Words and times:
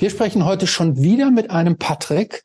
Wir 0.00 0.08
sprechen 0.08 0.46
heute 0.46 0.66
schon 0.66 0.96
wieder 0.96 1.30
mit 1.30 1.50
einem 1.50 1.76
Patrick. 1.76 2.44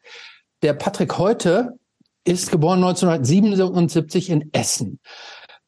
Der 0.61 0.73
Patrick 0.73 1.17
heute 1.17 1.79
ist 2.25 2.51
geboren 2.51 2.83
1977 2.83 4.29
in 4.29 4.49
Essen. 4.51 4.99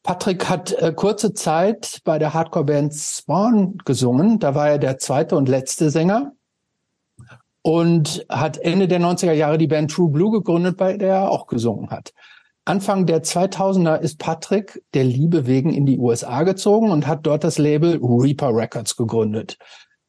Patrick 0.02 0.50
hat 0.50 0.74
äh, 0.74 0.92
kurze 0.92 1.32
Zeit 1.32 2.00
bei 2.04 2.18
der 2.18 2.34
Hardcore-Band 2.34 2.92
Spawn 2.92 3.78
gesungen. 3.86 4.38
Da 4.38 4.54
war 4.54 4.68
er 4.68 4.78
der 4.78 4.98
zweite 4.98 5.34
und 5.34 5.48
letzte 5.48 5.88
Sänger 5.88 6.32
und 7.62 8.26
hat 8.28 8.58
Ende 8.58 8.86
der 8.86 9.00
90er 9.00 9.32
Jahre 9.32 9.56
die 9.56 9.66
Band 9.66 9.90
True 9.90 10.10
Blue 10.10 10.30
gegründet, 10.30 10.76
bei 10.76 10.98
der 10.98 11.14
er 11.14 11.30
auch 11.30 11.46
gesungen 11.46 11.88
hat. 11.88 12.12
Anfang 12.66 13.06
der 13.06 13.22
2000er 13.22 13.96
ist 13.96 14.18
Patrick 14.18 14.82
der 14.92 15.04
Liebe 15.04 15.46
wegen 15.46 15.72
in 15.72 15.86
die 15.86 15.98
USA 15.98 16.42
gezogen 16.42 16.90
und 16.90 17.06
hat 17.06 17.20
dort 17.26 17.44
das 17.44 17.56
Label 17.56 17.98
Reaper 18.02 18.54
Records 18.54 18.94
gegründet. 18.94 19.56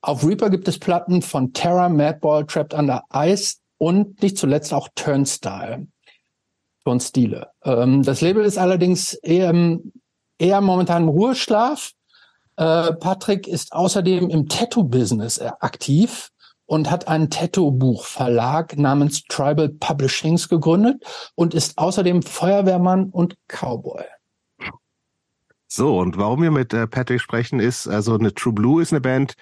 Auf 0.01 0.25
Reaper 0.25 0.49
gibt 0.49 0.67
es 0.67 0.79
Platten 0.79 1.21
von 1.21 1.53
Terror, 1.53 1.89
Madball, 1.89 2.45
Trapped 2.45 2.73
Under 2.73 3.03
Ice 3.13 3.57
und 3.77 4.21
nicht 4.21 4.37
zuletzt 4.37 4.73
auch 4.73 4.89
Turnstile. 4.95 5.87
Turnstile. 6.83 7.49
Ähm, 7.63 8.03
das 8.03 8.21
Label 8.21 8.43
ist 8.43 8.57
allerdings 8.57 9.13
eher, 9.13 9.53
eher 10.37 10.61
momentan 10.61 11.03
im 11.03 11.09
Ruheschlaf. 11.09 11.91
Äh, 12.55 12.93
Patrick 12.93 13.47
ist 13.47 13.73
außerdem 13.73 14.29
im 14.29 14.47
Tattoo-Business 14.47 15.37
äh, 15.37 15.51
aktiv 15.59 16.29
und 16.65 16.89
hat 16.89 17.07
einen 17.07 17.29
Tattoo-Buchverlag 17.29 18.77
namens 18.77 19.23
Tribal 19.23 19.69
Publishings 19.69 20.47
gegründet 20.47 21.03
und 21.35 21.53
ist 21.53 21.77
außerdem 21.77 22.21
Feuerwehrmann 22.21 23.09
und 23.09 23.35
Cowboy. 23.47 24.05
So, 25.67 25.99
und 25.99 26.17
warum 26.17 26.41
wir 26.41 26.51
mit 26.51 26.73
äh, 26.73 26.87
Patrick 26.87 27.21
sprechen, 27.21 27.59
ist, 27.59 27.87
also 27.87 28.15
eine 28.15 28.33
True 28.33 28.53
Blue 28.53 28.81
ist 28.81 28.91
eine 28.91 29.01
Band, 29.01 29.35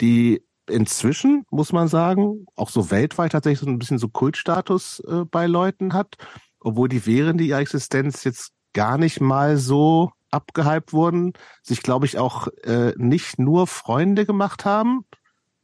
die 0.00 0.42
inzwischen, 0.68 1.44
muss 1.50 1.72
man 1.72 1.88
sagen, 1.88 2.46
auch 2.54 2.70
so 2.70 2.90
weltweit 2.90 3.32
tatsächlich 3.32 3.60
so 3.60 3.66
ein 3.66 3.78
bisschen 3.78 3.98
so 3.98 4.08
Kultstatus 4.08 5.00
äh, 5.00 5.24
bei 5.24 5.46
Leuten 5.46 5.92
hat, 5.92 6.16
obwohl 6.60 6.88
die 6.88 7.06
während 7.06 7.40
ihrer 7.40 7.60
Existenz 7.60 8.24
jetzt 8.24 8.52
gar 8.72 8.98
nicht 8.98 9.20
mal 9.20 9.56
so 9.56 10.12
abgehypt 10.30 10.92
wurden, 10.92 11.32
sich, 11.62 11.82
glaube 11.82 12.06
ich, 12.06 12.18
auch 12.18 12.48
äh, 12.62 12.92
nicht 12.96 13.38
nur 13.38 13.66
Freunde 13.66 14.26
gemacht 14.26 14.64
haben, 14.64 15.04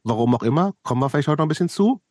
warum 0.03 0.35
auch 0.35 0.43
immer, 0.43 0.73
kommen 0.83 1.01
wir 1.01 1.09
vielleicht 1.09 1.29
heute 1.29 1.39
noch 1.39 1.45
ein 1.45 1.49
bisschen 1.49 1.69
zu. 1.69 2.01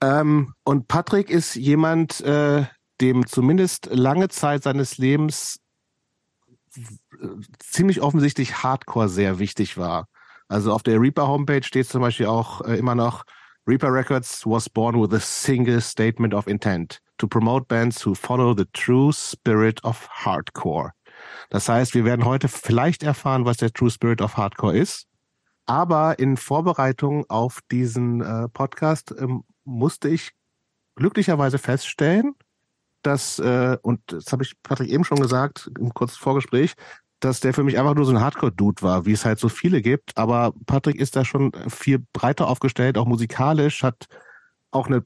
Ähm, 0.00 0.54
und 0.64 0.88
Patrick 0.88 1.30
ist 1.30 1.54
jemand, 1.54 2.20
äh, 2.20 2.66
dem 3.00 3.26
zumindest 3.26 3.88
lange 3.90 4.28
Zeit 4.28 4.62
seines 4.62 4.98
Lebens 4.98 5.60
ziemlich 7.58 8.02
offensichtlich 8.02 8.62
Hardcore 8.62 9.08
sehr 9.08 9.38
wichtig 9.38 9.78
war. 9.78 10.08
Also 10.48 10.72
auf 10.72 10.82
der 10.82 11.00
Reaper 11.00 11.26
Homepage 11.26 11.62
steht 11.62 11.88
zum 11.88 12.00
Beispiel 12.00 12.26
auch 12.26 12.60
äh, 12.62 12.76
immer 12.76 12.94
noch, 12.94 13.24
Reaper 13.66 13.92
Records 13.92 14.44
was 14.44 14.68
born 14.68 15.00
with 15.00 15.14
a 15.14 15.20
single 15.20 15.80
statement 15.80 16.34
of 16.34 16.46
intent 16.46 17.00
to 17.16 17.26
promote 17.26 17.66
bands 17.66 18.04
who 18.04 18.14
follow 18.14 18.54
the 18.54 18.66
true 18.72 19.12
spirit 19.12 19.82
of 19.84 20.06
Hardcore. 20.08 20.92
Das 21.50 21.68
heißt, 21.68 21.94
wir 21.94 22.04
werden 22.04 22.24
heute 22.24 22.48
vielleicht 22.48 23.02
erfahren, 23.02 23.44
was 23.44 23.58
der 23.58 23.72
True 23.72 23.90
Spirit 23.90 24.20
of 24.20 24.36
Hardcore 24.36 24.76
ist. 24.76 25.06
Aber 25.66 26.18
in 26.18 26.36
Vorbereitung 26.36 27.24
auf 27.30 27.60
diesen 27.70 28.20
äh, 28.20 28.48
Podcast 28.48 29.14
ähm, 29.18 29.44
musste 29.64 30.08
ich 30.08 30.32
glücklicherweise 30.96 31.58
feststellen, 31.58 32.34
dass, 33.02 33.38
äh, 33.38 33.78
und 33.82 34.00
das 34.06 34.32
habe 34.32 34.42
ich 34.42 34.60
Patrick 34.62 34.90
eben 34.90 35.04
schon 35.04 35.20
gesagt, 35.20 35.70
im 35.78 35.94
kurzen 35.94 36.18
Vorgespräch, 36.18 36.74
dass 37.24 37.40
der 37.40 37.54
für 37.54 37.64
mich 37.64 37.78
einfach 37.78 37.94
nur 37.94 38.04
so 38.04 38.12
ein 38.12 38.20
Hardcore-Dude 38.20 38.82
war, 38.82 39.06
wie 39.06 39.12
es 39.12 39.24
halt 39.24 39.38
so 39.38 39.48
viele 39.48 39.82
gibt. 39.82 40.16
Aber 40.16 40.52
Patrick 40.66 40.96
ist 40.96 41.16
da 41.16 41.24
schon 41.24 41.52
viel 41.68 42.04
breiter 42.12 42.48
aufgestellt, 42.48 42.98
auch 42.98 43.06
musikalisch, 43.06 43.82
hat 43.82 44.06
auch 44.70 44.86
eine 44.86 45.04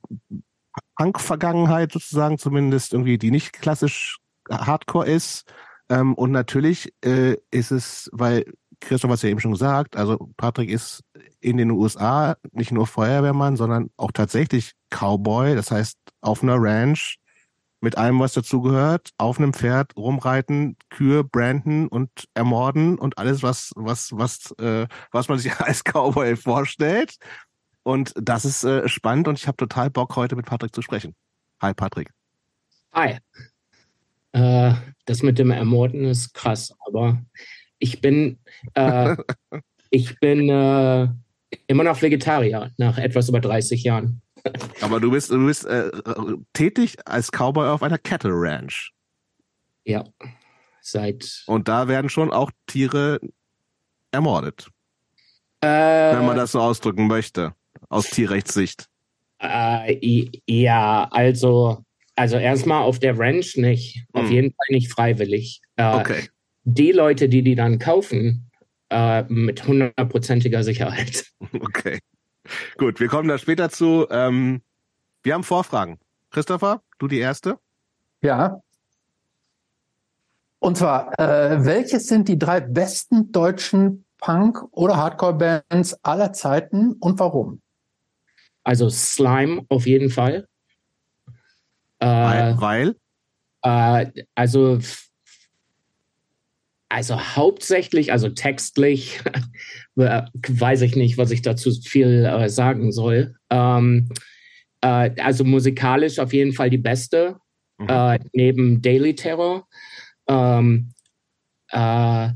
Punk-Vergangenheit 0.96 1.92
sozusagen, 1.92 2.38
zumindest 2.38 2.92
irgendwie, 2.92 3.18
die 3.18 3.30
nicht 3.30 3.52
klassisch 3.52 4.18
Hardcore 4.50 5.06
ist. 5.06 5.52
Ähm, 5.88 6.14
und 6.14 6.32
natürlich 6.32 6.92
äh, 7.04 7.36
ist 7.50 7.70
es, 7.70 8.10
weil 8.12 8.44
Christoph 8.80 9.10
hat 9.10 9.22
ja 9.22 9.28
eben 9.28 9.40
schon 9.40 9.52
gesagt, 9.52 9.96
also 9.96 10.30
Patrick 10.36 10.70
ist 10.70 11.02
in 11.40 11.56
den 11.56 11.70
USA 11.70 12.36
nicht 12.52 12.72
nur 12.72 12.86
Feuerwehrmann, 12.86 13.56
sondern 13.56 13.90
auch 13.96 14.12
tatsächlich 14.12 14.72
Cowboy, 14.90 15.54
das 15.54 15.70
heißt 15.70 15.96
auf 16.20 16.42
einer 16.42 16.56
Ranch 16.60 17.18
mit 17.80 17.96
allem, 17.96 18.18
was 18.18 18.32
dazugehört, 18.32 19.10
auf 19.18 19.38
einem 19.38 19.52
Pferd 19.52 19.96
rumreiten, 19.96 20.76
Kühe 20.90 21.24
branden 21.24 21.88
und 21.88 22.10
ermorden 22.34 22.98
und 22.98 23.18
alles, 23.18 23.42
was, 23.42 23.72
was, 23.76 24.10
was, 24.12 24.52
äh, 24.58 24.86
was 25.12 25.28
man 25.28 25.38
sich 25.38 25.52
als 25.60 25.84
Cowboy 25.84 26.36
vorstellt. 26.36 27.16
Und 27.82 28.12
das 28.16 28.44
ist 28.44 28.64
äh, 28.64 28.88
spannend 28.88 29.28
und 29.28 29.38
ich 29.38 29.46
habe 29.46 29.56
total 29.56 29.90
Bock, 29.90 30.16
heute 30.16 30.36
mit 30.36 30.46
Patrick 30.46 30.74
zu 30.74 30.82
sprechen. 30.82 31.14
Hi, 31.60 31.72
Patrick. 31.72 32.10
Hi. 32.92 33.18
Äh, 34.32 34.74
das 35.04 35.22
mit 35.22 35.38
dem 35.38 35.50
Ermorden 35.50 36.04
ist 36.04 36.34
krass, 36.34 36.74
aber 36.86 37.22
ich 37.78 38.00
bin, 38.00 38.38
äh, 38.74 39.16
ich 39.90 40.18
bin 40.20 40.48
äh, 40.48 41.08
immer 41.66 41.84
noch 41.84 42.02
Vegetarier 42.02 42.72
nach 42.76 42.98
etwas 42.98 43.28
über 43.28 43.40
30 43.40 43.82
Jahren. 43.84 44.20
Aber 44.81 45.00
du 45.00 45.10
bist, 45.10 45.31
du 45.31 45.47
bist 45.47 45.66
äh, 45.66 45.91
tätig 46.53 46.97
als 47.04 47.31
Cowboy 47.31 47.69
auf 47.69 47.82
einer 47.82 47.99
Cattle 47.99 48.32
Ranch. 48.32 48.93
Ja, 49.84 50.04
seit. 50.81 51.44
Und 51.47 51.69
da 51.69 51.88
werden 51.88 52.10
schon 52.10 52.32
auch 52.32 52.50
Tiere 52.66 53.21
ermordet. 54.10 54.69
Äh, 55.60 55.66
wenn 55.69 56.26
man 56.26 56.37
das 56.37 56.53
so 56.53 56.60
ausdrücken 56.60 57.06
möchte, 57.06 57.54
aus 57.88 58.10
Tierrechtssicht. 58.10 58.87
Äh, 59.41 60.28
ja, 60.47 61.09
also, 61.10 61.84
also 62.16 62.37
erstmal 62.37 62.82
auf 62.82 62.99
der 62.99 63.19
Ranch 63.19 63.56
nicht. 63.56 64.05
Auf 64.12 64.26
hm. 64.26 64.32
jeden 64.32 64.50
Fall 64.50 64.66
nicht 64.70 64.93
freiwillig. 64.93 65.60
Äh, 65.76 65.94
okay 65.94 66.28
die 66.69 66.93
Leute, 66.93 67.28
die 67.28 67.43
die 67.43 67.55
dann 67.55 67.78
kaufen, 67.78 68.50
äh, 68.91 69.22
mit 69.28 69.66
hundertprozentiger 69.66 70.62
Sicherheit. 70.62 71.26
Okay. 71.60 71.99
Gut, 72.76 73.00
wir 73.00 73.09
kommen 73.09 73.28
da 73.28 73.38
später 73.38 73.70
zu. 73.70 74.06
Ähm, 74.10 74.62
wir 75.22 75.34
haben 75.34 75.44
Vorfragen. 75.44 75.98
Christopher, 76.31 76.82
du 76.98 77.09
die 77.09 77.19
erste? 77.19 77.59
Ja. 78.22 78.60
Und 80.58 80.76
zwar, 80.76 81.19
äh, 81.19 81.64
welches 81.64 82.06
sind 82.06 82.28
die 82.28 82.38
drei 82.38 82.60
besten 82.60 83.31
deutschen 83.31 84.04
Punk- 84.19 84.64
oder 84.72 84.97
Hardcore-Bands 84.97 86.04
aller 86.04 86.32
Zeiten 86.32 86.94
und 86.94 87.19
warum? 87.19 87.60
Also 88.64 88.91
Slime 88.91 89.64
auf 89.69 89.87
jeden 89.87 90.10
Fall. 90.10 90.47
Äh, 92.00 92.06
weil? 92.06 92.60
weil? 92.60 92.97
Äh, 93.62 94.25
also 94.34 94.78
also 96.88 97.21
hauptsächlich, 97.21 98.12
also 98.12 98.28
textlich, 98.28 99.21
weiß 99.94 100.82
ich 100.82 100.97
nicht, 100.97 101.19
was 101.19 101.31
ich 101.31 101.43
dazu 101.43 101.71
viel 101.72 102.25
äh, 102.25 102.49
sagen 102.49 102.93
soll. 102.93 103.34
Ähm, 103.50 104.09
äh, 104.81 105.10
also 105.21 105.44
musikalisch 105.44 106.19
auf 106.19 106.32
jeden 106.32 106.53
Fall 106.53 106.71
die 106.71 106.78
beste, 106.78 107.37
mhm. 107.78 107.88
äh, 107.88 108.19
neben 108.32 108.82
Daily 108.82 109.15
Terror. 109.15 109.66
Ähm, 110.28 110.93
äh, 111.71 112.28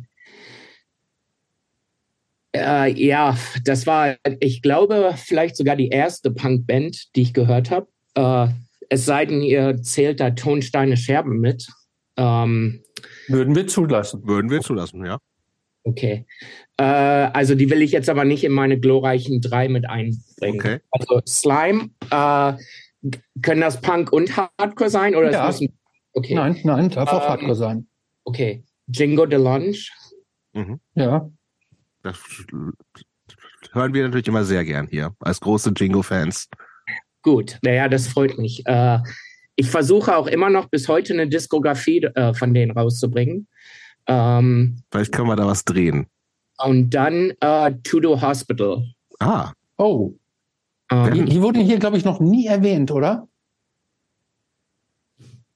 äh, 2.55 2.93
ja, 2.93 3.37
das 3.65 3.87
war, 3.87 4.17
ich 4.41 4.61
glaube, 4.61 5.15
vielleicht 5.17 5.57
sogar 5.57 5.77
die 5.77 5.89
erste 5.89 6.31
Punkband, 6.31 7.17
die 7.17 7.23
ich 7.23 7.33
gehört 7.33 7.71
habe. 7.71 7.89
Äh, 8.15 8.53
es 8.91 9.07
sei 9.07 9.25
denn, 9.25 9.41
ihr 9.41 9.81
zählt 9.83 10.21
da 10.21 10.31
Tonsteine 10.31 10.99
Scherben 10.99 11.41
mit. 11.41 11.67
Ähm, 12.19 12.83
würden 13.29 13.55
wir 13.55 13.67
zulassen. 13.67 14.27
Würden 14.27 14.51
wir 14.51 14.61
zulassen, 14.61 15.05
ja. 15.05 15.19
Okay. 15.85 16.27
Äh, 16.77 16.85
also 16.85 17.55
die 17.55 17.69
will 17.71 17.83
ich 17.83 17.93
jetzt 17.93 18.09
aber 18.09 18.25
nicht 18.25 18.45
in 18.45 18.53
meine 18.53 18.79
glorreichen 18.79 19.41
drei 19.41 19.69
mit 19.69 19.89
einbringen. 19.89 20.23
Okay. 20.41 20.81
Also 20.91 21.21
Slime, 21.27 21.91
äh, 22.11 22.53
können 23.43 23.61
das 23.61 23.81
Punk 23.81 24.13
und 24.13 24.37
Hardcore 24.37 24.91
sein? 24.91 25.15
Oder 25.15 25.33
ja. 25.33 25.47
müssen, 25.47 25.77
okay. 26.13 26.35
Nein, 26.35 26.61
nein, 26.63 26.91
darf 26.91 27.13
auch 27.13 27.23
ähm, 27.23 27.29
Hardcore 27.29 27.57
sein. 27.57 27.87
Okay. 28.25 28.65
Jingo 28.87 29.27
Delange. 29.27 29.77
Mhm. 30.53 30.81
Ja. 30.95 31.29
Das 32.03 32.19
hören 33.73 33.95
wir 33.95 34.05
natürlich 34.05 34.29
immer 34.29 34.45
sehr 34.45 34.65
gern 34.65 34.87
hier, 34.89 35.15
als 35.21 35.41
große 35.41 35.73
Jingo-Fans. 35.77 36.49
Gut, 37.23 37.59
naja, 37.63 37.89
das 37.89 38.09
freut 38.09 38.39
mich. 38.39 38.67
Äh, 38.67 38.99
ich 39.57 39.71
versuche 39.71 40.17
auch 40.17 40.27
immer 40.27 40.51
noch 40.51 40.67
bis 40.69 40.89
heute 40.89 41.13
eine 41.13 41.29
Diskografie 41.29 42.05
äh, 42.15 42.35
von 42.35 42.55
denen 42.55 42.73
rauszubringen. 42.73 43.47
Ähm, 44.07 44.83
Vielleicht 44.91 45.13
können 45.13 45.29
wir 45.29 45.37
da 45.37 45.47
was 45.47 45.65
drehen. 45.65 46.07
Und 46.59 46.91
dann 46.91 47.33
äh, 47.41 47.73
Tudo 47.83 48.21
Hospital. 48.21 48.85
Ah. 49.19 49.53
Oh. 49.77 50.13
Ähm, 50.91 51.15
die, 51.15 51.25
die 51.25 51.43
wurden 51.43 51.63
hier, 51.63 51.79
glaube 51.79 51.97
ich, 51.97 52.05
noch 52.05 52.21
nie 52.21 52.47
erwähnt, 52.47 52.91
oder? 52.91 53.29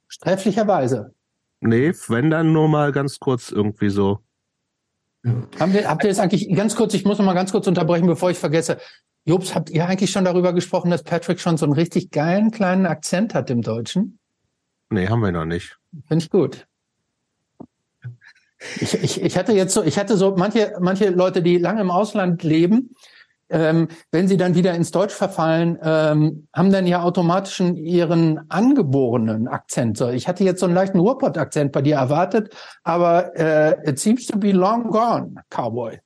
Sträflicherweise. 0.09 1.13
Nee, 1.61 1.93
wenn 2.09 2.31
dann 2.31 2.53
nur 2.53 2.69
mal 2.69 2.93
ganz 2.93 3.19
kurz 3.19 3.51
irgendwie 3.51 3.91
so. 3.91 4.21
Haben 5.59 5.73
wir, 5.73 5.89
habt 5.89 6.05
ihr 6.05 6.11
das 6.11 6.21
eigentlich 6.21 6.55
ganz 6.55 6.77
kurz, 6.77 6.95
ich 6.95 7.05
muss 7.05 7.19
noch 7.19 7.25
mal 7.25 7.35
ganz 7.35 7.51
kurz 7.51 7.67
unterbrechen, 7.67 8.07
bevor 8.07 8.31
ich 8.31 8.39
vergesse. 8.39 8.79
Jobs, 9.27 9.55
habt 9.55 9.71
ihr 9.71 9.87
eigentlich 9.87 10.11
schon 10.13 10.25
darüber 10.25 10.53
gesprochen, 10.53 10.91
dass 10.91 11.03
Patrick 11.03 11.41
schon 11.41 11.57
so 11.57 11.67
einen 11.67 11.73
richtig 11.73 12.13
geilen 12.13 12.53
kleinen 12.53 12.87
Akzent 12.87 13.35
hat 13.35 13.51
im 13.51 13.61
Deutschen? 13.61 14.21
Nee, 14.89 15.09
haben 15.09 15.21
wir 15.21 15.33
noch 15.33 15.45
nicht. 15.45 15.79
Finde 16.07 16.25
ich 16.25 16.31
gut. 16.31 16.67
Ich, 18.81 18.95
ich, 18.95 19.23
ich 19.23 19.37
hatte 19.37 19.53
jetzt 19.53 19.75
so, 19.75 19.83
ich 19.83 19.99
hatte 19.99 20.17
so 20.17 20.35
manche, 20.37 20.77
manche 20.81 21.11
Leute, 21.11 21.43
die 21.43 21.59
lange 21.59 21.81
im 21.81 21.91
Ausland 21.91 22.43
leben, 22.45 22.95
ähm, 23.49 23.89
wenn 24.11 24.29
sie 24.29 24.37
dann 24.37 24.55
wieder 24.55 24.75
ins 24.75 24.93
Deutsch 24.93 25.13
verfallen, 25.13 25.79
ähm, 25.83 26.49
haben 26.53 26.73
dann 26.73 26.87
ja 26.87 27.03
automatisch 27.03 27.61
ihren 27.61 28.49
angeborenen 28.51 29.49
Akzent. 29.49 29.97
So, 29.99 30.09
ich 30.09 30.27
hatte 30.27 30.45
jetzt 30.45 30.61
so 30.61 30.67
einen 30.67 30.75
leichten 30.75 31.01
Ruhrpott-Akzent 31.01 31.73
bei 31.73 31.83
dir 31.83 31.97
erwartet, 31.97 32.55
aber 32.83 33.37
äh, 33.37 33.89
it 33.89 33.99
seems 33.99 34.27
to 34.27 34.39
be 34.39 34.53
long 34.53 34.91
gone, 34.91 35.35
Cowboy. 35.51 35.99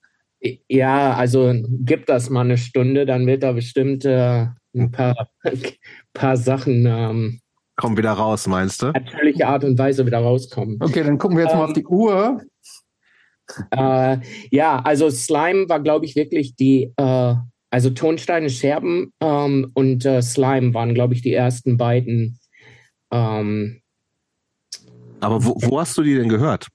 Ja, 0.68 1.14
also 1.14 1.54
gibt 1.80 2.08
das 2.08 2.30
mal 2.30 2.42
eine 2.42 2.56
Stunde, 2.58 3.04
dann 3.04 3.26
wird 3.26 3.42
da 3.42 3.52
bestimmt 3.52 4.04
äh, 4.04 4.46
ein 4.74 4.90
paar, 4.90 5.28
paar 6.14 6.36
Sachen 6.36 6.86
ähm, 6.86 7.40
kommen 7.80 7.96
wieder 7.96 8.12
raus, 8.12 8.46
meinst 8.46 8.82
du? 8.82 8.86
Natürliche 8.88 9.46
Art 9.46 9.64
und 9.64 9.78
Weise 9.78 10.04
wieder 10.04 10.18
rauskommen. 10.18 10.76
Okay, 10.80 11.02
dann 11.02 11.16
gucken 11.16 11.38
wir 11.38 11.44
jetzt 11.44 11.52
ähm, 11.52 11.58
mal 11.60 11.64
auf 11.64 11.72
die 11.72 11.86
Uhr. 11.86 12.42
Äh, 13.70 14.18
ja, 14.50 14.80
also 14.80 15.10
Slime 15.10 15.68
war, 15.68 15.80
glaube 15.80 16.04
ich, 16.04 16.14
wirklich 16.14 16.54
die, 16.56 16.92
äh, 16.96 17.34
also 17.70 17.90
Tonsteine, 17.90 18.50
Scherben 18.50 19.12
ähm, 19.20 19.70
und 19.74 20.04
äh, 20.04 20.20
Slime 20.20 20.74
waren, 20.74 20.94
glaube 20.94 21.14
ich, 21.14 21.22
die 21.22 21.32
ersten 21.32 21.78
beiden. 21.78 22.38
Ähm, 23.10 23.80
Aber 25.20 25.44
wo, 25.44 25.56
wo, 25.62 25.80
hast 25.80 25.96
du 25.96 26.02
die 26.02 26.14
denn 26.14 26.28
gehört? 26.28 26.68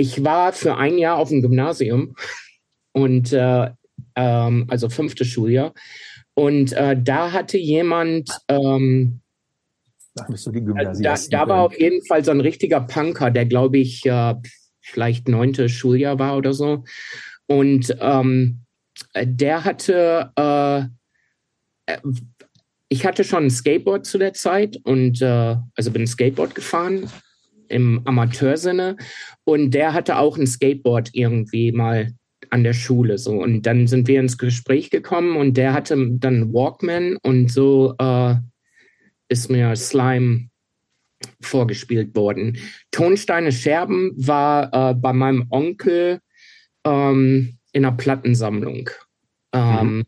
Ich 0.00 0.22
war 0.22 0.52
für 0.52 0.76
ein 0.76 0.96
Jahr 0.96 1.16
auf 1.16 1.28
dem 1.28 1.42
Gymnasium 1.42 2.14
und 2.92 3.32
äh, 3.32 3.70
ähm, 4.14 4.64
also 4.68 4.88
fünfte 4.88 5.24
Schuljahr. 5.24 5.74
Und 6.34 6.72
äh, 6.72 6.96
da 6.96 7.32
hatte 7.32 7.58
jemand 7.58 8.30
ähm, 8.46 9.20
die 10.94 11.02
da, 11.02 11.16
da 11.30 11.48
war 11.48 11.62
auf 11.62 11.78
jeden 11.78 12.04
Fall 12.06 12.24
so 12.24 12.30
ein 12.30 12.40
richtiger 12.40 12.80
Punker, 12.80 13.32
der 13.32 13.46
glaube 13.46 13.78
ich 13.78 14.06
äh, 14.06 14.34
vielleicht 14.80 15.28
neunte 15.28 15.68
Schuljahr 15.68 16.18
war 16.20 16.36
oder 16.36 16.52
so. 16.52 16.84
Und 17.46 17.96
ähm, 18.00 18.60
der 19.20 19.64
hatte, 19.64 20.30
äh, 20.36 21.92
äh, 21.92 21.98
ich 22.88 23.04
hatte 23.04 23.24
schon 23.24 23.46
ein 23.46 23.50
Skateboard 23.50 24.06
zu 24.06 24.18
der 24.18 24.32
Zeit 24.32 24.78
und 24.84 25.20
äh, 25.22 25.56
also 25.74 25.90
bin 25.90 26.06
Skateboard 26.06 26.54
gefahren 26.54 27.10
im 27.68 28.02
Amateursinne 28.04 28.96
und 29.44 29.72
der 29.72 29.92
hatte 29.92 30.18
auch 30.18 30.36
ein 30.36 30.46
Skateboard 30.46 31.10
irgendwie 31.12 31.72
mal 31.72 32.12
an 32.50 32.64
der 32.64 32.72
Schule 32.72 33.18
so 33.18 33.42
und 33.42 33.62
dann 33.62 33.86
sind 33.86 34.08
wir 34.08 34.20
ins 34.20 34.38
Gespräch 34.38 34.90
gekommen 34.90 35.36
und 35.36 35.56
der 35.56 35.72
hatte 35.72 35.96
dann 36.12 36.52
Walkman 36.52 37.16
und 37.22 37.50
so 37.50 37.94
äh, 37.98 38.34
ist 39.28 39.50
mir 39.50 39.76
Slime 39.76 40.48
vorgespielt 41.40 42.14
worden. 42.14 42.58
Tonsteine 42.90 43.52
Scherben 43.52 44.12
war 44.16 44.72
äh, 44.72 44.94
bei 44.94 45.12
meinem 45.12 45.46
Onkel 45.50 46.20
ähm, 46.84 47.58
in 47.72 47.84
einer 47.84 47.96
Plattensammlung. 47.96 48.90
Ähm, 49.52 49.96
mhm. 49.96 50.04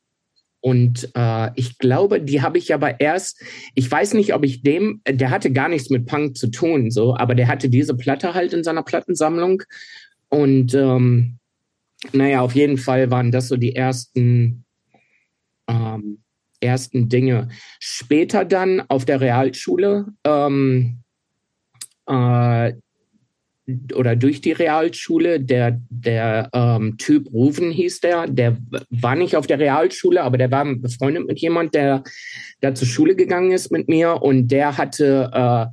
Und 0.60 1.10
äh, 1.14 1.50
ich 1.54 1.78
glaube, 1.78 2.20
die 2.20 2.42
habe 2.42 2.58
ich 2.58 2.74
aber 2.74 3.00
erst, 3.00 3.42
ich 3.74 3.90
weiß 3.90 4.14
nicht, 4.14 4.34
ob 4.34 4.44
ich 4.44 4.62
dem, 4.62 5.00
der 5.08 5.30
hatte 5.30 5.52
gar 5.52 5.68
nichts 5.68 5.88
mit 5.90 6.06
Punk 6.06 6.36
zu 6.36 6.48
tun, 6.50 6.90
so, 6.90 7.16
aber 7.16 7.34
der 7.34 7.48
hatte 7.48 7.70
diese 7.70 7.96
Platte 7.96 8.34
halt 8.34 8.52
in 8.52 8.62
seiner 8.62 8.82
Plattensammlung. 8.82 9.62
Und 10.28 10.74
ähm, 10.74 11.38
naja, 12.12 12.40
auf 12.42 12.54
jeden 12.54 12.76
Fall 12.76 13.10
waren 13.10 13.32
das 13.32 13.48
so 13.48 13.56
die 13.56 13.74
ersten 13.74 14.64
ähm, 15.66 16.18
ersten 16.60 17.08
Dinge. 17.08 17.48
Später 17.78 18.44
dann 18.44 18.82
auf 18.88 19.04
der 19.04 19.20
Realschule 19.20 20.06
ähm, 20.24 21.02
äh, 22.06 22.72
oder 23.94 24.16
durch 24.16 24.40
die 24.40 24.52
Realschule, 24.52 25.40
der, 25.40 25.80
der 25.88 26.50
ähm, 26.52 26.96
Typ 26.98 27.32
Rufen 27.32 27.70
hieß 27.70 28.00
der, 28.00 28.26
der 28.26 28.56
war 28.90 29.16
nicht 29.16 29.36
auf 29.36 29.46
der 29.46 29.58
Realschule, 29.58 30.22
aber 30.22 30.38
der 30.38 30.50
war 30.50 30.64
befreundet 30.74 31.26
mit 31.26 31.40
jemand, 31.40 31.74
der 31.74 32.02
da 32.60 32.74
zur 32.74 32.88
Schule 32.88 33.16
gegangen 33.16 33.52
ist 33.52 33.70
mit 33.70 33.88
mir 33.88 34.22
und 34.22 34.48
der 34.48 34.76
hatte 34.76 35.30
äh, 35.32 35.66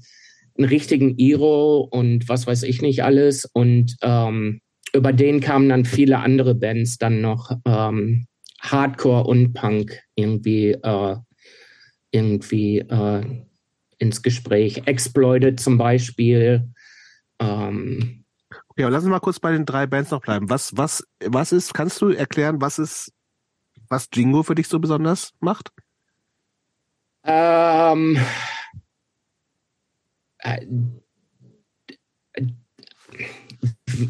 einen 0.59 0.69
richtigen 0.69 1.17
Iro 1.17 1.81
und 1.81 2.27
was 2.29 2.47
weiß 2.47 2.63
ich 2.63 2.81
nicht 2.81 3.03
alles 3.03 3.45
und 3.45 3.95
ähm, 4.01 4.61
über 4.93 5.13
den 5.13 5.39
kamen 5.39 5.69
dann 5.69 5.85
viele 5.85 6.19
andere 6.19 6.55
Bands 6.55 6.97
dann 6.97 7.21
noch 7.21 7.51
ähm, 7.65 8.25
Hardcore 8.59 9.25
und 9.25 9.53
Punk 9.53 10.01
irgendwie, 10.15 10.71
äh, 10.71 11.15
irgendwie 12.11 12.79
äh, 12.79 13.21
ins 13.99 14.21
Gespräch. 14.21 14.83
Exploited 14.85 15.59
zum 15.59 15.77
Beispiel. 15.77 16.69
Ähm, 17.39 18.25
ja, 18.77 18.89
lass 18.89 19.03
uns 19.03 19.11
mal 19.11 19.19
kurz 19.19 19.39
bei 19.39 19.51
den 19.51 19.65
drei 19.65 19.87
Bands 19.87 20.11
noch 20.11 20.21
bleiben. 20.21 20.49
Was, 20.49 20.75
was, 20.77 21.05
was 21.23 21.51
ist, 21.51 21.73
kannst 21.73 22.01
du 22.01 22.09
erklären, 22.09 22.61
was 22.61 22.79
ist, 22.79 23.13
was 23.89 24.09
Jingo 24.13 24.43
für 24.43 24.55
dich 24.55 24.67
so 24.67 24.79
besonders 24.79 25.33
macht? 25.39 25.71
Ähm, 27.23 28.17
äh, 30.39 30.65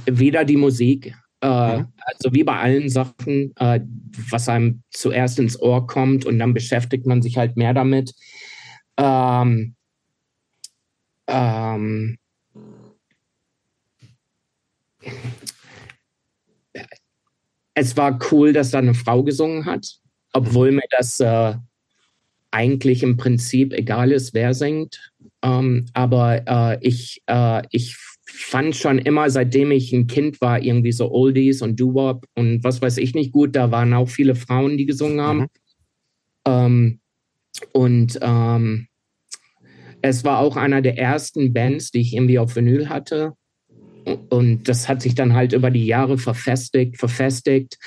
weder 0.06 0.46
die 0.46 0.58
Musik, 0.58 1.16
äh, 1.42 1.78
mhm. 1.78 1.88
Also 2.00 2.34
wie 2.34 2.44
bei 2.44 2.58
allen 2.58 2.90
Sachen, 2.90 3.54
äh, 3.58 3.82
was 4.30 4.50
einem 4.50 4.82
zuerst 4.90 5.40
ins 5.40 5.60
Ohr 5.60 5.86
kommt 5.86 6.26
und 6.26 6.40
dann 6.40 6.54
beschäftigt 6.54 7.06
man 7.06 7.22
sich 7.22 7.38
halt 7.38 7.58
mehr 7.58 7.74
damit. 7.74 8.14
Ähm, 8.98 9.76
ähm, 11.28 12.18
es 17.74 17.96
war 17.96 18.20
cool, 18.32 18.54
dass 18.54 18.72
da 18.72 18.80
eine 18.80 18.94
Frau 18.96 19.24
gesungen 19.24 19.66
hat, 19.66 20.00
obwohl 20.34 20.72
mir 20.72 20.88
das 20.90 21.20
äh, 21.20 21.54
eigentlich 22.52 23.04
im 23.04 23.18
Prinzip 23.18 23.74
egal 23.74 24.12
ist, 24.12 24.34
wer 24.34 24.54
singt. 24.54 25.14
Ähm, 25.44 25.86
aber 25.94 26.42
äh, 26.48 26.80
ich, 26.82 27.22
äh, 27.28 27.62
ich 27.72 27.96
fand 28.26 28.76
schon 28.76 28.98
immer, 28.98 29.30
seitdem 29.30 29.72
ich 29.72 29.94
ein 29.94 30.08
Kind 30.08 30.42
war, 30.42 30.62
irgendwie 30.62 30.92
so 30.92 31.12
Oldies 31.12 31.62
und 31.62 31.80
Doo-Wop 31.80 32.26
und 32.36 32.64
was 32.64 32.82
weiß 32.82 32.98
ich 32.98 33.14
nicht 33.14 33.32
gut. 33.32 33.56
Da 33.56 33.72
waren 33.72 33.94
auch 33.94 34.10
viele 34.10 34.36
Frauen, 34.36 34.78
die 34.78 34.86
gesungen 34.86 35.22
haben. 35.22 35.40
Mhm. 35.40 35.48
Ähm, 36.46 37.00
und 37.74 38.20
ähm, 38.22 38.88
es 40.02 40.24
war 40.24 40.40
auch 40.40 40.56
einer 40.56 40.82
der 40.82 40.98
ersten 40.98 41.54
Bands, 41.54 41.92
die 41.92 42.02
ich 42.02 42.16
irgendwie 42.16 42.40
auf 42.40 42.56
Vinyl 42.56 42.90
hatte. 42.90 43.34
Und 44.30 44.70
das 44.70 44.88
hat 44.88 45.02
sich 45.02 45.16
dann 45.16 45.34
halt 45.34 45.54
über 45.54 45.72
die 45.72 45.86
Jahre 45.86 46.18
verfestigt, 46.18 46.98
verfestigt. 46.98 47.78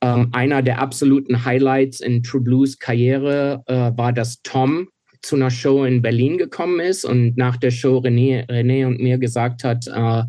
Ähm, 0.00 0.28
einer 0.32 0.62
der 0.62 0.80
absoluten 0.80 1.44
Highlights 1.44 2.00
in 2.00 2.22
True 2.22 2.42
Blues 2.42 2.78
Karriere 2.78 3.62
äh, 3.66 3.92
war, 3.96 4.12
dass 4.12 4.42
Tom 4.42 4.88
zu 5.22 5.36
einer 5.36 5.50
Show 5.50 5.84
in 5.84 6.02
Berlin 6.02 6.38
gekommen 6.38 6.80
ist 6.80 7.04
und 7.04 7.36
nach 7.36 7.56
der 7.56 7.70
Show 7.70 7.98
René, 7.98 8.46
René 8.48 8.86
und 8.86 9.00
mir 9.00 9.18
gesagt 9.18 9.64
hat, 9.64 9.86
äh, 9.86 10.22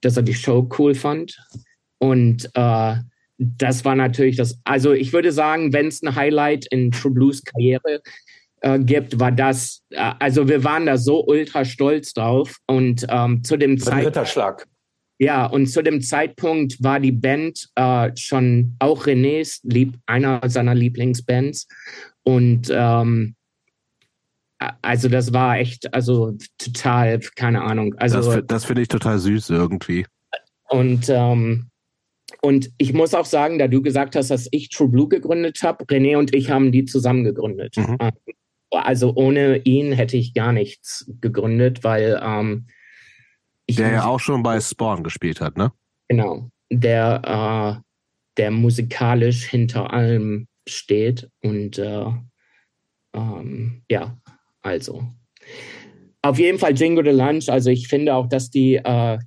dass 0.00 0.16
er 0.16 0.22
die 0.22 0.34
Show 0.34 0.68
cool 0.78 0.94
fand. 0.94 1.38
Und 1.98 2.50
äh, 2.54 2.96
das 3.38 3.84
war 3.84 3.94
natürlich 3.94 4.36
das, 4.36 4.58
also 4.64 4.92
ich 4.92 5.12
würde 5.12 5.32
sagen, 5.32 5.72
wenn 5.72 5.86
es 5.86 6.02
ein 6.02 6.14
Highlight 6.14 6.66
in 6.70 6.90
True 6.90 7.12
Blues 7.12 7.42
Karriere 7.44 8.02
äh, 8.60 8.78
gibt, 8.78 9.18
war 9.18 9.32
das, 9.32 9.82
äh, 9.90 10.12
also 10.18 10.48
wir 10.48 10.64
waren 10.64 10.86
da 10.86 10.96
so 10.96 11.24
ultra 11.26 11.64
stolz 11.64 12.12
drauf 12.12 12.56
und 12.66 13.06
ähm, 13.08 13.42
zu 13.44 13.56
dem 13.56 13.78
Zeitpunkt. 13.78 14.66
Ja, 15.20 15.46
und 15.46 15.66
zu 15.66 15.82
dem 15.82 16.00
Zeitpunkt 16.00 16.82
war 16.82 17.00
die 17.00 17.12
Band 17.12 17.68
äh, 17.74 18.10
schon 18.16 18.76
auch 18.78 19.06
Renés 19.06 19.60
lieb, 19.64 19.98
einer 20.06 20.40
seiner 20.48 20.76
Lieblingsbands. 20.76 21.66
Und 22.22 22.68
ähm, 22.70 23.34
also 24.82 25.08
das 25.08 25.32
war 25.32 25.58
echt, 25.58 25.92
also 25.92 26.36
total, 26.58 27.18
keine 27.34 27.62
Ahnung. 27.62 27.94
Also 27.96 28.22
das, 28.22 28.44
das 28.46 28.64
finde 28.64 28.82
ich 28.82 28.88
total 28.88 29.18
süß 29.18 29.50
irgendwie. 29.50 30.06
Und 30.68 31.08
ähm, 31.08 31.68
und 32.40 32.70
ich 32.78 32.92
muss 32.92 33.14
auch 33.14 33.24
sagen, 33.24 33.58
da 33.58 33.66
du 33.68 33.82
gesagt 33.82 34.14
hast, 34.14 34.30
dass 34.30 34.48
ich 34.52 34.68
True 34.68 34.88
Blue 34.88 35.08
gegründet 35.08 35.60
habe, 35.62 35.84
René 35.84 36.16
und 36.18 36.34
ich 36.34 36.50
haben 36.50 36.70
die 36.70 36.84
zusammen 36.84 37.24
gegründet. 37.24 37.76
Mhm. 37.76 37.98
Also 38.70 39.14
ohne 39.14 39.58
ihn 39.58 39.92
hätte 39.92 40.16
ich 40.16 40.34
gar 40.34 40.52
nichts 40.52 41.10
gegründet, 41.20 41.84
weil 41.84 42.20
ähm, 42.22 42.66
der 43.70 43.92
ja 43.92 44.04
auch 44.06 44.20
schon 44.20 44.42
bei 44.42 44.60
Spawn 44.60 45.04
gespielt 45.04 45.40
hat, 45.40 45.56
ne? 45.56 45.72
Genau, 46.08 46.50
der 46.70 47.78
äh, 47.78 47.82
der 48.38 48.50
musikalisch 48.50 49.44
hinter 49.44 49.92
allem 49.92 50.48
steht 50.66 51.28
und 51.42 51.78
äh, 51.78 52.06
ähm, 53.14 53.82
ja, 53.90 54.18
also, 54.60 55.04
auf 56.22 56.38
jeden 56.38 56.58
Fall 56.58 56.78
Jingo 56.78 57.02
the 57.02 57.10
Lunch. 57.10 57.48
Also 57.48 57.70
ich 57.70 57.88
finde 57.88 58.14
auch, 58.14 58.28
dass 58.28 58.50
die, 58.50 58.76
äh, 58.76 59.18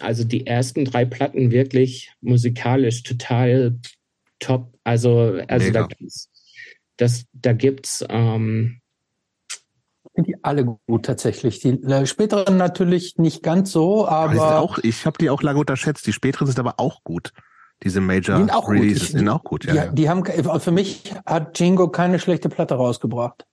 also 0.00 0.24
die 0.24 0.46
ersten 0.46 0.84
drei 0.84 1.04
Platten 1.04 1.50
wirklich 1.50 2.12
musikalisch 2.20 3.02
total 3.02 3.78
top. 4.38 4.72
Also, 4.84 5.40
also 5.48 5.72
da 5.72 5.86
gibt's, 5.86 6.30
das, 6.96 7.24
da 7.32 7.52
gibt's 7.52 8.04
ähm, 8.08 8.80
die 10.18 10.36
alle 10.42 10.64
gut 10.64 11.04
tatsächlich. 11.04 11.60
Die 11.60 11.82
äh, 11.82 12.06
späteren 12.06 12.56
natürlich 12.56 13.18
nicht 13.18 13.42
ganz 13.42 13.72
so, 13.72 14.08
aber. 14.08 14.60
Auch, 14.60 14.78
ich 14.78 15.04
habe 15.06 15.18
die 15.18 15.30
auch 15.30 15.42
lange 15.42 15.58
unterschätzt. 15.58 16.06
Die 16.06 16.12
späteren 16.12 16.46
sind 16.46 16.58
aber 16.58 16.74
auch 16.78 17.02
gut. 17.04 17.32
Diese 17.82 18.00
Major 18.00 18.36
die 18.36 18.42
sind 18.42 18.54
auch 18.54 18.70
Releases 18.70 19.00
gut. 19.00 19.08
Ich, 19.08 19.16
sind 19.18 19.28
auch 19.28 19.44
gut, 19.44 19.64
ja, 19.66 19.72
die, 19.72 19.78
ja. 19.78 19.86
Die 19.92 20.08
haben, 20.08 20.60
für 20.60 20.70
mich 20.70 21.14
hat 21.26 21.58
Jingo 21.60 21.88
keine 21.88 22.18
schlechte 22.18 22.48
Platte 22.48 22.74
rausgebracht. 22.74 23.44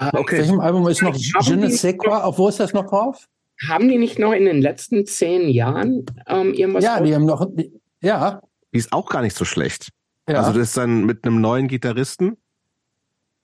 Ah, 0.00 0.10
okay. 0.14 0.18
Auf 0.18 0.30
welchem 0.30 0.60
Album 0.60 0.88
ist 0.88 1.02
noch 1.02 1.14
Je 1.14 1.56
ne 1.56 1.70
sais 1.70 1.96
quoi? 1.96 2.16
Auf 2.16 2.38
wo 2.38 2.48
ist 2.48 2.58
das 2.58 2.72
noch 2.72 2.86
drauf? 2.86 3.28
Haben 3.68 3.88
die 3.88 3.98
nicht 3.98 4.18
noch 4.18 4.32
in 4.32 4.44
den 4.46 4.60
letzten 4.60 5.06
zehn 5.06 5.48
Jahren 5.48 6.04
ähm, 6.26 6.52
irgendwas? 6.52 6.82
Ja, 6.82 7.00
die 7.00 7.14
haben 7.14 7.24
noch, 7.24 7.46
die, 7.54 7.80
ja. 8.02 8.42
Die 8.74 8.78
ist 8.78 8.92
auch 8.92 9.08
gar 9.08 9.22
nicht 9.22 9.36
so 9.36 9.44
schlecht. 9.44 9.90
Ja. 10.28 10.40
Also 10.40 10.52
das 10.52 10.68
ist 10.68 10.76
dann 10.76 11.06
mit 11.06 11.24
einem 11.24 11.40
neuen 11.40 11.68
Gitarristen. 11.68 12.36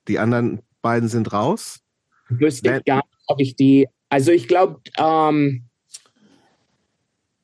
Die 0.08 0.18
anderen 0.18 0.60
beiden 0.82 1.08
sind 1.08 1.32
raus. 1.32 1.80
Wüsste 2.28 2.76
ich 2.76 2.84
gar 2.84 2.96
nicht, 2.96 3.24
ob 3.26 3.40
ich 3.40 3.56
die, 3.56 3.88
also 4.08 4.32
ich 4.32 4.48
glaube, 4.48 4.80
ähm, 4.98 5.66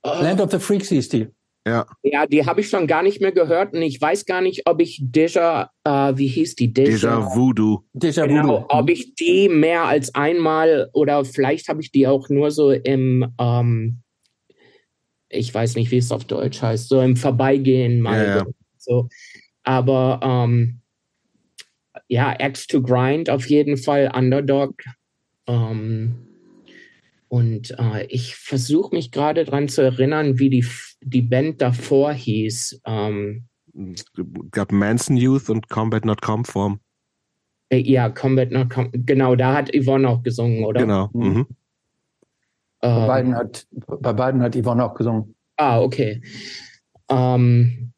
Land 0.03 0.41
of 0.41 0.51
the 0.51 0.59
Freaks 0.59 0.89
hieß 0.89 1.09
die. 1.09 1.29
Ja. 1.67 1.85
Ja, 2.03 2.27
die 2.27 2.47
habe 2.47 2.61
ich 2.61 2.69
schon 2.69 2.87
gar 2.87 3.03
nicht 3.03 3.21
mehr 3.21 3.33
gehört 3.33 3.75
und 3.75 3.83
ich 3.83 4.01
weiß 4.01 4.25
gar 4.25 4.41
nicht, 4.41 4.69
ob 4.69 4.81
ich 4.81 5.01
Deja, 5.03 5.71
äh, 5.83 6.13
wie 6.15 6.29
hieß 6.29 6.55
die? 6.55 6.73
Deja, 6.73 6.97
Deja 6.97 7.35
Voodoo. 7.35 7.83
Deja 7.93 8.27
genau, 8.27 8.49
Voodoo. 8.49 8.67
Ob 8.69 8.89
ich 8.89 9.17
die 9.17 9.49
mehr 9.49 9.85
als 9.85 10.15
einmal 10.15 10.91
oder 10.93 11.25
vielleicht 11.25 11.69
habe 11.69 11.81
ich 11.81 11.91
die 11.91 12.07
auch 12.07 12.29
nur 12.29 12.53
so 12.53 12.71
im, 12.71 13.35
ähm, 13.41 13.99
ich 15.29 15.53
weiß 15.53 15.75
nicht, 15.77 15.91
wie 15.91 15.99
es 15.99 16.13
auf 16.13 16.25
Deutsch 16.25 16.63
heißt, 16.63 16.89
so 16.89 17.01
im 17.01 17.17
Vorbeigehen 17.17 18.01
mal. 18.01 18.27
Ja, 18.27 18.37
ja. 18.37 18.47
So. 18.77 19.09
Aber 19.63 20.21
ähm, 20.23 20.81
ja, 22.09 22.37
X 22.39 22.67
to 22.67 22.83
Grind 22.83 23.31
auf 23.31 23.49
jeden 23.49 23.77
Fall, 23.77 24.11
Underdog. 24.15 24.75
Ähm, 25.47 26.27
und 27.29 27.77
äh, 27.79 28.07
ich 28.07 28.37
versuche 28.37 28.95
mich 28.95 29.11
gerade 29.11 29.45
daran 29.45 29.69
zu 29.69 29.83
erinnern, 29.83 30.39
wie 30.39 30.51
die, 30.51 30.67
die 31.03 31.23
Band 31.23 31.61
davor 31.61 32.13
hieß. 32.13 32.83
Ähm, 32.87 33.47
es 33.93 34.05
gab 34.53 34.73
Manson 34.73 35.17
Youth 35.17 35.51
und 35.51 35.69
Combat 35.69 36.05
Not 36.05 36.23
Conform. 36.23 36.81
Äh, 37.69 37.79
ja, 37.79 38.09
Combat 38.09 38.53
Not 38.53 38.71
Conform. 38.71 39.05
Genau, 39.05 39.35
da 39.35 39.55
hat 39.55 39.75
Yvonne 39.75 40.09
auch 40.09 40.23
gesungen, 40.23 40.65
oder? 40.65 40.83
Genau. 40.83 41.11
Mhm. 41.13 41.47
Bei, 42.87 43.01
ähm, 43.01 43.07
beiden 43.07 43.35
hat, 43.35 43.67
bei 44.01 44.13
beiden 44.13 44.43
hat 44.43 44.55
Yvonne 44.55 44.85
auch 44.85 44.95
gesungen. 44.95 45.35
Ah, 45.57 45.81
okay. 45.81 46.23
Ähm, 47.09 47.93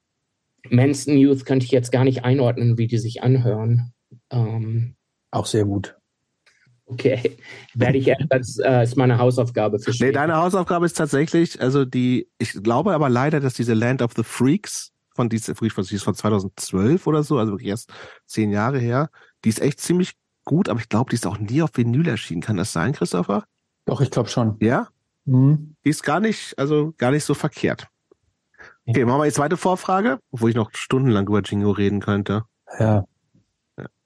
Manson 0.71 1.16
Youth 1.16 1.45
könnte 1.45 1.66
ich 1.66 1.73
jetzt 1.73 1.92
gar 1.92 2.04
nicht 2.04 2.25
einordnen, 2.25 2.78
wie 2.78 2.87
die 2.87 2.99
sich 2.99 3.23
anhören. 3.23 3.92
Ähm, 4.30 4.95
auch 5.30 5.47
sehr 5.47 5.64
gut. 5.64 5.97
Okay, 6.87 7.37
werde 7.75 7.99
ich 7.99 8.11
das 8.30 8.59
äh, 8.59 8.83
ist 8.83 8.97
meine 8.97 9.18
Hausaufgabe 9.18 9.78
für 9.78 9.92
später. 9.92 10.07
Nee, 10.07 10.12
deine 10.12 10.37
Hausaufgabe 10.37 10.87
ist 10.87 10.97
tatsächlich, 10.97 11.61
also 11.61 11.85
die, 11.85 12.30
ich 12.38 12.54
glaube 12.62 12.95
aber 12.95 13.11
leider, 13.11 13.40
dass 13.40 13.52
diese 13.52 13.75
Land 13.75 14.00
of 14.00 14.12
the 14.16 14.23
Freaks 14.23 14.90
von 15.14 15.28
diese 15.28 15.54
Freaks 15.54 15.75
von 15.75 16.14
2012 16.14 17.07
oder 17.07 17.23
so, 17.23 17.37
also 17.37 17.52
wirklich 17.52 17.68
erst 17.68 17.92
zehn 18.25 18.50
Jahre 18.50 18.78
her, 18.78 19.11
die 19.45 19.50
ist 19.50 19.61
echt 19.61 19.80
ziemlich 19.80 20.12
gut, 20.47 20.71
aber 20.71 20.80
ich 20.80 20.88
glaube, 20.88 21.11
die 21.11 21.16
ist 21.16 21.26
auch 21.26 21.38
nie 21.38 21.61
auf 21.61 21.73
Vinyl 21.75 22.09
erschienen. 22.09 22.40
Kann 22.40 22.57
das 22.57 22.73
sein, 22.73 22.92
Christopher? 22.92 23.45
Doch, 23.88 24.02
ich 24.02 24.11
glaube 24.11 24.28
schon. 24.28 24.59
Ja? 24.61 24.88
Mhm. 25.25 25.75
Die 25.83 25.88
ist 25.88 26.02
gar 26.02 26.21
nicht, 26.21 26.59
also 26.59 26.92
gar 26.99 27.11
nicht 27.11 27.25
so 27.25 27.33
verkehrt. 27.33 27.88
Okay, 28.85 29.07
machen 29.07 29.21
wir 29.21 29.25
die 29.25 29.33
zweite 29.33 29.57
Vorfrage, 29.57 30.18
obwohl 30.30 30.50
ich 30.50 30.57
noch 30.57 30.71
stundenlang 30.75 31.26
über 31.26 31.40
Jingo 31.40 31.71
reden 31.71 32.00
könnte. 32.00 32.45
Ja. 32.78 33.04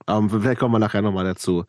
Aber 0.06 0.40
vielleicht 0.40 0.60
kommen 0.60 0.74
wir 0.74 0.78
nachher 0.78 1.02
nochmal 1.02 1.24
dazu. 1.24 1.64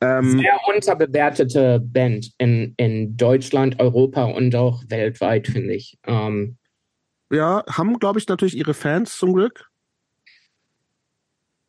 Ähm, 0.00 0.38
Sehr 0.38 0.58
unterbewertete 0.74 1.80
Band 1.80 2.32
in, 2.38 2.72
in 2.78 3.16
Deutschland, 3.18 3.78
Europa 3.78 4.24
und 4.24 4.54
auch 4.56 4.82
weltweit, 4.88 5.46
finde 5.46 5.74
ich. 5.74 5.98
Ähm, 6.06 6.56
ja, 7.30 7.62
haben, 7.70 7.98
glaube 7.98 8.18
ich, 8.18 8.26
natürlich 8.26 8.56
ihre 8.56 8.72
Fans 8.74 9.18
zum 9.18 9.34
Glück. 9.34 9.68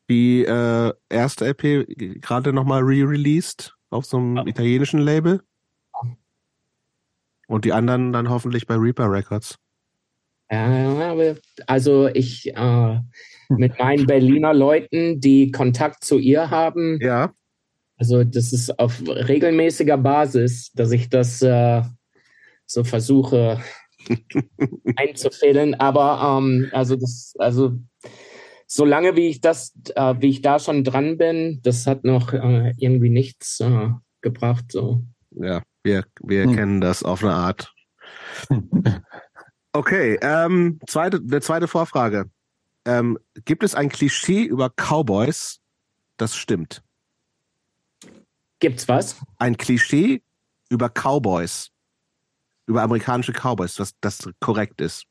Die 0.09 0.45
äh, 0.45 0.93
erste 1.09 1.45
LP 1.47 1.85
gerade 2.21 2.53
nochmal 2.53 2.81
re-released 2.81 3.75
auf 3.89 4.05
so 4.05 4.17
einem 4.17 4.47
italienischen 4.47 5.01
Label. 5.01 5.41
Und 7.51 7.65
die 7.65 7.73
anderen 7.73 8.13
dann 8.13 8.29
hoffentlich 8.29 8.65
bei 8.65 8.75
Reaper 8.75 9.11
Records. 9.11 9.57
Ja, 10.49 11.35
also 11.67 12.07
ich 12.07 12.55
äh, 12.55 12.99
mit 13.49 13.77
meinen 13.77 14.05
Berliner 14.05 14.53
Leuten, 14.53 15.19
die 15.19 15.51
Kontakt 15.51 16.05
zu 16.05 16.17
ihr 16.17 16.49
haben. 16.49 16.97
Ja. 17.01 17.33
Also 17.97 18.23
das 18.23 18.53
ist 18.53 18.79
auf 18.79 19.01
regelmäßiger 19.05 19.97
Basis, 19.97 20.71
dass 20.75 20.93
ich 20.93 21.09
das 21.09 21.41
äh, 21.41 21.81
so 22.65 22.85
versuche 22.85 23.59
einzufädeln. 24.95 25.73
Aber 25.73 26.37
ähm, 26.39 26.69
also 26.71 26.95
das, 26.95 27.33
also 27.37 27.73
solange 28.65 29.17
wie 29.17 29.27
ich 29.27 29.41
das, 29.41 29.73
äh, 29.95 30.15
wie 30.19 30.29
ich 30.29 30.41
da 30.41 30.57
schon 30.57 30.85
dran 30.85 31.17
bin, 31.17 31.59
das 31.63 31.85
hat 31.85 32.05
noch 32.05 32.31
äh, 32.31 32.73
irgendwie 32.77 33.09
nichts 33.09 33.59
äh, 33.59 33.89
gebracht. 34.21 34.71
So. 34.71 35.03
Ja, 35.31 35.63
wir, 35.83 36.05
wir 36.21 36.43
hm. 36.45 36.55
kennen 36.55 36.81
das 36.81 37.03
auf 37.03 37.23
eine 37.23 37.33
Art. 37.33 37.73
Okay, 39.73 40.19
ähm, 40.21 40.79
zweite, 40.85 41.17
eine 41.17 41.39
zweite 41.39 41.67
Vorfrage. 41.67 42.29
Ähm, 42.85 43.17
gibt 43.45 43.63
es 43.63 43.73
ein 43.73 43.89
Klischee 43.89 44.43
über 44.43 44.69
Cowboys, 44.69 45.59
das 46.17 46.35
stimmt? 46.35 46.83
Gibt's 48.59 48.87
was? 48.87 49.21
Ein 49.37 49.55
Klischee 49.55 50.23
über 50.69 50.89
Cowboys, 50.89 51.71
über 52.67 52.81
amerikanische 52.81 53.31
Cowboys, 53.31 53.79
was 53.79 53.93
das 54.01 54.29
korrekt 54.41 54.81
ist. 54.81 55.05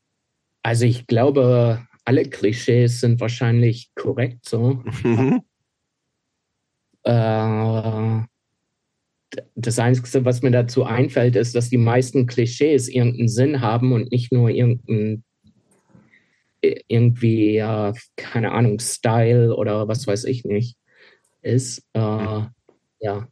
Also 0.62 0.84
ich 0.84 1.06
glaube, 1.06 1.86
alle 2.04 2.24
Klischees 2.24 3.00
sind 3.00 3.18
wahrscheinlich 3.20 3.90
korrekt 3.94 4.46
so. 4.46 4.82
Mhm. 5.02 5.42
äh, 7.04 8.20
das 9.54 9.78
Einzige, 9.78 10.24
was 10.24 10.42
mir 10.42 10.50
dazu 10.50 10.84
einfällt, 10.84 11.36
ist, 11.36 11.54
dass 11.54 11.70
die 11.70 11.78
meisten 11.78 12.26
Klischees 12.26 12.88
irgendeinen 12.88 13.28
Sinn 13.28 13.60
haben 13.60 13.92
und 13.92 14.10
nicht 14.10 14.32
nur 14.32 14.50
irgendein 14.50 15.24
irgendwie, 16.62 17.56
äh, 17.56 17.92
keine 18.16 18.52
Ahnung, 18.52 18.78
Style 18.80 19.54
oder 19.56 19.88
was 19.88 20.06
weiß 20.06 20.24
ich 20.24 20.44
nicht 20.44 20.76
ist. 21.42 21.82
Äh, 21.94 22.42
ja, 23.00 23.28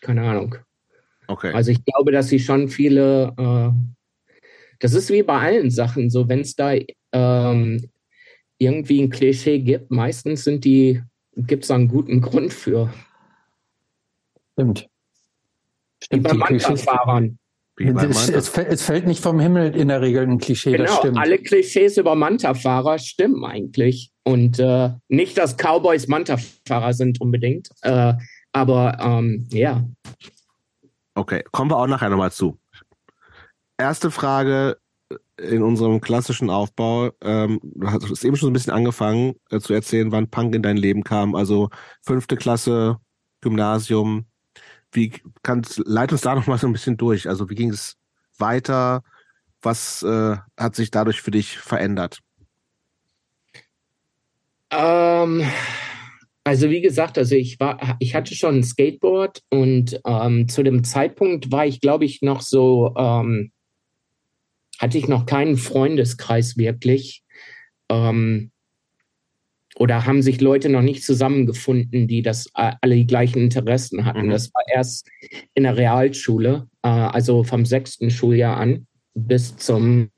keine 0.00 0.22
Ahnung. 0.22 0.56
Okay. 1.26 1.52
Also 1.52 1.70
ich 1.70 1.84
glaube, 1.84 2.12
dass 2.12 2.28
sie 2.28 2.38
schon 2.38 2.68
viele, 2.68 3.34
äh, 3.36 3.70
das 4.78 4.94
ist 4.94 5.10
wie 5.10 5.22
bei 5.22 5.38
allen 5.38 5.70
Sachen 5.70 6.08
so, 6.08 6.28
wenn 6.28 6.40
es 6.40 6.54
da 6.54 6.72
ähm, 7.12 7.90
irgendwie 8.58 9.02
ein 9.02 9.10
Klischee 9.10 9.58
gibt, 9.58 9.90
meistens 9.90 10.44
sind 10.44 10.64
die, 10.64 11.02
gibt 11.36 11.64
es 11.64 11.70
einen 11.70 11.88
guten 11.88 12.20
Grund 12.20 12.52
für. 12.52 12.92
Stimmt. 14.52 14.88
Stimmt, 16.02 16.24
wie 16.24 16.28
bei 16.28 16.34
Manta-Fahrern. 16.34 17.38
Es, 17.80 18.28
es, 18.28 18.58
es, 18.58 18.82
fällt 18.82 19.06
nicht 19.06 19.22
vom 19.22 19.38
Himmel 19.38 19.74
in 19.74 19.88
der 19.88 20.00
Regel 20.00 20.24
ein 20.24 20.38
Klischee, 20.38 20.72
genau, 20.72 20.84
das 20.84 20.96
stimmt. 20.96 21.16
alle 21.16 21.38
Klischees 21.38 21.96
über 21.96 22.16
Manta-Fahrer 22.16 22.98
stimmen 22.98 23.44
eigentlich. 23.44 24.10
Und 24.24 24.58
äh, 24.58 24.90
nicht, 25.08 25.38
dass 25.38 25.56
Cowboys 25.56 26.08
Manta-Fahrer 26.08 26.92
sind 26.92 27.20
unbedingt, 27.20 27.68
äh, 27.82 28.14
aber 28.52 28.98
ähm, 29.00 29.46
ja. 29.52 29.84
Okay, 31.14 31.44
kommen 31.52 31.70
wir 31.70 31.76
auch 31.76 31.86
nachher 31.86 32.10
nochmal 32.10 32.32
zu. 32.32 32.58
Erste 33.78 34.10
Frage 34.10 34.76
in 35.40 35.62
unserem 35.62 36.00
klassischen 36.00 36.50
Aufbau. 36.50 37.10
Ähm, 37.22 37.60
du 37.62 37.88
hast 37.88 38.24
eben 38.24 38.36
schon 38.36 38.50
ein 38.50 38.54
bisschen 38.54 38.72
angefangen 38.72 39.34
äh, 39.50 39.60
zu 39.60 39.72
erzählen, 39.72 40.10
wann 40.10 40.28
Punk 40.28 40.54
in 40.54 40.62
dein 40.62 40.76
Leben 40.76 41.04
kam. 41.04 41.34
Also 41.34 41.70
fünfte 42.02 42.36
Klasse, 42.36 42.98
Gymnasium, 43.40 44.26
wie 44.92 45.12
kannst, 45.42 45.82
leit 45.84 46.12
uns 46.12 46.22
da 46.22 46.34
noch 46.34 46.46
mal 46.46 46.58
so 46.58 46.66
ein 46.66 46.72
bisschen 46.72 46.96
durch. 46.96 47.28
Also 47.28 47.50
wie 47.50 47.54
ging 47.54 47.70
es 47.70 47.96
weiter? 48.38 49.02
Was 49.60 50.02
äh, 50.02 50.36
hat 50.56 50.76
sich 50.76 50.90
dadurch 50.90 51.20
für 51.20 51.30
dich 51.30 51.58
verändert? 51.58 52.20
Ähm, 54.70 55.44
also 56.44 56.70
wie 56.70 56.80
gesagt, 56.80 57.18
also 57.18 57.34
ich 57.34 57.58
war, 57.60 57.96
ich 57.98 58.14
hatte 58.14 58.34
schon 58.34 58.56
ein 58.56 58.64
Skateboard 58.64 59.42
und 59.50 60.00
ähm, 60.06 60.48
zu 60.48 60.62
dem 60.62 60.84
Zeitpunkt 60.84 61.52
war 61.52 61.66
ich, 61.66 61.80
glaube 61.80 62.04
ich, 62.04 62.22
noch 62.22 62.40
so, 62.40 62.94
ähm, 62.96 63.52
hatte 64.78 64.98
ich 64.98 65.08
noch 65.08 65.26
keinen 65.26 65.56
Freundeskreis 65.56 66.56
wirklich. 66.56 67.22
Ähm, 67.90 68.52
oder 69.78 70.06
haben 70.06 70.22
sich 70.22 70.40
Leute 70.40 70.68
noch 70.68 70.82
nicht 70.82 71.04
zusammengefunden, 71.04 72.08
die 72.08 72.20
das 72.20 72.46
äh, 72.56 72.72
alle 72.80 72.96
die 72.96 73.06
gleichen 73.06 73.42
Interessen 73.42 74.04
hatten. 74.04 74.26
Mhm. 74.26 74.30
Das 74.30 74.52
war 74.52 74.62
erst 74.66 75.08
in 75.54 75.62
der 75.62 75.76
Realschule, 75.76 76.66
äh, 76.82 76.88
also 76.88 77.44
vom 77.44 77.64
sechsten 77.64 78.10
Schuljahr 78.10 78.56
an 78.56 78.88
bis 79.14 79.56
zum 79.56 80.10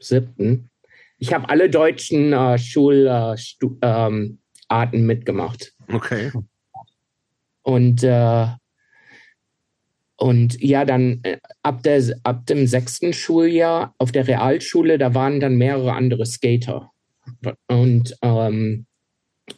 siebten. 0.00 0.68
Ich 1.18 1.32
habe 1.32 1.48
alle 1.48 1.70
deutschen 1.70 2.32
äh, 2.32 2.58
Schularten 2.58 4.38
ähm, 4.72 5.06
mitgemacht. 5.06 5.74
Okay. 5.92 6.32
Und 7.62 8.02
äh, 8.02 8.46
und 10.16 10.60
ja, 10.60 10.84
dann 10.84 11.20
äh, 11.22 11.38
ab, 11.62 11.84
der, 11.84 12.02
ab 12.24 12.46
dem 12.46 12.66
sechsten 12.66 13.12
Schuljahr 13.12 13.94
auf 13.98 14.10
der 14.10 14.26
Realschule, 14.26 14.98
da 14.98 15.14
waren 15.14 15.38
dann 15.38 15.54
mehrere 15.54 15.92
andere 15.92 16.26
Skater. 16.26 16.90
Und, 17.68 18.16
ähm, 18.22 18.87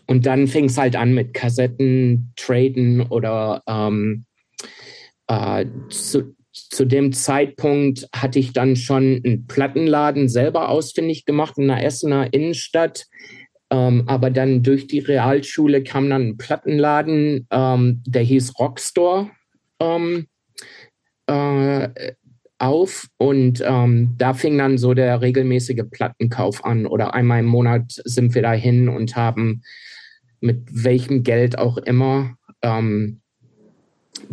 und 0.06 0.26
dann 0.26 0.46
fing 0.46 0.66
es 0.66 0.78
halt 0.78 0.96
an 0.96 1.14
mit 1.14 1.34
Kassetten, 1.34 2.32
Traden 2.36 3.02
oder 3.02 3.62
ähm, 3.66 4.24
äh, 5.28 5.66
zu, 5.88 6.34
zu 6.52 6.84
dem 6.84 7.12
Zeitpunkt 7.12 8.08
hatte 8.14 8.38
ich 8.38 8.52
dann 8.52 8.76
schon 8.76 9.22
einen 9.24 9.46
Plattenladen 9.46 10.28
selber 10.28 10.68
ausfindig 10.68 11.24
gemacht 11.24 11.58
in 11.58 11.68
der 11.68 11.84
Essener 11.84 12.32
Innenstadt. 12.32 13.06
Ähm, 13.72 14.04
aber 14.08 14.30
dann 14.30 14.64
durch 14.64 14.88
die 14.88 14.98
Realschule 14.98 15.84
kam 15.84 16.10
dann 16.10 16.22
ein 16.30 16.36
Plattenladen, 16.36 17.46
ähm, 17.50 18.02
der 18.04 18.22
hieß 18.22 18.58
Rockstore 18.58 19.30
ähm, 19.80 20.26
äh, 21.26 22.12
auf 22.60 23.08
und 23.16 23.62
ähm, 23.64 24.14
da 24.18 24.34
fing 24.34 24.58
dann 24.58 24.78
so 24.78 24.94
der 24.94 25.20
regelmäßige 25.20 25.84
Plattenkauf 25.90 26.64
an 26.64 26.86
oder 26.86 27.14
einmal 27.14 27.40
im 27.40 27.46
Monat 27.46 28.00
sind 28.04 28.34
wir 28.34 28.42
da 28.42 28.52
hin 28.52 28.88
und 28.88 29.16
haben 29.16 29.62
mit 30.40 30.62
welchem 30.70 31.22
Geld 31.22 31.58
auch 31.58 31.78
immer 31.78 32.36
ähm, 32.62 33.20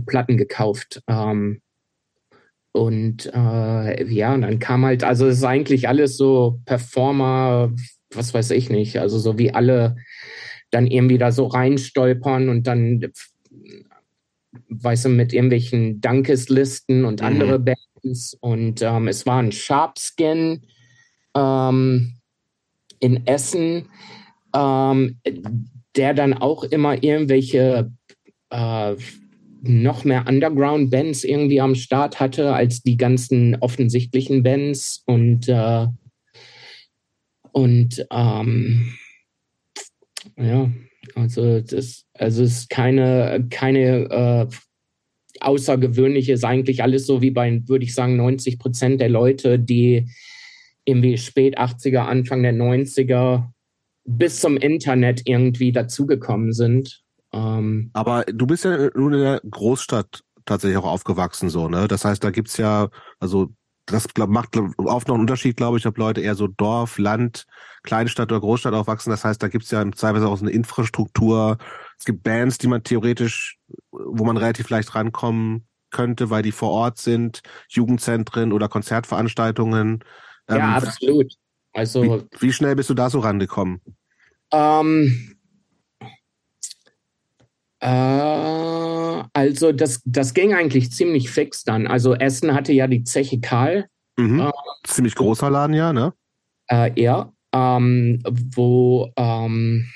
Platten 0.05 0.37
gekauft. 0.37 1.01
Ähm, 1.07 1.61
und 2.71 3.31
äh, 3.33 4.05
ja, 4.05 4.33
und 4.33 4.41
dann 4.41 4.59
kam 4.59 4.85
halt, 4.85 5.03
also 5.03 5.27
es 5.27 5.37
ist 5.37 5.43
eigentlich 5.43 5.87
alles 5.87 6.17
so 6.17 6.59
Performer, 6.65 7.73
was 8.13 8.33
weiß 8.33 8.51
ich 8.51 8.69
nicht, 8.69 8.99
also 8.99 9.17
so 9.17 9.37
wie 9.39 9.51
alle 9.51 9.95
dann 10.69 10.85
irgendwie 10.85 11.17
da 11.17 11.31
so 11.31 11.47
reinstolpern 11.47 12.49
und 12.49 12.67
dann, 12.67 13.01
weißt 14.69 15.05
du, 15.05 15.09
mit 15.09 15.33
irgendwelchen 15.33 16.01
Dankeslisten 16.01 17.05
und 17.05 17.21
mhm. 17.21 17.27
andere 17.27 17.59
Bands. 18.01 18.37
Und 18.39 18.81
ähm, 18.81 19.07
es 19.07 19.25
war 19.25 19.41
ein 19.41 19.51
Sharpskin 19.51 20.61
ähm, 21.35 22.13
in 22.99 23.25
Essen, 23.27 23.89
ähm, 24.55 25.19
der 25.95 26.13
dann 26.13 26.33
auch 26.33 26.63
immer 26.63 27.03
irgendwelche 27.03 27.91
äh, 28.49 28.95
noch 29.61 30.03
mehr 30.03 30.25
Underground-Bands 30.27 31.23
irgendwie 31.23 31.61
am 31.61 31.75
Start 31.75 32.19
hatte 32.19 32.53
als 32.53 32.83
die 32.83 32.97
ganzen 32.97 33.55
offensichtlichen 33.55 34.43
Bands 34.43 35.03
und 35.05 35.49
äh, 35.49 35.87
und 37.51 38.05
ähm, 38.11 38.93
ja, 40.37 40.69
also 41.15 41.59
das, 41.61 42.05
also 42.13 42.43
es 42.43 42.59
ist 42.59 42.69
keine, 42.69 43.47
keine 43.49 44.47
äh, 44.51 44.55
außergewöhnliche, 45.41 46.33
ist 46.33 46.45
eigentlich 46.45 46.83
alles 46.83 47.05
so 47.05 47.21
wie 47.21 47.31
bei, 47.31 47.61
würde 47.67 47.85
ich 47.85 47.93
sagen, 47.93 48.17
90 48.17 48.59
Prozent 48.59 49.01
der 49.01 49.09
Leute, 49.09 49.59
die 49.59 50.09
irgendwie 50.85 51.17
spät 51.17 51.59
80er, 51.59 51.99
Anfang 51.99 52.43
der 52.43 52.53
90er 52.53 53.49
bis 54.05 54.39
zum 54.39 54.57
Internet 54.57 55.23
irgendwie 55.25 55.71
dazugekommen 55.71 56.53
sind. 56.53 57.03
Ähm, 57.33 57.89
Aber 57.93 58.23
du 58.23 58.47
bist 58.47 58.63
ja 58.63 58.89
nun 58.95 59.13
in 59.13 59.19
der 59.19 59.41
Großstadt 59.49 60.21
tatsächlich 60.45 60.77
auch 60.77 60.85
aufgewachsen, 60.85 61.49
so, 61.49 61.67
ne? 61.67 61.87
Das 61.87 62.05
heißt, 62.05 62.23
da 62.23 62.31
gibt's 62.31 62.57
ja, 62.57 62.89
also 63.19 63.49
das 63.85 64.07
glaub, 64.13 64.29
macht 64.29 64.57
oft 64.77 65.07
noch 65.07 65.15
einen 65.15 65.21
Unterschied, 65.21 65.57
glaube 65.57 65.77
ich, 65.77 65.85
ob 65.85 65.97
Leute 65.97 66.21
eher 66.21 66.35
so 66.35 66.47
Dorf, 66.47 66.97
Land, 66.97 67.45
Kleinstadt 67.83 68.31
oder 68.31 68.41
Großstadt 68.41 68.73
aufwachsen. 68.73 69.11
Das 69.11 69.23
heißt, 69.23 69.41
da 69.41 69.47
gibt's 69.47 69.71
ja 69.71 69.83
teilweise 69.85 70.27
auch 70.27 70.37
so 70.37 70.45
eine 70.45 70.53
Infrastruktur. 70.53 71.57
Es 71.99 72.05
gibt 72.05 72.23
Bands, 72.23 72.57
die 72.57 72.67
man 72.67 72.83
theoretisch, 72.83 73.57
wo 73.91 74.23
man 74.23 74.37
relativ 74.37 74.69
leicht 74.69 74.93
rankommen 74.95 75.67
könnte, 75.89 76.29
weil 76.29 76.43
die 76.43 76.51
vor 76.51 76.69
Ort 76.69 76.97
sind, 76.97 77.41
Jugendzentren 77.69 78.53
oder 78.53 78.67
Konzertveranstaltungen. 78.67 80.03
Ja, 80.49 80.55
ähm, 80.55 80.63
absolut. 80.63 81.33
Also 81.73 82.03
wie, 82.03 82.23
wie, 82.39 82.53
schnell 82.53 82.75
bist 82.75 82.89
du 82.89 82.93
da 82.93 83.09
so 83.09 83.19
rangekommen? 83.19 83.81
Ähm, 84.51 85.37
äh, 87.79 87.87
also 89.33 89.71
das, 89.71 90.01
das 90.05 90.33
ging 90.33 90.53
eigentlich 90.53 90.91
ziemlich 90.91 91.29
fix 91.29 91.63
dann. 91.63 91.87
Also 91.87 92.15
Essen 92.15 92.53
hatte 92.53 92.73
ja 92.73 92.87
die 92.87 93.03
Zeche 93.03 93.39
Karl. 93.39 93.87
Mhm. 94.17 94.39
Äh, 94.39 94.51
Ziemlich 94.85 95.15
großer 95.15 95.49
Laden, 95.49 95.75
ja, 95.75 95.93
ne? 95.93 96.13
Äh, 96.67 96.99
ja, 96.99 97.31
ähm, 97.53 98.21
wo 98.25 99.11
ähm, 99.15 99.87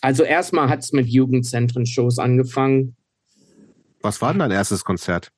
also 0.00 0.24
erstmal 0.24 0.68
hat 0.68 0.80
es 0.80 0.92
mit 0.92 1.06
Jugendzentren-Shows 1.06 2.18
angefangen. 2.18 2.96
Was 4.00 4.20
war 4.22 4.32
denn 4.32 4.40
dein 4.40 4.50
erstes 4.50 4.84
Konzert? 4.84 5.32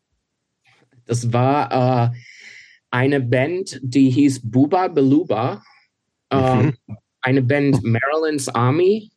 Das 1.06 1.32
war 1.32 2.12
äh, 2.12 2.16
eine 2.90 3.20
Band, 3.20 3.80
die 3.82 4.10
hieß 4.10 4.50
Buba 4.50 4.88
Beluba. 4.88 5.62
Mhm. 6.32 6.38
Ähm, 6.38 6.76
eine 7.20 7.42
Band 7.42 7.82
Maryland's 7.84 8.48
Army 8.48 9.10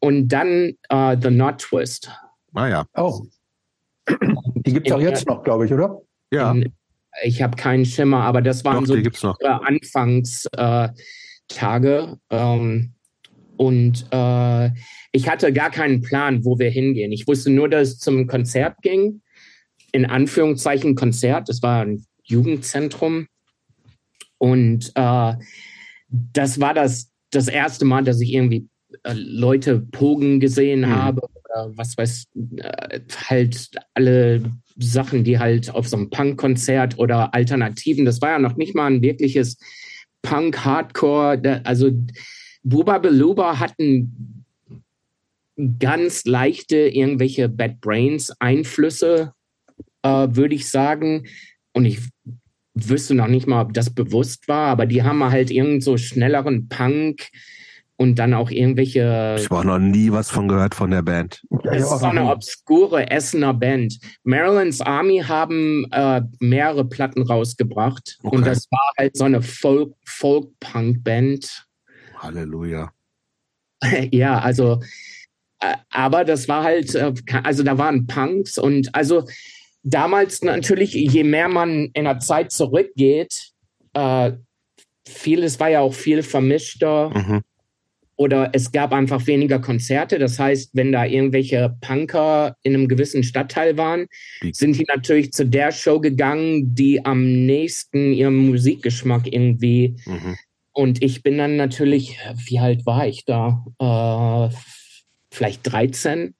und 0.00 0.28
dann 0.28 0.72
uh, 0.92 1.16
The 1.20 1.28
Knot 1.28 1.58
Twist. 1.58 2.10
Ah 2.54 2.68
ja. 2.68 2.86
Oh. 2.96 3.22
Die 4.54 4.72
gibt 4.72 4.86
es 4.86 4.92
auch 4.92 5.00
jetzt 5.00 5.26
noch, 5.26 5.42
glaube 5.42 5.66
ich, 5.66 5.72
oder? 5.72 6.00
Ja. 6.32 6.52
In, 6.52 6.72
ich 7.22 7.42
habe 7.42 7.56
keinen 7.56 7.84
Schimmer, 7.84 8.22
aber 8.22 8.42
das 8.42 8.64
waren 8.64 8.84
Doch, 8.84 8.86
so 8.86 8.96
die 8.96 9.10
Anfangstage. 9.44 10.96
Äh, 12.30 12.36
ähm, 12.36 12.94
und 13.58 14.06
äh, 14.12 14.70
ich 15.12 15.28
hatte 15.28 15.52
gar 15.52 15.70
keinen 15.70 16.00
Plan, 16.00 16.44
wo 16.44 16.58
wir 16.58 16.70
hingehen. 16.70 17.10
Ich 17.10 17.26
wusste 17.26 17.50
nur, 17.50 17.68
dass 17.68 17.88
es 17.88 17.98
zum 17.98 18.26
Konzert 18.28 18.76
ging. 18.82 19.20
In 19.90 20.06
Anführungszeichen 20.06 20.94
Konzert. 20.94 21.48
Das 21.48 21.60
war 21.62 21.84
ein 21.84 22.06
Jugendzentrum. 22.22 23.26
Und 24.38 24.92
äh, 24.94 25.34
das 26.08 26.60
war 26.60 26.72
das, 26.72 27.10
das 27.30 27.48
erste 27.48 27.84
Mal, 27.84 28.04
dass 28.04 28.20
ich 28.20 28.32
irgendwie 28.32 28.68
äh, 29.02 29.12
Leute 29.14 29.80
pogen 29.80 30.38
gesehen 30.38 30.82
mhm. 30.82 30.94
habe 30.94 31.22
oder 31.22 31.72
was 31.76 31.98
weiß, 31.98 32.26
äh, 32.58 33.00
halt 33.28 33.70
alle 33.94 34.42
Sachen, 34.76 35.24
die 35.24 35.40
halt 35.40 35.74
auf 35.74 35.88
so 35.88 35.96
einem 35.96 36.10
Punk-Konzert 36.10 36.96
oder 36.98 37.34
Alternativen, 37.34 38.04
das 38.04 38.22
war 38.22 38.30
ja 38.30 38.38
noch 38.38 38.56
nicht 38.56 38.76
mal 38.76 38.86
ein 38.86 39.02
wirkliches 39.02 39.58
Punk-Hardcore, 40.22 41.62
also 41.64 41.90
Buba 42.62 42.98
Beluba 42.98 43.58
hatten 43.58 44.44
ganz 45.78 46.24
leichte 46.24 46.76
irgendwelche 46.76 47.48
Bad 47.48 47.80
Brains 47.80 48.30
Einflüsse, 48.40 49.32
äh, 50.02 50.28
würde 50.30 50.54
ich 50.54 50.68
sagen. 50.68 51.26
Und 51.72 51.84
ich 51.84 52.00
wüsste 52.74 53.14
noch 53.14 53.28
nicht 53.28 53.46
mal, 53.46 53.62
ob 53.62 53.74
das 53.74 53.90
bewusst 53.90 54.48
war, 54.48 54.68
aber 54.68 54.86
die 54.86 55.02
haben 55.02 55.22
halt 55.24 55.50
irgend 55.50 55.82
so 55.82 55.96
schnelleren 55.96 56.68
Punk, 56.68 57.28
und 57.98 58.18
dann 58.18 58.32
auch 58.32 58.50
irgendwelche. 58.50 59.36
Ich 59.38 59.50
habe 59.50 59.66
noch 59.66 59.78
nie 59.78 60.10
was 60.12 60.30
von 60.30 60.48
gehört 60.48 60.74
von 60.74 60.90
der 60.90 61.02
Band. 61.02 61.42
Es 61.64 61.82
ist 61.82 61.98
so 61.98 62.06
eine 62.06 62.30
obskure 62.30 63.10
Essener 63.10 63.52
Band. 63.52 63.98
Maryland's 64.22 64.80
Army 64.80 65.18
haben 65.26 65.84
äh, 65.90 66.22
mehrere 66.38 66.84
Platten 66.84 67.22
rausgebracht 67.22 68.18
okay. 68.22 68.36
und 68.36 68.46
das 68.46 68.68
war 68.70 68.92
halt 68.96 69.16
so 69.16 69.24
eine 69.24 69.42
Folk, 69.42 69.94
Folk 70.06 70.48
Band. 70.60 71.66
Halleluja. 72.18 72.92
ja, 74.10 74.38
also, 74.38 74.80
äh, 75.60 75.76
aber 75.90 76.24
das 76.24 76.48
war 76.48 76.64
halt, 76.64 76.94
äh, 76.94 77.12
also 77.42 77.62
da 77.62 77.78
waren 77.78 78.06
Punks 78.06 78.58
und 78.58 78.94
also 78.94 79.24
damals 79.82 80.42
natürlich, 80.42 80.94
je 80.94 81.24
mehr 81.24 81.48
man 81.48 81.90
in 81.92 82.04
der 82.04 82.18
Zeit 82.18 82.52
zurückgeht, 82.52 83.52
äh, 83.94 84.32
vieles 85.06 85.58
war 85.58 85.68
ja 85.70 85.80
auch 85.80 85.94
viel 85.94 86.22
vermischter. 86.22 87.10
Mhm 87.10 87.42
oder 88.18 88.50
es 88.52 88.72
gab 88.72 88.92
einfach 88.92 89.26
weniger 89.28 89.60
Konzerte. 89.60 90.18
Das 90.18 90.38
heißt, 90.38 90.70
wenn 90.74 90.90
da 90.90 91.06
irgendwelche 91.06 91.76
Punker 91.80 92.56
in 92.64 92.74
einem 92.74 92.88
gewissen 92.88 93.22
Stadtteil 93.22 93.76
waren, 93.76 94.06
sind 94.52 94.76
die 94.76 94.84
natürlich 94.88 95.32
zu 95.32 95.46
der 95.46 95.70
Show 95.70 96.00
gegangen, 96.00 96.74
die 96.74 97.04
am 97.04 97.46
nächsten 97.46 98.12
ihrem 98.12 98.36
Musikgeschmack 98.36 99.32
irgendwie. 99.32 99.94
Mhm. 100.04 100.36
Und 100.78 101.02
ich 101.02 101.24
bin 101.24 101.38
dann 101.38 101.56
natürlich, 101.56 102.20
wie 102.46 102.60
alt 102.60 102.86
war 102.86 103.04
ich 103.04 103.24
da? 103.24 103.64
Äh, 103.80 104.54
vielleicht 105.28 105.72
13. 105.72 106.36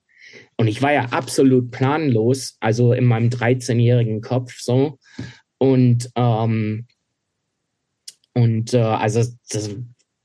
Und 0.55 0.67
ich 0.69 0.81
war 0.81 0.93
ja 0.93 1.07
absolut 1.07 1.71
planlos, 1.71 2.55
also 2.61 2.93
in 2.93 3.03
meinem 3.03 3.31
13-jährigen 3.31 4.21
Kopf 4.21 4.57
so. 4.57 4.97
Und 5.57 6.09
ähm, 6.15 6.87
und 8.33 8.73
äh, 8.73 8.77
also 8.77 9.29
das 9.49 9.75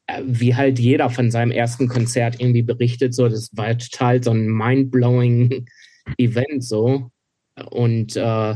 äh, 0.06 0.22
wie 0.24 0.54
halt 0.54 0.78
jeder 0.78 1.10
von 1.10 1.32
seinem 1.32 1.50
ersten 1.50 1.88
Konzert 1.88 2.40
irgendwie 2.40 2.62
berichtet, 2.62 3.16
so, 3.16 3.28
das 3.28 3.50
war 3.56 3.76
total 3.76 4.22
so 4.22 4.30
ein 4.30 4.46
mind-blowing 4.46 5.66
Event, 6.18 6.62
so. 6.62 7.10
Und 7.68 8.14
äh, 8.14 8.54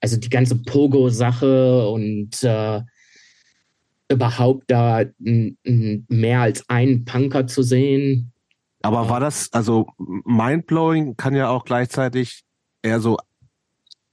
also 0.00 0.16
die 0.18 0.30
ganze 0.30 0.62
Pogo-Sache 0.62 1.88
und 1.88 2.44
äh, 2.44 2.82
überhaupt 4.10 4.64
da 4.68 5.04
mehr 5.18 6.40
als 6.40 6.68
einen 6.68 7.04
Punker 7.04 7.46
zu 7.46 7.62
sehen. 7.62 8.32
Aber 8.82 9.08
war 9.08 9.20
das, 9.20 9.52
also 9.52 9.86
mindblowing 9.98 11.16
kann 11.16 11.34
ja 11.34 11.48
auch 11.48 11.64
gleichzeitig 11.64 12.42
eher 12.82 13.00
so 13.00 13.18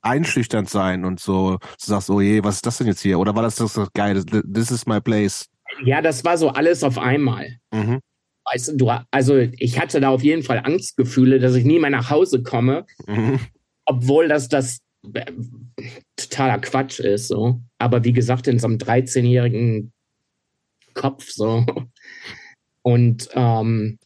einschüchternd 0.01 0.69
sein 0.69 1.05
und 1.05 1.19
so, 1.19 1.57
du 1.57 1.86
sagst, 1.86 2.10
oh 2.10 2.21
je, 2.21 2.43
was 2.43 2.55
ist 2.55 2.65
das 2.65 2.77
denn 2.77 2.88
jetzt 2.88 3.01
hier? 3.01 3.19
Oder 3.19 3.36
war 3.36 3.43
das 3.43 3.55
das 3.55 3.79
geil? 3.93 4.23
This 4.25 4.71
is 4.71 4.86
my 4.86 5.01
place. 5.01 5.49
Ja, 5.83 6.01
das 6.01 6.23
war 6.23 6.38
so 6.38 6.49
alles 6.49 6.83
auf 6.83 6.97
einmal. 6.97 7.57
Mhm. 7.71 7.99
Weißt 8.45 8.73
du, 8.75 8.91
also 9.12 9.38
ich 9.38 9.79
hatte 9.79 9.99
da 9.99 10.10
auf 10.10 10.23
jeden 10.23 10.43
Fall 10.43 10.62
Angstgefühle, 10.63 11.39
dass 11.39 11.55
ich 11.55 11.65
nie 11.65 11.79
mehr 11.79 11.89
nach 11.89 12.10
Hause 12.10 12.43
komme, 12.43 12.86
mhm. 13.05 13.39
obwohl 13.86 14.27
das 14.27 14.47
das 14.47 14.79
totaler 16.15 16.60
Quatsch 16.60 17.00
ist. 17.00 17.28
So. 17.28 17.62
Aber 17.78 18.04
wie 18.04 18.13
gesagt, 18.13 18.48
in 18.48 18.60
so 18.60 18.67
einem 18.67 18.78
13-jährigen 18.78 19.91
Kopf 20.93 21.30
so. 21.30 21.65
Und 22.82 23.30
ähm, 23.34 24.00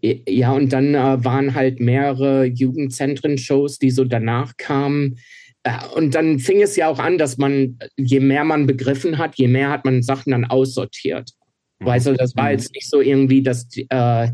ja, 0.00 0.52
und 0.52 0.72
dann 0.72 0.94
äh, 0.94 1.24
waren 1.24 1.54
halt 1.54 1.80
mehrere 1.80 2.44
Jugendzentren-Shows, 2.46 3.78
die 3.78 3.90
so 3.90 4.04
danach 4.04 4.56
kamen. 4.56 5.18
Äh, 5.62 5.76
und 5.94 6.14
dann 6.14 6.38
fing 6.38 6.62
es 6.62 6.76
ja 6.76 6.88
auch 6.88 6.98
an, 6.98 7.18
dass 7.18 7.38
man, 7.38 7.78
je 7.96 8.20
mehr 8.20 8.44
man 8.44 8.66
begriffen 8.66 9.18
hat, 9.18 9.36
je 9.36 9.48
mehr 9.48 9.70
hat 9.70 9.84
man 9.84 10.02
Sachen 10.02 10.30
dann 10.30 10.44
aussortiert. 10.44 11.32
Weißt 11.80 12.08
du, 12.08 12.14
das 12.14 12.34
war 12.34 12.46
mhm. 12.46 12.50
jetzt 12.52 12.74
nicht 12.74 12.90
so 12.90 13.00
irgendwie, 13.00 13.42
dass 13.42 13.68
die, 13.68 13.86
äh, 13.88 14.30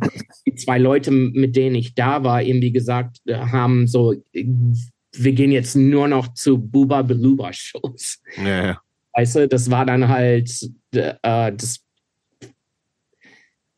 die 0.47 0.55
zwei 0.55 0.79
Leute, 0.79 1.11
mit 1.11 1.57
denen 1.57 1.75
ich 1.75 1.95
da 1.95 2.25
war, 2.25 2.43
irgendwie 2.43 2.73
gesagt 2.73 3.19
äh, 3.27 3.35
haben, 3.35 3.87
so, 3.87 4.14
wir 5.16 5.33
gehen 5.33 5.53
jetzt 5.53 5.77
nur 5.77 6.09
noch 6.09 6.35
zu 6.35 6.59
Buba 6.59 7.03
Beluba 7.03 7.53
Shows. 7.53 8.20
Ja, 8.37 8.66
ja. 8.66 8.81
Weißt 9.12 9.37
du, 9.37 9.48
das 9.48 9.70
war 9.70 9.87
dann 9.87 10.09
halt, 10.09 10.50
äh, 10.92 11.12
das 11.22 11.85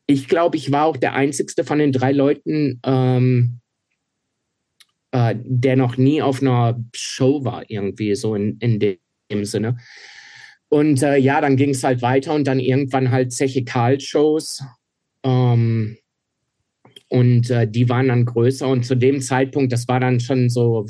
ich 0.07 0.27
glaube, 0.27 0.55
ich 0.55 0.71
war 0.71 0.85
auch 0.85 0.97
der 0.97 1.13
einzigste 1.13 1.65
von 1.65 1.79
den 1.79 1.91
drei 1.91 2.13
Leuten, 2.13 2.79
ähm, 2.85 3.59
äh, 5.11 5.35
der 5.37 5.75
noch 5.75 5.97
nie 5.97 6.21
auf 6.21 6.41
einer 6.41 6.81
Show 6.95 7.43
war, 7.43 7.69
irgendwie 7.69 8.15
so 8.15 8.33
in, 8.33 8.57
in 8.59 8.79
dem 8.79 9.45
Sinne. 9.45 9.77
Und 10.69 11.03
äh, 11.03 11.17
ja, 11.17 11.41
dann 11.41 11.57
ging 11.57 11.71
es 11.71 11.83
halt 11.83 12.01
weiter 12.01 12.33
und 12.33 12.45
dann 12.45 12.59
irgendwann 12.59 13.11
halt 13.11 13.33
Zeche 13.33 13.63
Karl-Shows. 13.63 14.63
Ähm, 15.23 15.97
und 17.09 17.49
äh, 17.49 17.69
die 17.69 17.87
waren 17.89 18.07
dann 18.07 18.25
größer. 18.25 18.67
Und 18.67 18.85
zu 18.85 18.95
dem 18.95 19.21
Zeitpunkt, 19.21 19.71
das 19.71 19.87
war 19.87 19.99
dann 19.99 20.19
schon 20.19 20.49
so 20.49 20.85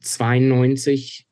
92 0.00 1.26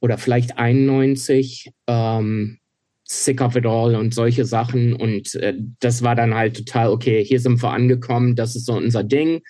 oder 0.00 0.18
vielleicht 0.18 0.58
91, 0.58 1.72
ähm, 1.86 2.58
Sick 3.04 3.40
of 3.40 3.56
It 3.56 3.66
All 3.66 3.94
und 3.94 4.14
solche 4.14 4.44
Sachen. 4.44 4.94
Und 4.94 5.34
äh, 5.36 5.54
das 5.80 6.02
war 6.02 6.14
dann 6.14 6.34
halt 6.34 6.56
total, 6.56 6.90
okay, 6.90 7.24
hier 7.24 7.40
sind 7.40 7.62
wir 7.62 7.70
angekommen, 7.70 8.36
das 8.36 8.56
ist 8.56 8.66
so 8.66 8.74
unser 8.74 9.04
Ding. 9.04 9.42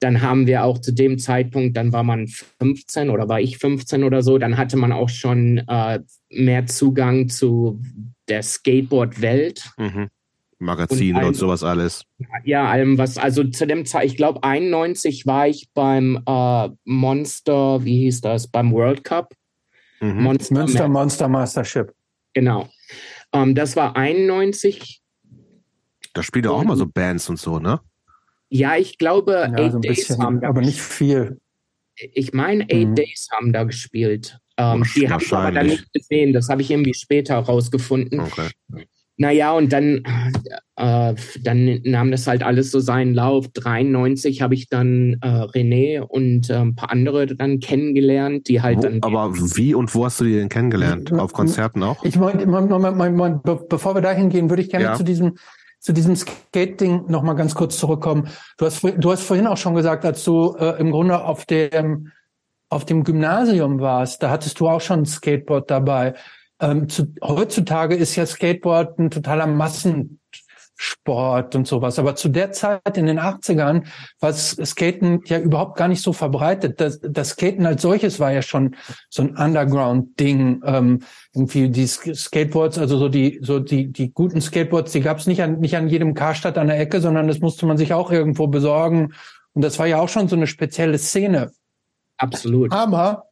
Dann 0.00 0.22
haben 0.22 0.46
wir 0.46 0.64
auch 0.64 0.78
zu 0.78 0.92
dem 0.92 1.18
Zeitpunkt, 1.18 1.76
dann 1.76 1.92
war 1.92 2.02
man 2.02 2.26
15 2.26 3.10
oder 3.10 3.28
war 3.28 3.40
ich 3.40 3.58
15 3.58 4.02
oder 4.02 4.22
so, 4.22 4.38
dann 4.38 4.56
hatte 4.56 4.78
man 4.78 4.92
auch 4.92 5.10
schon 5.10 5.58
äh, 5.68 6.00
mehr 6.30 6.66
Zugang 6.66 7.28
zu 7.28 7.82
der 8.28 8.42
Skateboard-Welt. 8.42 9.70
Mhm. 9.76 10.08
Magazine 10.60 11.14
und, 11.14 11.16
allem, 11.16 11.28
und, 11.28 11.34
sowas 11.34 11.64
alles. 11.64 12.04
Ja, 12.44 12.68
allem 12.68 12.98
was, 12.98 13.18
also 13.18 13.44
zu 13.44 13.66
dem 13.66 13.86
Zeit, 13.86 14.06
ich 14.06 14.16
glaube 14.16 14.44
91 14.44 15.26
war 15.26 15.48
ich 15.48 15.70
beim 15.74 16.22
äh, 16.26 16.68
Monster, 16.84 17.84
wie 17.84 17.98
hieß 18.02 18.20
das, 18.20 18.46
beim 18.46 18.70
World 18.72 19.02
Cup. 19.02 19.34
Mhm. 20.00 20.22
Monster, 20.22 20.54
Münster 20.54 20.88
Monster 20.88 21.28
Mastership. 21.28 21.94
Genau. 22.34 22.68
Ähm, 23.32 23.54
das 23.54 23.74
war 23.76 23.96
91. 23.96 25.00
Da 26.12 26.22
spielt 26.22 26.44
er 26.44 26.52
auch 26.52 26.64
mal 26.64 26.76
so 26.76 26.86
Bands 26.86 27.28
und 27.28 27.38
so, 27.38 27.58
ne? 27.58 27.80
Ja, 28.48 28.76
ich 28.76 28.98
glaube, 28.98 29.32
ja, 29.32 29.54
Eight 29.54 29.72
so 29.72 29.78
Days 29.78 30.08
bisschen, 30.08 30.22
haben 30.22 30.40
da 30.40 30.48
aber 30.48 30.60
nicht 30.60 30.80
viel. 30.80 31.40
Ich 31.94 32.32
meine, 32.32 32.64
Eight 32.64 32.88
mhm. 32.88 32.94
Days 32.96 33.28
haben 33.32 33.52
da 33.52 33.64
gespielt. 33.64 34.38
Ähm, 34.56 34.84
die 34.94 35.08
habe 35.08 35.22
ich 35.22 35.32
aber 35.32 35.52
dann 35.52 35.66
nicht 35.68 35.92
gesehen. 35.92 36.32
Das 36.32 36.48
habe 36.48 36.60
ich 36.62 36.70
irgendwie 36.70 36.94
später 36.94 37.36
rausgefunden. 37.36 38.20
Okay. 38.20 38.48
Naja, 39.20 39.52
und 39.52 39.70
dann, 39.70 40.02
äh, 40.76 41.14
dann 41.42 41.80
nahm 41.84 42.10
das 42.10 42.26
halt 42.26 42.42
alles 42.42 42.70
so 42.70 42.80
seinen 42.80 43.12
Lauf. 43.12 43.48
93 43.48 44.40
habe 44.40 44.54
ich 44.54 44.70
dann 44.70 45.18
äh, 45.20 45.26
René 45.26 46.00
und 46.00 46.48
äh, 46.48 46.54
ein 46.54 46.74
paar 46.74 46.90
andere 46.90 47.26
dann 47.26 47.60
kennengelernt, 47.60 48.48
die 48.48 48.62
halt 48.62 48.78
wo, 48.78 48.80
dann. 48.80 49.02
Aber 49.02 49.34
wie 49.34 49.74
und 49.74 49.94
wo 49.94 50.06
hast 50.06 50.20
du 50.20 50.24
die 50.24 50.36
denn 50.36 50.48
kennengelernt? 50.48 51.12
Auf 51.12 51.34
Konzerten 51.34 51.82
auch? 51.82 52.02
Ich 52.02 52.16
meine, 52.16 52.46
bevor 53.44 53.94
wir 53.94 54.00
dahin 54.00 54.30
gehen, 54.30 54.48
würde 54.48 54.62
ich 54.62 54.70
gerne 54.70 54.86
ja. 54.86 54.94
zu 54.94 55.04
diesem 55.04 55.36
zu 55.80 55.92
diesem 55.92 56.16
Skate-Ding 56.16 57.04
noch 57.08 57.22
mal 57.22 57.34
ganz 57.34 57.54
kurz 57.54 57.76
zurückkommen. 57.78 58.28
Du 58.56 58.64
hast, 58.64 58.82
du 58.82 59.10
hast 59.10 59.22
vorhin 59.22 59.46
auch 59.46 59.56
schon 59.58 59.74
gesagt, 59.74 60.06
als 60.06 60.24
du 60.24 60.54
äh, 60.58 60.78
im 60.78 60.92
Grunde 60.92 61.24
auf 61.24 61.44
dem, 61.44 62.12
auf 62.70 62.86
dem 62.86 63.04
Gymnasium 63.04 63.80
warst, 63.80 64.22
da 64.22 64.30
hattest 64.30 64.60
du 64.60 64.68
auch 64.68 64.80
schon 64.80 65.00
ein 65.00 65.06
Skateboard 65.06 65.70
dabei. 65.70 66.14
Ähm, 66.60 66.88
zu, 66.88 67.14
heutzutage 67.22 67.94
ist 67.94 68.16
ja 68.16 68.26
Skateboard 68.26 68.98
ein 68.98 69.10
totaler 69.10 69.46
Massensport 69.46 71.54
und 71.54 71.66
sowas. 71.66 71.98
Aber 71.98 72.16
zu 72.16 72.28
der 72.28 72.52
Zeit 72.52 72.98
in 72.98 73.06
den 73.06 73.18
80ern 73.18 73.86
war 74.20 74.32
Skaten 74.32 75.22
ja 75.24 75.38
überhaupt 75.38 75.78
gar 75.78 75.88
nicht 75.88 76.02
so 76.02 76.12
verbreitet. 76.12 76.80
Das, 76.80 77.00
das 77.00 77.30
Skaten 77.30 77.64
als 77.64 77.80
solches 77.82 78.20
war 78.20 78.30
ja 78.30 78.42
schon 78.42 78.76
so 79.08 79.22
ein 79.22 79.36
Underground-Ding. 79.36 80.60
Ähm, 80.64 81.00
irgendwie 81.34 81.70
die 81.70 81.86
Skateboards, 81.86 82.78
also 82.78 82.98
so 82.98 83.08
die, 83.08 83.40
so 83.42 83.58
die, 83.58 83.90
die 83.90 84.12
guten 84.12 84.42
Skateboards, 84.42 84.92
die 84.92 85.00
gab 85.00 85.18
es 85.18 85.26
nicht 85.26 85.42
an, 85.42 85.60
nicht 85.60 85.76
an 85.76 85.88
jedem 85.88 86.12
Karstadt 86.12 86.58
an 86.58 86.66
der 86.66 86.78
Ecke, 86.78 87.00
sondern 87.00 87.26
das 87.26 87.40
musste 87.40 87.64
man 87.64 87.78
sich 87.78 87.94
auch 87.94 88.12
irgendwo 88.12 88.48
besorgen. 88.48 89.14
Und 89.54 89.62
das 89.62 89.78
war 89.78 89.86
ja 89.86 89.98
auch 89.98 90.10
schon 90.10 90.28
so 90.28 90.36
eine 90.36 90.46
spezielle 90.46 90.98
Szene. 90.98 91.52
Absolut. 92.18 92.70
Aber 92.72 93.30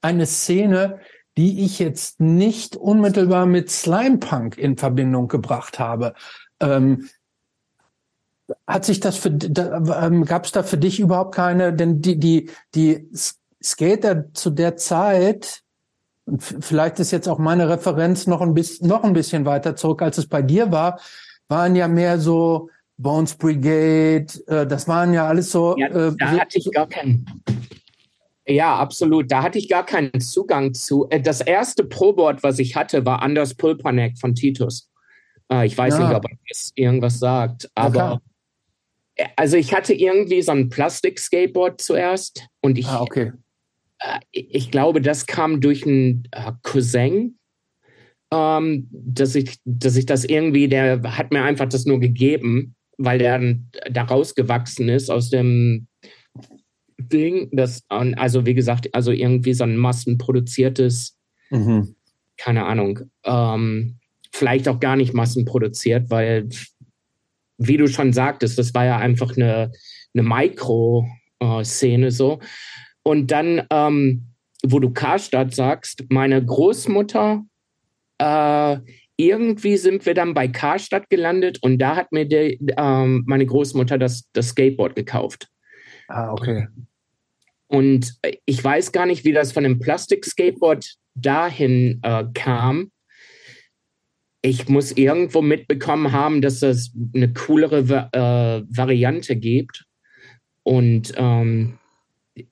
eine 0.00 0.26
Szene, 0.26 1.00
die 1.36 1.64
ich 1.64 1.78
jetzt 1.78 2.20
nicht 2.20 2.76
unmittelbar 2.76 3.46
mit 3.46 3.70
Slimepunk 3.70 4.56
in 4.56 4.76
Verbindung 4.76 5.28
gebracht 5.28 5.78
habe. 5.78 6.14
Ähm, 6.60 7.08
hat 8.66 8.84
sich 8.84 9.00
das 9.00 9.16
für 9.16 9.30
da, 9.30 10.06
ähm, 10.06 10.24
gab 10.24 10.44
es 10.44 10.52
da 10.52 10.62
für 10.62 10.76
dich 10.76 11.00
überhaupt 11.00 11.34
keine? 11.34 11.72
Denn 11.72 12.02
die 12.02 12.18
die 12.18 12.50
die 12.74 13.08
Skater 13.62 14.32
zu 14.34 14.50
der 14.50 14.76
Zeit 14.76 15.62
und 16.26 16.42
vielleicht 16.42 17.00
ist 17.00 17.10
jetzt 17.10 17.28
auch 17.28 17.38
meine 17.38 17.68
Referenz 17.68 18.26
noch 18.26 18.40
ein 18.40 18.54
bisschen 18.54 18.88
noch 18.88 19.02
ein 19.02 19.12
bisschen 19.12 19.44
weiter 19.44 19.76
zurück 19.76 20.02
als 20.02 20.18
es 20.18 20.26
bei 20.26 20.42
dir 20.42 20.70
war, 20.72 21.00
waren 21.48 21.74
ja 21.74 21.88
mehr 21.88 22.18
so 22.18 22.70
Bones 22.96 23.34
Brigade. 23.34 24.26
Äh, 24.46 24.66
das 24.66 24.86
waren 24.88 25.12
ja 25.12 25.26
alles 25.26 25.50
so. 25.50 25.76
Ja, 25.76 25.88
äh, 25.88 26.14
da 26.16 26.32
so, 26.32 26.40
hatte 26.40 26.58
ich 26.58 26.70
gar 26.70 26.88
keinen. 26.88 27.26
Ja, 28.46 28.76
absolut. 28.76 29.30
Da 29.30 29.42
hatte 29.42 29.58
ich 29.58 29.68
gar 29.68 29.86
keinen 29.86 30.20
Zugang 30.20 30.74
zu. 30.74 31.06
Äh, 31.10 31.20
das 31.20 31.40
erste 31.40 31.84
Pro-Board, 31.84 32.42
was 32.42 32.58
ich 32.58 32.76
hatte, 32.76 33.06
war 33.06 33.22
Anders 33.22 33.54
Pulpanek 33.54 34.18
von 34.18 34.34
Titus. 34.34 34.90
Äh, 35.50 35.66
ich 35.66 35.76
weiß 35.76 35.94
ja. 35.94 36.06
nicht, 36.06 36.16
ob 36.16 36.24
er 36.24 36.36
das 36.48 36.72
irgendwas 36.74 37.18
sagt, 37.18 37.70
aber 37.74 38.20
okay. 39.16 39.30
also 39.36 39.56
ich 39.56 39.74
hatte 39.74 39.94
irgendwie 39.94 40.42
so 40.42 40.52
ein 40.52 40.68
Plastik-Skateboard 40.68 41.80
zuerst 41.80 42.46
und 42.60 42.78
ich, 42.78 42.86
ah, 42.86 43.00
okay. 43.00 43.32
Äh, 43.98 44.20
ich 44.30 44.70
glaube, 44.70 45.00
das 45.00 45.26
kam 45.26 45.60
durch 45.60 45.86
einen 45.86 46.28
Cousin, 46.62 47.38
ähm, 48.32 48.88
dass 48.90 49.34
ich, 49.34 49.56
dass 49.64 49.96
ich 49.96 50.04
das 50.04 50.24
irgendwie, 50.24 50.68
der 50.68 51.16
hat 51.16 51.32
mir 51.32 51.44
einfach 51.44 51.68
das 51.68 51.86
nur 51.86 52.00
gegeben, 52.00 52.74
weil 52.98 53.18
der 53.18 53.56
da 53.90 54.02
rausgewachsen 54.02 54.88
ist 54.88 55.10
aus 55.10 55.30
dem 55.30 55.88
Ding, 57.08 57.48
das, 57.52 57.84
also 57.88 58.46
wie 58.46 58.54
gesagt, 58.54 58.94
also 58.94 59.10
irgendwie 59.10 59.54
so 59.54 59.64
ein 59.64 59.76
massenproduziertes, 59.76 61.18
mhm. 61.50 61.94
keine 62.36 62.66
Ahnung, 62.66 63.00
ähm, 63.24 63.98
vielleicht 64.32 64.68
auch 64.68 64.80
gar 64.80 64.96
nicht 64.96 65.14
massenproduziert, 65.14 66.10
weil, 66.10 66.48
wie 67.58 67.76
du 67.76 67.86
schon 67.86 68.12
sagtest, 68.12 68.58
das 68.58 68.74
war 68.74 68.84
ja 68.84 68.98
einfach 68.98 69.36
eine, 69.36 69.70
eine 70.14 70.28
Mikro-Szene 70.28 72.10
so. 72.10 72.40
Und 73.02 73.30
dann, 73.30 73.62
ähm, 73.70 74.26
wo 74.64 74.80
du 74.80 74.90
Karstadt 74.90 75.54
sagst, 75.54 76.04
meine 76.08 76.44
Großmutter, 76.44 77.44
äh, 78.18 78.78
irgendwie 79.16 79.76
sind 79.76 80.06
wir 80.06 80.14
dann 80.14 80.34
bei 80.34 80.48
Karstadt 80.48 81.08
gelandet 81.08 81.58
und 81.62 81.78
da 81.78 81.96
hat 81.96 82.10
mir 82.10 82.24
die, 82.24 82.58
ähm, 82.76 83.22
meine 83.26 83.46
Großmutter 83.46 83.98
das, 83.98 84.28
das 84.32 84.48
Skateboard 84.48 84.96
gekauft. 84.96 85.48
Ah, 86.08 86.32
okay. 86.32 86.66
Und 87.74 88.14
ich 88.46 88.62
weiß 88.62 88.92
gar 88.92 89.04
nicht, 89.04 89.24
wie 89.24 89.32
das 89.32 89.50
von 89.50 89.64
dem 89.64 89.80
Plastik-Skateboard 89.80 90.94
dahin 91.16 91.98
äh, 92.04 92.22
kam. 92.32 92.92
Ich 94.42 94.68
muss 94.68 94.92
irgendwo 94.92 95.42
mitbekommen 95.42 96.12
haben, 96.12 96.40
dass 96.40 96.62
es 96.62 96.92
eine 97.12 97.32
coolere 97.32 97.88
Va 97.88 98.10
äh, 98.12 98.62
Variante 98.68 99.34
gibt. 99.34 99.86
Und 100.62 101.14
ähm, 101.16 101.78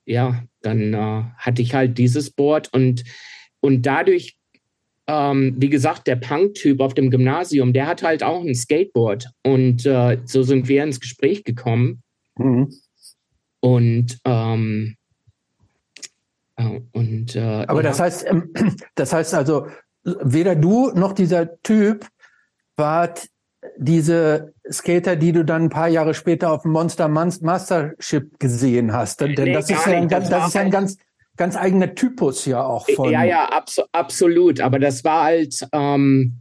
ja, 0.07 0.43
dann 0.61 0.93
äh, 0.93 1.23
hatte 1.37 1.63
ich 1.63 1.73
halt 1.73 1.99
dieses 1.99 2.31
Board 2.33 2.73
und, 2.73 3.05
und 3.61 3.87
dadurch 3.87 4.37
ähm, 5.07 5.55
wie 5.57 5.69
gesagt, 5.69 6.09
der 6.09 6.17
Punk-Typ 6.17 6.81
auf 6.81 6.95
dem 6.95 7.11
Gymnasium, 7.11 7.73
der 7.73 7.87
hat 7.87 8.03
halt 8.03 8.25
auch 8.25 8.43
ein 8.43 8.57
Skateboard. 8.57 9.31
Und 9.45 9.87
äh, 9.87 10.19
so 10.25 10.43
sind 10.43 10.67
wir 10.67 10.83
ins 10.83 10.99
Gespräch 10.99 11.45
gekommen. 11.45 12.03
Mhm. 12.37 12.73
Und, 13.61 14.19
ähm, 14.25 14.97
äh, 14.97 15.02
und 16.93 17.37
äh, 17.37 17.65
Aber 17.67 17.83
das 17.83 18.01
heißt, 18.01 18.27
ähm, 18.29 18.53
das 18.95 19.13
heißt 19.13 19.35
also, 19.35 19.67
weder 20.05 20.57
du 20.57 20.91
noch 20.91 21.13
dieser 21.13 21.61
Typ 21.63 22.07
wart 22.77 23.29
diese 23.77 24.55
Skater, 24.71 25.17
die 25.17 25.33
du 25.33 25.45
dann 25.45 25.65
ein 25.65 25.71
paar 25.71 25.89
Jahre 25.89 26.15
später 26.15 26.53
auf 26.53 26.63
dem 26.63 26.73
Monster 26.73 27.09
Mastership 27.09 28.39
gesehen 28.39 28.93
hast. 28.93 29.21
Denn, 29.21 29.33
nee, 29.33 29.53
das, 29.53 29.71
ist 29.71 29.87
ja 29.87 29.93
ein, 29.93 30.09
das, 30.09 30.29
das 30.29 30.49
ist 30.49 30.55
ja 30.55 30.63
ein 30.63 30.71
ganz, 30.71 30.99
ganz 31.37 31.57
eigener 31.57 31.95
Typus 31.95 32.45
ja 32.45 32.65
auch 32.65 32.89
von. 32.91 33.11
Ja, 33.11 33.25
ja, 33.25 33.49
abs 33.51 33.81
absolut. 33.93 34.61
Aber 34.61 34.79
das 34.79 35.05
war 35.05 35.25
halt. 35.25 35.67
Ähm, 35.73 36.39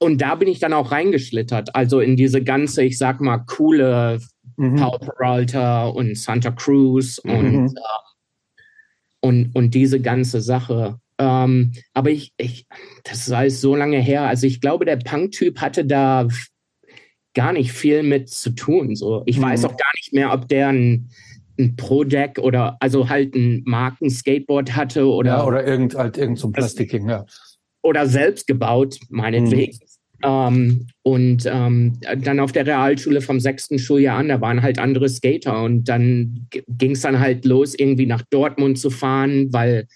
und 0.00 0.20
da 0.22 0.36
bin 0.36 0.46
ich 0.46 0.60
dann 0.60 0.72
auch 0.72 0.92
reingeschlittert. 0.92 1.74
Also 1.74 1.98
in 1.98 2.14
diese 2.14 2.44
ganze, 2.44 2.84
ich 2.84 2.98
sag 2.98 3.20
mal, 3.20 3.38
coole 3.38 4.20
mhm. 4.58 4.76
Paul 4.76 4.98
Peralta 4.98 5.86
und 5.86 6.16
Santa 6.18 6.50
Cruz 6.50 7.20
mhm. 7.24 7.32
und, 7.32 7.76
äh, 7.76 7.80
und, 9.20 9.54
und 9.54 9.74
diese 9.74 10.00
ganze 10.00 10.40
Sache. 10.40 11.00
Ähm, 11.18 11.72
aber 11.94 12.10
ich, 12.10 12.32
ich, 12.36 12.66
das 13.04 13.26
ist 13.26 13.32
alles 13.32 13.60
so 13.60 13.74
lange 13.74 13.98
her. 13.98 14.22
Also 14.22 14.46
ich 14.46 14.60
glaube, 14.60 14.84
der 14.84 14.96
Punk-Typ 14.96 15.60
hatte 15.60 15.84
da 15.84 16.28
gar 17.34 17.52
nicht 17.52 17.72
viel 17.72 18.02
mit 18.02 18.28
zu 18.28 18.50
tun. 18.50 18.94
So, 18.96 19.22
ich 19.26 19.38
mhm. 19.38 19.42
weiß 19.42 19.64
auch 19.64 19.76
gar 19.76 19.92
nicht 19.96 20.12
mehr, 20.12 20.32
ob 20.32 20.48
der 20.48 20.68
ein, 20.68 21.10
ein 21.58 21.76
Pro-Deck 21.76 22.38
oder 22.38 22.76
also 22.80 23.08
halt 23.08 23.34
ein 23.34 23.62
Marken-Skateboard 23.64 24.76
hatte 24.76 25.06
oder. 25.06 25.38
Ja, 25.38 25.44
oder 25.44 25.66
irgend, 25.66 25.94
halt 25.94 26.18
irgend 26.18 26.38
so 26.38 26.48
ein 26.48 26.52
Plastikking, 26.52 27.08
ja. 27.08 27.26
Oder 27.82 28.06
selbst 28.06 28.46
gebaut, 28.46 28.98
meinetwegen. 29.08 29.78
Ähm, 30.22 30.88
und 31.02 31.44
ähm, 31.46 31.98
dann 32.18 32.40
auf 32.40 32.52
der 32.52 32.66
Realschule 32.66 33.20
vom 33.20 33.38
sechsten 33.38 33.78
Schuljahr 33.78 34.18
an, 34.18 34.28
da 34.28 34.40
waren 34.40 34.62
halt 34.62 34.78
andere 34.78 35.08
Skater 35.08 35.62
und 35.62 35.84
dann 35.84 36.48
ging 36.66 36.92
es 36.92 37.02
dann 37.02 37.20
halt 37.20 37.44
los, 37.44 37.74
irgendwie 37.74 38.06
nach 38.06 38.22
Dortmund 38.30 38.78
zu 38.78 38.90
fahren, 38.90 39.52
weil 39.52 39.86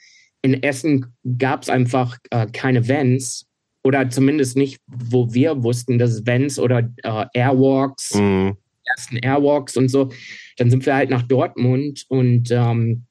in 0.42 0.62
Essen 0.62 1.06
gab 1.38 1.62
es 1.62 1.68
einfach 1.68 2.18
äh, 2.30 2.46
keine 2.52 2.88
Vans 2.88 3.46
oder 3.84 4.08
zumindest 4.10 4.56
nicht, 4.56 4.80
wo 4.86 5.32
wir 5.32 5.62
wussten, 5.62 5.98
dass 5.98 6.26
Vans 6.26 6.58
oder 6.58 6.88
äh, 7.02 7.26
Airwalks, 7.34 8.14
mhm. 8.14 8.56
ersten 8.84 9.16
Airwalks 9.16 9.76
und 9.76 9.88
so. 9.88 10.10
Dann 10.56 10.70
sind 10.70 10.86
wir 10.86 10.94
halt 10.94 11.10
nach 11.10 11.22
Dortmund 11.22 12.04
und 12.08 12.50
ähm, 12.50 13.06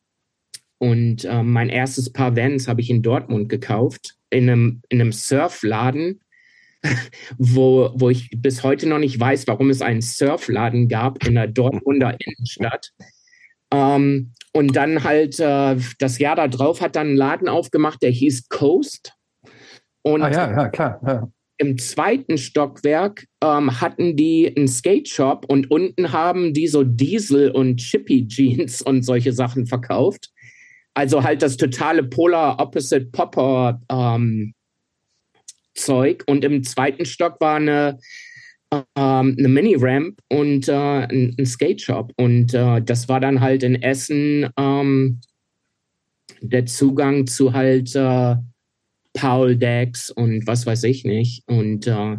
und 0.77 1.25
äh, 1.25 1.43
mein 1.43 1.69
erstes 1.69 2.11
Paar 2.11 2.35
Vans 2.35 2.67
habe 2.67 2.81
ich 2.81 2.89
in 2.89 3.03
Dortmund 3.03 3.49
gekauft 3.49 4.15
in 4.29 4.49
einem 4.49 4.81
in 4.89 4.99
einem 4.99 5.11
Surfladen, 5.11 6.21
wo 7.37 7.91
wo 7.95 8.09
ich 8.09 8.29
bis 8.35 8.63
heute 8.63 8.87
noch 8.87 8.99
nicht 8.99 9.19
weiß, 9.19 9.47
warum 9.47 9.69
es 9.69 9.81
einen 9.81 10.01
Surfladen 10.01 10.87
gab 10.87 11.25
in 11.25 11.35
der 11.35 11.47
Dortmunder 11.47 12.17
Innenstadt. 12.19 12.91
Ähm, 13.71 14.33
und 14.53 14.75
dann 14.75 15.03
halt 15.03 15.39
äh, 15.39 15.77
das 15.99 16.19
Jahr 16.19 16.35
darauf 16.35 16.81
hat 16.81 16.95
dann 16.95 17.07
einen 17.07 17.15
Laden 17.15 17.47
aufgemacht, 17.47 18.01
der 18.01 18.11
hieß 18.11 18.49
Coast. 18.49 19.13
Und 20.01 20.23
ah, 20.23 20.31
ja, 20.31 20.51
ja, 20.51 20.69
klar. 20.69 20.99
Ja. 21.05 21.27
Im 21.57 21.77
zweiten 21.77 22.37
Stockwerk 22.37 23.27
ähm, 23.43 23.79
hatten 23.79 24.17
die 24.17 24.51
einen 24.55 24.67
Skate 24.67 25.07
Shop 25.07 25.45
und 25.47 25.69
unten 25.69 26.11
haben 26.11 26.53
die 26.53 26.67
so 26.67 26.83
Diesel 26.83 27.51
und 27.51 27.77
Chippy 27.77 28.27
Jeans 28.27 28.81
und 28.81 29.03
solche 29.03 29.31
Sachen 29.31 29.67
verkauft. 29.67 30.31
Also 30.95 31.23
halt 31.23 31.41
das 31.41 31.57
totale 31.57 32.03
Polar 32.03 32.59
Opposite 32.59 33.05
Popper 33.11 33.79
ähm, 33.89 34.53
Zeug. 35.73 36.23
Und 36.27 36.43
im 36.43 36.63
zweiten 36.63 37.05
Stock 37.05 37.39
war 37.39 37.57
eine 37.57 37.99
ähm, 38.71 39.35
eine 39.37 39.47
Mini-Ramp 39.47 40.19
und 40.29 40.67
äh, 40.67 40.73
ein, 40.73 41.35
ein 41.37 41.45
Skate-Shop. 41.45 42.13
Und 42.17 42.53
äh, 42.53 42.81
das 42.81 43.09
war 43.09 43.19
dann 43.19 43.41
halt 43.41 43.63
in 43.63 43.81
Essen 43.81 44.49
ähm, 44.57 45.19
der 46.41 46.65
Zugang 46.65 47.27
zu 47.27 47.53
halt 47.53 47.95
äh, 47.95 48.35
Paul 49.13 49.57
Decks 49.57 50.09
und 50.09 50.47
was 50.47 50.65
weiß 50.65 50.83
ich 50.85 51.03
nicht. 51.03 51.43
Und, 51.47 51.87
äh, 51.87 52.17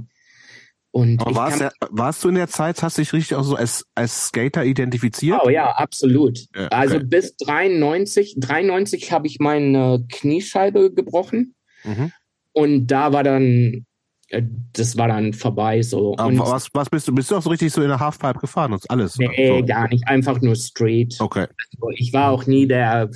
und 0.91 1.21
Aber 1.23 1.35
warst, 1.35 1.61
ja, 1.61 1.71
warst 1.91 2.23
du 2.23 2.29
in 2.29 2.35
der 2.35 2.49
Zeit, 2.49 2.83
hast 2.83 2.99
du 2.99 3.03
dich 3.03 3.15
richtig 3.15 3.35
auch 3.37 3.45
so 3.45 3.57
als, 3.57 3.87
als 3.95 4.27
Skater 4.27 4.65
identifiziert? 4.65 5.41
Oh 5.43 5.49
ja, 5.49 5.71
absolut. 5.71 6.39
Ja, 6.55 6.67
okay. 6.67 6.69
Also 6.71 7.01
bis 7.01 7.35
93, 7.37 8.35
93 8.37 9.11
habe 9.11 9.27
ich 9.27 9.39
meine 9.39 10.05
Kniescheibe 10.11 10.93
gebrochen. 10.93 11.55
Mhm. 11.85 12.13
Und 12.53 12.87
da 12.87 13.13
war 13.13 13.23
dann 13.23 13.87
äh, 14.33 14.43
das 14.73 14.97
war 14.97 15.09
dann 15.09 15.33
vorbei 15.33 15.83
so. 15.83 16.15
Und 16.15 16.39
was, 16.39 16.69
was 16.73 16.89
bist 16.89 17.07
du? 17.07 17.15
Bist 17.15 17.31
du 17.31 17.37
auch 17.37 17.43
so 17.43 17.51
richtig 17.51 17.73
so 17.73 17.83
in 17.83 17.89
der 17.89 18.01
Halfpipe 18.01 18.41
gefahren 18.41 18.73
und 18.73 18.91
alles? 18.91 19.17
Nee, 19.19 19.61
so? 19.61 19.67
gar 19.67 19.89
nicht. 19.89 20.07
Einfach 20.09 20.41
nur 20.41 20.57
straight. 20.57 21.17
Okay. 21.21 21.47
Also 21.73 21.91
ich 21.97 22.13
war 22.13 22.31
auch 22.31 22.47
nie 22.47 22.67
der 22.67 23.11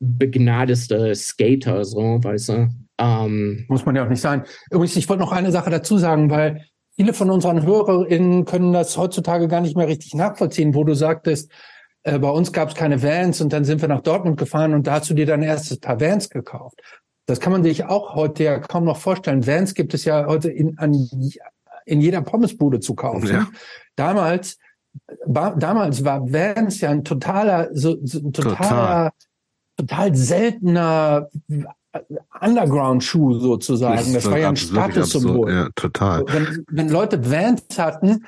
begnadeste 0.00 1.14
Skater, 1.14 1.84
so, 1.84 2.22
weißt 2.22 2.48
du. 2.50 2.68
Ähm, 2.98 3.64
Muss 3.68 3.84
man 3.84 3.96
ja 3.96 4.04
auch 4.04 4.08
nicht 4.08 4.20
sein. 4.20 4.44
Übrigens, 4.70 4.96
ich 4.96 5.08
wollte 5.08 5.22
noch 5.22 5.32
eine 5.32 5.50
Sache 5.50 5.70
dazu 5.70 5.98
sagen, 5.98 6.30
weil 6.30 6.64
viele 6.94 7.12
von 7.12 7.30
unseren 7.30 7.64
HörerInnen 7.64 8.44
können 8.44 8.72
das 8.72 8.96
heutzutage 8.96 9.48
gar 9.48 9.60
nicht 9.60 9.76
mehr 9.76 9.88
richtig 9.88 10.14
nachvollziehen, 10.14 10.74
wo 10.74 10.84
du 10.84 10.94
sagtest, 10.94 11.50
äh, 12.04 12.18
bei 12.18 12.30
uns 12.30 12.52
gab 12.52 12.68
es 12.68 12.74
keine 12.74 13.02
Vans 13.02 13.40
und 13.40 13.52
dann 13.52 13.64
sind 13.64 13.80
wir 13.80 13.88
nach 13.88 14.02
Dortmund 14.02 14.36
gefahren 14.36 14.74
und 14.74 14.86
da 14.86 14.92
hast 14.92 15.10
du 15.10 15.14
dir 15.14 15.26
dein 15.26 15.42
erstes 15.42 15.80
Paar 15.80 16.00
Vans 16.00 16.30
gekauft. 16.30 16.80
Das 17.26 17.40
kann 17.40 17.52
man 17.52 17.62
sich 17.62 17.84
auch 17.84 18.14
heute 18.14 18.44
ja 18.44 18.58
kaum 18.58 18.84
noch 18.84 18.98
vorstellen. 18.98 19.46
Vans 19.46 19.74
gibt 19.74 19.94
es 19.94 20.04
ja 20.04 20.26
heute 20.26 20.50
in, 20.50 20.78
an, 20.78 21.08
in 21.86 22.00
jeder 22.00 22.20
Pommesbude 22.20 22.80
zu 22.80 22.94
kaufen. 22.94 23.28
Ja. 23.28 23.46
Damals, 23.96 24.58
war, 25.24 25.56
damals 25.56 26.04
war 26.04 26.30
Vans 26.30 26.80
ja 26.80 26.90
ein 26.90 27.04
totaler, 27.04 27.70
so, 27.72 27.96
so 28.04 28.18
ein 28.18 28.32
totaler, 28.32 29.12
total. 29.76 29.86
total 29.88 30.14
seltener 30.14 31.28
Underground-Schuh 32.40 33.38
sozusagen. 33.38 33.96
Das, 33.96 34.12
das 34.12 34.30
war 34.30 34.38
ja 34.38 34.48
ein 34.48 34.56
Statussymbol. 34.56 35.52
Ja, 35.52 35.68
total. 35.74 36.24
Wenn, 36.26 36.64
wenn 36.68 36.88
Leute 36.88 37.30
Vans 37.30 37.62
hatten, 37.78 38.26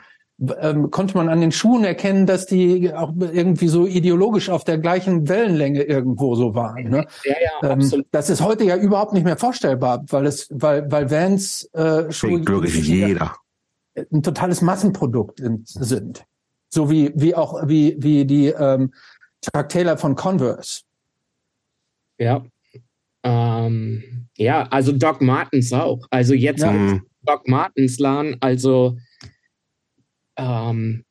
ähm, 0.61 0.91
konnte 0.91 1.17
man 1.17 1.29
an 1.29 1.41
den 1.41 1.53
Schuhen 1.53 1.85
erkennen, 1.85 2.27
dass 2.27 2.47
die 2.47 2.93
auch 2.93 3.13
irgendwie 3.19 3.69
so 3.69 3.87
ideologisch 3.87 4.51
auf 4.51 4.65
der 4.65 4.79
gleichen 4.79 5.29
Wellenlänge 5.29 5.83
irgendwo 5.83 6.35
so 6.35 6.55
waren. 6.55 6.91
Ne? 6.91 7.07
Ja, 7.25 7.35
ja, 7.41 7.71
ähm, 7.71 7.81
absolut. 7.81 8.07
Das 8.11 8.29
ist 8.29 8.43
heute 8.43 8.65
ja 8.65 8.77
überhaupt 8.77 9.13
nicht 9.15 9.25
mehr 9.25 9.39
vorstellbar, 9.39 10.05
weil 10.09 10.27
es, 10.27 10.49
weil, 10.51 10.91
weil 10.91 11.11
Vans 11.11 11.65
äh, 11.73 12.11
Schuhe 12.13 12.47
wirklich 12.47 12.87
jeder 12.87 13.35
ein 14.13 14.23
totales 14.23 14.61
Massenprodukt 14.63 15.41
sind. 15.41 16.25
So 16.69 16.91
wie, 16.91 17.13
wie 17.15 17.35
auch, 17.35 17.67
wie, 17.67 17.97
wie 17.99 18.25
die 18.25 18.49
ähm, 18.49 18.93
Chuck 19.43 19.69
Taylor 19.69 19.97
von 19.97 20.15
Converse. 20.15 20.83
Ja. 22.19 22.45
Ähm, 23.23 24.29
ja, 24.37 24.67
also 24.69 24.93
Doc 24.93 25.21
Martens 25.21 25.73
auch. 25.73 26.07
Also 26.11 26.35
jetzt 26.35 26.63
ja. 26.63 27.01
Doc 27.23 27.49
Martens 27.49 27.99
Laden, 27.99 28.37
also 28.41 28.97
ähm, 30.37 31.05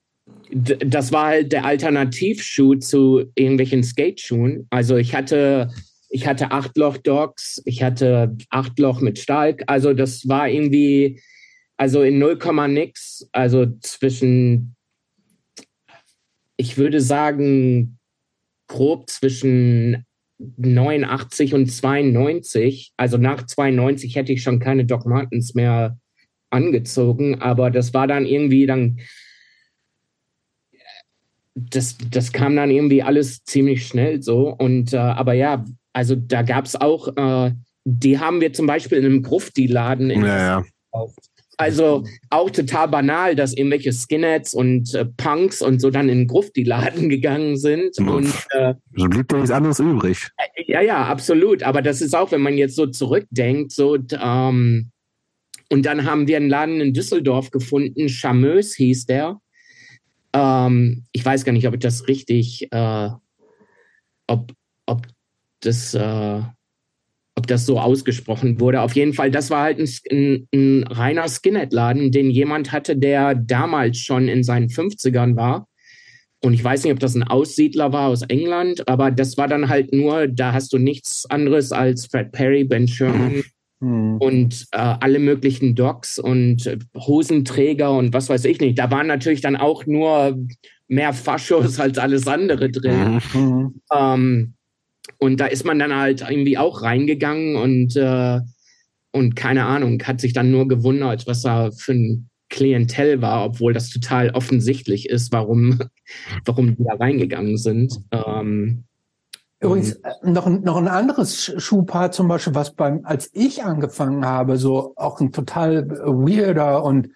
das 0.49 1.11
war 1.11 1.27
halt 1.27 1.51
der 1.51 1.65
Alternativschuh 1.65 2.75
zu 2.75 3.25
irgendwelchen 3.35 3.83
Skateschuhen. 3.83 4.67
Also 4.69 4.97
ich 4.97 5.13
hatte, 5.13 5.71
ich 6.09 6.27
hatte 6.27 6.51
Achtloch-Dogs, 6.51 7.61
ich 7.65 7.83
hatte 7.83 8.35
Achtloch 8.49 9.01
mit 9.01 9.19
Stalk. 9.19 9.63
Also 9.67 9.93
das 9.93 10.27
war 10.27 10.49
irgendwie, 10.49 11.21
also 11.77 12.01
in 12.01 12.19
0, 12.19 12.39
nix, 12.69 13.27
also 13.31 13.65
zwischen, 13.81 14.75
ich 16.57 16.77
würde 16.77 17.01
sagen, 17.01 17.99
grob 18.67 19.09
zwischen 19.09 20.05
89 20.38 21.53
und 21.53 21.67
92. 21.67 22.93
Also 22.97 23.17
nach 23.17 23.45
92 23.45 24.15
hätte 24.15 24.33
ich 24.33 24.41
schon 24.41 24.59
keine 24.59 24.85
Doc 24.85 25.05
Martens 25.05 25.53
mehr 25.53 25.97
angezogen, 26.55 27.41
aber 27.41 27.69
das 27.69 27.93
war 27.93 28.07
dann 28.07 28.25
irgendwie 28.25 28.65
dann, 28.65 28.99
das, 31.53 31.97
das 32.09 32.31
kam 32.31 32.55
dann 32.55 32.71
irgendwie 32.71 33.03
alles 33.03 33.43
ziemlich 33.43 33.87
schnell 33.87 34.21
so. 34.21 34.49
Und 34.49 34.93
äh, 34.93 34.97
aber 34.97 35.33
ja, 35.33 35.65
also 35.93 36.15
da 36.15 36.41
gab 36.41 36.65
es 36.65 36.75
auch, 36.75 37.15
äh, 37.15 37.51
die 37.85 38.19
haben 38.19 38.41
wir 38.41 38.51
zum 38.53 38.67
Beispiel 38.67 38.97
in 38.97 39.05
einem 39.05 39.21
Grufti-Laden 39.21 40.09
ja, 40.09 40.59
ja. 40.59 40.65
Also 41.57 42.03
auch 42.29 42.49
total 42.49 42.89
banal, 42.89 43.35
dass 43.35 43.53
irgendwelche 43.53 43.93
Skinheads 43.93 44.53
und 44.53 44.93
äh, 44.93 45.05
Punks 45.05 45.61
und 45.61 45.79
so 45.79 45.89
dann 45.89 46.09
in 46.09 46.19
den 46.19 46.27
Grufti-Laden 46.27 47.07
gegangen 47.09 47.57
sind. 47.57 47.97
Und, 47.99 48.33
äh, 48.49 48.73
so 48.95 49.07
blieb 49.07 49.27
doch 49.29 49.37
nichts 49.37 49.51
anderes 49.51 49.79
übrig. 49.79 50.29
Ja, 50.67 50.81
ja, 50.81 51.05
absolut. 51.05 51.63
Aber 51.63 51.81
das 51.81 52.01
ist 52.01 52.15
auch, 52.15 52.31
wenn 52.31 52.41
man 52.41 52.57
jetzt 52.57 52.75
so 52.75 52.87
zurückdenkt, 52.87 53.71
so 53.71 53.97
ähm, 54.19 54.91
und 55.71 55.86
dann 55.86 56.06
haben 56.06 56.28
wir 56.28 56.38
einen 56.38 56.49
Laden 56.49 56.82
in 56.82 56.93
Düsseldorf 56.93 57.51
gefunden, 57.51 58.10
Chameuse 58.10 58.75
hieß 58.78 59.06
der. 59.06 59.39
Ähm, 60.34 61.06
ich 61.12 61.25
weiß 61.25 61.45
gar 61.45 61.54
nicht, 61.54 61.67
ob 61.67 61.73
ich 61.73 61.80
das 61.80 62.08
richtig, 62.08 62.67
äh, 62.71 63.10
ob, 64.28 64.51
ob 64.86 65.08
das, 65.62 65.93
äh, 65.93 66.41
ob 67.36 67.47
das 67.47 67.65
so 67.65 67.80
ausgesprochen 67.80 68.60
wurde. 68.60 68.82
Auf 68.82 68.95
jeden 68.95 69.13
Fall, 69.13 69.32
das 69.32 69.49
war 69.49 69.63
halt 69.63 69.80
ein, 69.80 69.89
ein, 70.12 70.47
ein 70.54 70.84
reiner 70.84 71.28
Skinhead-Laden, 71.28 72.12
den 72.12 72.30
jemand 72.30 72.71
hatte, 72.71 72.95
der 72.95 73.34
damals 73.36 73.97
schon 73.97 74.28
in 74.28 74.43
seinen 74.43 74.69
50ern 74.69 75.36
war. 75.36 75.67
Und 76.43 76.54
ich 76.54 76.63
weiß 76.63 76.84
nicht, 76.84 76.93
ob 76.93 76.99
das 76.99 77.15
ein 77.15 77.23
Aussiedler 77.23 77.91
war 77.91 78.10
aus 78.10 78.21
England, 78.21 78.88
aber 78.88 79.10
das 79.10 79.36
war 79.38 79.47
dann 79.47 79.67
halt 79.67 79.93
nur, 79.93 80.28
da 80.28 80.54
hast 80.54 80.71
du 80.73 80.78
nichts 80.78 81.25
anderes 81.25 81.71
als 81.71 82.06
Fred 82.06 82.32
Perry, 82.32 82.63
Ben 82.63 82.88
Sherman 82.88 83.43
mhm. 83.79 84.17
und 84.17 84.67
äh, 84.71 84.77
alle 84.77 85.19
möglichen 85.19 85.75
Docs 85.75 86.19
und 86.19 86.65
äh, 86.65 86.77
Hosenträger 86.95 87.91
und 87.91 88.13
was 88.13 88.29
weiß 88.29 88.45
ich 88.45 88.59
nicht. 88.59 88.79
Da 88.79 88.91
waren 88.91 89.07
natürlich 89.07 89.41
dann 89.41 89.55
auch 89.55 89.85
nur 89.85 90.38
mehr 90.88 91.13
Faschos 91.13 91.79
als 91.79 91.97
alles 91.97 92.27
andere 92.27 92.69
drin. 92.69 93.21
Mhm. 93.33 93.81
Ähm, 93.93 94.53
und 95.19 95.39
da 95.39 95.45
ist 95.45 95.65
man 95.65 95.79
dann 95.79 95.95
halt 95.95 96.25
irgendwie 96.27 96.57
auch 96.57 96.81
reingegangen 96.81 97.55
und, 97.55 97.95
äh, 97.95 98.39
und 99.11 99.35
keine 99.35 99.65
Ahnung, 99.65 100.01
hat 100.03 100.19
sich 100.19 100.33
dann 100.33 100.51
nur 100.51 100.67
gewundert, 100.67 101.27
was 101.27 101.41
da 101.41 101.71
für 101.71 101.93
ein 101.93 102.29
Klientel 102.49 103.21
war, 103.21 103.45
obwohl 103.45 103.73
das 103.73 103.89
total 103.89 104.29
offensichtlich 104.31 105.09
ist, 105.09 105.31
warum, 105.31 105.79
warum 106.45 106.75
die 106.75 106.83
da 106.83 106.95
reingegangen 106.95 107.57
sind. 107.57 107.99
Ähm, 108.11 108.85
Übrigens, 109.65 109.93
äh, 109.93 110.12
noch, 110.23 110.47
noch 110.47 110.78
ein 110.78 110.88
anderes 110.88 111.54
Schuhpaar 111.58 112.12
zum 112.12 112.28
Beispiel, 112.28 112.56
was 112.56 112.73
beim, 112.73 113.01
als 113.04 113.30
ich 113.34 113.63
angefangen 113.63 114.25
habe, 114.25 114.58
so 114.58 114.93
auch 114.95 115.19
ein 115.19 115.32
total 115.32 115.89
weirder 115.89 116.84
und 116.84 117.10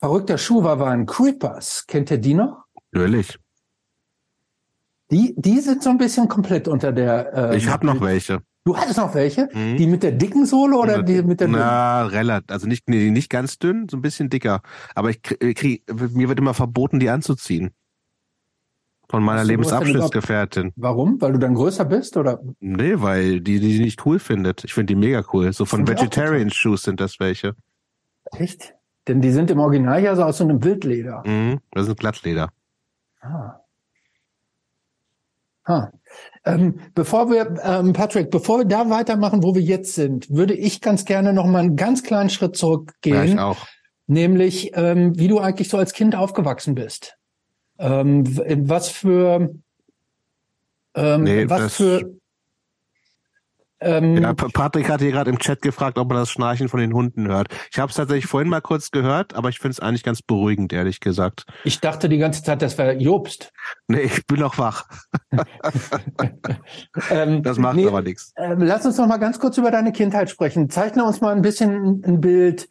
verrückter 0.00 0.38
Schuh 0.38 0.62
war, 0.62 0.78
waren 0.78 1.06
Creepers. 1.06 1.86
Kennt 1.86 2.10
ihr 2.10 2.18
die 2.18 2.34
noch? 2.34 2.64
Natürlich. 2.92 3.38
Die, 5.10 5.34
die 5.36 5.60
sind 5.60 5.82
so 5.82 5.90
ein 5.90 5.98
bisschen 5.98 6.28
komplett 6.28 6.66
unter 6.66 6.92
der. 6.92 7.52
Äh, 7.52 7.56
ich 7.56 7.68
habe 7.68 7.86
noch 7.86 8.00
welche. 8.00 8.40
Du 8.64 8.76
hattest 8.76 8.98
noch 8.98 9.14
welche? 9.14 9.48
Mhm. 9.52 9.76
Die 9.76 9.86
mit 9.86 10.02
der 10.02 10.10
dicken 10.10 10.44
Sohle 10.44 10.76
oder 10.76 11.02
die 11.04 11.22
mit 11.22 11.38
der 11.38 11.46
Na, 11.46 12.04
relativ. 12.06 12.50
Also 12.50 12.66
nicht, 12.66 12.88
nee, 12.88 13.10
nicht 13.10 13.30
ganz 13.30 13.58
dünn, 13.58 13.88
so 13.88 13.96
ein 13.96 14.02
bisschen 14.02 14.28
dicker. 14.28 14.60
Aber 14.96 15.10
ich 15.10 15.22
krieg, 15.22 15.84
mir 15.88 16.28
wird 16.28 16.40
immer 16.40 16.54
verboten, 16.54 16.98
die 16.98 17.08
anzuziehen. 17.08 17.70
Von 19.08 19.22
meiner 19.22 19.42
du, 19.42 19.48
Lebensabschnittsgefährtin. 19.48 20.72
Warum? 20.76 21.20
Weil 21.20 21.32
du 21.32 21.38
dann 21.38 21.54
größer 21.54 21.84
bist 21.84 22.16
oder? 22.16 22.40
Nee, 22.60 22.94
weil 22.96 23.40
die 23.40 23.60
die 23.60 23.78
nicht 23.78 24.04
cool 24.04 24.18
findet. 24.18 24.64
Ich 24.64 24.74
finde 24.74 24.94
die 24.94 24.96
mega 24.96 25.24
cool. 25.32 25.52
So 25.52 25.64
von 25.64 25.86
Vegetarian 25.86 26.50
Shoes 26.50 26.82
sind 26.82 27.00
das 27.00 27.20
welche. 27.20 27.54
Echt? 28.32 28.74
Denn 29.06 29.20
die 29.20 29.30
sind 29.30 29.50
im 29.50 29.60
Original 29.60 30.02
ja 30.02 30.16
so 30.16 30.24
aus 30.24 30.38
so 30.38 30.44
einem 30.44 30.64
Wildleder. 30.64 31.22
Mhm, 31.24 31.60
das 31.70 31.86
ist 31.86 31.98
Glattleder. 31.98 32.50
Ah. 33.20 33.60
Ah. 35.64 35.90
Ähm, 36.44 36.80
bevor 36.94 37.28
wir, 37.28 37.56
ähm, 37.62 37.92
Patrick, 37.92 38.30
bevor 38.30 38.58
wir 38.58 38.64
da 38.64 38.88
weitermachen, 38.88 39.42
wo 39.42 39.54
wir 39.54 39.62
jetzt 39.62 39.94
sind, 39.94 40.30
würde 40.30 40.54
ich 40.54 40.80
ganz 40.80 41.04
gerne 41.04 41.32
noch 41.32 41.46
mal 41.46 41.58
einen 41.58 41.76
ganz 41.76 42.04
kleinen 42.04 42.30
Schritt 42.30 42.56
zurückgehen. 42.56 43.16
Ja, 43.16 43.24
ich 43.24 43.38
auch. 43.38 43.66
Nämlich, 44.06 44.70
ähm, 44.74 45.18
wie 45.18 45.26
du 45.26 45.40
eigentlich 45.40 45.68
so 45.68 45.78
als 45.78 45.92
Kind 45.92 46.14
aufgewachsen 46.14 46.76
bist. 46.76 47.16
Ähm, 47.78 48.24
was 48.68 48.88
für, 48.88 49.54
ähm, 50.94 51.22
nee, 51.22 51.48
was 51.48 51.74
für 51.74 52.16
ähm, 53.78 54.22
ja, 54.22 54.32
Patrick 54.32 54.88
hat 54.88 55.02
hier 55.02 55.12
gerade 55.12 55.30
im 55.30 55.38
Chat 55.38 55.60
gefragt, 55.60 55.98
ob 55.98 56.08
man 56.08 56.16
das 56.16 56.30
Schnarchen 56.30 56.68
von 56.68 56.80
den 56.80 56.94
Hunden 56.94 57.28
hört. 57.28 57.48
Ich 57.70 57.78
habe 57.78 57.90
es 57.90 57.96
tatsächlich 57.96 58.26
vorhin 58.26 58.48
mal 58.48 58.62
kurz 58.62 58.90
gehört, 58.90 59.34
aber 59.34 59.50
ich 59.50 59.58
finde 59.58 59.72
es 59.72 59.80
eigentlich 59.80 60.02
ganz 60.02 60.22
beruhigend, 60.22 60.72
ehrlich 60.72 61.00
gesagt. 61.00 61.44
Ich 61.64 61.80
dachte 61.80 62.08
die 62.08 62.16
ganze 62.16 62.42
Zeit, 62.42 62.62
das 62.62 62.78
wäre 62.78 62.94
Jobst. 62.94 63.52
Nee, 63.88 64.00
ich 64.00 64.26
bin 64.26 64.40
noch 64.40 64.56
wach. 64.58 64.88
ähm, 67.10 67.42
das 67.42 67.58
macht 67.58 67.76
nee, 67.76 67.86
aber 67.86 68.00
nichts. 68.00 68.32
Äh, 68.36 68.54
lass 68.58 68.86
uns 68.86 68.96
noch 68.96 69.06
mal 69.06 69.18
ganz 69.18 69.38
kurz 69.38 69.58
über 69.58 69.70
deine 69.70 69.92
Kindheit 69.92 70.30
sprechen. 70.30 70.70
Zeichne 70.70 71.04
uns 71.04 71.20
mal 71.20 71.34
ein 71.34 71.42
bisschen 71.42 72.02
ein 72.04 72.20
Bild 72.22 72.68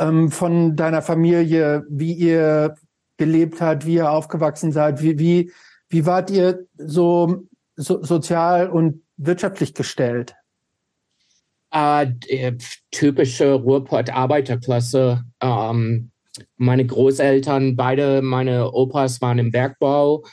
ähm, 0.00 0.30
von 0.30 0.76
deiner 0.76 1.02
Familie, 1.02 1.84
wie 1.90 2.14
ihr 2.14 2.74
gelebt 3.18 3.60
habt, 3.60 3.84
wie 3.84 3.94
ihr 3.94 4.10
aufgewachsen 4.10 4.72
seid, 4.72 5.02
wie, 5.02 5.18
wie, 5.18 5.52
wie 5.90 6.06
wart 6.06 6.30
ihr 6.30 6.66
so, 6.78 7.44
so 7.76 8.02
sozial 8.02 8.70
und 8.70 9.02
wirtschaftlich 9.16 9.74
gestellt? 9.74 10.34
Äh, 11.70 12.12
typische 12.90 13.52
Ruhrpott-Arbeiterklasse. 13.52 15.24
Ähm, 15.42 16.10
meine 16.56 16.86
Großeltern, 16.86 17.76
beide 17.76 18.22
meine 18.22 18.72
Opas 18.72 19.20
waren 19.20 19.38
im 19.38 19.50
Bergbau. 19.50 20.24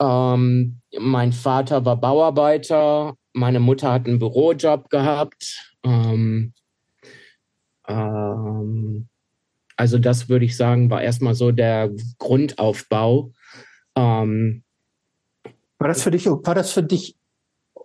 Ähm, 0.00 0.80
mein 0.98 1.32
Vater 1.32 1.84
war 1.84 1.96
Bauarbeiter. 1.96 3.14
Meine 3.32 3.60
Mutter 3.60 3.92
hat 3.92 4.06
einen 4.06 4.18
Bürojob 4.18 4.90
gehabt. 4.90 5.74
Ähm, 5.84 6.52
ähm 7.86 9.08
also 9.82 9.98
das 9.98 10.28
würde 10.28 10.44
ich 10.44 10.56
sagen, 10.56 10.90
war 10.90 11.02
erstmal 11.02 11.34
so 11.34 11.50
der 11.50 11.90
Grundaufbau. 12.18 13.32
Ähm, 13.96 14.62
war 15.76 15.88
das 15.88 16.04
für 16.04 16.12
dich, 16.12 16.24
war 16.26 16.54
das 16.54 16.70
für 16.70 16.84
dich 16.84 17.16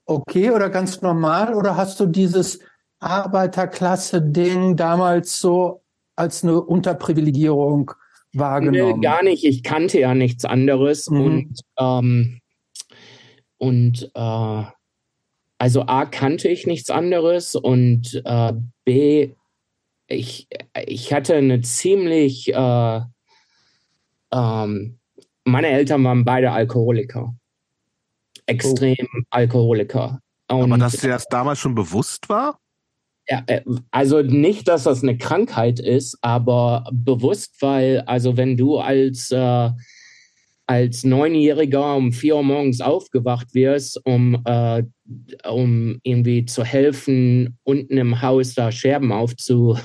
okay 0.06 0.52
oder 0.52 0.70
ganz 0.70 1.02
normal 1.02 1.56
oder 1.56 1.76
hast 1.76 2.00
du 2.00 2.06
dieses 2.06 2.60
Arbeiterklasse-Ding 3.00 4.76
damals 4.76 5.40
so 5.40 5.82
als 6.16 6.44
eine 6.44 6.62
Unterprivilegierung 6.62 7.90
wahrgenommen? 8.32 9.00
Nee, 9.00 9.04
gar 9.04 9.24
nicht. 9.24 9.44
Ich 9.44 9.64
kannte 9.64 10.00
ja 10.00 10.14
nichts 10.14 10.46
anderes 10.46 11.10
mhm. 11.10 11.22
und 11.22 11.62
ähm, 11.80 12.42
und 13.58 14.12
äh, 14.14 14.64
also 15.58 15.82
A 15.88 16.06
kannte 16.06 16.48
ich 16.48 16.68
nichts 16.68 16.92
anderes 16.92 17.56
und 17.56 18.22
äh, 18.24 18.54
B 18.86 19.32
ich 20.08 20.48
ich 20.86 21.14
hatte 21.14 21.36
eine 21.36 21.62
ziemlich 21.62 22.54
äh, 22.54 23.02
ähm, 24.34 25.00
meine 25.44 25.68
Eltern 25.68 26.04
waren 26.04 26.26
beide 26.26 26.52
Alkoholiker 26.52 27.34
extrem 28.48 28.96
oh. 29.02 29.22
Alkoholiker. 29.30 30.20
Und, 30.50 30.64
Aber 30.64 30.78
dass 30.78 30.94
dir 30.94 31.10
das 31.10 31.28
damals 31.28 31.60
schon 31.60 31.76
bewusst 31.76 32.30
war? 32.30 32.60
Ja, 33.30 33.44
äh, 33.48 33.62
also 33.92 34.22
nicht, 34.22 34.68
dass 34.68 34.84
das 34.84 35.04
eine 35.04 35.18
Krankheit 35.18 35.80
ist, 35.80 36.18
aber 36.22 36.90
bewusst, 36.92 37.62
weil, 37.62 38.02
also 38.02 38.38
wenn 38.38 38.56
du 38.56 38.78
als, 38.78 39.32
äh, 39.32 39.70
als 40.66 41.04
Neunjähriger 41.04 41.96
um 41.96 42.14
vier 42.14 42.38
Uhr 42.38 42.44
morgens 42.44 42.80
aufgewacht 42.80 43.54
wirst, 43.54 44.04
um, 44.06 44.42
äh, 44.46 44.84
um 45.50 46.00
irgendwie 46.04 46.46
zu 46.46 46.64
helfen, 46.64 47.58
unten 47.64 47.98
im 47.98 48.22
Haus 48.22 48.54
da 48.54 48.72
Scherben 48.72 49.12
aufzu, 49.12 49.78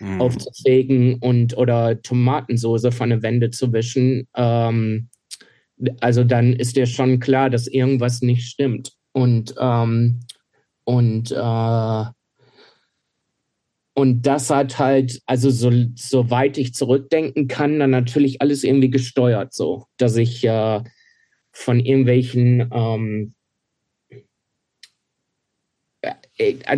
mhm. 0.00 0.20
aufzufegen 0.20 1.16
und 1.16 1.56
oder 1.56 2.00
Tomatensoße 2.02 2.92
von 2.92 3.10
der 3.10 3.22
Wände 3.22 3.50
zu 3.50 3.72
wischen, 3.72 4.28
ähm, 4.36 5.08
also 6.00 6.24
dann 6.24 6.52
ist 6.52 6.76
dir 6.76 6.86
schon 6.86 7.20
klar, 7.20 7.50
dass 7.50 7.66
irgendwas 7.66 8.22
nicht 8.22 8.48
stimmt. 8.48 8.92
Und, 9.12 9.54
ähm, 9.58 10.20
und, 10.84 11.32
äh, 11.32 12.04
und 13.94 14.22
das 14.22 14.50
hat 14.50 14.78
halt, 14.78 15.20
also 15.26 15.50
so, 15.50 15.70
soweit 15.96 16.56
ich 16.56 16.74
zurückdenken 16.74 17.46
kann, 17.48 17.78
dann 17.78 17.90
natürlich 17.90 18.40
alles 18.40 18.64
irgendwie 18.64 18.90
gesteuert, 18.90 19.52
so, 19.52 19.86
dass 19.98 20.16
ich 20.16 20.44
äh, 20.44 20.82
von 21.52 21.78
irgendwelchen 21.80 22.70
ähm, 22.72 23.34
äh, 26.00 26.14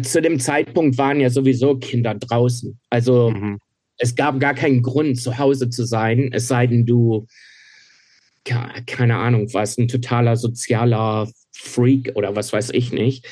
zu 0.02 0.22
dem 0.22 0.40
Zeitpunkt 0.40 0.98
waren 0.98 1.20
ja 1.20 1.30
sowieso 1.30 1.76
Kinder 1.76 2.14
draußen. 2.14 2.78
Also 2.90 3.30
mhm. 3.30 3.58
es 3.98 4.14
gab 4.14 4.40
gar 4.40 4.54
keinen 4.54 4.82
Grund, 4.82 5.20
zu 5.20 5.38
Hause 5.38 5.70
zu 5.70 5.84
sein, 5.84 6.30
es 6.32 6.48
sei 6.48 6.66
denn, 6.66 6.86
du 6.86 7.26
keine 8.44 9.16
Ahnung, 9.16 9.52
was 9.54 9.78
ein 9.78 9.88
totaler 9.88 10.36
sozialer 10.36 11.28
Freak 11.52 12.12
oder 12.14 12.36
was 12.36 12.52
weiß 12.52 12.70
ich 12.70 12.92
nicht. 12.92 13.26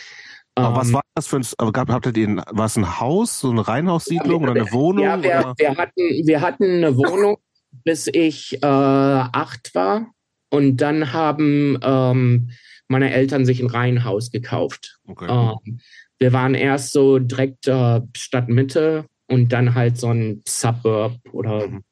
Aber 0.55 0.77
was 0.77 0.89
ähm, 0.89 0.95
war 0.95 1.03
das 1.15 1.27
für 1.27 1.37
ein, 1.37 1.73
gab, 1.73 1.89
habt 1.91 2.17
ihr 2.17 2.37
war 2.51 2.67
es 2.67 2.77
ein 2.77 3.01
Haus, 3.01 3.41
so 3.41 3.51
eine 3.51 3.67
Reihenhaussiedlung 3.67 4.43
ja, 4.43 4.51
oder 4.51 4.61
eine 4.61 4.73
Wohnung? 4.73 5.05
Ja, 5.05 5.23
wir, 5.23 5.55
wir, 5.57 5.77
hatten, 5.77 6.27
wir 6.27 6.41
hatten 6.41 6.65
eine 6.65 6.97
Wohnung, 6.97 7.39
bis 7.85 8.07
ich 8.07 8.55
äh, 8.63 8.67
acht 8.67 9.75
war. 9.75 10.07
Und 10.51 10.79
dann 10.79 11.15
haben 11.15 11.79
ähm, 11.83 12.51
meine 12.89 13.13
Eltern 13.13 13.47
sich 13.47 13.61
ein 13.61 13.71
Reihenhaus 13.71 14.31
gekauft. 14.31 14.99
Okay. 15.07 15.27
Ähm, 15.29 15.81
wir 16.23 16.33
waren 16.33 16.55
erst 16.55 16.93
so 16.93 17.19
direkt 17.19 17.67
äh, 17.67 18.01
Stadtmitte 18.17 19.07
und 19.27 19.53
dann 19.53 19.75
halt 19.75 19.99
so 19.99 20.09
ein 20.09 20.41
Suburb 20.47 21.19
oder 21.33 21.67
mhm. 21.67 21.83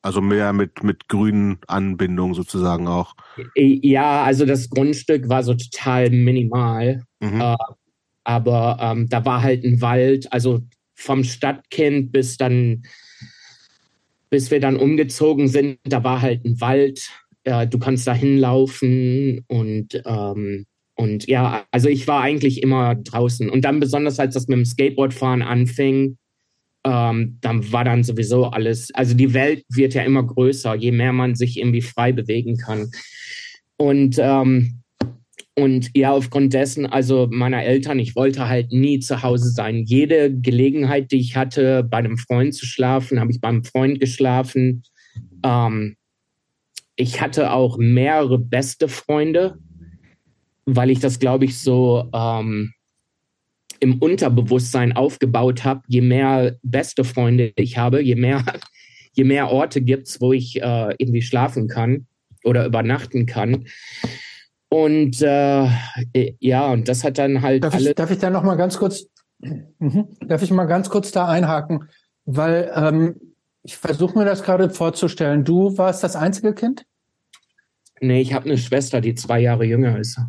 Also 0.00 0.20
mehr 0.20 0.52
mit, 0.52 0.84
mit 0.84 1.08
grünen 1.08 1.58
Anbindungen 1.66 2.32
sozusagen 2.32 2.86
auch. 2.86 3.14
Ja, 3.56 4.22
also 4.22 4.46
das 4.46 4.70
Grundstück 4.70 5.28
war 5.28 5.42
so 5.42 5.54
total 5.54 6.10
minimal. 6.10 7.02
Mhm. 7.20 7.40
Äh, 7.40 7.56
aber 8.22 8.78
ähm, 8.80 9.08
da 9.08 9.24
war 9.24 9.42
halt 9.42 9.64
ein 9.64 9.80
Wald, 9.80 10.32
also 10.32 10.60
vom 10.94 11.24
Stadtkind 11.24 12.12
bis 12.12 12.36
dann, 12.36 12.84
bis 14.30 14.52
wir 14.52 14.60
dann 14.60 14.76
umgezogen 14.76 15.48
sind, 15.48 15.78
da 15.82 16.04
war 16.04 16.22
halt 16.22 16.44
ein 16.44 16.60
Wald. 16.60 17.10
Äh, 17.42 17.66
du 17.66 17.78
kannst 17.78 18.06
da 18.06 18.14
hinlaufen 18.14 19.44
und, 19.48 20.00
ähm, 20.06 20.64
und 21.00 21.28
ja, 21.28 21.64
also 21.70 21.88
ich 21.88 22.08
war 22.08 22.22
eigentlich 22.22 22.60
immer 22.62 22.96
draußen. 22.96 23.48
Und 23.48 23.64
dann 23.64 23.78
besonders, 23.78 24.18
als 24.18 24.34
das 24.34 24.48
mit 24.48 24.58
dem 24.58 24.64
Skateboardfahren 24.64 25.42
anfing, 25.42 26.18
ähm, 26.84 27.38
dann 27.40 27.70
war 27.72 27.84
dann 27.84 28.02
sowieso 28.02 28.46
alles, 28.46 28.92
also 28.94 29.14
die 29.14 29.32
Welt 29.32 29.62
wird 29.68 29.94
ja 29.94 30.02
immer 30.02 30.24
größer, 30.24 30.74
je 30.74 30.90
mehr 30.90 31.12
man 31.12 31.36
sich 31.36 31.56
irgendwie 31.56 31.82
frei 31.82 32.10
bewegen 32.10 32.56
kann. 32.56 32.90
Und 33.76 34.16
ähm, 34.18 34.82
und 35.54 35.90
ja, 35.96 36.12
aufgrund 36.12 36.52
dessen, 36.52 36.86
also 36.86 37.28
meiner 37.30 37.64
Eltern, 37.64 37.98
ich 37.98 38.14
wollte 38.14 38.48
halt 38.48 38.70
nie 38.70 39.00
zu 39.00 39.22
Hause 39.22 39.50
sein. 39.50 39.84
Jede 39.84 40.32
Gelegenheit, 40.32 41.10
die 41.10 41.18
ich 41.18 41.36
hatte, 41.36 41.82
bei 41.82 41.98
einem 41.98 42.16
Freund 42.16 42.54
zu 42.54 42.64
schlafen, 42.64 43.18
habe 43.18 43.32
ich 43.32 43.40
beim 43.40 43.64
Freund 43.64 43.98
geschlafen. 43.98 44.84
Ähm, 45.44 45.96
ich 46.94 47.20
hatte 47.20 47.52
auch 47.52 47.76
mehrere 47.76 48.38
beste 48.38 48.88
Freunde, 48.88 49.58
weil 50.76 50.90
ich 50.90 51.00
das, 51.00 51.18
glaube 51.18 51.46
ich, 51.46 51.58
so 51.58 52.10
ähm, 52.12 52.72
im 53.80 53.98
Unterbewusstsein 54.00 54.92
aufgebaut 54.94 55.64
habe. 55.64 55.82
Je 55.86 56.02
mehr 56.02 56.56
beste 56.62 57.04
Freunde 57.04 57.52
ich 57.56 57.78
habe, 57.78 58.02
je 58.02 58.16
mehr, 58.16 58.44
je 59.12 59.24
mehr 59.24 59.50
Orte 59.50 59.80
gibt 59.80 60.08
es, 60.08 60.20
wo 60.20 60.32
ich 60.32 60.60
äh, 60.60 60.94
irgendwie 60.98 61.22
schlafen 61.22 61.68
kann 61.68 62.06
oder 62.44 62.66
übernachten 62.66 63.24
kann. 63.24 63.64
Und 64.68 65.22
äh, 65.22 65.68
ja, 66.40 66.70
und 66.70 66.88
das 66.88 67.02
hat 67.02 67.16
dann 67.16 67.40
halt. 67.40 67.64
Darf 67.64 67.80
ich, 67.80 67.94
darf 67.94 68.10
ich 68.10 68.18
da 68.18 68.28
noch 68.28 68.42
mal 68.42 68.56
ganz 68.56 68.76
kurz, 68.76 69.06
mhm, 69.38 70.08
darf 70.26 70.42
ich 70.42 70.50
mal 70.50 70.66
ganz 70.66 70.90
kurz 70.90 71.10
da 71.10 71.26
einhaken, 71.26 71.88
weil 72.26 72.70
ähm, 72.74 73.14
ich 73.62 73.78
versuche 73.78 74.18
mir 74.18 74.26
das 74.26 74.42
gerade 74.42 74.68
vorzustellen. 74.68 75.44
Du 75.44 75.78
warst 75.78 76.04
das 76.04 76.14
einzige 76.14 76.52
Kind? 76.52 76.84
Nee, 78.00 78.20
ich 78.20 78.34
habe 78.34 78.44
eine 78.44 78.58
Schwester, 78.58 79.00
die 79.00 79.14
zwei 79.14 79.40
Jahre 79.40 79.64
jünger 79.64 79.98
ist. 79.98 80.20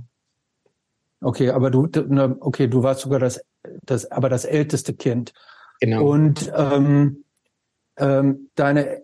Okay, 1.22 1.50
aber 1.50 1.70
du, 1.70 1.88
ne, 2.08 2.38
okay, 2.40 2.68
du 2.68 2.84
warst 2.84 3.02
sogar 3.02 3.20
das, 3.20 3.42
das, 3.84 4.10
aber 4.12 4.30
das 4.30 4.46
älteste 4.46 4.94
Kind. 4.94 5.34
Genau. 5.82 6.06
Und 6.06 6.52
ähm, 6.56 7.24
ähm, 7.98 8.50
deine 8.56 9.04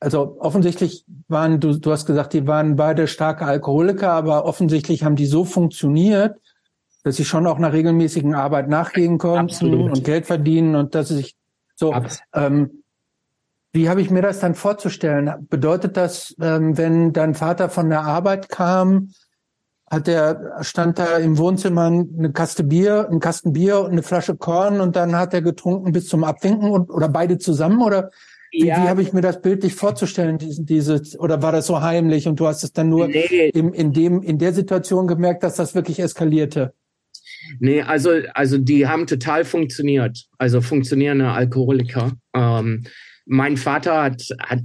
also 0.00 0.36
offensichtlich 0.38 1.04
waren, 1.28 1.60
du, 1.60 1.78
du 1.78 1.90
hast 1.90 2.06
gesagt, 2.06 2.32
die 2.32 2.46
waren 2.46 2.76
beide 2.76 3.08
starke 3.08 3.44
Alkoholiker, 3.44 4.12
aber 4.12 4.44
offensichtlich 4.44 5.04
haben 5.04 5.16
die 5.16 5.26
so 5.26 5.44
funktioniert, 5.44 6.36
dass 7.02 7.16
sie 7.16 7.24
schon 7.24 7.46
auch 7.46 7.56
einer 7.56 7.72
regelmäßigen 7.72 8.34
Arbeit 8.34 8.68
nachgehen 8.68 9.18
konnten 9.18 9.50
Absolut. 9.50 9.92
und 9.92 10.04
Geld 10.04 10.26
verdienen 10.26 10.74
und 10.74 10.94
dass 10.94 11.08
sie 11.08 11.16
sich 11.16 11.36
so. 11.74 11.94
Ähm, 12.32 12.82
wie 13.72 13.88
habe 13.88 14.00
ich 14.00 14.08
mir 14.08 14.22
das 14.22 14.38
dann 14.38 14.54
vorzustellen? 14.54 15.48
Bedeutet 15.50 15.96
das, 15.96 16.36
ähm, 16.40 16.78
wenn 16.78 17.12
dein 17.12 17.34
Vater 17.34 17.68
von 17.68 17.90
der 17.90 18.02
Arbeit 18.02 18.48
kam, 18.48 19.10
hat 19.86 20.06
der 20.06 20.58
stand 20.62 20.98
da 20.98 21.18
im 21.18 21.38
Wohnzimmer 21.38 21.86
eine 21.86 22.32
Kaste 22.32 22.64
Bier, 22.64 23.08
ein 23.10 23.20
Kasten 23.20 23.52
Bier 23.52 23.80
und 23.80 23.92
eine 23.92 24.02
Flasche 24.02 24.36
Korn 24.36 24.80
und 24.80 24.96
dann 24.96 25.16
hat 25.16 25.34
er 25.34 25.42
getrunken 25.42 25.92
bis 25.92 26.08
zum 26.08 26.24
Abwinken 26.24 26.70
und 26.70 26.90
oder 26.90 27.08
beide 27.08 27.38
zusammen 27.38 27.82
oder 27.82 28.10
wie, 28.50 28.66
ja. 28.66 28.76
wie 28.76 28.88
habe 28.88 29.02
ich 29.02 29.12
mir 29.12 29.20
das 29.20 29.42
bildlich 29.42 29.74
vorzustellen, 29.74 30.38
diese, 30.38 30.62
diese, 30.62 31.02
oder 31.18 31.42
war 31.42 31.50
das 31.50 31.66
so 31.66 31.80
heimlich 31.80 32.28
und 32.28 32.38
du 32.38 32.46
hast 32.46 32.62
es 32.62 32.72
dann 32.72 32.88
nur 32.88 33.08
nee. 33.08 33.50
im, 33.52 33.72
in 33.72 33.92
dem, 33.92 34.22
in 34.22 34.38
der 34.38 34.52
Situation 34.52 35.08
gemerkt, 35.08 35.42
dass 35.42 35.56
das 35.56 35.74
wirklich 35.74 35.98
eskalierte? 35.98 36.72
Nee, 37.58 37.82
also, 37.82 38.10
also 38.32 38.58
die 38.58 38.86
haben 38.86 39.06
total 39.06 39.44
funktioniert. 39.44 40.26
Also 40.38 40.60
funktionierende 40.60 41.30
Alkoholiker. 41.30 42.12
Ähm, 42.32 42.84
mein 43.26 43.56
Vater 43.56 44.02
hat, 44.02 44.22
hat 44.38 44.60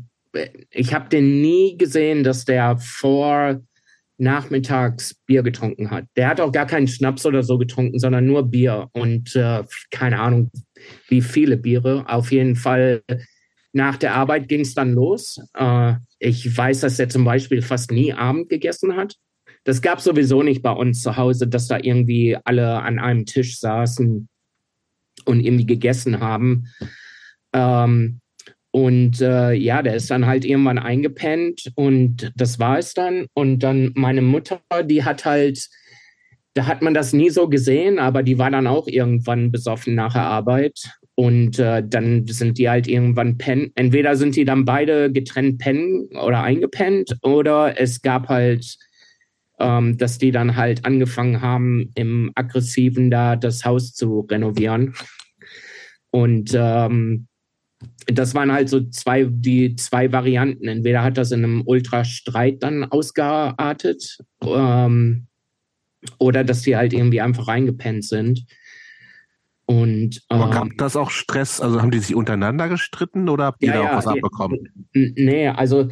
ich 0.70 0.94
habe 0.94 1.10
den 1.10 1.42
nie 1.42 1.76
gesehen, 1.78 2.24
dass 2.24 2.46
der 2.46 2.78
vor 2.78 3.60
nachmittags 4.20 5.16
Bier 5.26 5.44
getrunken 5.44 5.92
hat. 5.92 6.06
Der 6.16 6.28
hat 6.28 6.42
auch 6.42 6.52
gar 6.52 6.66
keinen 6.66 6.88
Schnaps 6.88 7.26
oder 7.26 7.42
so 7.42 7.58
getrunken, 7.58 8.00
sondern 8.00 8.26
nur 8.26 8.44
Bier 8.44 8.90
und 8.92 9.36
äh, 9.36 9.64
keine 9.92 10.20
Ahnung, 10.20 10.52
wie 11.08 11.22
viele 11.22 11.58
Biere. 11.58 12.06
Auf 12.08 12.32
jeden 12.32 12.56
Fall 12.56 13.02
nach 13.72 13.98
der 13.98 14.16
Arbeit 14.16 14.48
ging 14.50 14.62
es 14.62 14.74
dann 14.74 14.94
los. 14.94 15.40
Äh, 15.54 15.96
ich 16.20 16.56
weiß, 16.56 16.82
dass 16.82 17.00
er 17.00 17.10
zum 17.10 17.24
Beispiel 17.24 17.62
fast 17.62 17.92
nie 17.92 18.14
Abend 18.14 18.50
gegessen 18.50 18.96
hat. 18.96 19.16
Das 19.64 19.82
gab 19.82 20.02
sowieso 20.02 20.44
nicht 20.44 20.62
bei 20.62 20.72
uns 20.72 21.02
zu 21.02 21.16
Hause, 21.16 21.48
dass 21.48 21.68
da 21.68 21.78
irgendwie 21.82 22.38
alle 22.44 22.82
an 22.82 23.00
einem 23.00 23.26
Tisch 23.26 23.60
saßen 23.60 24.28
und 25.26 25.40
irgendwie 25.40 25.66
gegessen 25.66 26.20
haben. 26.20 26.68
Ähm, 27.54 28.20
und 28.72 29.20
äh, 29.22 29.54
ja, 29.54 29.82
der 29.82 29.96
ist 29.96 30.12
dann 30.12 30.28
halt 30.28 30.46
irgendwann 30.46 30.78
eingepennt 30.78 31.72
und 31.76 32.32
das 32.36 32.60
war 32.60 32.78
es 32.78 32.94
dann. 32.94 33.26
Und 33.34 33.60
dann 33.60 33.92
meine 33.96 34.22
Mutter, 34.22 34.62
die 34.84 35.04
hat 35.04 35.26
halt, 35.26 35.68
da 36.54 36.68
hat 36.68 36.82
man 36.82 36.94
das 36.94 37.14
nie 37.14 37.32
so 37.32 37.50
gesehen, 37.50 37.98
aber 37.98 38.22
die 38.22 38.38
war 38.38 38.52
dann 38.52 38.68
auch 38.68 38.88
irgendwann 38.88 39.52
besoffen 39.52 39.96
nach 39.96 40.14
der 40.14 40.24
Arbeit 40.24 40.80
und 41.16 41.58
äh, 41.58 41.84
dann 41.86 42.28
sind 42.28 42.60
die 42.60 42.70
halt 42.70 42.88
irgendwann 42.88 43.38
pennen. 43.38 43.72
Entweder 43.76 44.16
sind 44.16 44.36
die 44.36 44.46
dann 44.46 44.66
beide 44.66 45.12
getrennt 45.12 45.58
pennen 45.58 46.08
oder 46.12 46.44
eingepennt, 46.44 47.18
oder 47.24 47.80
es 47.80 48.02
gab 48.04 48.30
halt, 48.30 48.78
ähm, 49.60 49.98
dass 49.98 50.20
die 50.20 50.32
dann 50.32 50.56
halt 50.56 50.86
angefangen 50.86 51.42
haben, 51.42 51.92
im 51.96 52.32
Aggressiven 52.36 53.10
da 53.10 53.36
das 53.36 53.66
Haus 53.66 53.94
zu 53.94 54.28
renovieren. 54.30 54.94
Und 56.12 56.52
ähm, 56.56 57.28
das 58.12 58.36
waren 58.36 58.52
halt 58.52 58.70
so 58.70 58.82
zwei, 58.90 59.26
die 59.30 59.76
zwei 59.76 60.12
Varianten. 60.12 60.68
Entweder 60.68 61.04
hat 61.04 61.18
das 61.18 61.32
in 61.32 61.44
einem 61.44 61.64
Ultrastreit 61.66 62.64
dann 62.64 62.86
ausgeartet, 62.86 64.20
ähm, 64.44 65.28
oder 66.18 66.44
dass 66.44 66.62
die 66.62 66.76
halt 66.76 66.94
irgendwie 66.94 67.22
einfach 67.22 67.48
reingepennt 67.48 68.06
sind. 68.06 68.46
Und, 69.66 70.24
Aber 70.30 70.46
ähm, 70.46 70.52
gab 70.52 70.68
das 70.78 70.96
auch 70.96 71.12
Stress? 71.12 71.62
Also 71.62 71.82
haben 71.82 71.92
die 71.92 72.00
sich 72.00 72.16
untereinander 72.16 72.70
gestritten 72.70 73.30
oder 73.30 73.46
habt 73.46 73.62
ihr 73.62 73.68
ja, 73.68 73.74
da 73.74 73.80
auch 73.82 73.92
ja, 73.92 73.98
was 73.98 74.08
abbekommen? 74.08 74.90
Nee, 74.94 75.50
also 75.50 75.90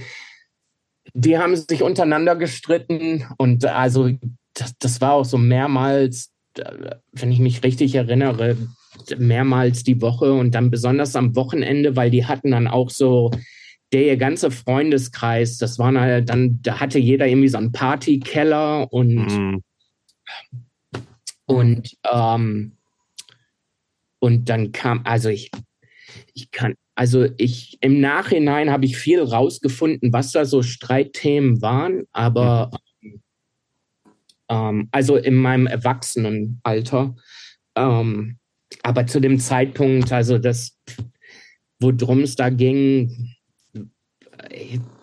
die 1.14 1.38
haben 1.38 1.56
sich 1.56 1.84
untereinander 1.84 2.36
gestritten 2.36 3.26
und 3.38 3.66
also 3.66 4.10
das, 4.54 4.78
das 4.80 5.00
war 5.00 5.14
auch 5.14 5.26
so 5.26 5.38
mehrmals, 5.38 6.34
wenn 7.12 7.32
ich 7.32 7.40
mich 7.40 7.64
richtig 7.64 7.94
erinnere, 7.94 8.58
mehrmals 9.18 9.84
die 9.84 10.02
Woche 10.02 10.34
und 10.34 10.54
dann 10.56 10.72
besonders 10.72 11.16
am 11.16 11.36
Wochenende, 11.36 11.96
weil 11.96 12.12
die 12.12 12.26
hatten 12.26 12.52
dann 12.52 12.68
auch 12.68 12.90
so 12.90 13.32
der 13.94 14.18
ganze 14.18 14.52
Freundeskreis, 14.52 15.58
das 15.58 15.80
waren 15.80 16.00
halt 16.00 16.30
dann, 16.30 16.60
da 16.62 16.80
hatte 16.80 17.00
jeder 17.00 17.28
irgendwie 17.28 17.48
so 17.48 17.58
einen 17.58 17.72
Partykeller 17.72 18.92
und 18.92 19.16
mhm. 19.16 19.64
und 21.46 21.98
ähm, 22.12 22.78
und 24.20 24.50
dann 24.50 24.72
kam, 24.72 25.02
also 25.06 25.30
ich, 25.30 25.52
ich 26.34 26.52
kann, 26.52 26.76
also 26.96 27.28
ich, 27.38 27.78
im 27.82 28.00
Nachhinein 28.00 28.72
habe 28.72 28.86
ich 28.86 28.98
viel 28.98 29.22
rausgefunden, 29.22 30.12
was 30.12 30.32
da 30.32 30.46
so 30.46 30.64
Streitthemen 30.64 31.62
waren, 31.62 32.06
aber 32.12 32.72
mhm. 33.02 33.22
ähm, 34.50 34.90
also 34.92 35.16
in 35.16 35.36
meinem 35.36 35.68
Erwachsenenalter. 35.68 37.16
Ähm, 37.76 38.40
aber 38.84 39.08
zu 39.08 39.20
dem 39.20 39.40
Zeitpunkt, 39.40 40.12
also 40.12 40.38
das, 40.38 40.78
worum 41.80 42.22
es 42.22 42.36
da 42.36 42.50
ging, 42.50 43.34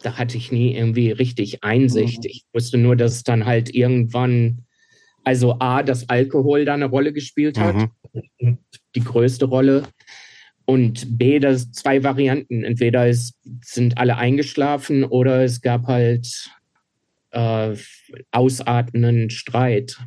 da 0.02 0.16
hatte 0.16 0.36
ich 0.36 0.52
nie 0.52 0.74
irgendwie 0.74 1.10
richtig 1.10 1.64
Einsicht. 1.64 2.24
Mhm. 2.24 2.30
Ich 2.30 2.44
wusste 2.52 2.78
nur, 2.78 2.96
dass 2.96 3.16
es 3.16 3.22
dann 3.24 3.46
halt 3.46 3.74
irgendwann, 3.74 4.64
also 5.24 5.58
A, 5.58 5.82
dass 5.82 6.08
Alkohol 6.08 6.64
da 6.64 6.74
eine 6.74 6.86
Rolle 6.86 7.12
gespielt 7.12 7.58
hat. 7.58 7.74
Mhm 7.74 8.58
die 8.94 9.04
größte 9.04 9.46
Rolle. 9.46 9.84
Und 10.66 11.18
B, 11.18 11.38
das 11.40 11.72
zwei 11.72 12.02
Varianten. 12.02 12.64
Entweder 12.64 13.06
es 13.06 13.38
sind 13.62 13.98
alle 13.98 14.16
eingeschlafen 14.16 15.04
oder 15.04 15.44
es 15.44 15.60
gab 15.60 15.86
halt 15.86 16.50
äh, 17.30 17.74
ausartenden 18.30 19.30
Streit. 19.30 19.98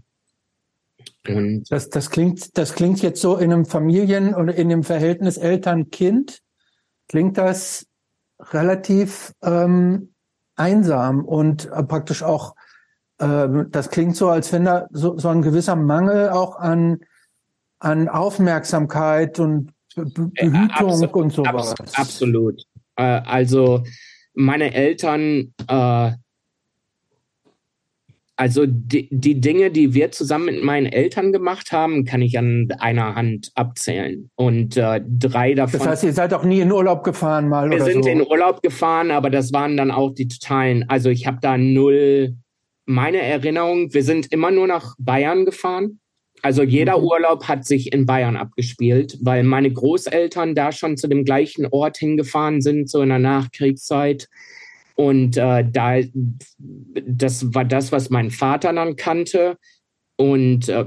Und 1.36 1.72
das, 1.72 1.90
das, 1.90 2.10
klingt, 2.10 2.58
das 2.58 2.74
klingt 2.74 3.02
jetzt 3.02 3.22
so 3.22 3.38
in 3.38 3.52
einem 3.52 3.66
Familien- 3.66 4.36
oder 4.36 4.56
in 4.56 4.70
dem 4.70 4.84
Verhältnis 4.84 5.38
Eltern-Kind, 5.38 6.40
klingt 7.08 7.38
das 7.38 7.86
relativ 8.40 9.34
ähm, 9.42 10.14
einsam 10.56 11.26
und 11.26 11.66
äh, 11.72 11.84
praktisch 11.84 12.24
auch, 12.24 12.56
äh, 13.20 13.48
das 13.70 13.90
klingt 13.90 14.16
so, 14.16 14.30
als 14.30 14.52
wenn 14.54 14.66
da 14.66 14.88
so, 14.92 15.18
so 15.18 15.30
ein 15.30 15.42
gewisser 15.42 15.76
Mangel 15.76 16.30
auch 16.30 16.58
an 16.58 17.00
an 17.80 18.10
Aufmerksamkeit 18.10 19.40
und 19.40 19.72
Behütung 19.96 20.34
äh, 20.36 20.68
Absolut, 20.74 21.16
und 21.16 21.34
sowas. 21.34 21.76
Absolut. 21.94 22.64
Äh, 22.96 23.04
also 23.04 23.84
meine 24.34 24.74
Eltern, 24.74 25.54
äh, 25.68 26.12
also 28.38 28.66
die, 28.68 29.10
die 29.12 29.42
Dinge, 29.42 29.72
die 29.72 29.96
wir 29.96 30.12
zusammen 30.12 30.46
mit 30.46 30.64
meinen 30.64 30.86
Eltern 30.86 31.34
gemacht 31.34 31.72
haben, 31.72 32.06
kann 32.06 32.22
ich 32.22 32.38
an 32.38 32.70
einer 32.80 33.16
Hand 33.16 33.52
abzählen. 33.56 34.30
Und 34.36 34.78
äh, 34.78 35.02
drei 35.06 35.56
davon. 35.56 35.80
Das 35.80 35.88
heißt, 35.88 36.04
ihr 36.04 36.14
seid 36.14 36.34
auch 36.36 36.44
nie 36.44 36.60
in 36.60 36.72
Urlaub 36.72 37.04
gefahren 37.04 37.50
mal 37.50 37.70
wir 37.70 37.84
sind 37.84 38.06
in 38.06 38.22
Urlaub 38.22 38.62
gefahren, 38.62 39.10
aber 39.10 39.32
das 39.32 39.54
waren 39.54 39.76
dann 39.76 39.90
auch 39.90 40.14
die 40.14 40.28
totalen. 40.28 40.86
Also 40.88 41.10
ich 41.10 41.26
habe 41.26 41.40
da 41.42 41.58
null 41.58 42.36
meine 42.86 43.18
Erinnerung, 43.18 43.94
wir 43.94 44.04
sind 44.04 44.32
immer 44.32 44.52
nur 44.52 44.68
nach 44.68 44.96
Bayern 44.98 45.44
gefahren. 45.44 46.00
Also 46.44 46.62
jeder 46.62 47.00
mhm. 47.00 47.06
Urlaub 47.06 47.48
hat 47.48 47.66
sich 47.66 47.92
in 47.92 48.06
Bayern 48.06 48.38
abgespielt, 48.38 49.18
weil 49.22 49.44
meine 49.44 49.72
Großeltern 49.72 50.54
da 50.54 50.72
schon 50.72 50.96
zu 50.96 51.08
dem 51.08 51.26
gleichen 51.26 51.66
Ort 51.66 51.98
hingefahren 51.98 52.62
sind, 52.62 52.90
so 52.90 53.02
in 53.02 53.10
der 53.10 53.20
Nachkriegszeit. 53.20 54.28
Und 54.98 55.38
äh, 55.38 55.64
da, 55.70 55.98
das 57.06 57.54
war 57.54 57.64
das, 57.64 57.92
was 57.92 58.10
mein 58.10 58.32
Vater 58.32 58.74
dann 58.74 58.96
kannte. 58.96 59.58
Und 60.16 60.70
äh, 60.70 60.86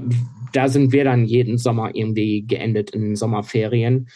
da 0.51 0.67
sind 0.67 0.91
wir 0.91 1.05
dann 1.05 1.23
jeden 1.23 1.57
Sommer 1.57 1.95
irgendwie 1.95 2.45
geendet 2.45 2.91
in 2.91 3.15
Sommerferien. 3.15 4.09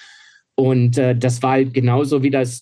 Und 0.56 0.98
äh, 0.98 1.16
das 1.18 1.41
war 1.41 1.52
halt 1.52 1.74
genauso 1.74 2.24
wie 2.24 2.30
das 2.30 2.62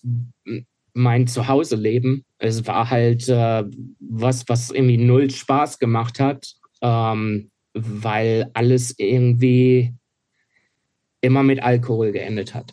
mein 0.92 1.26
Zuhause-Leben. 1.26 2.24
Es 2.38 2.68
war 2.68 2.88
halt 2.88 3.28
äh, 3.28 3.64
was, 3.98 4.48
was 4.48 4.70
irgendwie 4.70 4.98
null 4.98 5.28
Spaß 5.28 5.80
gemacht 5.80 6.20
hat, 6.20 6.54
ähm, 6.82 7.50
weil 7.72 8.48
alles 8.54 8.94
irgendwie 8.96 9.92
immer 11.20 11.42
mit 11.42 11.60
Alkohol 11.60 12.12
geendet 12.12 12.54
hat. 12.54 12.72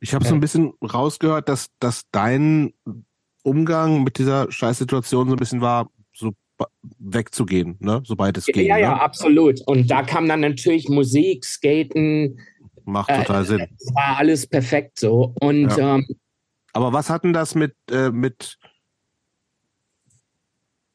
Ich 0.00 0.14
habe 0.14 0.24
so 0.24 0.34
ein 0.34 0.40
bisschen 0.40 0.72
rausgehört, 0.82 1.48
dass, 1.50 1.68
dass 1.78 2.04
dein 2.10 2.72
Umgang 3.46 4.02
mit 4.02 4.18
dieser 4.18 4.50
Scheißsituation 4.50 5.28
so 5.28 5.34
ein 5.34 5.38
bisschen 5.38 5.60
war, 5.60 5.88
so 6.12 6.32
wegzugehen, 6.98 7.76
ne? 7.80 8.02
sobald 8.04 8.36
es 8.38 8.46
ging. 8.46 8.66
Ja, 8.66 8.76
ne? 8.76 8.82
ja, 8.82 8.96
absolut. 8.96 9.60
Und 9.66 9.90
da 9.90 10.02
kam 10.02 10.28
dann 10.28 10.40
natürlich 10.40 10.88
Musik, 10.88 11.44
Skaten. 11.44 12.40
Macht 12.84 13.08
total 13.08 13.42
äh, 13.42 13.46
Sinn. 13.46 13.68
Es 13.78 13.94
war 13.94 14.18
alles 14.18 14.46
perfekt 14.46 14.98
so. 14.98 15.34
Und 15.40 15.76
ja. 15.76 15.96
ähm, 15.96 16.06
aber 16.72 16.92
was 16.92 17.08
hat 17.08 17.24
denn 17.24 17.32
das 17.32 17.54
mit, 17.54 17.74
äh, 17.90 18.10
mit 18.10 18.58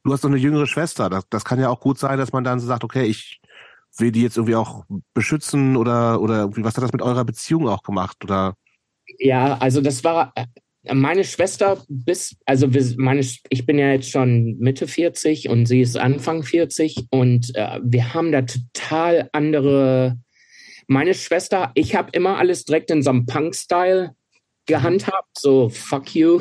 du 0.03 0.13
hast 0.13 0.23
doch 0.23 0.29
eine 0.29 0.37
jüngere 0.37 0.67
Schwester. 0.67 1.09
Das, 1.09 1.27
das 1.29 1.45
kann 1.45 1.59
ja 1.59 1.69
auch 1.69 1.79
gut 1.79 1.99
sein, 1.99 2.17
dass 2.17 2.31
man 2.33 2.43
dann 2.43 2.59
so 2.59 2.67
sagt, 2.67 2.83
okay, 2.83 3.03
ich 3.03 3.39
will 3.97 4.11
die 4.11 4.21
jetzt 4.21 4.37
irgendwie 4.37 4.55
auch 4.55 4.85
beschützen 5.13 5.75
oder, 5.75 6.21
oder 6.21 6.49
was 6.57 6.75
hat 6.75 6.83
das 6.83 6.93
mit 6.93 7.01
eurer 7.01 7.25
Beziehung 7.25 7.67
auch 7.67 7.83
gemacht? 7.83 8.23
Oder? 8.23 8.55
Ja, 9.19 9.57
also 9.57 9.81
das 9.81 10.03
war, 10.03 10.33
meine 10.91 11.23
Schwester 11.23 11.83
bis, 11.89 12.35
also 12.45 12.73
wir, 12.73 12.83
meine, 12.97 13.21
ich 13.21 13.65
bin 13.65 13.77
ja 13.77 13.91
jetzt 13.91 14.09
schon 14.09 14.57
Mitte 14.57 14.87
40 14.87 15.49
und 15.49 15.67
sie 15.67 15.81
ist 15.81 15.97
Anfang 15.97 16.43
40 16.43 17.07
und 17.11 17.55
äh, 17.55 17.79
wir 17.83 18.13
haben 18.13 18.31
da 18.31 18.41
total 18.41 19.29
andere. 19.31 20.17
Meine 20.87 21.13
Schwester, 21.13 21.71
ich 21.75 21.95
habe 21.95 22.09
immer 22.13 22.37
alles 22.37 22.65
direkt 22.65 22.91
in 22.91 23.01
so 23.01 23.11
einem 23.11 23.25
Punk-Style 23.25 24.15
gehandhabt, 24.65 25.37
so 25.37 25.69
fuck 25.69 26.15
you. 26.15 26.39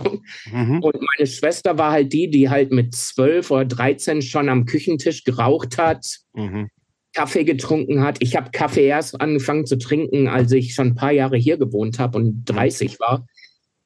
Mhm. 0.51 0.80
Und 0.82 0.97
meine 1.16 1.26
Schwester 1.26 1.78
war 1.78 1.93
halt 1.93 2.12
die, 2.12 2.30
die 2.30 2.49
halt 2.49 2.72
mit 2.72 2.95
12 2.95 3.51
oder 3.51 3.64
13 3.64 4.22
schon 4.22 4.49
am 4.49 4.64
Küchentisch 4.64 5.24
geraucht 5.24 5.78
hat, 5.78 6.07
mhm. 6.34 6.68
Kaffee 7.12 7.45
getrunken 7.45 8.03
hat. 8.03 8.18
Ich 8.20 8.36
habe 8.36 8.51
Kaffee 8.51 8.86
erst 8.86 9.20
angefangen 9.20 9.66
zu 9.66 9.78
trinken, 9.78 10.28
als 10.28 10.53
ich 10.53 10.74
schon 10.74 10.88
ein 10.88 10.95
paar 10.95 11.12
Jahre 11.12 11.36
hier 11.36 11.59
gewohnt 11.59 11.99
habe 11.99 12.18
und 12.18 12.45
30 12.45 13.01
war. 13.01 13.26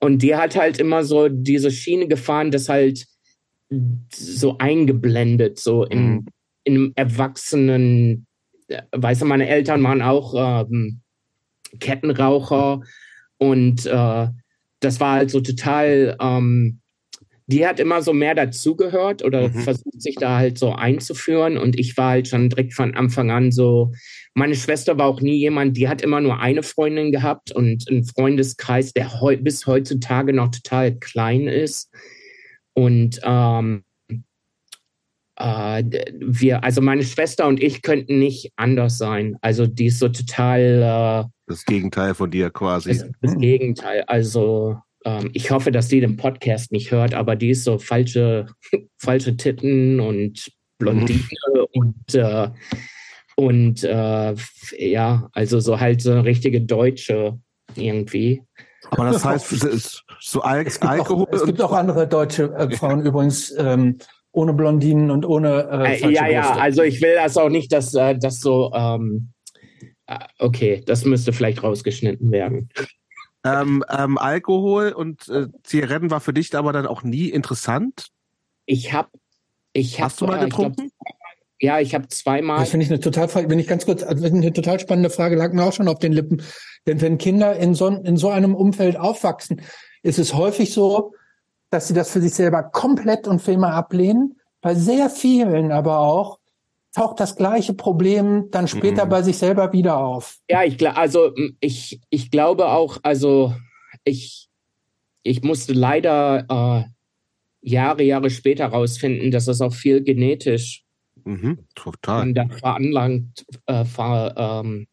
Und 0.04 0.18
die 0.18 0.36
hat 0.36 0.54
halt 0.54 0.78
immer 0.78 1.02
so 1.02 1.30
diese 1.30 1.70
Schiene 1.70 2.06
gefahren, 2.06 2.50
das 2.50 2.68
halt 2.68 3.06
so 4.12 4.58
eingeblendet, 4.58 5.58
so 5.58 5.84
in, 5.84 6.06
mhm. 6.06 6.26
in 6.64 6.74
einem 6.74 6.92
Erwachsenen, 6.94 8.26
weißt 8.92 9.22
du, 9.22 9.24
meine 9.24 9.48
Eltern 9.48 9.82
waren 9.82 10.02
auch 10.02 10.34
ähm, 10.36 11.00
Kettenraucher 11.80 12.82
und 13.38 13.86
äh, 13.86 14.28
das 14.80 15.00
war 15.00 15.14
halt 15.14 15.30
so 15.30 15.40
total, 15.40 16.18
ähm, 16.20 16.80
die 17.46 17.66
hat 17.66 17.80
immer 17.80 18.02
so 18.02 18.12
mehr 18.12 18.34
dazugehört 18.34 19.24
oder 19.24 19.48
mhm. 19.48 19.54
versucht 19.54 20.02
sich 20.02 20.16
da 20.16 20.36
halt 20.36 20.58
so 20.58 20.72
einzuführen. 20.72 21.56
Und 21.56 21.80
ich 21.80 21.96
war 21.96 22.10
halt 22.10 22.28
schon 22.28 22.50
direkt 22.50 22.74
von 22.74 22.94
Anfang 22.94 23.30
an 23.30 23.52
so, 23.52 23.92
meine 24.34 24.56
Schwester 24.56 24.98
war 24.98 25.06
auch 25.06 25.20
nie 25.20 25.36
jemand, 25.36 25.76
die 25.76 25.88
hat 25.88 26.02
immer 26.02 26.20
nur 26.20 26.40
eine 26.40 26.62
Freundin 26.62 27.12
gehabt 27.12 27.52
und 27.52 27.88
einen 27.88 28.04
Freundeskreis, 28.04 28.92
der 28.92 29.20
heu 29.20 29.36
bis 29.36 29.66
heutzutage 29.66 30.32
noch 30.32 30.50
total 30.50 30.96
klein 30.96 31.46
ist. 31.46 31.92
Und 32.74 33.20
ähm, 33.22 33.84
äh, 35.36 35.84
wir, 36.18 36.64
also 36.64 36.80
meine 36.80 37.04
Schwester 37.04 37.46
und 37.46 37.62
ich 37.62 37.82
könnten 37.82 38.18
nicht 38.18 38.52
anders 38.56 38.98
sein. 38.98 39.36
Also 39.40 39.66
die 39.66 39.86
ist 39.86 40.00
so 40.00 40.08
total. 40.08 41.24
Äh, 41.26 41.30
das 41.46 41.64
Gegenteil 41.64 42.14
von 42.14 42.30
dir 42.30 42.50
quasi. 42.50 43.02
Das, 43.20 43.38
Gegenteil. 43.38 44.02
Also 44.08 44.78
ähm, 45.04 45.30
ich 45.32 45.52
hoffe, 45.52 45.70
dass 45.70 45.88
die 45.88 46.00
den 46.00 46.16
Podcast 46.16 46.72
nicht 46.72 46.90
hört, 46.90 47.14
aber 47.14 47.36
die 47.36 47.50
ist 47.50 47.62
so 47.62 47.78
falsche, 47.78 48.46
falsche 48.98 49.36
Titten 49.36 50.00
und 50.00 50.50
Blondine 50.78 51.20
mhm. 51.54 51.66
und 51.72 52.14
äh, 52.14 52.48
und 53.36 53.82
äh, 53.84 54.34
ja, 54.78 55.28
also 55.32 55.60
so 55.60 55.80
halt 55.80 56.02
so 56.02 56.12
eine 56.12 56.24
richtige 56.24 56.60
Deutsche 56.60 57.38
irgendwie. 57.74 58.42
Aber 58.90 59.10
das 59.10 59.24
heißt, 59.24 60.02
so 60.20 60.40
Al 60.42 60.66
es 60.66 60.80
Alkohol. 60.82 61.26
Auch, 61.26 61.32
es 61.32 61.44
gibt 61.44 61.60
auch 61.60 61.72
andere 61.72 62.06
deutsche 62.06 62.52
äh, 62.54 62.70
Frauen 62.76 63.04
übrigens 63.04 63.54
ähm, 63.58 63.98
ohne 64.32 64.52
Blondinen 64.52 65.10
und 65.10 65.24
ohne. 65.24 65.68
Äh, 65.70 66.02
äh 66.02 66.10
ja, 66.12 66.26
ja, 66.26 66.52
also 66.56 66.82
ich 66.82 67.00
will 67.00 67.14
das 67.14 67.36
auch 67.36 67.48
nicht, 67.48 67.72
dass 67.72 67.94
äh, 67.94 68.16
das 68.16 68.40
so. 68.40 68.72
Ähm, 68.74 69.30
äh, 70.06 70.18
okay, 70.38 70.82
das 70.86 71.04
müsste 71.04 71.32
vielleicht 71.32 71.62
rausgeschnitten 71.62 72.30
werden. 72.30 72.68
Ähm, 73.44 73.84
ähm, 73.90 74.16
Alkohol 74.16 74.92
und 74.92 75.28
äh, 75.28 75.48
Zigaretten 75.62 76.10
war 76.10 76.20
für 76.20 76.32
dich 76.32 76.54
aber 76.54 76.72
dann 76.72 76.86
auch 76.86 77.02
nie 77.02 77.28
interessant? 77.28 78.08
Ich 78.66 78.92
habe. 78.92 79.08
Ich 79.76 80.00
hab, 80.00 80.06
Hast 80.06 80.20
du 80.20 80.26
mal 80.26 80.38
getrunken? 80.38 80.90
Ja, 81.64 81.80
ich 81.80 81.94
habe 81.94 82.08
zweimal. 82.08 82.58
Das 82.58 82.68
finde 82.68 82.84
ich 82.84 82.90
eine 82.90 83.00
total, 83.00 83.26
wenn 83.48 83.58
ich 83.58 83.66
ganz 83.66 83.86
kurz, 83.86 84.02
also 84.02 84.26
eine 84.26 84.52
total 84.52 84.78
spannende 84.78 85.08
Frage, 85.08 85.34
lag 85.34 85.50
mir 85.54 85.64
auch 85.64 85.72
schon 85.72 85.88
auf 85.88 85.98
den 85.98 86.12
Lippen. 86.12 86.42
Denn 86.86 87.00
wenn 87.00 87.16
Kinder 87.16 87.56
in 87.56 87.74
so, 87.74 87.88
in 87.88 88.18
so 88.18 88.28
einem 88.28 88.54
Umfeld 88.54 88.98
aufwachsen, 88.98 89.62
ist 90.02 90.18
es 90.18 90.34
häufig 90.34 90.74
so, 90.74 91.14
dass 91.70 91.88
sie 91.88 91.94
das 91.94 92.10
für 92.10 92.20
sich 92.20 92.34
selber 92.34 92.64
komplett 92.64 93.26
und 93.26 93.40
für 93.40 93.52
immer 93.52 93.72
ablehnen. 93.72 94.38
Bei 94.60 94.74
sehr 94.74 95.08
vielen 95.08 95.72
aber 95.72 96.00
auch 96.00 96.38
taucht 96.94 97.18
das 97.18 97.34
gleiche 97.34 97.72
Problem 97.72 98.50
dann 98.50 98.68
später 98.68 99.06
mhm. 99.06 99.08
bei 99.08 99.22
sich 99.22 99.38
selber 99.38 99.72
wieder 99.72 99.96
auf. 99.96 100.36
Ja, 100.50 100.64
ich 100.64 100.76
glaube, 100.76 100.98
also 100.98 101.32
ich, 101.60 101.98
ich 102.10 102.30
glaube 102.30 102.68
auch, 102.68 102.98
also 103.02 103.54
ich, 104.04 104.50
ich 105.22 105.42
musste 105.42 105.72
leider 105.72 106.44
äh, 106.46 106.90
Jahre, 107.62 108.02
Jahre 108.02 108.28
später 108.28 108.66
rausfinden, 108.66 109.30
dass 109.30 109.46
das 109.46 109.62
auch 109.62 109.72
viel 109.72 110.02
genetisch 110.02 110.83
Mhm, 111.24 111.58
total. 111.74 112.32
Da 112.32 112.48
veranlagt, 112.48 113.46
äh, 113.66 113.84
ver, 113.84 114.34
ähm, 114.36 114.86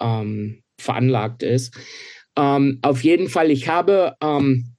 ähm, 0.00 0.62
veranlagt 0.78 1.42
ist. 1.42 1.76
Ähm, 2.36 2.78
auf 2.82 3.02
jeden 3.02 3.28
Fall, 3.28 3.50
ich 3.50 3.68
habe 3.68 4.14
ähm, 4.22 4.76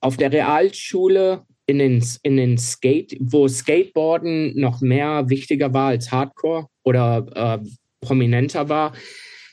auf 0.00 0.16
der 0.16 0.32
Realschule 0.32 1.44
in 1.66 1.78
den, 1.78 2.04
in 2.22 2.36
den 2.36 2.58
Skate, 2.58 3.16
wo 3.18 3.48
Skateboarden 3.48 4.58
noch 4.58 4.80
mehr 4.80 5.28
wichtiger 5.28 5.72
war 5.72 5.88
als 5.88 6.12
Hardcore 6.12 6.66
oder 6.84 7.60
äh, 7.62 7.68
prominenter 8.00 8.68
war, 8.68 8.92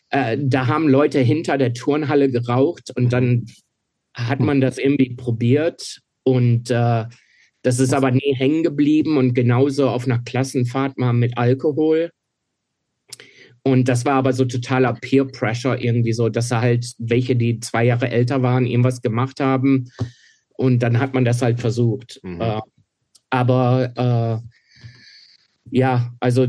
äh, 0.09 0.38
da 0.39 0.68
haben 0.68 0.88
Leute 0.88 1.20
hinter 1.20 1.57
der 1.57 1.74
Turnhalle 1.74 2.30
geraucht 2.30 2.91
und 2.95 3.11
dann 3.11 3.45
hat 4.14 4.39
man 4.39 4.61
das 4.61 4.78
irgendwie 4.78 5.16
probiert 5.16 6.01
und 6.24 6.70
äh, 6.70 7.05
das 7.64 7.80
ist 7.80 7.93
aber 7.93 8.11
nie 8.11 8.36
hängen 8.36 8.61
geblieben 8.61 9.18
und 9.18 9.34
genauso 9.34 9.89
auf 9.89 10.05
einer 10.05 10.20
Klassenfahrt 10.20 10.97
mal 10.97 11.14
mit 11.14 11.38
Alkohol. 11.38 12.11
Und 13.64 13.88
das 13.88 14.03
war 14.03 14.16
aber 14.16 14.34
so 14.34 14.43
totaler 14.43 14.93
Peer 14.93 15.26
Pressure 15.26 15.82
irgendwie 15.82 16.11
so, 16.11 16.28
dass 16.28 16.51
er 16.51 16.59
halt 16.59 16.93
welche, 16.97 17.38
die 17.38 17.61
zwei 17.61 17.86
Jahre 17.86 18.09
älter 18.11 18.41
waren, 18.41 18.66
irgendwas 18.66 19.01
gemacht 19.01 19.39
haben. 19.39 19.89
Und 20.49 20.84
dann 20.84 20.99
hat 20.99 21.14
man 21.14 21.24
das 21.24 21.41
halt 21.41 21.61
versucht. 21.61 22.20
Mhm. 22.24 22.41
Äh, 22.41 22.59
aber 23.30 24.41
äh, 24.43 24.47
ja, 25.72 26.14
also 26.20 26.47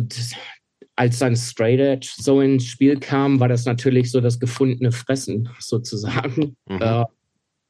als 0.96 1.18
dann 1.20 1.36
Straight 1.36 1.80
Edge 1.80 2.12
so 2.16 2.40
ins 2.40 2.66
Spiel 2.66 2.98
kam, 2.98 3.38
war 3.38 3.48
das 3.48 3.64
natürlich 3.64 4.10
so 4.10 4.20
das 4.20 4.40
gefundene 4.40 4.90
Fressen 4.90 5.48
sozusagen. 5.60 6.56
Mhm. 6.68 6.82
Äh, 6.82 7.04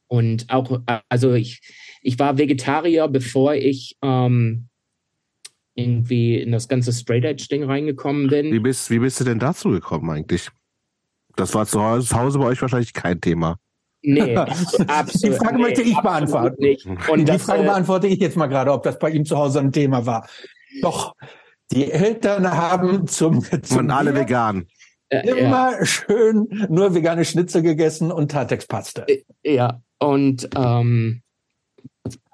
und 0.07 0.49
auch, 0.49 0.81
also 1.09 1.33
ich, 1.33 1.61
ich 2.05 2.19
war 2.19 2.37
Vegetarier, 2.37 3.07
bevor 3.07 3.55
ich 3.55 3.97
ähm, 4.03 4.67
irgendwie 5.73 6.37
in 6.39 6.51
das 6.51 6.67
ganze 6.67 6.93
Straight 6.93 7.25
Edge 7.25 7.47
Ding 7.49 7.63
reingekommen 7.63 8.27
bin. 8.27 8.51
Wie 8.51 8.59
bist, 8.59 8.91
wie 8.91 8.99
bist 8.99 9.19
du 9.19 9.23
denn 9.23 9.39
dazu 9.39 9.71
gekommen 9.71 10.11
eigentlich? 10.11 10.49
Das 11.35 11.55
war 11.55 11.65
zu 11.65 11.81
Hause 11.81 12.37
bei 12.37 12.45
euch 12.45 12.61
wahrscheinlich 12.61 12.93
kein 12.93 13.19
Thema. 13.19 13.57
Nee, 14.03 14.35
absolut. 14.87 15.23
Die 15.23 15.31
Frage 15.31 15.55
nee, 15.55 15.61
möchte 15.63 15.81
ich 15.81 15.97
beantworten. 15.97 16.61
Nicht. 16.61 16.85
Und 16.85 17.19
die 17.19 17.25
das, 17.25 17.41
Frage 17.41 17.63
äh, 17.63 17.65
beantworte 17.65 18.05
ich 18.05 18.19
jetzt 18.19 18.37
mal 18.37 18.47
gerade, 18.47 18.71
ob 18.71 18.83
das 18.83 18.99
bei 18.99 19.09
ihm 19.09 19.25
zu 19.25 19.35
Hause 19.35 19.61
ein 19.61 19.71
Thema 19.71 20.05
war. 20.05 20.27
Doch, 20.83 21.15
die 21.71 21.91
Eltern 21.91 22.47
haben 22.51 23.07
zum, 23.07 23.43
zum 23.63 23.79
Und 23.79 23.89
alle 23.89 24.13
vegan. 24.13 24.67
Immer 25.09 25.71
ja. 25.71 25.85
schön 25.85 26.67
nur 26.69 26.93
vegane 26.93 27.25
Schnitzel 27.25 27.63
gegessen 27.63 28.11
und 28.11 28.29
Tatex-Paste. 28.29 29.07
Ja, 29.43 29.81
und 29.97 30.49
ähm, 30.55 31.23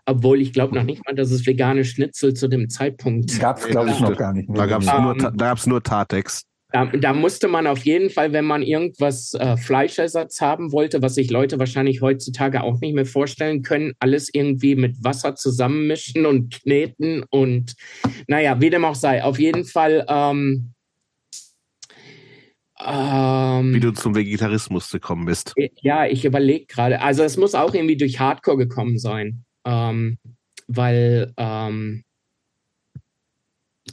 obwohl 0.05 0.41
ich 0.41 0.53
glaube 0.53 0.75
noch 0.75 0.83
nicht 0.83 1.05
mal, 1.05 1.15
dass 1.15 1.31
es 1.31 1.45
vegane 1.45 1.85
Schnitzel 1.85 2.33
zu 2.33 2.47
dem 2.47 2.69
Zeitpunkt 2.69 3.39
gab 3.39 3.59
es, 3.59 3.67
glaube 3.67 3.91
ich, 3.91 3.99
noch 3.99 4.15
gar 4.15 4.33
nicht. 4.33 4.49
Da 4.53 4.65
gab 4.65 4.81
es 4.81 4.87
Ähm, 4.87 5.03
nur, 5.03 5.31
da 5.31 5.55
nur 5.65 5.83
Tartex. 5.83 6.43
Da, 6.71 6.85
da 6.85 7.13
musste 7.13 7.49
man 7.49 7.67
auf 7.67 7.79
jeden 7.79 8.09
Fall, 8.09 8.31
wenn 8.31 8.45
man 8.45 8.61
irgendwas 8.61 9.33
äh, 9.33 9.57
Fleischersatz 9.57 10.39
haben 10.39 10.71
wollte, 10.71 11.01
was 11.01 11.15
sich 11.15 11.29
Leute 11.29 11.59
wahrscheinlich 11.59 12.01
heutzutage 12.01 12.63
auch 12.63 12.79
nicht 12.79 12.95
mehr 12.95 13.05
vorstellen 13.05 13.61
können, 13.61 13.91
alles 13.99 14.29
irgendwie 14.33 14.75
mit 14.75 15.03
Wasser 15.03 15.35
zusammenmischen 15.35 16.25
und 16.25 16.61
kneten 16.61 17.23
und 17.29 17.75
naja, 18.27 18.61
wie 18.61 18.69
dem 18.69 18.85
auch 18.85 18.95
sei. 18.95 19.23
Auf 19.23 19.37
jeden 19.37 19.65
Fall. 19.65 20.05
Ähm, 20.07 20.73
ähm, 22.83 23.73
Wie 23.73 23.79
du 23.79 23.91
zum 23.91 24.15
Vegetarismus 24.15 24.89
gekommen 24.91 25.25
bist. 25.25 25.53
ja, 25.81 26.05
ich 26.05 26.25
überlege 26.25 26.65
gerade. 26.65 27.01
Also 27.01 27.23
es 27.23 27.37
muss 27.37 27.53
auch 27.53 27.73
irgendwie 27.73 27.97
durch 27.97 28.19
Hardcore 28.19 28.57
gekommen 28.57 28.97
sein. 28.97 29.43
Ähm, 29.65 30.17
weil, 30.67 31.33
ähm, 31.37 32.03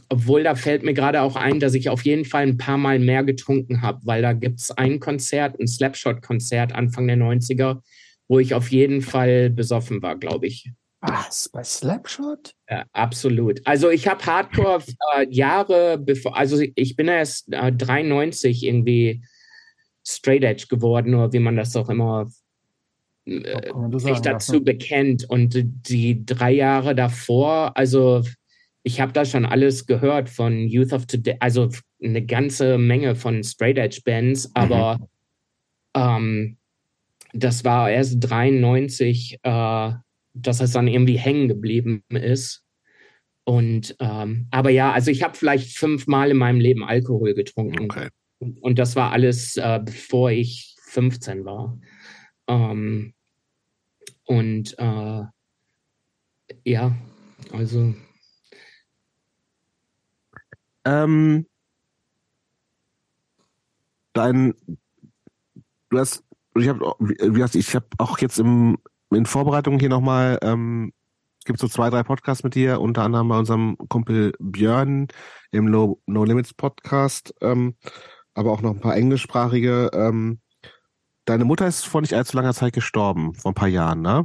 obwohl 0.08 0.42
da 0.42 0.54
fällt 0.54 0.82
mir 0.82 0.94
gerade 0.94 1.22
auch 1.22 1.36
ein, 1.36 1.60
dass 1.60 1.74
ich 1.74 1.88
auf 1.88 2.04
jeden 2.04 2.24
Fall 2.24 2.42
ein 2.42 2.56
paar 2.56 2.78
Mal 2.78 2.98
mehr 2.98 3.24
getrunken 3.24 3.82
habe, 3.82 4.00
weil 4.04 4.22
da 4.22 4.32
gibt 4.32 4.60
es 4.60 4.70
ein 4.70 5.00
Konzert, 5.00 5.58
ein 5.60 5.66
Slapshot-Konzert 5.66 6.72
Anfang 6.72 7.06
der 7.06 7.16
90er, 7.16 7.82
wo 8.28 8.38
ich 8.38 8.54
auf 8.54 8.70
jeden 8.70 9.02
Fall 9.02 9.50
besoffen 9.50 10.02
war, 10.02 10.16
glaube 10.16 10.46
ich. 10.46 10.70
Was? 11.00 11.48
Bei 11.50 11.62
Slapshot? 11.62 12.54
Ja, 12.68 12.84
absolut. 12.92 13.60
Also 13.64 13.90
ich 13.90 14.08
habe 14.08 14.24
Hardcore 14.24 14.82
äh, 15.16 15.26
Jahre 15.30 15.96
bevor, 15.98 16.36
also 16.36 16.60
ich 16.74 16.96
bin 16.96 17.08
erst 17.08 17.52
äh, 17.52 17.72
93 17.72 18.64
irgendwie 18.64 19.22
Straight 20.04 20.42
Edge 20.42 20.66
geworden, 20.68 21.14
oder 21.14 21.32
wie 21.32 21.38
man 21.38 21.56
das 21.56 21.76
auch 21.76 21.88
immer 21.88 22.28
äh, 23.28 23.98
sich 23.98 24.20
dazu 24.20 24.54
ja. 24.54 24.60
bekennt. 24.60 25.28
Und 25.28 25.54
die 25.88 26.24
drei 26.24 26.52
Jahre 26.52 26.94
davor, 26.94 27.76
also 27.76 28.22
ich 28.82 29.00
habe 29.00 29.12
da 29.12 29.24
schon 29.24 29.44
alles 29.44 29.86
gehört 29.86 30.28
von 30.28 30.66
Youth 30.66 30.92
of 30.92 31.06
Today, 31.06 31.36
also 31.40 31.68
eine 32.02 32.24
ganze 32.24 32.78
Menge 32.78 33.14
von 33.14 33.42
Straight 33.42 33.78
Edge 33.78 34.00
Bands, 34.04 34.50
aber 34.54 34.98
ähm, 35.94 36.56
das 37.32 37.64
war 37.64 37.90
erst 37.90 38.16
93, 38.20 39.38
äh, 39.42 39.92
dass 40.34 40.60
es 40.60 40.72
dann 40.72 40.88
irgendwie 40.88 41.18
hängen 41.18 41.48
geblieben 41.48 42.02
ist. 42.10 42.62
Und 43.44 43.96
ähm, 43.98 44.46
aber 44.50 44.70
ja, 44.70 44.92
also 44.92 45.10
ich 45.10 45.22
habe 45.22 45.36
vielleicht 45.36 45.76
fünfmal 45.76 46.30
in 46.30 46.36
meinem 46.36 46.60
Leben 46.60 46.84
Alkohol 46.84 47.34
getrunken. 47.34 47.84
Okay. 47.84 48.08
Und 48.60 48.78
das 48.78 48.94
war 48.94 49.10
alles, 49.10 49.56
äh, 49.56 49.80
bevor 49.82 50.30
ich 50.30 50.76
15 50.82 51.44
war. 51.44 51.78
Ähm, 52.46 53.14
und 54.28 54.78
äh, 54.78 55.22
ja, 56.64 56.96
also 57.52 57.94
Ähm, 60.88 61.46
dein, 64.14 64.54
du 65.90 65.98
hast, 65.98 66.24
ich 66.56 66.68
habe, 66.68 66.94
wie 66.98 67.14
gesagt, 67.14 67.56
ich 67.56 67.74
habe 67.74 67.86
auch 67.98 68.18
jetzt 68.18 68.38
im, 68.38 68.78
in 69.10 69.26
Vorbereitung 69.26 69.78
hier 69.78 69.90
nochmal, 69.90 70.38
ähm, 70.40 70.94
gibt 71.44 71.58
so 71.58 71.68
zwei, 71.68 71.90
drei 71.90 72.02
Podcasts 72.04 72.42
mit 72.42 72.54
dir, 72.54 72.80
unter 72.80 73.02
anderem 73.02 73.28
bei 73.28 73.38
unserem 73.38 73.76
Kumpel 73.88 74.32
Björn 74.38 75.08
im 75.50 75.66
No, 75.70 76.00
no 76.06 76.24
Limits 76.24 76.54
Podcast, 76.54 77.34
ähm, 77.42 77.74
aber 78.32 78.52
auch 78.52 78.62
noch 78.62 78.70
ein 78.70 78.80
paar 78.80 78.96
englischsprachige. 78.96 79.90
Ähm, 79.92 80.40
deine 81.28 81.44
Mutter 81.44 81.66
ist 81.66 81.86
vor 81.86 82.00
nicht 82.00 82.14
allzu 82.14 82.36
langer 82.36 82.54
Zeit 82.54 82.72
gestorben, 82.72 83.34
vor 83.34 83.52
ein 83.52 83.54
paar 83.54 83.68
Jahren, 83.68 84.00
ne? 84.00 84.24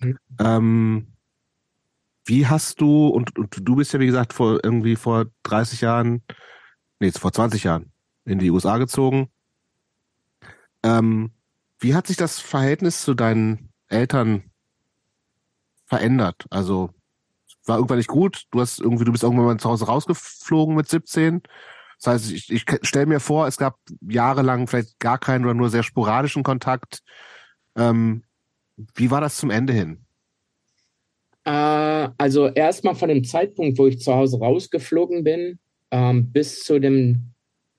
Mhm. 0.00 0.18
Ähm, 0.38 1.06
wie 2.24 2.46
hast 2.46 2.80
du, 2.80 3.08
und, 3.08 3.36
und 3.38 3.56
du 3.60 3.76
bist 3.76 3.92
ja 3.92 4.00
wie 4.00 4.06
gesagt 4.06 4.32
vor 4.32 4.60
irgendwie 4.62 4.96
vor 4.96 5.26
30 5.42 5.80
Jahren, 5.80 6.22
nee, 7.00 7.10
vor 7.10 7.32
20 7.32 7.64
Jahren 7.64 7.92
in 8.24 8.38
die 8.38 8.50
USA 8.50 8.78
gezogen. 8.78 9.28
Ähm, 10.84 11.32
wie 11.80 11.94
hat 11.94 12.06
sich 12.06 12.16
das 12.16 12.38
Verhältnis 12.38 13.02
zu 13.02 13.14
deinen 13.14 13.70
Eltern 13.88 14.44
verändert? 15.86 16.46
Also 16.50 16.90
war 17.66 17.76
irgendwann 17.76 17.98
nicht 17.98 18.08
gut. 18.08 18.44
Du 18.52 18.60
hast 18.60 18.80
irgendwie, 18.80 19.04
du 19.04 19.12
bist 19.12 19.24
irgendwann 19.24 19.46
mal 19.46 19.58
zu 19.58 19.68
Hause 19.68 19.86
rausgeflogen 19.86 20.76
mit 20.76 20.88
17. 20.88 21.42
Das 22.02 22.14
heißt, 22.14 22.32
ich, 22.32 22.50
ich 22.50 22.64
stelle 22.82 23.06
mir 23.06 23.20
vor, 23.20 23.46
es 23.46 23.56
gab 23.56 23.78
jahrelang 24.00 24.66
vielleicht 24.66 24.98
gar 24.98 25.18
keinen 25.18 25.44
oder 25.44 25.54
nur 25.54 25.70
sehr 25.70 25.84
sporadischen 25.84 26.42
Kontakt. 26.42 27.00
Ähm, 27.76 28.24
wie 28.96 29.12
war 29.12 29.20
das 29.20 29.36
zum 29.36 29.50
Ende 29.50 29.72
hin? 29.72 30.04
Äh, 31.44 32.08
also 32.18 32.48
erstmal 32.48 32.96
von 32.96 33.08
dem 33.08 33.22
Zeitpunkt, 33.22 33.78
wo 33.78 33.86
ich 33.86 34.00
zu 34.00 34.12
Hause 34.12 34.38
rausgeflogen 34.38 35.22
bin, 35.22 35.60
ähm, 35.92 36.32
bis 36.32 36.64
zu 36.64 36.80
dem 36.80 37.34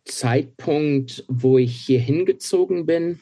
Zeitpunkt, 0.06 1.26
wo 1.28 1.58
ich 1.58 1.76
hier 1.76 2.00
hingezogen 2.00 2.86
bin, 2.86 3.20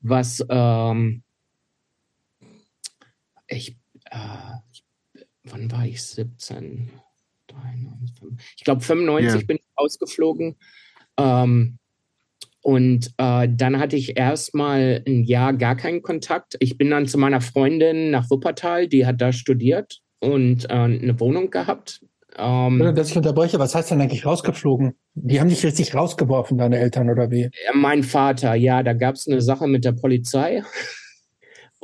was 0.00 0.42
ähm, 0.48 1.22
ich, 3.46 3.76
äh, 4.10 4.54
wann 5.44 5.70
war 5.70 5.84
ich 5.84 6.02
17? 6.02 6.90
93, 7.60 8.28
ich 8.56 8.64
glaube 8.64 8.80
95 8.82 9.40
Ja. 9.40 9.46
bin 9.46 9.56
ich 9.56 9.66
ausgeflogen. 9.74 10.56
Ähm, 11.18 11.78
und 12.62 13.12
äh, 13.18 13.48
dann 13.48 13.78
hatte 13.78 13.94
ich 13.94 14.16
erstmal 14.18 15.02
ein 15.06 15.22
Jahr 15.22 15.52
gar 15.52 15.76
keinen 15.76 16.02
Kontakt. 16.02 16.56
Ich 16.58 16.76
bin 16.76 16.90
dann 16.90 17.06
zu 17.06 17.16
meiner 17.16 17.40
Freundin 17.40 18.10
nach 18.10 18.28
Wuppertal, 18.28 18.88
die 18.88 19.06
hat 19.06 19.20
da 19.20 19.32
studiert 19.32 20.00
und 20.18 20.64
äh, 20.68 20.72
eine 20.72 21.20
Wohnung 21.20 21.50
gehabt. 21.50 22.00
Ähm, 22.38 22.92
dass 22.94 23.10
ich 23.10 23.16
unterbreche, 23.16 23.58
was 23.58 23.74
heißt 23.74 23.92
denn 23.92 24.00
eigentlich 24.00 24.26
rausgeflogen? 24.26 24.94
Die 25.14 25.40
haben 25.40 25.48
dich 25.48 25.64
richtig 25.64 25.94
rausgeworfen, 25.94 26.58
deine 26.58 26.78
Eltern, 26.78 27.08
oder 27.08 27.30
wie? 27.30 27.44
äh, 27.44 27.50
mein 27.72 28.02
Vater, 28.02 28.54
ja, 28.54 28.82
da 28.82 28.92
gab 28.92 29.14
es 29.14 29.28
eine 29.28 29.40
Sache 29.40 29.68
mit 29.68 29.84
der 29.84 29.92
Polizei. 29.92 30.62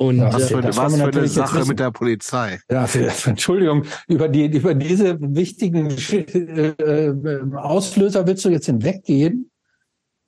Und 0.07 0.17
Ja, 0.17 0.33
Was 0.33 0.51
äh, 0.51 0.55
für, 0.55 0.61
das 0.61 0.77
was 0.77 0.93
für 0.93 1.01
eine 1.01 1.05
natürlich 1.05 1.35
jetzt 1.35 1.47
Sache 1.47 1.59
wissen. 1.59 1.69
mit 1.69 1.79
der 1.79 1.91
Polizei? 1.91 2.59
Ja, 2.69 2.87
Entschuldigung, 3.25 3.83
über, 4.07 4.27
die, 4.29 4.45
über 4.45 4.73
diese 4.73 5.17
wichtigen 5.19 5.89
äh, 6.11 6.67
äh, 6.69 7.55
Auslöser 7.55 8.25
willst 8.27 8.45
du 8.45 8.49
jetzt 8.49 8.65
hinweggehen? 8.65 9.49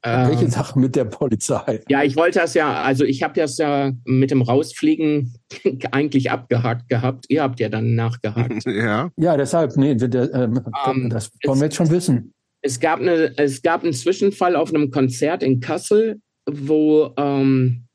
Welche 0.08 0.46
ähm, 0.46 0.52
Sache 0.52 0.78
mit 0.78 0.96
der 0.96 1.06
Polizei? 1.06 1.82
ja, 1.90 2.04
ich 2.04 2.16
wollte 2.16 2.38
das 2.38 2.54
ja, 2.54 2.84
also 2.84 3.04
ich 3.04 3.24
habe 3.24 3.34
das 3.40 3.58
ja 3.58 3.92
mit 4.04 4.30
dem 4.30 4.44
Rausfliegen 4.44 5.34
eigentlich 5.92 6.30
abgehakt 6.30 6.90
gehabt. 6.90 7.26
Ihr 7.30 7.42
habt 7.42 7.60
ja 7.60 7.70
dann 7.70 7.96
nachgehakt. 7.96 8.66
ja. 8.68 9.10
Ja, 9.18 9.36
deshalb, 9.36 9.76
nee, 9.78 9.96
der, 9.96 10.32
ähm, 10.32 10.62
Ähm, 10.86 11.10
das 11.10 11.32
wollen 11.44 11.60
wir 11.60 11.66
jetzt 11.66 11.78
schon 11.78 11.90
wissen. 11.90 12.34
es 12.62 12.80
gab 12.80 13.00
eine, 13.00 13.36
es 13.38 13.64
gab 13.64 13.84
einen 13.84 13.94
Zwischenfall 13.94 14.56
auf 14.56 14.72
einem 14.72 14.92
Konzert 14.92 15.42
in 15.42 15.60
Kassel, 15.60 16.22
wo, 16.48 17.12
ähm, 17.18 17.88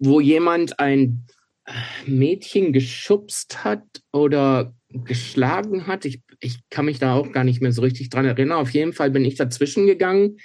wo 0.00 0.20
jemand 0.20 0.80
ein 0.80 1.24
Mädchen 2.06 2.72
geschubst 2.72 3.64
hat 3.64 3.84
oder 4.12 4.74
geschlagen 4.88 5.86
hat. 5.86 6.04
Ich, 6.04 6.20
ich 6.40 6.58
kann 6.70 6.86
mich 6.86 6.98
da 6.98 7.14
auch 7.14 7.30
gar 7.30 7.44
nicht 7.44 7.62
mehr 7.62 7.72
so 7.72 7.82
richtig 7.82 8.10
dran 8.10 8.24
erinnern. 8.24 8.58
Auf 8.58 8.70
jeden 8.70 8.92
Fall 8.92 9.10
bin 9.10 9.24
ich 9.24 9.36
dazwischen 9.36 9.86
gegangen. 9.86 10.38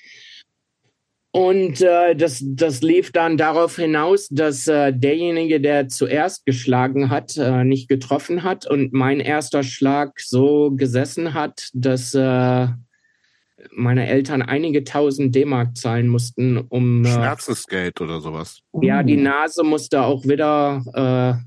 Und 1.32 1.82
äh, 1.82 2.16
das, 2.16 2.41
das 2.45 2.82
lief 2.82 3.12
dann 3.12 3.36
darauf 3.36 3.76
hinaus, 3.76 4.30
dass 4.30 4.68
äh, 4.68 4.93
derjenige, 4.93 5.60
der 5.60 5.89
zuerst 5.89 6.45
geschlagen 6.45 7.10
hat, 7.10 7.36
äh, 7.36 7.66
nicht 7.66 7.89
getroffen 7.89 8.43
hat 8.43 8.66
und 8.66 8.93
mein 8.93 9.20
erster 9.20 9.64
Schlag 9.64 10.20
so 10.22 10.72
gesessen 10.72 11.34
hat, 11.34 11.70
dass 11.74 12.14
äh, 12.14 12.68
meine 13.72 14.07
Eltern 14.07 14.41
einige 14.41 14.84
tausend 14.84 15.34
D-Mark 15.36 15.78
zahlen 15.78 16.07
mussten, 16.07 16.57
um 16.57 17.03
äh, 17.05 17.09
Schmerzensgeld 17.09 17.99
oder 18.01 18.20
sowas. 18.22 18.59
ja, 18.82 19.03
die 19.03 19.18
Uh, 19.18 19.22
Nase 19.22 19.63
musste 19.63 20.01
auch 20.03 20.24
wieder 20.26 20.84
äh, 20.93 21.45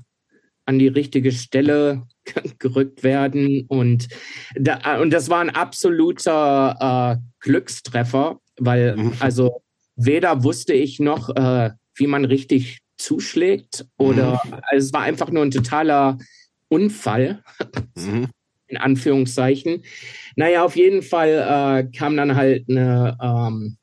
an 0.65 0.79
die 0.79 0.87
richtige 0.87 1.31
Stelle 1.31 2.03
gerückt 2.59 3.03
werden. 3.03 3.65
Und, 3.67 4.07
da, 4.55 4.99
und 5.01 5.11
das 5.11 5.29
war 5.29 5.39
ein 5.41 5.49
absoluter 5.49 7.17
äh, 7.19 7.21
Glückstreffer, 7.39 8.39
weil 8.59 8.95
Mhm. 8.97 9.13
also 9.19 9.61
weder 9.95 10.43
wusste 10.43 10.73
ich 10.73 10.99
noch, 10.99 11.29
äh, 11.35 11.71
wie 11.95 12.07
man 12.07 12.25
richtig 12.25 12.79
zuschlägt 12.97 13.85
oder 13.97 14.41
also 14.63 14.87
es 14.87 14.93
war 14.93 15.01
einfach 15.01 15.29
nur 15.31 15.43
ein 15.43 15.51
totaler 15.51 16.17
Unfall 16.67 17.41
Mhm. 17.95 18.27
in 18.67 18.77
Anführungszeichen. 18.77 19.83
Naja, 20.39 20.63
auf 20.63 20.77
jeden 20.77 21.01
Fall 21.01 21.31
äh, 21.91 21.97
kam 21.97 22.15
dann 22.15 22.33
halt 22.33 22.63
eine, 22.69 23.17
ähm, 23.21 23.75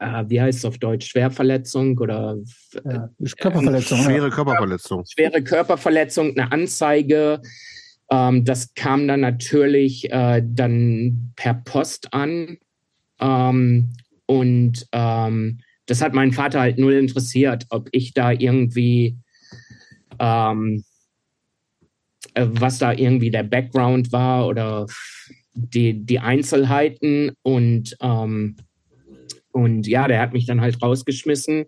äh, 0.00 0.24
wie 0.26 0.40
heißt 0.40 0.58
es 0.58 0.64
auf 0.64 0.78
Deutsch, 0.78 1.06
Schwerverletzung 1.06 1.96
oder 1.98 2.36
ja, 2.84 3.08
Körperverletzung. 3.38 4.02
Schwere 4.02 4.28
Körperverletzung. 4.30 5.04
schwere 5.06 5.40
Körperverletzung, 5.40 6.36
eine 6.36 6.50
Anzeige. 6.50 7.40
Ähm, 8.10 8.44
das 8.44 8.74
kam 8.74 9.06
dann 9.06 9.20
natürlich 9.20 10.10
äh, 10.10 10.42
dann 10.44 11.32
per 11.36 11.54
Post 11.54 12.12
an. 12.12 12.58
Ähm, 13.20 13.92
und 14.26 14.84
ähm, 14.90 15.60
das 15.86 16.02
hat 16.02 16.12
meinen 16.12 16.32
Vater 16.32 16.58
halt 16.58 16.76
null 16.76 16.94
interessiert, 16.94 17.66
ob 17.70 17.88
ich 17.92 18.14
da 18.14 18.32
irgendwie 18.32 19.16
ähm, 20.18 20.78
äh, 20.78 20.89
was 22.34 22.78
da 22.78 22.92
irgendwie 22.92 23.30
der 23.30 23.42
Background 23.42 24.12
war 24.12 24.46
oder 24.46 24.86
die, 25.54 26.04
die 26.04 26.18
Einzelheiten 26.18 27.32
und, 27.42 27.96
ähm, 28.00 28.56
und 29.52 29.86
ja, 29.86 30.06
der 30.08 30.20
hat 30.20 30.32
mich 30.32 30.46
dann 30.46 30.60
halt 30.60 30.80
rausgeschmissen. 30.82 31.66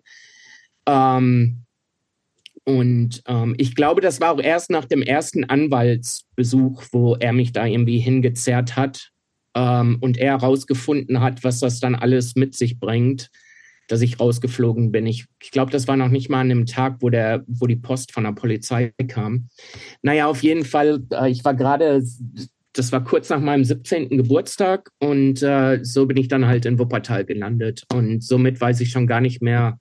Ähm, 0.87 1.63
und 2.65 3.21
ähm, 3.27 3.55
ich 3.57 3.75
glaube, 3.75 4.01
das 4.01 4.21
war 4.21 4.31
auch 4.31 4.39
erst 4.39 4.69
nach 4.69 4.85
dem 4.85 5.01
ersten 5.01 5.43
Anwaltsbesuch, 5.43 6.83
wo 6.91 7.15
er 7.15 7.33
mich 7.33 7.51
da 7.51 7.65
irgendwie 7.65 7.99
hingezerrt 7.99 8.77
hat 8.77 9.11
ähm, 9.55 9.97
und 9.99 10.17
er 10.17 10.39
herausgefunden 10.39 11.19
hat, 11.19 11.43
was 11.43 11.59
das 11.59 11.79
dann 11.79 11.95
alles 11.95 12.35
mit 12.35 12.55
sich 12.55 12.79
bringt, 12.79 13.29
dass 13.93 14.01
ich 14.01 14.19
rausgeflogen 14.19 14.91
bin. 14.91 15.05
Ich, 15.05 15.25
ich 15.39 15.51
glaube, 15.51 15.71
das 15.71 15.87
war 15.87 15.95
noch 15.95 16.09
nicht 16.09 16.27
mal 16.27 16.41
an 16.41 16.49
dem 16.49 16.65
Tag, 16.65 16.97
wo, 17.01 17.11
der, 17.11 17.43
wo 17.45 17.67
die 17.67 17.75
Post 17.75 18.11
von 18.11 18.23
der 18.23 18.31
Polizei 18.31 18.91
kam. 19.07 19.49
Naja, 20.01 20.25
auf 20.25 20.41
jeden 20.41 20.65
Fall, 20.65 21.03
äh, 21.11 21.29
ich 21.29 21.45
war 21.45 21.53
gerade 21.53 22.03
das 22.75 22.91
war 22.91 23.03
kurz 23.03 23.29
nach 23.29 23.39
meinem 23.39 23.63
17. 23.63 24.09
Geburtstag 24.17 24.89
und 24.99 25.43
äh, 25.43 25.79
so 25.83 26.07
bin 26.07 26.17
ich 26.17 26.27
dann 26.27 26.47
halt 26.47 26.65
in 26.65 26.79
Wuppertal 26.79 27.23
gelandet. 27.23 27.83
Und 27.93 28.23
somit 28.23 28.59
weiß 28.59 28.81
ich 28.81 28.89
schon 28.89 29.05
gar 29.05 29.21
nicht 29.21 29.43
mehr, 29.43 29.77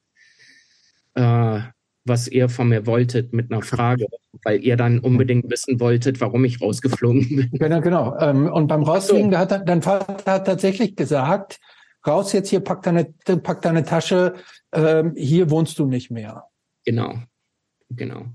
äh, 1.15 1.61
was 2.05 2.29
ihr 2.29 2.51
von 2.51 2.69
mir 2.69 2.85
wolltet 2.85 3.33
mit 3.33 3.51
einer 3.51 3.63
Frage, 3.63 4.09
weil 4.45 4.63
ihr 4.63 4.77
dann 4.77 4.99
unbedingt 4.99 5.51
wissen 5.51 5.81
wolltet, 5.81 6.21
warum 6.21 6.45
ich 6.45 6.61
rausgeflogen 6.61 7.29
bin. 7.35 7.51
Genau, 7.53 7.81
genau. 7.81 8.19
Ähm, 8.19 8.47
und 8.53 8.67
beim 8.67 8.83
Rausfliegen, 8.83 9.31
so. 9.31 9.31
da 9.31 9.39
hat 9.39 9.67
dein 9.67 9.81
Vater 9.81 10.31
hat 10.31 10.47
tatsächlich 10.47 10.95
gesagt, 10.95 11.61
raus 12.07 12.33
jetzt 12.33 12.51
hier, 12.51 12.61
pack 12.61 12.83
deine, 12.83 13.05
pack 13.05 13.63
deine 13.63 13.85
Tasche, 13.85 14.35
ähm, 14.73 15.15
hier 15.17 15.51
wohnst 15.51 15.79
du 15.79 15.87
nicht 15.87 16.11
mehr. 16.11 16.45
Genau, 16.85 17.15
genau. 17.91 18.27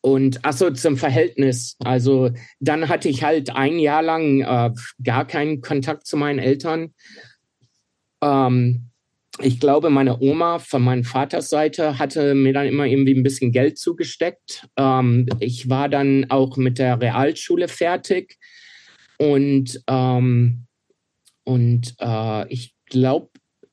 Und 0.00 0.44
achso, 0.44 0.70
zum 0.72 0.96
Verhältnis. 0.96 1.76
Also 1.78 2.30
dann 2.58 2.88
hatte 2.88 3.08
ich 3.08 3.22
halt 3.22 3.54
ein 3.54 3.78
Jahr 3.78 4.02
lang 4.02 4.40
äh, 4.40 4.72
gar 5.02 5.26
keinen 5.26 5.60
Kontakt 5.60 6.06
zu 6.06 6.16
meinen 6.16 6.40
Eltern. 6.40 6.92
Ähm, 8.20 8.88
ich 9.40 9.60
glaube, 9.60 9.90
meine 9.90 10.20
Oma 10.20 10.58
von 10.58 10.82
meinem 10.82 11.04
Vaters 11.04 11.48
Seite 11.48 11.98
hatte 11.98 12.34
mir 12.34 12.52
dann 12.52 12.66
immer 12.66 12.84
irgendwie 12.84 13.14
ein 13.14 13.22
bisschen 13.22 13.52
Geld 13.52 13.78
zugesteckt. 13.78 14.68
Ähm, 14.76 15.26
ich 15.38 15.70
war 15.70 15.88
dann 15.88 16.26
auch 16.30 16.56
mit 16.56 16.78
der 16.78 17.00
Realschule 17.00 17.68
fertig 17.68 18.38
und, 19.18 19.82
ähm, 19.86 20.66
und 21.44 21.94
äh, 22.00 22.52
ich 22.52 22.74
glaube, 22.92 23.28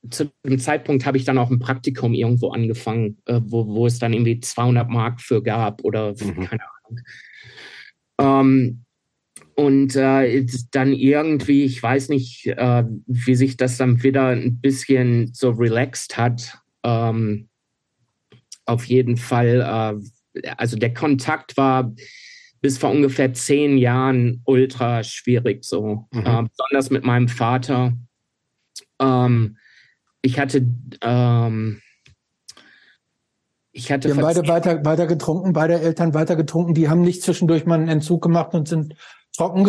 zu 0.08 0.32
dem 0.44 0.58
Zeitpunkt 0.58 1.04
habe 1.04 1.18
ich 1.18 1.24
dann 1.24 1.38
auch 1.38 1.50
ein 1.50 1.58
Praktikum 1.58 2.14
irgendwo 2.14 2.50
angefangen, 2.50 3.18
äh, 3.26 3.40
wo, 3.44 3.66
wo 3.66 3.86
es 3.86 3.98
dann 3.98 4.12
irgendwie 4.12 4.40
200 4.40 4.88
Mark 4.88 5.20
für 5.20 5.42
gab 5.42 5.84
oder 5.84 6.12
mhm. 6.12 6.46
keine 6.46 6.62
Ahnung. 6.84 7.00
Ähm, 8.18 8.84
und 9.54 9.94
äh, 9.94 10.46
dann 10.70 10.94
irgendwie, 10.94 11.64
ich 11.64 11.82
weiß 11.82 12.08
nicht, 12.08 12.46
äh, 12.46 12.84
wie 13.06 13.34
sich 13.34 13.58
das 13.58 13.76
dann 13.76 14.02
wieder 14.02 14.28
ein 14.28 14.58
bisschen 14.58 15.34
so 15.34 15.50
relaxed 15.50 16.16
hat. 16.16 16.58
Ähm, 16.82 17.48
auf 18.64 18.84
jeden 18.84 19.18
Fall, 19.18 20.00
äh, 20.34 20.50
also 20.56 20.78
der 20.78 20.94
Kontakt 20.94 21.58
war 21.58 21.92
bis 22.62 22.78
vor 22.78 22.90
ungefähr 22.90 23.32
zehn 23.34 23.76
Jahren 23.76 24.40
ultra 24.44 25.02
schwierig 25.02 25.64
so, 25.64 26.06
mhm. 26.12 26.24
Äh, 26.24 26.42
besonders 26.42 26.90
mit 26.90 27.04
meinem 27.04 27.28
Vater. 27.28 27.94
Ähm, 29.00 29.56
ich 30.22 30.38
hatte, 30.38 30.66
ähm, 31.02 31.80
ich 33.72 33.90
hatte. 33.90 34.08
Die 34.08 34.14
haben 34.14 34.20
beide 34.20 34.46
weiter, 34.46 34.84
weiter 34.84 35.06
getrunken, 35.06 35.52
beide 35.52 35.80
Eltern 35.80 36.14
weiter 36.14 36.36
getrunken. 36.36 36.74
Die 36.74 36.88
haben 36.88 37.02
nicht 37.02 37.22
zwischendurch 37.22 37.66
mal 37.66 37.78
einen 37.78 37.88
Entzug 37.88 38.22
gemacht 38.22 38.54
und 38.54 38.68
sind 38.68 38.94
trocken, 39.36 39.64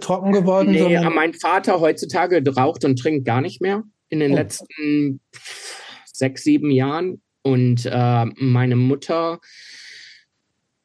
trocken 0.00 0.32
geworden. 0.32 0.70
Nee, 0.70 1.00
mein 1.10 1.34
Vater 1.34 1.80
heutzutage 1.80 2.42
raucht 2.54 2.84
und 2.84 2.98
trinkt 2.98 3.24
gar 3.24 3.40
nicht 3.40 3.60
mehr 3.60 3.82
in 4.08 4.20
den 4.20 4.32
oh. 4.32 4.36
letzten 4.36 5.20
sechs, 6.04 6.44
sieben 6.44 6.70
Jahren. 6.70 7.22
Und 7.42 7.86
äh, 7.86 8.24
meine 8.36 8.76
Mutter, 8.76 9.40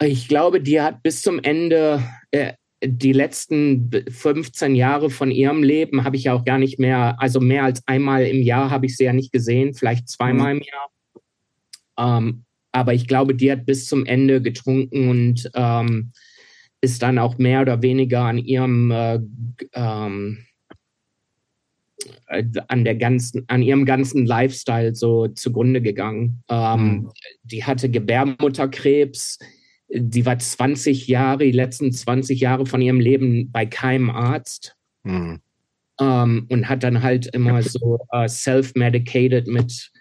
ich 0.01 0.27
glaube, 0.27 0.61
die 0.61 0.81
hat 0.81 1.03
bis 1.03 1.21
zum 1.21 1.39
Ende 1.39 2.03
äh, 2.31 2.53
die 2.85 3.13
letzten 3.13 3.89
15 4.09 4.75
Jahre 4.75 5.09
von 5.09 5.31
ihrem 5.31 5.63
Leben 5.63 6.03
habe 6.03 6.15
ich 6.15 6.25
ja 6.25 6.33
auch 6.33 6.45
gar 6.45 6.57
nicht 6.57 6.79
mehr, 6.79 7.15
also 7.19 7.39
mehr 7.39 7.63
als 7.63 7.87
einmal 7.87 8.25
im 8.25 8.41
Jahr 8.41 8.69
habe 8.69 8.85
ich 8.85 8.97
sie 8.97 9.05
ja 9.05 9.13
nicht 9.13 9.31
gesehen, 9.31 9.73
vielleicht 9.73 10.09
zweimal 10.09 10.55
mhm. 10.55 10.61
im 10.61 10.67
Jahr. 10.67 12.17
Ähm, 12.17 12.43
aber 12.71 12.93
ich 12.93 13.07
glaube, 13.07 13.35
die 13.35 13.51
hat 13.51 13.65
bis 13.65 13.85
zum 13.85 14.05
Ende 14.05 14.41
getrunken 14.41 15.09
und 15.09 15.49
ähm, 15.53 16.11
ist 16.81 17.01
dann 17.01 17.19
auch 17.19 17.37
mehr 17.37 17.61
oder 17.61 17.81
weniger 17.81 18.23
an 18.23 18.37
ihrem 18.37 18.91
äh, 18.91 19.19
ähm, 19.73 20.45
äh, 22.27 22.43
an 22.67 22.83
der 22.83 22.95
ganzen, 22.95 23.45
an 23.47 23.61
ihrem 23.61 23.85
ganzen 23.85 24.25
Lifestyle 24.25 24.93
so 24.93 25.27
zugrunde 25.29 25.81
gegangen. 25.81 26.43
Ähm, 26.49 26.83
mhm. 26.83 27.11
Die 27.43 27.63
hatte 27.63 27.89
Gebärmutterkrebs 27.89 29.39
die 29.89 30.25
war 30.25 30.39
20 30.39 31.07
Jahre, 31.07 31.45
die 31.45 31.51
letzten 31.51 31.91
20 31.91 32.39
Jahre 32.39 32.65
von 32.65 32.81
ihrem 32.81 32.99
Leben 32.99 33.51
bei 33.51 33.65
keinem 33.65 34.09
Arzt. 34.09 34.75
Mhm. 35.03 35.41
Ähm, 35.99 36.47
und 36.49 36.69
hat 36.69 36.83
dann 36.83 37.03
halt 37.03 37.27
immer 37.27 37.61
so 37.61 37.99
uh, 38.11 38.27
self-medicated 38.27 39.47
mit, 39.47 39.91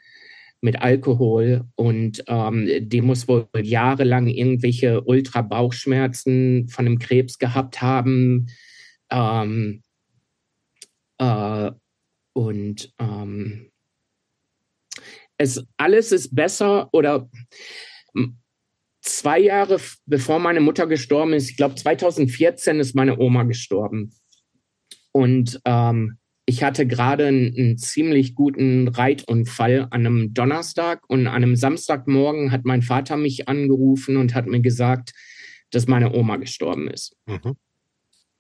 mit 0.63 0.81
Alkohol. 0.81 1.65
Und 1.75 2.25
ähm, 2.29 2.69
die 2.81 3.03
muss 3.03 3.29
wohl 3.29 3.47
jahrelang 3.61 4.29
irgendwelche 4.29 5.03
Ultra-Bauchschmerzen 5.03 6.69
von 6.69 6.85
dem 6.87 6.99
Krebs 6.99 7.39
gehabt 7.39 7.83
haben. 7.83 8.47
Ähm, 9.11 9.83
äh, 11.19 11.71
und 12.33 12.95
ähm, 12.99 13.71
es 15.37 15.67
alles 15.77 16.13
ist 16.13 16.35
besser 16.35 16.89
oder 16.93 17.29
zwei 19.03 19.39
Jahre 19.39 19.81
bevor 20.07 20.39
meine 20.39 20.61
Mutter 20.61 20.87
gestorben 20.87 21.35
ist, 21.35 21.51
ich 21.51 21.57
glaube 21.57 21.75
2014 21.75 22.81
ist 22.81 22.95
meine 22.95 23.19
Oma 23.19 23.43
gestorben. 23.43 24.15
Und 25.11 25.61
ähm, 25.65 26.19
ich 26.47 26.63
hatte 26.63 26.87
gerade 26.87 27.27
einen, 27.27 27.55
einen, 27.57 27.79
ziemlich 27.79 28.35
guten 28.35 28.89
Reitunfall 28.89 29.89
an 29.91 30.07
einem 30.07 30.35
Donnerstag 30.35 31.03
und 31.09 31.27
an 31.27 31.35
einem 31.35 31.57
Samstagmorgen 31.57 32.51
hat 32.51 32.65
mein 32.65 32.83
Vater 32.83 33.17
mich 33.17 33.49
angerufen 33.49 34.17
und 34.17 34.35
hat 34.35 34.47
mir 34.47 34.61
gesagt, 34.61 35.13
dass 35.71 35.87
meine 35.87 36.13
Oma 36.13 36.37
gestorben 36.37 36.89
ist. 36.89 37.17
Mhm. 37.27 37.57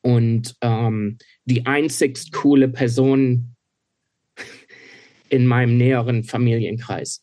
Und 0.00 0.56
ähm, 0.62 1.18
die 1.44 1.66
einzigst 1.66 2.32
coole 2.32 2.68
Person 2.68 3.54
in 5.28 5.46
meinem 5.46 5.76
näheren 5.76 6.24
Familienkreis. 6.24 7.22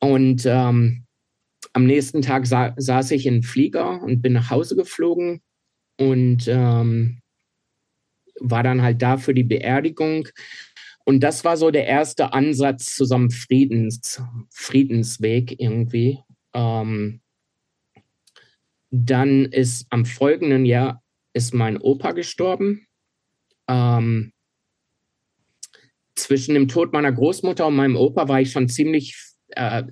Und 0.00 0.44
ähm, 0.46 1.01
am 1.72 1.86
nächsten 1.86 2.22
Tag 2.22 2.46
sa 2.46 2.74
saß 2.76 3.10
ich 3.12 3.26
in 3.26 3.42
Flieger 3.42 4.02
und 4.02 4.22
bin 4.22 4.34
nach 4.34 4.50
Hause 4.50 4.76
geflogen 4.76 5.40
und 5.98 6.46
ähm, 6.48 7.20
war 8.40 8.62
dann 8.62 8.82
halt 8.82 9.02
da 9.02 9.16
für 9.16 9.34
die 9.34 9.44
Beerdigung. 9.44 10.28
Und 11.04 11.20
das 11.20 11.44
war 11.44 11.56
so 11.56 11.70
der 11.70 11.86
erste 11.86 12.32
Ansatz 12.32 12.94
zu 12.94 13.04
so 13.04 13.14
einem 13.14 13.30
Friedens, 13.30 14.22
Friedensweg 14.50 15.58
irgendwie. 15.58 16.20
Ähm, 16.54 17.20
dann 18.90 19.46
ist 19.46 19.86
am 19.90 20.04
folgenden 20.04 20.66
Jahr 20.66 21.02
ist 21.32 21.54
mein 21.54 21.78
Opa 21.78 22.12
gestorben. 22.12 22.86
Ähm, 23.68 24.32
zwischen 26.14 26.54
dem 26.54 26.68
Tod 26.68 26.92
meiner 26.92 27.10
Großmutter 27.10 27.66
und 27.66 27.76
meinem 27.76 27.96
Opa 27.96 28.28
war 28.28 28.40
ich 28.40 28.52
schon 28.52 28.68
ziemlich 28.68 29.16
äh, 29.48 29.84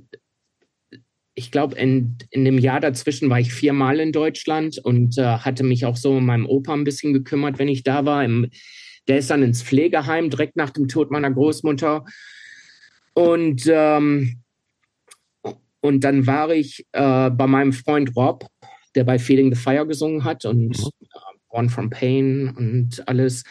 ich 1.40 1.50
glaube, 1.50 1.74
in, 1.76 2.18
in 2.28 2.44
dem 2.44 2.58
Jahr 2.58 2.80
dazwischen 2.80 3.30
war 3.30 3.40
ich 3.40 3.54
viermal 3.54 3.98
in 3.98 4.12
Deutschland 4.12 4.76
und 4.76 5.16
äh, 5.16 5.22
hatte 5.22 5.64
mich 5.64 5.86
auch 5.86 5.96
so 5.96 6.18
um 6.18 6.26
meinem 6.26 6.44
Opa 6.44 6.74
ein 6.74 6.84
bisschen 6.84 7.14
gekümmert, 7.14 7.58
wenn 7.58 7.68
ich 7.68 7.82
da 7.82 8.04
war. 8.04 8.22
Im, 8.22 8.50
der 9.08 9.16
ist 9.16 9.30
dann 9.30 9.42
ins 9.42 9.62
Pflegeheim 9.62 10.28
direkt 10.28 10.56
nach 10.56 10.68
dem 10.68 10.86
Tod 10.86 11.10
meiner 11.10 11.30
Großmutter. 11.30 12.04
Und, 13.14 13.62
ähm, 13.72 14.42
und 15.80 16.04
dann 16.04 16.26
war 16.26 16.50
ich 16.50 16.86
äh, 16.92 17.30
bei 17.30 17.46
meinem 17.46 17.72
Freund 17.72 18.14
Rob, 18.14 18.46
der 18.94 19.04
bei 19.04 19.18
Feeling 19.18 19.54
the 19.54 19.58
Fire 19.58 19.86
gesungen 19.86 20.24
hat 20.24 20.44
und 20.44 20.78
mhm. 20.78 20.90
äh, 21.00 21.38
Born 21.48 21.70
from 21.70 21.88
Pain 21.88 22.54
und 22.54 23.08
alles. 23.08 23.44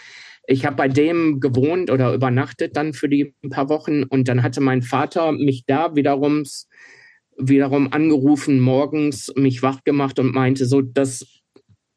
Ich 0.46 0.64
habe 0.64 0.76
bei 0.76 0.88
dem 0.88 1.40
gewohnt 1.40 1.90
oder 1.90 2.14
übernachtet 2.14 2.78
dann 2.78 2.94
für 2.94 3.10
die 3.10 3.34
paar 3.50 3.68
Wochen 3.68 4.04
und 4.04 4.28
dann 4.28 4.44
hatte 4.44 4.62
mein 4.62 4.84
Vater 4.84 5.32
mich 5.32 5.66
da 5.66 5.96
wiederum 5.96 6.44
wiederum 7.40 7.92
angerufen 7.92 8.60
morgens, 8.60 9.32
mich 9.36 9.64
wach 9.64 9.84
gemacht 9.84 10.20
und 10.20 10.34
meinte 10.34 10.66
so, 10.66 10.82
dass, 10.82 11.26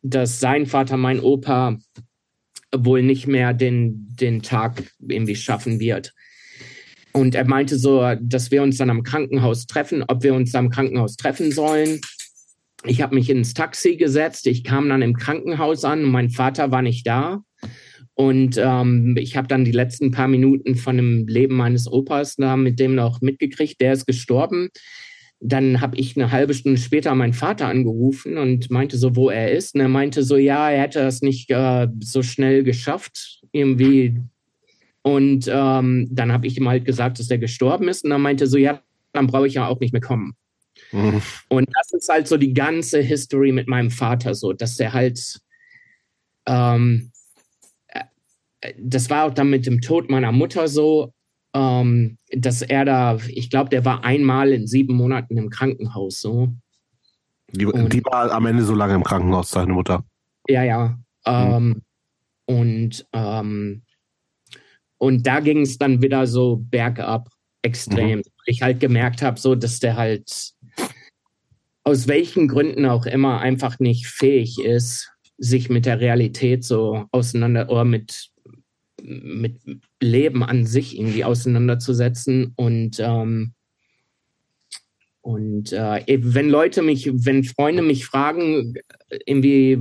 dass 0.02 0.40
sein 0.40 0.66
Vater, 0.66 0.96
mein 0.96 1.20
Opa, 1.20 1.78
wohl 2.74 3.02
nicht 3.02 3.26
mehr 3.26 3.52
den, 3.52 4.06
den 4.14 4.42
Tag 4.42 4.82
irgendwie 5.06 5.36
schaffen 5.36 5.78
wird. 5.78 6.14
Und 7.12 7.34
er 7.34 7.46
meinte 7.46 7.76
so, 7.76 8.14
dass 8.20 8.50
wir 8.50 8.62
uns 8.62 8.78
dann 8.78 8.88
am 8.88 9.02
Krankenhaus 9.02 9.66
treffen, 9.66 10.02
ob 10.08 10.22
wir 10.22 10.32
uns 10.34 10.54
am 10.54 10.70
Krankenhaus 10.70 11.16
treffen 11.16 11.52
sollen. 11.52 12.00
ich 12.86 13.02
habe 13.02 13.14
mich 13.14 13.28
ins 13.28 13.52
Taxi 13.52 13.96
gesetzt. 13.96 14.46
Ich 14.46 14.64
kam 14.64 14.88
dann 14.88 15.02
im 15.02 15.14
Krankenhaus 15.14 15.84
an 15.84 16.02
mein 16.02 16.30
Vater 16.30 16.70
war 16.70 16.82
nicht 16.82 17.06
da. 17.06 17.42
Und 18.14 18.58
ähm, 18.58 19.16
ich 19.18 19.36
habe 19.36 19.48
dann 19.48 19.64
die 19.64 19.72
letzten 19.72 20.10
paar 20.10 20.28
Minuten 20.28 20.76
von 20.76 20.96
dem 20.96 21.26
Leben 21.26 21.56
meines 21.56 21.90
Opas 21.90 22.36
da 22.36 22.56
mit 22.56 22.78
dem 22.78 22.94
noch 22.94 23.20
mitgekriegt. 23.20 23.80
Der 23.80 23.92
ist 23.92 24.06
gestorben. 24.06 24.70
Dann 25.44 25.80
habe 25.80 25.96
ich 25.96 26.16
eine 26.16 26.30
halbe 26.30 26.54
Stunde 26.54 26.78
später 26.78 27.14
meinen 27.14 27.32
Vater 27.32 27.66
angerufen 27.66 28.38
und 28.38 28.70
meinte 28.70 28.96
so, 28.96 29.16
wo 29.16 29.28
er 29.28 29.50
ist. 29.50 29.74
Und 29.74 29.80
er 29.80 29.88
meinte 29.88 30.22
so, 30.22 30.36
ja, 30.36 30.70
er 30.70 30.82
hätte 30.82 31.00
das 31.00 31.20
nicht 31.20 31.50
äh, 31.50 31.88
so 32.00 32.22
schnell 32.22 32.62
geschafft, 32.62 33.42
irgendwie. 33.50 34.20
Und 35.02 35.50
ähm, 35.52 36.06
dann 36.10 36.32
habe 36.32 36.46
ich 36.46 36.56
ihm 36.56 36.68
halt 36.68 36.84
gesagt, 36.84 37.18
dass 37.18 37.30
er 37.30 37.38
gestorben 37.38 37.88
ist. 37.88 38.04
Und 38.04 38.12
er 38.12 38.18
meinte 38.18 38.46
so, 38.46 38.56
ja, 38.56 38.80
dann 39.12 39.26
brauche 39.26 39.48
ich 39.48 39.54
ja 39.54 39.66
auch 39.66 39.80
nicht 39.80 39.92
mehr 39.92 40.00
kommen. 40.00 40.36
Mhm. 40.92 41.20
Und 41.48 41.68
das 41.74 41.92
ist 41.92 42.08
halt 42.08 42.28
so 42.28 42.36
die 42.36 42.54
ganze 42.54 43.00
History 43.00 43.52
mit 43.52 43.68
meinem 43.68 43.90
Vater 43.90 44.34
so, 44.34 44.52
dass 44.52 44.76
der 44.76 44.92
halt, 44.92 45.40
ähm, 46.46 47.10
äh, 47.88 48.74
das 48.78 49.10
war 49.10 49.24
auch 49.24 49.34
dann 49.34 49.50
mit 49.50 49.66
dem 49.66 49.80
Tod 49.80 50.08
meiner 50.08 50.32
Mutter 50.32 50.68
so, 50.68 51.12
ähm, 51.54 52.18
dass 52.30 52.62
er 52.62 52.84
da, 52.84 53.18
ich 53.28 53.50
glaube, 53.50 53.70
der 53.70 53.84
war 53.84 54.04
einmal 54.04 54.52
in 54.52 54.66
sieben 54.66 54.94
Monaten 54.94 55.36
im 55.36 55.50
Krankenhaus 55.50 56.20
so. 56.20 56.54
Die, 57.52 57.66
und, 57.66 57.92
die 57.92 58.04
war 58.04 58.30
am 58.32 58.46
Ende 58.46 58.64
so 58.64 58.74
lange 58.74 58.94
im 58.94 59.04
Krankenhaus, 59.04 59.50
seine 59.50 59.72
Mutter. 59.72 60.04
Ja, 60.48 60.62
ja. 60.62 60.98
Ähm, 61.26 61.68
mhm. 61.68 61.82
Und, 62.46 63.06
ähm, 63.12 63.82
und 64.98 65.26
da 65.26 65.40
ging 65.40 65.60
es 65.60 65.78
dann 65.78 66.02
wieder 66.02 66.26
so 66.26 66.56
bergab 66.56 67.28
extrem. 67.62 68.18
Mhm. 68.18 68.24
Ich 68.46 68.62
halt 68.62 68.80
gemerkt 68.80 69.22
habe, 69.22 69.38
so, 69.38 69.54
dass 69.54 69.78
der 69.78 69.96
halt 69.96 70.52
aus 71.84 72.06
welchen 72.08 72.48
Gründen 72.48 72.86
auch 72.86 73.06
immer 73.06 73.40
einfach 73.40 73.78
nicht 73.78 74.06
fähig 74.06 74.58
ist, 74.60 75.10
sich 75.38 75.68
mit 75.68 75.86
der 75.86 76.00
Realität 76.00 76.64
so 76.64 77.06
auseinander 77.10 77.68
oder 77.68 77.84
mit, 77.84 78.30
mit 79.02 79.60
Leben 80.00 80.42
an 80.42 80.66
sich 80.66 80.98
irgendwie 80.98 81.24
auseinanderzusetzen. 81.24 82.52
Und, 82.56 82.98
ähm, 83.00 83.54
und 85.20 85.72
äh, 85.72 86.18
wenn 86.22 86.48
Leute 86.48 86.82
mich, 86.82 87.10
wenn 87.12 87.44
Freunde 87.44 87.82
mich 87.82 88.06
fragen, 88.06 88.74
irgendwie 89.26 89.78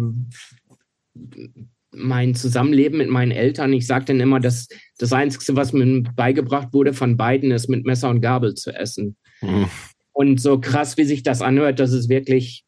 mein 1.93 2.35
Zusammenleben 2.35 2.97
mit 2.97 3.09
meinen 3.09 3.31
Eltern, 3.31 3.73
ich 3.73 3.85
sage 3.85 4.05
dann 4.05 4.19
immer, 4.19 4.39
dass 4.39 4.67
das 4.97 5.13
Einzige, 5.13 5.55
was 5.55 5.73
mir 5.73 6.03
beigebracht 6.15 6.73
wurde 6.73 6.93
von 6.93 7.17
beiden, 7.17 7.51
ist 7.51 7.69
mit 7.69 7.85
Messer 7.85 8.09
und 8.09 8.21
Gabel 8.21 8.55
zu 8.55 8.71
essen. 8.71 9.17
Mhm. 9.41 9.67
Und 10.13 10.41
so 10.41 10.59
krass, 10.59 10.97
wie 10.97 11.03
sich 11.03 11.23
das 11.23 11.41
anhört, 11.41 11.79
das 11.79 11.91
ist 11.91 12.09
wirklich 12.09 12.65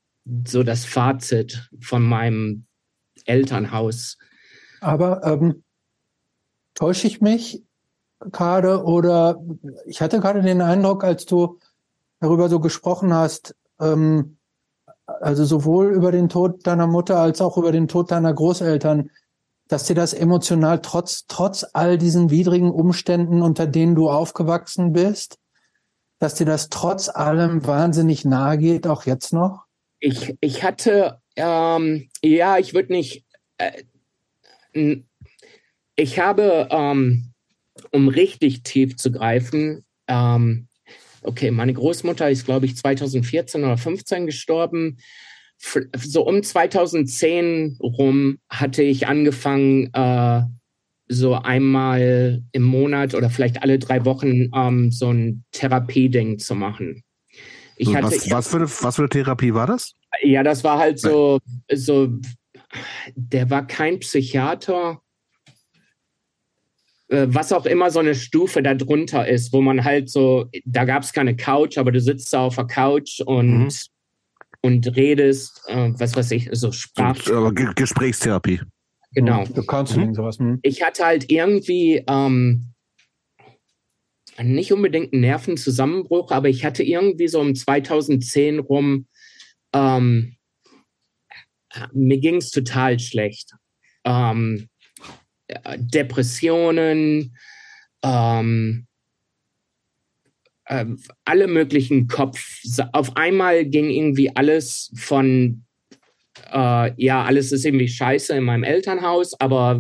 so 0.47 0.63
das 0.63 0.85
Fazit 0.85 1.69
von 1.81 2.03
meinem 2.03 2.65
Elternhaus. 3.25 4.17
Aber 4.81 5.21
ähm, 5.23 5.63
täusche 6.74 7.07
ich 7.07 7.21
mich 7.21 7.63
gerade 8.32 8.84
oder 8.84 9.41
ich 9.86 10.01
hatte 10.01 10.19
gerade 10.19 10.41
den 10.41 10.61
Eindruck, 10.61 11.03
als 11.03 11.26
du 11.26 11.59
darüber 12.19 12.49
so 12.49 12.59
gesprochen 12.59 13.13
hast, 13.13 13.55
ähm, 13.80 14.38
also 15.05 15.43
sowohl 15.43 15.91
über 15.93 16.11
den 16.11 16.30
Tod 16.30 16.65
deiner 16.65 16.88
Mutter 16.88 17.19
als 17.19 17.41
auch 17.41 17.57
über 17.57 17.71
den 17.71 17.88
Tod 17.88 18.11
deiner 18.11 18.34
Großeltern, 18.34 19.09
dass 19.67 19.86
dir 19.86 19.95
das 19.95 20.13
emotional 20.13 20.82
trotz, 20.82 21.26
trotz 21.28 21.65
all 21.74 21.97
diesen 21.97 22.30
widrigen 22.30 22.71
Umständen, 22.71 23.41
unter 23.41 23.67
denen 23.67 23.95
du 23.95 24.09
aufgewachsen 24.09 24.93
bist, 24.93 25.39
dass 26.19 26.36
dir 26.36 26.45
das 26.45 26.69
trotz 26.69 27.09
allem 27.09 27.65
wahnsinnig 27.65 28.24
nahe 28.24 28.57
geht, 28.57 28.88
auch 28.88 29.05
jetzt 29.05 29.34
noch? 29.34 29.65
Ich, 29.99 30.36
ich 30.39 30.63
hatte, 30.63 31.19
ähm, 31.36 32.09
ja, 32.21 32.57
ich 32.57 32.74
würde 32.74 32.93
nicht, 32.93 33.26
äh, 33.57 33.84
ich 35.95 36.19
habe, 36.19 36.67
ähm, 36.71 37.33
um 37.91 38.07
richtig 38.07 38.63
tief 38.63 38.95
zu 38.97 39.11
greifen, 39.11 39.83
ähm, 40.07 40.67
okay, 41.21 41.51
meine 41.51 41.73
Großmutter 41.73 42.29
ist, 42.29 42.45
glaube 42.45 42.65
ich, 42.65 42.75
2014 42.77 43.63
oder 43.63 43.77
15 43.77 44.25
gestorben. 44.25 44.97
So 45.95 46.27
um 46.27 46.43
2010 46.43 47.77
rum 47.81 48.39
hatte 48.49 48.83
ich 48.83 49.07
angefangen, 49.07 49.89
äh, 49.93 50.41
so 51.07 51.35
einmal 51.35 52.43
im 52.51 52.63
Monat 52.63 53.13
oder 53.13 53.29
vielleicht 53.29 53.61
alle 53.61 53.79
drei 53.79 54.03
Wochen 54.05 54.49
ähm, 54.53 54.91
so 54.91 55.11
ein 55.11 55.43
Therapieding 55.51 56.39
zu 56.39 56.55
machen. 56.55 57.03
Ich 57.77 57.93
hatte, 57.95 58.07
was, 58.07 58.29
was, 58.29 58.47
für 58.47 58.57
eine, 58.57 58.65
was 58.65 58.95
für 58.95 59.01
eine 59.03 59.09
Therapie 59.09 59.53
war 59.53 59.67
das? 59.67 59.93
Ja, 60.21 60.43
das 60.43 60.63
war 60.63 60.77
halt 60.77 60.99
so, 60.99 61.39
so, 61.73 62.09
der 63.15 63.49
war 63.49 63.65
kein 63.65 63.99
Psychiater, 63.99 65.01
was 67.14 67.51
auch 67.51 67.66
immer 67.66 67.91
so 67.91 67.99
eine 67.99 68.16
Stufe 68.16 68.64
darunter 68.64 69.28
ist, 69.28 69.53
wo 69.53 69.61
man 69.61 69.84
halt 69.84 70.09
so, 70.09 70.45
da 70.66 70.86
gab 70.86 71.03
es 71.03 71.14
keine 71.14 71.36
Couch, 71.36 71.78
aber 71.78 71.91
du 71.91 72.01
sitzt 72.01 72.34
da 72.34 72.41
auf 72.45 72.55
der 72.55 72.66
Couch 72.66 73.20
und, 73.22 73.66
mhm. 73.66 73.70
und 74.61 74.95
redest, 74.95 75.61
äh, 75.68 75.91
was 75.97 76.16
weiß 76.16 76.32
ich, 76.32 76.49
so 76.51 76.72
Sprach. 76.72 77.18
Gesprächstherapie. 77.76 78.61
Genau. 79.14 79.45
Du 79.45 79.64
kannst 79.64 79.95
mhm. 79.95 80.14
sowas. 80.16 80.39
Hm. 80.39 80.59
Ich 80.64 80.82
hatte 80.82 81.05
halt 81.05 81.32
irgendwie 81.32 82.03
ähm, 82.07 82.74
nicht 84.41 84.74
unbedingt 84.74 85.14
einen 85.14 85.22
Nervenzusammenbruch, 85.22 86.32
aber 86.32 86.49
ich 86.49 86.66
hatte 86.66 86.84
irgendwie 86.84 87.28
so 87.28 87.39
um 87.39 87.53
2010 87.53 88.59
rum, 88.59 89.05
ähm, 89.74 90.36
mir 91.91 92.20
ging 92.20 92.38
es 92.38 92.51
total 92.51 92.99
schlecht. 92.99 93.51
Ähm, 94.03 94.68
Depressionen, 95.77 97.35
ähm, 98.03 98.87
äh, 100.65 100.85
alle 101.25 101.47
möglichen 101.47 102.07
Kopf. 102.07 102.61
Auf 102.93 103.15
einmal 103.15 103.65
ging 103.65 103.89
irgendwie 103.89 104.35
alles 104.35 104.91
von 104.95 105.65
äh, 106.51 106.91
ja, 107.01 107.23
alles 107.23 107.51
ist 107.51 107.65
irgendwie 107.65 107.87
scheiße 107.87 108.35
in 108.35 108.43
meinem 108.43 108.63
Elternhaus, 108.63 109.39
aber 109.39 109.79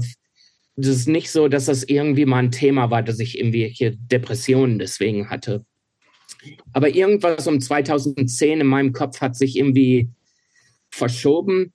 das 0.75 0.87
ist 0.87 1.07
nicht 1.07 1.29
so, 1.29 1.47
dass 1.47 1.65
das 1.65 1.83
irgendwie 1.83 2.25
mal 2.25 2.39
ein 2.39 2.51
Thema 2.51 2.89
war, 2.89 3.03
dass 3.03 3.19
ich 3.19 3.37
irgendwie 3.37 3.67
hier 3.67 3.95
Depressionen 3.95 4.79
deswegen 4.79 5.29
hatte. 5.29 5.65
Aber 6.73 6.89
irgendwas 6.89 7.47
um 7.47 7.61
2010 7.61 8.61
in 8.61 8.67
meinem 8.67 8.91
Kopf 8.91 9.21
hat 9.21 9.35
sich 9.35 9.55
irgendwie 9.55 10.09
verschoben 10.89 11.73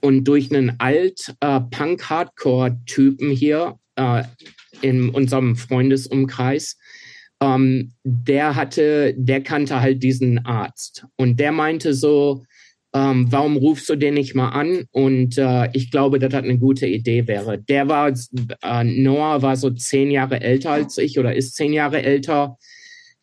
und 0.00 0.24
durch 0.24 0.50
einen 0.50 0.76
Alt-Punk-Hardcore-Typen 0.78 3.30
äh, 3.30 3.34
hier 3.34 3.78
äh, 3.96 4.22
in 4.80 5.10
unserem 5.10 5.56
Freundesumkreis, 5.56 6.78
ähm, 7.40 7.92
der 8.04 8.56
hatte, 8.56 9.14
der 9.16 9.42
kannte 9.42 9.80
halt 9.80 10.02
diesen 10.02 10.44
Arzt 10.44 11.06
und 11.16 11.38
der 11.38 11.52
meinte 11.52 11.94
so, 11.94 12.44
ähm, 12.94 13.26
warum 13.30 13.56
rufst 13.56 13.88
du 13.88 13.96
den 13.96 14.14
nicht 14.14 14.34
mal 14.34 14.48
an? 14.48 14.84
Und 14.90 15.36
äh, 15.36 15.68
ich 15.72 15.90
glaube, 15.90 16.18
dass 16.18 16.32
das 16.32 16.42
eine 16.42 16.58
gute 16.58 16.86
Idee 16.86 17.26
wäre. 17.26 17.58
Der 17.58 17.88
war, 17.88 18.08
äh, 18.08 18.84
Noah 18.84 19.42
war 19.42 19.56
so 19.56 19.70
zehn 19.70 20.10
Jahre 20.10 20.40
älter 20.40 20.70
als 20.70 20.98
ich 20.98 21.18
oder 21.18 21.34
ist 21.34 21.54
zehn 21.54 21.72
Jahre 21.72 22.02
älter. 22.02 22.56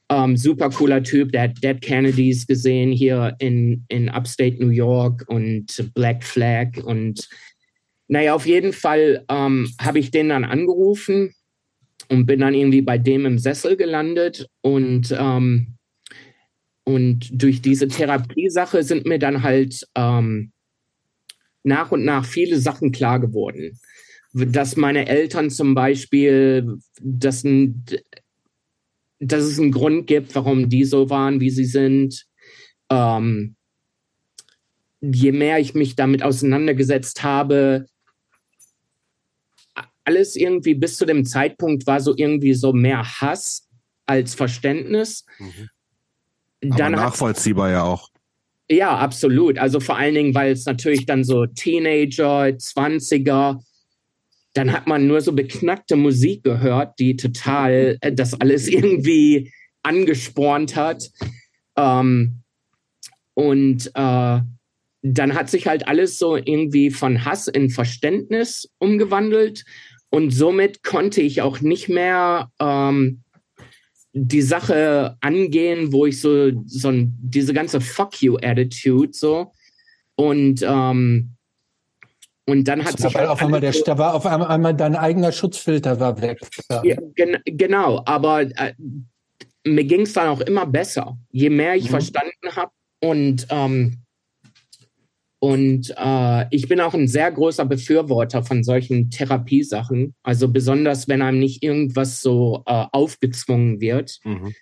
Ähm, 0.09 0.37
super 0.37 0.69
cooler 0.69 1.01
Typ, 1.01 1.31
der 1.31 1.43
hat 1.43 1.63
Dead 1.63 1.81
Kennedys 1.81 2.45
gesehen 2.45 2.91
hier 2.91 3.35
in, 3.39 3.85
in 3.87 4.09
Upstate 4.09 4.57
New 4.63 4.69
York 4.69 5.25
und 5.27 5.91
Black 5.95 6.23
Flag. 6.23 6.77
Und 6.83 7.27
naja, 8.07 8.35
auf 8.35 8.45
jeden 8.45 8.71
Fall 8.71 9.25
ähm, 9.29 9.67
habe 9.81 9.99
ich 9.99 10.11
den 10.11 10.29
dann 10.29 10.45
angerufen 10.45 11.33
und 12.09 12.27
bin 12.27 12.39
dann 12.39 12.53
irgendwie 12.53 12.83
bei 12.83 12.97
dem 12.97 13.25
im 13.25 13.39
Sessel 13.39 13.75
gelandet 13.77 14.47
und 14.61 15.15
ähm, 15.17 15.75
und 16.85 17.41
durch 17.41 17.63
diese 17.63 17.87
Therapiesache 17.87 18.83
sind 18.83 19.07
mir 19.07 19.17
dann 19.17 19.41
halt 19.41 19.87
ähm, 19.95 20.51
nach 21.63 21.91
und 21.91 22.05
nach 22.05 22.25
viele 22.25 22.59
Sachen 22.59 22.91
klar 22.91 23.19
geworden. 23.19 23.79
Dass 24.33 24.75
meine 24.75 25.07
Eltern 25.07 25.49
zum 25.49 25.73
Beispiel, 25.73 26.77
dass, 27.01 27.43
ein, 27.43 27.83
dass 29.19 29.43
es 29.43 29.59
einen 29.59 29.71
Grund 29.71 30.07
gibt, 30.07 30.35
warum 30.35 30.69
die 30.69 30.83
so 30.83 31.09
waren, 31.09 31.39
wie 31.39 31.49
sie 31.49 31.65
sind. 31.65 32.25
Ähm, 32.89 33.55
je 35.01 35.31
mehr 35.31 35.59
ich 35.59 35.73
mich 35.73 35.95
damit 35.95 36.23
auseinandergesetzt 36.23 37.23
habe, 37.23 37.85
alles 40.03 40.35
irgendwie 40.35 40.75
bis 40.75 40.97
zu 40.97 41.05
dem 41.05 41.25
Zeitpunkt 41.25 41.87
war 41.87 41.99
so 41.99 42.13
irgendwie 42.15 42.53
so 42.53 42.73
mehr 42.73 43.03
Hass 43.03 43.67
als 44.05 44.35
Verständnis. 44.35 45.25
Mhm. 45.39 45.69
Dann 46.61 46.93
nachvollziehbar 46.93 47.71
ja 47.71 47.83
auch. 47.83 48.09
Ja, 48.69 48.97
absolut. 48.97 49.57
Also 49.57 49.79
vor 49.79 49.97
allen 49.97 50.15
Dingen, 50.15 50.33
weil 50.33 50.51
es 50.51 50.65
natürlich 50.65 51.05
dann 51.05 51.23
so 51.23 51.45
Teenager, 51.45 52.45
20er, 52.45 53.61
dann 54.55 54.71
hat 54.71 54.87
man 54.87 55.05
nur 55.05 55.19
so 55.21 55.33
beknackte 55.33 55.97
Musik 55.97 56.43
gehört, 56.43 56.97
die 56.97 57.17
total 57.17 57.97
äh, 58.01 58.11
das 58.11 58.33
alles 58.33 58.67
irgendwie 58.69 59.51
angespornt 59.83 60.75
hat. 60.75 61.11
Ähm, 61.77 62.41
und 63.35 63.87
äh, 63.93 64.39
dann 65.01 65.33
hat 65.35 65.49
sich 65.49 65.67
halt 65.67 65.87
alles 65.87 66.17
so 66.17 66.37
irgendwie 66.37 66.89
von 66.89 67.25
Hass 67.25 67.47
in 67.47 67.69
Verständnis 67.69 68.71
umgewandelt 68.79 69.65
und 70.09 70.31
somit 70.31 70.83
konnte 70.83 71.21
ich 71.21 71.41
auch 71.41 71.59
nicht 71.59 71.89
mehr 71.89 72.49
ähm, 72.59 73.21
die 74.13 74.41
Sache 74.41 75.17
angehen, 75.19 75.91
wo 75.91 76.05
ich 76.05 76.21
so, 76.21 76.51
so 76.65 76.91
diese 76.93 77.53
ganze 77.53 77.81
Fuck 77.81 78.21
you 78.21 78.37
Attitude 78.37 79.11
so 79.11 79.51
und 80.15 80.63
ähm, 80.65 81.34
und 82.47 82.67
dann 82.67 82.85
hat 82.85 82.99
sich 82.99 83.15
halt 83.15 83.27
auf 83.27 83.41
einmal 83.41 83.61
der, 83.61 83.71
da 83.71 83.97
war 83.97 84.13
auf 84.13 84.25
einmal, 84.25 84.75
dein 84.75 84.95
eigener 84.95 85.31
Schutzfilter 85.31 85.99
war 85.99 86.21
weg. 86.21 86.39
Ja, 86.83 86.95
gen, 87.15 87.37
genau, 87.45 88.01
aber 88.05 88.41
äh, 88.41 88.73
mir 89.65 89.83
ging 89.83 90.01
es 90.01 90.13
dann 90.13 90.27
auch 90.27 90.41
immer 90.41 90.65
besser, 90.65 91.17
je 91.31 91.49
mehr 91.49 91.75
ich 91.75 91.85
mhm. 91.85 91.89
verstanden 91.89 92.55
habe 92.55 92.71
und 93.01 93.47
ähm, 93.49 94.05
und 95.39 95.93
äh, 95.95 96.45
ich 96.49 96.67
bin 96.67 96.81
auch 96.81 96.95
ein 96.95 97.07
sehr 97.07 97.31
großer 97.31 97.65
Befürworter 97.65 98.41
von 98.41 98.63
solchen 98.63 99.11
Therapiesachen. 99.11 100.15
Also 100.23 100.47
besonders, 100.47 101.07
wenn 101.07 101.21
einem 101.21 101.37
nicht 101.37 101.61
irgendwas 101.61 102.21
so 102.21 102.63
äh, 102.65 102.85
aufgezwungen 102.91 103.79
wird. 103.79 104.17
Mhm. 104.23 104.55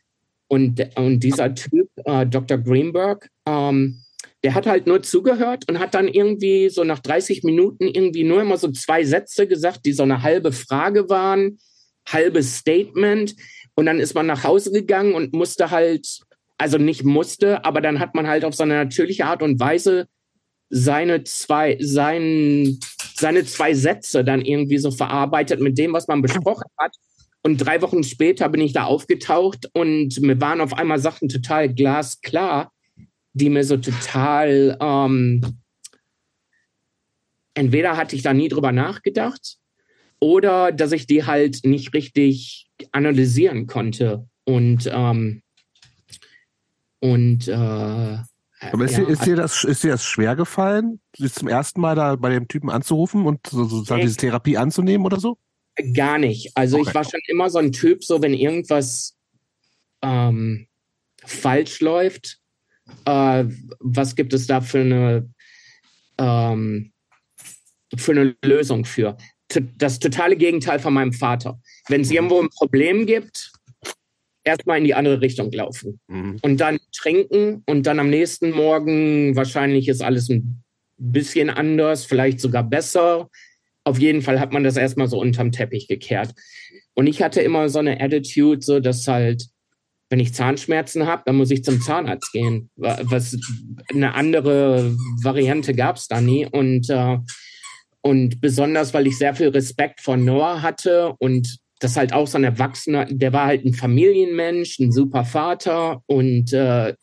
Und, 0.50 0.98
und 0.98 1.22
dieser 1.22 1.56
Typ, 1.56 1.90
äh, 2.04 2.26
Dr. 2.26 2.58
Greenberg, 2.58 3.30
ähm, 3.48 4.03
der 4.44 4.54
hat 4.54 4.68
halt 4.68 4.88
nur 4.88 5.02
zugehört 5.02 5.70
und 5.70 5.80
hat 5.80 5.94
dann 5.94 6.08
irgendwie 6.08 6.70
so 6.70 6.84
nach 6.84 7.00
30 7.00 7.44
Minuten 7.44 7.88
irgendwie 7.88 8.24
nur 8.24 8.42
immer 8.42 8.58
so 8.58 8.72
zwei 8.72 9.06
Sätze 9.06 9.48
gesagt, 9.48 9.86
die 9.86 9.94
so 9.94 10.04
eine 10.04 10.22
halbe 10.22 10.52
Frage 10.52 11.10
waren, 11.10 11.60
halbes 12.08 12.58
Statement. 12.58 13.36
Und 13.76 13.86
dann 13.86 14.00
ist 14.00 14.14
man 14.14 14.26
nach 14.26 14.44
Hause 14.44 14.72
gegangen 14.72 15.14
und 15.14 15.34
musste 15.34 15.72
halt, 15.72 16.20
also 16.58 16.78
nicht 16.78 17.04
musste, 17.04 17.64
aber 17.64 17.80
dann 17.80 18.00
hat 18.00 18.16
man 18.16 18.28
halt 18.28 18.44
auf 18.44 18.54
so 18.54 18.64
eine 18.64 18.76
natürliche 18.76 19.26
Art 19.26 19.42
und 19.42 19.60
Weise 19.60 20.08
seine 20.70 21.24
zwei, 21.24 21.78
sein, 21.80 22.80
seine 23.16 23.46
zwei 23.46 23.74
Sätze 23.74 24.26
dann 24.26 24.42
irgendwie 24.42 24.78
so 24.78 24.92
verarbeitet 24.92 25.62
mit 25.62 25.78
dem, 25.78 25.94
was 25.94 26.08
man 26.08 26.22
besprochen 26.22 26.70
hat. 26.78 26.96
Und 27.44 27.58
drei 27.58 27.82
Wochen 27.82 28.04
später 28.04 28.50
bin 28.50 28.62
ich 28.62 28.74
da 28.74 28.86
aufgetaucht 28.86 29.70
und 29.74 30.20
mir 30.22 30.40
waren 30.42 30.62
auf 30.62 30.74
einmal 30.74 31.00
Sachen 31.00 31.30
total 31.30 31.74
glasklar, 31.74 32.73
die 33.34 33.50
mir 33.50 33.64
so 33.64 33.78
total, 33.78 34.78
ähm, 34.80 35.42
entweder 37.54 37.98
hatte 37.98 38.16
ich 38.16 38.22
da 38.22 38.34
nie 38.34 38.48
drüber 38.48 38.72
nachgedacht 38.72 39.58
oder 40.20 40.72
dass 40.72 40.92
ich 40.92 41.08
die 41.08 41.26
halt 41.26 41.60
nicht 41.64 41.94
richtig 41.94 42.70
analysieren 42.92 43.68
konnte. 43.68 44.28
Und, 44.46 44.90
ähm, 44.92 45.42
und 47.00 47.48
äh, 47.48 48.18
aber 48.72 48.86
ist, 48.86 48.98
ja, 48.98 49.04
dir, 49.04 49.10
ist, 49.10 49.26
dir 49.26 49.36
das, 49.36 49.64
ist 49.64 49.84
dir 49.84 49.92
das 49.92 50.06
schwer 50.06 50.36
gefallen, 50.36 51.02
sich 51.18 51.34
zum 51.34 51.48
ersten 51.48 51.82
Mal 51.82 51.96
da 51.96 52.16
bei 52.16 52.30
dem 52.30 52.48
Typen 52.48 52.70
anzurufen 52.70 53.26
und 53.26 53.46
sozusagen 53.48 54.02
diese 54.02 54.16
Therapie 54.16 54.58
anzunehmen 54.58 55.06
oder 55.06 55.20
so? 55.20 55.38
Gar 55.94 56.20
nicht. 56.20 56.52
Also 56.56 56.78
okay. 56.78 56.90
ich 56.90 56.96
war 56.96 57.04
schon 57.04 57.20
immer 57.28 57.50
so 57.50 57.60
ein 57.60 57.72
Typ, 57.72 58.04
so 58.04 58.22
wenn 58.22 58.34
irgendwas 58.34 59.18
ähm, 60.02 60.68
falsch 61.26 61.82
läuft, 61.82 62.40
äh, 63.06 63.46
was 63.80 64.16
gibt 64.16 64.34
es 64.34 64.48
da 64.48 64.62
für 64.62 64.82
eine, 64.82 65.30
ähm, 66.18 66.92
für 67.96 68.12
eine 68.12 68.36
Lösung 68.44 68.86
für? 68.86 69.18
Das 69.78 70.00
totale 70.00 70.36
Gegenteil 70.36 70.80
von 70.80 70.94
meinem 70.94 71.14
Vater. 71.14 71.60
Wenn 71.88 72.02
es 72.02 72.10
mhm. 72.10 72.16
irgendwo 72.16 72.42
ein 72.42 72.50
Problem 72.50 73.06
gibt, 73.06 73.52
erstmal 74.44 74.78
in 74.78 74.84
die 74.84 74.96
andere 74.96 75.22
Richtung 75.22 75.52
laufen 75.52 76.00
mhm. 76.08 76.38
und 76.42 76.58
dann 76.60 76.80
trinken 76.96 77.64
und 77.66 77.88
dann 77.88 78.00
am 78.00 78.10
nächsten 78.10 78.52
Morgen 78.52 79.36
wahrscheinlich 79.36 79.88
ist 79.88 80.02
alles 80.02 80.30
ein 80.30 80.64
bisschen 80.98 81.50
anders, 81.50 82.06
vielleicht 82.06 82.40
sogar 82.40 82.64
besser. 82.64 83.30
Auf 83.84 84.00
jeden 84.00 84.22
Fall 84.22 84.40
hat 84.40 84.54
man 84.54 84.64
das 84.64 84.78
erstmal 84.78 85.08
so 85.08 85.20
unterm 85.20 85.52
Teppich 85.52 85.88
gekehrt. 85.88 86.34
Und 86.94 87.08
ich 87.08 87.22
hatte 87.22 87.42
immer 87.42 87.70
so 87.70 87.80
eine 87.80 88.00
Attitude, 88.00 88.62
so 88.62 88.80
dass 88.80 89.08
halt, 89.08 89.48
wenn 90.14 90.20
ich 90.20 90.36
Zahnschmerzen 90.36 91.08
habe, 91.08 91.24
dann 91.26 91.38
muss 91.38 91.50
ich 91.50 91.64
zum 91.64 91.82
Zahnarzt 91.82 92.32
gehen. 92.34 92.70
Was 92.76 93.36
eine 93.92 94.14
andere 94.14 94.96
Variante 95.24 95.74
gab 95.74 95.96
es 95.96 96.08
da 96.08 96.22
nie. 96.22 96.46
Und, 96.46 96.88
äh, 96.92 97.18
und 98.02 98.40
besonders, 98.40 98.94
weil 98.94 99.08
ich 99.08 99.18
sehr 99.18 99.34
viel 99.34 99.48
Respekt 99.48 100.02
vor 100.02 100.16
Noah 100.16 100.62
hatte 100.62 101.16
und 101.18 101.58
das 101.80 101.98
halt 101.98 102.14
auch 102.14 102.28
so 102.28 102.38
ein 102.38 102.44
Erwachsener, 102.44 103.06
der 103.06 103.34
war 103.34 103.48
halt 103.48 103.66
ein 103.66 103.74
Familienmensch, 103.74 104.78
ein 104.78 104.92
super 104.92 105.26
Vater 105.26 106.04
und 106.06 106.54
äh, 106.54 106.94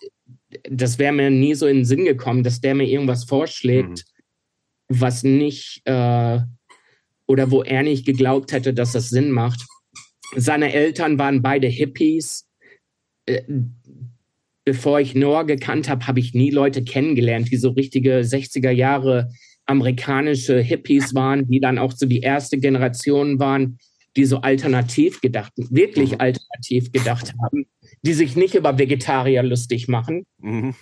das 0.71 1.01
wäre 1.01 1.13
mir 1.13 1.31
nie 1.31 1.55
so 1.55 1.67
in 1.67 1.79
den 1.79 1.85
Sinn 1.87 2.05
gekommen, 2.05 2.45
dass 2.45 2.61
der 2.61 2.77
mir 2.77 2.87
irgendwas 2.87 3.25
vorschlägt, 3.25 4.05
mhm. 4.89 5.01
was 5.01 5.25
nicht 5.25 5.83
äh, 5.85 6.39
oder 7.27 7.51
wo 7.51 7.65
er 7.65 7.83
nicht 7.83 8.07
geglaubt 8.07 8.53
hätte, 8.53 8.73
dass 8.73 8.93
das 8.93 9.09
Sinn 9.09 9.33
macht. 9.33 9.67
Seine 10.37 10.73
Eltern 10.73 11.19
waren 11.19 11.43
beide 11.43 11.67
Hippies. 11.67 12.47
Äh, 13.31 13.43
bevor 14.65 15.01
ich 15.01 15.15
Noah 15.15 15.45
gekannt 15.45 15.89
habe, 15.89 16.07
habe 16.07 16.21
ich 16.21 16.35
nie 16.35 16.51
Leute 16.51 16.85
kennengelernt, 16.85 17.51
die 17.51 17.57
so 17.57 17.71
richtige 17.71 18.21
60er 18.21 18.71
Jahre 18.71 19.31
amerikanische 19.67 20.61
Hippies 20.61 21.15
waren, 21.15 21.49
die 21.49 21.61
dann 21.61 21.79
auch 21.79 21.93
so 21.93 22.07
die 22.07 22.21
erste 22.21 22.59
Generation 22.59 23.39
waren, 23.39 23.79
die 24.17 24.25
so 24.25 24.39
alternativ 24.39 25.21
gedacht, 25.21 25.53
wirklich 25.57 26.13
mhm. 26.13 26.21
alternativ 26.21 26.93
gedacht 26.93 27.33
haben, 27.43 27.67
die 28.03 28.13
sich 28.13 28.37
nicht 28.37 28.55
über 28.55 28.79
Vegetarier 28.79 29.43
lustig 29.43 29.89
machen. 29.89 30.27
Mhm. 30.39 30.75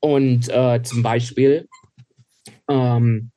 Und 0.00 0.48
äh, 0.50 0.82
zum 0.82 1.02
Beispiel. 1.02 1.68
Ähm, 2.68 3.30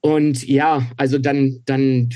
und 0.00 0.46
ja, 0.46 0.90
also 0.96 1.18
dann, 1.18 1.62
dann 1.64 2.10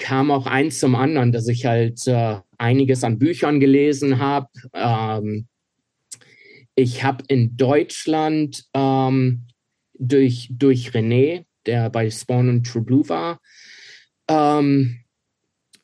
kam 0.00 0.30
auch 0.30 0.46
eins 0.46 0.80
zum 0.80 0.96
anderen, 0.96 1.30
dass 1.30 1.46
ich 1.46 1.66
halt 1.66 2.06
äh, 2.08 2.38
einiges 2.58 3.04
an 3.04 3.18
Büchern 3.18 3.60
gelesen 3.60 4.18
habe. 4.18 4.48
Ähm, 4.72 5.46
ich 6.74 7.04
habe 7.04 7.22
in 7.28 7.56
Deutschland 7.56 8.64
ähm, 8.74 9.46
durch, 9.94 10.48
durch 10.50 10.90
René, 10.90 11.44
der 11.66 11.90
bei 11.90 12.10
Spawn 12.10 12.48
und 12.48 12.66
True 12.66 12.82
Blue 12.82 13.08
war, 13.08 13.40
ähm, 14.28 15.00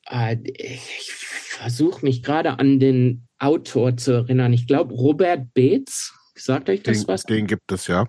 äh, 0.09 0.37
ich 0.43 1.13
versuche 1.13 2.05
mich 2.05 2.23
gerade 2.23 2.59
an 2.59 2.81
den 2.81 3.29
Autor 3.39 3.97
zu 3.99 4.13
erinnern. 4.13 4.53
Ich 4.55 4.67
glaube, 4.67 4.95
Robert 4.95 5.53
Beetz. 5.53 6.13
Sagt 6.35 6.69
euch 6.69 6.83
das 6.83 7.01
den, 7.01 7.09
was? 7.09 7.23
Den 7.25 7.47
gibt 7.47 7.71
es, 7.73 7.87
ja. 7.87 8.09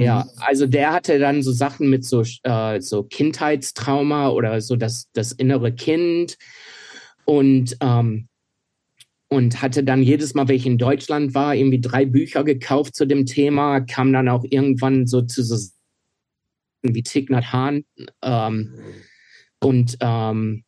Ja, 0.00 0.26
also 0.36 0.66
der 0.66 0.92
hatte 0.92 1.18
dann 1.18 1.42
so 1.42 1.52
Sachen 1.52 1.88
mit 1.88 2.04
so, 2.04 2.22
äh, 2.42 2.80
so 2.80 3.04
Kindheitstrauma 3.04 4.30
oder 4.30 4.60
so 4.60 4.76
das, 4.76 5.08
das 5.12 5.32
innere 5.32 5.72
Kind 5.72 6.36
und, 7.24 7.76
ähm, 7.80 8.28
und 9.28 9.62
hatte 9.62 9.84
dann 9.84 10.02
jedes 10.02 10.34
Mal, 10.34 10.48
wenn 10.48 10.56
ich 10.56 10.66
in 10.66 10.78
Deutschland 10.78 11.34
war, 11.34 11.54
irgendwie 11.54 11.80
drei 11.80 12.06
Bücher 12.06 12.44
gekauft 12.44 12.94
zu 12.94 13.06
dem 13.06 13.26
Thema, 13.26 13.80
kam 13.80 14.12
dann 14.12 14.28
auch 14.28 14.44
irgendwann 14.48 15.06
so 15.06 15.22
zu 15.22 15.42
so 15.42 15.56
wie 16.82 17.02
Thich 17.02 17.30
Nhat 17.30 17.52
Hanh. 17.52 17.84
Ähm, 18.22 18.74
und, 19.60 19.96
ähm, 20.00 20.64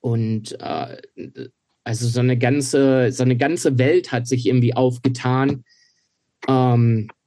und 0.00 0.60
äh, 0.60 0.96
also 1.84 2.08
so 2.08 2.20
eine 2.20 2.36
ganze, 2.36 3.12
so 3.12 3.22
eine 3.22 3.36
ganze 3.36 3.78
Welt 3.78 4.12
hat 4.12 4.26
sich 4.26 4.46
irgendwie 4.46 4.74
aufgetan. 4.74 5.64
Ähm, 6.48 7.08
äh, 7.08 7.19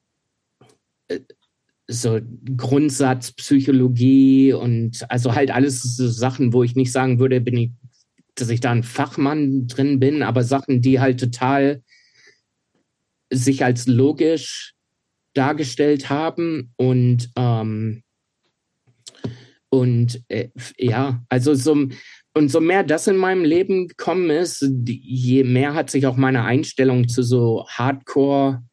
so 1.87 2.19
Grundsatzpsychologie 2.57 4.53
und 4.53 5.05
also 5.09 5.35
halt 5.35 5.51
alles 5.51 5.81
so 5.81 6.07
Sachen, 6.07 6.53
wo 6.53 6.63
ich 6.63 6.75
nicht 6.75 6.91
sagen 6.91 7.19
würde, 7.19 7.41
bin 7.41 7.57
ich, 7.57 7.71
dass 8.35 8.49
ich 8.49 8.61
da 8.61 8.71
ein 8.71 8.83
Fachmann 8.83 9.67
drin 9.67 9.99
bin, 9.99 10.23
aber 10.23 10.43
Sachen, 10.43 10.81
die 10.81 10.99
halt 10.99 11.19
total 11.19 11.83
sich 13.31 13.63
als 13.63 13.87
logisch 13.87 14.73
dargestellt 15.33 16.09
haben 16.09 16.73
und 16.77 17.29
ähm, 17.35 18.03
und 19.69 20.21
äh, 20.27 20.49
ja, 20.77 21.23
also 21.29 21.55
so, 21.55 21.87
und 22.35 22.49
so 22.49 22.61
mehr 22.61 22.83
das 22.83 23.07
in 23.07 23.17
meinem 23.17 23.43
Leben 23.43 23.87
gekommen 23.87 24.29
ist, 24.29 24.63
je 24.85 25.43
mehr 25.43 25.73
hat 25.73 25.89
sich 25.89 26.05
auch 26.05 26.15
meine 26.15 26.43
Einstellung 26.43 27.07
zu 27.07 27.23
so 27.23 27.65
Hardcore, 27.67 28.63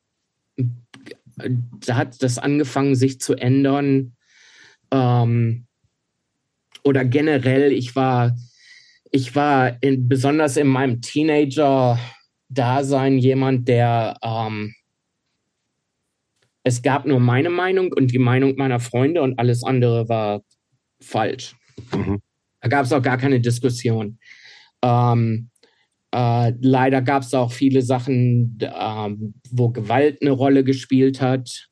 da 1.87 1.97
hat 1.97 2.23
das 2.23 2.39
angefangen, 2.39 2.95
sich 2.95 3.21
zu 3.21 3.35
ändern. 3.35 4.17
Ähm, 4.91 5.67
oder 6.83 7.05
generell, 7.05 7.73
ich 7.73 7.95
war, 7.97 8.35
ich 9.11 9.37
war 9.37 9.83
in, 9.83 10.09
besonders 10.09 10.57
in 10.57 10.69
meinem 10.69 11.03
Teenager-Dasein 11.03 13.19
jemand, 13.19 13.69
der 13.69 14.17
ähm, 14.23 14.75
es 16.63 16.83
gab 16.83 17.07
nur 17.07 17.21
meine 17.21 17.49
Meinung 17.51 17.93
und 17.93 18.13
die 18.13 18.19
Meinung 18.19 18.57
meiner 18.57 18.81
Freunde 18.81 19.23
und 19.23 19.39
alles 19.39 19.65
andere 19.65 20.09
war 20.09 20.43
falsch. 21.01 21.55
Mhm. 21.95 22.21
Da 22.61 22.69
gab 22.69 22.85
es 22.85 22.93
auch 22.93 23.03
gar 23.03 23.17
keine 23.17 23.41
Diskussion. 23.41 24.19
Ähm, 24.83 25.51
äh, 26.13 26.53
leider 26.61 27.03
gab 27.03 27.23
es 27.23 27.35
auch 27.35 27.53
viele 27.53 27.83
Sachen, 27.83 28.59
ähm, 28.61 29.35
wo 29.51 29.71
Gewalt 29.71 30.21
eine 30.23 30.33
Rolle 30.33 30.65
gespielt 30.65 31.21
hat. 31.21 31.69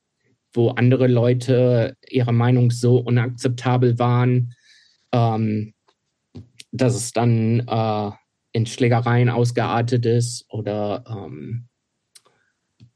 wo 0.55 0.71
andere 0.71 1.09
Leute 1.09 1.95
ihre 2.09 2.33
Meinung 2.33 2.71
so 2.71 2.99
unakzeptabel 2.99 3.99
waren, 3.99 4.55
ähm, 5.13 5.75
dass 6.73 6.95
es 6.95 7.13
dann 7.13 7.61
äh, 7.69 8.11
in 8.53 8.65
Schlägereien 8.67 9.29
ausgeartet 9.29 10.07
ist 10.07 10.47
oder 10.49 11.05
ähm, 11.07 11.69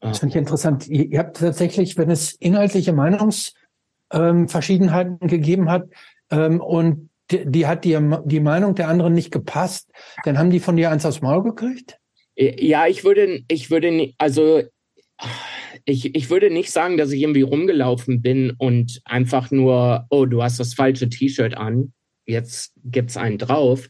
das 0.00 0.18
finde 0.18 0.32
ich 0.32 0.38
interessant. 0.38 0.88
Ihr 0.88 1.20
habt 1.20 1.36
tatsächlich, 1.36 1.96
wenn 1.96 2.10
es 2.10 2.32
inhaltliche 2.32 2.92
Meinungsverschiedenheiten 2.92 5.18
ähm, 5.20 5.28
gegeben 5.28 5.70
hat 5.70 5.84
ähm, 6.30 6.60
und 6.60 7.10
die, 7.32 7.44
die, 7.46 7.66
hat 7.66 7.84
dir 7.84 8.22
die 8.24 8.40
Meinung 8.40 8.74
der 8.74 8.88
anderen 8.88 9.14
nicht 9.14 9.32
gepasst, 9.32 9.90
dann 10.24 10.38
haben 10.38 10.50
die 10.50 10.60
von 10.60 10.76
dir 10.76 10.90
eins 10.90 11.06
aufs 11.06 11.22
Maul 11.22 11.42
gekriegt? 11.42 11.98
Ja, 12.36 12.86
ich 12.86 13.04
würde, 13.04 13.42
ich 13.48 13.70
würde, 13.70 14.12
also 14.18 14.62
ich, 15.84 16.14
ich 16.14 16.30
würde 16.30 16.50
nicht 16.50 16.70
sagen, 16.70 16.96
dass 16.96 17.12
ich 17.12 17.22
irgendwie 17.22 17.42
rumgelaufen 17.42 18.22
bin 18.22 18.52
und 18.56 19.00
einfach 19.04 19.50
nur, 19.50 20.06
oh, 20.10 20.26
du 20.26 20.42
hast 20.42 20.60
das 20.60 20.74
falsche 20.74 21.08
T-Shirt 21.08 21.56
an, 21.56 21.92
jetzt 22.26 22.72
gibt's 22.84 23.16
einen 23.16 23.38
drauf. 23.38 23.88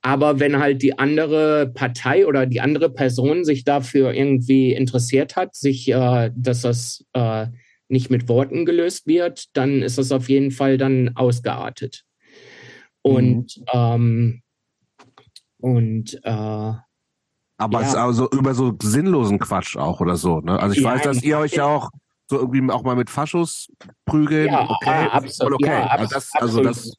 Aber 0.00 0.38
wenn 0.38 0.58
halt 0.58 0.82
die 0.82 0.98
andere 0.98 1.70
Partei 1.72 2.26
oder 2.26 2.44
die 2.44 2.60
andere 2.60 2.90
Person 2.90 3.44
sich 3.44 3.64
dafür 3.64 4.12
irgendwie 4.12 4.74
interessiert 4.74 5.34
hat, 5.34 5.54
sich, 5.54 5.88
äh, 5.88 6.30
dass 6.36 6.60
das 6.60 7.04
äh, 7.14 7.46
nicht 7.88 8.10
mit 8.10 8.28
Worten 8.28 8.66
gelöst 8.66 9.06
wird, 9.06 9.46
dann 9.54 9.82
ist 9.82 9.96
das 9.96 10.12
auf 10.12 10.28
jeden 10.28 10.50
Fall 10.50 10.76
dann 10.76 11.16
ausgeartet. 11.16 12.04
Und 13.04 13.58
mhm. 13.58 13.64
ähm, 13.72 14.42
und 15.58 16.20
äh, 16.24 16.72
aber 17.56 17.80
ja. 17.80 17.80
es 17.80 17.88
ist 17.88 17.94
also 17.94 18.28
über 18.30 18.54
so 18.54 18.74
sinnlosen 18.82 19.38
Quatsch 19.38 19.76
auch 19.76 20.00
oder 20.00 20.16
so. 20.16 20.40
Ne? 20.40 20.58
Also 20.58 20.74
ich 20.74 20.82
ja, 20.82 20.90
weiß, 20.90 21.02
dass 21.02 21.22
ihr 21.22 21.38
euch 21.38 21.52
ja 21.52 21.66
auch 21.66 21.90
so 22.28 22.38
irgendwie 22.38 22.70
auch 22.72 22.82
mal 22.82 22.96
mit 22.96 23.10
Faschos 23.10 23.68
prügeln. 24.06 24.48
Ja, 24.48 24.68
okay, 24.68 25.08
absolut. 25.10 25.54
Okay. 25.54 25.70
Ja, 25.70 25.86
also 25.86 26.14
das, 26.14 26.30
also 26.34 26.62
das, 26.62 26.92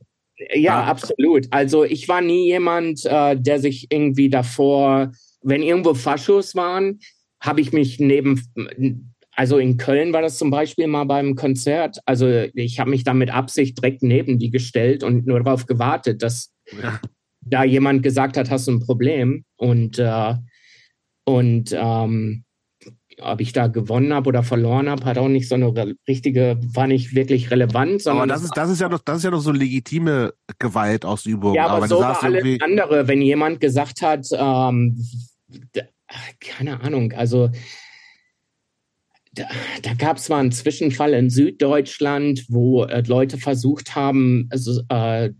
ja, 0.53 0.83
absolut. 0.83 1.47
Also 1.51 1.83
ich 1.83 2.07
war 2.07 2.21
nie 2.21 2.45
jemand, 2.45 3.03
äh, 3.05 3.35
der 3.39 3.59
sich 3.59 3.87
irgendwie 3.89 4.29
davor, 4.29 5.11
wenn 5.41 5.61
irgendwo 5.61 5.93
Faschos 5.93 6.55
waren, 6.55 6.99
habe 7.41 7.61
ich 7.61 7.73
mich 7.73 7.99
neben, 7.99 8.41
also 9.36 9.57
in 9.57 9.77
Köln 9.77 10.13
war 10.13 10.21
das 10.21 10.38
zum 10.38 10.49
Beispiel 10.49 10.88
mal 10.88 11.05
beim 11.05 11.36
Konzert. 11.36 11.99
Also 12.05 12.27
ich 12.53 12.79
habe 12.79 12.89
mich 12.89 13.03
da 13.03 13.13
mit 13.13 13.31
Absicht 13.31 13.77
direkt 13.77 14.01
neben 14.03 14.39
die 14.39 14.49
gestellt 14.49 15.03
und 15.03 15.27
nur 15.27 15.43
darauf 15.43 15.65
gewartet, 15.65 16.23
dass 16.23 16.53
ja 16.81 16.99
da 17.45 17.63
jemand 17.63 18.03
gesagt 18.03 18.38
hat, 18.38 18.49
hast 18.49 18.67
du 18.67 18.71
ein 18.73 18.79
Problem 18.79 19.45
und 19.55 19.99
äh, 19.99 20.33
und 21.27 21.75
ähm, 21.77 22.43
ob 23.21 23.39
ich 23.39 23.53
da 23.53 23.67
gewonnen 23.67 24.13
habe 24.13 24.27
oder 24.27 24.43
verloren 24.43 24.89
habe, 24.89 25.05
hat 25.05 25.17
auch 25.17 25.29
nicht 25.29 25.47
so 25.47 25.55
eine 25.55 25.95
richtige, 26.07 26.59
war 26.73 26.86
nicht 26.86 27.15
wirklich 27.15 27.49
relevant. 27.49 28.05
aber 28.07 28.27
das 28.27 28.43
ist, 28.43 28.51
das 28.57 28.69
ist 28.69 28.81
ja 28.81 28.89
doch, 28.89 28.99
das 28.99 29.17
ist 29.17 29.23
ja 29.23 29.31
doch 29.31 29.39
so 29.39 29.51
legitime 29.51 30.33
Gewaltausübung. 30.59 31.55
Ja, 31.55 31.67
aber, 31.67 31.77
aber 31.77 31.88
so 31.88 31.99
war 31.99 32.21
alles 32.21 32.61
andere. 32.61 33.07
Wenn 33.07 33.21
jemand 33.21 33.61
gesagt 33.61 34.01
hat, 34.01 34.27
ähm, 34.38 35.01
keine 36.41 36.81
Ahnung, 36.81 37.13
also 37.13 37.49
da, 39.36 39.43
da 39.81 39.93
gab 39.93 40.17
es 40.17 40.29
mal 40.29 40.39
einen 40.39 40.51
Zwischenfall 40.51 41.13
in 41.13 41.29
Süddeutschland, 41.29 42.45
wo 42.49 42.83
äh, 42.83 43.03
Leute 43.05 43.38
versucht 43.38 43.95
haben, 43.95 44.47
also, 44.51 44.81
äh, 44.89 45.31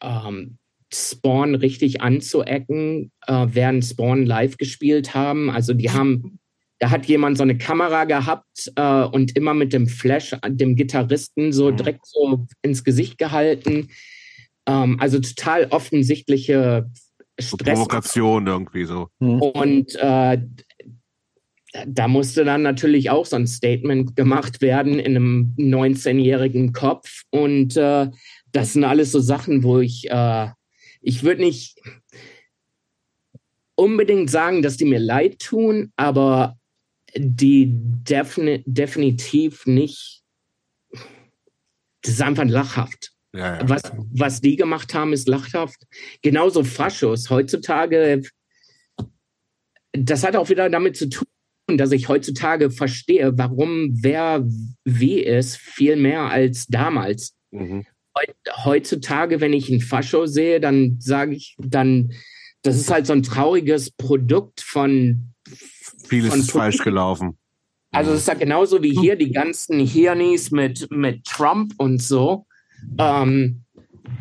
ähm, 0.00 0.58
Spawn 0.92 1.54
richtig 1.54 2.02
anzuecken, 2.02 3.10
äh, 3.26 3.46
während 3.50 3.84
Spawn 3.84 4.26
live 4.26 4.56
gespielt 4.58 5.14
haben. 5.14 5.50
Also 5.50 5.72
die 5.72 5.90
haben, 5.90 6.38
da 6.78 6.90
hat 6.90 7.06
jemand 7.06 7.38
so 7.38 7.42
eine 7.42 7.56
Kamera 7.56 8.04
gehabt 8.04 8.70
äh, 8.76 9.02
und 9.04 9.36
immer 9.36 9.54
mit 9.54 9.72
dem 9.72 9.86
Flash 9.86 10.36
dem 10.46 10.76
Gitarristen 10.76 11.52
so 11.52 11.70
mhm. 11.70 11.76
direkt 11.76 12.06
so 12.06 12.46
ins 12.60 12.84
Gesicht 12.84 13.18
gehalten. 13.18 13.88
Ähm, 14.66 14.98
also 15.00 15.18
total 15.18 15.68
offensichtliche 15.70 16.90
Stress. 17.40 17.78
Provokation 17.78 18.46
irgendwie 18.46 18.84
so. 18.84 19.08
Mhm. 19.18 19.40
Und 19.40 19.94
äh, 19.96 20.38
da 21.86 22.08
musste 22.08 22.44
dann 22.44 22.62
natürlich 22.62 23.10
auch 23.10 23.26
so 23.26 23.36
ein 23.36 23.46
Statement 23.46 24.14
gemacht 24.16 24.60
werden 24.60 24.98
in 24.98 25.16
einem 25.16 25.54
19-jährigen 25.58 26.72
Kopf. 26.72 27.22
Und 27.30 27.76
äh, 27.76 28.08
das 28.52 28.74
sind 28.74 28.84
alles 28.84 29.12
so 29.12 29.20
Sachen, 29.20 29.62
wo 29.62 29.78
ich 29.80 30.10
äh, 30.10 30.48
ich 31.02 31.24
würde 31.24 31.42
nicht 31.42 31.78
unbedingt 33.74 34.30
sagen, 34.30 34.62
dass 34.62 34.76
die 34.76 34.84
mir 34.84 35.00
leid 35.00 35.40
tun, 35.40 35.92
aber 35.96 36.56
die 37.16 37.66
defini 37.70 38.62
definitiv 38.66 39.66
nicht. 39.66 40.22
Das 42.02 42.14
ist 42.14 42.22
einfach 42.22 42.44
lachhaft. 42.44 43.12
Ja, 43.34 43.58
ja. 43.58 43.68
Was, 43.68 43.82
was 44.12 44.40
die 44.40 44.56
gemacht 44.56 44.94
haben, 44.94 45.12
ist 45.12 45.28
lachhaft. 45.28 45.82
Genauso 46.22 46.64
Faschos. 46.64 47.30
Heutzutage, 47.30 48.22
das 49.92 50.24
hat 50.24 50.36
auch 50.36 50.48
wieder 50.48 50.68
damit 50.70 50.96
zu 50.96 51.08
tun, 51.08 51.26
dass 51.76 51.92
ich 51.92 52.08
heutzutage 52.08 52.70
verstehe, 52.70 53.36
warum 53.36 53.90
wer 54.02 54.44
wie 54.84 55.20
ist, 55.20 55.56
viel 55.56 55.96
mehr 55.96 56.22
als 56.22 56.66
damals. 56.66 57.34
Mhm 57.50 57.86
heutzutage, 58.64 59.40
wenn 59.40 59.52
ich 59.52 59.68
ein 59.68 59.80
Fascho 59.80 60.26
sehe, 60.26 60.60
dann 60.60 60.96
sage 61.00 61.34
ich, 61.34 61.56
dann, 61.58 62.12
das 62.62 62.76
ist 62.76 62.90
halt 62.90 63.06
so 63.06 63.12
ein 63.12 63.22
trauriges 63.22 63.90
Produkt 63.90 64.60
von. 64.60 65.32
Vieles 66.06 66.30
von 66.30 66.40
ist 66.40 66.52
falsch 66.52 66.78
gelaufen. 66.78 67.38
Also 67.90 68.12
es 68.12 68.20
ist 68.20 68.28
ja 68.28 68.34
genauso 68.34 68.82
wie 68.82 68.98
hier 68.98 69.16
die 69.16 69.32
ganzen 69.32 69.78
Hirnis 69.78 70.50
mit, 70.50 70.90
mit 70.90 71.24
Trump 71.24 71.74
und 71.76 72.00
so. 72.02 72.46
Ähm, 72.98 73.64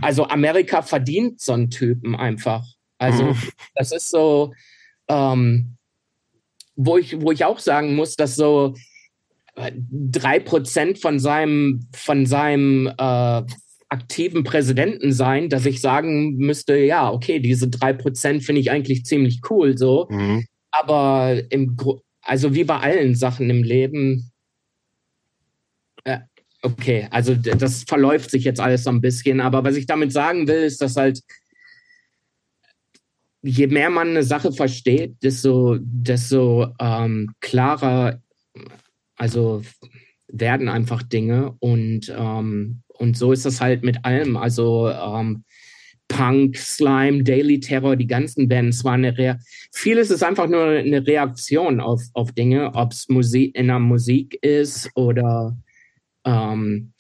also 0.02 0.28
Amerika 0.28 0.82
verdient 0.82 1.40
so 1.40 1.54
einen 1.54 1.70
Typen 1.70 2.16
einfach. 2.16 2.66
Also 2.98 3.26
mhm. 3.26 3.38
das 3.76 3.94
ist 3.94 4.10
so, 4.10 4.54
ähm, 5.08 5.78
wo 6.76 6.98
ich, 6.98 7.22
wo 7.22 7.32
ich 7.32 7.46
auch 7.46 7.60
sagen 7.60 7.96
muss, 7.96 8.16
dass 8.16 8.36
so 8.36 8.76
äh, 9.56 9.72
drei 9.76 10.40
Prozent 10.40 11.00
von 11.00 11.20
seinem, 11.20 11.88
von 11.94 12.26
seinem 12.26 12.88
äh, 12.88 13.42
aktiven 13.90 14.44
Präsidenten 14.46 15.12
sein, 15.12 15.50
dass 15.50 15.66
ich 15.66 15.82
sagen 15.82 16.38
müsste, 16.38 16.78
ja, 16.78 17.12
okay, 17.12 17.40
diese 17.40 17.68
drei 17.68 17.92
Prozent 17.92 18.44
finde 18.44 18.62
ich 18.62 18.72
eigentlich 18.72 19.04
ziemlich 19.04 19.42
cool, 19.50 19.78
so. 19.78 20.08
Mhm. 20.10 20.46
Aber 20.72 21.42
im, 21.50 21.76
also 22.22 22.54
wie 22.56 22.64
bei 22.64 22.78
allen 22.78 23.16
Sachen 23.16 23.50
im 23.50 23.64
Leben, 23.64 24.32
äh, 26.06 26.20
okay, 26.62 27.08
also 27.12 27.36
das 27.36 27.84
verläuft 27.84 28.32
sich 28.32 28.46
jetzt 28.46 28.62
alles 28.62 28.86
so 28.86 28.90
ein 28.92 29.02
bisschen, 29.02 29.42
aber 29.42 29.64
was 29.66 29.76
ich 29.76 29.88
damit 29.88 30.14
sagen 30.14 30.48
will, 30.48 30.64
ist, 30.64 30.82
dass 30.82 30.96
halt 30.96 31.22
je 33.42 33.68
mehr 33.68 33.90
man 33.90 34.10
eine 34.10 34.24
Sache 34.24 34.52
versteht, 34.52 35.16
desto, 35.24 35.78
desto 35.82 36.68
ähm, 36.80 37.32
klarer, 37.40 38.22
also 39.18 39.64
werden 40.28 40.70
einfach 40.70 41.04
Dinge 41.04 41.56
und 41.60 42.14
ähm, 42.16 42.82
und 43.02 43.18
so 43.18 43.32
ist 43.32 43.46
das 43.46 43.60
halt 43.60 43.84
mit 43.84 44.06
allem. 44.06 44.38
Also 44.38 44.90
ähm, 44.90 45.44
Punk, 46.08 46.56
Slime, 46.56 47.24
Daily 47.24 47.60
Terror, 47.60 47.96
die 47.96 48.06
ganzen 48.06 48.48
Bands 48.48 48.84
waren 48.84 49.06
eine 49.06 49.18
Rea 49.18 49.40
vieles 49.72 50.12
ist 50.12 50.24
einfach 50.24 50.48
nur 50.48 50.66
eine 50.66 51.06
Reaktion 51.06 51.80
auf, 51.80 52.02
auf 52.14 52.32
Dinge, 52.34 52.74
ob 52.76 52.92
es 52.92 53.10
Musik 53.10 53.56
in 53.56 53.68
der 53.68 53.80
Musik 53.80 54.38
ist 54.44 54.90
oder 54.96 55.58
ähm, 56.26 56.91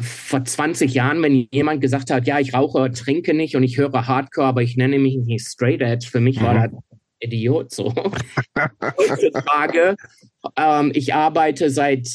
vor 0.00 0.44
20 0.44 0.92
Jahren, 0.92 1.22
wenn 1.22 1.48
jemand 1.50 1.80
gesagt 1.80 2.10
hat, 2.10 2.26
ja, 2.26 2.38
ich 2.38 2.54
rauche, 2.54 2.90
trinke 2.92 3.34
nicht 3.34 3.56
und 3.56 3.62
ich 3.62 3.78
höre 3.78 4.06
Hardcore, 4.06 4.46
aber 4.46 4.62
ich 4.62 4.76
nenne 4.76 4.98
mich 4.98 5.16
nicht 5.16 5.46
Straight 5.46 5.80
Edge, 5.80 6.08
für 6.10 6.20
mich 6.20 6.40
mhm. 6.40 6.44
war 6.44 6.54
das 6.54 6.70
Idiot 7.20 7.72
so. 7.72 7.94
Heutzutage, 8.82 9.96
ähm, 10.56 10.92
ich 10.94 11.14
arbeite 11.14 11.70
seit 11.70 12.08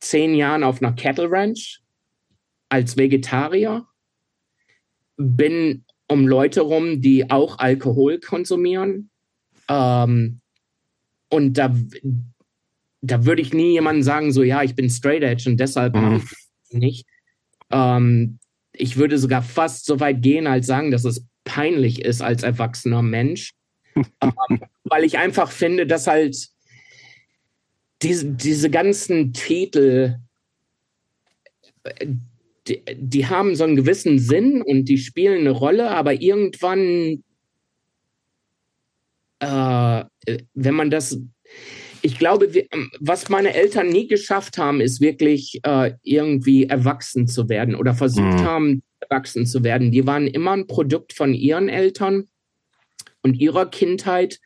zehn 0.00 0.34
Jahren 0.34 0.62
auf 0.62 0.82
einer 0.82 0.92
Cattle 0.92 1.30
Ranch 1.30 1.80
als 2.68 2.96
Vegetarier, 2.96 3.86
bin 5.16 5.84
um 6.08 6.26
Leute 6.26 6.62
rum, 6.62 7.00
die 7.00 7.30
auch 7.30 7.58
Alkohol 7.58 8.18
konsumieren. 8.20 9.10
Ähm, 9.68 10.40
und 11.30 11.56
da, 11.56 11.74
da 13.00 13.24
würde 13.24 13.40
ich 13.40 13.54
nie 13.54 13.72
jemandem 13.72 14.02
sagen, 14.02 14.32
so 14.32 14.42
ja, 14.42 14.62
ich 14.62 14.74
bin 14.74 14.90
straight 14.90 15.22
edge 15.22 15.48
und 15.48 15.58
deshalb 15.58 15.94
mhm. 15.94 16.22
nicht. 16.70 17.06
Ähm, 17.72 18.38
ich 18.72 18.96
würde 18.96 19.18
sogar 19.18 19.42
fast 19.42 19.86
so 19.86 20.00
weit 20.00 20.22
gehen, 20.22 20.46
als 20.46 20.66
sagen, 20.66 20.90
dass 20.90 21.04
es 21.04 21.26
peinlich 21.44 22.04
ist 22.04 22.22
als 22.22 22.42
erwachsener 22.42 23.02
Mensch, 23.02 23.54
ähm, 23.94 24.60
weil 24.84 25.04
ich 25.04 25.18
einfach 25.18 25.50
finde, 25.50 25.86
dass 25.86 26.06
halt 26.06 26.36
diese, 28.02 28.26
diese 28.26 28.70
ganzen 28.70 29.32
Titel, 29.32 30.16
die, 32.66 32.82
die 32.94 33.26
haben 33.26 33.54
so 33.54 33.64
einen 33.64 33.76
gewissen 33.76 34.18
Sinn 34.18 34.62
und 34.62 34.86
die 34.86 34.98
spielen 34.98 35.40
eine 35.40 35.50
Rolle, 35.50 35.90
aber 35.90 36.20
irgendwann, 36.20 37.22
äh, 39.40 40.04
wenn 40.54 40.74
man 40.74 40.90
das, 40.90 41.18
ich 42.02 42.18
glaube, 42.18 42.46
ähm, 42.46 42.90
was 43.00 43.28
meine 43.28 43.54
Eltern 43.54 43.88
nie 43.88 44.08
geschafft 44.08 44.58
haben, 44.58 44.80
ist 44.80 45.00
wirklich 45.00 45.60
äh, 45.62 45.92
irgendwie 46.02 46.64
erwachsen 46.64 47.28
zu 47.28 47.48
werden 47.48 47.74
oder 47.74 47.94
versucht 47.94 48.40
mhm. 48.40 48.44
haben, 48.44 48.82
erwachsen 49.00 49.46
zu 49.46 49.64
werden. 49.64 49.92
Die 49.92 50.06
waren 50.06 50.26
immer 50.26 50.52
ein 50.52 50.66
Produkt 50.66 51.12
von 51.12 51.32
ihren 51.32 51.68
Eltern 51.68 52.28
und 53.22 53.34
ihrer 53.34 53.66
Kindheit. 53.66 54.40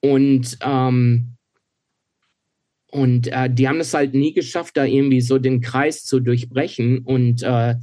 Und, 0.00 0.58
ähm, 0.62 1.36
und 2.90 3.26
äh, 3.28 3.50
die 3.52 3.68
haben 3.68 3.80
es 3.80 3.92
halt 3.92 4.14
nie 4.14 4.32
geschafft, 4.32 4.76
da 4.76 4.84
irgendwie 4.84 5.20
so 5.20 5.38
den 5.38 5.60
Kreis 5.60 6.04
zu 6.04 6.20
durchbrechen. 6.20 7.00
Und, 7.00 7.42
äh, 7.42 7.74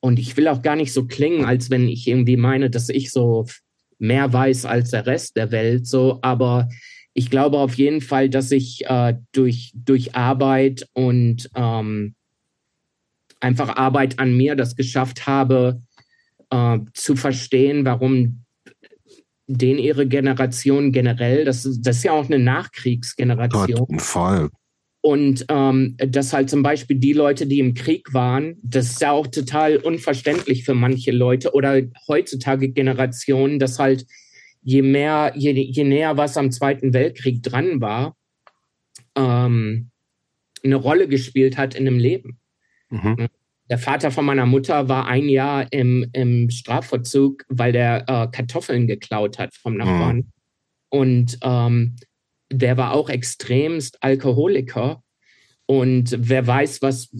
und 0.00 0.18
ich 0.18 0.36
will 0.36 0.48
auch 0.48 0.62
gar 0.62 0.76
nicht 0.76 0.92
so 0.92 1.06
klingen, 1.06 1.46
als 1.46 1.70
wenn 1.70 1.88
ich 1.88 2.06
irgendwie 2.06 2.36
meine, 2.36 2.68
dass 2.68 2.90
ich 2.90 3.10
so 3.10 3.46
mehr 3.98 4.32
weiß 4.32 4.66
als 4.66 4.90
der 4.90 5.06
Rest 5.06 5.36
der 5.36 5.52
Welt. 5.52 5.86
So, 5.86 6.18
aber 6.22 6.68
ich 7.14 7.30
glaube 7.30 7.58
auf 7.58 7.74
jeden 7.74 8.00
Fall, 8.00 8.28
dass 8.28 8.50
ich 8.50 8.86
äh, 8.86 9.14
durch, 9.32 9.72
durch 9.74 10.14
Arbeit 10.14 10.88
und 10.94 11.50
ähm, 11.54 12.14
einfach 13.40 13.76
Arbeit 13.76 14.18
an 14.18 14.36
mir 14.36 14.54
das 14.56 14.76
geschafft 14.76 15.26
habe, 15.26 15.82
äh, 16.50 16.78
zu 16.94 17.16
verstehen, 17.16 17.84
warum 17.84 18.44
den 19.46 19.78
ihre 19.78 20.06
Generation 20.06 20.92
generell, 20.92 21.44
das, 21.44 21.64
ist, 21.64 21.82
das 21.82 21.98
ist 21.98 22.04
ja 22.04 22.12
auch 22.12 22.26
eine 22.26 22.38
Nachkriegsgeneration. 22.38 23.86
Gott, 23.88 24.02
voll. 24.02 24.50
Und 25.04 25.44
ähm, 25.48 25.96
dass 25.98 26.32
halt 26.32 26.48
zum 26.48 26.62
Beispiel 26.62 26.96
die 26.96 27.12
Leute, 27.12 27.46
die 27.46 27.58
im 27.58 27.74
Krieg 27.74 28.14
waren, 28.14 28.56
das 28.62 28.92
ist 28.92 29.00
ja 29.00 29.10
auch 29.10 29.26
total 29.26 29.76
unverständlich 29.78 30.64
für 30.64 30.74
manche 30.74 31.10
Leute 31.10 31.54
oder 31.54 31.82
heutzutage 32.06 32.68
Generationen, 32.68 33.58
dass 33.58 33.80
halt 33.80 34.06
je 34.62 34.82
mehr, 34.82 35.32
je, 35.36 35.72
je 35.72 35.84
näher 35.84 36.16
was 36.16 36.36
am 36.36 36.50
Zweiten 36.50 36.92
Weltkrieg 36.92 37.42
dran 37.42 37.80
war, 37.80 38.16
ähm, 39.16 39.90
eine 40.64 40.76
Rolle 40.76 41.08
gespielt 41.08 41.56
hat 41.56 41.74
in 41.74 41.84
dem 41.84 41.98
Leben. 41.98 42.38
Mhm. 42.88 43.28
Der 43.68 43.78
Vater 43.78 44.10
von 44.10 44.24
meiner 44.24 44.46
Mutter 44.46 44.88
war 44.88 45.06
ein 45.06 45.28
Jahr 45.28 45.72
im, 45.72 46.06
im 46.12 46.50
Strafvollzug, 46.50 47.44
weil 47.48 47.72
der 47.72 48.04
äh, 48.08 48.28
Kartoffeln 48.28 48.86
geklaut 48.86 49.38
hat 49.38 49.54
vom 49.54 49.76
Nachbarn. 49.76 50.16
Mhm. 50.16 50.32
Und 50.90 51.38
ähm, 51.42 51.96
der 52.52 52.76
war 52.76 52.92
auch 52.92 53.08
extremst 53.08 54.02
Alkoholiker. 54.02 55.02
Und 55.66 56.14
wer 56.18 56.46
weiß, 56.46 56.82
was 56.82 57.10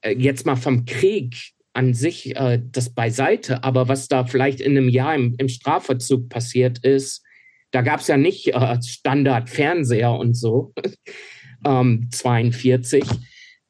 äh, 0.00 0.14
jetzt 0.14 0.46
mal 0.46 0.56
vom 0.56 0.84
Krieg 0.84 1.52
an 1.78 1.94
sich 1.94 2.34
äh, 2.34 2.60
das 2.72 2.90
beiseite, 2.90 3.62
aber 3.62 3.86
was 3.86 4.08
da 4.08 4.24
vielleicht 4.24 4.60
in 4.60 4.76
einem 4.76 4.88
Jahr 4.88 5.14
im, 5.14 5.36
im 5.38 5.48
Strafverzug 5.48 6.28
passiert 6.28 6.80
ist, 6.80 7.22
da 7.70 7.82
gab 7.82 8.00
es 8.00 8.08
ja 8.08 8.16
nicht 8.16 8.48
äh, 8.48 8.82
Standard-Fernseher 8.82 10.10
und 10.10 10.34
so, 10.34 10.74
ähm, 11.64 12.08
42. 12.10 13.04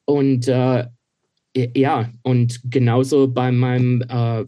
Und 0.05 0.47
äh, 0.47 0.87
ja, 1.55 2.09
und 2.23 2.61
genauso 2.63 3.27
bei 3.27 3.51
meinem, 3.51 4.01
äh, 4.01 4.45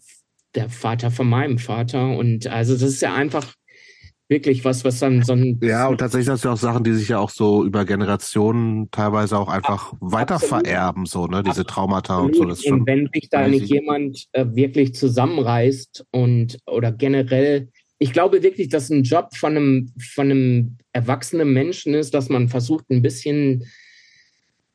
der 0.55 0.69
Vater 0.69 1.11
von 1.11 1.29
meinem 1.29 1.59
Vater. 1.59 2.17
Und 2.17 2.47
also 2.47 2.73
das 2.73 2.81
ist 2.81 3.01
ja 3.03 3.13
einfach 3.13 3.53
wirklich 4.31 4.65
was, 4.65 4.83
was 4.83 4.97
dann 4.99 5.21
so 5.21 5.33
ein. 5.33 5.59
Ja, 5.61 5.87
und 5.87 5.99
tatsächlich 5.99 6.25
sind 6.25 6.35
es 6.35 6.43
ja 6.43 6.53
auch 6.53 6.57
Sachen, 6.57 6.83
die 6.83 6.93
sich 6.93 7.09
ja 7.09 7.19
auch 7.19 7.29
so 7.29 7.63
über 7.63 7.85
Generationen 7.85 8.89
teilweise 8.89 9.37
auch 9.37 9.49
einfach 9.49 9.91
Absolut. 9.91 10.13
weiter 10.13 10.39
vererben, 10.39 11.05
so, 11.05 11.27
ne, 11.27 11.43
diese 11.43 11.65
Traumata 11.65 12.15
Absolut. 12.15 12.35
und 12.37 12.43
so. 12.43 12.49
Das 12.49 12.65
und 12.65 12.87
wenn 12.87 13.09
sich 13.13 13.29
da 13.29 13.47
nicht 13.47 13.67
jemand 13.67 14.25
äh, 14.31 14.45
wirklich 14.53 14.95
zusammenreißt 14.95 16.05
und 16.11 16.57
oder 16.65 16.91
generell, 16.93 17.69
ich 17.99 18.13
glaube 18.13 18.41
wirklich, 18.41 18.69
dass 18.69 18.89
ein 18.89 19.03
Job 19.03 19.35
von 19.35 19.55
einem, 19.55 19.91
von 19.99 20.31
einem 20.31 20.77
erwachsenen 20.93 21.53
Menschen 21.53 21.93
ist, 21.93 22.13
dass 22.13 22.29
man 22.29 22.47
versucht, 22.47 22.89
ein 22.89 23.03
bisschen 23.03 23.65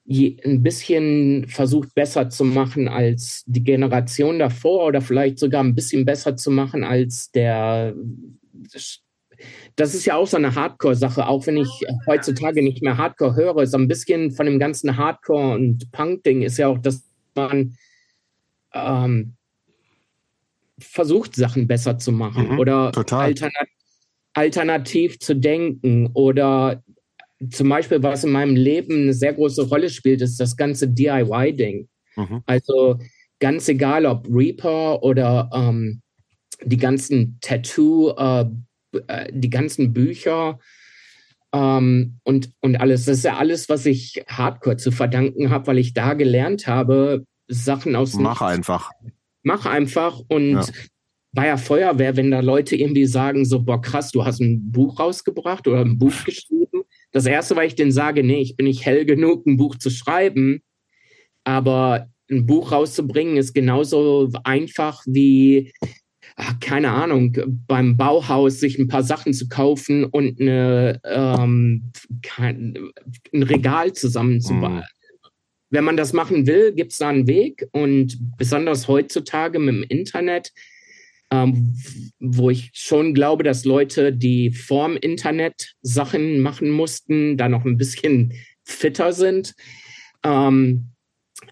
ein 0.09 0.62
bisschen 0.62 1.49
versucht 1.49 1.93
besser 1.97 2.31
zu 2.31 2.45
machen 2.45 2.87
als 2.87 3.43
die 3.47 3.65
Generation 3.65 4.39
davor 4.39 4.87
oder 4.87 5.01
vielleicht 5.01 5.41
sogar 5.41 5.65
ein 5.65 5.74
bisschen 5.74 6.05
besser 6.05 6.37
zu 6.37 6.53
machen 6.53 6.85
als 6.85 7.33
der 7.33 7.93
das 9.77 9.94
ist 9.94 10.07
ja 10.07 10.16
auch 10.16 10.27
so 10.27 10.39
eine 10.39 10.55
Hardcore-Sache, 10.55 11.27
auch 11.27 11.47
wenn 11.47 11.59
ich 11.59 11.69
heutzutage 12.07 12.62
nicht 12.62 12.82
mehr 12.82 12.97
Hardcore 12.97 13.36
höre. 13.36 13.66
So 13.66 13.77
ein 13.77 13.89
bisschen 13.89 14.32
von 14.32 14.47
dem 14.47 14.59
ganzen 14.59 14.97
Hardcore- 14.97 15.55
und 15.55 15.93
Punk-Ding 15.93 16.43
ist 16.43 16.57
ja 16.57 16.69
auch, 16.69 16.78
dass 16.78 17.05
man 17.35 17.77
ähm, 18.73 19.35
versucht, 20.78 21.36
Sachen 21.36 21.66
besser 21.66 21.98
zu 21.98 22.11
machen 22.11 22.53
mhm, 22.53 22.59
oder 22.59 22.93
alternat 23.12 23.69
alternativ 24.32 25.19
zu 25.19 25.35
denken 25.35 26.11
oder 26.12 26.82
zum 27.51 27.69
Beispiel, 27.69 28.03
was 28.03 28.24
in 28.24 28.32
meinem 28.32 28.55
Leben 28.55 29.03
eine 29.03 29.15
sehr 29.15 29.32
große 29.32 29.69
Rolle 29.69 29.90
spielt, 29.90 30.20
ist 30.23 30.39
das 30.39 30.57
ganze 30.57 30.89
DIY-Ding. 30.89 31.89
Mhm. 32.16 32.43
Also 32.47 32.98
ganz 33.40 33.69
egal, 33.69 34.07
ob 34.07 34.27
Reaper 34.31 35.03
oder 35.03 35.51
ähm, 35.53 36.03
die 36.65 36.77
ganzen 36.77 37.39
Tattoo- 37.43 38.15
äh, 38.16 38.43
äh, 38.43 38.51
die 39.32 39.51
ganzen 39.51 39.93
Bücher 39.93 40.59
ähm, 41.52 42.18
und, 42.24 42.51
und 42.60 42.77
alles. 42.77 43.05
Das 43.05 43.18
ist 43.18 43.24
ja 43.24 43.36
alles, 43.36 43.68
was 43.68 43.86
ich 43.86 44.23
Hardcore 44.27 44.77
zu 44.77 44.90
verdanken 44.90 45.51
habe, 45.51 45.68
weil 45.68 45.78
ich 45.78 45.94
da 45.94 46.14
gelernt 46.14 46.66
habe, 46.66 47.24
Sachen 47.48 47.97
aus. 47.97 48.14
Mach 48.14 48.43
einfach. 48.43 48.90
Mach 49.43 49.64
einfach 49.66 50.20
und 50.28 50.52
ja. 50.52 50.66
bei 51.32 51.44
der 51.44 51.59
Feuerwehr, 51.59 52.16
wenn 52.16 52.31
da 52.31 52.40
Leute 52.40 52.77
irgendwie 52.77 53.06
sagen, 53.06 53.44
so, 53.44 53.62
boah, 53.62 53.81
krass, 53.81 54.10
du 54.10 54.24
hast 54.24 54.40
ein 54.40 54.73
Buch 54.73 54.98
rausgebracht 54.98 55.68
oder 55.68 55.81
ein 55.81 55.98
Buch 55.98 56.24
geschrieben. 56.24 56.82
Das 57.12 57.27
erste, 57.27 57.56
weil 57.56 57.68
ich 57.68 57.77
denen 57.77 57.93
sage, 57.93 58.24
nee, 58.24 58.40
ich 58.40 58.56
bin 58.56 58.66
nicht 58.66 58.85
hell 58.85 59.05
genug, 59.05 59.47
ein 59.47 59.56
Buch 59.56 59.77
zu 59.77 59.90
schreiben. 59.90 60.62
Aber 61.44 62.09
ein 62.28 62.44
Buch 62.44 62.73
rauszubringen 62.73 63.36
ist 63.36 63.55
genauso 63.55 64.31
einfach 64.43 65.02
wie 65.06 65.73
keine 66.61 66.91
Ahnung, 66.91 67.37
beim 67.67 67.97
Bauhaus 67.97 68.61
sich 68.61 68.79
ein 68.79 68.89
paar 68.89 69.03
Sachen 69.03 69.33
zu 69.33 69.49
kaufen 69.49 70.05
und 70.05 70.41
eine, 70.41 71.01
ähm, 71.05 71.93
kein, 72.23 72.91
ein 73.33 73.43
Regal 73.43 73.95
zusammenzubauen. 73.95 74.77
Mhm. 74.77 74.83
Wenn 75.71 75.85
man 75.85 75.97
das 75.97 76.13
machen 76.13 76.47
will, 76.47 76.73
gibt 76.73 76.93
es 76.93 76.99
da 76.99 77.09
einen 77.09 77.27
Weg 77.27 77.67
und 77.73 78.37
besonders 78.37 78.87
heutzutage 78.87 79.59
mit 79.59 79.75
dem 79.75 79.83
Internet, 79.85 80.53
ähm, 81.31 81.75
wo 82.21 82.51
ich 82.51 82.71
schon 82.75 83.15
glaube, 83.15 83.43
dass 83.43 83.65
Leute, 83.65 84.13
die 84.13 84.51
vorm 84.51 84.97
Internet 84.97 85.75
Sachen 85.81 86.41
machen 86.41 86.71
mussten, 86.71 87.37
da 87.37 87.49
noch 87.49 87.65
ein 87.65 87.79
bisschen 87.79 88.33
fitter 88.63 89.13
sind. 89.13 89.55
Ähm, 90.23 90.91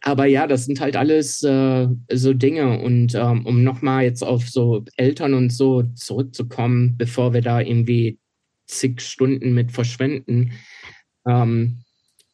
aber 0.02 0.27
ja, 0.27 0.47
das 0.47 0.65
sind 0.65 0.81
halt 0.81 0.97
alles 0.97 1.43
äh, 1.43 1.89
so 2.12 2.32
Dinge. 2.32 2.81
Und 2.81 3.15
ähm, 3.15 3.47
um 3.47 3.62
nochmal 3.62 4.05
jetzt 4.05 4.23
auf 4.23 4.48
so 4.48 4.85
Eltern 4.97 5.35
und 5.35 5.51
so 5.52 5.82
zurückzukommen, 5.94 6.97
bevor 6.97 7.32
wir 7.32 7.43
da 7.43 7.61
irgendwie 7.61 8.19
zig 8.66 9.01
Stunden 9.01 9.52
mit 9.52 9.73
verschwenden. 9.73 10.52
Ähm, 11.27 11.82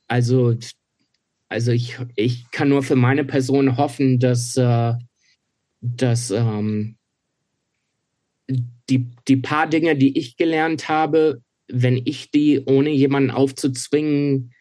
also, 0.07 0.57
also 1.49 1.73
ich, 1.73 1.99
ich 2.17 2.51
kann 2.51 2.69
nur 2.69 2.83
für 2.83 2.97
meine 2.97 3.25
Person 3.25 3.77
hoffen, 3.77 4.19
dass, 4.19 4.57
äh, 4.57 4.95
dass 5.81 6.31
ähm, 6.31 6.97
die, 8.49 9.07
die 9.29 9.37
paar 9.37 9.69
Dinge, 9.69 9.97
die 9.97 10.19
ich 10.19 10.37
gelernt 10.37 10.89
habe, 10.89 11.43
wenn 11.69 12.01
ich 12.05 12.31
die, 12.31 12.61
ohne 12.65 12.91
jemanden 12.91 13.31
aufzuzwingen, 13.31 14.53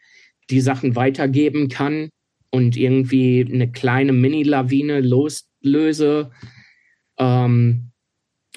die 0.50 0.62
Sachen 0.62 0.96
weitergeben 0.96 1.70
kann, 1.70 2.10
und 2.52 2.78
irgendwie 2.78 3.48
eine 3.52 3.72
kleine 3.72 4.14
Mini-Lawine 4.14 5.02
loslöse, 5.02 6.32
ähm, 7.18 7.92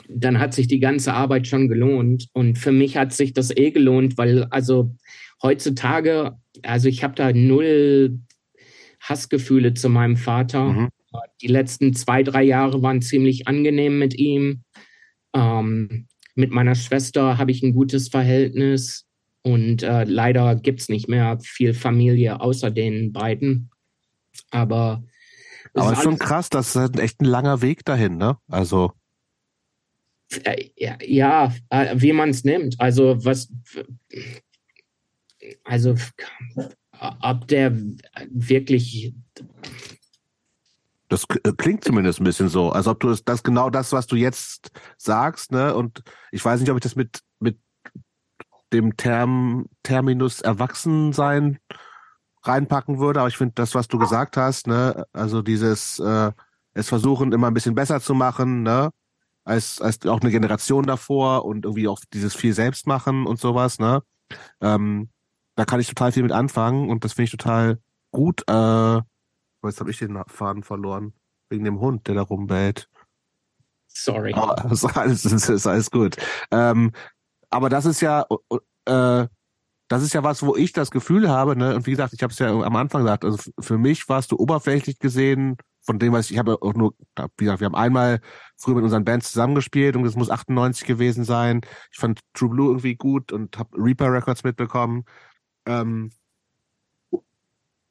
dann 0.09 0.39
hat 0.39 0.55
sich 0.55 0.69
die 0.69 0.81
ganze 0.81 1.15
Arbeit 1.15 1.47
schon 1.47 1.69
gelohnt. 1.69 2.29
Und 2.33 2.59
für 2.59 2.73
mich 2.73 2.97
hat 2.97 3.13
sich 3.13 3.33
das 3.33 3.55
eh 3.55 3.71
gelohnt, 3.71 4.17
weil 4.19 4.45
also 4.45 4.95
heutzutage, 5.43 6.37
also 6.63 6.89
ich 6.89 7.03
habe 7.05 7.15
da 7.15 7.33
null 7.33 8.21
Hassgefühle 9.01 9.75
zu 9.75 9.89
meinem 9.89 10.17
Vater. 10.17 10.65
Mhm. 10.65 10.89
Die 11.43 11.49
letzten 11.49 11.93
zwei, 11.93 12.23
drei 12.23 12.43
Jahre 12.43 12.83
waren 12.83 13.03
ziemlich 13.03 13.49
angenehm 13.49 13.99
mit 13.99 14.19
ihm. 14.19 14.63
Ähm, 15.35 16.07
mit 16.35 16.51
meiner 16.51 16.75
Schwester 16.75 17.37
habe 17.37 17.51
ich 17.51 17.63
ein 17.63 17.75
gutes 17.75 18.09
Verhältnis. 18.09 19.07
Und 19.45 19.83
äh, 19.83 20.05
leider 20.05 20.55
gibt 20.55 20.81
es 20.81 20.89
nicht 20.89 21.09
mehr 21.09 21.39
viel 21.43 21.75
Familie 21.75 22.41
außer 22.41 22.71
den 22.71 23.13
beiden. 23.13 23.72
Aber 24.51 25.03
aber 25.75 25.93
ist 25.93 26.03
schon 26.03 26.19
krass, 26.19 26.51
das 26.51 26.71
ist 26.71 26.77
halt 26.77 26.99
echt 26.99 27.21
ein 27.21 27.27
langer 27.27 27.63
Weg 27.63 27.85
dahin, 27.85 28.17
ne? 28.17 28.37
Also 28.49 28.93
äh, 30.45 30.71
ja, 30.77 31.53
äh, 31.71 31.95
wie 31.99 32.13
man 32.13 32.31
es 32.31 32.45
nimmt. 32.45 32.81
Also 32.81 33.25
was, 33.25 33.51
also 35.65 35.95
ob 37.21 37.47
der 37.49 37.77
wirklich. 38.31 39.15
Das 41.09 41.27
äh, 41.45 41.53
klingt 41.57 41.85
zumindest 41.85 42.21
ein 42.21 42.25
bisschen 42.25 42.49
so, 42.49 42.71
als 42.71 42.87
ob 42.87 43.01
du 43.01 43.09
das, 43.09 43.25
das 43.25 43.43
genau 43.43 43.69
das, 43.69 43.93
was 43.93 44.07
du 44.07 44.17
jetzt 44.17 44.71
sagst, 44.97 45.53
ne? 45.53 45.75
Und 45.75 46.03
ich 46.31 46.45
weiß 46.45 46.61
nicht, 46.61 46.71
ob 46.71 46.77
ich 46.77 46.83
das 46.83 46.97
mit 46.97 47.21
mit 47.39 47.59
dem 48.73 48.97
Term, 48.97 49.67
Terminus 49.83 50.41
Erwachsensein 50.41 51.59
reinpacken 52.43 52.99
würde. 52.99 53.21
Aber 53.21 53.29
ich 53.29 53.37
finde 53.37 53.55
das, 53.55 53.75
was 53.75 53.89
du 53.89 53.99
gesagt 53.99 54.37
hast, 54.37 54.67
ne, 54.67 55.07
also 55.13 55.43
dieses 55.43 55.99
äh, 55.99 56.33
es 56.75 56.89
versuchen 56.89 57.33
immer 57.33 57.49
ein 57.49 57.55
bisschen 57.55 57.75
besser 57.75 58.01
zu 58.01 58.15
machen, 58.15 58.63
ne, 58.63 58.91
als, 59.45 59.81
als 59.81 60.05
auch 60.07 60.21
eine 60.21 60.31
Generation 60.31 60.85
davor 60.85 61.45
und 61.45 61.65
irgendwie 61.65 61.89
auch 61.89 62.01
dieses 62.13 62.35
viel 62.35 62.55
selbst 62.55 62.87
machen 62.87 63.27
und 63.27 63.39
sowas, 63.39 63.79
ne. 63.79 64.03
Ähm, 64.61 65.11
da 65.55 65.65
kann 65.65 65.81
ich 65.81 65.89
total 65.89 66.13
viel 66.13 66.23
mit 66.23 66.33
anfangen 66.33 66.89
und 66.89 67.05
das 67.05 67.13
finde 67.13 67.25
ich 67.25 67.31
total 67.31 67.79
gut. 68.11 68.43
Äh, 68.49 69.01
jetzt 69.65 69.81
habe 69.81 69.91
ich 69.91 69.99
den 69.99 70.23
Faden 70.27 70.63
verloren. 70.63 71.13
Wegen 71.51 71.65
dem 71.65 71.81
Hund, 71.81 72.09
der 72.09 72.15
da 72.15 72.23
rumbellt. 72.23 72.89
Sorry. 73.87 74.35
Oh, 74.35 74.55
das 74.57 74.73
ist 74.85 74.97
alles, 74.97 75.23
das 75.23 75.49
ist 75.49 75.67
alles 75.67 75.91
gut. 75.91 76.17
Ähm, 76.51 76.93
aber 77.51 77.69
das 77.69 77.85
ist 77.85 78.01
ja, 78.01 78.25
äh, 78.87 79.27
das 79.93 80.03
ist 80.03 80.15
ja 80.15 80.23
was, 80.23 80.43
wo 80.43 80.57
ich 80.57 80.73
das 80.73 80.91
Gefühl 80.91 81.29
habe, 81.29 81.55
ne? 81.55 81.77
Und 81.77 81.87
wie 81.87 81.91
gesagt, 81.91 82.15
ich 82.15 82.23
habe 82.23 82.33
es 82.33 82.39
ja 82.39 82.49
am 82.49 82.77
Anfang 82.77 83.03
gesagt, 83.03 83.27
also 83.27 83.39
für 83.61 83.77
mich 83.77 84.09
warst 84.09 84.33
du 84.33 84.39
oberflächlich 84.39 84.99
gesehen, 84.99 85.59
von 85.83 85.99
dem, 85.99 86.15
was 86.15 86.27
ich, 86.27 86.33
ich 86.33 86.39
habe 86.39 86.63
auch 86.63 86.73
nur, 86.73 86.95
wie 87.37 87.45
gesagt, 87.45 87.61
wir 87.61 87.67
haben 87.67 87.75
einmal 87.75 88.21
früher 88.57 88.77
mit 88.77 88.85
unseren 88.85 89.05
Bands 89.05 89.33
zusammengespielt 89.33 89.95
und 89.95 90.05
das 90.05 90.17
muss 90.17 90.31
98 90.31 90.87
gewesen 90.87 91.25
sein. 91.25 91.61
Ich 91.91 91.99
fand 91.99 92.21
True 92.33 92.49
Blue 92.49 92.71
irgendwie 92.71 92.95
gut 92.95 93.33
und 93.33 93.59
habe 93.59 93.77
Reaper 93.77 94.11
Records 94.11 94.45
mitbekommen. 94.45 95.05
Ähm, 95.67 96.11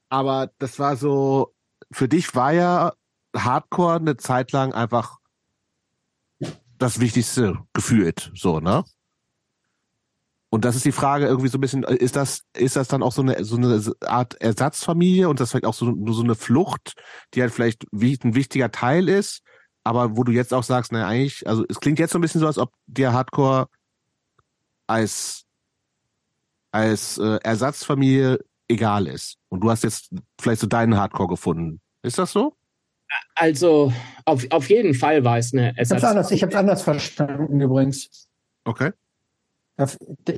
aber 0.10 0.50
das 0.58 0.80
war 0.80 0.96
so, 0.96 1.54
für 1.92 2.08
dich 2.08 2.34
war 2.34 2.52
ja 2.52 2.94
Hardcore 3.36 3.98
eine 3.98 4.18
Zeit 4.18 4.52
lang 4.54 4.74
einfach 4.74 5.20
das 6.80 7.00
Wichtigste 7.00 7.60
gefühlt, 7.74 8.32
so, 8.34 8.60
ne? 8.60 8.84
Und 10.54 10.66
das 10.66 10.76
ist 10.76 10.84
die 10.84 10.92
Frage 10.92 11.28
irgendwie 11.28 11.48
so 11.48 11.58
ein 11.58 11.62
bisschen, 11.62 11.84
ist 11.84 12.18
das, 12.18 12.44
ist 12.54 12.76
das 12.76 12.90
dann 12.90 13.04
auch 13.04 13.14
so 13.14 13.22
eine, 13.22 13.42
so 13.46 13.56
eine 13.56 13.82
Art 14.02 14.36
Ersatzfamilie 14.42 15.30
und 15.30 15.40
das 15.40 15.52
vielleicht 15.52 15.66
auch 15.66 15.74
so, 15.74 15.86
nur 15.86 16.14
so 16.14 16.24
eine 16.24 16.36
Flucht, 16.36 17.02
die 17.34 17.42
halt 17.42 17.54
vielleicht 17.54 17.86
wie, 17.94 18.20
ein 18.22 18.36
wichtiger 18.36 18.70
Teil 18.70 19.08
ist, 19.08 19.44
aber 19.86 20.18
wo 20.18 20.26
du 20.26 20.34
jetzt 20.34 20.54
auch 20.54 20.64
sagst, 20.64 20.92
naja, 20.92 21.08
eigentlich, 21.08 21.48
also 21.48 21.64
es 21.70 21.80
klingt 21.80 22.00
jetzt 22.00 22.12
so 22.12 22.20
ein 22.20 22.22
bisschen 22.22 22.42
so, 22.42 22.48
als 22.48 22.58
ob 22.58 22.74
dir 22.86 23.14
Hardcore 23.14 23.70
als, 24.88 25.46
als 26.74 27.18
äh, 27.18 27.40
Ersatzfamilie 27.44 28.40
egal 28.68 29.08
ist. 29.08 29.38
Und 29.48 29.62
du 29.62 29.72
hast 29.72 29.86
jetzt 29.86 30.10
vielleicht 30.40 30.60
so 30.60 30.68
deinen 30.68 30.98
Hardcore 30.98 31.30
gefunden. 31.30 31.80
Ist 32.04 32.18
das 32.18 32.34
so? 32.34 32.58
Also, 33.36 33.94
auf, 34.26 34.46
auf 34.50 34.70
jeden 34.70 34.96
Fall 34.96 35.24
war 35.24 35.38
es 35.38 35.54
eine 35.54 35.78
Ersatzfamilie. 35.78 36.36
Ich 36.36 36.44
habe 36.44 36.52
es 36.52 36.60
anders 36.60 36.82
verstanden 36.82 37.62
übrigens. 37.62 38.28
Okay. 38.66 38.92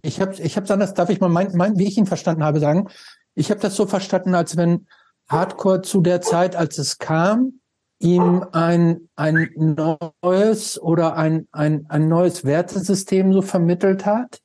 Ich 0.02 0.22
habe 0.22 0.36
ich 0.36 0.58
hab's 0.58 0.72
anders, 0.72 0.94
darf 0.94 1.10
ich 1.10 1.20
mal 1.20 1.30
mein, 1.30 1.56
mein, 1.56 1.78
wie 1.78 1.88
ich 1.88 1.98
ihn 1.98 2.06
verstanden 2.06 2.44
habe, 2.44 2.60
sagen? 2.60 2.90
Ich 3.36 3.50
habe 3.50 3.62
das 3.62 3.76
so 3.76 3.86
verstanden, 3.86 4.36
als 4.36 4.58
wenn 4.58 4.88
Hardcore 5.28 5.82
zu 5.82 6.02
der 6.02 6.22
Zeit, 6.22 6.56
als 6.56 6.78
es 6.78 6.98
kam, 6.98 7.60
ihm 8.00 8.46
ein, 8.52 9.10
ein 9.16 9.76
neues 10.22 10.82
oder 10.82 11.16
ein, 11.16 11.48
ein, 11.52 11.86
ein 11.88 12.08
neues 12.08 12.44
Wertesystem 12.44 13.32
so 13.32 13.42
vermittelt 13.42 14.06
hat 14.06 14.42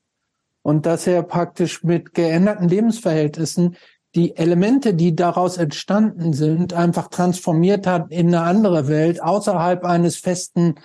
und 0.63 0.87
dass 0.87 1.07
er 1.07 1.23
praktisch 1.23 1.83
mit 1.83 2.15
geänderten 2.15 2.69
Lebensverhältnissen 2.69 3.77
die 4.15 4.37
Elemente, 4.37 4.95
die 4.95 5.15
daraus 5.15 5.59
entstanden 5.59 6.33
sind, 6.33 6.73
einfach 6.73 7.09
transformiert 7.09 7.87
hat 7.87 8.11
in 8.11 8.29
eine 8.29 8.43
andere 8.43 8.89
Welt 8.89 9.23
außerhalb 9.23 9.85
eines 9.85 10.17
festen 10.17 10.77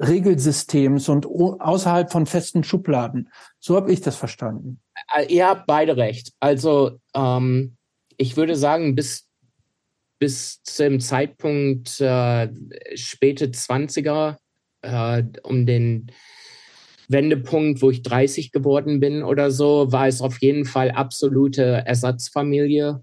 Regelsystems 0.00 1.08
und 1.08 1.26
außerhalb 1.26 2.10
von 2.10 2.26
festen 2.26 2.62
Schubladen. 2.62 3.30
So 3.58 3.76
habe 3.76 3.92
ich 3.92 4.00
das 4.00 4.16
verstanden. 4.16 4.80
Äh, 5.16 5.32
ihr 5.32 5.48
habt 5.48 5.66
beide 5.66 5.96
recht. 5.96 6.32
Also 6.40 6.98
ähm, 7.14 7.76
ich 8.16 8.36
würde 8.36 8.56
sagen, 8.56 8.94
bis, 8.94 9.28
bis 10.18 10.62
zum 10.62 11.00
Zeitpunkt 11.00 12.00
äh, 12.00 12.48
späte 12.94 13.46
20er, 13.46 14.36
äh, 14.82 15.22
um 15.42 15.66
den 15.66 16.12
Wendepunkt, 17.08 17.82
wo 17.82 17.90
ich 17.90 18.02
30 18.02 18.52
geworden 18.52 19.00
bin 19.00 19.22
oder 19.22 19.50
so, 19.50 19.90
war 19.90 20.06
es 20.06 20.20
auf 20.20 20.40
jeden 20.40 20.64
Fall 20.64 20.90
absolute 20.90 21.62
Ersatzfamilie. 21.86 23.02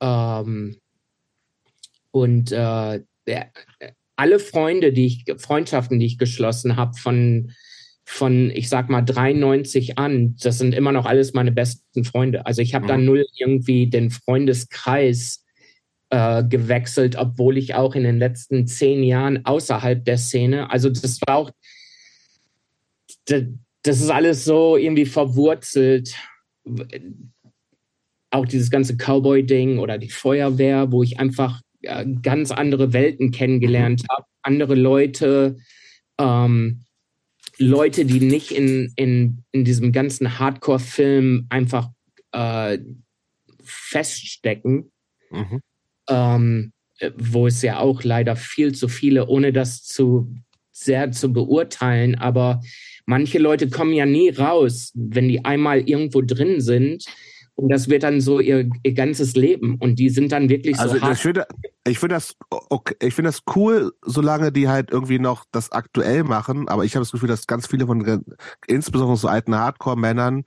Ähm, 0.00 0.78
und 2.10 2.50
äh, 2.50 3.02
alle 4.16 4.38
Freunde, 4.38 4.92
die 4.92 5.06
ich, 5.06 5.24
Freundschaften, 5.38 5.98
die 6.00 6.06
ich 6.06 6.18
geschlossen 6.18 6.76
habe 6.76 6.96
von, 6.96 7.52
von, 8.04 8.50
ich 8.50 8.68
sag 8.68 8.88
mal, 8.88 9.02
93 9.02 9.98
an, 9.98 10.36
das 10.40 10.58
sind 10.58 10.74
immer 10.74 10.92
noch 10.92 11.06
alles 11.06 11.34
meine 11.34 11.52
besten 11.52 12.04
Freunde. 12.04 12.46
Also 12.46 12.62
ich 12.62 12.74
habe 12.74 12.84
mhm. 12.84 12.88
da 12.88 12.96
null 12.96 13.26
irgendwie 13.36 13.88
den 13.88 14.10
Freundeskreis 14.10 15.44
äh, 16.10 16.44
gewechselt, 16.44 17.16
obwohl 17.16 17.58
ich 17.58 17.74
auch 17.74 17.94
in 17.94 18.04
den 18.04 18.18
letzten 18.18 18.66
zehn 18.66 19.02
Jahren 19.02 19.44
außerhalb 19.44 20.04
der 20.04 20.18
Szene, 20.18 20.70
also 20.70 20.88
das 20.88 21.20
war 21.26 21.36
auch, 21.36 21.50
das 23.26 24.00
ist 24.00 24.10
alles 24.10 24.44
so 24.44 24.76
irgendwie 24.76 25.06
verwurzelt. 25.06 26.16
Auch 28.30 28.46
dieses 28.46 28.70
ganze 28.70 28.96
Cowboy-Ding 28.96 29.78
oder 29.78 29.98
die 29.98 30.10
Feuerwehr, 30.10 30.90
wo 30.90 31.02
ich 31.02 31.18
einfach 31.18 31.60
ganz 32.22 32.50
andere 32.50 32.92
Welten 32.92 33.30
kennengelernt 33.30 34.02
mhm. 34.02 34.06
habe, 34.14 34.24
andere 34.42 34.74
Leute, 34.74 35.56
ähm, 36.18 36.84
Leute, 37.58 38.04
die 38.04 38.20
nicht 38.20 38.50
in, 38.50 38.92
in, 38.96 39.44
in 39.52 39.64
diesem 39.64 39.92
ganzen 39.92 40.38
Hardcore-Film 40.38 41.46
einfach 41.48 41.88
äh, 42.32 42.78
feststecken, 43.62 44.90
mhm. 45.30 45.60
ähm, 46.08 46.72
wo 47.16 47.46
es 47.46 47.62
ja 47.62 47.78
auch 47.78 48.02
leider 48.02 48.36
viel 48.36 48.74
zu 48.74 48.88
viele, 48.88 49.26
ohne 49.26 49.52
das 49.52 49.84
zu 49.84 50.34
sehr 50.72 51.10
zu 51.10 51.32
beurteilen, 51.32 52.16
aber 52.16 52.60
manche 53.06 53.38
Leute 53.38 53.70
kommen 53.70 53.94
ja 53.94 54.04
nie 54.04 54.28
raus, 54.28 54.92
wenn 54.94 55.28
die 55.28 55.42
einmal 55.42 55.88
irgendwo 55.88 56.20
drin 56.20 56.60
sind 56.60 57.06
und 57.56 57.70
das 57.70 57.88
wird 57.88 58.02
dann 58.02 58.20
so 58.20 58.38
ihr, 58.38 58.68
ihr 58.82 58.92
ganzes 58.92 59.34
Leben. 59.34 59.76
Und 59.80 59.98
die 59.98 60.10
sind 60.10 60.30
dann 60.30 60.50
wirklich 60.50 60.78
also 60.78 60.96
so 60.96 61.00
hart. 61.00 61.14
Ich 61.14 61.20
finde, 61.20 61.46
ich 61.86 61.98
finde 61.98 62.14
das, 62.14 62.36
okay, 62.50 62.94
ich 63.00 63.14
finde 63.14 63.30
das 63.30 63.42
cool, 63.54 63.92
solange 64.02 64.52
die 64.52 64.68
halt 64.68 64.90
irgendwie 64.90 65.18
noch 65.18 65.46
das 65.52 65.72
aktuell 65.72 66.22
machen. 66.22 66.68
Aber 66.68 66.84
ich 66.84 66.94
habe 66.94 67.00
das 67.00 67.12
Gefühl, 67.12 67.30
dass 67.30 67.46
ganz 67.46 67.66
viele 67.66 67.86
von, 67.86 68.24
insbesondere 68.66 69.16
so 69.16 69.28
alten 69.28 69.54
Hardcore-Männern, 69.54 70.44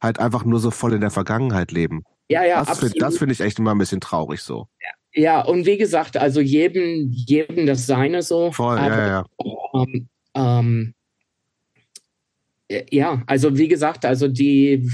halt 0.00 0.20
einfach 0.20 0.44
nur 0.44 0.60
so 0.60 0.70
voll 0.70 0.92
in 0.92 1.00
der 1.00 1.10
Vergangenheit 1.10 1.72
leben. 1.72 2.04
Ja, 2.28 2.44
ja, 2.44 2.60
das 2.60 2.68
absolut. 2.68 2.92
Find, 2.92 3.02
das 3.02 3.18
finde 3.18 3.32
ich 3.32 3.40
echt 3.40 3.58
immer 3.58 3.72
ein 3.72 3.78
bisschen 3.78 4.00
traurig 4.00 4.40
so. 4.40 4.68
Ja, 4.80 5.22
ja, 5.22 5.40
und 5.40 5.66
wie 5.66 5.76
gesagt, 5.76 6.16
also 6.16 6.40
jedem, 6.40 7.10
jedem 7.10 7.66
das 7.66 7.86
Seine 7.86 8.22
so. 8.22 8.52
Voll, 8.52 8.78
aber, 8.78 8.96
ja, 8.96 9.08
ja. 9.08 9.24
Ähm, 9.74 10.08
ähm, 10.34 10.94
ja, 12.90 13.22
also 13.26 13.56
wie 13.56 13.68
gesagt, 13.68 14.04
also 14.04 14.28
die 14.28 14.90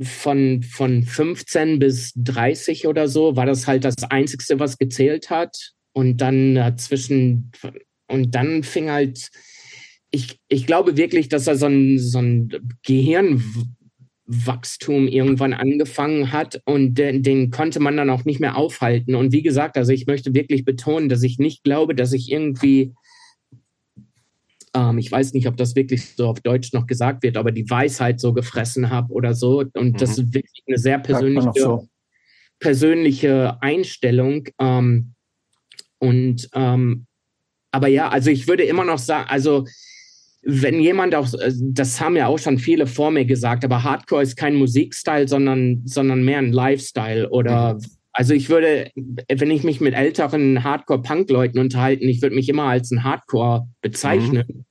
von, 0.00 0.62
von 0.62 1.02
15 1.02 1.78
bis 1.78 2.12
30 2.16 2.86
oder 2.86 3.08
so 3.08 3.36
war 3.36 3.46
das 3.46 3.66
halt 3.66 3.84
das 3.84 3.96
Einzige, 4.08 4.58
was 4.58 4.78
gezählt 4.78 5.30
hat. 5.30 5.72
Und 5.92 6.18
dann 6.18 6.54
dazwischen, 6.54 7.50
und 8.06 8.34
dann 8.34 8.62
fing 8.62 8.90
halt, 8.90 9.30
ich, 10.10 10.38
ich 10.48 10.66
glaube 10.66 10.96
wirklich, 10.96 11.28
dass 11.28 11.46
er 11.46 11.56
so 11.56 11.66
ein, 11.66 11.98
so 11.98 12.18
ein 12.18 12.48
Gehirnwachstum 12.84 15.08
irgendwann 15.08 15.52
angefangen 15.52 16.32
hat 16.32 16.60
und 16.64 16.94
den, 16.94 17.22
den 17.22 17.50
konnte 17.50 17.80
man 17.80 17.96
dann 17.96 18.10
auch 18.10 18.24
nicht 18.24 18.40
mehr 18.40 18.56
aufhalten. 18.56 19.14
Und 19.14 19.32
wie 19.32 19.42
gesagt, 19.42 19.76
also 19.76 19.92
ich 19.92 20.06
möchte 20.06 20.34
wirklich 20.34 20.64
betonen, 20.64 21.08
dass 21.08 21.22
ich 21.22 21.38
nicht 21.38 21.64
glaube, 21.64 21.94
dass 21.94 22.12
ich 22.12 22.30
irgendwie 22.30 22.92
ähm, 24.74 24.98
ich 24.98 25.10
weiß 25.10 25.32
nicht, 25.32 25.46
ob 25.48 25.56
das 25.56 25.74
wirklich 25.74 26.14
so 26.14 26.28
auf 26.28 26.40
Deutsch 26.40 26.72
noch 26.72 26.86
gesagt 26.86 27.22
wird, 27.22 27.36
aber 27.36 27.52
die 27.52 27.68
Weisheit 27.68 28.20
so 28.20 28.32
gefressen 28.32 28.90
habe 28.90 29.12
oder 29.12 29.34
so. 29.34 29.60
Und 29.60 29.74
mhm. 29.74 29.96
das 29.96 30.18
ist 30.18 30.34
wirklich 30.34 30.62
eine 30.66 30.78
sehr 30.78 30.98
persönliche, 30.98 31.52
so. 31.54 31.88
persönliche 32.58 33.60
Einstellung. 33.60 34.48
Ähm, 34.58 35.14
und 35.98 36.48
ähm, 36.54 37.06
aber 37.72 37.88
ja, 37.88 38.08
also 38.08 38.30
ich 38.30 38.48
würde 38.48 38.64
immer 38.64 38.84
noch 38.84 38.98
sagen, 38.98 39.28
also 39.28 39.66
wenn 40.42 40.80
jemand 40.80 41.14
auch, 41.14 41.32
äh, 41.34 41.52
das 41.60 42.00
haben 42.00 42.16
ja 42.16 42.26
auch 42.26 42.38
schon 42.38 42.58
viele 42.58 42.86
vor 42.86 43.10
mir 43.10 43.24
gesagt, 43.24 43.64
aber 43.64 43.82
Hardcore 43.82 44.22
ist 44.22 44.36
kein 44.36 44.56
Musikstyle, 44.56 45.28
sondern, 45.28 45.82
sondern 45.84 46.24
mehr 46.24 46.38
ein 46.38 46.52
Lifestyle 46.52 47.28
oder 47.30 47.74
mhm. 47.74 47.84
Also 48.12 48.34
ich 48.34 48.48
würde, 48.48 48.90
wenn 48.94 49.50
ich 49.50 49.62
mich 49.62 49.80
mit 49.80 49.94
älteren 49.94 50.64
Hardcore-Punk-Leuten 50.64 51.58
unterhalten, 51.58 52.08
ich 52.08 52.22
würde 52.22 52.34
mich 52.34 52.48
immer 52.48 52.64
als 52.64 52.90
ein 52.90 53.04
Hardcore 53.04 53.68
bezeichnen, 53.80 54.44
mhm. 54.48 54.64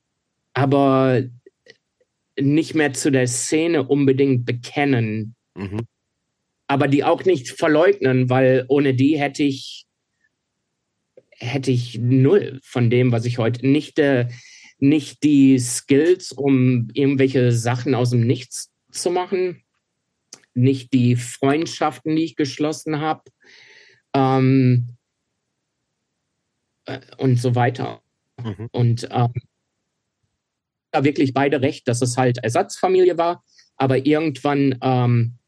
aber 0.52 1.22
nicht 2.38 2.74
mehr 2.74 2.92
zu 2.92 3.10
der 3.10 3.26
Szene 3.26 3.86
unbedingt 3.86 4.44
bekennen. 4.44 5.34
Mhm. 5.54 5.86
Aber 6.66 6.86
die 6.86 7.02
auch 7.02 7.24
nicht 7.24 7.50
verleugnen, 7.50 8.30
weil 8.30 8.64
ohne 8.68 8.94
die 8.94 9.18
hätte 9.18 9.42
ich 9.42 9.86
hätte 11.32 11.70
ich 11.70 11.98
null 11.98 12.60
von 12.62 12.90
dem, 12.90 13.12
was 13.12 13.24
ich 13.24 13.38
heute 13.38 13.66
nicht. 13.66 13.98
Äh, 13.98 14.28
nicht 14.80 15.22
die 15.22 15.58
Skills, 15.58 16.32
um 16.32 16.88
irgendwelche 16.94 17.52
Sachen 17.52 17.94
aus 17.94 18.10
dem 18.10 18.26
Nichts 18.26 18.70
zu 18.90 19.10
machen, 19.10 19.62
nicht 20.54 20.92
die 20.92 21.16
Freundschaften, 21.16 22.16
die 22.16 22.24
ich 22.24 22.36
geschlossen 22.36 23.00
habe 23.00 23.22
ähm, 24.14 24.96
äh, 26.86 27.00
und 27.18 27.36
so 27.36 27.54
weiter. 27.54 28.02
Mhm. 28.42 28.68
Und 28.72 29.08
ähm, 29.10 29.32
da 30.90 31.04
wirklich 31.04 31.32
beide 31.32 31.62
recht, 31.62 31.86
dass 31.88 32.02
es 32.02 32.16
halt 32.16 32.38
Ersatzfamilie 32.38 33.16
war, 33.16 33.44
aber 33.76 34.04
irgendwann 34.06 34.76
ähm, 34.82 35.38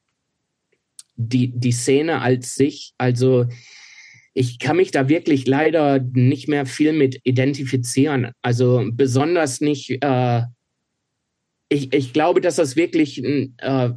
die, 1.17 1.49
die 1.49 1.73
Szene 1.73 2.21
als 2.21 2.55
sich, 2.55 2.95
also 2.99 3.47
ich 4.35 4.59
kann 4.59 4.77
mich 4.77 4.91
da 4.91 5.09
wirklich 5.09 5.47
leider 5.47 5.99
nicht 5.99 6.49
mehr 6.49 6.65
viel 6.65 6.93
mit 6.93 7.21
identifizieren. 7.25 8.33
Also 8.41 8.89
besonders 8.93 9.61
nicht, 9.61 10.03
äh, 10.03 10.43
ich, 11.69 11.93
ich 11.93 12.13
glaube, 12.13 12.41
dass 12.41 12.57
das 12.57 12.77
wirklich, 12.77 13.23
äh, 13.23 13.91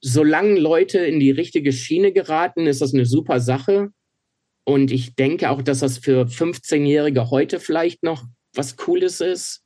solange 0.00 0.58
Leute 0.58 0.98
in 0.98 1.20
die 1.20 1.30
richtige 1.30 1.72
Schiene 1.72 2.12
geraten, 2.12 2.66
ist 2.66 2.80
das 2.80 2.94
eine 2.94 3.06
super 3.06 3.40
Sache. 3.40 3.90
Und 4.64 4.90
ich 4.90 5.14
denke 5.14 5.50
auch, 5.50 5.62
dass 5.62 5.80
das 5.80 5.98
für 5.98 6.26
15-Jährige 6.26 7.30
heute 7.30 7.60
vielleicht 7.60 8.02
noch 8.02 8.24
was 8.54 8.76
Cooles 8.76 9.20
ist. 9.20 9.62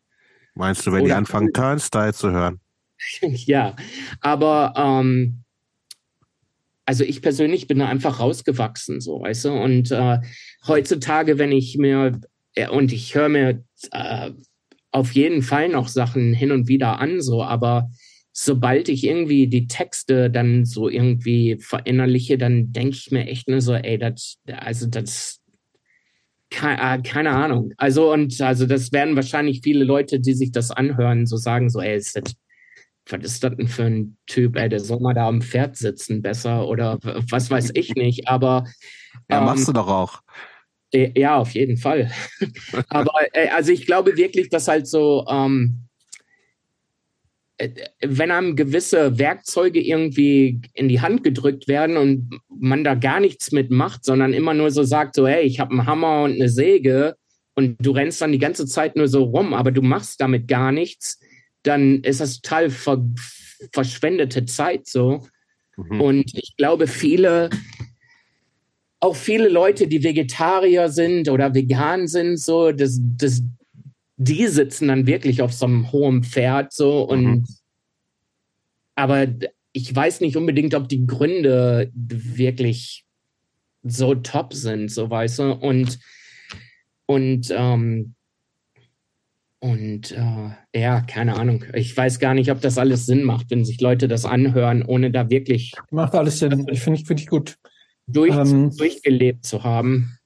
Meinst 0.54 0.86
du, 0.86 0.92
wenn 0.92 1.02
Oder 1.02 1.06
die 1.06 1.12
anfangen, 1.14 1.52
Turnstyle 1.52 2.12
zu 2.12 2.30
hören? 2.30 2.60
ja, 3.22 3.76
aber 4.20 4.74
ähm, 4.76 5.42
also 6.84 7.04
ich 7.04 7.22
persönlich 7.22 7.66
bin 7.66 7.78
da 7.78 7.88
einfach 7.88 8.18
rausgewachsen, 8.18 9.00
so, 9.00 9.20
weißt 9.20 9.46
du? 9.46 9.52
Und 9.52 9.90
äh, 9.90 10.18
heutzutage, 10.66 11.38
wenn 11.38 11.52
ich 11.52 11.78
mir, 11.78 12.20
äh, 12.54 12.68
und 12.68 12.92
ich 12.92 13.14
höre 13.14 13.28
mir 13.28 13.64
äh, 13.92 14.32
auf 14.90 15.12
jeden 15.12 15.42
Fall 15.42 15.68
noch 15.68 15.88
Sachen 15.88 16.34
hin 16.34 16.50
und 16.50 16.68
wieder 16.68 16.98
an, 16.98 17.20
so, 17.22 17.44
aber 17.44 17.90
sobald 18.32 18.88
ich 18.88 19.04
irgendwie 19.04 19.48
die 19.48 19.66
Texte 19.66 20.30
dann 20.30 20.64
so 20.64 20.88
irgendwie 20.88 21.58
verinnerliche, 21.60 22.38
dann 22.38 22.72
denke 22.72 22.96
ich 22.96 23.10
mir 23.10 23.26
echt 23.26 23.48
nur 23.48 23.60
so, 23.60 23.74
ey, 23.74 23.98
das, 23.98 24.38
also 24.46 24.86
das, 24.86 25.40
keine, 26.50 26.98
äh, 26.98 27.02
keine 27.02 27.30
Ahnung. 27.30 27.72
Also, 27.76 28.12
und 28.12 28.40
also 28.40 28.66
das 28.66 28.92
werden 28.92 29.16
wahrscheinlich 29.16 29.60
viele 29.62 29.84
Leute, 29.84 30.20
die 30.20 30.34
sich 30.34 30.52
das 30.52 30.70
anhören, 30.70 31.26
so 31.26 31.36
sagen, 31.36 31.70
so, 31.70 31.80
ey, 31.80 31.96
ist 31.96 32.16
das 32.16 32.34
was 33.12 33.24
ist 33.24 33.44
das 33.44 33.56
denn 33.56 33.68
für 33.68 33.84
ein 33.84 34.16
Typ, 34.26 34.56
ey, 34.56 34.68
der 34.68 34.80
soll 34.80 35.00
mal 35.00 35.14
da 35.14 35.26
am 35.26 35.42
Pferd 35.42 35.76
sitzen 35.76 36.22
besser 36.22 36.66
oder 36.68 36.98
was 37.02 37.50
weiß 37.50 37.70
ich 37.74 37.90
nicht, 37.94 38.28
aber. 38.28 38.64
Ja, 39.28 39.38
ähm, 39.38 39.44
machst 39.44 39.68
du 39.68 39.72
doch 39.72 39.88
auch. 39.88 40.20
Ja, 40.92 41.36
auf 41.36 41.52
jeden 41.52 41.76
Fall. 41.76 42.10
aber 42.88 43.12
äh, 43.32 43.48
also 43.48 43.72
ich 43.72 43.86
glaube 43.86 44.16
wirklich, 44.16 44.48
dass 44.48 44.68
halt 44.68 44.86
so, 44.86 45.24
ähm, 45.28 45.84
äh, 45.84 45.89
wenn 48.00 48.30
einem 48.30 48.56
gewisse 48.56 49.18
Werkzeuge 49.18 49.80
irgendwie 49.80 50.60
in 50.74 50.88
die 50.88 51.00
Hand 51.00 51.24
gedrückt 51.24 51.68
werden 51.68 51.96
und 51.96 52.40
man 52.48 52.84
da 52.84 52.94
gar 52.94 53.20
nichts 53.20 53.52
mitmacht, 53.52 54.04
sondern 54.04 54.32
immer 54.32 54.54
nur 54.54 54.70
so 54.70 54.82
sagt, 54.82 55.14
so, 55.14 55.26
hey, 55.26 55.42
ich 55.42 55.60
habe 55.60 55.72
einen 55.72 55.86
Hammer 55.86 56.22
und 56.22 56.32
eine 56.32 56.48
Säge 56.48 57.16
und 57.54 57.76
du 57.78 57.90
rennst 57.90 58.20
dann 58.22 58.32
die 58.32 58.38
ganze 58.38 58.66
Zeit 58.66 58.96
nur 58.96 59.08
so 59.08 59.24
rum, 59.24 59.52
aber 59.52 59.72
du 59.72 59.82
machst 59.82 60.20
damit 60.20 60.48
gar 60.48 60.72
nichts, 60.72 61.20
dann 61.62 62.02
ist 62.02 62.20
das 62.20 62.40
total 62.40 62.70
ver 62.70 63.04
verschwendete 63.72 64.46
Zeit 64.46 64.86
so. 64.86 65.26
Mhm. 65.76 66.00
Und 66.00 66.34
ich 66.34 66.56
glaube, 66.56 66.86
viele, 66.86 67.50
auch 69.00 69.16
viele 69.16 69.50
Leute, 69.50 69.86
die 69.86 70.02
Vegetarier 70.02 70.88
sind 70.88 71.28
oder 71.28 71.54
vegan 71.54 72.08
sind, 72.08 72.38
so, 72.38 72.72
das, 72.72 72.98
das, 73.18 73.42
die 74.22 74.48
sitzen 74.48 74.88
dann 74.88 75.06
wirklich 75.06 75.40
auf 75.40 75.52
so 75.52 75.64
einem 75.64 75.92
hohen 75.92 76.22
Pferd 76.22 76.74
so 76.74 77.02
und 77.08 77.24
mhm. 77.24 77.44
aber 78.94 79.26
ich 79.72 79.94
weiß 79.94 80.20
nicht 80.20 80.36
unbedingt, 80.36 80.74
ob 80.74 80.90
die 80.90 81.06
Gründe 81.06 81.90
wirklich 81.94 83.06
so 83.82 84.14
top 84.14 84.52
sind, 84.52 84.90
so 84.90 85.08
weißt 85.08 85.38
du. 85.38 85.52
Und, 85.52 85.98
und 87.06 87.48
ähm, 87.50 88.14
und 89.62 90.12
äh, 90.12 90.50
ja, 90.74 91.00
keine 91.02 91.36
Ahnung. 91.36 91.64
Ich 91.74 91.94
weiß 91.94 92.18
gar 92.18 92.34
nicht, 92.34 92.50
ob 92.50 92.60
das 92.60 92.78
alles 92.78 93.06
Sinn 93.06 93.24
macht, 93.24 93.50
wenn 93.50 93.64
sich 93.64 93.80
Leute 93.80 94.08
das 94.08 94.24
anhören, 94.24 94.82
ohne 94.82 95.10
da 95.10 95.30
wirklich. 95.30 95.72
Macht 95.90 96.14
alles 96.14 96.38
Sinn. 96.38 96.66
Ich 96.70 96.80
finde 96.80 97.04
find 97.04 97.20
ich 97.20 97.26
gut. 97.26 97.56
Durch, 98.06 98.34
ähm, 98.34 98.74
durchgelebt 98.76 99.44
zu 99.44 99.62
haben. 99.62 100.18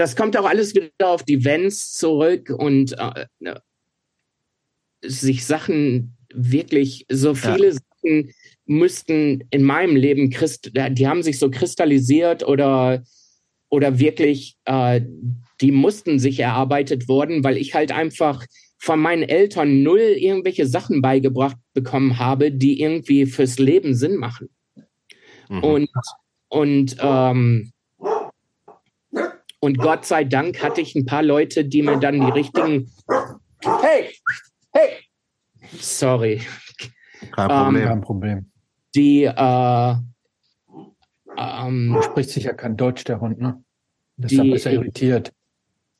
Das 0.00 0.16
kommt 0.16 0.34
auch 0.38 0.46
alles 0.46 0.74
wieder 0.74 0.88
auf 1.00 1.24
die 1.24 1.44
Vents 1.44 1.92
zurück 1.92 2.48
und 2.48 2.96
äh, 2.98 3.26
sich 5.02 5.44
Sachen 5.44 6.16
wirklich, 6.32 7.04
so 7.10 7.34
viele 7.34 7.68
ja. 7.68 7.72
Sachen 7.74 8.32
müssten 8.64 9.44
in 9.50 9.62
meinem 9.62 9.96
Leben, 9.96 10.30
Christ, 10.30 10.72
die 10.74 11.06
haben 11.06 11.22
sich 11.22 11.38
so 11.38 11.50
kristallisiert 11.50 12.42
oder, 12.48 13.04
oder 13.68 13.98
wirklich 13.98 14.56
äh, 14.64 15.02
die 15.60 15.70
mussten 15.70 16.18
sich 16.18 16.40
erarbeitet 16.40 17.06
worden, 17.06 17.44
weil 17.44 17.58
ich 17.58 17.74
halt 17.74 17.92
einfach 17.92 18.46
von 18.78 19.00
meinen 19.00 19.24
Eltern 19.24 19.82
null 19.82 20.00
irgendwelche 20.16 20.66
Sachen 20.66 21.02
beigebracht 21.02 21.58
bekommen 21.74 22.18
habe, 22.18 22.50
die 22.50 22.80
irgendwie 22.80 23.26
fürs 23.26 23.58
Leben 23.58 23.94
Sinn 23.94 24.16
machen. 24.16 24.48
Mhm. 25.50 25.62
Und, 25.62 25.90
und, 26.48 26.96
ähm, 27.02 27.72
und 29.60 29.78
Gott 29.78 30.04
sei 30.06 30.24
Dank 30.24 30.62
hatte 30.62 30.80
ich 30.80 30.94
ein 30.94 31.06
paar 31.06 31.22
Leute, 31.22 31.64
die 31.64 31.82
mir 31.82 31.98
dann 31.98 32.20
die 32.20 32.30
richtigen. 32.30 32.90
Hey! 33.62 34.14
Hey! 34.72 34.90
Sorry. 35.78 36.42
Kein 37.32 37.48
Problem. 37.48 37.76
Ähm, 37.76 37.88
Kein 37.88 38.00
Problem. 38.00 38.50
Die, 38.94 39.24
äh, 39.24 39.94
ähm, 41.36 41.98
spricht 42.02 42.30
sicher 42.30 42.54
kein 42.54 42.76
Deutsch, 42.76 43.04
der 43.04 43.20
Hund, 43.20 43.40
ne? 43.40 43.62
Deshalb 44.16 44.42
die, 44.42 44.52
ist 44.52 44.66
er 44.66 44.72
irritiert. 44.72 45.32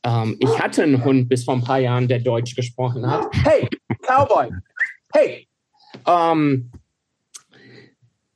Ähm, 0.04 0.36
ich 0.40 0.58
hatte 0.58 0.82
einen 0.82 1.04
Hund 1.04 1.28
bis 1.28 1.44
vor 1.44 1.54
ein 1.54 1.62
paar 1.62 1.78
Jahren, 1.78 2.08
der 2.08 2.20
Deutsch 2.20 2.56
gesprochen 2.56 3.08
hat. 3.08 3.28
Hey, 3.44 3.68
Cowboy! 4.02 4.50
Hey! 5.12 5.46
Ähm, 6.06 6.70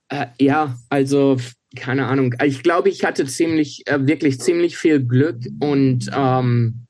äh, 0.09 0.27
ja, 0.39 0.77
also 0.89 1.37
keine 1.75 2.07
Ahnung. 2.07 2.35
Ich 2.43 2.63
glaube, 2.63 2.89
ich 2.89 3.05
hatte 3.05 3.27
ziemlich, 3.27 3.87
äh, 3.87 4.07
wirklich 4.07 4.41
ziemlich 4.41 4.77
viel 4.77 5.05
Glück 5.05 5.39
und 5.61 6.11
ähm, 6.15 6.87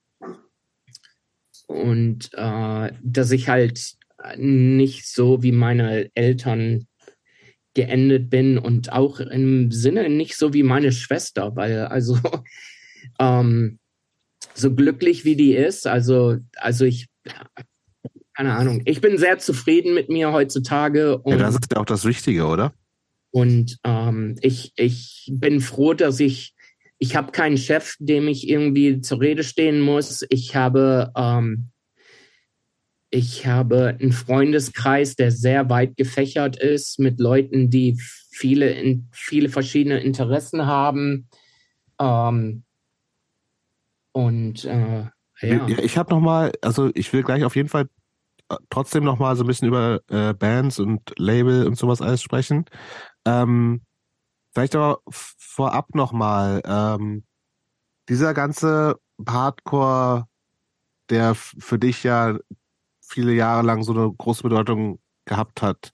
und 1.66 2.31
äh, 2.35 2.93
dass 3.02 3.31
ich 3.31 3.48
halt 3.48 3.94
nicht 4.36 5.06
so 5.06 5.43
wie 5.43 5.52
meine 5.52 6.11
Eltern 6.15 6.86
geendet 7.74 8.31
bin 8.31 8.59
und 8.59 8.93
auch 8.93 9.20
im 9.20 9.70
Sinne 9.73 10.09
nicht 10.09 10.36
so 10.36 10.55
wie 10.55 10.62
meine 10.62 10.93
Schwester, 10.93 11.56
weil 11.56 11.86
also 11.86 12.19
ähm, 13.19 13.78
so 14.55 14.74
glücklich 14.74 15.24
wie 15.24 15.36
die 15.36 15.55
ist. 15.55 15.86
Also, 15.86 16.39
also 16.56 16.85
ich, 16.85 17.09
keine 18.36 18.55
Ahnung. 18.55 18.82
Ich 18.85 19.01
bin 19.01 19.19
sehr 19.19 19.39
zufrieden 19.39 19.94
mit 19.94 20.09
mir 20.09 20.32
heutzutage. 20.32 21.20
Ja, 21.27 21.36
das 21.36 21.55
ist 21.55 21.73
ja 21.73 21.81
auch 21.81 21.85
das 21.85 22.05
Wichtige, 22.05 22.47
oder? 22.47 22.73
Und 23.35 23.78
ähm, 23.82 24.36
ich, 24.43 24.73
ich 24.77 25.28
bin 25.28 25.61
froh, 25.61 25.93
dass 25.93 26.20
ich, 26.20 26.55
ich 26.98 27.16
habe 27.16 27.32
keinen 27.32 27.59
Chef, 27.59 27.97
dem 27.98 28.28
ich 28.28 28.48
irgendwie 28.48 29.01
zur 29.01 29.20
Rede 29.20 29.43
stehen 29.43 29.81
muss. 29.81 30.24
Ich 30.28 30.55
habe, 30.55 31.11
ähm, 31.16 31.70
ich 33.11 33.44
habe 33.44 33.97
einen 33.98 34.12
Freundeskreis, 34.12 35.16
der 35.16 35.32
sehr 35.32 35.69
weit 35.69 35.97
gefächert 35.97 36.62
ist, 36.62 37.01
mit 37.01 37.19
Leuten, 37.19 37.70
die 37.70 37.98
viele, 38.31 39.02
viele 39.11 39.48
verschiedene 39.48 39.98
Interessen 39.98 40.66
haben. 40.66 41.27
Ähm, 42.01 42.62
und 44.12 44.65
äh, 44.65 45.06
ja. 45.40 45.66
ja. 45.66 45.78
Ich 45.81 45.98
habe 45.98 46.15
noch 46.15 46.20
mal, 46.20 46.52
also 46.61 46.93
ich 46.94 47.12
will 47.12 47.24
gleich 47.24 47.43
auf 47.43 47.56
jeden 47.56 47.69
Fall 47.69 47.89
äh, 48.48 48.56
trotzdem 48.70 49.02
noch 49.02 49.19
mal 49.19 49.35
so 49.35 49.43
ein 49.43 49.48
bisschen 49.48 49.66
über 49.66 50.02
äh, 50.09 50.35
Bands 50.35 50.78
und 50.78 51.01
Label 51.19 51.66
und 51.66 51.77
sowas 51.77 52.01
alles 52.01 52.23
sprechen. 52.23 52.66
Ähm, 53.24 53.82
vielleicht 54.52 54.74
aber 54.74 55.01
vorab 55.06 55.94
noch 55.94 56.12
mal 56.12 56.62
ähm, 56.64 57.24
dieser 58.09 58.34
ganze 58.34 58.98
Hardcore, 59.26 60.26
der 61.10 61.34
für 61.34 61.78
dich 61.78 62.02
ja 62.02 62.36
viele 63.01 63.32
Jahre 63.32 63.62
lang 63.62 63.82
so 63.82 63.92
eine 63.92 64.12
große 64.12 64.42
Bedeutung 64.42 64.98
gehabt 65.24 65.62
hat, 65.62 65.92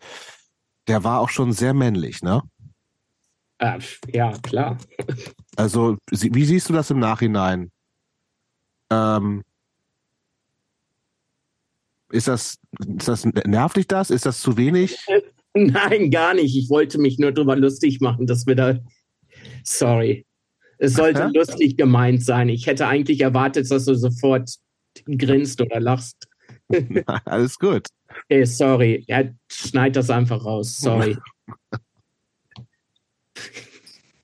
der 0.89 1.05
war 1.05 1.21
auch 1.21 1.29
schon 1.29 1.53
sehr 1.53 1.75
männlich, 1.75 2.23
ne? 2.23 2.43
Äh, 3.59 3.79
ja, 4.09 4.33
klar. 4.39 4.79
Also, 5.57 5.99
wie 6.11 6.45
siehst 6.45 6.69
du 6.69 6.73
das 6.73 6.91
im 6.91 6.99
Nachhinein? 6.99 7.71
Ähm, 8.91 9.45
ist 12.11 12.27
das, 12.27 12.59
ist 12.99 13.09
das, 13.09 13.25
nervt 13.25 13.77
dich 13.77 13.87
das? 13.87 14.11
Ist 14.11 14.27
das 14.27 14.41
zu 14.41 14.57
wenig? 14.57 14.99
Nein, 15.55 16.11
gar 16.11 16.35
nicht. 16.35 16.57
Ich 16.57 16.71
wollte 16.71 16.99
mich 16.99 17.19
nur 17.19 17.33
drüber 17.33 17.57
lustig 17.57 18.01
machen, 18.01 18.27
dass 18.27 18.47
wir 18.47 18.55
da, 18.55 18.79
sorry. 19.65 20.27
Es 20.79 20.95
sollte 20.95 21.25
Aha. 21.25 21.31
lustig 21.35 21.77
gemeint 21.77 22.25
sein. 22.25 22.49
Ich 22.49 22.67
hätte 22.67 22.87
eigentlich 22.87 23.21
erwartet, 23.21 23.71
dass 23.71 23.85
du 23.85 23.95
sofort 23.95 24.51
grinst 25.07 25.61
oder 25.61 25.81
lachst. 25.81 26.27
Alles 27.27 27.59
gut. 27.59 27.87
Hey, 28.29 28.47
sorry. 28.47 29.05
Ja, 29.07 29.25
schneid 29.51 29.97
das 29.97 30.09
einfach 30.11 30.45
raus. 30.45 30.79
Sorry. 30.79 31.17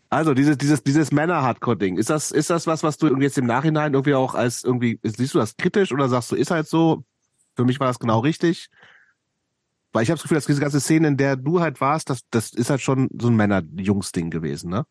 Also 0.08 0.34
dieses, 0.34 0.56
dieses, 0.56 0.84
dieses 0.84 1.10
Männer-Hardcore-Ding, 1.10 1.98
ist 1.98 2.10
das, 2.10 2.30
ist 2.30 2.48
das 2.48 2.66
was, 2.68 2.84
was 2.84 2.96
du 2.96 3.14
jetzt 3.20 3.38
im 3.38 3.46
Nachhinein 3.46 3.92
irgendwie 3.92 4.14
auch 4.14 4.34
als 4.34 4.62
irgendwie, 4.62 5.00
siehst 5.02 5.34
du 5.34 5.38
das 5.38 5.56
kritisch 5.56 5.92
oder 5.92 6.08
sagst 6.08 6.30
du, 6.30 6.36
ist 6.36 6.52
halt 6.52 6.68
so, 6.68 7.04
für 7.56 7.64
mich 7.64 7.80
war 7.80 7.88
das 7.88 7.98
genau 7.98 8.20
richtig? 8.20 8.68
Weil 9.92 10.02
ich 10.02 10.10
habe 10.10 10.16
das 10.16 10.22
Gefühl, 10.22 10.36
dass 10.36 10.46
diese 10.46 10.60
ganze 10.60 10.80
Szene, 10.80 11.08
in 11.08 11.16
der 11.16 11.36
du 11.36 11.60
halt 11.60 11.80
warst, 11.80 12.10
das, 12.10 12.20
das 12.30 12.52
ist 12.52 12.70
halt 12.70 12.80
schon 12.80 13.08
so 13.18 13.28
ein 13.28 13.36
Männer-Jungs-Ding 13.36 14.30
gewesen, 14.30 14.70
ne? 14.70 14.84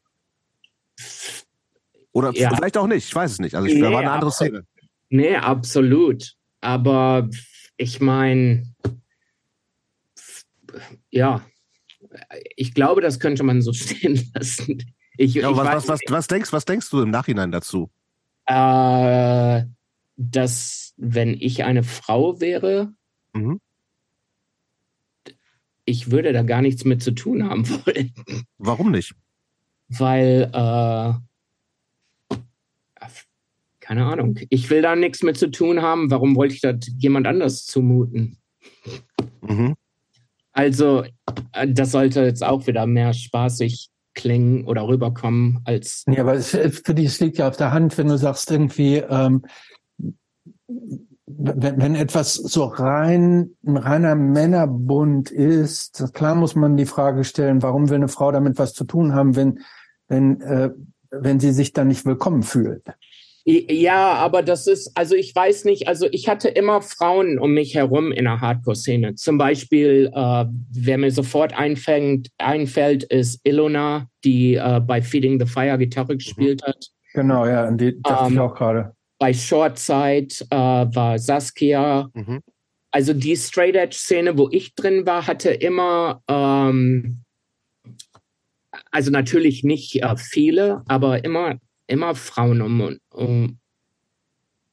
Oder 2.11 2.31
ja. 2.31 2.55
vielleicht 2.55 2.77
auch 2.77 2.88
nicht, 2.88 3.05
ich 3.05 3.13
weiß 3.13 3.31
es 3.34 3.39
nicht. 3.39 3.55
Also 3.55 3.67
ich, 3.67 3.76
nee, 3.76 3.81
da 3.81 3.91
war 3.91 3.99
eine 3.99 4.11
andere 4.11 4.31
Szene. 4.31 4.65
Nee, 5.09 5.35
absolut. 5.35 6.35
Aber 6.61 7.30
ich 7.77 7.99
meine, 7.99 8.73
ja, 11.09 11.41
ich 12.55 12.73
glaube, 12.73 13.01
das 13.01 13.19
könnte 13.19 13.43
man 13.43 13.61
so 13.61 13.73
stehen 13.73 14.31
lassen. 14.34 14.84
Ich, 15.17 15.34
ja, 15.34 15.49
ich 15.49 15.57
was, 15.57 15.67
was, 15.67 15.88
was, 15.88 15.99
was, 16.07 16.27
denkst, 16.27 16.53
was 16.53 16.65
denkst 16.65 16.89
du 16.89 17.01
im 17.01 17.09
Nachhinein 17.09 17.51
dazu? 17.51 17.89
Äh, 18.45 19.63
dass, 20.17 20.93
wenn 20.97 21.34
ich 21.34 21.63
eine 21.63 21.84
Frau 21.84 22.39
wäre, 22.39 22.93
mhm. 23.34 23.59
Ich 25.85 26.11
würde 26.11 26.33
da 26.33 26.43
gar 26.43 26.61
nichts 26.61 26.85
mit 26.85 27.01
zu 27.01 27.11
tun 27.11 27.47
haben 27.47 27.67
wollen. 27.85 28.13
Warum 28.57 28.91
nicht? 28.91 29.15
Weil, 29.87 30.49
äh, 30.51 31.13
keine 33.79 34.05
Ahnung, 34.05 34.39
ich 34.49 34.69
will 34.71 34.81
da 34.81 34.95
nichts 34.95 35.21
mit 35.21 35.37
zu 35.37 35.51
tun 35.51 35.83
haben. 35.83 36.09
Warum 36.09 36.35
wollte 36.35 36.55
ich 36.55 36.61
das 36.61 36.77
jemand 36.97 37.27
anders 37.27 37.65
zumuten? 37.65 38.37
Mhm. 39.41 39.75
Also, 40.51 41.03
äh, 41.51 41.67
das 41.67 41.91
sollte 41.91 42.21
jetzt 42.23 42.43
auch 42.43 42.65
wieder 42.65 42.87
mehr 42.87 43.13
spaßig 43.13 43.89
klingen 44.15 44.65
oder 44.65 44.87
rüberkommen 44.87 45.59
als. 45.65 46.03
Ja, 46.07 46.21
aber 46.21 46.33
es, 46.33 46.49
für 46.49 46.95
dich 46.95 47.19
liegt 47.19 47.37
ja 47.37 47.47
auf 47.47 47.57
der 47.57 47.73
Hand, 47.73 47.97
wenn 47.97 48.07
du 48.07 48.17
sagst 48.17 48.49
irgendwie, 48.49 48.95
ähm, 48.97 49.45
wenn, 51.27 51.81
wenn 51.81 51.95
etwas 51.95 52.35
so 52.35 52.65
rein 52.65 53.52
ein 53.65 53.77
reiner 53.77 54.15
Männerbund 54.15 55.31
ist, 55.31 56.14
klar 56.14 56.35
muss 56.35 56.56
man 56.56 56.77
die 56.77 56.85
Frage 56.85 57.23
stellen, 57.23 57.64
warum 57.64 57.89
will 57.89 57.95
eine 57.95 58.07
Frau 58.07 58.31
damit 58.31 58.60
was 58.60 58.73
zu 58.73 58.84
tun 58.84 59.14
haben, 59.14 59.35
wenn 59.35 59.60
wenn 60.07 60.41
äh, 60.41 60.69
wenn 61.10 61.39
sie 61.39 61.52
sich 61.52 61.73
dann 61.73 61.88
nicht 61.88 62.06
willkommen 62.06 62.43
fühlt. 62.43 62.84
Ja, 63.47 64.14
aber 64.14 64.41
das 64.41 64.65
ist, 64.65 64.97
also 64.97 65.14
ich 65.14 65.35
weiß 65.35 65.65
nicht, 65.65 65.88
also 65.88 66.07
ich 66.11 66.27
hatte 66.27 66.49
immer 66.49 66.81
Frauen 66.81 67.38
um 67.38 67.53
mich 67.53 67.76
herum 67.76 68.11
in 68.11 68.26
der 68.26 68.41
Hardcore-Szene. 68.41 69.14
Zum 69.14 69.38
Beispiel, 69.38 70.10
äh, 70.11 70.45
wer 70.72 70.97
mir 70.97 71.11
sofort 71.11 71.53
einfängt, 71.53 72.30
einfällt, 72.39 73.03
ist 73.03 73.41
Ilona, 73.43 74.07
die 74.23 74.56
äh, 74.56 74.80
bei 74.80 75.03
Feeding 75.03 75.39
the 75.39 75.45
Fire 75.45 75.77
Gitarre 75.77 76.14
mhm. 76.14 76.18
gespielt 76.18 76.64
hat. 76.64 76.88
Genau, 77.14 77.45
ja, 77.45 77.69
die 77.69 78.02
dachte 78.02 78.26
ähm, 78.30 78.34
ich 78.34 78.39
auch 78.39 78.56
gerade. 78.56 78.94
Bei 79.17 79.33
Shortside 79.33 80.35
äh, 80.49 80.55
war 80.55 81.19
Saskia. 81.19 82.09
Mhm. 82.13 82.41
Also 82.91 83.13
die 83.13 83.35
Straight 83.35 83.75
Edge-Szene, 83.75 84.37
wo 84.37 84.49
ich 84.51 84.75
drin 84.75 85.05
war, 85.05 85.27
hatte 85.27 85.49
immer, 85.49 86.21
ähm, 86.27 87.23
also 88.91 89.11
natürlich 89.11 89.63
nicht 89.63 90.01
äh, 90.01 90.15
viele, 90.17 90.83
aber 90.87 91.23
immer 91.23 91.59
immer 91.87 92.15
Frauen 92.15 92.61
um, 92.61 92.97
um 93.11 93.59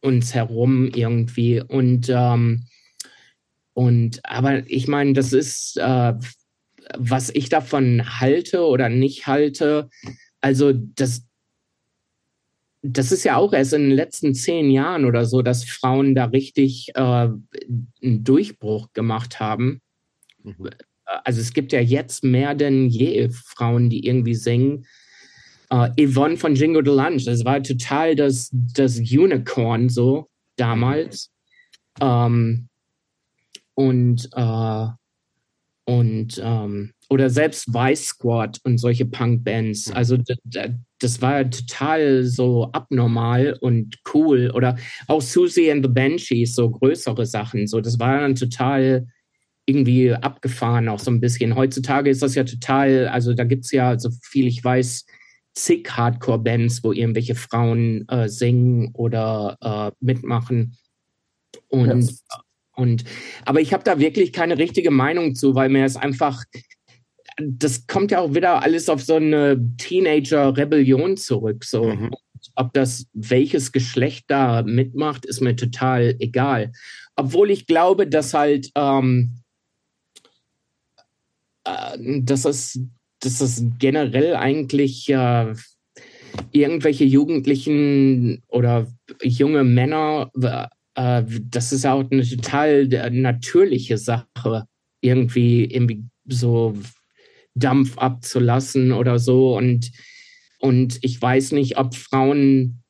uns 0.01 0.35
herum 0.35 0.89
irgendwie. 0.95 1.61
Und, 1.61 2.09
ähm, 2.09 2.65
und 3.75 4.21
aber 4.25 4.69
ich 4.69 4.89
meine, 4.89 5.13
das 5.13 5.33
ist, 5.33 5.77
äh, 5.79 6.15
was 6.99 7.31
ich 7.31 7.49
davon 7.49 8.21
halte 8.21 8.65
oder 8.67 8.89
nicht 8.89 9.27
halte. 9.27 9.89
Also 10.41 10.73
das, 10.73 11.25
das 12.83 13.13
ist 13.13 13.25
ja 13.25 13.37
auch 13.37 13.53
erst 13.53 13.73
in 13.73 13.83
den 13.83 13.93
letzten 13.93 14.35
zehn 14.35 14.71
Jahren 14.71 15.05
oder 15.05 15.25
so, 15.25 15.41
dass 15.41 15.65
Frauen 15.65 16.15
da 16.15 16.27
richtig 16.27 16.91
äh, 16.95 17.01
einen 17.01 18.25
Durchbruch 18.25 18.93
gemacht 18.93 19.41
haben. 19.41 19.81
Mhm. 20.43 20.71
Also 21.05 21.41
es 21.41 21.53
gibt 21.53 21.73
ja 21.73 21.81
jetzt 21.81 22.25
mehr 22.25 22.55
denn 22.55 22.89
je 22.89 23.29
Frauen, 23.31 23.89
die 23.89 24.07
irgendwie 24.07 24.35
singen 24.35 24.87
uh, 25.73 25.89
Yvonne 25.99 26.37
von 26.37 26.55
Jingo 26.55 26.83
de 26.83 26.95
Lunch, 26.95 27.25
das 27.25 27.45
war 27.45 27.63
total 27.63 28.17
das, 28.17 28.51
das 28.53 28.99
Unicorn 28.99 29.89
so 29.89 30.29
damals. 30.57 31.31
Um, 32.01 32.69
und 33.75 34.29
uh, 34.37 34.89
und 35.85 36.41
ähm, 36.43 36.93
oder 37.11 37.29
selbst 37.29 37.73
Vice 37.75 38.07
Squad 38.07 38.61
und 38.65 38.79
solche 38.79 39.05
Punk-Bands. 39.05 39.89
Mhm. 39.89 39.95
Also 39.95 40.17
das 41.03 41.21
war 41.21 41.49
total 41.51 42.25
so 42.25 42.71
abnormal 42.73 43.57
und 43.61 43.99
cool. 44.15 44.51
Oder 44.55 44.77
auch 45.09 45.23
Susie 45.23 45.71
and 45.71 45.85
the 45.85 45.91
Banshees, 45.91 46.55
so 46.55 46.71
größere 46.71 47.27
Sachen. 47.27 47.67
So, 47.67 47.81
das 47.81 47.99
war 47.99 48.21
dann 48.21 48.35
total 48.35 49.07
irgendwie 49.67 50.13
abgefahren, 50.13 50.89
auch 50.89 50.99
so 50.99 51.11
ein 51.11 51.21
bisschen. 51.21 51.55
Heutzutage 51.55 52.11
ist 52.11 52.23
das 52.23 52.35
ja 52.35 52.45
total, 52.45 53.09
also 53.09 53.33
da 53.35 53.45
gibt 53.45 53.65
es 53.65 53.73
ja, 53.73 53.99
so 53.99 54.11
viel 54.23 54.47
ich 54.47 54.63
weiß, 54.63 55.07
zig 55.55 55.89
Hardcore-Bands, 55.91 56.83
wo 56.83 56.93
irgendwelche 56.93 57.35
Frauen 57.35 58.09
äh, 58.09 58.29
singen 58.29 58.91
oder 58.95 59.57
äh, 59.61 59.93
mitmachen. 60.01 60.77
Und, 61.69 61.87
yes. 61.89 62.25
und 62.75 63.05
aber 63.45 63.61
ich 63.61 63.73
habe 63.73 63.85
da 63.85 63.99
wirklich 63.99 64.33
keine 64.33 64.59
richtige 64.59 64.91
Meinung 64.91 65.35
zu, 65.35 65.55
weil 65.55 65.69
mir 65.69 65.85
es 65.85 65.97
einfach, 65.97 66.43
das 67.39 67.87
kommt 67.87 68.11
ja 68.11 68.21
auch 68.21 68.35
wieder 68.35 68.63
alles 68.63 68.89
auf 68.89 69.03
so 69.03 69.17
eine 69.17 69.61
Teenager-Rebellion 69.79 71.17
zurück. 71.17 71.65
So. 71.65 71.85
Mhm. 71.85 72.11
Ob 72.57 72.73
das 72.73 73.07
welches 73.13 73.73
Geschlecht 73.73 74.25
da 74.29 74.63
mitmacht, 74.63 75.25
ist 75.25 75.41
mir 75.41 75.57
total 75.57 76.17
egal. 76.19 76.73
Obwohl 77.17 77.51
ich 77.51 77.67
glaube, 77.67 78.07
dass 78.07 78.35
halt 78.35 78.71
ähm, 78.75 79.39
äh, 81.65 82.21
dass 82.23 82.45
es 82.45 82.81
dass 83.21 83.39
das 83.39 83.65
generell 83.79 84.35
eigentlich 84.35 85.09
äh, 85.09 85.55
irgendwelche 86.51 87.05
Jugendlichen 87.05 88.43
oder 88.49 88.89
junge 89.23 89.63
Männer, 89.63 90.31
äh, 90.95 91.23
das 91.43 91.73
ist 91.73 91.87
auch 91.87 92.11
eine 92.11 92.27
total 92.27 92.89
natürliche 93.13 93.99
Sache, 93.99 94.65
irgendwie, 95.01 95.65
irgendwie 95.67 96.05
so 96.27 96.77
Dampf 97.55 97.99
abzulassen 97.99 98.93
oder 98.93 99.19
so. 99.19 99.57
Und, 99.57 99.91
und 100.59 100.99
ich 101.03 101.21
weiß 101.21 101.53
nicht, 101.53 101.79
ob 101.79 101.95
Frauen, 101.95 102.83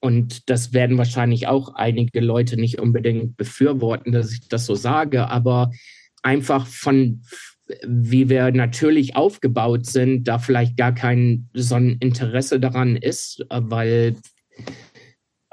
und 0.00 0.48
das 0.48 0.72
werden 0.72 0.98
wahrscheinlich 0.98 1.46
auch 1.46 1.74
einige 1.74 2.20
Leute 2.20 2.58
nicht 2.58 2.78
unbedingt 2.78 3.36
befürworten, 3.36 4.12
dass 4.12 4.32
ich 4.32 4.48
das 4.48 4.66
so 4.66 4.74
sage, 4.74 5.28
aber 5.28 5.70
einfach 6.22 6.66
von 6.66 7.22
wie 7.86 8.28
wir 8.28 8.50
natürlich 8.52 9.16
aufgebaut 9.16 9.86
sind, 9.86 10.26
da 10.26 10.38
vielleicht 10.38 10.76
gar 10.76 10.94
kein 10.94 11.48
so 11.54 11.76
ein 11.76 11.98
Interesse 12.00 12.60
daran 12.60 12.96
ist, 12.96 13.44
äh, 13.50 13.60
weil 13.62 14.16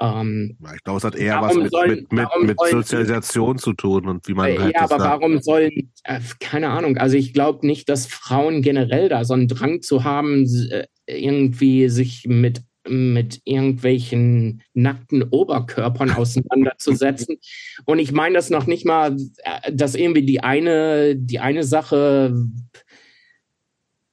ähm, 0.00 0.56
ich 0.74 0.84
glaube, 0.84 0.98
es 0.98 1.04
hat 1.04 1.16
eher 1.16 1.40
was 1.42 1.56
mit, 1.56 1.70
sollen, 1.70 2.06
mit, 2.10 2.12
mit, 2.12 2.28
mit 2.42 2.60
Sozialisation 2.70 3.58
zu 3.58 3.72
tun 3.72 4.06
und 4.08 4.28
wie 4.28 4.34
man 4.34 4.50
äh, 4.50 4.58
halt. 4.58 4.74
Ja, 4.74 4.82
aber 4.82 4.98
warum 4.98 5.40
sollen, 5.40 5.92
äh, 6.04 6.20
keine 6.38 6.68
Ahnung, 6.68 6.96
also 6.98 7.16
ich 7.16 7.32
glaube 7.32 7.66
nicht, 7.66 7.88
dass 7.88 8.06
Frauen 8.06 8.62
generell 8.62 9.08
da 9.08 9.24
so 9.24 9.34
einen 9.34 9.48
Drang 9.48 9.82
zu 9.82 10.04
haben, 10.04 10.44
äh, 10.70 10.86
irgendwie 11.06 11.88
sich 11.88 12.26
mit 12.26 12.62
mit 12.90 13.42
irgendwelchen 13.44 14.62
nackten 14.72 15.22
Oberkörpern 15.22 16.10
auseinanderzusetzen. 16.10 17.36
Und 17.84 17.98
ich 17.98 18.12
meine 18.12 18.36
das 18.36 18.48
noch 18.48 18.66
nicht 18.66 18.86
mal, 18.86 19.16
äh, 19.42 19.72
dass 19.72 19.94
irgendwie 19.94 20.22
die 20.22 20.40
eine, 20.40 21.14
die 21.14 21.38
eine 21.38 21.64
Sache 21.64 22.34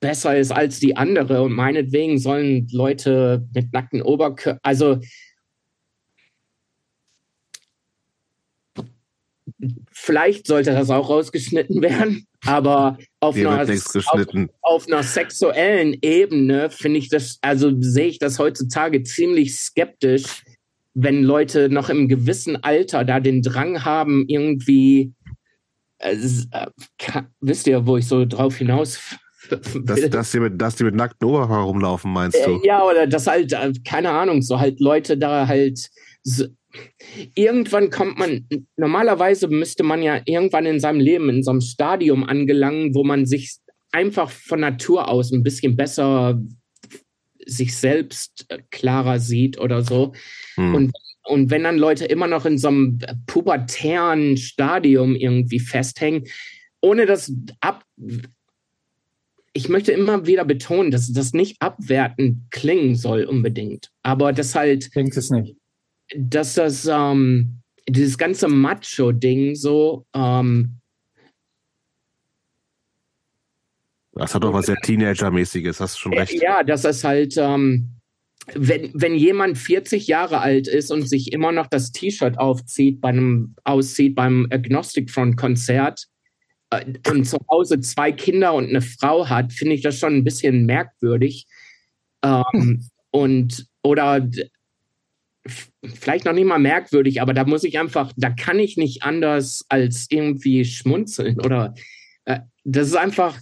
besser 0.02 0.38
ist 0.38 0.52
als 0.52 0.80
die 0.80 0.98
andere. 0.98 1.42
Und 1.42 1.54
meinetwegen 1.54 2.18
sollen 2.18 2.68
Leute 2.72 3.48
mit 3.54 3.72
nackten 3.74 4.02
Oberkörpern, 4.02 4.60
also 4.62 5.00
vielleicht 10.06 10.46
sollte 10.46 10.72
das 10.72 10.92
auch 10.92 11.10
rausgeschnitten 11.10 11.82
werden, 11.82 12.28
aber 12.46 12.98
auf, 13.20 13.36
einer, 13.36 13.64
auf, 13.64 14.28
auf 14.62 14.88
einer, 14.88 15.02
sexuellen 15.02 15.98
Ebene 16.02 16.70
finde 16.70 17.00
ich 17.00 17.10
das, 17.10 17.40
also 17.42 17.72
sehe 17.80 18.08
ich 18.08 18.20
das 18.20 18.38
heutzutage 18.38 19.02
ziemlich 19.04 19.56
skeptisch, 19.56 20.44
wenn 20.94 21.24
Leute 21.24 21.70
noch 21.70 21.90
im 21.90 22.08
gewissen 22.08 22.64
Alter 22.64 23.04
da 23.04 23.20
den 23.20 23.42
Drang 23.42 23.84
haben, 23.84 24.26
irgendwie, 24.28 25.12
äh, 25.98 26.16
kann, 27.00 27.28
wisst 27.42 27.66
ihr, 27.66 27.88
wo 27.88 27.98
ich 27.98 28.08
so 28.08 28.26
drauf 28.26 28.58
hinaus 28.58 29.00
dass, 29.84 30.10
dass, 30.10 30.32
die 30.32 30.40
mit, 30.40 30.62
dass 30.62 30.76
die 30.76 30.84
mit 30.84 30.96
nackten 30.96 31.28
Oberkörper 31.28 31.64
rumlaufen, 31.64 32.12
meinst 32.12 32.38
du? 32.46 32.62
Äh, 32.64 32.68
ja, 32.68 32.84
oder 32.84 33.08
dass 33.08 33.28
halt, 33.28 33.54
äh, 33.54 33.74
keine 33.88 34.10
Ahnung, 34.10 34.42
so 34.42 34.60
halt 34.60 34.80
Leute 34.80 35.18
da 35.18 35.48
halt, 35.48 35.90
irgendwann 37.36 37.90
kommt 37.90 38.18
man, 38.18 38.48
normalerweise 38.78 39.48
müsste 39.48 39.84
man 39.84 40.02
ja 40.02 40.22
irgendwann 40.26 40.66
in 40.66 40.80
seinem 40.80 41.00
Leben 41.00 41.30
in 41.30 41.44
so 41.44 41.52
einem 41.52 41.62
Stadium 41.62 42.24
angelangen, 42.24 42.94
wo 42.96 43.04
man 43.04 43.26
sich 43.26 43.58
einfach 43.92 44.30
von 44.30 44.60
Natur 44.60 45.08
aus 45.08 45.32
ein 45.32 45.44
bisschen 45.44 45.76
besser 45.76 46.42
sich 47.46 47.78
selbst 47.78 48.46
äh, 48.50 48.60
klarer 48.72 49.20
sieht 49.20 49.60
oder 49.60 49.84
so. 49.84 50.14
Hm. 50.56 50.76
Und, 50.76 50.92
und 51.24 51.52
wenn 51.52 51.64
dann 51.64 51.78
Leute 51.78 52.06
immer 52.06 52.28
noch 52.28 52.46
in 52.46 52.58
so 52.58 52.68
einem 52.68 53.00
pubertären 53.28 54.38
Stadium 54.38 55.16
irgendwie 55.16 55.60
festhängen, 55.60 56.26
ohne 56.82 57.06
das 57.06 57.32
ab. 57.62 57.84
Ich 59.54 59.70
möchte 59.70 59.92
immer 59.92 60.26
wieder 60.26 60.44
betonen, 60.44 60.92
dass 60.92 61.12
das 61.12 61.34
nicht 61.34 61.62
abwertend 61.62 62.52
klingen 62.52 62.96
soll 62.96 63.24
unbedingt, 63.24 63.90
aber 64.04 64.34
das 64.34 64.54
halt. 64.54 64.92
Klingt 64.92 65.16
es 65.16 65.30
nicht. 65.30 65.56
Dass 66.16 66.56
das 66.56 66.86
ähm, 66.86 67.62
dieses 67.88 68.18
ganze 68.18 68.48
Macho-Ding 68.48 69.56
so 69.56 70.06
ähm, 70.14 70.80
Das 74.16 74.34
hat 74.34 74.44
doch 74.44 74.54
was 74.54 74.68
sehr 74.68 74.78
Teenager-mäßiges, 74.78 75.82
hast 75.82 75.96
du 75.96 76.00
schon 76.00 76.14
recht. 76.14 76.42
Ja, 76.42 76.64
das 76.64 76.86
ist 76.86 77.04
halt, 77.04 77.36
ähm, 77.38 77.96
wenn, 78.54 78.92
wenn 78.94 79.16
jemand 79.16 79.58
40 79.58 80.08
Jahre 80.08 80.40
alt 80.40 80.68
ist 80.68 80.90
und 80.90 81.08
sich 81.08 81.34
immer 81.34 81.52
noch 81.52 81.68
das 81.68 81.92
T-Shirt 81.92 82.40
aufzieht, 82.40 83.02
bei 83.02 83.10
einem, 83.10 83.56
auszieht 83.66 84.16
beim 84.16 84.48
Agnostic 84.52 85.12
Front 85.12 85.36
Konzert 85.36 86.08
äh, 86.70 86.86
und 87.10 87.26
zu 87.26 87.38
Hause 87.50 87.82
zwei 87.82 88.14
Kinder 88.14 88.54
und 88.54 88.70
eine 88.70 88.82
Frau 88.82 89.28
hat, 89.28 89.52
finde 89.52 89.76
ich 89.76 89.82
das 89.82 90.00
schon 90.00 90.16
ein 90.16 90.24
bisschen 90.24 90.66
merkwürdig. 90.66 91.46
Ähm, 92.24 92.88
und, 93.12 93.68
oder 93.84 94.26
vielleicht 95.48 96.26
noch 96.26 96.34
nicht 96.34 96.46
mal 96.46 96.60
merkwürdig, 96.60 97.22
aber 97.22 97.34
da 97.34 97.46
muss 97.46 97.64
ich 97.64 97.78
einfach, 97.78 98.12
da 98.16 98.30
kann 98.30 98.60
ich 98.60 98.78
nicht 98.78 99.04
anders 99.04 99.66
als 99.70 100.08
irgendwie 100.10 100.66
schmunzeln 100.66 101.40
oder 101.40 101.76
äh, 102.26 102.40
das 102.64 102.88
ist 102.88 102.96
einfach, 102.96 103.38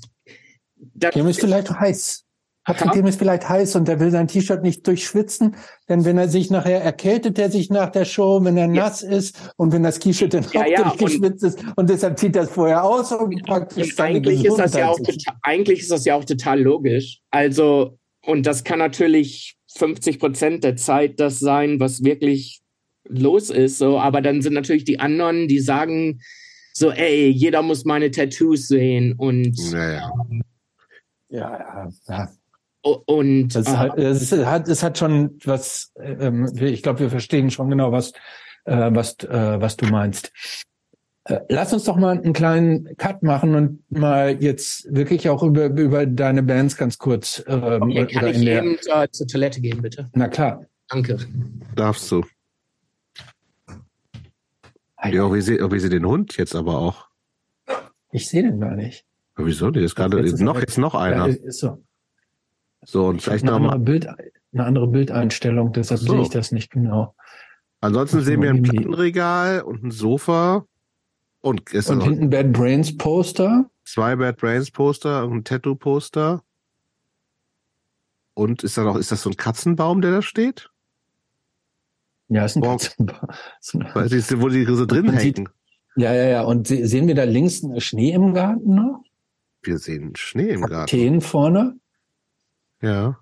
dem 0.75 1.27
ist 1.27 1.39
vielleicht 1.39 1.71
heiß. 1.71 2.25
Patrick, 2.65 2.93
dem 2.93 3.05
ist 3.07 3.19
vielleicht 3.19 3.47
heiß 3.47 3.75
und 3.75 3.89
der 3.89 3.99
will 3.99 4.09
sein 4.09 4.29
T-Shirt 4.29 4.63
nicht 4.63 4.87
durchschwitzen, 4.87 5.57
denn 5.89 6.05
wenn 6.05 6.17
er 6.17 6.29
sich 6.29 6.49
nachher 6.49 6.81
erkältet 6.81 7.37
er 7.37 7.51
sich 7.51 7.69
nach 7.69 7.89
der 7.89 8.05
Show, 8.05 8.39
wenn 8.43 8.55
er 8.55 8.67
nass 8.69 9.01
ja. 9.01 9.09
ist 9.09 9.53
und 9.57 9.73
wenn 9.73 9.83
das 9.83 9.99
T-Shirt 9.99 10.33
dann 10.33 10.45
ja, 10.53 10.61
auch 10.61 10.67
ja, 10.67 10.81
durchgeschwitzt 10.83 11.43
ist 11.43 11.63
und 11.75 11.89
deshalb 11.89 12.17
zieht 12.17 12.37
er 12.37 12.43
es 12.43 12.51
vorher 12.51 12.83
aus 12.83 13.11
und 13.11 13.45
packt 13.45 13.77
es 13.77 13.99
eigentlich 13.99 14.45
ist 14.45 14.57
das 14.57 14.73
ja 14.75 14.89
auch 14.89 14.97
total, 14.97 15.35
eigentlich 15.41 15.81
ist 15.81 15.91
das 15.91 16.05
ja 16.05 16.15
auch 16.15 16.23
total 16.23 16.61
logisch. 16.61 17.19
Also 17.31 17.97
und 18.25 18.45
das 18.45 18.63
kann 18.63 18.79
natürlich 18.79 19.57
50 19.75 20.19
Prozent 20.19 20.63
der 20.63 20.75
Zeit 20.75 21.19
das 21.19 21.39
sein, 21.39 21.79
was 21.79 22.03
wirklich 22.03 22.61
los 23.07 23.49
ist. 23.49 23.77
So, 23.77 23.99
aber 23.99 24.21
dann 24.21 24.41
sind 24.41 24.53
natürlich 24.53 24.85
die 24.85 24.99
anderen, 24.99 25.47
die 25.47 25.59
sagen 25.59 26.21
so, 26.73 26.91
ey, 26.91 27.29
jeder 27.29 27.61
muss 27.61 27.85
meine 27.85 28.09
Tattoos 28.11 28.67
sehen 28.67 29.13
und 29.13 29.55
naja. 29.71 30.11
ähm, 30.29 30.41
ja, 31.29 31.57
ja, 31.57 31.89
ja. 32.07 32.29
Und 32.83 33.55
das 33.55 33.67
äh, 33.67 33.77
hat, 33.77 33.97
es, 33.97 34.31
hat, 34.31 34.67
es 34.67 34.83
hat 34.83 34.97
schon 34.97 35.39
was, 35.45 35.93
ähm, 36.01 36.49
ich 36.59 36.83
glaube, 36.83 36.99
wir 36.99 37.09
verstehen 37.09 37.49
schon 37.49 37.69
genau, 37.69 37.91
was, 37.91 38.11
äh, 38.65 38.89
was, 38.91 39.15
äh, 39.19 39.61
was 39.61 39.77
du 39.77 39.85
meinst. 39.85 40.33
Äh, 41.25 41.39
lass 41.47 41.71
uns 41.71 41.85
doch 41.85 41.95
mal 41.95 42.17
einen 42.17 42.33
kleinen 42.33 42.97
Cut 42.97 43.23
machen 43.23 43.55
und 43.55 43.91
mal 43.91 44.41
jetzt 44.43 44.93
wirklich 44.93 45.29
auch 45.29 45.41
über, 45.41 45.67
über 45.67 46.05
deine 46.05 46.43
Bands 46.43 46.75
ganz 46.75 46.97
kurz. 46.97 47.43
Ähm, 47.47 47.83
okay, 47.83 48.05
kann 48.07 48.27
ich 48.27 48.41
eben 48.41 48.77
der... 48.85 49.11
zur 49.11 49.27
Toilette 49.27 49.61
gehen, 49.61 49.81
bitte? 49.81 50.09
Na 50.13 50.27
klar. 50.27 50.65
Danke. 50.89 51.17
Darfst 51.75 52.11
du. 52.11 52.25
Ja, 55.03 55.33
wie 55.33 55.41
sie, 55.41 55.59
wie 55.59 55.79
sie 55.79 55.89
den 55.89 56.05
Hund 56.05 56.37
jetzt 56.37 56.55
aber 56.55 56.77
auch. 56.77 57.07
Ich 58.11 58.29
sehe 58.29 58.43
den 58.43 58.59
gar 58.59 58.75
nicht. 58.75 59.05
Aber 59.35 59.47
wieso? 59.47 59.71
Die 59.71 59.81
ist 59.81 59.95
gerade 59.95 60.19
jetzt 60.21 60.39
noch, 60.39 60.59
jetzt 60.59 60.77
noch 60.77 60.93
einer. 60.93 61.27
Ja, 61.27 61.33
ist 61.33 61.59
so. 61.59 61.83
So, 62.85 63.07
und 63.07 63.17
ich 63.17 63.23
vielleicht 63.23 63.45
noch 63.45 63.59
mal. 63.59 63.79
Bild, 63.79 64.07
eine 64.07 64.65
andere 64.65 64.87
Bildeinstellung, 64.87 65.71
deshalb 65.73 66.01
so. 66.01 66.13
sehe 66.13 66.21
ich 66.21 66.29
das 66.29 66.51
nicht 66.51 66.69
genau. 66.69 67.15
Ansonsten 67.81 68.21
sehen 68.21 68.41
wir 68.41 68.49
ein 68.49 68.61
Plattenregal 68.61 69.61
und 69.61 69.83
ein 69.83 69.91
Sofa. 69.91 70.65
Und, 71.43 71.73
ist 71.73 71.89
und 71.89 72.01
hinten 72.01 72.29
Bad 72.29 72.53
Brains 72.53 72.97
Poster. 72.97 73.69
Zwei 73.83 74.15
Bad 74.15 74.37
Brains 74.37 74.71
Poster 74.71 75.25
und 75.25 75.33
ein 75.33 75.43
Tattoo 75.43 75.75
Poster. 75.75 76.41
Und 78.33 78.63
ist 78.63 78.77
da 78.77 78.83
noch, 78.85 78.95
ist 78.95 79.11
das 79.11 79.23
so 79.23 79.29
ein 79.29 79.35
Katzenbaum, 79.35 79.99
der 79.99 80.11
da 80.11 80.21
steht? 80.21 80.71
Ja, 82.29 82.45
ist 82.45 82.55
ein 82.55 82.63
Katzenbaum. 82.63 83.27
Weißt 83.93 84.31
du, 84.31 84.41
wo 84.41 84.47
die 84.47 84.63
so 84.63 84.85
drin 84.85 85.11
hängen? 85.11 85.49
Ja, 85.97 86.13
ja, 86.13 86.29
ja. 86.29 86.41
Und 86.43 86.67
sehen 86.67 87.07
wir 87.07 87.15
da 87.15 87.25
links 87.25 87.61
Schnee 87.79 88.13
im 88.13 88.33
Garten 88.33 88.73
noch? 88.73 89.03
Wir 89.63 89.79
sehen 89.79 90.15
Schnee 90.15 90.51
im 90.51 90.61
Garten. 90.61 90.89
Kakteen 90.89 91.19
vorne. 91.19 91.75
Ja. 92.81 93.19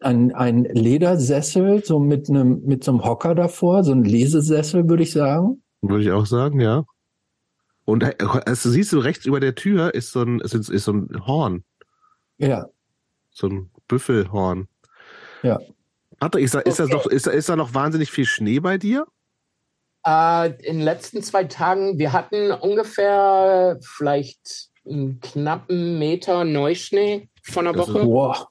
Ein, 0.00 0.34
ein 0.34 0.64
Ledersessel, 0.64 1.84
so 1.84 2.00
mit 2.00 2.28
einem, 2.28 2.64
mit 2.64 2.82
so 2.82 2.90
einem 2.90 3.04
Hocker 3.04 3.36
davor, 3.36 3.84
so 3.84 3.92
ein 3.92 4.02
Lesesessel, 4.02 4.88
würde 4.88 5.04
ich 5.04 5.12
sagen. 5.12 5.62
Würde 5.80 6.02
ich 6.02 6.10
auch 6.10 6.26
sagen, 6.26 6.60
ja. 6.60 6.84
Und 7.84 8.04
also 8.22 8.70
siehst 8.70 8.92
du, 8.92 8.98
rechts 8.98 9.26
über 9.26 9.40
der 9.40 9.54
Tür 9.54 9.94
ist 9.94 10.12
so 10.12 10.22
ein, 10.22 10.40
ist, 10.40 10.54
ist 10.54 10.84
so 10.84 10.92
ein 10.92 11.26
Horn. 11.26 11.64
Ja. 12.38 12.66
So 13.30 13.48
ein 13.48 13.70
Büffelhorn. 13.88 14.68
Ja. 15.42 15.60
Patrick, 16.18 16.44
ist 16.44 16.54
da, 16.54 16.60
ist, 16.60 16.80
okay. 16.80 16.92
das 16.92 17.04
noch, 17.04 17.06
ist, 17.10 17.26
da, 17.26 17.30
ist 17.32 17.48
da 17.48 17.56
noch 17.56 17.74
wahnsinnig 17.74 18.10
viel 18.10 18.26
Schnee 18.26 18.60
bei 18.60 18.78
dir? 18.78 19.06
Äh, 20.06 20.50
in 20.64 20.78
den 20.78 20.82
letzten 20.82 21.22
zwei 21.22 21.44
Tagen, 21.44 21.98
wir 21.98 22.12
hatten 22.12 22.52
ungefähr 22.52 23.78
vielleicht 23.82 24.70
einen 24.86 25.20
knappen 25.20 25.98
Meter 25.98 26.44
Neuschnee 26.44 27.28
von 27.42 27.64
der 27.64 27.76
Woche. 27.76 28.04
Boah. 28.04 28.48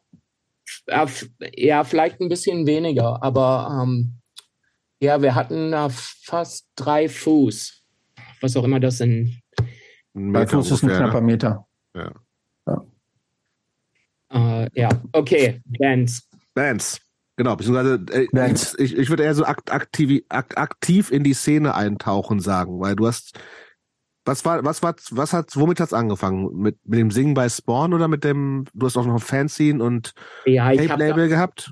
Ja, 1.56 1.84
vielleicht 1.84 2.22
ein 2.22 2.30
bisschen 2.30 2.66
weniger, 2.66 3.22
aber 3.22 3.84
ähm, 3.84 4.22
ja, 5.02 5.22
wir 5.22 5.36
hatten 5.36 5.72
da 5.72 5.90
fast 5.90 6.68
drei 6.76 7.10
Fuß. 7.10 7.81
Was 8.42 8.58
auch 8.58 8.64
immer 8.64 8.80
das 8.80 8.98
sind. 8.98 9.42
Drei 10.14 10.46
Fuß 10.46 10.72
ist 10.72 10.84
ein 10.84 10.90
knapper 10.90 11.22
Meter. 11.22 11.66
Ja. 11.96 12.12
Ja, 14.34 14.64
uh, 14.64 14.68
ja. 14.74 14.90
okay, 15.14 15.62
Bands. 15.66 16.28
Bands. 16.54 17.02
Genau, 17.38 17.56
beziehungsweise 17.56 18.04
äh, 18.12 18.28
ich, 18.78 18.98
ich 18.98 19.10
würde 19.10 19.24
eher 19.24 19.36
so 19.36 19.46
aktiv, 19.46 20.24
aktiv 20.30 21.12
in 21.12 21.24
die 21.24 21.34
Szene 21.34 21.76
eintauchen 21.76 22.40
sagen, 22.40 22.80
weil 22.80 22.96
du 22.96 23.08
hast 23.08 23.40
was 24.26 24.46
war, 24.46 24.64
was 24.64 24.84
war, 24.84 24.96
was 25.12 25.34
hat, 25.34 25.56
womit 25.56 25.80
hat's 25.80 25.94
angefangen? 25.94 26.56
Mit, 26.56 26.78
mit 26.86 27.00
dem 27.00 27.12
Singen 27.12 27.34
bei 27.34 27.50
Spawn 27.50 27.94
oder 27.94 28.08
mit 28.08 28.24
dem, 28.24 28.66
du 28.74 28.86
hast 28.86 28.98
auch 28.98 29.06
noch 29.06 29.16
ein 29.16 29.20
Fanzine 29.20 29.84
und 29.84 30.14
ja, 30.46 30.72
Tape-Label 30.72 31.28
gehabt? 31.28 31.72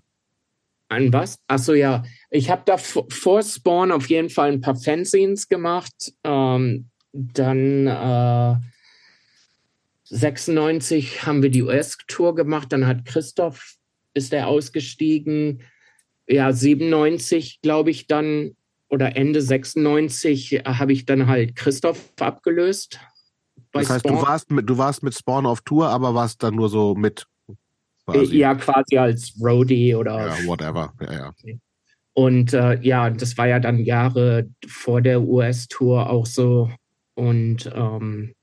Ein 0.90 1.14
was? 1.14 1.40
Achso, 1.48 1.74
ja. 1.74 2.04
Ich 2.32 2.50
habe 2.50 2.64
da 2.66 2.78
vor 2.78 3.44
Spawn 3.44 3.92
auf 3.92 4.10
jeden 4.10 4.30
Fall 4.30 4.52
ein 4.52 4.62
paar 4.62 4.76
Fanzines 4.76 5.48
gemacht. 5.48 6.14
Ähm, 6.24 6.90
dann 7.14 7.88
äh, 7.88 8.56
96 10.06 11.26
haben 11.26 11.44
wir 11.44 11.52
die 11.52 11.62
US-Tour 11.62 12.34
gemacht. 12.34 12.74
Dann 12.74 12.88
hat 12.88 13.06
Christoph, 13.06 13.76
ist 14.16 14.34
er 14.34 14.48
ausgestiegen. 14.48 15.62
Ja, 16.28 16.52
97, 16.52 17.62
glaube 17.62 17.92
ich, 17.92 18.08
dann 18.08 18.56
oder 18.90 19.16
Ende 19.16 19.42
96 19.42 20.64
habe 20.66 20.94
ich 20.94 21.06
dann 21.06 21.28
halt 21.28 21.56
Christoph 21.56 22.12
abgelöst. 22.20 23.00
das 23.72 23.90
heißt, 23.90 24.10
du 24.10 24.22
warst, 24.22 24.50
mit, 24.52 24.68
du 24.68 24.78
warst 24.78 25.04
mit 25.04 25.14
Spawn 25.14 25.46
auf 25.46 25.62
Tour, 25.62 25.90
aber 25.90 26.16
warst 26.16 26.42
dann 26.42 26.56
nur 26.56 26.70
so 26.70 26.96
mit. 26.96 27.28
Quasi. 28.12 28.38
Ja, 28.38 28.56
quasi 28.56 28.98
als 28.98 29.34
Roadie 29.42 29.96
oder. 29.96 30.28
Ja, 30.28 30.48
whatever. 30.48 30.94
Ja, 31.02 31.14
ja. 31.14 31.34
Und 32.14 32.54
äh, 32.54 32.80
ja, 32.82 33.10
das 33.10 33.38
war 33.38 33.48
ja 33.48 33.60
dann 33.60 33.80
Jahre 33.80 34.50
vor 34.68 35.02
der 35.02 35.22
US-Tour 35.22 36.10
auch 36.10 36.26
so. 36.26 36.70
Und 37.16 37.72
ähm, 37.74 38.34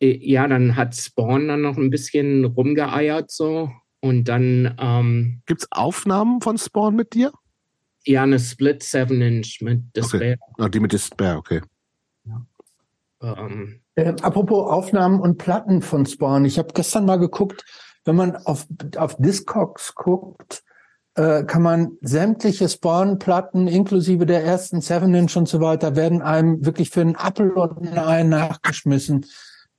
ja, 0.00 0.48
dann 0.48 0.76
hat 0.76 0.96
Spawn 0.96 1.48
dann 1.48 1.62
noch 1.62 1.76
ein 1.76 1.90
bisschen 1.90 2.44
rumgeeiert 2.44 3.30
so. 3.30 3.70
Und 4.00 4.24
dann. 4.24 4.74
Ähm, 4.78 5.42
Gibt 5.46 5.62
es 5.62 5.68
Aufnahmen 5.70 6.40
von 6.40 6.58
Spawn 6.58 6.96
mit 6.96 7.14
dir? 7.14 7.32
Ja, 8.04 8.24
eine 8.24 8.40
Split 8.40 8.82
7-Inch 8.82 9.58
mit 9.60 9.94
Despair. 9.94 10.36
Okay. 10.40 10.64
Ah, 10.64 10.68
die 10.68 10.80
mit 10.80 10.92
Despair, 10.92 11.38
okay. 11.38 11.60
Ja. 12.24 12.46
Ähm, 13.22 13.80
äh, 13.94 14.08
apropos 14.22 14.68
Aufnahmen 14.70 15.20
und 15.20 15.38
Platten 15.38 15.82
von 15.82 16.04
Spawn. 16.06 16.44
Ich 16.44 16.58
habe 16.58 16.72
gestern 16.74 17.04
mal 17.04 17.18
geguckt, 17.18 17.64
wenn 18.04 18.16
man 18.16 18.36
auf, 18.36 18.66
auf 18.96 19.16
Discogs 19.18 19.94
guckt, 19.94 20.62
äh, 21.14 21.44
kann 21.44 21.62
man 21.62 21.98
sämtliche 22.00 22.68
Spawn-Platten 22.68 23.68
inklusive 23.68 24.24
der 24.26 24.44
ersten 24.44 24.78
7-Inch 24.78 25.36
und 25.36 25.48
so 25.48 25.60
weiter, 25.60 25.94
werden 25.94 26.22
einem 26.22 26.64
wirklich 26.64 26.90
für 26.90 27.02
einen 27.02 27.16
Apfel 27.16 27.52
und 27.52 27.86
ein 27.86 27.98
Ei 27.98 28.22
nachgeschmissen. 28.22 29.26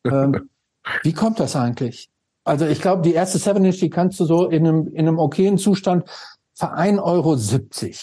ähm, 0.06 0.50
wie 1.04 1.14
kommt 1.14 1.40
das 1.40 1.56
eigentlich? 1.56 2.10
Also 2.44 2.66
ich 2.66 2.82
glaube, 2.82 3.02
die 3.02 3.14
erste 3.14 3.40
7-Inch, 3.40 3.80
die 3.80 3.90
kannst 3.90 4.20
du 4.20 4.26
so 4.26 4.48
in 4.48 4.68
einem, 4.68 4.88
in 4.88 5.08
einem 5.08 5.18
okayen 5.18 5.58
Zustand 5.58 6.08
für 6.54 6.72
1,70 6.74 7.02
Euro 7.02 7.38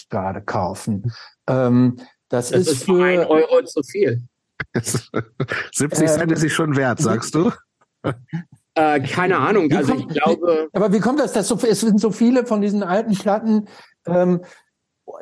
gerade 0.09 0.41
kaufen. 0.41 1.13
Ähm, 1.47 1.97
das, 2.27 2.49
das, 2.49 2.61
ist, 2.61 2.71
ist 2.71 2.83
für 2.83 3.03
1 3.03 3.29
Euro 3.29 3.63
zu 3.63 3.81
viel. 3.83 4.23
70 4.73 6.07
Cent 6.07 6.23
ähm, 6.23 6.29
ist 6.31 6.41
sich 6.41 6.53
schon 6.53 6.75
wert, 6.75 6.99
sagst 6.99 7.35
du? 7.35 7.51
Äh, 8.75 9.01
keine 9.01 9.37
Ahnung. 9.37 9.69
Wie 9.69 9.75
also 9.75 9.93
kommt, 9.93 10.11
ich 10.11 10.21
glaube. 10.21 10.69
Aber 10.73 10.93
wie 10.93 10.99
kommt 10.99 11.19
das? 11.19 11.33
Dass 11.33 11.47
so, 11.47 11.57
es 11.57 11.81
sind 11.81 11.99
so 11.99 12.11
viele 12.11 12.45
von 12.45 12.61
diesen 12.61 12.83
alten 12.83 13.13
Platten. 13.13 13.67
Ähm, 14.05 14.41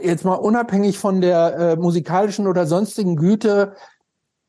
jetzt 0.02 0.24
mal 0.26 0.36
unabhängig 0.36 1.00
von 1.00 1.22
der 1.22 1.56
äh, 1.58 1.76
musikalischen 1.76 2.48
oder 2.48 2.66
sonstigen 2.68 3.16
Güte 3.16 3.76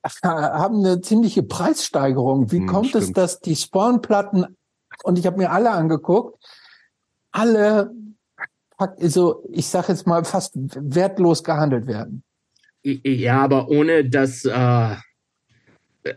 haben 0.22 0.78
eine 0.78 1.00
ziemliche 1.00 1.42
Preissteigerung. 1.42 2.50
Wie 2.50 2.58
hm, 2.58 2.66
kommt 2.66 2.88
stimmt. 2.88 3.04
es, 3.04 3.12
dass 3.12 3.40
die 3.40 3.56
Spawn-Platten 3.56 4.56
und 5.04 5.18
ich 5.18 5.26
habe 5.26 5.38
mir 5.38 5.50
alle 5.50 5.70
angeguckt, 5.70 6.42
alle 7.32 7.90
so, 8.98 9.44
ich 9.50 9.68
sage 9.68 9.88
jetzt 9.88 10.06
mal 10.06 10.24
fast 10.24 10.52
wertlos 10.54 11.44
gehandelt 11.44 11.86
werden? 11.86 12.22
Ja, 12.82 13.42
aber 13.42 13.68
ohne 13.68 14.08
dass 14.08 14.44
äh, 14.46 14.96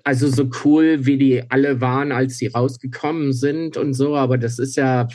also 0.03 0.27
so 0.27 0.49
cool, 0.63 1.05
wie 1.05 1.17
die 1.17 1.43
alle 1.49 1.81
waren, 1.81 2.11
als 2.11 2.37
sie 2.37 2.47
rausgekommen 2.47 3.33
sind 3.33 3.77
und 3.77 3.93
so, 3.93 4.15
aber 4.15 4.37
das 4.37 4.59
ist 4.59 4.75
ja, 4.75 5.07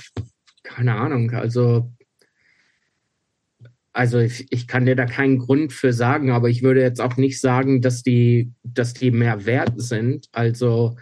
keine 0.62 0.94
Ahnung, 0.94 1.30
also, 1.30 1.90
also 3.92 4.18
ich, 4.18 4.46
ich 4.50 4.68
kann 4.68 4.86
dir 4.86 4.94
da 4.94 5.06
keinen 5.06 5.38
Grund 5.38 5.72
für 5.72 5.92
sagen, 5.92 6.30
aber 6.30 6.48
ich 6.48 6.62
würde 6.62 6.82
jetzt 6.82 7.00
auch 7.00 7.16
nicht 7.16 7.40
sagen, 7.40 7.80
dass 7.80 8.02
die, 8.02 8.52
dass 8.62 8.94
die 8.94 9.10
mehr 9.10 9.44
wert 9.46 9.72
sind. 9.76 10.28
Also 10.32 10.96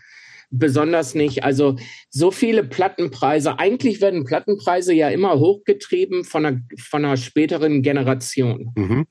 besonders 0.50 1.14
nicht. 1.14 1.44
Also 1.44 1.76
so 2.08 2.30
viele 2.30 2.64
Plattenpreise, 2.64 3.58
eigentlich 3.58 4.00
werden 4.00 4.24
Plattenpreise 4.24 4.94
ja 4.94 5.08
immer 5.10 5.38
hochgetrieben 5.38 6.24
von 6.24 6.46
einer, 6.46 6.60
von 6.78 7.04
einer 7.04 7.16
späteren 7.16 7.82
Generation. 7.82 8.72
Mhm. 8.76 9.06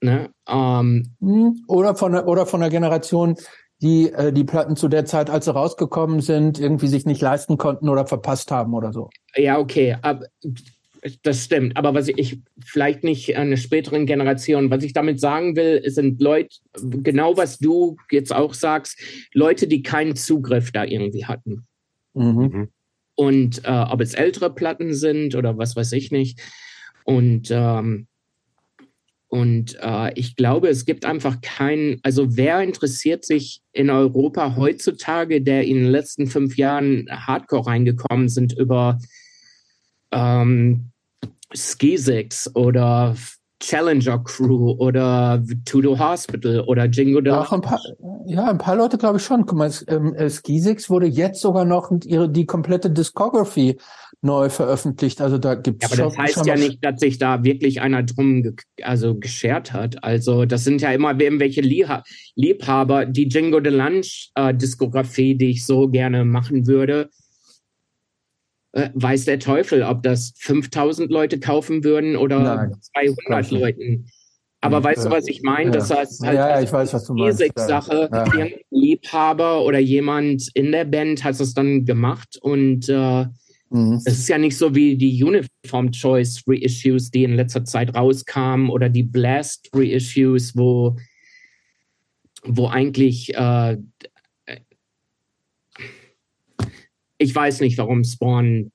Ne? 0.00 0.30
Ähm, 0.48 1.14
hm, 1.20 1.64
oder 1.66 1.94
von 1.94 2.14
oder 2.14 2.46
von 2.46 2.60
der 2.60 2.70
Generation, 2.70 3.36
die 3.80 4.12
äh, 4.12 4.32
die 4.32 4.44
Platten 4.44 4.76
zu 4.76 4.88
der 4.88 5.04
Zeit, 5.04 5.30
als 5.30 5.46
sie 5.46 5.52
rausgekommen 5.52 6.20
sind, 6.20 6.58
irgendwie 6.58 6.88
sich 6.88 7.04
nicht 7.04 7.20
leisten 7.20 7.58
konnten 7.58 7.88
oder 7.88 8.06
verpasst 8.06 8.50
haben 8.50 8.74
oder 8.74 8.92
so. 8.92 9.10
Ja, 9.34 9.58
okay, 9.58 9.96
aber 10.02 10.26
das 11.22 11.44
stimmt. 11.44 11.76
Aber 11.76 11.94
was 11.94 12.08
ich, 12.08 12.18
ich 12.18 12.38
vielleicht 12.64 13.04
nicht 13.04 13.36
einer 13.36 13.56
späteren 13.56 14.06
Generation, 14.06 14.70
was 14.70 14.82
ich 14.82 14.92
damit 14.92 15.20
sagen 15.20 15.56
will, 15.56 15.82
sind 15.90 16.20
Leute, 16.20 16.56
genau 16.80 17.36
was 17.36 17.58
du 17.58 17.96
jetzt 18.10 18.34
auch 18.34 18.54
sagst, 18.54 18.98
Leute, 19.32 19.68
die 19.68 19.82
keinen 19.82 20.16
Zugriff 20.16 20.72
da 20.72 20.84
irgendwie 20.84 21.26
hatten. 21.26 21.66
Mhm. 22.14 22.24
mhm. 22.24 22.68
Und 23.14 23.64
äh, 23.64 23.84
ob 23.90 24.00
es 24.00 24.14
ältere 24.14 24.54
Platten 24.54 24.94
sind 24.94 25.34
oder 25.34 25.58
was 25.58 25.74
weiß 25.74 25.90
ich 25.90 26.12
nicht. 26.12 26.40
Und 27.02 27.50
ähm, 27.50 28.06
und 29.28 29.76
äh, 29.80 30.12
ich 30.14 30.36
glaube, 30.36 30.68
es 30.68 30.86
gibt 30.86 31.04
einfach 31.04 31.40
keinen, 31.42 32.00
also 32.02 32.36
wer 32.36 32.62
interessiert 32.62 33.26
sich 33.26 33.60
in 33.72 33.90
Europa 33.90 34.56
heutzutage, 34.56 35.42
der 35.42 35.64
in 35.64 35.76
den 35.76 35.90
letzten 35.90 36.26
fünf 36.26 36.56
Jahren 36.56 37.06
Hardcore 37.10 37.66
reingekommen 37.66 38.30
sind 38.30 38.54
über 38.54 38.98
ähm, 40.12 40.90
Skisix 41.54 42.54
oder 42.54 43.16
Challenger 43.60 44.22
Crew 44.22 44.76
oder 44.78 45.42
Tudo 45.64 45.98
Hospital 45.98 46.60
oder 46.60 46.84
Jingo 46.86 47.20
Auch 47.32 47.52
ein 47.52 47.60
paar, 47.60 47.80
Ja, 48.26 48.46
ein 48.46 48.58
paar 48.58 48.76
Leute 48.76 48.96
glaube 48.96 49.18
ich 49.18 49.24
schon. 49.24 49.44
Guck 49.46 49.58
mal, 49.58 49.72
ähm, 49.88 50.14
Skisix 50.30 50.88
wurde 50.88 51.06
jetzt 51.06 51.40
sogar 51.40 51.64
noch 51.64 51.90
ihre, 52.04 52.30
die 52.30 52.46
komplette 52.46 52.88
Discography 52.88 53.78
neu 54.20 54.50
veröffentlicht. 54.50 55.20
Also 55.20 55.38
da 55.38 55.54
gibt's 55.54 55.90
ja, 55.90 55.92
aber 55.92 56.10
das 56.10 56.18
heißt 56.18 56.46
ja 56.46 56.56
nicht, 56.56 56.84
dass 56.84 57.00
sich 57.00 57.18
da 57.18 57.44
wirklich 57.44 57.80
einer 57.80 58.02
drum 58.02 58.42
ge 58.42 58.54
also 58.82 59.14
geschert 59.14 59.72
hat. 59.72 60.02
Also 60.02 60.44
das 60.44 60.64
sind 60.64 60.80
ja 60.80 60.92
immer 60.92 61.18
irgendwelche 61.18 61.60
Liebhaber. 61.60 63.06
Die 63.06 63.28
Jingo 63.28 63.60
de 63.60 63.72
Lunch 63.72 64.30
äh, 64.34 64.54
Diskografie, 64.54 65.36
die 65.36 65.50
ich 65.50 65.64
so 65.64 65.88
gerne 65.88 66.24
machen 66.24 66.66
würde, 66.66 67.10
äh, 68.72 68.90
weiß 68.94 69.24
der 69.24 69.38
Teufel, 69.38 69.82
ob 69.82 70.02
das 70.02 70.32
5000 70.38 71.10
Leute 71.10 71.38
kaufen 71.38 71.84
würden 71.84 72.16
oder 72.16 72.40
Nein, 72.40 72.74
200 72.92 73.50
Leuten. 73.50 74.06
Aber 74.60 74.82
weißt 74.82 75.06
du, 75.06 75.10
was 75.10 75.28
ich 75.28 75.42
meine? 75.42 75.66
Ja. 75.66 75.70
Das 75.70 75.90
heißt 75.90 76.26
halt 76.26 76.36
ja, 76.36 76.48
ja, 76.48 76.60
ich 76.60 76.72
weiß, 76.72 76.92
was 76.92 77.04
du 77.04 77.14
meinst. 77.14 77.40
Sache. 77.54 78.08
Ja. 78.12 78.46
Liebhaber 78.70 79.64
oder 79.64 79.78
jemand 79.78 80.48
in 80.54 80.72
der 80.72 80.84
Band 80.84 81.22
hat 81.22 81.38
es 81.38 81.54
dann 81.54 81.84
gemacht 81.84 82.38
und 82.42 82.88
äh, 82.88 83.26
Mhm. 83.70 84.00
Es 84.04 84.18
ist 84.18 84.28
ja 84.28 84.38
nicht 84.38 84.56
so 84.56 84.74
wie 84.74 84.96
die 84.96 85.22
Uniform 85.22 85.92
Choice 85.92 86.42
Reissues, 86.46 87.10
die 87.10 87.24
in 87.24 87.34
letzter 87.34 87.64
Zeit 87.64 87.94
rauskamen, 87.94 88.70
oder 88.70 88.88
die 88.88 89.02
Blast 89.02 89.68
Reissues, 89.72 90.56
wo, 90.56 90.96
wo 92.44 92.68
eigentlich 92.68 93.34
äh, 93.34 93.76
ich 97.18 97.34
weiß 97.34 97.60
nicht, 97.60 97.76
warum 97.78 98.04
Spawn 98.04 98.72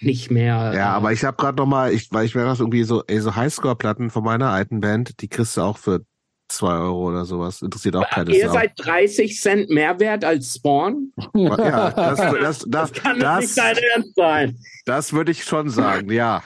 nicht 0.00 0.30
mehr. 0.30 0.72
Ja, 0.74 0.92
äh, 0.92 0.96
aber 0.96 1.12
ich 1.12 1.24
habe 1.24 1.36
gerade 1.36 1.56
noch 1.56 1.66
mal, 1.66 1.92
ich, 1.92 2.12
weil 2.12 2.26
ich 2.26 2.34
mir 2.34 2.44
das 2.44 2.60
irgendwie 2.60 2.84
so, 2.84 3.02
ey, 3.06 3.20
so 3.20 3.34
Highscore-Platten 3.34 4.10
von 4.10 4.24
meiner 4.24 4.50
alten 4.50 4.80
Band, 4.80 5.20
die 5.22 5.28
kriegst 5.28 5.56
du 5.56 5.62
auch 5.62 5.78
für 5.78 6.04
zwei 6.48 6.78
Euro 6.78 7.08
oder 7.08 7.24
sowas. 7.24 7.62
Interessiert 7.62 7.96
auch 7.96 8.08
keine 8.08 8.34
Ihr 8.34 8.50
seid 8.50 8.72
30 8.76 9.40
Cent 9.40 9.70
mehr 9.70 9.98
wert 10.00 10.24
als 10.24 10.54
Spawn? 10.56 11.12
Ja, 11.34 11.90
das, 11.90 12.18
das, 12.18 12.32
das, 12.40 12.64
das 12.68 12.92
kann 12.92 13.20
das, 13.20 13.40
nicht 13.40 13.58
dein 13.58 13.76
Ernst 13.94 14.14
sein. 14.16 14.58
Das 14.86 15.12
würde 15.12 15.32
ich 15.32 15.44
schon 15.44 15.68
sagen, 15.70 16.10
ja. 16.10 16.42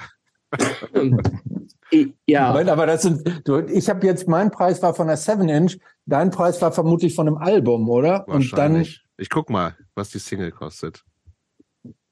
ja. 2.27 2.51
aber 2.51 2.87
das 2.87 3.03
sind, 3.03 3.43
du, 3.47 3.61
ich 3.61 3.89
habe 3.89 4.07
jetzt, 4.07 4.29
mein 4.29 4.51
Preis 4.51 4.83
war 4.83 4.95
von 4.95 5.07
der 5.07 5.19
7-Inch, 5.19 5.79
dein 6.07 6.31
Preis 6.31 6.61
war 6.61 6.73
vermutlich 6.73 7.15
von 7.15 7.29
einem 7.29 7.39
Album, 7.39 7.89
oder? 7.89 8.27
Und 8.29 8.53
dann. 8.57 8.85
Ich 9.17 9.31
guck 9.31 9.51
mal, 9.51 9.77
was 9.95 10.11
die 10.11 10.19
Single 10.19 10.51
kostet. 10.51 11.05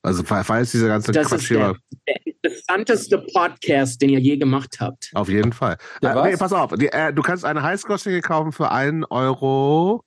Also 0.02 0.22
falls 0.24 0.72
dieser 0.72 0.88
ganze 0.88 1.12
das 1.12 1.28
Quatsch 1.28 1.42
ist 1.42 1.50
der, 1.50 1.76
der 2.08 2.26
interessanteste 2.26 3.18
Podcast, 3.18 4.00
den 4.00 4.10
ihr 4.10 4.20
je 4.20 4.36
gemacht 4.38 4.78
habt. 4.80 5.10
Auf 5.14 5.28
jeden 5.28 5.52
Fall. 5.52 5.76
Ja, 6.02 6.24
äh, 6.24 6.30
nee, 6.30 6.36
pass 6.36 6.52
auf, 6.52 6.72
die, 6.72 6.88
äh, 6.88 7.12
du 7.12 7.22
kannst 7.22 7.44
eine 7.44 7.62
Highscore-Single 7.62 8.22
kaufen 8.22 8.52
für 8.52 8.70
1 8.70 9.06
Euro 9.10 10.04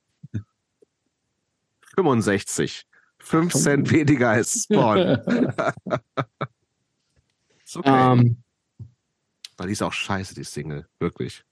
65. 1.94 2.86
5 3.18 3.54
Cent 3.54 3.90
weniger 3.90 4.30
als 4.30 4.64
Spawn. 4.64 4.98
ist 7.64 7.76
okay. 7.76 8.12
Um, 8.12 8.20
ähm. 8.20 8.36
Weil 9.56 9.68
die 9.68 9.72
ist 9.72 9.82
auch 9.82 9.92
scheiße, 9.92 10.34
die 10.34 10.44
Single. 10.44 10.86
Wirklich. 10.98 11.44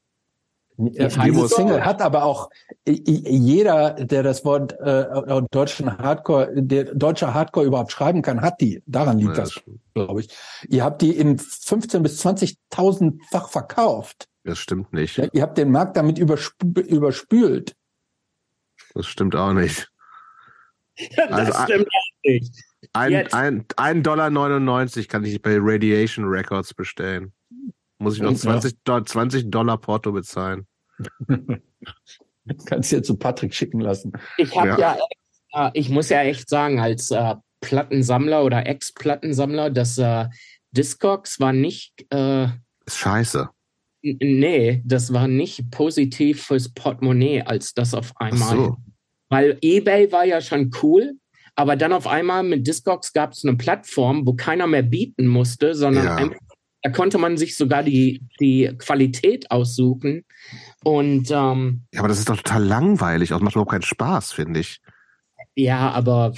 Ja, 0.78 1.08
diese 1.08 1.48
Single 1.48 1.84
hat 1.84 2.00
aber 2.00 2.24
auch 2.24 2.48
jeder, 2.86 3.92
der 3.92 4.22
das 4.22 4.44
Wort 4.44 4.72
äh, 4.80 5.42
deutschen 5.50 5.98
Hardcore, 5.98 6.50
der 6.54 6.94
deutsche 6.94 7.34
Hardcore 7.34 7.66
überhaupt 7.66 7.92
schreiben 7.92 8.22
kann, 8.22 8.40
hat 8.40 8.60
die. 8.60 8.82
Daran 8.86 9.18
liegt 9.18 9.36
ja, 9.36 9.42
das, 9.42 9.60
glaube 9.94 10.20
ich. 10.20 10.28
Ihr 10.68 10.82
habt 10.82 11.02
die 11.02 11.16
in 11.16 11.38
15 11.38 12.02
bis 12.02 12.24
20.000-fach 12.24 13.48
verkauft. 13.48 14.28
Das 14.44 14.58
stimmt 14.58 14.92
nicht. 14.92 15.18
Ja, 15.18 15.28
ihr 15.32 15.42
habt 15.42 15.58
den 15.58 15.70
Markt 15.70 15.96
damit 15.96 16.18
übersp 16.18 16.62
überspült. 16.62 17.76
Das 18.94 19.06
stimmt 19.06 19.36
auch 19.36 19.52
nicht. 19.52 19.90
das 21.16 21.30
also, 21.30 21.62
stimmt 21.64 21.88
auch 21.88 22.24
nicht. 22.24 22.64
Ein, 22.92 23.32
ein, 23.32 23.64
ein 23.76 24.02
Dollar 24.02 24.30
99 24.30 25.08
kann 25.08 25.24
ich 25.24 25.40
bei 25.40 25.56
Radiation 25.60 26.26
Records 26.26 26.74
bestellen. 26.74 27.32
Muss 28.02 28.16
ich 28.16 28.22
noch 28.22 28.34
20, 28.34 28.78
ja. 28.88 29.04
20 29.04 29.50
Dollar 29.50 29.78
Porto 29.78 30.10
bezahlen. 30.10 30.66
Kannst 32.66 32.90
du 32.90 32.96
ja 32.96 33.02
zu 33.02 33.16
Patrick 33.16 33.54
schicken 33.54 33.80
lassen. 33.80 34.12
Ich 34.38 34.56
habe 34.56 34.80
ja. 34.80 34.98
ja, 35.52 35.70
ich 35.72 35.88
muss 35.88 36.08
ja 36.08 36.22
echt 36.22 36.48
sagen, 36.48 36.80
als 36.80 37.12
äh, 37.12 37.36
Plattensammler 37.60 38.44
oder 38.44 38.66
Ex-Plattensammler, 38.66 39.70
dass 39.70 39.98
äh, 39.98 40.26
Discogs 40.72 41.38
war 41.38 41.52
nicht. 41.52 42.04
Äh, 42.12 42.46
ist 42.86 42.98
scheiße. 42.98 43.48
Nee, 44.02 44.82
das 44.84 45.12
war 45.12 45.28
nicht 45.28 45.70
positiv 45.70 46.42
fürs 46.42 46.70
Portemonnaie, 46.70 47.42
als 47.42 47.72
das 47.72 47.94
auf 47.94 48.12
einmal. 48.16 48.56
So. 48.56 48.76
Weil 49.28 49.58
eBay 49.62 50.10
war 50.10 50.24
ja 50.24 50.40
schon 50.40 50.72
cool, 50.82 51.12
aber 51.54 51.76
dann 51.76 51.92
auf 51.92 52.08
einmal 52.08 52.42
mit 52.42 52.66
Discogs 52.66 53.12
gab 53.12 53.30
es 53.30 53.44
eine 53.44 53.56
Plattform, 53.56 54.26
wo 54.26 54.34
keiner 54.34 54.66
mehr 54.66 54.82
bieten 54.82 55.28
musste, 55.28 55.76
sondern 55.76 56.04
ja. 56.04 56.16
einfach 56.16 56.51
da 56.82 56.90
konnte 56.90 57.18
man 57.18 57.36
sich 57.36 57.56
sogar 57.56 57.82
die, 57.84 58.22
die 58.40 58.74
Qualität 58.78 59.50
aussuchen. 59.50 60.24
Und 60.82 61.30
ähm, 61.30 61.82
ja, 61.92 62.00
aber 62.00 62.08
das 62.08 62.18
ist 62.18 62.28
doch 62.28 62.36
total 62.36 62.64
langweilig. 62.64 63.28
Das 63.28 63.40
macht 63.40 63.54
überhaupt 63.54 63.70
keinen 63.70 63.82
Spaß, 63.82 64.32
finde 64.32 64.60
ich. 64.60 64.80
Ja, 65.54 65.90
aber 65.92 66.34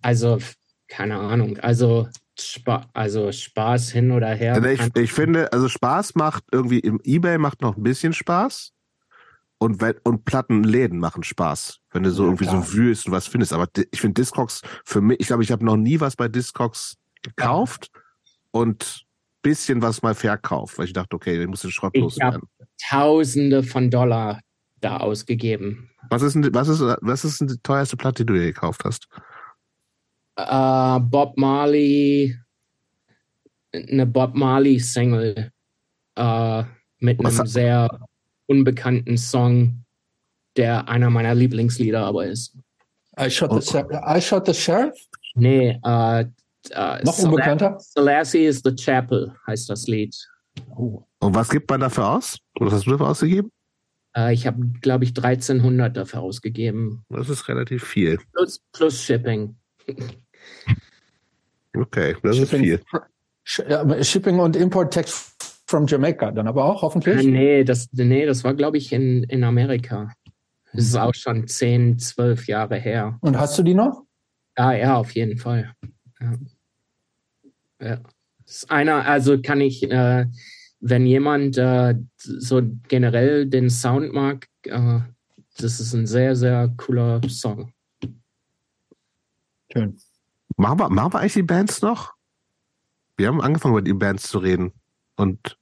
also 0.00 0.38
keine 0.86 1.18
Ahnung. 1.18 1.58
Also 1.58 2.08
Spa 2.38 2.88
also 2.92 3.32
Spaß 3.32 3.90
hin 3.90 4.12
oder 4.12 4.28
her. 4.28 4.54
Also 4.54 4.68
ich, 4.68 4.80
ich 4.96 5.12
finde, 5.12 5.52
also 5.52 5.68
Spaß 5.68 6.14
macht 6.14 6.44
irgendwie 6.52 6.78
im 6.78 7.00
eBay 7.02 7.38
macht 7.38 7.60
noch 7.60 7.76
ein 7.76 7.82
bisschen 7.82 8.12
Spaß. 8.12 8.72
Und, 9.60 9.82
und 10.04 10.24
Plattenläden 10.24 11.00
machen 11.00 11.24
Spaß, 11.24 11.80
wenn 11.90 12.04
du 12.04 12.12
so 12.12 12.22
ja, 12.22 12.28
irgendwie 12.28 12.44
klar. 12.44 12.62
so 12.62 12.74
wühlst 12.74 13.06
und 13.06 13.12
was 13.12 13.26
findest. 13.26 13.52
Aber 13.52 13.66
ich 13.90 14.00
finde 14.00 14.14
Discogs 14.20 14.62
für 14.84 15.00
mich, 15.00 15.18
ich 15.18 15.26
glaube, 15.26 15.42
ich 15.42 15.50
habe 15.50 15.64
noch 15.64 15.76
nie 15.76 15.98
was 15.98 16.14
bei 16.14 16.28
Discogs 16.28 16.94
gekauft. 17.22 17.90
Ja. 17.92 18.00
Und 18.52 19.07
bisschen 19.42 19.80
was 19.82 20.02
mal 20.02 20.14
verkauft, 20.14 20.78
weil 20.78 20.86
ich 20.86 20.92
dachte, 20.92 21.14
okay, 21.16 21.40
ich 21.40 21.46
muss 21.48 21.62
den 21.62 21.70
Schrott 21.70 21.92
Ich 21.94 22.02
loswerden. 22.02 22.42
Tausende 22.88 23.62
von 23.62 23.90
Dollar 23.90 24.40
da 24.80 24.98
ausgegeben. 24.98 25.90
Was 26.10 26.22
ist, 26.22 26.34
denn, 26.34 26.52
was, 26.54 26.68
ist, 26.68 26.80
was 26.80 27.24
ist 27.24 27.40
denn 27.40 27.48
die 27.48 27.58
teuerste 27.62 27.96
Platte, 27.96 28.24
die 28.24 28.26
du 28.26 28.34
dir 28.38 28.46
gekauft 28.46 28.82
hast? 28.84 29.08
Äh, 30.36 31.00
Bob 31.00 31.36
Marley, 31.36 32.36
eine 33.72 34.06
Bob 34.06 34.34
Marley 34.34 34.78
Single 34.78 35.50
äh, 36.16 36.62
mit 37.00 37.18
Was 37.22 37.32
einem 37.34 37.38
hat- 37.40 37.48
sehr 37.48 38.00
unbekannten 38.46 39.18
Song, 39.18 39.84
der 40.56 40.88
einer 40.88 41.10
meiner 41.10 41.34
Lieblingslieder 41.34 42.04
aber 42.06 42.26
ist. 42.26 42.56
I 43.20 43.28
shot 43.30 43.50
Oh. 43.50 43.58
the, 43.60 43.66
Sheriff- 43.70 44.16
I 44.16 44.20
shot 44.20 44.46
the 44.46 44.54
sheriff. 44.54 44.94
Nee, 45.34 45.78
äh, 45.84 46.24
äh, 46.70 47.02
Noch 47.04 47.18
unbekannter. 47.18 47.78
Selassie 47.78 48.44
is 48.44 48.62
the 48.64 48.74
Chapel 48.74 49.34
heißt 49.46 49.70
das 49.70 49.86
Lied. 49.86 50.14
Oh. 50.76 51.02
Und 51.20 51.34
was 51.34 51.48
gibt 51.48 51.70
man 51.70 51.80
dafür 51.80 52.08
aus? 52.08 52.38
Was 52.58 52.72
hast 52.72 52.86
du 52.86 52.90
dafür 52.90 53.08
ausgegeben? 53.08 53.50
Äh, 54.16 54.34
ich 54.34 54.46
habe, 54.46 54.64
glaube 54.80 55.04
ich, 55.04 55.10
1300 55.10 55.96
dafür 55.96 56.20
ausgegeben. 56.20 57.04
Das 57.08 57.28
ist 57.28 57.48
relativ 57.48 57.84
viel. 57.84 58.18
Plus, 58.32 58.60
plus 58.72 59.02
Shipping. 59.02 59.56
Okay, 61.76 62.16
das 62.22 62.38
ist 62.38 62.50
viel. 62.50 62.80
Ja, 63.68 64.02
Shipping 64.02 64.38
und 64.40 64.56
Import 64.56 64.92
Tax 64.92 65.36
from 65.66 65.86
Jamaica 65.86 66.30
dann 66.32 66.48
aber 66.48 66.64
auch 66.64 66.82
hoffentlich. 66.82 67.26
Nee, 67.26 67.64
das, 67.64 67.88
nee, 67.92 68.26
das 68.26 68.42
war, 68.44 68.54
glaube 68.54 68.78
ich, 68.78 68.92
in, 68.92 69.22
in 69.24 69.44
Amerika. 69.44 70.12
Das 70.72 70.84
ist 70.84 70.96
auch 70.96 71.14
schon 71.14 71.46
10, 71.46 71.98
12 71.98 72.46
Jahre 72.46 72.76
her. 72.76 73.18
Und 73.20 73.38
hast 73.38 73.58
du 73.58 73.62
die 73.62 73.74
noch? 73.74 74.02
Ja, 74.56 74.72
ja, 74.72 74.96
auf 74.96 75.12
jeden 75.12 75.38
Fall. 75.38 75.72
Ja. 76.20 76.32
ja. 77.80 77.96
Das 78.44 78.56
ist 78.56 78.70
einer, 78.70 79.04
also 79.04 79.40
kann 79.40 79.60
ich, 79.60 79.82
äh, 79.90 80.26
wenn 80.80 81.06
jemand 81.06 81.58
äh, 81.58 81.96
so 82.16 82.62
generell 82.88 83.46
den 83.46 83.68
Sound 83.68 84.12
mag, 84.12 84.46
äh, 84.62 85.00
das 85.58 85.80
ist 85.80 85.92
ein 85.92 86.06
sehr, 86.06 86.34
sehr 86.36 86.72
cooler 86.76 87.20
Song. 87.28 87.72
Schön. 89.72 89.98
Machen 90.56 90.78
wir, 90.78 90.88
machen 90.88 91.12
wir 91.12 91.20
eigentlich 91.20 91.34
die 91.34 91.42
Bands 91.42 91.82
noch? 91.82 92.14
Wir 93.16 93.28
haben 93.28 93.40
angefangen, 93.40 93.74
über 93.74 93.82
die 93.82 93.92
Bands 93.92 94.28
zu 94.28 94.38
reden. 94.38 94.72
Und 95.16 95.58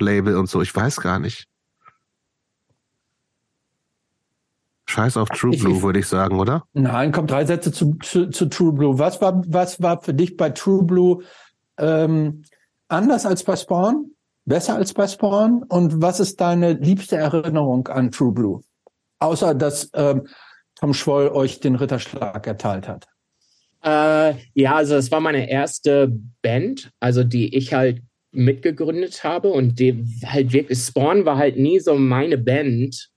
Label 0.00 0.36
und 0.36 0.48
so. 0.48 0.60
Ich 0.60 0.74
weiß 0.74 1.00
gar 1.00 1.18
nicht. 1.18 1.47
Scheiß 4.88 5.16
auf 5.18 5.28
True 5.28 5.56
Blue, 5.56 5.76
ich- 5.76 5.82
würde 5.82 5.98
ich 5.98 6.06
sagen, 6.06 6.40
oder? 6.40 6.64
Nein, 6.72 7.12
kommt 7.12 7.30
drei 7.30 7.44
Sätze 7.44 7.70
zu, 7.72 7.94
zu, 8.02 8.30
zu 8.30 8.46
True 8.46 8.72
Blue. 8.72 8.98
Was 8.98 9.20
war, 9.20 9.42
was 9.46 9.82
war 9.82 10.00
für 10.02 10.14
dich 10.14 10.36
bei 10.36 10.50
True 10.50 10.82
Blue 10.82 11.22
ähm, 11.78 12.42
anders 12.88 13.26
als 13.26 13.44
bei 13.44 13.54
Spawn? 13.56 14.12
Besser 14.46 14.76
als 14.76 14.94
bei 14.94 15.06
Spawn? 15.06 15.62
Und 15.68 16.00
was 16.00 16.20
ist 16.20 16.40
deine 16.40 16.72
liebste 16.72 17.16
Erinnerung 17.16 17.86
an 17.88 18.10
True 18.10 18.32
Blue? 18.32 18.62
Außer, 19.18 19.54
dass 19.54 19.90
ähm, 19.94 20.26
Tom 20.76 20.94
Schwoll 20.94 21.28
euch 21.28 21.60
den 21.60 21.74
Ritterschlag 21.74 22.46
erteilt 22.46 22.88
hat. 22.88 23.06
Äh, 23.84 24.34
ja, 24.54 24.76
also 24.76 24.94
das 24.94 25.10
war 25.10 25.20
meine 25.20 25.50
erste 25.50 26.10
Band, 26.40 26.90
also 26.98 27.24
die 27.24 27.54
ich 27.54 27.74
halt 27.74 28.02
mitgegründet 28.32 29.22
habe 29.22 29.48
und 29.50 29.78
die 29.78 30.04
halt 30.24 30.52
wirklich, 30.52 30.78
Spawn 30.78 31.24
war 31.26 31.36
halt 31.36 31.58
nie 31.58 31.78
so 31.78 31.94
meine 31.96 32.38
Band. 32.38 33.10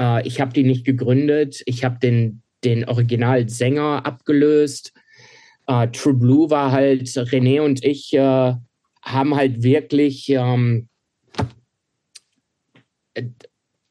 Äh, 0.00 0.26
ich 0.26 0.40
habe 0.40 0.52
die 0.52 0.64
nicht 0.64 0.84
gegründet, 0.84 1.62
ich 1.66 1.84
habe 1.84 1.98
den, 1.98 2.42
den 2.64 2.84
Originalsänger 2.84 4.04
abgelöst. 4.06 4.92
Äh, 5.66 5.88
True 5.88 6.14
Blue 6.14 6.50
war 6.50 6.72
halt, 6.72 7.08
René 7.08 7.60
und 7.60 7.84
ich 7.84 8.12
äh, 8.14 8.54
haben 9.02 9.34
halt 9.34 9.62
wirklich, 9.62 10.28
ähm, 10.30 10.88
äh, 13.14 13.24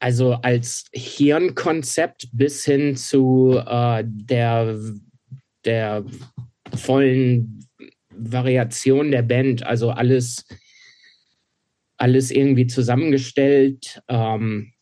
also 0.00 0.34
als 0.34 0.86
Hirnkonzept 0.92 2.28
bis 2.32 2.64
hin 2.64 2.94
zu 2.94 3.60
äh, 3.66 4.04
der 4.06 4.78
der 5.64 6.04
vollen 6.74 7.66
Variation 8.10 9.10
der 9.10 9.22
Band, 9.22 9.64
also 9.64 9.90
alles, 9.90 10.44
alles 11.96 12.30
irgendwie 12.30 12.66
zusammengestellt. 12.66 14.02
Ähm, 14.08 14.72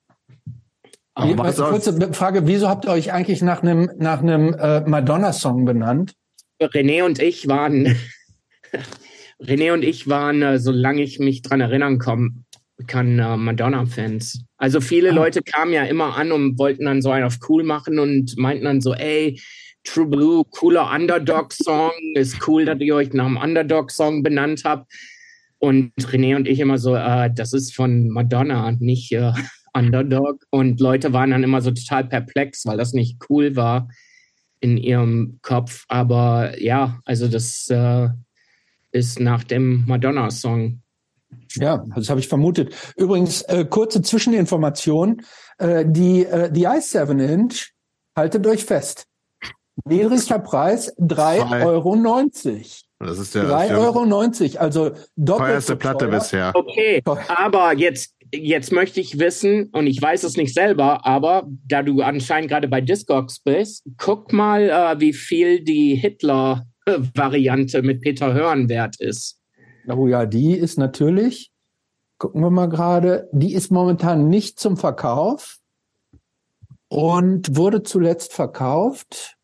Wie, 1.18 1.32
Aber 1.32 1.44
was 1.44 1.56
kurze 1.56 2.12
Frage, 2.12 2.46
wieso 2.46 2.68
habt 2.68 2.84
ihr 2.84 2.90
euch 2.90 3.12
eigentlich 3.12 3.40
nach 3.40 3.62
einem 3.62 3.90
nach 3.96 4.20
einem 4.20 4.52
äh, 4.54 4.80
Madonna-Song 4.80 5.64
benannt? 5.64 6.12
René 6.60 7.04
und 7.04 7.20
ich 7.20 7.48
waren, 7.48 7.96
René 9.42 9.72
und 9.72 9.82
ich 9.82 10.08
waren, 10.08 10.42
äh, 10.42 10.58
solange 10.58 11.02
ich 11.02 11.18
mich 11.18 11.40
dran 11.40 11.60
erinnern 11.62 11.98
komm, 11.98 12.44
kann, 12.86 13.18
äh, 13.18 13.36
Madonna-Fans. 13.36 14.44
Also 14.58 14.82
viele 14.82 15.10
Ah. 15.10 15.14
Leute 15.14 15.42
kamen 15.42 15.72
ja 15.72 15.84
immer 15.84 16.16
an 16.16 16.32
und 16.32 16.58
wollten 16.58 16.84
dann 16.84 17.00
so 17.00 17.10
einen 17.10 17.24
auf 17.24 17.38
cool 17.48 17.64
machen 17.64 17.98
und 17.98 18.36
meinten 18.36 18.64
dann 18.64 18.80
so, 18.82 18.94
ey, 18.94 19.40
True 19.84 20.06
Blue, 20.06 20.44
cooler 20.50 20.90
Underdog-Song, 20.90 21.92
ist 22.14 22.46
cool, 22.48 22.64
dass 22.64 22.80
ihr 22.80 22.94
euch 22.94 23.12
nach 23.12 23.26
einem 23.26 23.36
Underdog-Song 23.36 24.22
benannt 24.22 24.62
habt. 24.64 24.92
Und 25.58 25.92
René 25.98 26.36
und 26.36 26.48
ich 26.48 26.60
immer 26.60 26.76
so, 26.76 26.94
äh, 26.94 27.30
das 27.32 27.52
ist 27.52 27.74
von 27.74 28.08
Madonna, 28.08 28.72
nicht 28.78 29.12
äh, 29.12 29.32
Underdog. 29.76 30.44
Und 30.50 30.80
Leute 30.80 31.12
waren 31.12 31.30
dann 31.30 31.44
immer 31.44 31.60
so 31.60 31.70
total 31.70 32.04
perplex, 32.04 32.66
weil 32.66 32.76
das 32.76 32.92
nicht 32.92 33.18
cool 33.28 33.56
war 33.56 33.88
in 34.60 34.76
ihrem 34.76 35.38
Kopf. 35.42 35.84
Aber 35.88 36.60
ja, 36.60 37.00
also 37.04 37.28
das 37.28 37.68
äh, 37.68 38.08
ist 38.92 39.20
nach 39.20 39.44
dem 39.44 39.84
Madonna-Song. 39.86 40.80
Ja, 41.54 41.84
das 41.94 42.08
habe 42.08 42.20
ich 42.20 42.28
vermutet. 42.28 42.74
Übrigens, 42.96 43.42
äh, 43.42 43.64
kurze 43.64 44.02
Zwischeninformation. 44.02 45.22
Äh, 45.58 45.84
die, 45.86 46.24
äh, 46.24 46.50
die 46.50 46.64
Ice 46.64 47.06
7 47.06 47.18
Inch, 47.18 47.72
haltet 48.16 48.46
euch 48.46 48.64
fest. 48.64 49.06
Niedrigster 49.84 50.38
Preis 50.38 50.86
Zwei. 50.96 51.40
3,90 51.40 51.64
Euro. 51.64 51.96
Das 52.98 53.18
ist 53.18 53.34
der, 53.34 53.44
3,90 53.44 53.68
der 53.68 53.78
Euro, 53.78 54.58
also 54.58 54.90
doppelt 55.16 55.48
teuerste 55.48 55.72
so 55.72 55.76
Platte 55.76 56.08
bisher. 56.08 56.52
Okay, 56.54 57.02
aber 57.04 57.74
jetzt, 57.74 58.14
jetzt 58.32 58.72
möchte 58.72 59.00
ich 59.00 59.18
wissen, 59.18 59.70
und 59.72 59.86
ich 59.86 60.00
weiß 60.00 60.22
es 60.24 60.36
nicht 60.36 60.54
selber, 60.54 61.06
aber 61.06 61.48
da 61.66 61.82
du 61.82 62.02
anscheinend 62.02 62.48
gerade 62.50 62.68
bei 62.68 62.80
Discogs 62.80 63.40
bist, 63.40 63.84
guck 63.96 64.32
mal, 64.32 64.70
äh, 64.70 65.00
wie 65.00 65.12
viel 65.12 65.62
die 65.62 65.94
Hitler-Variante 65.94 67.82
mit 67.82 68.00
Peter 68.00 68.32
Hörn 68.32 68.68
wert 68.68 69.00
ist. 69.00 69.40
Oh 69.88 70.06
ja, 70.06 70.26
die 70.26 70.52
ist 70.52 70.78
natürlich, 70.78 71.52
gucken 72.18 72.40
wir 72.42 72.50
mal 72.50 72.68
gerade, 72.68 73.28
die 73.32 73.54
ist 73.54 73.70
momentan 73.70 74.28
nicht 74.28 74.58
zum 74.58 74.76
Verkauf 74.76 75.58
und 76.88 77.56
wurde 77.56 77.82
zuletzt 77.82 78.32
verkauft 78.32 79.36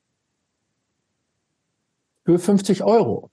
für 2.25 2.39
50 2.39 2.85
Euro. 2.85 3.32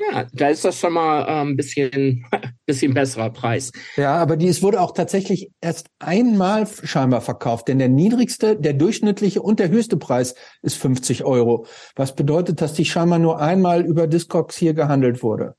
Ja, 0.00 0.26
da 0.32 0.48
ist 0.48 0.64
das 0.64 0.78
schon 0.78 0.94
mal 0.94 1.22
äh, 1.22 1.42
ein 1.42 1.56
bisschen, 1.56 2.24
bisschen 2.66 2.94
besserer 2.94 3.30
Preis. 3.30 3.70
Ja, 3.96 4.14
aber 4.16 4.36
die 4.36 4.48
es 4.48 4.62
wurde 4.62 4.80
auch 4.80 4.92
tatsächlich 4.92 5.50
erst 5.60 5.88
einmal 5.98 6.66
scheinbar 6.66 7.20
verkauft, 7.20 7.68
denn 7.68 7.78
der 7.78 7.88
niedrigste, 7.88 8.56
der 8.56 8.72
durchschnittliche 8.72 9.42
und 9.42 9.60
der 9.60 9.68
höchste 9.68 9.96
Preis 9.96 10.34
ist 10.62 10.76
50 10.76 11.24
Euro. 11.24 11.66
Was 11.96 12.14
bedeutet, 12.14 12.60
dass 12.60 12.72
die 12.72 12.84
scheinbar 12.84 13.18
nur 13.18 13.40
einmal 13.40 13.84
über 13.84 14.06
Discogs 14.06 14.56
hier 14.56 14.74
gehandelt 14.74 15.22
wurde. 15.22 15.56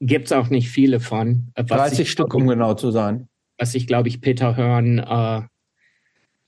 Gibt 0.00 0.26
es 0.26 0.32
auch 0.32 0.50
nicht 0.50 0.68
viele 0.68 1.00
von. 1.00 1.50
äh, 1.54 1.64
was 1.68 1.78
30 1.78 2.00
ich, 2.00 2.10
Stück, 2.10 2.34
um 2.34 2.46
genau 2.46 2.74
zu 2.74 2.90
sein. 2.90 3.28
Was 3.58 3.74
ich, 3.74 3.86
glaube 3.86 4.08
ich, 4.08 4.20
Peter 4.20 4.56
Hörn, 4.56 4.98
äh, 4.98 5.42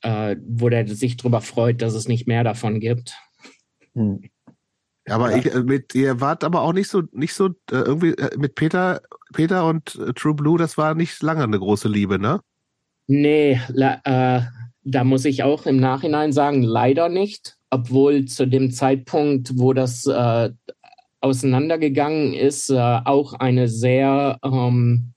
äh, 0.03 0.37
wo 0.47 0.69
der 0.69 0.87
sich 0.89 1.17
drüber 1.17 1.41
freut, 1.41 1.81
dass 1.81 1.95
es 1.95 2.09
nicht 2.09 2.27
mehr 2.27 2.45
davon 2.45 2.81
gibt. 2.81 3.15
Hm. 3.95 4.23
Aber 5.09 5.31
Ja. 5.31 5.39
ich, 5.39 5.55
äh, 5.55 5.63
mit, 5.63 5.95
ihr 5.95 6.21
wart 6.21 6.43
aber 6.45 6.63
auch 6.63 6.73
nicht 6.73 6.89
so, 6.89 7.03
nicht 7.13 7.35
so, 7.35 7.47
äh, 7.47 7.53
irgendwie 7.71 8.11
äh, 8.15 8.37
mit 8.37 8.55
Peter, 8.55 9.01
Peter 9.33 9.67
und 9.67 9.99
True 10.17 10.35
Blue, 10.35 10.59
das 10.59 10.77
war 10.77 10.95
nicht 10.95 11.23
lange 11.23 11.45
eine 11.45 11.59
große 11.59 11.89
Liebe, 11.89 12.19
ne? 12.19 12.41
Nee, 13.07 13.61
la, 13.69 14.01
äh, 14.05 14.43
da 14.83 15.05
muss 15.05 15.25
ich 15.25 15.43
auch 15.43 15.67
im 15.67 15.77
Nachhinein 15.77 16.33
sagen, 16.33 16.63
leider 16.63 17.09
nicht. 17.09 17.57
Obwohl 17.71 18.25
zu 18.27 18.47
dem 18.47 18.71
Zeitpunkt, 18.71 19.59
wo 19.59 19.73
das 19.73 20.07
äh, 20.07 20.51
auseinandergegangen 21.21 22.33
ist, 22.35 22.71
äh, 22.71 22.75
auch 22.77 23.35
eine 23.35 23.69
sehr 23.69 24.39
ähm, 24.45 25.13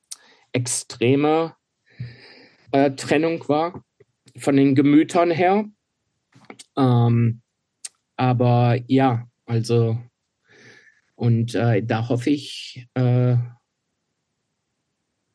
extreme 0.52 1.54
äh, 2.72 2.92
Trennung 2.92 3.48
war 3.48 3.84
von 4.38 4.56
den 4.56 4.74
Gemütern 4.76 5.32
her. 5.32 5.66
Ähm, 6.78 7.42
aber 8.18 8.78
ja, 8.88 9.29
also 9.50 9.98
und 11.16 11.56
äh, 11.56 11.84
da 11.84 12.08
hoffe 12.08 12.30
ich, 12.30 12.88
äh, 12.94 13.36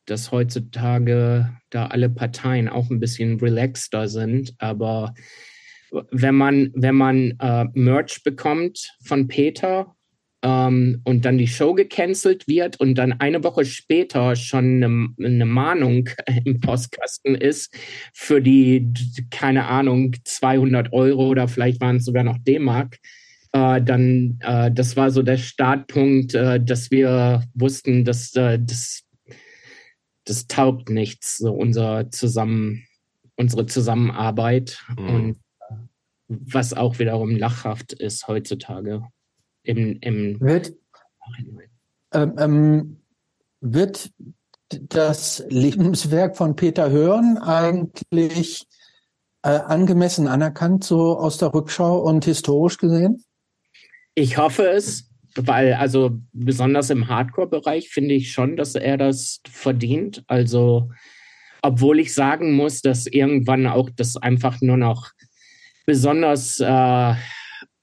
dass 0.05 0.31
heutzutage 0.31 1.51
da 1.69 1.87
alle 1.87 2.09
Parteien 2.09 2.69
auch 2.69 2.89
ein 2.89 2.99
bisschen 2.99 3.39
relaxter 3.39 4.07
sind. 4.07 4.55
Aber 4.57 5.13
wenn 6.11 6.35
man, 6.35 6.71
wenn 6.73 6.95
man 6.95 7.33
äh, 7.39 7.65
Merch 7.73 8.23
bekommt 8.23 8.95
von 9.03 9.27
Peter, 9.27 9.95
ähm, 10.45 11.01
und 11.03 11.25
dann 11.25 11.37
die 11.37 11.47
Show 11.47 11.73
gecancelt 11.73 12.47
wird 12.47 12.79
und 12.79 12.95
dann 12.95 13.13
eine 13.13 13.43
Woche 13.43 13.65
später 13.65 14.35
schon 14.35 14.83
eine, 14.83 15.09
eine 15.19 15.45
Mahnung 15.45 16.09
im 16.45 16.59
Postkasten 16.61 17.35
ist 17.35 17.75
für 18.13 18.41
die, 18.41 18.93
keine 19.31 19.65
Ahnung, 19.65 20.15
200 20.23 20.93
Euro 20.93 21.27
oder 21.27 21.47
vielleicht 21.47 21.81
waren 21.81 21.97
es 21.97 22.05
sogar 22.05 22.23
noch 22.23 22.37
D-Mark, 22.37 22.99
äh, 23.55 23.81
dann, 23.81 24.37
äh, 24.41 24.69
das 24.69 24.97
war 24.97 25.11
so 25.11 25.21
der 25.21 25.37
Startpunkt, 25.37 26.33
äh, 26.33 26.61
dass 26.61 26.91
wir 26.91 27.43
wussten, 27.53 28.03
dass 28.03 28.35
äh, 28.35 28.59
das, 28.59 29.03
das 30.25 30.47
taugt 30.47 30.89
nichts, 30.89 31.37
so 31.37 31.53
unser 31.53 32.11
Zusammen, 32.11 32.83
unsere 33.37 33.65
Zusammenarbeit 33.65 34.83
mhm. 34.97 35.09
und 35.09 35.31
äh, 35.69 35.75
was 36.27 36.73
auch 36.73 36.99
wiederum 36.99 37.37
lachhaft 37.37 37.93
ist 37.93 38.27
heutzutage. 38.27 39.03
Im, 39.63 39.99
im 40.01 40.41
wird, 40.41 40.73
ähm, 42.13 42.33
ähm, 42.37 42.97
wird 43.61 44.11
das 44.69 45.45
Lebenswerk 45.47 46.35
von 46.35 46.57
Peter 46.57 46.91
Hörn 46.91 47.37
eigentlich 47.37 48.67
äh, 49.43 49.49
angemessen 49.49 50.27
anerkannt, 50.27 50.83
so 50.83 51.17
aus 51.17 51.37
der 51.37 51.53
Rückschau 51.53 51.99
und 51.99 52.25
historisch 52.25 52.77
gesehen? 52.77 53.23
Ich 54.15 54.37
hoffe 54.37 54.63
es, 54.67 55.11
weil 55.35 55.73
also 55.73 56.19
besonders 56.31 56.89
im 56.89 57.09
Hardcore-Bereich 57.09 57.89
finde 57.89 58.15
ich 58.15 58.31
schon, 58.31 58.55
dass 58.55 58.75
er 58.75 58.97
das 58.97 59.41
verdient. 59.47 60.23
Also 60.27 60.89
obwohl 61.61 61.99
ich 61.99 62.13
sagen 62.13 62.53
muss, 62.53 62.81
dass 62.81 63.07
irgendwann 63.07 63.67
auch 63.67 63.89
das 63.89 64.17
einfach 64.17 64.61
nur 64.61 64.77
noch 64.77 65.11
besonders 65.85 66.59
äh, 66.59 67.13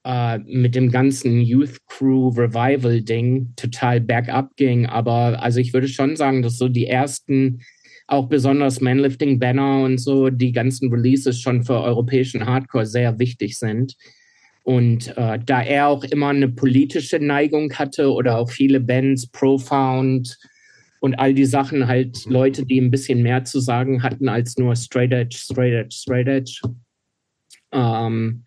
äh, 0.05 0.39
mit 0.39 0.75
dem 0.75 0.91
ganzen 0.91 1.41
Youth 1.41 1.85
Crew 1.87 2.29
Revival 2.29 3.03
Ding 3.03 3.53
total 3.57 4.01
bergab 4.01 4.57
ging. 4.57 4.87
Aber 4.87 5.43
also 5.43 5.61
ich 5.61 5.73
würde 5.73 5.89
schon 5.89 6.17
sagen, 6.17 6.43
dass 6.43 6.59
so 6.59 6.69
die 6.69 6.87
ersten, 6.87 7.61
auch 8.09 8.29
besonders 8.29 8.81
Manlifting 8.81 9.39
Banner 9.39 9.83
und 9.83 9.99
so, 9.99 10.31
die 10.31 10.53
ganzen 10.53 10.93
Releases 10.93 11.41
schon 11.41 11.63
für 11.63 11.81
europäischen 11.81 12.47
Hardcore 12.47 12.87
sehr 12.87 13.19
wichtig 13.19 13.59
sind. 13.59 13.97
Und 14.65 15.17
äh, 15.17 15.39
da 15.45 15.63
er 15.63 15.89
auch 15.89 16.05
immer 16.05 16.29
eine 16.29 16.49
politische 16.49 17.19
Neigung 17.19 17.73
hatte 17.75 18.13
oder 18.13 18.39
auch 18.39 18.51
viele 18.51 18.81
Bands, 18.81 19.27
Profound 19.27 20.39
und 21.01 21.17
all 21.17 21.35
die 21.35 21.47
Sachen 21.47 21.89
halt 21.89 22.27
mhm. 22.27 22.33
Leute, 22.33 22.65
die 22.65 22.81
ein 22.81 22.93
bisschen 22.93 23.23
mehr 23.23 23.45
zu 23.45 23.59
sagen 23.59 24.03
hatten 24.03 24.29
als 24.29 24.57
nur 24.57 24.77
Straight 24.77 25.13
Edge, 25.13 25.37
Straight 25.37 25.75
Edge, 25.75 25.97
Straight 25.97 26.29
Edge. 26.29 26.61
Ähm, 27.73 28.45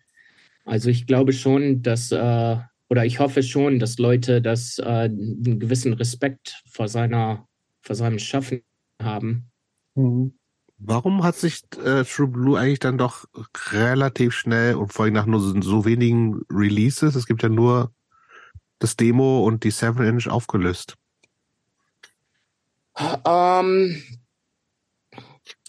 also 0.64 0.88
ich 0.88 1.06
glaube 1.06 1.32
schon, 1.32 1.82
dass 1.82 2.10
äh, 2.12 2.56
oder 2.88 3.04
ich 3.04 3.20
hoffe 3.20 3.42
schon, 3.42 3.78
dass 3.78 3.98
Leute 3.98 4.40
das 4.40 4.78
äh, 4.78 4.84
einen 4.84 5.60
gewissen 5.60 5.92
Respekt 5.92 6.62
vor 6.66 6.88
seiner 6.88 7.46
vor 7.82 7.94
seinem 7.94 8.18
Schaffen 8.18 8.62
haben. 9.02 9.50
Mhm. 9.94 10.32
Warum 10.78 11.24
hat 11.24 11.36
sich 11.36 11.62
äh, 11.82 12.04
True 12.04 12.28
Blue 12.28 12.58
eigentlich 12.58 12.80
dann 12.80 12.98
doch 12.98 13.24
relativ 13.72 14.34
schnell 14.34 14.74
und 14.74 14.92
vor 14.92 15.06
allem 15.06 15.14
nach 15.14 15.24
nur 15.26 15.40
so, 15.40 15.58
so 15.62 15.86
wenigen 15.86 16.42
Releases, 16.50 17.14
es 17.14 17.26
gibt 17.26 17.42
ja 17.42 17.48
nur 17.48 17.92
das 18.78 18.96
Demo 18.96 19.42
und 19.44 19.64
die 19.64 19.72
7-Inch 19.72 20.28
aufgelöst? 20.28 20.96
Ähm, 23.24 24.02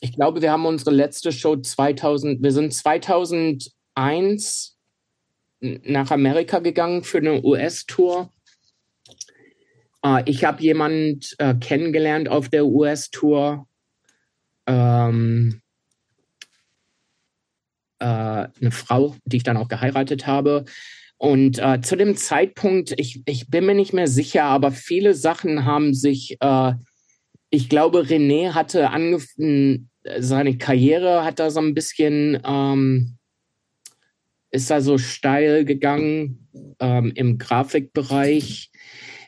ich 0.01 0.13
glaube, 0.13 0.41
wir 0.41 0.51
haben 0.51 0.65
unsere 0.65 0.91
letzte 0.91 1.31
Show 1.31 1.55
2000, 1.55 2.43
wir 2.43 2.51
sind 2.51 2.73
2001 2.73 4.77
nach 5.59 6.11
Amerika 6.11 6.59
gegangen 6.59 7.03
für 7.03 7.17
eine 7.17 7.43
US-Tour. 7.43 8.31
Äh, 10.03 10.29
ich 10.29 10.43
habe 10.43 10.61
jemanden 10.61 11.21
äh, 11.39 11.55
kennengelernt 11.55 12.29
auf 12.29 12.49
der 12.49 12.65
US-Tour, 12.65 13.67
ähm, 14.67 15.61
äh, 17.99 18.05
eine 18.05 18.71
Frau, 18.71 19.15
die 19.25 19.37
ich 19.37 19.43
dann 19.43 19.57
auch 19.57 19.67
geheiratet 19.67 20.27
habe. 20.27 20.65
Und 21.17 21.57
äh, 21.57 21.81
zu 21.81 21.95
dem 21.95 22.15
Zeitpunkt, 22.15 22.93
ich, 22.99 23.23
ich 23.25 23.49
bin 23.49 23.65
mir 23.65 23.73
nicht 23.73 23.93
mehr 23.93 24.07
sicher, 24.07 24.43
aber 24.43 24.71
viele 24.71 25.15
Sachen 25.15 25.65
haben 25.65 25.95
sich, 25.95 26.37
äh, 26.41 26.73
ich 27.49 27.69
glaube, 27.69 28.01
René 28.01 28.53
hatte 28.53 28.91
angefangen, 28.91 29.89
seine 30.19 30.57
Karriere 30.57 31.23
hat 31.23 31.39
da 31.39 31.49
so 31.49 31.59
ein 31.59 31.73
bisschen, 31.73 32.39
ähm, 32.45 33.17
ist 34.51 34.69
da 34.69 34.79
so 34.79 34.97
steil 34.97 35.65
gegangen 35.65 36.47
ähm, 36.79 37.11
im 37.15 37.37
Grafikbereich 37.37 38.71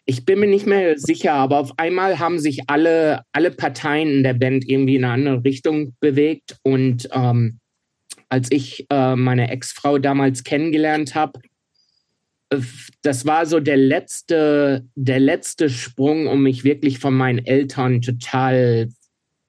ich 0.09 0.25
bin 0.25 0.39
mir 0.39 0.47
nicht 0.47 0.65
mehr 0.65 0.97
sicher, 0.97 1.33
aber 1.33 1.59
auf 1.59 1.77
einmal 1.77 2.17
haben 2.17 2.39
sich 2.39 2.67
alle, 2.67 3.21
alle 3.31 3.51
Parteien 3.51 4.09
in 4.09 4.23
der 4.23 4.33
Band 4.33 4.67
irgendwie 4.67 4.95
in 4.95 5.03
eine 5.03 5.13
andere 5.13 5.43
Richtung 5.43 5.95
bewegt. 5.99 6.57
Und 6.63 7.07
ähm, 7.11 7.59
als 8.27 8.51
ich 8.51 8.87
äh, 8.89 9.15
meine 9.15 9.51
Ex-Frau 9.51 9.99
damals 9.99 10.43
kennengelernt 10.43 11.13
habe, 11.13 11.39
äh, 12.49 12.57
das 13.03 13.27
war 13.27 13.45
so 13.45 13.59
der 13.59 13.77
letzte, 13.77 14.83
der 14.95 15.19
letzte 15.19 15.69
Sprung, 15.69 16.25
um 16.25 16.41
mich 16.41 16.63
wirklich 16.63 16.97
von 16.97 17.13
meinen 17.13 17.45
Eltern 17.45 18.01
total 18.01 18.89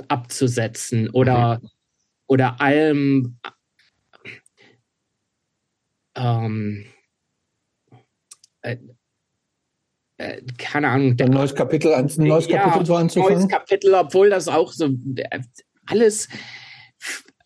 abzusetzen 0.08 1.08
oder, 1.08 1.58
mhm. 1.62 1.68
oder 2.26 2.60
allem 2.60 3.38
ähm, 6.16 6.84
äh, 10.20 10.42
keine 10.58 10.88
Ahnung. 10.88 11.16
Ein 11.18 11.30
neues 11.30 11.54
Kapitel, 11.54 11.94
ein 11.94 12.10
neues 12.18 12.46
ja, 12.46 12.64
Kapitel 12.64 12.86
so 12.86 12.94
anzufangen. 12.94 13.38
Neues 13.38 13.48
Kapitel, 13.48 13.94
obwohl 13.94 14.28
das 14.28 14.48
auch 14.48 14.70
so 14.72 14.86
äh, 15.16 15.40
alles, 15.86 16.28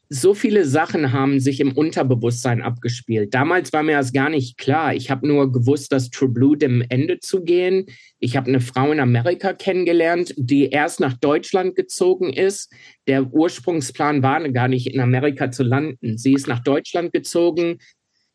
so 0.08 0.34
viele 0.34 0.64
Sachen 0.64 1.12
haben 1.12 1.38
sich 1.38 1.60
im 1.60 1.72
Unterbewusstsein 1.72 2.62
abgespielt. 2.62 3.32
Damals 3.32 3.72
war 3.72 3.82
mir 3.84 3.96
das 3.96 4.12
gar 4.12 4.28
nicht 4.28 4.58
klar. 4.58 4.92
Ich 4.94 5.10
habe 5.10 5.26
nur 5.26 5.52
gewusst, 5.52 5.92
dass 5.92 6.10
True 6.10 6.28
Blue 6.28 6.56
dem 6.56 6.84
Ende 6.88 7.20
zu 7.20 7.42
gehen. 7.42 7.86
Ich 8.18 8.36
habe 8.36 8.48
eine 8.48 8.60
Frau 8.60 8.90
in 8.90 9.00
Amerika 9.00 9.52
kennengelernt, 9.52 10.34
die 10.36 10.68
erst 10.68 10.98
nach 10.98 11.14
Deutschland 11.14 11.76
gezogen 11.76 12.32
ist. 12.32 12.72
Der 13.06 13.32
Ursprungsplan 13.32 14.22
war 14.22 14.46
gar 14.50 14.68
nicht 14.68 14.92
in 14.92 15.00
Amerika 15.00 15.50
zu 15.50 15.62
landen. 15.62 16.18
Sie 16.18 16.32
ist 16.32 16.48
nach 16.48 16.62
Deutschland 16.62 17.12
gezogen, 17.12 17.78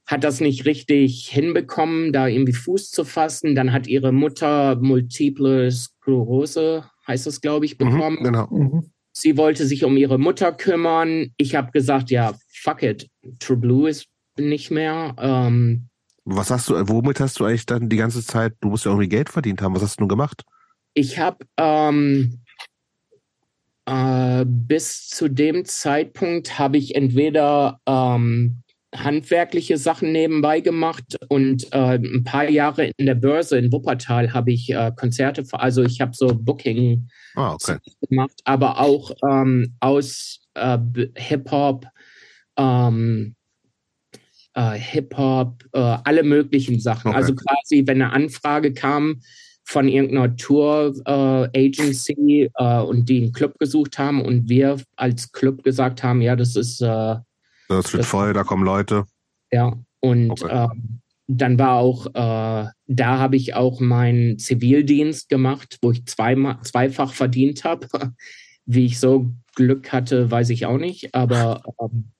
hat 0.09 0.23
das 0.23 0.41
nicht 0.41 0.65
richtig 0.65 1.29
hinbekommen, 1.29 2.11
da 2.11 2.25
irgendwie 2.25 2.53
Fuß 2.53 2.89
zu 2.89 3.05
fassen. 3.05 3.53
Dann 3.53 3.71
hat 3.71 3.85
ihre 3.85 4.11
Mutter 4.11 4.75
multiple 4.77 5.71
Sklerose, 5.71 6.83
heißt 7.07 7.27
es, 7.27 7.41
glaube 7.41 7.67
ich, 7.67 7.77
mhm, 7.77 7.77
bekommen. 7.77 8.17
Mhm, 8.19 8.23
genau. 8.23 8.47
Mhm. 8.47 8.91
Sie 9.11 9.37
wollte 9.37 9.67
sich 9.67 9.83
um 9.85 9.95
ihre 9.97 10.17
Mutter 10.17 10.51
kümmern. 10.51 11.29
Ich 11.37 11.53
habe 11.53 11.71
gesagt, 11.71 12.09
ja, 12.09 12.33
fuck 12.51 12.81
it, 12.81 13.07
True 13.37 13.57
Blue 13.57 13.87
ist 13.87 14.07
nicht 14.35 14.71
mehr. 14.71 15.15
Ähm, 15.19 15.89
was 16.25 16.49
hast 16.49 16.69
du, 16.69 16.73
womit 16.89 17.19
hast 17.19 17.39
du 17.39 17.45
eigentlich 17.45 17.67
dann 17.67 17.87
die 17.87 17.97
ganze 17.97 18.25
Zeit, 18.25 18.53
du 18.61 18.69
musst 18.69 18.85
ja 18.85 18.91
irgendwie 18.91 19.09
Geld 19.09 19.29
verdient 19.29 19.61
haben, 19.61 19.75
was 19.75 19.83
hast 19.83 19.99
du 19.99 20.03
nun 20.03 20.09
gemacht? 20.09 20.43
Ich 20.95 21.19
habe 21.19 21.45
ähm, 21.57 22.39
äh, 23.85 24.43
bis 24.43 25.07
zu 25.07 25.27
dem 25.27 25.65
Zeitpunkt 25.65 26.57
habe 26.57 26.77
ich 26.77 26.95
entweder 26.95 27.79
ähm, 27.85 28.63
handwerkliche 28.95 29.77
Sachen 29.77 30.11
nebenbei 30.11 30.61
gemacht 30.61 31.17
und 31.27 31.71
äh, 31.71 31.97
ein 31.97 32.23
paar 32.23 32.49
Jahre 32.49 32.91
in 32.97 33.05
der 33.05 33.15
Börse 33.15 33.57
in 33.57 33.71
Wuppertal 33.71 34.33
habe 34.33 34.51
ich 34.51 34.71
äh, 34.71 34.91
Konzerte, 34.95 35.43
also 35.51 35.83
ich 35.83 36.01
habe 36.01 36.15
so 36.15 36.33
Booking 36.33 37.07
oh, 37.35 37.53
okay. 37.53 37.77
gemacht, 38.07 38.41
aber 38.45 38.79
auch 38.79 39.11
ähm, 39.29 39.75
aus 39.79 40.39
äh, 40.55 40.79
Hip-Hop, 41.15 41.85
ähm, 42.57 43.35
äh, 44.55 44.71
Hip-Hop, 44.71 45.65
äh, 45.73 45.97
alle 46.03 46.23
möglichen 46.23 46.79
Sachen. 46.79 47.09
Okay. 47.09 47.17
Also 47.17 47.35
quasi, 47.35 47.83
wenn 47.85 48.01
eine 48.01 48.11
Anfrage 48.11 48.73
kam 48.73 49.21
von 49.65 49.87
irgendeiner 49.87 50.35
Tour-Agency 50.35 52.49
äh, 52.55 52.79
und 52.79 53.07
die 53.07 53.21
einen 53.21 53.33
Club 53.33 53.59
gesucht 53.59 53.99
haben 53.99 54.23
und 54.23 54.49
wir 54.49 54.81
als 54.95 55.31
Club 55.31 55.61
gesagt 55.63 56.01
haben, 56.01 56.21
ja, 56.21 56.35
das 56.35 56.55
ist 56.55 56.83
das 57.69 57.93
wird 57.93 58.03
das, 58.03 58.09
voll, 58.09 58.33
da 58.33 58.43
kommen 58.43 58.65
Leute. 58.65 59.05
Ja, 59.51 59.77
und 60.01 60.31
okay. 60.31 60.65
äh, 60.65 60.67
dann 61.27 61.59
war 61.59 61.75
auch, 61.75 62.07
äh, 62.07 62.69
da 62.87 63.19
habe 63.19 63.35
ich 63.35 63.53
auch 63.53 63.79
meinen 63.79 64.39
Zivildienst 64.39 65.29
gemacht, 65.29 65.77
wo 65.81 65.91
ich 65.91 66.05
zweimal, 66.05 66.59
zweifach 66.63 67.13
verdient 67.13 67.63
habe. 67.63 67.87
Wie 68.65 68.85
ich 68.85 68.99
so 68.99 69.33
Glück 69.55 69.91
hatte, 69.91 70.29
weiß 70.29 70.49
ich 70.51 70.65
auch 70.65 70.77
nicht. 70.77 71.13
Aber 71.15 71.63
ähm, 71.79 72.11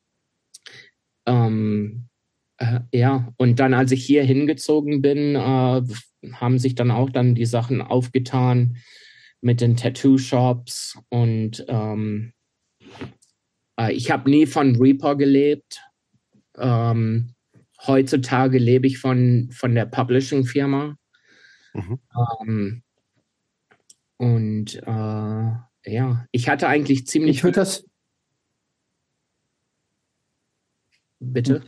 ähm, 1.28 2.10
äh, 2.58 2.80
ja, 2.94 3.32
und 3.38 3.60
dann, 3.60 3.74
als 3.74 3.92
ich 3.92 4.06
hier 4.06 4.24
hingezogen 4.24 5.02
bin, 5.02 5.36
äh, 5.36 5.82
haben 6.34 6.60
sich 6.60 6.76
dann 6.76 6.92
auch 6.92 7.10
dann 7.10 7.36
die 7.36 7.46
Sachen 7.46 7.82
aufgetan 7.82 8.78
mit 9.42 9.62
den 9.62 9.78
Tattoo-Shops 9.78 11.00
und 11.10 11.66
ähm, 11.68 12.34
äh, 13.80 13.94
ich 13.94 14.12
habe 14.12 14.30
nie 14.30 14.46
von 14.46 14.76
Reaper 14.76 15.16
gelebt. 15.16 15.82
Ähm, 16.58 17.34
heutzutage 17.88 18.58
lebe 18.58 18.88
ich 18.88 19.00
von, 19.00 19.50
von 19.52 19.74
der 19.74 19.86
Publishing-Firma. 19.86 20.98
Mhm. 21.74 22.00
Ähm, 22.42 22.84
und 24.18 24.76
äh, 24.76 25.52
ja, 25.86 26.26
ich 26.32 26.50
hatte 26.50 26.68
eigentlich 26.68 27.08
ziemlich. 27.08 27.38
Ich 27.38 27.44
würde 27.44 27.62
das. 27.62 27.86
Bitte? 31.20 31.64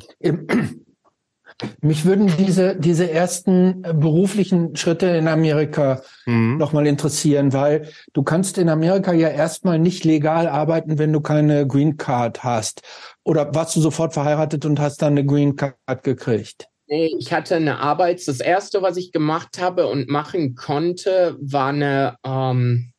Mich 1.81 2.05
würden 2.05 2.31
diese, 2.37 2.75
diese 2.75 3.09
ersten 3.09 3.81
beruflichen 3.81 4.75
Schritte 4.75 5.07
in 5.07 5.27
Amerika 5.27 6.01
mhm. 6.25 6.57
nochmal 6.57 6.87
interessieren, 6.87 7.53
weil 7.53 7.89
du 8.13 8.23
kannst 8.23 8.57
in 8.57 8.69
Amerika 8.69 9.13
ja 9.13 9.29
erstmal 9.29 9.79
nicht 9.79 10.03
legal 10.03 10.47
arbeiten, 10.47 10.97
wenn 10.97 11.13
du 11.13 11.21
keine 11.21 11.67
Green 11.67 11.97
Card 11.97 12.43
hast. 12.43 12.81
Oder 13.23 13.53
warst 13.53 13.75
du 13.75 13.81
sofort 13.81 14.13
verheiratet 14.13 14.65
und 14.65 14.79
hast 14.79 15.01
dann 15.01 15.13
eine 15.13 15.25
Green 15.25 15.55
Card 15.55 16.03
gekriegt? 16.03 16.67
Nee, 16.87 17.15
ich 17.17 17.31
hatte 17.31 17.55
eine 17.55 17.79
Arbeit. 17.79 18.27
Das 18.27 18.41
erste, 18.41 18.81
was 18.81 18.97
ich 18.97 19.13
gemacht 19.13 19.61
habe 19.61 19.87
und 19.87 20.09
machen 20.09 20.55
konnte, 20.55 21.37
war 21.39 21.69
eine, 21.69 22.17
ähm 22.25 22.91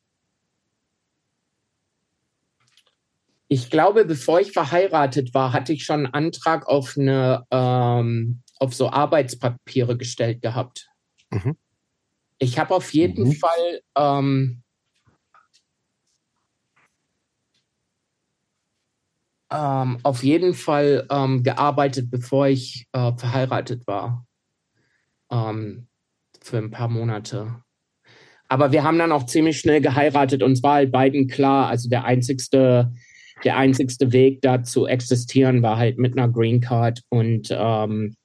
ich 3.53 3.69
glaube, 3.69 4.05
bevor 4.05 4.39
ich 4.39 4.51
verheiratet 4.51 5.35
war, 5.35 5.53
hatte 5.53 5.73
ich 5.73 5.83
schon 5.83 6.07
einen 6.07 6.13
Antrag 6.13 6.65
auf 6.65 6.95
eine, 6.97 7.45
ähm, 7.51 8.41
auf 8.59 8.73
so 8.73 8.89
Arbeitspapiere 8.89 9.97
gestellt 9.97 10.41
gehabt. 10.41 10.89
Mhm. 11.29 11.57
Ich 12.39 12.59
habe 12.59 12.75
auf 12.75 12.93
jeden 12.93 13.29
mhm. 13.29 13.33
Fall 13.33 13.81
ähm, 13.95 14.63
ähm, 19.51 19.99
auf 20.03 20.23
jeden 20.23 20.53
Fall 20.53 21.07
ähm, 21.09 21.43
gearbeitet, 21.43 22.09
bevor 22.09 22.47
ich 22.47 22.87
äh, 22.91 23.13
verheiratet 23.15 23.85
war. 23.87 24.25
Ähm, 25.31 25.87
für 26.41 26.57
ein 26.57 26.71
paar 26.71 26.89
Monate. 26.89 27.63
Aber 28.49 28.71
wir 28.71 28.83
haben 28.83 28.99
dann 28.99 29.11
auch 29.11 29.25
ziemlich 29.25 29.59
schnell 29.59 29.81
geheiratet 29.81 30.43
und 30.43 30.51
es 30.51 30.63
war 30.63 30.75
halt 30.75 30.91
beiden 30.91 31.27
klar, 31.27 31.69
also 31.69 31.89
der 31.89 32.03
einzigste, 32.03 32.93
der 33.43 33.57
einzigste 33.57 34.11
Weg 34.11 34.41
da 34.41 34.63
zu 34.63 34.85
existieren 34.85 35.61
war 35.61 35.77
halt 35.77 35.97
mit 35.97 36.17
einer 36.17 36.31
Green 36.31 36.59
Card 36.61 37.01
und 37.09 37.47
ähm, 37.51 38.15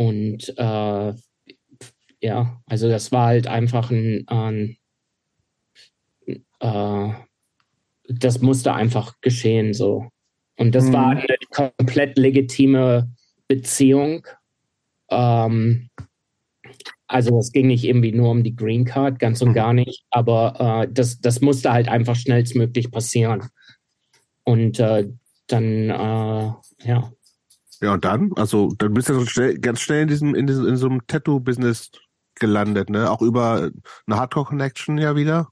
und 0.00 0.54
äh, 0.56 1.12
ja, 2.22 2.62
also 2.64 2.88
das 2.88 3.12
war 3.12 3.26
halt 3.26 3.46
einfach 3.46 3.90
ein, 3.90 4.26
ein 4.28 4.78
äh, 6.60 7.12
das 8.08 8.40
musste 8.40 8.72
einfach 8.72 9.20
geschehen 9.20 9.74
so. 9.74 10.08
Und 10.56 10.74
das 10.74 10.86
mhm. 10.86 10.92
war 10.94 11.10
eine 11.10 11.36
komplett 11.50 12.16
legitime 12.16 13.12
Beziehung. 13.46 14.26
Ähm, 15.10 15.90
also 17.06 17.38
es 17.38 17.52
ging 17.52 17.66
nicht 17.66 17.84
irgendwie 17.84 18.12
nur 18.12 18.30
um 18.30 18.42
die 18.42 18.56
Green 18.56 18.86
Card, 18.86 19.18
ganz 19.18 19.42
und 19.42 19.52
gar 19.52 19.74
nicht, 19.74 20.06
aber 20.08 20.86
äh, 20.86 20.88
das, 20.90 21.20
das 21.20 21.42
musste 21.42 21.74
halt 21.74 21.88
einfach 21.88 22.16
schnellstmöglich 22.16 22.90
passieren. 22.90 23.50
Und 24.44 24.80
äh, 24.80 25.10
dann, 25.46 25.90
äh, 25.90 26.52
ja. 26.88 27.12
Ja, 27.82 27.94
und 27.94 28.04
dann? 28.04 28.32
Also 28.36 28.72
dann 28.76 28.92
bist 28.92 29.08
du 29.08 29.24
schnell, 29.26 29.58
ganz 29.58 29.80
schnell 29.80 30.02
in 30.02 30.08
diesem, 30.08 30.34
in 30.34 30.46
diesem, 30.46 30.66
in 30.66 30.76
so 30.76 30.86
einem 30.86 31.06
Tattoo-Business 31.06 31.90
gelandet, 32.34 32.90
ne? 32.90 33.10
Auch 33.10 33.22
über 33.22 33.70
eine 34.06 34.16
Hardcore-Connection 34.16 34.98
ja 34.98 35.16
wieder? 35.16 35.48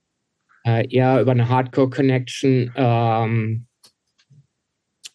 Äh, 0.64 0.86
ja, 0.88 1.20
über 1.20 1.32
eine 1.32 1.48
Hardcore-Connection. 1.48 2.72
Ähm, 2.74 3.66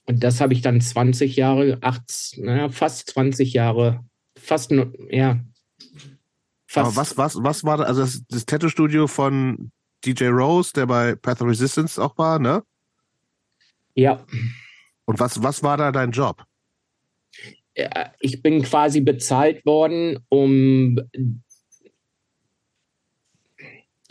und 0.06 0.23
das 0.23 0.41
habe 0.41 0.53
ich 0.53 0.61
dann 0.61 0.81
20 0.81 1.35
Jahre, 1.35 1.77
acht, 1.81 2.35
naja, 2.38 2.69
fast 2.69 3.11
20 3.11 3.53
Jahre, 3.53 4.03
fast, 4.38 4.72
ja. 4.72 5.40
Fast. 6.68 6.88
Aber 6.88 6.95
was, 6.95 7.18
was, 7.18 7.35
was 7.44 7.64
war 7.64 7.77
da, 7.77 7.84
also 7.84 8.02
das, 8.02 8.23
das 8.27 8.45
Tattoo-Studio 8.45 9.07
von 9.07 9.72
DJ 10.03 10.26
Rose, 10.26 10.73
der 10.73 10.88
bei 10.88 11.15
Path 11.15 11.41
of 11.41 11.48
Resistance 11.48 12.02
auch 12.02 12.18
war, 12.18 12.40
ne? 12.40 12.64
Ja. 13.95 14.26
Und 15.06 15.19
was, 15.19 15.44
was 15.44 15.61
war 15.61 15.77
da 15.77 15.91
dein 15.91 16.11
Job? 16.11 16.44
Ich 18.20 18.41
bin 18.41 18.62
quasi 18.62 19.02
bezahlt 19.02 19.66
worden, 19.66 20.20
um, 20.30 21.00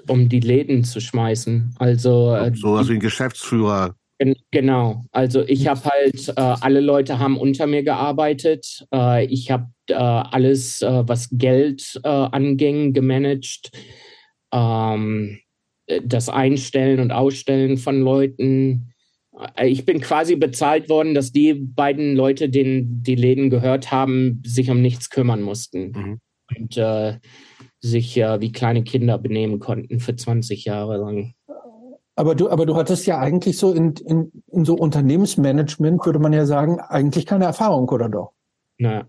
um 0.09 0.29
die 0.29 0.41
Läden 0.41 0.85
zu 0.85 1.01
schmeißen. 1.01 1.75
Also 1.79 2.37
so 2.55 2.75
also 2.75 2.93
ein 2.93 3.01
Geschäftsführer 3.01 3.95
Genau, 4.51 5.05
also 5.11 5.43
ich 5.47 5.67
habe 5.67 5.85
halt, 5.85 6.29
äh, 6.29 6.33
alle 6.37 6.81
Leute 6.81 7.19
haben 7.19 7.37
unter 7.37 7.67
mir 7.67 7.83
gearbeitet. 7.83 8.87
Äh, 8.93 9.25
ich 9.27 9.51
habe 9.51 9.67
äh, 9.89 9.95
alles, 9.95 10.83
äh, 10.83 11.09
was 11.09 11.29
Geld 11.33 12.01
äh, 12.05 12.09
anging, 12.09 12.93
gemanagt. 12.93 13.71
Ähm, 14.53 15.39
das 16.05 16.29
Einstellen 16.29 17.01
und 17.01 17.11
Ausstellen 17.11 17.79
von 17.79 18.01
Leuten. 18.01 18.92
Äh, 19.57 19.69
ich 19.69 19.85
bin 19.85 20.01
quasi 20.01 20.37
bezahlt 20.37 20.89
worden, 20.89 21.15
dass 21.15 21.33
die 21.33 21.55
beiden 21.55 22.15
Leute, 22.15 22.49
denen 22.49 23.03
die 23.03 23.15
Läden 23.15 23.51
gehört 23.51 23.91
haben, 23.91 24.43
sich 24.45 24.71
um 24.71 24.81
nichts 24.81 25.11
kümmern 25.11 25.43
mussten. 25.43 25.93
Mhm. 25.93 26.21
Und 26.59 27.21
sich 27.81 28.17
wie 28.17 28.53
kleine 28.53 28.85
Kinder 28.85 29.17
benehmen 29.17 29.59
konnten 29.59 30.01
für 30.01 30.15
20 30.15 30.67
Jahre 30.67 30.99
lang. 30.99 31.35
Aber 32.15 32.35
du, 32.35 32.51
aber 32.51 32.67
du 32.67 32.77
hattest 32.77 33.07
ja 33.07 33.19
eigentlich 33.19 33.57
so 33.57 33.73
in, 33.73 33.95
in, 34.07 34.31
in 34.49 34.65
so 34.65 34.75
Unternehmensmanagement, 34.75 36.05
würde 36.05 36.19
man 36.19 36.33
ja 36.33 36.45
sagen, 36.45 36.79
eigentlich 36.79 37.25
keine 37.25 37.47
Erfahrung, 37.47 37.89
oder 37.89 38.09
doch? 38.09 38.33
Naja, 38.79 39.09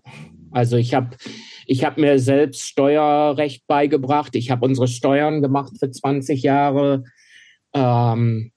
also 0.50 0.76
ich 0.76 0.94
habe 0.94 1.16
ich 1.66 1.84
hab 1.84 1.98
mir 1.98 2.18
selbst 2.18 2.62
Steuerrecht 2.62 3.66
beigebracht. 3.66 4.34
Ich 4.36 4.50
habe 4.50 4.64
unsere 4.64 4.88
Steuern 4.88 5.42
gemacht 5.42 5.72
für 5.78 5.90
20 5.90 6.42
Jahre. 6.42 7.04
Ähm, 7.74 8.52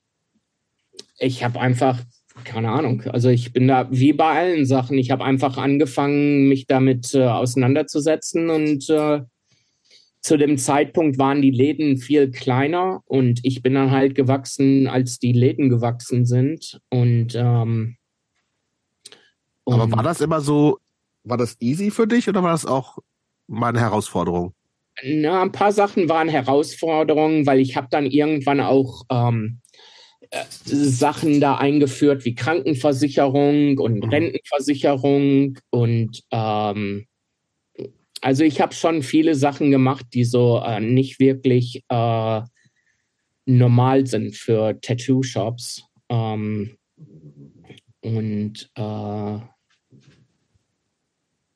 ich 1.18 1.44
habe 1.44 1.60
einfach, 1.60 2.00
keine 2.44 2.72
Ahnung, 2.72 3.04
also 3.12 3.30
ich 3.30 3.54
bin 3.54 3.68
da 3.68 3.88
wie 3.92 4.14
bei 4.14 4.40
allen 4.40 4.66
Sachen. 4.66 4.98
Ich 4.98 5.12
habe 5.12 5.24
einfach 5.24 5.58
angefangen, 5.58 6.48
mich 6.48 6.68
damit 6.68 7.14
äh, 7.14 7.26
auseinanderzusetzen 7.26 8.50
und 8.50 8.90
äh, 8.90 9.22
zu 10.22 10.38
dem 10.38 10.58
Zeitpunkt 10.58 11.18
waren 11.18 11.42
die 11.42 11.52
Läden 11.52 11.98
viel 11.98 12.32
kleiner 12.32 13.02
und 13.06 13.40
ich 13.44 13.62
bin 13.62 13.76
dann 13.76 13.92
halt 13.92 14.14
gewachsen, 14.14 14.88
als 14.88 15.20
die 15.20 15.32
Läden 15.32 15.70
gewachsen 15.70 16.26
sind. 16.26 16.82
Und, 16.90 17.34
ähm, 17.36 17.98
und 19.64 19.74
aber 19.74 19.92
war 19.92 20.04
das 20.04 20.22
immer 20.22 20.42
so, 20.42 20.80
war 21.24 21.38
das 21.38 21.56
easy 21.62 21.92
für 21.92 22.08
dich 22.08 22.28
oder 22.28 22.44
war 22.44 22.52
das 22.52 22.66
auch 22.66 22.98
mal 23.48 23.70
eine 23.70 23.80
Herausforderung? 23.80 24.54
Na, 25.04 25.44
ein 25.44 25.52
paar 25.52 25.72
Sachen 25.72 26.10
waren 26.10 26.28
Herausforderungen, 26.28 27.46
weil 27.46 27.60
ich 27.60 27.78
habe 27.78 27.88
dann 27.90 28.06
irgendwann 28.06 28.60
auch 28.60 29.04
ähm, 29.12 29.62
äh, 29.67 29.67
Sachen 30.66 31.40
da 31.40 31.56
eingeführt 31.56 32.26
wie 32.26 32.36
Krankenversicherung 32.36 33.78
und 33.80 34.04
mhm. 34.04 34.10
Rentenversicherung 34.10 35.60
und 35.70 36.24
ähm, 36.32 37.08
also 38.22 38.44
ich 38.44 38.62
habe 38.62 38.74
schon 38.74 39.04
viele 39.04 39.36
Sachen 39.36 39.72
gemacht, 39.72 40.06
die 40.14 40.24
so 40.24 40.62
äh, 40.66 40.80
nicht 40.80 41.20
wirklich 41.20 41.84
äh, 41.90 42.42
normal 43.46 44.08
sind 44.08 44.36
für 44.36 44.80
Tattoo-Shops. 44.82 45.84
Ähm, 46.10 46.78
und 48.02 48.70
äh, 48.76 49.40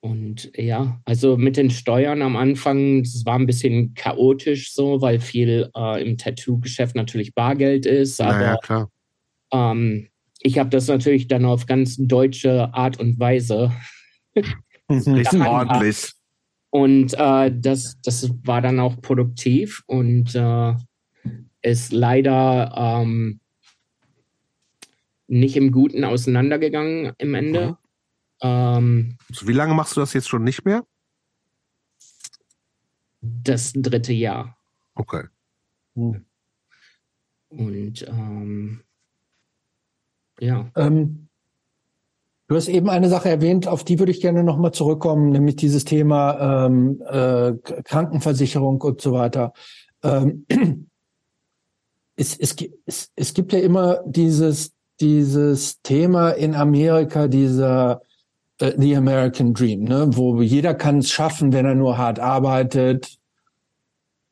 und 0.02 0.52
ja, 0.58 1.00
also 1.06 1.38
mit 1.38 1.58
den 1.58 1.70
Steuern 1.70 2.24
am 2.24 2.36
Anfang, 2.36 3.02
es 3.02 3.24
war 3.24 3.36
ein 3.36 3.46
bisschen 3.46 3.94
chaotisch 3.94 4.74
so, 4.74 5.00
weil 5.00 5.20
viel 5.20 5.70
äh, 5.76 6.02
im 6.02 6.18
Tattoo-Geschäft 6.18 6.96
natürlich 6.96 7.36
Bargeld 7.36 7.86
ist. 7.86 8.20
Aber 8.20 8.32
naja, 8.32 8.58
klar. 8.58 8.92
Ähm, 9.54 10.08
ich 10.40 10.58
habe 10.58 10.72
das 10.72 10.88
natürlich 10.88 11.28
dann 11.28 11.46
auf 11.46 11.68
ganz 11.68 11.98
deutsche 11.98 12.74
Art 12.74 13.00
und 13.00 13.20
Weise. 13.20 13.72
Richtig 14.90 15.40
ordentlich. 15.40 16.14
Und 16.72 17.14
äh, 17.14 17.52
das, 17.54 18.02
das 18.02 18.32
war 18.44 18.62
dann 18.62 18.80
auch 18.80 19.00
produktiv 19.02 19.84
und 19.86 20.34
äh, 20.34 20.74
ist 21.62 21.94
leider 21.94 22.74
ähm, 22.76 23.40
nicht 25.28 25.56
im 25.58 25.72
Guten 25.72 26.04
auseinandergegangen 26.04 27.14
im 27.20 27.36
Ende. 27.36 27.78
Ähm, 28.42 29.18
so, 29.32 29.48
wie 29.48 29.54
lange 29.54 29.74
machst 29.74 29.96
du 29.96 30.00
das 30.00 30.14
jetzt 30.14 30.30
schon 30.30 30.44
nicht 30.44 30.66
mehr? 30.66 30.84
Das 33.22 33.74
dritte 33.74 34.14
Jahr. 34.14 34.58
Okay. 34.96 35.26
Und 35.94 36.26
ähm, 38.08 38.84
ja. 40.40 40.72
Ähm, 40.76 41.28
Du 42.52 42.58
hast 42.58 42.68
eben 42.68 42.90
eine 42.90 43.08
Sache 43.08 43.30
erwähnt, 43.30 43.66
auf 43.66 43.86
die 43.86 43.98
würde 43.98 44.12
ich 44.12 44.20
gerne 44.20 44.44
nochmal 44.44 44.74
zurückkommen, 44.74 45.30
nämlich 45.30 45.56
dieses 45.56 45.86
Thema 45.86 46.66
ähm, 46.66 47.02
äh, 47.08 47.54
Krankenversicherung 47.84 48.82
und 48.82 49.00
so 49.00 49.14
weiter. 49.14 49.54
Ähm, 50.04 50.46
es, 52.18 52.38
es, 52.38 52.58
es, 52.86 53.10
es 53.16 53.34
gibt 53.34 53.54
ja 53.54 53.60
immer 53.60 54.04
dieses, 54.06 54.74
dieses 55.00 55.82
Thema 55.82 56.32
in 56.32 56.54
Amerika, 56.54 57.30
dieser 57.30 58.02
äh, 58.02 58.11
The 58.62 58.96
American 58.96 59.54
Dream, 59.54 59.84
ne? 59.84 60.08
wo 60.12 60.42
jeder 60.42 60.74
kann 60.76 61.00
es 61.00 61.10
schaffen, 61.10 61.52
wenn 61.52 61.66
er 61.66 61.76
nur 61.76 61.98
hart 61.98 62.20
arbeitet. 62.20 63.18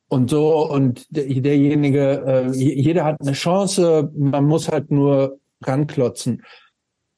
und 0.07 0.29
so 0.29 0.69
und 0.69 1.05
derjenige, 1.09 2.23
äh, 2.25 2.51
jeder 2.51 3.05
hat 3.05 3.21
eine 3.21 3.33
Chance, 3.33 4.11
man 4.15 4.45
muss 4.45 4.69
halt 4.69 4.91
nur 4.91 5.39
ranklotzen. 5.63 6.43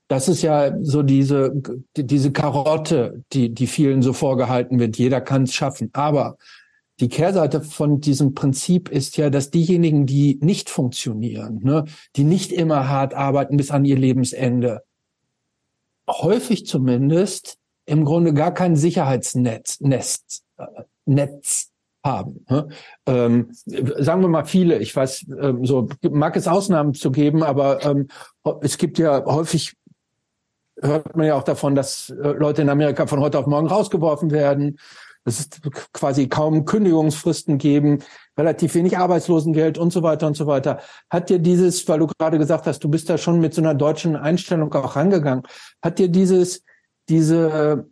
Das 0.08 0.28
ist 0.28 0.42
ja 0.42 0.76
so 0.82 1.04
diese, 1.04 1.54
diese 1.96 2.32
Karotte, 2.32 3.24
die, 3.32 3.54
die 3.54 3.68
vielen 3.68 4.02
so 4.02 4.12
vorgehalten 4.12 4.78
wird. 4.78 4.98
Jeder 4.98 5.22
kann 5.22 5.44
es 5.44 5.54
schaffen. 5.54 5.90
Aber 5.94 6.38
die 7.00 7.08
Kehrseite 7.08 7.62
von 7.62 8.02
diesem 8.02 8.34
Prinzip 8.34 8.90
ist 8.90 9.16
ja, 9.16 9.30
dass 9.30 9.52
diejenigen, 9.52 10.06
die 10.06 10.38
nicht 10.42 10.70
funktionieren, 10.70 11.62
ne, 11.64 11.86
die 12.18 12.26
nicht 12.26 12.52
immer 12.52 12.90
hart 12.90 13.14
arbeiten 13.14 13.56
bis 13.56 13.72
an 13.72 13.86
ihr 13.86 13.98
Lebensende, 13.98 14.84
häufig 16.12 16.66
zumindest 16.66 17.58
im 17.86 18.06
Grunde 18.06 18.34
gar 18.34 18.54
kein 18.54 18.76
Sicherheitsnetz, 18.76 19.80
Nest, 19.82 20.44
äh, 20.58 20.66
Netz 21.06 21.72
haben. 22.04 22.46
Ne? 22.50 22.68
Ähm, 23.06 23.50
sagen 23.52 24.22
wir 24.22 24.28
mal 24.28 24.46
viele, 24.46 24.80
ich 24.80 24.96
weiß, 24.96 25.28
ähm, 25.42 25.66
so 25.66 25.88
mag 26.10 26.36
es 26.36 26.48
Ausnahmen 26.48 26.94
zu 26.94 27.12
geben, 27.12 27.44
aber 27.44 27.86
ähm, 27.86 28.08
es 28.62 28.78
gibt 28.78 28.98
ja 28.98 29.24
häufig 29.26 29.74
hört 30.82 31.16
man 31.16 31.28
ja 31.28 31.36
auch 31.36 31.44
davon, 31.44 31.76
dass 31.76 32.10
äh, 32.10 32.14
Leute 32.14 32.62
in 32.62 32.70
Amerika 32.70 33.06
von 33.06 33.20
heute 33.20 33.40
auf 33.40 33.48
morgen 33.48 33.68
rausgeworfen 33.68 34.32
werden. 34.32 34.80
Es 35.24 35.50
quasi 35.94 36.28
kaum 36.28 36.66
Kündigungsfristen 36.66 37.58
geben, 37.58 38.00
relativ 38.38 38.74
wenig 38.76 38.98
Arbeitslosengeld 38.98 39.78
und 39.78 39.94
so 39.94 40.02
weiter 40.04 40.28
und 40.28 40.36
so 40.36 40.48
weiter. 40.48 40.80
Hat 41.10 41.30
dir 41.30 41.40
dieses, 41.40 41.88
weil 41.88 42.00
du 42.00 42.08
gerade 42.08 42.38
gesagt 42.38 42.66
hast, 42.66 42.84
du 42.84 42.90
bist 42.90 43.10
da 43.10 43.18
schon 43.18 43.40
mit 43.40 43.54
so 43.54 43.62
einer 43.62 43.76
deutschen 43.76 44.16
Einstellung 44.16 44.74
auch 44.74 44.96
rangegangen, 44.96 45.44
hat 45.82 46.00
dir 46.00 46.10
dieses, 46.10 46.64
diese, 47.08 47.88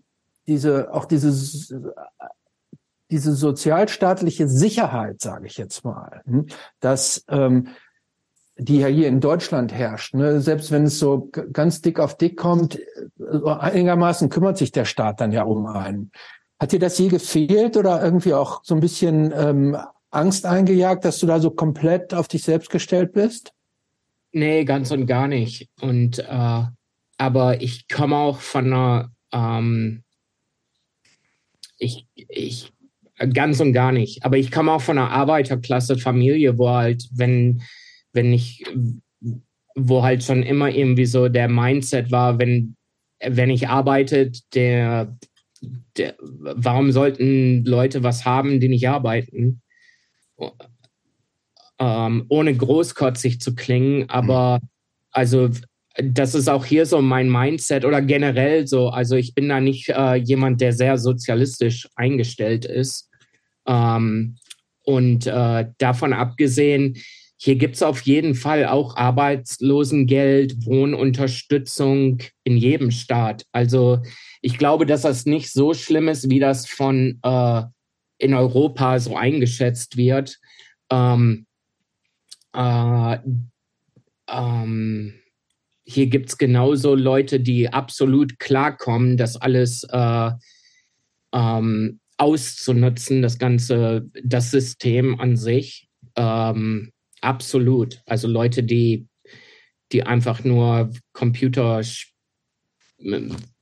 diese, 0.47 0.93
auch 0.93 1.05
diese 1.05 1.31
diese 3.11 3.33
sozialstaatliche 3.33 4.47
Sicherheit, 4.47 5.21
sage 5.21 5.47
ich 5.47 5.57
jetzt 5.57 5.83
mal, 5.83 6.21
hm, 6.25 6.45
dass 6.79 7.25
ähm, 7.27 7.69
die 8.57 8.79
ja 8.79 8.87
hier 8.87 9.07
in 9.07 9.21
Deutschland 9.21 9.73
herrscht, 9.73 10.13
ne? 10.13 10.41
selbst 10.41 10.71
wenn 10.71 10.83
es 10.83 10.99
so 10.99 11.29
ganz 11.53 11.81
dick 11.81 11.99
auf 11.99 12.17
dick 12.17 12.37
kommt, 12.37 12.77
äh, 12.77 13.45
einigermaßen 13.45 14.29
kümmert 14.29 14.57
sich 14.57 14.71
der 14.71 14.85
Staat 14.85 15.21
dann 15.21 15.31
ja 15.31 15.43
um 15.43 15.65
einen. 15.65 16.11
Hat 16.59 16.71
dir 16.71 16.79
das 16.79 16.97
je 16.97 17.07
gefehlt 17.07 17.77
oder 17.77 18.03
irgendwie 18.03 18.33
auch 18.33 18.63
so 18.63 18.75
ein 18.75 18.81
bisschen 18.81 19.33
ähm, 19.35 19.77
Angst 20.11 20.45
eingejagt, 20.45 21.05
dass 21.05 21.19
du 21.19 21.27
da 21.27 21.39
so 21.39 21.51
komplett 21.51 22.13
auf 22.13 22.27
dich 22.27 22.43
selbst 22.43 22.69
gestellt 22.69 23.13
bist? 23.13 23.53
Nee, 24.31 24.65
ganz 24.65 24.91
und 24.91 25.05
gar 25.05 25.27
nicht. 25.27 25.69
Und 25.81 26.19
äh, 26.19 26.63
aber 27.17 27.61
ich 27.61 27.87
komme 27.87 28.15
auch 28.15 28.39
von 28.39 28.67
einer 28.67 29.11
ähm, 29.31 30.03
ich, 31.77 32.07
ich 32.15 32.73
Ganz 33.33 33.59
und 33.59 33.73
gar 33.73 33.91
nicht. 33.91 34.23
Aber 34.23 34.37
ich 34.37 34.49
komme 34.49 34.71
auch 34.71 34.81
von 34.81 34.97
einer 34.97 35.11
Arbeiterklasse-Familie, 35.11 36.57
wo 36.57 36.69
halt, 36.69 37.09
wenn, 37.11 37.61
wenn 38.13 38.31
ich, 38.31 38.63
wo 39.75 40.03
halt 40.03 40.23
schon 40.23 40.41
immer 40.41 40.69
irgendwie 40.69 41.05
so 41.05 41.27
der 41.27 41.49
Mindset 41.49 42.11
war, 42.11 42.39
wenn, 42.39 42.75
wenn 43.19 43.49
ich 43.49 43.67
arbeite, 43.67 44.31
der, 44.53 45.17
der, 45.97 46.15
warum 46.19 46.91
sollten 46.91 47.65
Leute 47.65 48.03
was 48.03 48.25
haben, 48.25 48.59
die 48.59 48.69
nicht 48.69 48.87
arbeiten? 48.87 49.61
Ähm, 51.79 52.25
ohne 52.29 52.55
großkotzig 52.55 53.39
zu 53.39 53.55
klingen, 53.55 54.09
aber 54.09 54.59
also 55.11 55.49
das 56.01 56.35
ist 56.35 56.47
auch 56.49 56.65
hier 56.65 56.85
so 56.85 57.01
mein 57.01 57.29
Mindset 57.29 57.83
oder 57.83 58.01
generell 58.01 58.67
so. 58.67 58.89
Also 58.89 59.15
ich 59.15 59.33
bin 59.33 59.49
da 59.49 59.59
nicht 59.59 59.89
äh, 59.89 60.15
jemand, 60.15 60.61
der 60.61 60.73
sehr 60.73 60.97
sozialistisch 60.97 61.89
eingestellt 61.95 62.65
ist. 62.65 63.09
Ähm, 63.67 64.35
und 64.83 65.27
äh, 65.27 65.65
davon 65.77 66.13
abgesehen, 66.13 66.97
hier 67.37 67.55
gibt 67.55 67.75
es 67.75 67.83
auf 67.83 68.01
jeden 68.01 68.35
Fall 68.35 68.65
auch 68.65 68.97
Arbeitslosengeld, 68.97 70.65
Wohnunterstützung 70.65 72.19
in 72.43 72.57
jedem 72.57 72.91
Staat. 72.91 73.45
Also 73.51 73.99
ich 74.41 74.57
glaube, 74.57 74.85
dass 74.85 75.01
das 75.01 75.25
nicht 75.25 75.51
so 75.51 75.73
schlimm 75.73 76.07
ist, 76.07 76.29
wie 76.29 76.39
das 76.39 76.67
von 76.67 77.19
äh, 77.23 77.63
in 78.17 78.33
Europa 78.33 78.99
so 78.99 79.15
eingeschätzt 79.15 79.97
wird. 79.97 80.39
Ähm, 80.89 81.45
äh, 82.53 83.17
ähm, 84.29 85.13
hier 85.83 86.07
gibt 86.07 86.29
es 86.29 86.37
genauso 86.37 86.95
Leute, 86.95 87.39
die 87.39 87.69
absolut 87.69 88.37
klarkommen, 88.39 89.17
dass 89.17 89.37
alles 89.37 89.83
äh, 89.89 90.31
ähm, 91.33 91.99
auszunutzen, 92.17 93.21
das 93.21 93.39
ganze, 93.39 94.09
das 94.23 94.51
System 94.51 95.19
an 95.19 95.35
sich. 95.35 95.89
Ähm, 96.15 96.91
absolut. 97.21 98.01
Also 98.05 98.27
Leute, 98.27 98.61
die, 98.63 99.07
die 99.91 100.03
einfach 100.03 100.43
nur 100.43 100.91
Computer, 101.13 101.81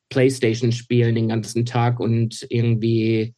Playstation 0.09 0.71
spielen 0.71 1.15
den 1.15 1.29
ganzen 1.29 1.65
Tag 1.65 1.99
und 1.99 2.45
irgendwie 2.49 3.35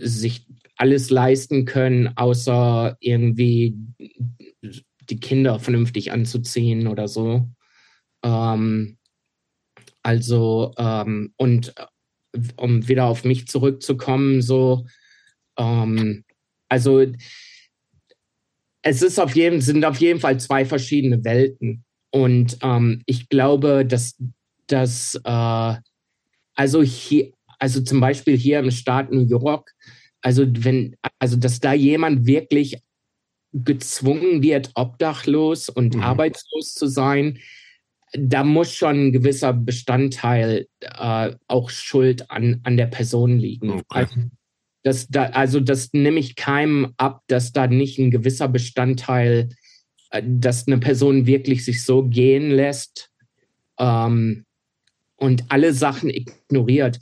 sich 0.00 0.46
alles 0.76 1.10
leisten 1.10 1.64
können, 1.64 2.16
außer 2.16 2.96
irgendwie 3.00 3.74
die 5.10 5.20
Kinder 5.20 5.58
vernünftig 5.58 6.12
anzuziehen 6.12 6.86
oder 6.86 7.08
so. 7.08 7.48
Ähm, 8.22 8.98
also, 10.02 10.74
ähm, 10.78 11.32
und 11.36 11.74
um 12.56 12.86
wieder 12.88 13.06
auf 13.06 13.24
mich 13.24 13.48
zurückzukommen, 13.48 14.42
so, 14.42 14.86
ähm, 15.58 16.24
also 16.68 17.06
es 18.82 19.02
ist 19.02 19.18
auf 19.18 19.34
jeden, 19.34 19.60
sind 19.60 19.84
auf 19.84 20.00
jeden 20.00 20.20
Fall 20.20 20.38
zwei 20.38 20.64
verschiedene 20.64 21.24
Welten. 21.24 21.84
Und 22.10 22.58
ähm, 22.62 23.02
ich 23.06 23.28
glaube, 23.28 23.84
dass, 23.84 24.16
dass 24.68 25.20
äh, 25.24 25.74
also 26.54 26.82
hier, 26.82 27.32
also 27.58 27.80
zum 27.80 28.00
Beispiel 28.00 28.36
hier 28.36 28.58
im 28.58 28.70
Staat 28.70 29.12
New 29.12 29.26
York, 29.26 29.72
also 30.22 30.44
wenn, 30.48 30.96
also 31.18 31.36
dass 31.36 31.60
da 31.60 31.72
jemand 31.72 32.26
wirklich 32.26 32.78
gezwungen 33.52 34.42
wird, 34.42 34.72
obdachlos 34.74 35.68
und 35.68 35.94
mhm. 35.94 36.02
arbeitslos 36.02 36.74
zu 36.74 36.86
sein, 36.86 37.38
da 38.12 38.42
muss 38.42 38.72
schon 38.72 39.08
ein 39.08 39.12
gewisser 39.12 39.52
Bestandteil 39.52 40.66
äh, 40.80 41.30
auch 41.46 41.70
Schuld 41.70 42.30
an, 42.30 42.60
an 42.64 42.76
der 42.76 42.86
Person 42.86 43.38
liegen. 43.38 43.70
Okay. 43.70 43.84
Also, 43.88 44.20
das, 44.82 45.08
da, 45.08 45.24
also 45.26 45.60
das 45.60 45.92
nehme 45.92 46.18
ich 46.18 46.36
keinem 46.36 46.94
ab, 46.96 47.22
dass 47.26 47.52
da 47.52 47.66
nicht 47.66 47.98
ein 47.98 48.10
gewisser 48.10 48.48
Bestandteil, 48.48 49.50
äh, 50.10 50.22
dass 50.26 50.66
eine 50.66 50.78
Person 50.78 51.26
wirklich 51.26 51.64
sich 51.64 51.84
so 51.84 52.04
gehen 52.04 52.50
lässt 52.50 53.10
ähm, 53.78 54.44
und 55.18 55.44
alle 55.48 55.74
Sachen 55.74 56.10
ignoriert. 56.10 56.98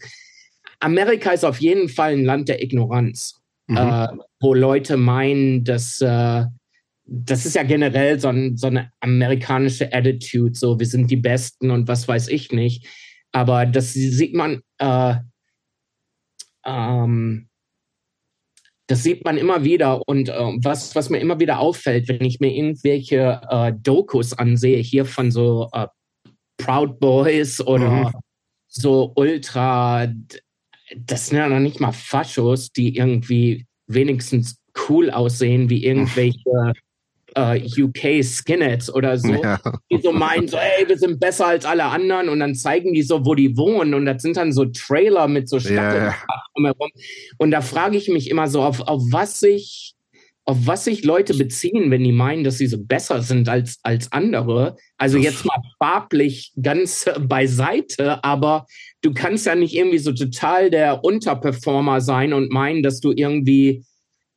Amerika 0.81 1.31
ist 1.31 1.45
auf 1.45 1.61
jeden 1.61 1.89
Fall 1.89 2.13
ein 2.13 2.25
Land 2.25 2.49
der 2.49 2.63
Ignoranz, 2.63 3.41
mhm. 3.69 3.77
äh, 3.77 4.09
wo 4.41 4.55
Leute 4.55 4.97
meinen, 4.97 5.65
dass 5.65 6.01
äh, 6.01 6.45
das 7.09 7.47
ist 7.47 7.55
ja 7.55 7.63
generell 7.63 8.19
so, 8.19 8.29
ein, 8.29 8.57
so, 8.57 8.67
eine 8.67 8.91
amerikanische 9.01 9.93
Attitude, 9.93 10.55
so 10.55 10.79
wir 10.81 10.87
sind 10.87 11.11
die 11.11 11.17
Besten 11.17 11.71
und 11.71 11.87
was 11.87 12.09
weiß 12.09 12.29
ich 12.29 12.51
nicht. 12.51 12.87
Aber 13.31 13.65
das 13.65 13.93
sieht 13.93 14.35
man, 14.35 14.63
äh, 14.79 15.15
ähm, 16.65 17.49
das 18.89 19.03
sieht 19.03 19.25
man 19.25 19.37
immer 19.37 19.65
wieder 19.65 20.03
und 20.09 20.29
äh, 20.29 20.53
was, 20.63 20.95
was 20.97 21.11
mir 21.11 21.19
immer 21.19 21.39
wieder 21.39 21.59
auffällt, 21.59 22.09
wenn 22.09 22.25
ich 22.25 22.41
mir 22.41 22.53
irgendwelche 22.53 23.41
äh, 23.49 23.73
Dokus 23.73 24.33
ansehe, 24.33 24.79
hier 24.79 25.05
von 25.05 25.31
so 25.31 25.69
äh, 25.73 25.87
Proud 26.59 26.99
Boys 26.99 27.61
oder 27.61 27.89
mhm. 27.89 28.12
so 28.69 29.12
Ultra, 29.16 30.09
das 30.97 31.27
sind 31.27 31.39
ja 31.39 31.49
noch 31.49 31.61
nicht 31.61 31.81
mal 31.81 31.93
Faschos, 31.93 32.73
die 32.73 32.97
irgendwie 32.97 33.66
wenigstens 33.87 34.59
cool 34.89 35.11
aussehen 35.11 35.70
wie 35.70 35.85
irgendwelche 35.85 36.73
äh, 37.35 37.83
UK 37.83 38.24
Skinheads 38.24 38.93
oder 38.93 39.19
so, 39.19 39.33
ja. 39.35 39.61
die 39.91 40.01
so 40.01 40.12
meinen, 40.12 40.49
so, 40.49 40.57
ey, 40.57 40.89
wir 40.89 40.99
sind 40.99 41.20
besser 41.20 41.47
als 41.49 41.65
alle 41.65 41.85
anderen 41.85 42.28
und 42.28 42.41
dann 42.41 42.55
zeigen 42.55 42.95
die 42.95 43.03
so, 43.03 43.24
wo 43.24 43.35
die 43.35 43.57
wohnen 43.57 43.95
und 43.95 44.07
das 44.07 44.23
sind 44.23 44.37
dann 44.37 44.53
so 44.53 44.65
Trailer 44.65 45.28
mit 45.28 45.49
so 45.49 45.59
ja, 45.59 46.07
ja. 46.07 46.15
Und 47.39 47.51
da 47.51 47.61
frage 47.61 47.97
ich 47.97 48.09
mich 48.09 48.31
immer 48.31 48.49
so, 48.49 48.62
auf, 48.62 48.81
auf 48.81 49.03
was 49.11 49.41
sich 49.41 49.95
auf 50.48 50.59
was 50.64 50.85
sich 50.85 51.05
Leute 51.05 51.35
beziehen, 51.35 51.90
wenn 51.90 52.05
die 52.05 52.12
meinen, 52.12 52.44
dass 52.44 52.59
sie 52.59 52.68
so 52.68 52.78
besser 52.78 53.20
sind 53.20 53.48
als, 53.48 53.81
als 53.82 54.12
andere. 54.12 54.77
Also 54.97 55.18
jetzt 55.18 55.44
mal 55.44 55.60
farblich 55.78 56.52
ganz 56.62 57.05
beiseite, 57.20 58.23
aber 58.23 58.66
du 59.02 59.12
kannst 59.12 59.47
ja 59.47 59.56
nicht 59.56 59.74
irgendwie 59.74 59.98
so 59.98 60.12
total 60.12 60.70
der 60.70 61.02
Unterperformer 61.05 62.01
sein 62.01 62.32
und 62.32 62.52
meinen, 62.52 62.85
dass 62.85 63.01
du 63.01 63.10
irgendwie 63.10 63.85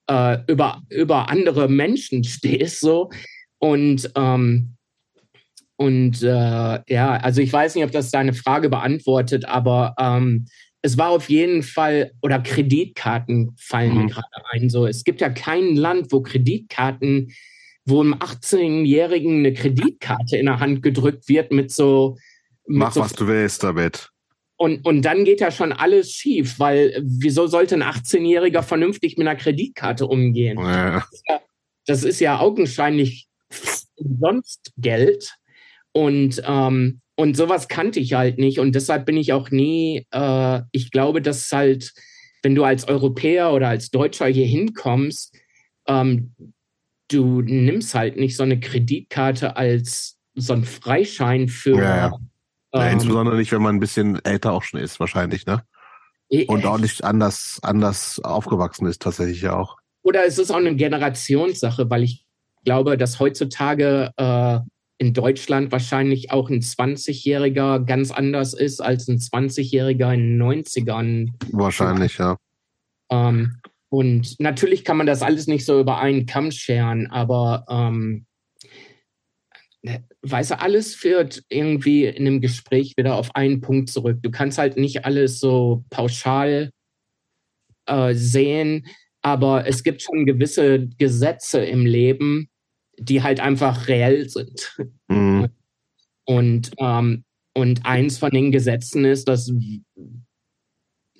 äh, 0.09 0.39
über, 0.47 0.81
über 0.89 1.29
andere 1.29 1.69
Menschen 1.69 2.23
stehst, 2.25 2.79
so. 2.79 3.11
Und, 3.59 4.09
ähm, 4.15 4.75
und 5.75 6.23
äh, 6.23 6.79
ja, 6.87 7.17
also 7.17 7.41
ich 7.41 7.53
weiß 7.53 7.75
nicht, 7.75 7.85
ob 7.85 7.91
das 7.91 8.09
deine 8.09 8.33
Frage 8.33 8.69
beantwortet, 8.69 9.45
aber 9.45 9.93
ähm, 9.99 10.47
es 10.81 10.97
war 10.97 11.09
auf 11.09 11.29
jeden 11.29 11.63
Fall, 11.63 12.11
oder 12.21 12.39
Kreditkarten 12.39 13.55
fallen 13.57 13.95
mhm. 13.95 14.01
mir 14.03 14.07
gerade 14.07 14.45
ein. 14.51 14.69
So, 14.69 14.87
es 14.87 15.03
gibt 15.03 15.21
ja 15.21 15.29
kein 15.29 15.75
Land, 15.75 16.11
wo 16.11 16.21
Kreditkarten, 16.21 17.33
wo 17.85 18.01
einem 18.01 18.13
18-Jährigen 18.13 19.39
eine 19.39 19.53
Kreditkarte 19.53 20.37
in 20.37 20.45
der 20.45 20.59
Hand 20.59 20.81
gedrückt 20.81 21.27
wird 21.27 21.51
mit 21.51 21.71
so. 21.71 22.17
Mit 22.65 22.79
Mach, 22.79 22.93
so 22.93 23.01
was 23.01 23.13
du 23.13 23.27
willst 23.27 23.63
damit. 23.63 24.09
Und, 24.55 24.85
und 24.85 25.01
dann 25.03 25.23
geht 25.23 25.41
ja 25.41 25.51
schon 25.51 25.71
alles 25.71 26.11
schief, 26.11 26.59
weil 26.59 27.01
wieso 27.01 27.47
sollte 27.47 27.75
ein 27.75 27.83
18-Jähriger 27.83 28.61
vernünftig 28.61 29.17
mit 29.17 29.27
einer 29.27 29.39
Kreditkarte 29.39 30.05
umgehen? 30.05 30.59
Ja. 30.59 30.99
Das, 30.99 31.11
ist 31.11 31.23
ja, 31.27 31.39
das 31.85 32.03
ist 32.03 32.19
ja 32.19 32.39
augenscheinlich 32.39 33.27
sonst 34.19 34.73
Geld. 34.77 35.33
Und 35.91 36.41
ähm, 36.45 37.01
und 37.19 37.35
sowas 37.35 37.67
kannte 37.67 37.99
ich 37.99 38.13
halt 38.13 38.37
nicht. 38.37 38.59
Und 38.59 38.73
deshalb 38.75 39.05
bin 39.05 39.17
ich 39.17 39.33
auch 39.33 39.51
nie, 39.51 40.07
äh, 40.11 40.61
ich 40.71 40.89
glaube, 40.89 41.21
dass 41.21 41.51
halt, 41.51 41.93
wenn 42.43 42.55
du 42.55 42.63
als 42.63 42.87
Europäer 42.87 43.51
oder 43.51 43.67
als 43.67 43.91
Deutscher 43.91 44.27
hier 44.27 44.45
hinkommst, 44.45 45.37
ähm, 45.85 46.33
du 47.09 47.41
nimmst 47.41 47.93
halt 47.93 48.15
nicht 48.15 48.37
so 48.37 48.43
eine 48.43 48.57
Kreditkarte 48.61 49.57
als 49.57 50.17
so 50.33 50.53
ein 50.53 50.63
Freischein 50.63 51.49
für. 51.49 51.75
Ja, 51.75 51.97
ja. 51.97 52.05
Ähm, 52.71 52.81
ja, 52.81 52.89
insbesondere 52.89 53.35
nicht, 53.35 53.51
wenn 53.51 53.63
man 53.63 53.75
ein 53.75 53.81
bisschen 53.81 54.23
älter 54.23 54.53
auch 54.53 54.63
schon 54.63 54.79
ist, 54.79 55.01
wahrscheinlich, 55.01 55.45
ne? 55.45 55.61
Und 56.47 56.65
auch 56.65 56.77
nicht 56.77 57.03
anders, 57.03 57.59
anders 57.63 58.21
aufgewachsen 58.23 58.87
ist, 58.87 59.01
tatsächlich 59.01 59.41
ja 59.41 59.57
auch. 59.57 59.75
Oder 60.03 60.25
es 60.25 60.37
ist 60.37 60.51
auch 60.51 60.55
eine 60.55 60.73
Generationssache, 60.73 61.89
weil 61.89 62.03
ich 62.03 62.25
glaube, 62.63 62.97
dass 62.97 63.19
heutzutage 63.19 64.13
äh, 64.15 64.59
in 64.99 65.13
Deutschland 65.13 65.71
wahrscheinlich 65.71 66.31
auch 66.31 66.49
ein 66.49 66.59
20-Jähriger 66.59 67.85
ganz 67.85 68.11
anders 68.11 68.53
ist 68.53 68.81
als 68.81 69.07
ein 69.07 69.17
20-Jähriger 69.17 70.13
in 70.13 70.37
den 70.37 70.43
90ern. 70.43 71.29
Wahrscheinlich, 71.51 72.17
ja. 72.17 72.37
Ähm, 73.09 73.55
und 73.89 74.39
natürlich 74.39 74.83
kann 74.83 74.97
man 74.97 75.07
das 75.07 75.21
alles 75.21 75.47
nicht 75.47 75.65
so 75.65 75.79
über 75.79 75.99
einen 75.99 76.25
Kamm 76.25 76.51
scheren, 76.51 77.07
aber 77.07 77.65
ähm, 77.69 78.25
weißt 80.21 80.51
du, 80.51 80.59
alles 80.59 80.95
führt 80.95 81.43
irgendwie 81.47 82.05
in 82.05 82.27
einem 82.27 82.41
Gespräch 82.41 82.93
wieder 82.97 83.15
auf 83.15 83.33
einen 83.35 83.61
Punkt 83.61 83.89
zurück. 83.89 84.19
Du 84.21 84.31
kannst 84.31 84.57
halt 84.57 84.75
nicht 84.75 85.05
alles 85.05 85.39
so 85.39 85.85
pauschal 85.89 86.71
äh, 87.85 88.13
sehen, 88.13 88.85
aber 89.21 89.65
es 89.65 89.83
gibt 89.83 90.01
schon 90.01 90.25
gewisse 90.25 90.87
Gesetze 90.97 91.63
im 91.63 91.85
Leben, 91.85 92.49
die 92.99 93.23
halt 93.23 93.39
einfach 93.39 93.87
reell 93.87 94.29
sind. 94.29 94.77
Mhm. 95.07 95.49
Und, 96.25 96.71
ähm, 96.77 97.23
und 97.55 97.85
eins 97.85 98.19
von 98.19 98.29
den 98.29 98.51
Gesetzen 98.51 99.05
ist, 99.05 99.27
dass 99.27 99.51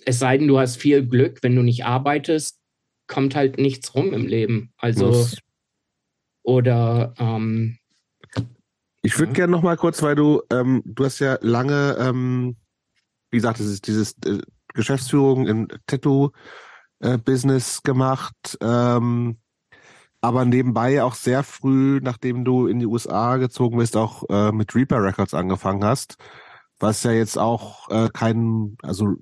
es 0.06 0.20
sei 0.20 0.38
denn, 0.38 0.48
du 0.48 0.60
hast 0.60 0.78
viel 0.78 1.06
Glück, 1.06 1.40
wenn 1.42 1.56
du 1.56 1.64
nicht 1.64 1.86
arbeitest, 1.86 2.60
kommt 3.08 3.36
halt 3.36 3.58
nichts 3.58 3.96
rum 3.96 4.14
im 4.14 4.28
Leben. 4.28 4.72
Also 4.78 5.10
Was? 5.10 5.38
oder 6.44 7.14
ähm, 7.18 7.80
ich 9.02 9.18
würde 9.18 9.32
ja. 9.32 9.38
gerne 9.38 9.52
noch 9.52 9.64
mal 9.64 9.78
kurz, 9.78 10.02
weil 10.02 10.16
du 10.16 10.42
ähm, 10.52 10.84
du 10.86 11.06
hast 11.06 11.20
ja 11.20 11.38
lange, 11.42 11.96
ähm, 12.00 12.58
wie 13.32 13.38
gesagt, 13.38 13.60
dieses, 13.60 13.82
dieses 13.82 14.16
äh, 14.26 14.40
Geschäftsführung 14.74 15.48
im 15.48 15.68
Tattoo-Business 15.88 17.78
äh, 17.78 17.82
gemacht. 17.84 18.58
Ähm, 18.62 19.40
aber 20.22 20.46
nebenbei 20.46 21.04
auch 21.04 21.16
sehr 21.16 21.44
früh, 21.44 22.00
nachdem 22.02 22.44
du 22.44 22.68
in 22.68 22.80
die 22.80 22.86
USA 22.86 23.38
gezogen 23.38 23.78
bist, 23.78 23.96
auch 23.96 24.24
äh, 24.30 24.52
mit 24.52 24.76
Reaper 24.76 25.02
Records 25.04 25.34
angefangen 25.34 25.84
hast, 25.84 26.16
was 26.80 27.04
ja 27.04 27.12
jetzt 27.12 27.38
auch 27.38 27.90
äh, 27.90 28.10
kein, 28.14 28.78
also 28.82 29.16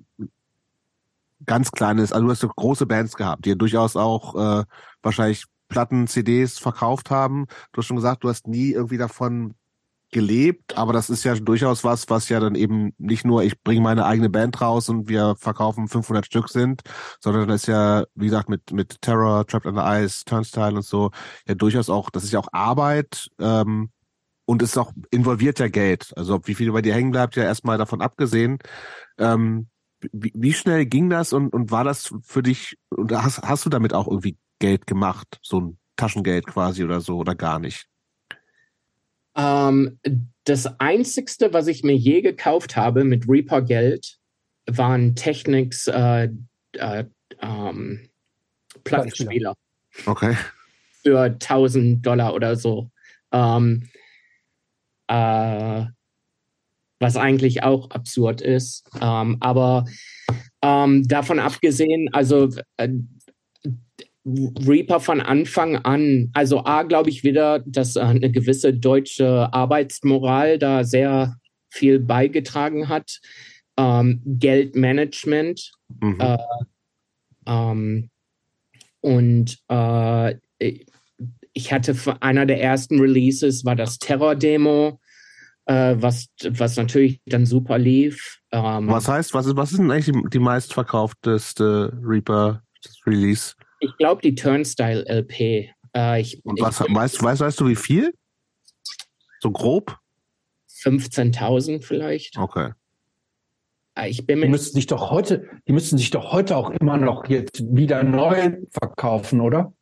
ganz 1.46 1.72
kleines, 1.72 2.12
also 2.12 2.26
du 2.26 2.32
hast 2.32 2.40
so 2.40 2.48
große 2.48 2.86
Bands 2.86 3.16
gehabt, 3.16 3.46
die 3.46 3.50
ja 3.50 3.56
durchaus 3.56 3.96
auch 3.96 4.36
äh, 4.36 4.66
wahrscheinlich 5.04 5.46
Platten, 5.70 6.08
CDs 6.08 6.58
verkauft 6.60 7.12
haben. 7.12 7.46
Du 7.72 7.80
hast 7.80 7.88
schon 7.88 7.98
gesagt, 7.98 8.24
du 8.24 8.30
hast 8.30 8.48
nie 8.48 8.72
irgendwie 8.72 8.98
davon 8.98 9.54
gelebt, 10.12 10.78
aber 10.78 10.94
das 10.94 11.10
ist 11.10 11.24
ja 11.24 11.36
durchaus 11.36 11.84
was, 11.84 12.10
was 12.10 12.30
ja 12.30 12.40
dann 12.40 12.56
eben 12.56 12.94
nicht 12.98 13.26
nur 13.26 13.44
ich 13.44 13.62
bringe 13.62 13.82
meine 13.82 14.06
eigene 14.06 14.30
Band 14.30 14.62
raus 14.62 14.90
und 14.90 15.10
wir 15.10 15.36
verkaufen 15.38 15.88
500 15.88 16.26
Stück 16.26 16.50
sind, 16.50 16.82
sondern 17.20 17.48
das 17.48 17.64
ist 17.64 17.68
ja, 17.68 18.06
wie 18.16 18.26
gesagt, 18.26 18.50
mit 18.50 18.72
mit 18.72 19.02
Terror, 19.02 19.46
Trapped 19.46 19.68
Under 19.68 20.04
Ice, 20.04 20.24
Turnstile 20.26 20.76
und 20.76 20.86
so, 20.86 21.12
ja 21.48 21.56
durchaus 21.56 21.90
auch, 21.90 22.10
das 22.10 22.24
ist 22.24 22.32
ja 22.32 22.40
auch 22.40 22.48
Arbeit 22.54 23.30
ähm, 23.40 23.90
und 24.46 24.62
ist 24.62 24.78
auch 24.78 24.94
involviert 25.12 25.60
ja 25.60 25.68
Geld. 25.68 26.14
Also 26.16 26.40
wie 26.46 26.56
viel 26.56 26.72
bei 26.72 26.82
dir 26.82 26.94
hängen 26.94 27.12
bleibt, 27.12 27.36
ja 27.36 27.44
erstmal 27.44 27.78
davon 27.78 28.02
abgesehen. 28.02 28.60
Ähm, 29.18 29.68
wie, 30.12 30.32
wie 30.36 30.54
schnell 30.54 30.86
ging 30.86 31.10
das 31.10 31.34
und, 31.34 31.54
und 31.54 31.72
war 31.72 31.84
das 31.84 32.14
für 32.24 32.44
dich, 32.44 32.78
und 32.90 33.12
hast, 33.12 33.42
hast 33.44 33.66
du 33.66 33.70
damit 33.70 33.94
auch 33.94 34.08
irgendwie 34.08 34.38
Geld 34.60 34.88
gemacht, 34.88 35.40
so 35.42 35.60
ein 35.60 35.78
Taschengeld 35.98 36.48
quasi 36.48 36.84
oder 36.84 37.02
so 37.02 37.18
oder 37.18 37.36
gar 37.36 37.60
nicht? 37.60 37.88
Ähm, 39.38 40.00
das 40.46 40.80
Einzigste, 40.80 41.54
was 41.54 41.68
ich 41.68 41.84
mir 41.84 41.96
je 41.96 42.22
gekauft 42.22 42.76
habe 42.76 43.04
mit 43.04 43.28
Reaper-Geld, 43.28 44.18
waren 44.66 45.16
Technics 45.16 45.88
äh, 45.88 46.30
äh, 46.74 47.06
ähm, 47.42 48.10
Plattenspieler. 48.84 49.56
Okay. 50.06 50.36
Für 51.04 51.24
1000 51.24 52.06
Dollar 52.06 52.34
oder 52.34 52.56
so. 52.56 52.90
Ähm, 53.32 53.90
äh, 55.08 55.86
was 57.00 57.16
eigentlich 57.16 57.64
auch 57.64 57.92
absurd 57.92 58.42
ist. 58.42 58.90
Ähm, 59.00 59.38
aber 59.40 59.86
ähm, 60.62 61.08
davon 61.08 61.40
abgesehen, 61.40 62.10
also 62.14 62.50
äh, 62.78 62.90
Reaper 64.28 65.00
von 65.00 65.22
Anfang 65.22 65.78
an, 65.78 66.30
also 66.34 66.66
A, 66.66 66.84
glaube 66.84 67.10
ich 67.10 67.24
wieder, 67.24 67.60
dass 67.66 67.96
äh, 67.96 68.02
eine 68.02 68.32
gewisse 68.32 68.74
deutsche 68.74 69.54
Arbeitsmoral 69.54 70.60
da 70.60 70.84
sehr 70.84 71.38
viel 71.70 72.00
beigetragen 72.00 72.90
hat. 72.90 73.20
Ähm, 73.78 74.22
Geldmanagement. 74.26 75.72
Mhm. 76.02 76.20
Äh, 76.20 76.38
ähm, 77.46 78.10
und 79.02 79.60
äh, 79.70 80.36
ich 81.54 81.72
hatte 81.72 81.96
für 81.96 82.22
einer 82.22 82.46
der 82.46 82.62
ersten 82.62 83.00
Releases 83.00 83.64
war 83.64 83.76
das 83.76 84.00
Terror-Demo, 84.00 85.00
äh, 85.66 85.96
was, 85.98 86.28
was 86.50 86.76
natürlich 86.76 87.22
dann 87.26 87.46
super 87.46 87.78
lief. 87.78 88.40
Ähm, 88.52 88.88
was 88.90 89.08
heißt, 89.08 89.34
was 89.34 89.46
ist, 89.46 89.56
was 89.56 89.72
ist 89.72 89.80
denn 89.80 89.92
eigentlich 89.92 90.14
die, 90.14 90.30
die 90.30 90.40
meistverkaufteste 90.40 91.98
Reaper-Release? 92.04 93.54
Ich 93.80 93.96
glaube, 93.98 94.22
die 94.22 94.36
Turnstyle 94.36 95.06
LP. 95.08 95.70
Äh, 95.96 96.22
ich, 96.22 96.44
Und 96.44 96.60
was, 96.62 96.82
ich, 96.82 96.94
weißt, 96.94 97.24
weißt, 97.24 97.42
weißt 97.42 97.60
du, 97.60 97.68
wie 97.68 97.76
viel? 97.76 98.14
So 99.40 99.52
grob? 99.52 99.98
15.000 100.84 101.84
vielleicht. 101.84 102.38
Okay. 102.38 102.72
Äh, 103.98 104.10
ich 104.10 104.26
bin 104.26 104.42
die 104.42 104.48
müssten 104.48 104.76
sich 104.76 104.88
doch 104.88 105.12
heute, 105.12 105.48
die 105.68 105.74
müssten 105.74 105.98
sich 105.98 106.10
doch 106.10 106.32
heute 106.32 106.56
auch 106.56 106.70
immer 106.70 106.98
noch 106.98 107.28
jetzt 107.28 107.64
wieder 107.76 108.04
neu 108.04 108.58
verkaufen, 108.72 109.42
oder? 109.42 109.74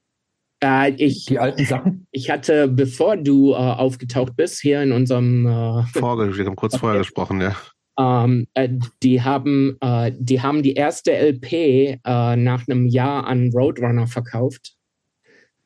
Äh, 0.64 0.92
ich, 0.92 1.26
die 1.26 1.40
alten 1.40 1.66
Sachen? 1.66 2.08
Ich 2.12 2.30
hatte, 2.30 2.68
bevor 2.68 3.18
du 3.18 3.52
äh, 3.52 3.56
aufgetaucht 3.56 4.36
bist, 4.36 4.62
hier 4.62 4.82
in 4.82 4.92
unserem 4.92 5.46
äh, 5.46 5.84
Vorge 5.88 6.36
wir 6.36 6.46
haben 6.46 6.56
kurz 6.56 6.78
vorher 6.78 7.00
gesprochen, 7.00 7.42
ja. 7.42 7.56
Ähm, 7.98 8.48
äh, 8.54 8.70
die, 9.02 9.22
haben, 9.22 9.78
äh, 9.82 10.12
die 10.18 10.42
haben 10.42 10.64
die 10.64 10.74
erste 10.74 11.12
LP 11.12 11.54
äh, 11.54 11.98
nach 12.36 12.68
einem 12.68 12.86
Jahr 12.86 13.26
an 13.26 13.52
Roadrunner 13.54 14.08
verkauft. 14.08 14.76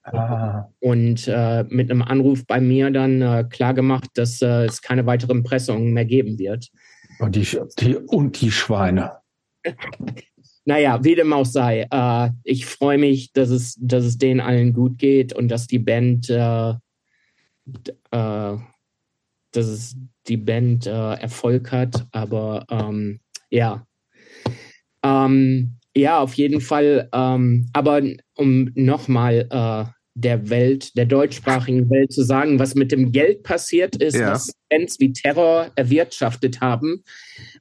Ah. 0.03 0.69
Und 0.79 1.27
äh, 1.27 1.65
mit 1.69 1.91
einem 1.91 2.01
Anruf 2.01 2.45
bei 2.45 2.61
mir 2.61 2.89
dann 2.91 3.21
äh, 3.21 3.45
klargemacht, 3.49 4.09
dass 4.15 4.41
äh, 4.41 4.65
es 4.65 4.81
keine 4.81 5.05
weiteren 5.05 5.43
Pressungen 5.43 5.93
mehr 5.93 6.05
geben 6.05 6.39
wird. 6.39 6.69
Und 7.19 7.35
die, 7.35 7.45
die, 7.79 7.95
und 7.95 8.39
die 8.41 8.51
Schweine. 8.51 9.17
naja, 10.65 11.03
wie 11.03 11.15
dem 11.15 11.33
auch 11.33 11.45
sei. 11.45 11.87
Ich 12.43 12.65
freue 12.65 12.97
mich, 12.97 13.33
dass 13.33 13.49
es, 13.49 13.75
dass 13.79 14.05
es 14.05 14.17
denen 14.17 14.39
allen 14.39 14.73
gut 14.73 14.97
geht 14.97 15.33
und 15.33 15.49
dass 15.49 15.67
die 15.67 15.79
Band, 15.79 16.29
dass 16.29 16.77
es 19.53 19.97
die 20.29 20.37
Band 20.37 20.87
äh, 20.87 21.13
Erfolg 21.13 21.71
hat. 21.71 22.07
Aber 22.11 22.65
ähm, 22.69 23.19
ja. 23.49 23.85
Ähm, 25.03 25.77
ja, 25.95 26.19
auf 26.19 26.35
jeden 26.35 26.61
Fall. 26.61 27.09
Ähm, 27.13 27.69
aber 27.73 28.01
um 28.35 28.71
nochmal 28.75 29.47
äh, 29.49 29.91
der 30.13 30.49
Welt, 30.49 30.95
der 30.97 31.05
deutschsprachigen 31.05 31.89
Welt 31.89 32.11
zu 32.11 32.23
sagen, 32.23 32.59
was 32.59 32.75
mit 32.75 32.91
dem 32.91 33.11
Geld 33.11 33.43
passiert 33.43 33.95
ist, 33.95 34.17
ja. 34.17 34.31
was 34.31 34.53
Bands 34.69 34.99
wie 34.99 35.13
Terror 35.13 35.71
erwirtschaftet 35.75 36.61
haben, 36.61 37.03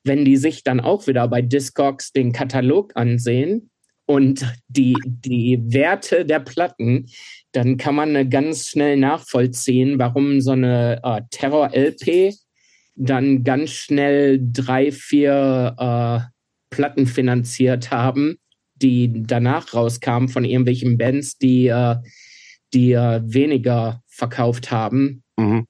wenn 0.05 0.24
die 0.24 0.36
sich 0.36 0.65
dann 0.65 0.81
auch 0.81 1.07
wieder 1.07 1.28
bei 1.28 1.43
Discogs 1.43 2.12
den 2.12 2.32
Katalog 2.32 2.93
ansehen 2.97 3.70
und 4.07 4.45
die, 4.69 4.97
die 5.05 5.61
Werte 5.66 6.24
der 6.24 6.40
Platten, 6.40 7.07
dann 7.53 7.77
kann 7.77 7.95
man 7.95 8.28
ganz 8.31 8.69
schnell 8.69 8.97
nachvollziehen, 8.97 9.99
warum 9.99 10.40
so 10.40 10.53
eine 10.53 11.01
äh, 11.03 11.20
Terror-LP 11.31 12.35
dann 12.99 13.45
ganz 13.45 13.70
schnell 13.70 14.41
drei, 14.53 14.91
vier 14.93 16.29
Platten 16.70 17.07
finanziert 17.07 17.91
haben, 17.91 18.39
die 18.77 19.25
danach 19.27 19.75
rauskamen 19.75 20.29
von 20.29 20.45
irgendwelchen 20.45 20.99
Bands, 20.99 21.39
die, 21.39 21.69
äh, 21.69 21.97
die 22.75 22.93
äh, 22.93 23.20
weniger 23.25 24.03
verkauft 24.07 24.70
haben, 24.70 25.23
mhm. 25.37 25.66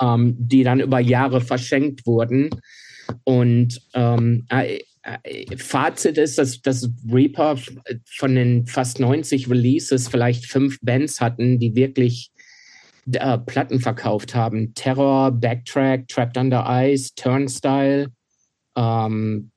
ähm, 0.00 0.36
die 0.38 0.62
dann 0.62 0.80
über 0.80 1.00
Jahre 1.00 1.40
verschenkt 1.40 2.06
wurden. 2.06 2.50
Und 3.24 3.80
ähm, 3.94 4.46
äh, 4.50 4.80
äh, 5.02 5.56
Fazit 5.56 6.18
ist, 6.18 6.38
dass, 6.38 6.60
dass 6.60 6.90
Reaper 7.10 7.56
von 8.16 8.34
den 8.34 8.66
fast 8.66 9.00
90 9.00 9.48
Releases 9.48 10.08
vielleicht 10.08 10.46
fünf 10.46 10.78
Bands 10.82 11.20
hatten, 11.20 11.58
die 11.58 11.74
wirklich 11.74 12.30
äh, 13.12 13.38
Platten 13.38 13.80
verkauft 13.80 14.34
haben. 14.34 14.74
Terror, 14.74 15.30
Backtrack, 15.32 16.08
Trapped 16.08 16.36
Under 16.36 16.64
Ice, 16.68 17.14
Turnstyle. 17.14 18.08
Ähm, 18.76 19.50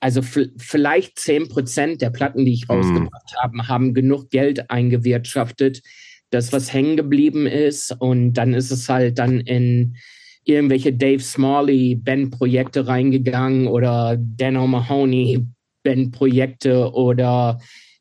also 0.00 0.22
vielleicht 0.22 1.18
10 1.18 1.48
Prozent 1.48 2.02
der 2.02 2.10
Platten, 2.10 2.44
die 2.44 2.52
ich 2.52 2.68
mhm. 2.68 2.74
rausgebracht 2.76 3.34
mm. 3.34 3.42
habe, 3.42 3.68
haben 3.68 3.94
genug 3.94 4.30
Geld 4.30 4.70
eingewirtschaftet, 4.70 5.82
dass 6.30 6.52
was 6.52 6.72
hängen 6.72 6.96
geblieben 6.96 7.46
ist. 7.46 7.92
Und 7.98 8.34
dann 8.34 8.54
ist 8.54 8.70
es 8.70 8.88
halt 8.88 9.18
dann 9.18 9.40
in 9.40 9.96
irgendwelche 10.44 10.92
Dave 10.92 11.20
Smalley 11.20 11.96
Bandprojekte 11.96 12.86
reingegangen 12.86 13.66
oder 13.66 14.16
Dan 14.18 14.56
O'Mahony 14.56 15.46
Bandprojekte 15.82 16.92
oder 16.92 17.60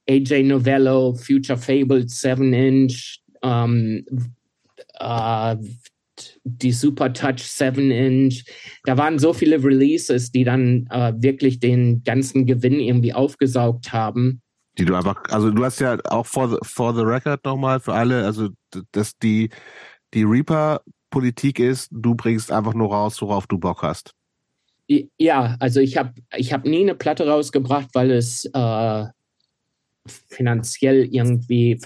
AJ 0.09 0.43
Novello, 0.43 1.14
Future 1.15 1.57
Fabled 1.57 2.09
7 2.09 2.53
Inch, 2.53 3.19
ähm, 3.41 4.05
äh, 4.99 5.55
die 6.43 6.72
Super 6.72 7.14
Touch 7.14 7.39
7 7.39 7.91
Inch. 7.91 8.43
Da 8.84 8.97
waren 8.97 9.19
so 9.19 9.34
viele 9.34 9.64
Releases, 9.64 10.31
die 10.31 10.43
dann 10.43 10.88
äh, 10.89 11.14
wirklich 11.18 11.59
den 11.59 12.03
ganzen 12.03 12.45
Gewinn 12.45 12.80
irgendwie 12.80 13.14
aufgesaugt 13.14 13.93
haben. 13.93 14.41
Die 14.77 14.85
du 14.85 14.95
einfach, 14.95 15.23
also 15.30 15.51
du 15.51 15.64
hast 15.64 15.80
ja 15.80 15.97
auch 16.05 16.26
for 16.26 16.49
the, 16.49 16.57
for 16.61 16.93
the 16.95 17.01
record 17.01 17.43
nochmal 17.45 17.80
für 17.80 17.93
alle, 17.93 18.26
also 18.26 18.49
dass 18.91 19.18
die, 19.18 19.49
die 20.14 20.23
Reaper 20.23 20.81
Politik 21.09 21.59
ist, 21.59 21.89
du 21.91 22.15
bringst 22.15 22.51
einfach 22.51 22.73
nur 22.73 22.89
raus, 22.89 23.22
worauf 23.22 23.47
du 23.47 23.57
Bock 23.57 23.81
hast. 23.81 24.14
Ja, 25.18 25.57
also 25.59 25.80
ich 25.80 25.97
habe 25.97 26.14
ich 26.35 26.53
hab 26.53 26.65
nie 26.65 26.81
eine 26.81 26.95
Platte 26.95 27.27
rausgebracht, 27.27 27.89
weil 27.93 28.11
es 28.11 28.45
äh, 28.45 29.05
finanziell 30.30 31.05
irgendwie 31.11 31.77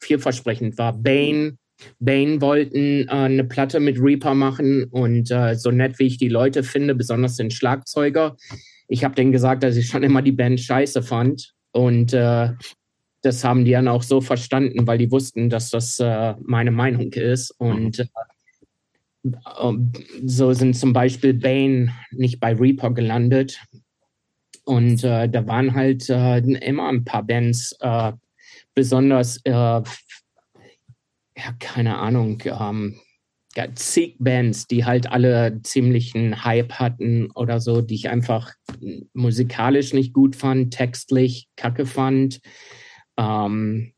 vielversprechend 0.00 0.78
war. 0.78 0.92
Bane, 0.92 1.56
Bane 1.98 2.40
wollten 2.40 3.08
äh, 3.08 3.10
eine 3.10 3.44
Platte 3.44 3.80
mit 3.80 3.98
Reaper 4.00 4.34
machen 4.34 4.84
und 4.84 5.30
äh, 5.30 5.54
so 5.54 5.70
nett 5.70 5.98
wie 5.98 6.06
ich 6.06 6.18
die 6.18 6.28
Leute 6.28 6.62
finde, 6.62 6.94
besonders 6.94 7.36
den 7.36 7.50
Schlagzeuger, 7.50 8.36
ich 8.88 9.04
habe 9.04 9.14
denen 9.14 9.32
gesagt, 9.32 9.62
dass 9.62 9.76
ich 9.76 9.86
schon 9.86 10.02
immer 10.02 10.20
die 10.20 10.32
Band 10.32 10.60
scheiße 10.60 11.02
fand 11.02 11.52
und 11.72 12.12
äh, 12.12 12.50
das 13.22 13.44
haben 13.44 13.64
die 13.64 13.72
dann 13.72 13.88
auch 13.88 14.02
so 14.02 14.20
verstanden, 14.20 14.86
weil 14.86 14.98
die 14.98 15.10
wussten, 15.10 15.50
dass 15.50 15.70
das 15.70 16.00
äh, 16.00 16.34
meine 16.42 16.70
Meinung 16.70 17.12
ist 17.12 17.50
und 17.58 17.98
mhm. 17.98 18.04
Ähm, 19.24 19.92
so 20.24 20.52
sind 20.52 20.74
zum 20.74 20.92
Beispiel 20.92 21.34
Bane 21.34 21.92
nicht 22.10 22.40
bei 22.40 22.54
Reaper 22.54 22.92
gelandet. 22.92 23.60
Und 24.64 25.04
äh, 25.04 25.28
da 25.28 25.46
waren 25.46 25.74
halt 25.74 26.08
äh, 26.08 26.38
immer 26.38 26.88
ein 26.88 27.04
paar 27.04 27.22
Bands, 27.22 27.76
äh, 27.80 28.12
besonders, 28.74 29.38
äh, 29.44 29.50
ja, 29.52 29.82
keine 31.58 31.98
Ahnung, 31.98 32.42
ähm, 32.44 33.00
zig 33.74 34.16
Bands, 34.18 34.66
die 34.66 34.84
halt 34.84 35.10
alle 35.10 35.60
ziemlichen 35.62 36.44
Hype 36.44 36.74
hatten 36.74 37.30
oder 37.32 37.60
so, 37.60 37.80
die 37.80 37.94
ich 37.94 38.08
einfach 38.08 38.52
musikalisch 39.12 39.92
nicht 39.92 40.12
gut 40.12 40.36
fand, 40.36 40.72
textlich 40.72 41.48
kacke 41.56 41.86
fand. 41.86 42.40
Ähm, 43.18 43.92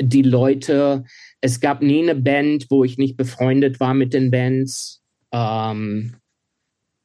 die 0.00 0.22
Leute, 0.22 1.04
es 1.40 1.60
gab 1.60 1.82
nie 1.82 2.02
eine 2.02 2.14
Band, 2.14 2.66
wo 2.70 2.84
ich 2.84 2.98
nicht 2.98 3.16
befreundet 3.16 3.80
war 3.80 3.94
mit 3.94 4.12
den 4.12 4.30
Bands. 4.30 5.02
Ähm, 5.32 6.16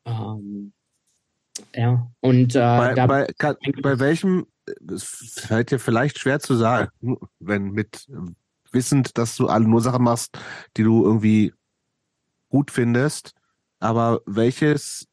ähm, 0.06 0.74
ja, 1.76 2.12
und 2.22 2.56
äh, 2.56 2.60
bei, 2.60 3.08
bei, 3.08 3.28
kann, 3.38 3.56
bei 3.82 4.00
welchem, 4.00 4.46
es 4.90 5.04
fällt 5.46 5.72
dir 5.72 5.80
vielleicht 5.80 6.20
schwer 6.20 6.40
zu 6.40 6.56
sagen, 6.56 7.18
wenn 7.40 7.72
mit 7.72 8.08
wissend, 8.72 9.18
dass 9.18 9.36
du 9.36 9.48
alle 9.48 9.68
nur 9.68 9.82
Sachen 9.82 10.04
machst, 10.04 10.38
die 10.78 10.84
du 10.84 11.04
irgendwie 11.04 11.54
gut 12.50 12.72
findest, 12.72 13.34
aber 13.80 14.22
welches 14.26 15.08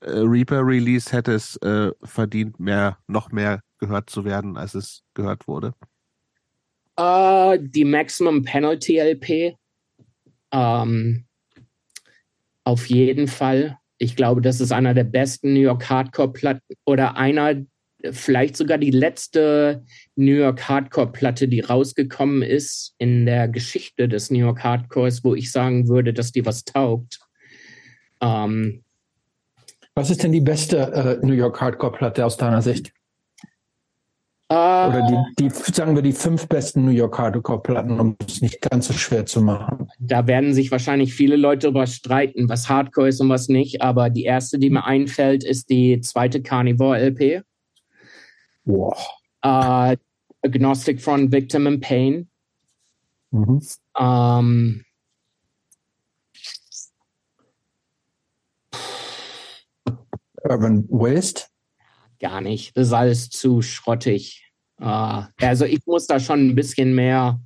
äh, 0.00 0.10
Reaper 0.10 0.66
Release 0.66 1.12
hätte 1.12 1.32
es 1.32 1.56
äh, 1.56 1.90
verdient, 2.02 2.58
mehr, 2.60 2.98
noch 3.06 3.30
mehr 3.32 3.60
gehört 3.78 4.10
zu 4.10 4.24
werden, 4.24 4.56
als 4.56 4.74
es 4.74 5.02
gehört 5.14 5.48
wurde? 5.48 5.74
Uh, 6.98 7.56
die 7.58 7.84
Maximum 7.84 8.44
Penalty 8.44 8.98
LP. 8.98 9.56
Ähm, 10.52 11.24
auf 12.64 12.86
jeden 12.86 13.28
Fall. 13.28 13.78
Ich 13.98 14.14
glaube, 14.14 14.40
das 14.40 14.60
ist 14.60 14.72
einer 14.72 14.94
der 14.94 15.04
besten 15.04 15.54
New 15.54 15.60
York 15.60 15.88
Hardcore-Platten 15.88 16.76
oder 16.84 17.16
einer, 17.16 17.64
vielleicht 18.10 18.56
sogar 18.56 18.78
die 18.78 18.90
letzte 18.90 19.84
New 20.16 20.34
York 20.34 20.68
Hardcore-Platte, 20.68 21.48
die 21.48 21.60
rausgekommen 21.60 22.42
ist 22.42 22.94
in 22.98 23.26
der 23.26 23.48
Geschichte 23.48 24.08
des 24.08 24.30
New 24.30 24.38
York 24.38 24.64
Hardcores, 24.64 25.24
wo 25.24 25.34
ich 25.34 25.52
sagen 25.52 25.88
würde, 25.88 26.12
dass 26.12 26.32
die 26.32 26.44
was 26.44 26.64
taugt. 26.64 27.20
Ähm, 28.20 28.82
was 29.94 30.10
ist 30.10 30.22
denn 30.22 30.32
die 30.32 30.40
beste 30.40 31.20
äh, 31.22 31.26
New 31.26 31.34
York 31.34 31.60
Hardcore-Platte 31.60 32.24
aus 32.24 32.36
deiner 32.36 32.62
Sicht? 32.62 32.92
Oder 34.52 35.06
die, 35.38 35.44
die, 35.44 35.50
sagen 35.50 35.94
wir, 35.94 36.02
die 36.02 36.12
fünf 36.12 36.46
besten 36.46 36.84
New 36.84 36.90
York 36.90 37.18
Hardcore-Platten, 37.18 37.98
um 37.98 38.16
es 38.26 38.42
nicht 38.42 38.60
ganz 38.60 38.88
so 38.88 38.92
schwer 38.92 39.24
zu 39.24 39.40
machen. 39.40 39.88
Da 39.98 40.26
werden 40.26 40.52
sich 40.52 40.70
wahrscheinlich 40.70 41.14
viele 41.14 41.36
Leute 41.36 41.68
darüber 41.68 41.86
streiten, 41.86 42.50
was 42.50 42.68
Hardcore 42.68 43.08
ist 43.08 43.20
und 43.20 43.30
was 43.30 43.48
nicht. 43.48 43.80
Aber 43.80 44.10
die 44.10 44.24
erste, 44.24 44.58
die 44.58 44.68
mir 44.68 44.84
einfällt, 44.84 45.42
ist 45.42 45.70
die 45.70 46.00
zweite 46.00 46.42
Carnivore-LP. 46.42 47.42
Wow. 48.64 48.96
Äh, 49.42 49.96
Agnostic 50.42 51.00
Front 51.00 51.32
Victim 51.32 51.66
in 51.66 51.80
Pain. 51.80 52.30
Mhm. 53.30 53.62
Ähm, 53.98 54.84
Urban 60.44 60.88
Waste? 60.88 61.44
Gar 62.20 62.40
nicht. 62.40 62.76
Das 62.76 62.88
ist 62.88 62.92
alles 62.92 63.30
zu 63.30 63.62
schrottig. 63.62 64.52
Uh, 64.80 65.24
also 65.40 65.64
ich 65.64 65.86
muss 65.86 66.06
da 66.06 66.18
schon 66.18 66.48
ein 66.48 66.54
bisschen 66.54 66.94
mehr 66.94 67.40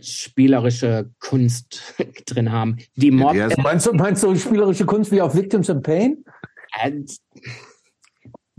spielerische 0.00 1.10
Kunst 1.18 1.94
drin 2.26 2.52
haben. 2.52 2.78
Die 2.96 3.10
Mob 3.10 3.34
ja, 3.34 3.48
meinst, 3.58 3.86
du, 3.86 3.92
meinst 3.92 4.22
du 4.22 4.34
spielerische 4.36 4.84
Kunst 4.84 5.10
wie 5.10 5.20
auf 5.20 5.34
Victims 5.34 5.68
in 5.68 5.82
Pain? 5.82 6.24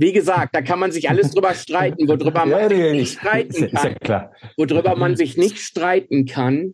Wie 0.02 0.14
gesagt, 0.14 0.56
da 0.56 0.64
kann 0.64 0.80
man 0.80 0.91
sich 0.91 1.10
alles 1.10 1.32
drüber 1.32 1.53
streiten, 1.53 2.07
worüber 2.07 2.45
man 2.45 2.69
sich 2.69 2.91
nicht 2.91 3.19
streiten 3.19 3.72
kann. 3.72 3.95
Ja 4.07 4.32
worüber 4.57 4.95
man 4.95 5.15
sich 5.15 5.38
nicht 5.38 5.60
streiten 5.60 6.26
kann, 6.26 6.73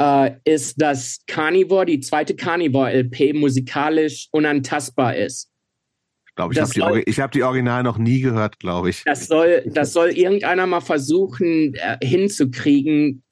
äh, 0.00 0.30
ist, 0.44 0.80
dass 0.80 1.18
Carnivore, 1.26 1.86
die 1.86 1.98
zweite 1.98 2.36
Carnivore-LP, 2.36 3.34
musikalisch 3.34 4.28
unantastbar 4.30 5.16
ist 5.16 5.50
glaube 6.36 6.54
ich. 6.54 6.60
Habe 6.60 7.02
die, 7.02 7.12
hab 7.12 7.32
die 7.32 7.42
Original 7.42 7.82
noch 7.82 7.98
nie 7.98 8.20
gehört, 8.20 8.60
glaube 8.60 8.90
ich. 8.90 9.02
Das 9.04 9.26
soll, 9.26 9.62
das 9.66 9.92
soll 9.92 10.10
irgendeiner 10.10 10.66
mal 10.66 10.82
versuchen 10.82 11.74
äh, 11.74 11.96
hinzukriegen, 12.04 13.22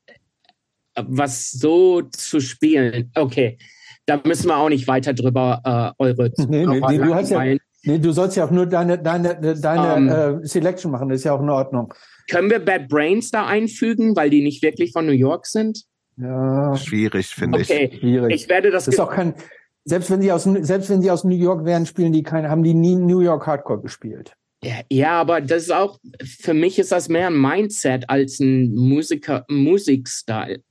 was 0.96 1.50
so 1.50 2.02
zu 2.02 2.40
spielen. 2.40 3.12
Okay, 3.14 3.58
da 4.06 4.20
müssen 4.24 4.48
wir 4.48 4.56
auch 4.56 4.70
nicht 4.70 4.88
weiter 4.88 5.12
drüber 5.12 5.94
äh, 5.98 6.02
eure. 6.02 6.32
Nee, 6.48 6.66
nee, 6.66 6.80
nee, 6.80 6.98
du 6.98 7.14
hast 7.14 7.30
ja, 7.30 7.44
nee, 7.84 7.98
du 7.98 8.12
sollst 8.12 8.36
ja 8.36 8.44
auch 8.44 8.50
nur 8.50 8.66
deine, 8.66 8.98
deine, 8.98 9.56
deine 9.58 9.94
um, 9.94 10.08
ähm. 10.08 10.42
äh, 10.42 10.46
Selection 10.46 10.90
machen, 10.90 11.08
das 11.08 11.18
ist 11.18 11.24
ja 11.24 11.32
auch 11.32 11.40
in 11.40 11.50
Ordnung. 11.50 11.94
Können 12.30 12.50
wir 12.50 12.58
Bad 12.58 12.88
Brains 12.88 13.30
da 13.30 13.46
einfügen, 13.46 14.16
weil 14.16 14.30
die 14.30 14.42
nicht 14.42 14.62
wirklich 14.62 14.92
von 14.92 15.06
New 15.06 15.12
York 15.12 15.46
sind? 15.46 15.84
Ja. 16.16 16.76
Schwierig, 16.76 17.26
finde 17.28 17.58
okay. 17.60 17.90
ich. 17.92 17.98
Okay, 18.02 18.34
ich 18.34 18.48
werde 18.48 18.70
das. 18.70 18.84
Das 18.84 18.94
ist 18.94 19.00
auch 19.00 19.10
kein, 19.10 19.34
selbst 19.84 20.10
wenn 20.10 20.22
sie 20.22 20.32
aus, 20.32 20.44
selbst 20.44 20.90
wenn 20.90 21.02
sie 21.02 21.10
aus 21.10 21.24
New 21.24 21.36
York 21.36 21.64
wären, 21.64 21.86
spielen 21.86 22.12
die 22.12 22.22
keine, 22.22 22.50
haben 22.50 22.62
die 22.62 22.74
nie 22.74 22.94
New 22.94 23.20
York 23.20 23.46
Hardcore 23.46 23.80
gespielt. 23.80 24.32
Ja, 24.62 24.76
ja, 24.90 25.20
aber 25.20 25.42
das 25.42 25.64
ist 25.64 25.72
auch, 25.72 25.98
für 26.24 26.54
mich 26.54 26.78
ist 26.78 26.90
das 26.90 27.10
mehr 27.10 27.26
ein 27.26 27.38
Mindset 27.38 28.08
als 28.08 28.40
ein 28.40 28.74
Musiker, 28.74 29.44
Musikstyle. 29.48 30.62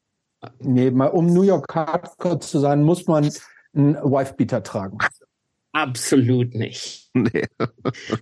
Nee, 0.60 0.90
mal, 0.90 1.08
um 1.08 1.28
New 1.28 1.44
York 1.44 1.74
Hardcore 1.74 2.40
zu 2.40 2.60
sein, 2.60 2.82
muss 2.82 3.06
man 3.06 3.30
einen 3.76 3.96
Wifebeater 3.96 4.64
tragen. 4.64 4.98
Absolut 5.74 6.56
nicht. 6.56 7.02
Nee. 7.16 7.46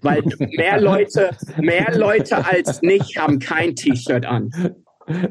Weil 0.02 0.22
mehr 0.38 0.82
Leute, 0.82 1.30
mehr 1.56 1.98
Leute 1.98 2.46
als 2.46 2.82
nicht 2.82 3.18
haben 3.18 3.40
kein 3.40 3.74
T-Shirt 3.74 4.26
an. 4.26 4.76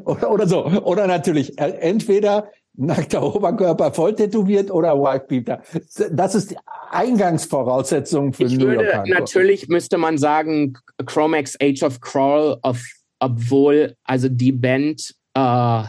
Oder, 0.07 0.31
oder 0.31 0.49
so. 0.49 0.65
Oder 0.65 1.07
natürlich, 1.07 1.59
äh, 1.61 1.73
entweder 1.73 2.51
Nackter 2.75 3.23
Oberkörper 3.23 3.93
voll 3.93 4.15
tätowiert 4.15 4.71
oder 4.71 4.95
Whitebeater? 4.95 5.63
Das 6.11 6.35
ist 6.35 6.53
die 6.53 6.57
Eingangsvoraussetzung 6.91 8.33
für 8.33 8.45
ich 8.45 8.57
New 8.57 8.65
würde, 8.65 8.85
York 8.85 8.95
Hardcore. 8.97 9.19
Natürlich 9.19 9.69
müsste 9.69 9.99
man 9.99 10.17
sagen, 10.17 10.79
Chromax 11.05 11.59
Age 11.61 11.83
of 11.83 12.01
Crawl, 12.01 12.57
auf, 12.63 12.83
obwohl 13.19 13.95
also 14.05 14.31
die 14.31 14.53
Band 14.53 15.15
äh, 15.35 15.83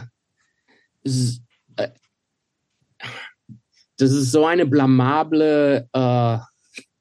das 4.02 4.10
ist 4.10 4.32
so 4.32 4.44
eine 4.44 4.66
blamable 4.66 5.88
äh, 5.92 6.38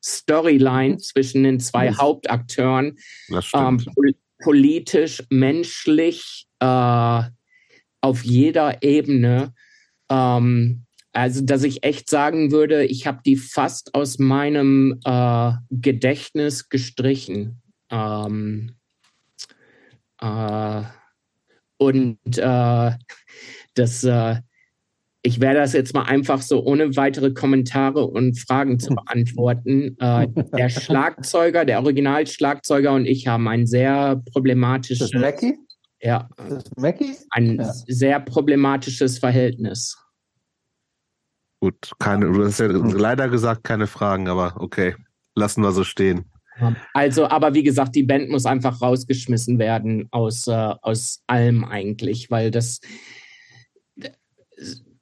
Storyline 0.03 0.97
zwischen 0.97 1.43
den 1.43 1.59
zwei 1.59 1.91
Hauptakteuren. 1.91 2.97
Das 3.29 3.45
Ähm, 3.53 3.93
pol 3.95 4.13
politisch, 4.43 5.23
menschlich, 5.29 6.47
äh, 6.59 7.21
auf 8.01 8.23
jeder 8.23 8.81
Ebene. 8.81 9.53
Ähm, 10.09 10.85
also, 11.13 11.43
dass 11.43 11.63
ich 11.63 11.83
echt 11.83 12.09
sagen 12.09 12.51
würde, 12.51 12.85
ich 12.85 13.05
habe 13.05 13.21
die 13.25 13.35
fast 13.35 13.93
aus 13.93 14.17
meinem 14.17 14.99
äh, 15.03 15.51
Gedächtnis 15.69 16.69
gestrichen. 16.69 17.61
Ähm, 17.89 18.75
äh, 20.19 20.83
und 21.77 22.37
äh, 22.37 22.91
das, 23.73 24.03
äh, 24.03 24.41
ich 25.23 25.39
werde 25.39 25.59
das 25.59 25.73
jetzt 25.73 25.93
mal 25.93 26.03
einfach 26.03 26.41
so 26.41 26.63
ohne 26.63 26.95
weitere 26.95 27.31
Kommentare 27.31 28.05
und 28.07 28.39
Fragen 28.39 28.79
zu 28.79 28.95
beantworten. 28.95 29.95
Äh, 29.99 30.27
der 30.57 30.69
Schlagzeuger, 30.69 31.63
der 31.65 31.79
Originalschlagzeuger 31.79 32.93
und 32.93 33.05
ich 33.05 33.27
haben 33.27 33.47
ein 33.47 33.67
sehr 33.67 34.21
ist 34.25 34.33
problematisches, 34.33 35.11
das 35.11 35.21
Mackie? 35.21 35.57
ja, 36.01 36.27
Ist 36.47 36.67
das 36.67 36.71
Mackie? 36.77 37.15
ein 37.31 37.57
Ja. 37.59 37.71
sehr 37.87 38.19
problematisches 38.19 39.19
Verhältnis. 39.19 39.97
Gut, 41.59 41.91
keine, 41.99 42.25
du 42.31 42.43
hast 42.43 42.59
ja 42.59 42.65
leider 42.67 43.29
gesagt, 43.29 43.63
keine 43.63 43.85
Fragen, 43.85 44.27
aber 44.27 44.55
okay. 44.59 44.95
Lassen 45.35 45.61
wir 45.61 45.71
so 45.71 45.83
stehen. 45.83 46.25
Also, 46.93 47.27
aber 47.27 47.53
wie 47.53 47.63
gesagt, 47.63 47.95
die 47.95 48.03
Band 48.03 48.29
muss 48.29 48.45
einfach 48.45 48.81
rausgeschmissen 48.81 49.59
werden 49.59 50.07
aus, 50.11 50.47
äh, 50.47 50.51
aus 50.81 51.23
allem 51.27 51.63
eigentlich, 51.63 52.29
weil 52.31 52.51
das 52.51 52.81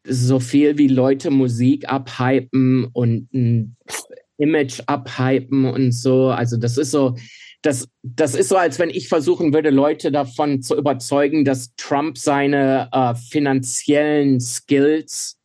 so 0.09 0.39
viel 0.39 0.77
wie 0.77 0.87
Leute 0.87 1.29
Musik 1.31 1.87
abhypen 1.89 2.85
und 2.93 3.33
ein 3.33 3.77
Image 4.37 4.81
abhypen 4.87 5.65
und 5.65 5.91
so. 5.91 6.29
Also 6.29 6.57
das 6.57 6.77
ist 6.77 6.91
so, 6.91 7.15
das, 7.61 7.89
das 8.01 8.35
ist 8.35 8.49
so, 8.49 8.57
als 8.57 8.79
wenn 8.79 8.89
ich 8.89 9.09
versuchen 9.09 9.53
würde, 9.53 9.69
Leute 9.69 10.11
davon 10.11 10.61
zu 10.61 10.77
überzeugen, 10.77 11.43
dass 11.45 11.75
Trump 11.75 12.17
seine 12.17 12.89
äh, 12.91 13.15
finanziellen 13.15 14.39
Skills 14.39 15.37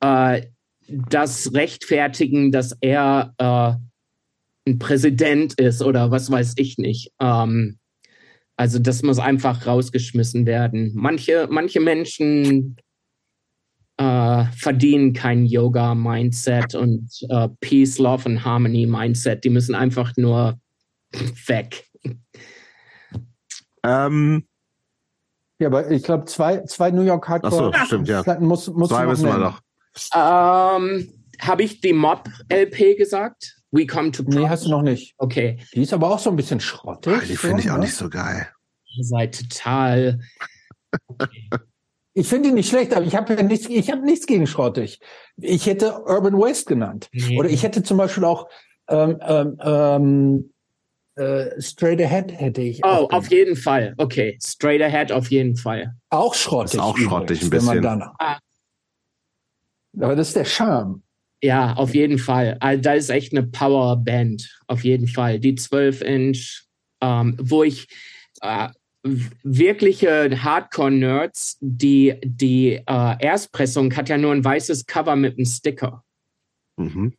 äh, 0.00 0.42
das 0.86 1.52
rechtfertigen, 1.54 2.52
dass 2.52 2.76
er 2.80 3.34
äh, 3.38 4.70
ein 4.70 4.78
Präsident 4.78 5.54
ist 5.60 5.82
oder 5.82 6.10
was 6.10 6.30
weiß 6.30 6.54
ich 6.56 6.78
nicht. 6.78 7.12
Ähm, 7.20 7.78
also 8.56 8.78
das 8.78 9.02
muss 9.02 9.18
einfach 9.18 9.66
rausgeschmissen 9.66 10.46
werden. 10.46 10.92
Manche, 10.94 11.48
manche 11.50 11.80
Menschen 11.80 12.76
äh, 13.96 14.44
verdienen 14.56 15.12
kein 15.12 15.46
Yoga-Mindset 15.46 16.74
und 16.74 17.08
äh, 17.28 17.48
Peace, 17.60 17.98
Love 17.98 18.26
and 18.26 18.44
Harmony-Mindset. 18.44 19.44
Die 19.44 19.50
müssen 19.50 19.74
einfach 19.74 20.12
nur 20.16 20.58
weg. 21.46 21.84
Ähm, 23.84 24.46
Ja, 25.58 25.68
aber 25.68 25.90
ich 25.90 26.02
glaube, 26.02 26.24
zwei, 26.24 26.62
zwei 26.64 26.90
New 26.90 27.02
York 27.02 27.28
ach 27.30 27.50
so, 27.50 27.72
Hardcore 27.72 27.86
stimmt, 27.86 28.08
ja. 28.08 28.22
Muss, 28.40 28.68
muss 28.68 28.88
Zwei 28.88 29.06
müssen 29.06 29.26
wir 29.26 29.38
noch. 29.38 29.60
Ähm, 30.14 31.08
Habe 31.40 31.62
ich 31.62 31.80
die 31.80 31.92
Mob-LP 31.92 32.96
gesagt? 32.96 33.56
We 33.70 33.86
Come 33.86 34.10
to 34.12 34.22
Nee, 34.24 34.36
Prom? 34.38 34.50
hast 34.50 34.64
du 34.66 34.70
noch 34.70 34.82
nicht. 34.82 35.14
Okay, 35.18 35.58
Die 35.74 35.82
ist 35.82 35.92
aber 35.92 36.10
auch 36.10 36.18
so 36.18 36.30
ein 36.30 36.36
bisschen 36.36 36.60
schrottig. 36.60 37.12
Ah, 37.16 37.22
Die 37.28 37.36
finde 37.36 37.60
ich 37.60 37.70
auch 37.70 37.74
ne? 37.76 37.82
nicht 37.84 37.94
so 37.94 38.08
geil. 38.08 38.48
ihr 38.96 39.04
seid 39.04 39.38
total. 39.38 40.20
Ich 42.16 42.28
finde 42.28 42.48
die 42.48 42.54
nicht 42.54 42.68
schlecht, 42.68 42.94
aber 42.94 43.04
ich 43.04 43.16
habe 43.16 43.34
ja 43.34 43.42
nichts, 43.42 43.66
ich 43.68 43.90
habe 43.90 44.02
nichts 44.04 44.26
gegen 44.26 44.46
schrottig. 44.46 45.00
Ich 45.36 45.66
hätte 45.66 46.00
Urban 46.04 46.38
Waste 46.38 46.66
genannt. 46.66 47.08
Nee. 47.12 47.36
Oder 47.38 47.48
ich 47.48 47.64
hätte 47.64 47.82
zum 47.82 47.96
Beispiel 47.96 48.24
auch 48.24 48.48
ähm, 48.88 49.18
ähm, 49.20 49.58
ähm, 49.60 50.50
äh, 51.16 51.60
Straight 51.60 52.00
Ahead 52.00 52.32
hätte 52.32 52.60
ich. 52.62 52.84
Oh, 52.84 52.88
auch 52.88 53.10
auf 53.10 53.30
jeden 53.30 53.56
Fall. 53.56 53.94
Okay, 53.98 54.38
Straight 54.42 54.80
Ahead 54.82 55.10
auf 55.10 55.30
jeden 55.30 55.56
Fall. 55.56 55.94
Auch 56.10 56.34
schrottig. 56.34 56.74
Ist 56.74 56.80
auch 56.80 56.96
schrottig 56.96 57.42
ein 57.42 57.50
bisschen. 57.50 57.82
Dann, 57.82 58.02
Ah. 58.20 58.38
aber 60.00 60.14
das 60.16 60.28
ist 60.28 60.36
der 60.36 60.44
Charme. 60.44 61.02
Ja, 61.42 61.74
auf 61.74 61.94
jeden 61.94 62.18
Fall. 62.18 62.56
Also, 62.60 62.80
da 62.82 62.94
ist 62.94 63.10
echt 63.10 63.32
eine 63.32 63.42
Powerband. 63.46 64.56
Auf 64.66 64.84
jeden 64.84 65.08
Fall. 65.08 65.40
Die 65.40 65.54
12-Inch, 65.54 66.62
ähm, 67.00 67.36
wo 67.40 67.64
ich 67.64 67.86
äh, 68.40 68.68
wirkliche 69.04 70.42
Hardcore-Nerds, 70.42 71.58
die, 71.60 72.14
die 72.24 72.80
äh, 72.86 73.16
Erstpressung 73.20 73.94
hat 73.94 74.08
ja 74.08 74.16
nur 74.16 74.32
ein 74.32 74.44
weißes 74.44 74.86
Cover 74.86 75.14
mit 75.14 75.36
einem 75.36 75.44
Sticker. 75.44 76.02
Mhm. 76.76 77.14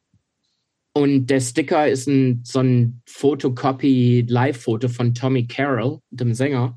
Und 0.94 1.28
der 1.28 1.41
Sticker 1.41 1.88
ist 1.88 2.07
ein, 2.07 2.41
so 2.44 2.60
ein 2.60 3.02
Fotocopy-Live-Foto 3.06 4.88
von 4.88 5.14
Tommy 5.14 5.45
Carroll, 5.45 5.99
dem 6.10 6.34
Sänger. 6.34 6.76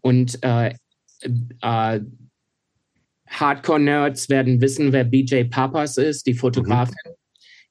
Und 0.00 0.38
äh, 0.42 0.72
äh, 1.60 2.00
Hardcore-Nerds 3.28 4.28
werden 4.28 4.60
wissen, 4.60 4.92
wer 4.92 5.04
BJ 5.04 5.44
Papas 5.44 5.98
ist, 5.98 6.26
die 6.26 6.34
Fotografin. 6.34 6.94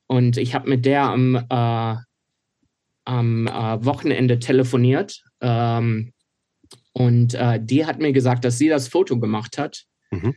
Und 0.07 0.37
ich 0.37 0.53
habe 0.53 0.69
mit 0.69 0.85
der 0.85 1.03
am, 1.03 1.35
äh, 1.35 1.95
am 3.05 3.47
äh, 3.47 3.85
Wochenende 3.85 4.37
telefoniert. 4.39 5.23
Ähm, 5.41 6.11
und 6.97 7.33
äh, 7.33 7.59
die 7.61 7.85
hat 7.85 7.99
mir 7.99 8.13
gesagt, 8.13 8.45
dass 8.45 8.57
sie 8.57 8.69
das 8.69 8.87
Foto 8.87 9.19
gemacht 9.19 9.57
hat. 9.57 9.83
Mhm. 10.11 10.33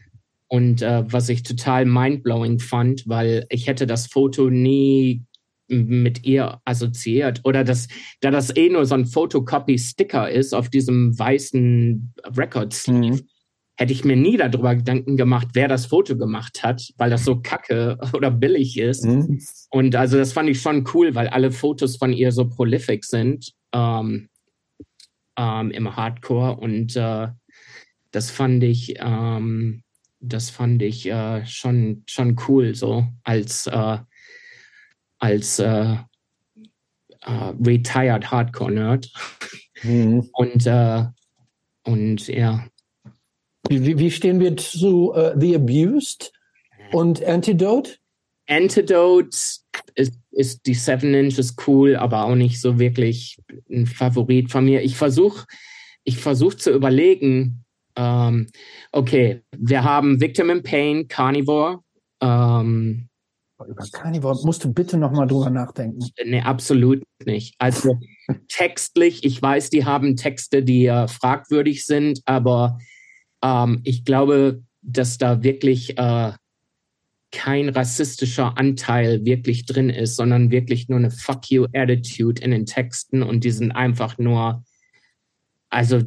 Und 0.48 0.82
äh, 0.82 1.05
was 1.06 1.28
ich 1.28 1.43
total 1.43 1.85
mindblowing 1.85 2.59
fand, 2.59 3.06
weil 3.06 3.47
ich 3.48 3.66
hätte 3.68 3.86
das 3.86 4.06
Foto 4.06 4.51
nie 4.51 5.22
mit 5.68 6.24
ihr 6.24 6.60
assoziiert. 6.64 7.43
Oder 7.44 7.62
das, 7.62 7.89
da 8.20 8.30
das 8.30 8.56
eh 8.56 8.70
nur 8.70 8.86
so 8.86 8.94
ein 8.94 9.05
Photocopy-Sticker 9.06 10.30
ist 10.30 10.55
auf 10.55 10.68
diesem 10.70 11.16
weißen 11.16 12.14
Record-Sleeve, 12.36 13.16
Mhm. 13.16 13.28
hätte 13.76 13.93
ich 13.93 14.05
mir 14.05 14.16
nie 14.16 14.36
darüber 14.39 14.74
Gedanken 14.74 15.16
gemacht, 15.16 15.48
wer 15.52 15.68
das 15.68 15.86
Foto 15.86 16.16
gemacht 16.16 16.64
hat, 16.64 16.82
weil 16.97 17.10
das 17.10 17.24
so 17.24 17.40
kacke 17.40 17.98
oder 18.14 18.30
billig 18.30 18.78
ist. 18.78 19.05
Mhm. 19.05 19.40
Und 19.70 19.94
also 19.94 20.16
das 20.16 20.32
fand 20.32 20.48
ich 20.48 20.60
schon 20.60 20.85
cool, 20.94 21.14
weil 21.14 21.28
alle 21.28 21.52
Fotos 21.52 21.98
von 21.98 22.12
ihr 22.12 22.32
so 22.32 22.48
prolific 22.48 23.05
sind 23.05 23.52
ähm, 23.74 24.27
ähm, 25.39 25.70
im 25.70 25.97
Hardcore. 25.97 26.56
Und 26.56 26.94
äh, 26.97 27.28
das 28.10 28.31
fand 28.31 28.62
ich, 28.62 28.97
ähm, 28.98 29.82
das 30.20 30.51
fand 30.51 30.82
ich 30.82 31.06
äh, 31.06 31.47
schon, 31.47 32.02
schon 32.06 32.36
cool, 32.48 32.74
so 32.74 33.06
als, 33.23 33.66
äh, 33.69 33.98
als 35.19 35.59
äh, 35.60 35.97
äh, 37.23 37.52
retired 37.65 38.31
Hardcore-Nerd. 38.31 39.10
Mhm. 39.82 40.28
Und, 40.32 40.66
äh, 40.66 41.05
und 41.85 42.27
ja, 42.28 42.66
Wie, 43.69 43.98
wie- 43.98 44.10
stehen 44.10 44.40
wir 44.40 44.56
zu 44.56 45.12
äh, 45.15 45.35
The 45.39 45.55
Abused 45.56 46.32
und 46.93 47.23
Antidote? 47.24 47.97
Antidote 48.48 49.36
ist, 49.99 50.15
ist 50.31 50.66
die 50.66 50.75
Seven 50.75 51.12
Inches 51.15 51.57
cool, 51.66 51.97
aber 51.97 52.25
auch 52.25 52.35
nicht 52.35 52.61
so 52.61 52.79
wirklich 52.79 53.39
ein 53.70 53.87
Favorit 53.87 54.51
von 54.51 54.65
mir. 54.65 54.83
Ich 54.83 54.97
versuche 54.97 55.47
ich 56.09 56.16
versuch 56.16 56.55
zu 56.55 56.70
überlegen, 56.70 57.65
ähm, 57.95 58.47
okay, 58.93 59.43
wir 59.55 59.85
haben 59.85 60.20
Victim 60.23 60.49
in 60.49 60.62
Pain, 60.62 61.07
Carnivore. 61.07 61.81
Ähm, 62.23 63.09
Über 63.59 63.85
Carnivore 63.93 64.39
musst 64.43 64.65
du 64.65 64.73
bitte 64.73 64.97
noch 64.97 65.12
mal 65.12 65.27
drüber 65.27 65.51
nachdenken. 65.51 65.99
nee, 66.25 66.41
absolut 66.41 67.03
nicht. 67.27 67.55
Also 67.59 67.99
textlich, 68.49 69.23
ich 69.23 69.43
weiß, 69.43 69.69
die 69.69 69.85
haben 69.85 70.16
Texte, 70.16 70.62
die 70.62 70.87
äh, 70.87 71.09
fragwürdig 71.09 71.85
sind, 71.85 72.23
aber 72.25 72.79
ähm, 73.45 73.83
ich 73.85 74.07
glaube, 74.07 74.62
dass 74.81 75.19
da 75.19 75.43
wirklich 75.43 75.99
äh, 75.99 76.33
kein 77.30 77.68
rassistischer 77.68 78.56
Anteil 78.56 79.24
wirklich 79.24 79.66
drin 79.66 79.90
ist, 79.90 80.16
sondern 80.16 80.50
wirklich 80.50 80.88
nur 80.88 80.98
eine 80.98 81.10
Fuck 81.10 81.50
you 81.50 81.66
Attitude 81.74 82.40
in 82.42 82.50
den 82.50 82.66
Texten 82.66 83.22
und 83.22 83.44
die 83.44 83.50
sind 83.50 83.72
einfach 83.72 84.18
nur, 84.18 84.64
also 85.68 86.02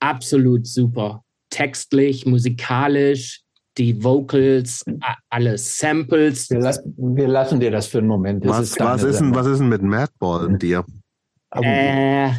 absolut 0.00 0.66
super. 0.66 1.24
Textlich, 1.50 2.26
musikalisch, 2.26 3.42
die 3.78 4.02
Vocals, 4.02 4.84
alle 5.28 5.58
Samples. 5.58 6.50
Wir, 6.50 6.58
la 6.58 6.76
wir 6.96 7.28
lassen 7.28 7.60
dir 7.60 7.70
das 7.70 7.86
für 7.86 7.98
einen 7.98 8.08
Moment. 8.08 8.44
Das 8.44 8.50
Was, 8.50 8.70
ist 8.70 8.80
was, 8.80 9.02
ist 9.02 9.20
denn, 9.20 9.34
was 9.34 9.46
ist 9.46 9.58
denn 9.58 9.68
mit 9.68 9.82
Madball 9.82 10.46
und 10.46 10.62
dir? 10.62 10.84
Äh, 11.52 12.32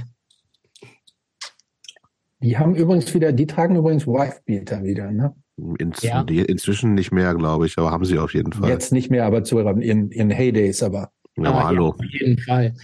Die 2.42 2.58
haben 2.58 2.76
übrigens 2.76 3.14
wieder, 3.14 3.32
die 3.32 3.46
tragen 3.46 3.76
übrigens 3.76 4.08
Wifebeater 4.08 4.84
wieder, 4.84 5.12
ne? 5.12 5.36
In, 5.78 5.94
ja. 6.02 6.22
inzwischen 6.22 6.94
nicht 6.96 7.12
mehr, 7.12 7.36
glaube 7.36 7.68
ich, 7.68 7.78
aber 7.78 7.92
haben 7.92 8.06
sie 8.06 8.18
auf 8.18 8.34
jeden 8.34 8.52
Fall. 8.54 8.70
Jetzt 8.70 8.92
nicht 8.92 9.12
mehr, 9.12 9.26
aber 9.26 9.44
zu 9.44 9.60
ihren, 9.60 10.12
ihren 10.12 10.30
Heydays, 10.30 10.82
aber. 10.82 11.12
Ja, 11.38 11.52
ah, 11.52 11.66
hallo. 11.66 11.96
Ja, 12.00 12.06
auf 12.06 12.14
jeden 12.14 12.38
Fall. 12.40 12.76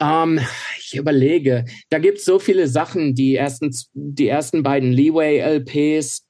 Ähm, 0.00 0.40
ich 0.78 0.96
überlege, 0.96 1.64
da 1.90 1.98
gibt 1.98 2.18
es 2.18 2.24
so 2.24 2.38
viele 2.38 2.66
Sachen, 2.66 3.14
die 3.14 3.36
ersten, 3.36 3.70
die 3.94 4.28
ersten 4.28 4.62
beiden 4.62 4.92
Leeway-LPs, 4.92 6.26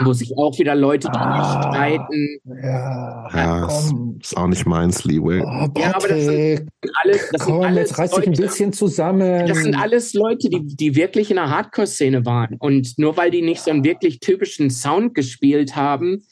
wo 0.00 0.12
sich 0.12 0.36
auch 0.36 0.58
wieder 0.58 0.74
Leute 0.74 1.08
ah, 1.12 1.62
streiten. 1.62 2.38
Ja, 2.44 3.28
ja 3.32 3.66
ist, 3.66 3.94
ist, 4.20 4.36
auch 4.36 4.46
nicht 4.46 4.66
meins, 4.66 5.04
Leeway. 5.04 5.40
Oh, 5.40 5.68
ja, 5.78 5.94
aber 5.94 6.08
das 6.08 6.24
sind 6.24 6.70
alles, 7.02 7.28
das 7.32 7.42
komm, 7.42 7.54
sind 7.54 7.64
alles 7.64 7.90
jetzt 7.90 7.98
reiß 7.98 8.10
dich 8.12 8.26
ein 8.26 8.32
bisschen 8.32 8.72
zusammen. 8.72 9.46
Das 9.46 9.58
sind 9.58 9.74
alles 9.74 10.14
Leute, 10.14 10.48
die, 10.50 10.64
die 10.64 10.96
wirklich 10.96 11.30
in 11.30 11.36
der 11.36 11.50
Hardcore-Szene 11.50 12.24
waren. 12.26 12.56
Und 12.58 12.98
nur 12.98 13.16
weil 13.16 13.30
die 13.30 13.42
nicht 13.42 13.62
so 13.62 13.70
einen 13.70 13.84
wirklich 13.84 14.20
typischen 14.20 14.70
Sound 14.70 15.14
gespielt 15.14 15.76
haben, 15.76 16.22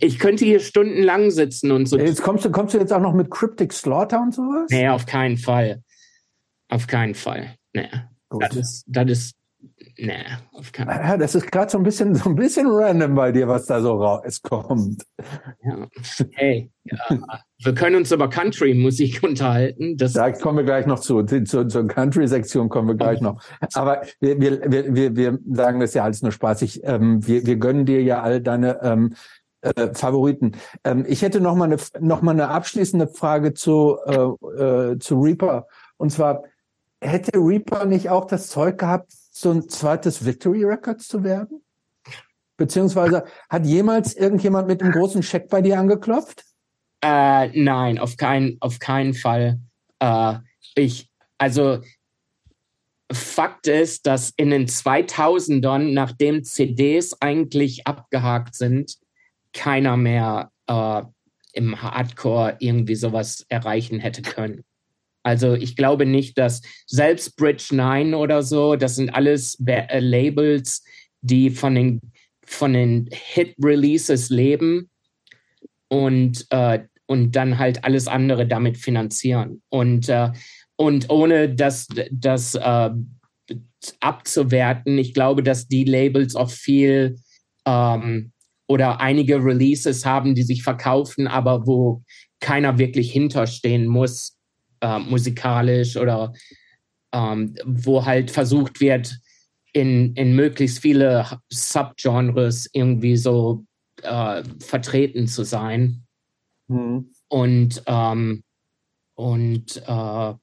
ich 0.00 0.18
könnte 0.18 0.44
hier 0.44 0.60
stundenlang 0.60 1.30
sitzen 1.30 1.70
und 1.70 1.86
so. 1.86 1.98
Jetzt 1.98 2.22
kommst 2.22 2.44
du, 2.44 2.50
kommst 2.50 2.74
du 2.74 2.78
jetzt 2.78 2.92
auch 2.92 3.00
noch 3.00 3.14
mit 3.14 3.30
Cryptic 3.30 3.72
Slaughter 3.72 4.20
und 4.20 4.34
sowas? 4.34 4.66
Nee, 4.70 4.88
auf 4.88 5.06
keinen 5.06 5.36
Fall. 5.36 5.82
Auf 6.68 6.86
keinen 6.86 7.14
Fall. 7.14 7.54
Nee. 7.72 7.88
Das 8.30 8.56
ist, 8.56 8.84
das 8.86 9.10
ist, 9.10 9.37
nee, 9.98 10.24
auf 10.52 10.72
keinen 10.72 10.88
Fall. 10.88 11.00
Ja, 11.00 11.16
das 11.16 11.34
ist 11.34 11.50
gerade 11.50 11.70
so 11.70 11.78
ein 11.78 11.84
bisschen, 11.84 12.14
so 12.14 12.30
ein 12.30 12.36
bisschen 12.36 12.66
random 12.68 13.14
bei 13.14 13.32
dir, 13.32 13.48
was 13.48 13.66
da 13.66 13.80
so 13.80 14.02
rauskommt. 14.02 15.04
Ja. 15.62 15.86
Hey, 16.32 16.70
ja. 16.84 16.96
wir 17.64 17.74
können 17.74 17.96
uns 17.96 18.12
über 18.12 18.30
Country-Musik 18.30 19.22
unterhalten. 19.22 19.96
Das 19.96 20.14
da 20.14 20.30
kommen 20.32 20.58
wir 20.58 20.64
gleich 20.64 20.86
noch 20.86 21.00
zu. 21.00 21.22
Zur, 21.24 21.68
zur 21.68 21.86
Country-Sektion 21.86 22.68
kommen 22.68 22.88
wir 22.88 22.94
gleich 22.94 23.20
noch. 23.20 23.42
Aber 23.74 24.02
wir, 24.20 24.40
wir, 24.40 24.94
wir, 24.94 25.16
wir 25.16 25.38
sagen 25.50 25.80
das 25.80 25.94
ja 25.94 26.04
alles 26.04 26.22
nur 26.22 26.32
spaßig. 26.32 26.80
Ähm, 26.84 27.26
wir, 27.26 27.44
wir 27.46 27.56
gönnen 27.56 27.84
dir 27.84 28.02
ja 28.02 28.22
all 28.22 28.40
deine 28.40 28.80
ähm, 28.82 29.14
äh, 29.60 29.92
Favoriten. 29.92 30.52
Ähm, 30.84 31.04
ich 31.08 31.22
hätte 31.22 31.40
noch 31.40 31.56
mal 31.56 31.64
eine 31.64 31.78
noch 32.00 32.22
mal 32.22 32.30
eine 32.32 32.48
abschließende 32.48 33.08
Frage 33.08 33.54
zu 33.54 33.98
äh, 34.06 34.92
äh, 34.92 34.98
zu 34.98 35.20
Reaper 35.20 35.66
und 35.96 36.10
zwar 36.10 36.44
hätte 37.00 37.38
Reaper 37.38 37.84
nicht 37.84 38.10
auch 38.10 38.24
das 38.24 38.48
Zeug 38.48 38.78
gehabt, 38.78 39.12
so 39.40 39.50
ein 39.50 39.68
zweites 39.68 40.24
Victory 40.24 40.64
Records 40.64 41.08
zu 41.08 41.24
werden? 41.24 41.62
Beziehungsweise 42.56 43.24
hat 43.48 43.66
jemals 43.66 44.14
irgendjemand 44.14 44.66
mit 44.66 44.82
einem 44.82 44.92
großen 44.92 45.22
Scheck 45.22 45.48
bei 45.48 45.62
dir 45.62 45.78
angeklopft? 45.78 46.44
Äh, 47.00 47.48
nein, 47.60 47.98
auf 47.98 48.16
keinen 48.16 48.56
auf 48.60 48.80
keinen 48.80 49.14
Fall. 49.14 49.60
Äh, 50.00 50.34
ich 50.74 51.08
also 51.38 51.78
Fakt 53.10 53.66
ist, 53.68 54.06
dass 54.06 54.34
in 54.36 54.50
den 54.50 54.66
2000ern, 54.66 55.92
nachdem 55.94 56.44
CDs 56.44 57.16
eigentlich 57.22 57.86
abgehakt 57.86 58.54
sind, 58.54 58.98
keiner 59.54 59.96
mehr 59.96 60.50
äh, 60.66 61.02
im 61.54 61.80
Hardcore 61.80 62.56
irgendwie 62.58 62.96
sowas 62.96 63.46
erreichen 63.48 63.98
hätte 63.98 64.20
können. 64.20 64.64
Also 65.22 65.54
ich 65.54 65.76
glaube 65.76 66.06
nicht, 66.06 66.38
dass 66.38 66.62
selbst 66.86 67.36
Bridge 67.36 67.68
9 67.72 68.14
oder 68.14 68.42
so, 68.42 68.76
das 68.76 68.96
sind 68.96 69.10
alles 69.10 69.58
äh, 69.66 70.00
Labels, 70.00 70.84
die 71.20 71.50
von 71.50 71.74
den, 71.74 72.00
von 72.44 72.72
den 72.72 73.08
Hit-Releases 73.12 74.30
leben 74.30 74.90
und, 75.88 76.46
äh, 76.50 76.80
und 77.06 77.36
dann 77.36 77.58
halt 77.58 77.84
alles 77.84 78.06
andere 78.06 78.46
damit 78.46 78.78
finanzieren. 78.78 79.62
Und, 79.68 80.08
äh, 80.08 80.30
und 80.76 81.10
ohne 81.10 81.54
das, 81.54 81.88
das 82.10 82.54
äh, 82.54 82.90
abzuwerten, 84.00 84.98
ich 84.98 85.14
glaube, 85.14 85.42
dass 85.42 85.68
die 85.68 85.84
Labels 85.84 86.36
auch 86.36 86.50
viel 86.50 87.16
ähm, 87.66 88.32
oder 88.68 89.00
einige 89.00 89.42
Releases 89.42 90.04
haben, 90.04 90.34
die 90.34 90.42
sich 90.42 90.62
verkaufen, 90.62 91.26
aber 91.26 91.66
wo 91.66 92.02
keiner 92.40 92.78
wirklich 92.78 93.10
hinterstehen 93.10 93.86
muss, 93.86 94.37
äh, 94.80 94.98
musikalisch 94.98 95.96
oder 95.96 96.32
ähm, 97.12 97.54
wo 97.64 98.04
halt 98.04 98.30
versucht 98.30 98.80
wird, 98.80 99.18
in, 99.72 100.14
in 100.14 100.34
möglichst 100.34 100.80
viele 100.80 101.40
Subgenres 101.50 102.68
irgendwie 102.72 103.16
so 103.16 103.64
äh, 104.02 104.42
vertreten 104.60 105.26
zu 105.26 105.44
sein. 105.44 106.04
Mhm. 106.68 107.10
Und, 107.28 107.82
ähm, 107.86 108.42
und 109.14 109.82
äh, 109.86 110.34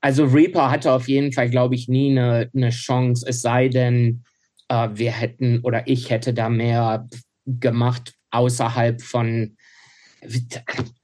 also 0.00 0.24
Reaper 0.24 0.70
hatte 0.70 0.92
auf 0.92 1.08
jeden 1.08 1.32
Fall, 1.32 1.50
glaube 1.50 1.74
ich, 1.74 1.88
nie 1.88 2.10
eine, 2.10 2.50
eine 2.54 2.70
Chance, 2.70 3.26
es 3.28 3.42
sei 3.42 3.68
denn, 3.68 4.24
äh, 4.68 4.88
wir 4.92 5.12
hätten 5.12 5.60
oder 5.60 5.86
ich 5.88 6.10
hätte 6.10 6.32
da 6.32 6.48
mehr 6.48 7.08
gemacht 7.46 8.14
außerhalb 8.30 9.02
von 9.02 9.56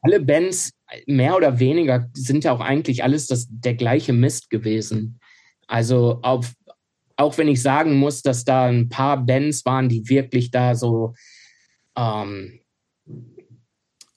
alle 0.01 0.21
Bands, 0.21 0.73
mehr 1.07 1.37
oder 1.37 1.59
weniger, 1.59 2.09
sind 2.15 2.45
ja 2.45 2.53
auch 2.53 2.61
eigentlich 2.61 3.05
alles 3.05 3.27
das, 3.27 3.47
der 3.51 3.75
gleiche 3.75 4.13
Mist 4.13 4.51
gewesen. 4.51 5.21
Also 5.67 6.21
auf, 6.23 6.53
auch 7.17 7.39
wenn 7.39 7.49
ich 7.49 7.63
sagen 7.63 7.95
muss, 7.95 8.23
dass 8.23 8.45
da 8.45 8.67
ein 8.67 8.89
paar 8.89 9.25
Bands 9.25 9.65
waren, 9.65 9.89
die 9.89 10.09
wirklich 10.09 10.51
da 10.51 10.75
so 10.75 11.15
ähm, 11.97 12.61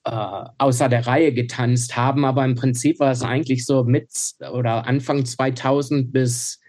äh, 0.05 0.43
außer 0.57 0.89
der 0.89 1.07
Reihe 1.07 1.33
getanzt 1.33 1.95
haben, 1.95 2.25
aber 2.25 2.45
im 2.45 2.55
Prinzip 2.55 2.99
war 2.99 3.11
es 3.11 3.23
eigentlich 3.23 3.65
so 3.65 3.83
mit 3.83 4.09
oder 4.51 4.85
Anfang 4.85 5.25
2000 5.25 6.11
bis 6.11 6.59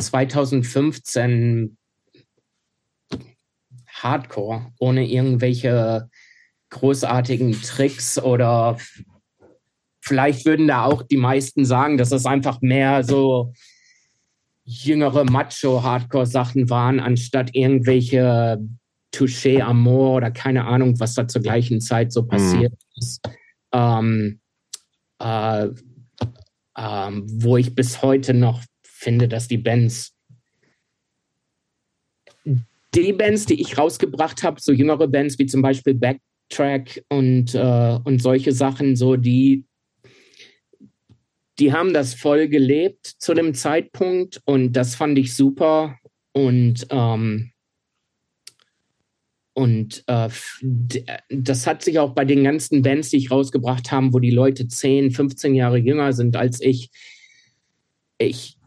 2015 0.00 1.76
Hardcore, 3.86 4.72
ohne 4.78 5.06
irgendwelche 5.06 6.08
großartigen 6.70 7.52
Tricks 7.62 8.18
oder 8.18 8.78
vielleicht 10.06 10.46
würden 10.46 10.68
da 10.68 10.84
auch 10.84 11.02
die 11.02 11.16
meisten 11.16 11.64
sagen, 11.64 11.98
dass 11.98 12.12
es 12.12 12.26
einfach 12.26 12.60
mehr 12.60 13.02
so 13.02 13.52
jüngere 14.64 15.24
Macho-Hardcore-Sachen 15.24 16.70
waren, 16.70 17.00
anstatt 17.00 17.54
irgendwelche 17.54 18.58
Touché 19.14 19.60
Amour 19.60 20.16
oder 20.16 20.30
keine 20.30 20.64
Ahnung, 20.66 20.98
was 20.98 21.14
da 21.14 21.26
zur 21.26 21.42
gleichen 21.42 21.80
Zeit 21.80 22.12
so 22.12 22.24
passiert 22.24 22.72
mhm. 22.72 23.00
ist. 23.00 23.20
Ähm, 23.72 24.40
äh, 25.20 25.68
ähm, 26.78 27.26
wo 27.26 27.56
ich 27.56 27.74
bis 27.74 28.02
heute 28.02 28.34
noch 28.34 28.62
finde, 28.82 29.28
dass 29.28 29.48
die 29.48 29.58
Bands 29.58 30.16
die 32.96 33.12
Bands, 33.12 33.46
die 33.46 33.60
ich 33.60 33.76
rausgebracht 33.76 34.42
habe, 34.42 34.60
so 34.60 34.72
jüngere 34.72 35.06
Bands 35.06 35.38
wie 35.38 35.46
zum 35.46 35.62
Beispiel 35.62 35.94
Backtrack 35.94 37.04
und, 37.08 37.54
äh, 37.54 37.98
und 38.04 38.22
solche 38.22 38.52
Sachen, 38.52 38.96
so 38.96 39.16
die, 39.16 39.64
die 41.58 41.72
haben 41.72 41.92
das 41.92 42.14
voll 42.14 42.48
gelebt 42.48 43.06
zu 43.18 43.34
dem 43.34 43.54
Zeitpunkt 43.54 44.40
und 44.44 44.72
das 44.72 44.94
fand 44.94 45.18
ich 45.18 45.34
super 45.34 45.98
und 46.32 46.86
ähm, 46.90 47.52
und 49.54 50.04
äh, 50.06 50.28
das 51.30 51.66
hat 51.66 51.82
sich 51.82 51.98
auch 51.98 52.14
bei 52.14 52.26
den 52.26 52.44
ganzen 52.44 52.82
Bands, 52.82 53.08
die 53.08 53.16
ich 53.16 53.30
rausgebracht 53.30 53.90
habe, 53.90 54.12
wo 54.12 54.18
die 54.18 54.30
Leute 54.30 54.68
10, 54.68 55.12
15 55.12 55.54
Jahre 55.54 55.78
jünger 55.78 56.12
sind 56.12 56.36
als 56.36 56.60
ich, 56.60 56.90
ich 58.18 58.58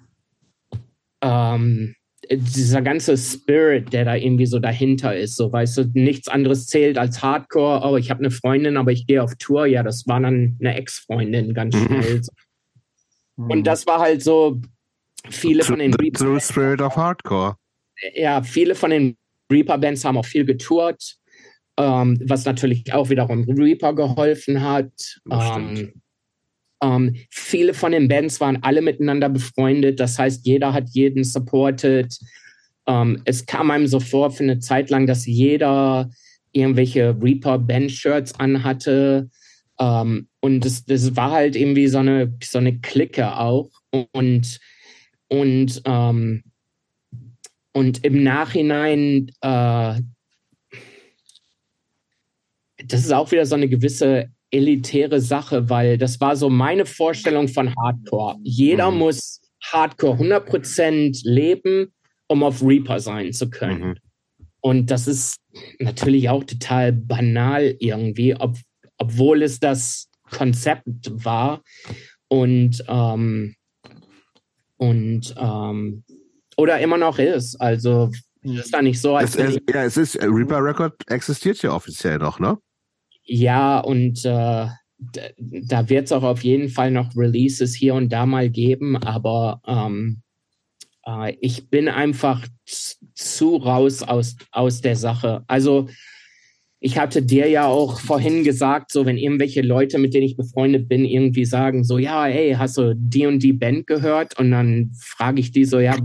ähm, 1.22 1.94
dieser 2.32 2.82
ganze 2.82 3.18
Spirit, 3.18 3.94
der 3.94 4.06
da 4.06 4.16
irgendwie 4.16 4.46
so 4.46 4.58
dahinter 4.58 5.16
ist, 5.16 5.36
so 5.36 5.52
weißt 5.52 5.78
du, 5.78 5.92
nichts 5.94 6.28
anderes 6.28 6.66
zählt 6.66 6.98
als 6.98 7.22
Hardcore. 7.22 7.88
Oh, 7.88 7.98
ich 7.98 8.10
habe 8.10 8.22
eine 8.22 8.32
Freundin, 8.32 8.78
aber 8.78 8.92
ich 8.92 9.08
gehe 9.08 9.22
auf 9.22 9.36
Tour. 9.36 9.66
Ja, 9.66 9.84
das 9.84 10.08
war 10.08 10.20
dann 10.20 10.58
eine 10.60 10.76
Ex-Freundin 10.76 11.54
ganz 11.54 11.76
mhm. 11.76 11.86
schnell. 11.86 12.22
Mhm. 13.40 13.52
Und 13.52 13.64
das 13.64 13.88
war 13.88 14.00
halt 14.00 14.22
so 14.22 14.62
viele 15.30 15.64
von 15.64 15.80
den 15.80 15.94
Reaper. 15.94 16.40
The 16.40 16.40
Spirit 16.46 16.82
of 16.82 16.96
Hardcore. 16.96 17.56
Ja, 18.14 18.44
viele 18.44 18.76
von 18.76 18.92
den 18.92 19.18
Reaper-Bands 19.52 20.06
haben 20.06 20.18
auch 20.18 20.26
viel 20.26 20.46
getourt, 20.46 21.16
ähm, 21.78 22.20
was 22.26 22.46
natürlich 22.46 22.94
auch 22.94 23.10
wiederum 23.10 23.46
Reaper 23.50 23.94
geholfen 23.94 24.62
hat. 24.62 24.92
Ähm, 25.32 25.94
ähm, 26.82 27.16
viele 27.30 27.74
von 27.74 27.92
den 27.92 28.08
Bands 28.08 28.40
waren 28.40 28.62
alle 28.64 28.82
miteinander 28.82 29.30
befreundet. 29.30 30.00
Das 30.00 30.20
heißt, 30.20 30.46
jeder 30.46 30.74
hat 30.74 30.90
jeden 30.92 31.24
supported. 31.24 32.18
Ähm, 32.88 33.22
es 33.26 33.46
kam 33.46 33.72
einem 33.72 33.88
so 33.88 34.00
vor 34.00 34.32
für 34.32 34.44
eine 34.44 34.60
Zeit 34.60 34.90
lang, 34.90 35.08
dass 35.08 35.26
jeder 35.26 36.10
irgendwelche 36.52 37.16
Reaper-Band-Shirts 37.22 38.40
anhatte. 38.40 39.30
Ähm, 39.80 40.28
und 40.42 40.66
das, 40.66 40.86
das 40.86 41.16
war 41.16 41.32
halt 41.32 41.56
irgendwie 41.56 41.88
so 41.88 42.00
eine, 42.00 42.36
so 42.44 42.58
eine 42.58 42.80
Clique 42.80 43.38
auch. 43.38 43.70
Und, 44.12 44.60
und, 45.30 45.82
ähm, 45.86 46.44
und 47.72 48.04
im 48.04 48.24
Nachhinein, 48.24 49.32
äh, 49.42 50.02
das 52.86 53.02
ist 53.02 53.14
auch 53.14 53.32
wieder 53.32 53.46
so 53.46 53.56
eine 53.56 53.70
gewisse 53.70 54.30
elitäre 54.52 55.22
Sache, 55.22 55.70
weil 55.70 55.98
das 55.98 56.20
war 56.20 56.36
so 56.36 56.50
meine 56.50 56.86
Vorstellung 56.86 57.48
von 57.48 57.74
Hardcore. 57.76 58.38
Jeder 58.44 58.92
mhm. 58.92 58.98
muss 58.98 59.42
Hardcore 59.64 60.18
100% 60.18 61.22
leben, 61.24 61.94
um 62.28 62.44
auf 62.44 62.64
Reaper 62.64 63.00
sein 63.00 63.32
zu 63.34 63.50
können. 63.50 63.90
Mhm. 63.90 63.96
und 64.62 64.92
das 64.92 65.08
ist 65.08 65.40
natürlich 65.80 66.30
auch 66.30 66.44
total 66.44 66.94
banal 66.94 67.76
irgendwie, 67.80 68.36
ob, 68.36 68.56
obwohl 69.00 69.42
es 69.44 69.60
das 69.60 70.10
Konzept 70.30 70.86
war 71.26 71.64
und 72.28 72.84
ähm, 72.88 73.56
und 74.78 75.36
ähm, 75.38 76.04
oder 76.56 76.80
immer 76.80 76.98
noch 76.98 77.20
ist. 77.20 77.60
Also 77.60 78.12
ist 78.42 78.74
da 78.74 78.82
nicht 78.82 79.02
so, 79.02 79.16
als 79.16 79.36
es, 79.36 79.56
es, 79.56 79.62
ja, 79.74 79.84
es 79.84 79.98
ist 79.98 80.22
Reaper 80.22 80.64
Record 80.64 80.94
existiert 81.10 81.62
ja 81.62 81.72
offiziell 81.74 82.18
noch, 82.20 82.40
ne? 82.40 82.58
Ja, 83.24 83.80
und 83.80 84.24
äh, 84.26 84.68
da 84.98 85.90
wird 85.90 86.06
es 86.06 86.12
auch 86.12 86.24
auf 86.24 86.44
jeden 86.44 86.70
Fall 86.70 86.92
noch 86.92 87.16
Releases 87.16 87.76
hier 87.76 87.96
und 87.96 88.10
da 88.10 88.26
mal 88.26 88.50
geben, 88.50 88.98
aber 88.98 89.62
ähm, 89.66 90.22
äh, 91.06 91.36
ich 91.42 91.70
bin 91.70 91.88
einfach 91.88 92.46
zu 93.14 93.56
raus 93.58 94.04
aus, 94.04 94.36
aus 94.52 94.82
der 94.82 94.96
Sache. 94.96 95.44
Also 95.48 95.90
ich 96.82 96.98
hatte 96.98 97.22
dir 97.22 97.48
ja 97.50 97.66
auch 97.68 98.00
vorhin 98.00 98.44
gesagt, 98.44 98.92
so 98.92 99.06
wenn 99.06 99.18
irgendwelche 99.18 99.62
Leute, 99.62 99.98
mit 99.98 100.14
denen 100.14 100.26
ich 100.26 100.38
befreundet 100.38 100.88
bin, 100.88 101.04
irgendwie 101.04 101.46
sagen, 101.46 101.84
so 101.84 101.98
ja, 101.98 102.26
hey, 102.26 102.54
hast 102.54 102.78
du 102.78 102.96
die 102.96 103.26
und 103.26 103.44
die 103.44 103.54
Band 103.54 103.86
gehört? 103.86 104.40
Und 104.40 104.52
dann 104.52 104.92
frage 104.98 105.42
ich 105.42 105.52
die 105.52 105.66
so, 105.66 105.80
ja, 105.80 105.98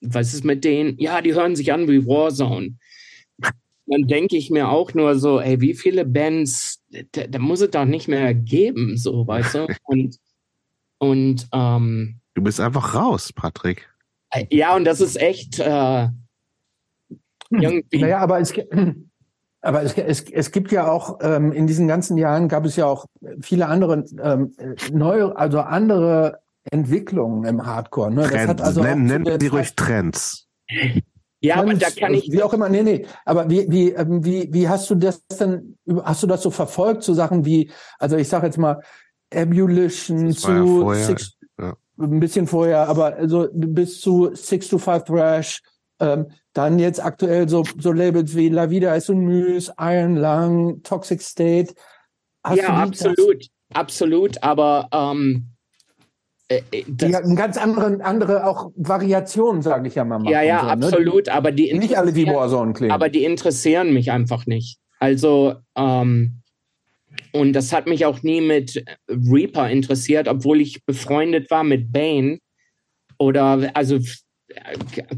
was 0.00 0.34
ist 0.34 0.44
mit 0.44 0.64
denen? 0.64 0.98
Ja, 0.98 1.22
die 1.22 1.34
hören 1.34 1.56
sich 1.56 1.72
an 1.72 1.88
wie 1.88 2.06
Warzone. 2.06 2.76
Dann 3.86 4.06
denke 4.06 4.36
ich 4.36 4.50
mir 4.50 4.68
auch 4.68 4.92
nur 4.94 5.18
so, 5.18 5.40
ey, 5.40 5.60
wie 5.60 5.74
viele 5.74 6.04
Bands, 6.04 6.82
da, 7.12 7.26
da 7.26 7.38
muss 7.38 7.60
es 7.60 7.70
doch 7.70 7.84
nicht 7.84 8.08
mehr 8.08 8.34
geben, 8.34 8.96
so, 8.96 9.26
weißt 9.26 9.54
du? 9.54 9.66
Und, 9.84 10.16
und 10.98 11.46
ähm, 11.52 12.20
du 12.34 12.42
bist 12.42 12.58
einfach 12.58 12.94
raus, 12.94 13.30
Patrick. 13.30 13.86
Ja, 14.50 14.74
und 14.74 14.84
das 14.84 15.02
ist 15.02 15.16
echt 15.16 15.58
äh, 15.58 16.08
irgendwie. 17.50 17.98
Naja, 17.98 18.18
aber 18.18 18.40
es, 18.40 18.54
aber 19.66 19.82
es, 19.82 19.94
es, 19.98 20.22
es 20.30 20.52
gibt 20.52 20.70
ja 20.72 20.88
auch, 20.90 21.18
ähm, 21.20 21.52
in 21.52 21.66
diesen 21.66 21.88
ganzen 21.88 22.16
Jahren 22.16 22.48
gab 22.48 22.64
es 22.64 22.76
ja 22.76 22.86
auch 22.86 23.06
viele 23.40 23.66
andere 23.66 24.04
ähm, 24.22 24.54
neue, 24.92 25.36
also 25.36 25.60
andere 25.60 26.38
Entwicklungen 26.70 27.44
im 27.44 27.66
Hardcore. 27.66 28.12
Ne? 28.12 28.28
Das 28.30 28.46
hat 28.46 28.60
also 28.60 28.82
Nenn, 28.82 29.04
nennen 29.04 29.40
Sie 29.40 29.48
ruhig 29.48 29.74
Trends. 29.74 30.46
Ja, 31.40 31.56
Trends, 31.56 31.70
aber 31.70 31.78
da 31.80 32.00
kann 32.00 32.14
ich. 32.14 32.30
Wie 32.30 32.42
auch 32.42 32.52
immer, 32.52 32.68
nee, 32.68 32.82
nee. 32.82 33.06
Aber 33.24 33.50
wie, 33.50 33.70
wie, 33.70 33.90
ähm, 33.90 34.24
wie, 34.24 34.48
wie 34.52 34.68
hast 34.68 34.88
du 34.88 34.94
das 34.94 35.26
denn, 35.26 35.76
hast 36.02 36.22
du 36.22 36.26
das 36.26 36.42
so 36.42 36.50
verfolgt, 36.50 37.02
so 37.02 37.12
Sachen 37.12 37.44
wie, 37.44 37.70
also 37.98 38.16
ich 38.16 38.28
sage 38.28 38.46
jetzt 38.46 38.58
mal, 38.58 38.80
Ebullition 39.30 40.32
zu 40.32 40.50
ja 40.50 40.64
vorher, 40.64 41.04
Six, 41.04 41.32
ja. 41.58 41.76
ein 41.98 42.20
bisschen 42.20 42.46
vorher, 42.46 42.88
aber 42.88 43.16
also 43.16 43.48
bis 43.52 44.00
zu 44.00 44.30
Six 44.34 44.68
to 44.68 44.78
Five 44.78 45.04
Thrash, 45.04 45.60
ähm, 46.00 46.26
dann 46.52 46.78
jetzt 46.78 47.02
aktuell 47.04 47.48
so, 47.48 47.64
so 47.78 47.92
Labels 47.92 48.34
wie 48.34 48.48
La 48.48 48.70
Vida 48.70 48.94
ist 48.94 49.10
un 49.10 49.24
Muse, 49.24 49.72
Iron 49.78 50.16
Lung, 50.16 50.82
Toxic 50.82 51.22
State. 51.22 51.74
Hast 52.44 52.58
ja, 52.58 52.68
absolut, 52.68 53.40
das? 53.40 53.48
absolut, 53.74 54.42
aber 54.42 54.88
ähm, 54.92 55.48
äh, 56.48 56.62
äh 56.70 56.84
die 56.86 57.14
hatten 57.14 57.34
ganz 57.36 57.56
andere, 57.56 58.04
andere 58.04 58.46
auch 58.46 58.70
Variationen, 58.76 59.62
sage 59.62 59.88
ich 59.88 59.94
ja 59.94 60.04
mal. 60.04 60.24
Ja, 60.30 60.42
ja, 60.42 60.60
so, 60.60 60.66
absolut, 60.66 61.26
ne? 61.26 61.32
aber 61.32 61.52
die 61.52 61.72
nicht 61.74 61.98
alle 61.98 62.12
die 62.12 62.26
Warzone 62.26 62.72
klingen. 62.72 62.92
Aber 62.92 63.08
die 63.08 63.24
interessieren 63.24 63.92
mich 63.92 64.10
einfach 64.10 64.46
nicht. 64.46 64.78
Also 64.98 65.56
ähm, 65.76 66.42
und 67.32 67.52
das 67.52 67.72
hat 67.72 67.86
mich 67.86 68.06
auch 68.06 68.22
nie 68.22 68.40
mit 68.40 68.84
Reaper 69.08 69.68
interessiert, 69.70 70.28
obwohl 70.28 70.60
ich 70.60 70.84
befreundet 70.84 71.50
war 71.50 71.64
mit 71.64 71.92
Bane 71.92 72.38
oder 73.18 73.70
also 73.74 73.98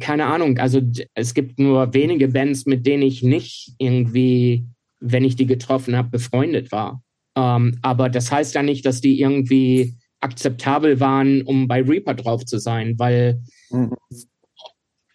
keine 0.01 0.27
Ahnung, 0.27 0.59
also 0.59 0.81
es 1.15 1.35
gibt 1.35 1.59
nur 1.59 1.95
wenige 1.95 2.29
Bands, 2.29 2.67
mit 2.67 2.87
denen 2.87 3.03
ich 3.03 3.23
nicht 3.23 3.75
irgendwie, 3.79 4.67
wenn 5.01 5.25
ich 5.25 5.37
die 5.37 5.47
getroffen 5.47 5.97
habe, 5.97 6.11
befreundet 6.11 6.73
war. 6.73 7.03
Ähm, 7.37 7.79
aber 7.83 8.09
das 8.09 8.33
heißt 8.33 8.55
ja 8.55 8.63
nicht, 8.63 8.85
dass 8.85 9.01
die 9.01 9.21
irgendwie 9.21 9.95
akzeptabel 10.21 11.01
waren, 11.01 11.43
um 11.43 11.69
bei 11.69 11.83
Reaper 11.83 12.15
drauf 12.15 12.45
zu 12.45 12.59
sein, 12.59 12.99
weil 12.99 13.41
mhm. 13.71 13.95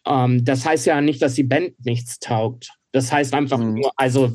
ähm, 0.06 0.46
das 0.46 0.66
heißt 0.66 0.86
ja 0.86 1.02
nicht, 1.02 1.22
dass 1.22 1.34
die 1.34 1.44
Band 1.44 1.74
nichts 1.86 2.20
taugt. 2.20 2.70
Das 2.94 3.12
heißt 3.12 3.34
einfach 3.34 3.58
mhm. 3.58 3.76
nur, 3.76 3.92
also 3.98 4.32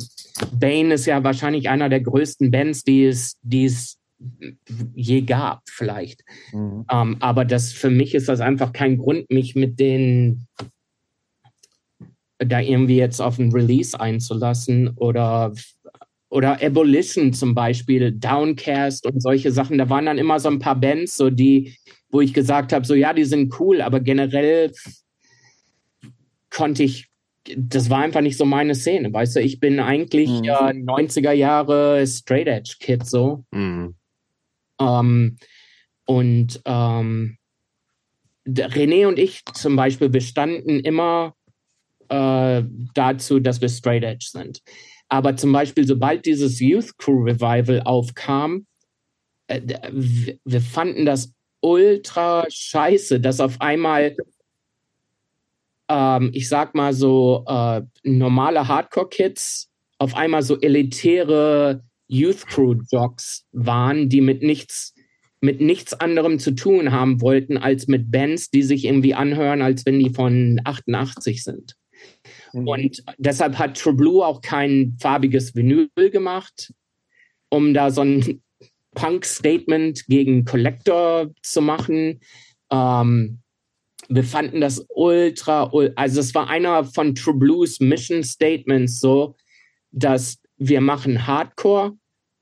Bane 0.52 0.94
ist 0.94 1.07
ja 1.07 1.23
wahrscheinlich 1.25 1.68
einer 1.68 1.89
der 1.89 2.00
größten 2.00 2.50
Bands, 2.50 2.83
die 2.84 3.05
es, 3.05 3.39
die 3.42 3.65
es 3.65 3.98
je 4.95 5.23
gab, 5.23 5.63
vielleicht. 5.69 6.25
Mhm. 6.53 6.85
Ähm, 6.91 7.17
aber 7.21 7.45
das 7.45 7.73
für 7.73 7.91
mich 7.91 8.15
ist 8.15 8.29
das 8.29 8.41
einfach 8.41 8.73
kein 8.73 8.99
Grund, 8.99 9.31
mich 9.31 9.55
mit 9.55 9.79
den 9.79 10.47
da 12.39 12.61
irgendwie 12.61 12.97
jetzt 12.97 13.21
auf 13.21 13.39
ein 13.39 13.53
Release 13.53 13.99
einzulassen 13.99 14.91
oder 14.97 15.53
oder 16.31 16.63
Abolition 16.63 17.33
zum 17.33 17.55
Beispiel, 17.55 18.13
Downcast 18.13 19.07
und 19.07 19.23
solche 19.23 19.51
Sachen. 19.51 19.79
Da 19.79 19.89
waren 19.89 20.07
dann 20.07 20.19
immer 20.19 20.39
so 20.39 20.51
ein 20.51 20.59
paar 20.59 20.79
Bands, 20.79 21.17
so 21.17 21.31
die, 21.31 21.75
wo 22.11 22.21
ich 22.21 22.35
gesagt 22.35 22.73
habe, 22.73 22.85
so 22.85 22.95
ja, 22.95 23.15
die 23.15 23.25
sind 23.25 23.59
cool, 23.59 23.81
aber 23.81 24.01
generell 24.01 24.73
konnte 26.51 26.83
ich, 26.83 27.09
das 27.57 27.89
war 27.89 28.01
einfach 28.01 28.21
nicht 28.21 28.37
so 28.37 28.45
meine 28.45 28.75
Szene. 28.75 29.11
Weißt 29.11 29.37
du, 29.37 29.41
ich 29.41 29.59
bin 29.59 29.81
eigentlich 29.81 30.29
mhm. 30.29 30.45
äh, 30.45 30.75
90er 30.75 31.33
Jahre 31.33 32.07
Straight 32.07 32.47
Edge 32.47 32.77
Kid 32.79 33.07
so. 33.07 33.45
Mhm. 33.51 33.95
Ähm, 34.81 35.36
und 36.05 36.60
ähm, 36.65 37.39
René 38.47 39.07
und 39.07 39.18
ich 39.18 39.44
zum 39.52 39.76
Beispiel 39.76 40.08
bestanden 40.08 40.81
immer 40.81 41.34
äh, 42.08 42.62
dazu, 42.94 43.40
dass 43.40 43.60
wir 43.60 43.68
Straight 43.68 44.05
Edge 44.05 44.28
sind. 44.31 44.62
Aber 45.08 45.36
zum 45.36 45.52
Beispiel, 45.52 45.86
sobald 45.86 46.26
dieses 46.26 46.60
Youth 46.60 46.97
Crew 46.98 47.24
Revival 47.24 47.82
aufkam, 47.82 48.66
äh, 49.48 49.60
wir 50.44 50.60
fanden 50.60 51.05
das 51.07 51.32
ultra 51.60 52.47
scheiße, 52.48 53.20
dass 53.20 53.40
auf 53.40 53.60
einmal, 53.60 54.16
ähm, 55.89 56.31
ich 56.32 56.48
sag 56.48 56.74
mal 56.74 56.92
so, 56.92 57.44
äh, 57.47 57.82
normale 58.02 58.68
Hardcore-Kids 58.68 59.70
auf 59.98 60.15
einmal 60.15 60.42
so 60.42 60.60
elitäre 60.60 61.82
Youth 62.09 62.47
Crew 62.47 62.77
Jocks 62.91 63.47
waren, 63.53 64.09
die 64.09 64.20
mit 64.20 64.43
nichts 64.43 64.95
mit 65.41 65.61
nichts 65.61 65.95
anderem 65.95 66.39
zu 66.39 66.53
tun 66.53 66.91
haben 66.91 67.20
wollten 67.20 67.57
als 67.57 67.87
mit 67.87 68.11
Bands, 68.11 68.51
die 68.51 68.62
sich 68.62 68.85
irgendwie 68.85 69.15
anhören, 69.15 69.62
als 69.62 69.87
wenn 69.87 70.01
die 70.01 70.11
von 70.11 70.61
88 70.65 71.45
sind. 71.45 71.77
Mhm. 72.53 72.69
Und 72.69 73.05
deshalb 73.19 73.59
hat 73.59 73.77
True 73.77 73.95
Blue 73.95 74.25
auch 74.25 74.41
kein 74.41 74.97
farbiges 75.01 75.55
Vinyl 75.55 75.89
gemacht, 75.95 76.73
um 77.51 77.73
da 77.73 77.91
so 77.91 78.03
ein 78.03 78.43
Punk-Statement 78.95 80.07
gegen 80.07 80.45
Collector 80.45 81.31
zu 81.43 81.62
machen. 81.62 82.20
Ähm, 82.70 83.39
wir 84.09 84.25
fanden 84.25 84.61
das 84.61 84.85
ultra, 84.89 85.70
also 85.95 86.20
es 86.20 86.35
war 86.35 86.49
einer 86.49 86.85
von 86.85 87.15
True 87.15 87.35
Blues 87.35 87.78
Mission 87.78 88.25
Statements 88.25 89.01
so, 89.01 89.37
dass 89.93 90.39
wir 90.59 90.81
machen 90.81 91.27
Hardcore, 91.27 91.93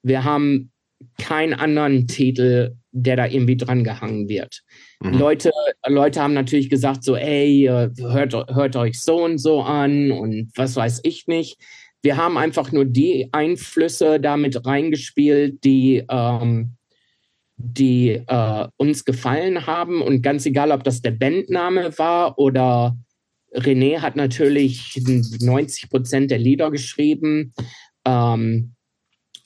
wir 0.02 0.24
haben 0.24 0.72
keinen 1.18 1.54
anderen 1.54 2.08
Titel, 2.08 2.76
der 2.90 3.16
da 3.16 3.26
irgendwie 3.26 3.56
dran 3.56 3.84
gehangen 3.84 4.28
wird. 4.28 4.62
Mhm. 5.00 5.18
Leute, 5.18 5.50
Leute 5.86 6.22
haben 6.22 6.34
natürlich 6.34 6.70
gesagt 6.70 7.04
so, 7.04 7.16
ey, 7.16 7.66
hört, 7.66 8.32
hört 8.32 8.76
euch 8.76 9.00
so 9.00 9.22
und 9.24 9.38
so 9.38 9.62
an 9.62 10.10
und 10.10 10.50
was 10.54 10.76
weiß 10.76 11.00
ich 11.04 11.26
nicht. 11.26 11.60
Wir 12.02 12.16
haben 12.16 12.38
einfach 12.38 12.72
nur 12.72 12.84
die 12.84 13.28
Einflüsse 13.32 14.20
damit 14.20 14.64
reingespielt, 14.64 15.64
die, 15.64 16.04
ähm, 16.08 16.76
die 17.56 18.22
äh, 18.26 18.68
uns 18.76 19.04
gefallen 19.04 19.66
haben. 19.66 20.00
Und 20.02 20.22
ganz 20.22 20.46
egal, 20.46 20.70
ob 20.70 20.84
das 20.84 21.02
der 21.02 21.10
Bandname 21.10 21.98
war 21.98 22.38
oder 22.38 22.96
René 23.54 24.00
hat 24.00 24.16
natürlich 24.16 25.00
90 25.40 25.90
Prozent 25.90 26.30
der 26.30 26.38
Lieder 26.38 26.70
geschrieben. 26.70 27.54
Ähm, 28.06 28.72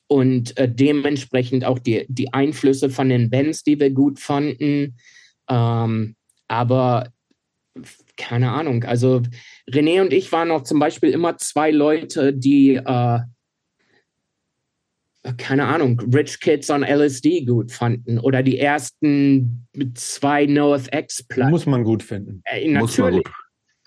und 0.06 0.56
äh, 0.58 0.68
dementsprechend 0.68 1.64
auch 1.64 1.78
die, 1.78 2.04
die 2.08 2.32
Einflüsse 2.32 2.90
von 2.90 3.08
den 3.08 3.30
Bands, 3.30 3.62
die 3.62 3.78
wir 3.78 3.90
gut 3.90 4.18
fanden. 4.18 4.96
Ähm, 5.48 6.16
aber 6.48 7.12
keine 8.16 8.50
Ahnung, 8.50 8.84
also 8.84 9.22
René 9.70 10.00
und 10.02 10.12
ich 10.12 10.30
waren 10.32 10.50
auch 10.50 10.62
zum 10.62 10.78
Beispiel 10.78 11.10
immer 11.10 11.38
zwei 11.38 11.70
Leute, 11.70 12.34
die 12.34 12.74
äh, 12.74 13.20
keine 15.36 15.66
Ahnung, 15.66 16.00
Rich 16.12 16.40
Kids 16.40 16.70
on 16.70 16.82
LSD 16.82 17.44
gut 17.44 17.72
fanden 17.72 18.18
oder 18.18 18.42
die 18.42 18.58
ersten 18.58 19.66
zwei 19.94 20.46
NoFX 20.46 21.24
Platten. 21.24 21.50
Muss 21.50 21.66
man 21.66 21.84
gut 21.84 22.02
finden. 22.02 22.42
Äh, 22.44 22.68
natürlich. 22.68 23.24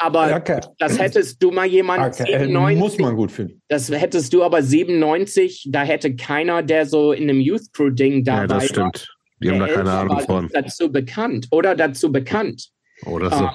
Aber 0.04 0.36
okay. 0.36 0.60
das 0.80 1.00
hättest 1.00 1.42
du 1.42 1.52
mal 1.52 1.66
jemand 1.66 2.14
okay. 2.14 2.40
97, 2.40 2.78
muss 2.78 2.98
man 2.98 3.16
gut 3.16 3.32
finden. 3.32 3.62
Das 3.70 3.90
hättest 3.90 4.34
du 4.34 4.44
aber 4.44 4.62
97, 4.62 5.70
da 5.72 5.84
hätte 5.84 6.14
keiner, 6.18 6.62
der 6.62 6.86
so 6.86 7.14
in 7.14 7.30
einem 7.30 7.40
Youth 7.40 7.72
Crew 7.72 7.90
Ding 7.90 8.26
dabei 8.26 8.42
Ja, 8.42 8.48
das 8.48 8.68
stimmt. 8.68 9.16
Die 9.42 9.50
haben 9.50 9.60
da 9.60 9.68
keine 9.68 9.92
Ahnung 9.92 10.20
von. 10.20 10.50
Dazu 10.54 10.92
bekannt 10.92 11.48
oder 11.52 11.74
dazu 11.76 12.12
bekannt. 12.12 12.70
Oder 13.06 13.32
so. 13.32 13.46
Uh, 13.46 13.50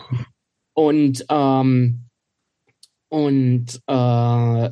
und 0.72 1.26
ähm, 1.28 2.04
und 3.08 3.80
äh, 3.86 4.70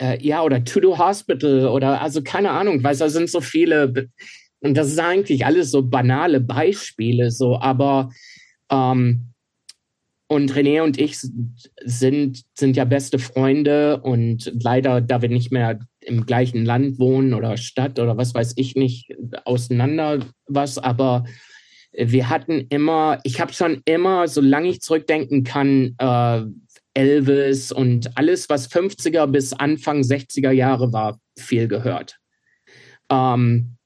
äh, 0.00 0.26
ja, 0.26 0.42
oder 0.42 0.64
To 0.64 0.80
Do 0.80 0.98
Hospital 0.98 1.68
oder 1.68 2.00
also 2.00 2.22
keine 2.22 2.50
Ahnung, 2.50 2.82
weil 2.82 2.96
da 2.96 3.08
sind 3.08 3.30
so 3.30 3.40
viele, 3.40 4.08
und 4.60 4.74
das 4.76 4.88
ist 4.88 4.98
eigentlich 4.98 5.46
alles 5.46 5.70
so 5.70 5.82
banale 5.82 6.40
Beispiele, 6.40 7.30
so, 7.30 7.58
aber 7.58 8.10
ähm, 8.70 9.31
und 10.32 10.54
René 10.54 10.82
und 10.82 10.98
ich 10.98 11.18
sind, 11.84 12.42
sind 12.54 12.74
ja 12.74 12.86
beste 12.86 13.18
Freunde 13.18 14.00
und 14.00 14.50
leider, 14.58 15.02
da 15.02 15.20
wir 15.20 15.28
nicht 15.28 15.52
mehr 15.52 15.78
im 16.00 16.24
gleichen 16.24 16.64
Land 16.64 16.98
wohnen 16.98 17.34
oder 17.34 17.58
Stadt 17.58 17.98
oder 17.98 18.16
was 18.16 18.34
weiß 18.34 18.54
ich 18.56 18.74
nicht, 18.74 19.14
auseinander 19.44 20.20
was, 20.46 20.78
aber 20.78 21.24
wir 21.92 22.30
hatten 22.30 22.66
immer, 22.70 23.20
ich 23.24 23.42
habe 23.42 23.52
schon 23.52 23.82
immer, 23.84 24.26
solange 24.26 24.70
ich 24.70 24.80
zurückdenken 24.80 25.44
kann, 25.44 25.96
äh, 25.98 26.44
Elvis 26.94 27.70
und 27.70 28.16
alles, 28.16 28.48
was 28.48 28.70
50er 28.70 29.26
bis 29.26 29.52
Anfang 29.52 30.00
60er 30.00 30.50
Jahre 30.50 30.94
war, 30.94 31.20
viel 31.38 31.68
gehört. 31.68 32.16
Ähm, 33.10 33.76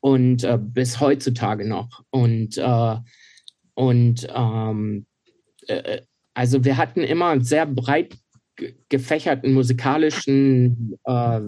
und 0.00 0.44
äh, 0.44 0.58
bis 0.60 1.00
heutzutage 1.00 1.66
noch. 1.66 2.02
Und, 2.10 2.58
äh, 2.58 2.96
und 3.74 4.28
ähm, 4.34 5.05
äh, 5.68 6.02
also 6.34 6.64
wir 6.64 6.76
hatten 6.76 7.00
immer 7.00 7.28
einen 7.28 7.44
sehr 7.44 7.66
breit 7.66 8.16
gefächerten 8.88 9.52
musikalischen 9.52 10.98
äh, 11.04 11.40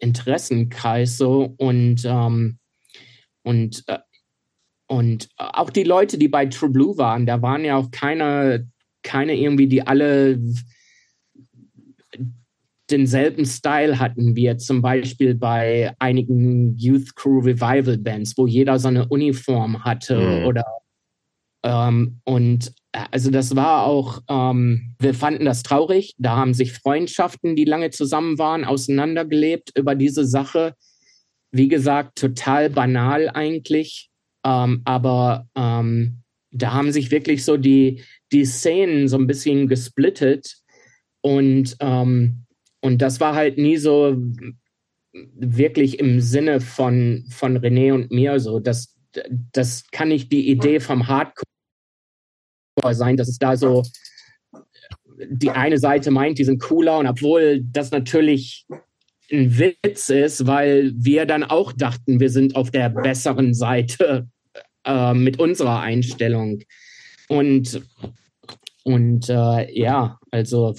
Interessenkreis 0.00 1.16
so 1.16 1.54
und 1.58 2.02
ähm, 2.04 2.58
und 3.42 3.84
äh, 3.86 3.98
und 4.88 5.28
auch 5.36 5.70
die 5.70 5.84
Leute, 5.84 6.18
die 6.18 6.26
bei 6.26 6.46
True 6.46 6.70
Blue 6.70 6.98
waren, 6.98 7.24
da 7.24 7.42
waren 7.42 7.64
ja 7.64 7.76
auch 7.76 7.90
keine 7.92 8.68
keine 9.02 9.36
irgendwie, 9.36 9.68
die 9.68 9.86
alle 9.86 10.40
denselben 12.90 13.46
Style 13.46 13.98
hatten, 13.98 14.34
wie 14.34 14.42
jetzt 14.42 14.66
zum 14.66 14.82
Beispiel 14.82 15.34
bei 15.34 15.94
einigen 15.98 16.76
Youth 16.76 17.14
Crew 17.14 17.38
Revival 17.38 17.98
Bands, 17.98 18.36
wo 18.36 18.46
jeder 18.46 18.78
so 18.78 18.88
eine 18.88 19.06
Uniform 19.08 19.84
hatte 19.84 20.18
mhm. 20.18 20.46
oder 20.46 20.64
ähm, 21.62 22.20
und 22.24 22.72
also 22.92 23.30
das 23.30 23.54
war 23.54 23.84
auch, 23.84 24.20
ähm, 24.28 24.94
wir 24.98 25.14
fanden 25.14 25.44
das 25.44 25.62
traurig. 25.62 26.14
Da 26.18 26.36
haben 26.36 26.54
sich 26.54 26.72
Freundschaften, 26.72 27.54
die 27.54 27.64
lange 27.64 27.90
zusammen 27.90 28.38
waren, 28.38 28.64
auseinandergelebt 28.64 29.72
über 29.76 29.94
diese 29.94 30.26
Sache. 30.26 30.74
Wie 31.52 31.68
gesagt, 31.68 32.18
total 32.18 32.70
banal 32.70 33.28
eigentlich. 33.28 34.10
Ähm, 34.44 34.82
aber 34.84 35.46
ähm, 35.54 36.22
da 36.50 36.72
haben 36.72 36.90
sich 36.90 37.10
wirklich 37.10 37.44
so 37.44 37.56
die, 37.56 38.02
die 38.32 38.44
Szenen 38.44 39.06
so 39.06 39.18
ein 39.18 39.26
bisschen 39.26 39.68
gesplittet. 39.68 40.56
Und, 41.20 41.76
ähm, 41.80 42.44
und 42.80 43.02
das 43.02 43.20
war 43.20 43.34
halt 43.34 43.56
nie 43.58 43.76
so 43.76 44.16
wirklich 45.12 45.98
im 45.98 46.20
Sinne 46.20 46.60
von, 46.60 47.24
von 47.30 47.58
René 47.58 47.92
und 47.92 48.10
mir 48.10 48.40
so. 48.40 48.58
Das, 48.58 48.96
das 49.52 49.88
kann 49.90 50.08
nicht 50.08 50.32
die 50.32 50.48
Idee 50.48 50.80
vom 50.80 51.06
Hardcore 51.06 51.49
sein, 52.92 53.16
dass 53.16 53.28
es 53.28 53.38
da 53.38 53.56
so 53.56 53.82
die 55.28 55.50
eine 55.50 55.78
Seite 55.78 56.10
meint, 56.10 56.38
die 56.38 56.44
sind 56.44 56.60
cooler 56.60 56.98
und 56.98 57.06
obwohl 57.06 57.62
das 57.62 57.90
natürlich 57.90 58.66
ein 59.30 59.58
Witz 59.58 60.08
ist, 60.08 60.46
weil 60.46 60.92
wir 60.96 61.26
dann 61.26 61.44
auch 61.44 61.72
dachten, 61.72 62.20
wir 62.20 62.30
sind 62.30 62.56
auf 62.56 62.70
der 62.70 62.88
besseren 62.88 63.54
Seite 63.54 64.28
äh, 64.84 65.14
mit 65.14 65.38
unserer 65.38 65.80
Einstellung. 65.80 66.62
Und, 67.28 67.82
und 68.82 69.28
äh, 69.28 69.78
ja, 69.78 70.18
also 70.30 70.74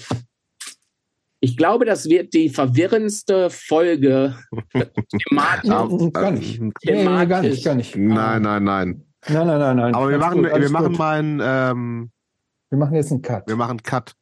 ich 1.40 1.56
glaube, 1.56 1.84
das 1.84 2.08
wird 2.08 2.34
die 2.34 2.50
verwirrendste 2.50 3.50
Folge 3.50 4.36
thematisch. 5.28 6.12
Gar 6.12 6.30
nicht. 6.32 6.60
Nee, 6.84 7.04
gar 7.04 7.42
nicht, 7.42 7.64
gar 7.64 7.74
nicht. 7.74 7.96
Nein, 7.96 8.42
nein, 8.42 8.64
nein. 8.64 9.11
Nein, 9.28 9.46
nein, 9.46 9.58
nein, 9.58 9.76
nein. 9.76 9.94
Aber 9.94 10.10
wir 10.10 10.18
machen, 10.18 10.42
gut, 10.42 10.52
wir 10.52 10.70
machen 10.70 10.96
mal 10.96 11.18
einen, 11.18 11.40
ähm, 11.42 12.10
Wir 12.70 12.78
machen 12.78 12.94
jetzt 12.94 13.12
einen 13.12 13.22
Cut. 13.22 13.46
Wir 13.46 13.56
machen 13.56 13.70
einen 13.70 13.82
Cut. 13.82 14.14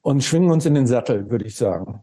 Und 0.00 0.24
schwingen 0.24 0.50
uns 0.50 0.64
in 0.64 0.74
den 0.74 0.86
Sattel, 0.86 1.30
würde 1.30 1.44
ich 1.44 1.56
sagen. 1.56 2.02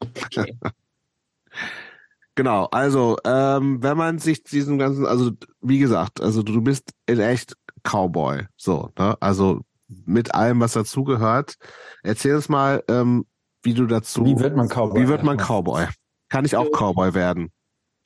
Okay. 0.00 0.58
genau, 2.34 2.66
also, 2.66 3.16
ähm, 3.24 3.82
wenn 3.82 3.96
man 3.96 4.18
sich 4.18 4.42
diesen 4.42 4.78
ganzen, 4.78 5.06
also, 5.06 5.30
wie 5.60 5.78
gesagt, 5.78 6.20
also 6.20 6.42
du 6.42 6.60
bist 6.60 6.92
in 7.06 7.20
echt 7.20 7.56
Cowboy. 7.82 8.46
So, 8.56 8.90
ne? 8.98 9.16
Also 9.20 9.62
mit 10.04 10.34
allem, 10.34 10.60
was 10.60 10.74
dazugehört. 10.74 11.54
Erzähl 12.02 12.34
uns 12.34 12.48
mal, 12.48 12.82
ähm, 12.88 13.24
wie 13.62 13.74
du 13.74 13.86
dazu. 13.86 14.24
Wie 14.24 14.38
wird 14.38 14.56
man 14.56 14.68
Cowboy? 14.68 15.02
Wie 15.02 15.08
wird 15.08 15.22
man 15.22 15.38
Cowboy? 15.38 15.86
Kann 16.28 16.44
ich 16.44 16.56
auch 16.56 16.70
Cowboy 16.70 17.14
werden? 17.14 17.50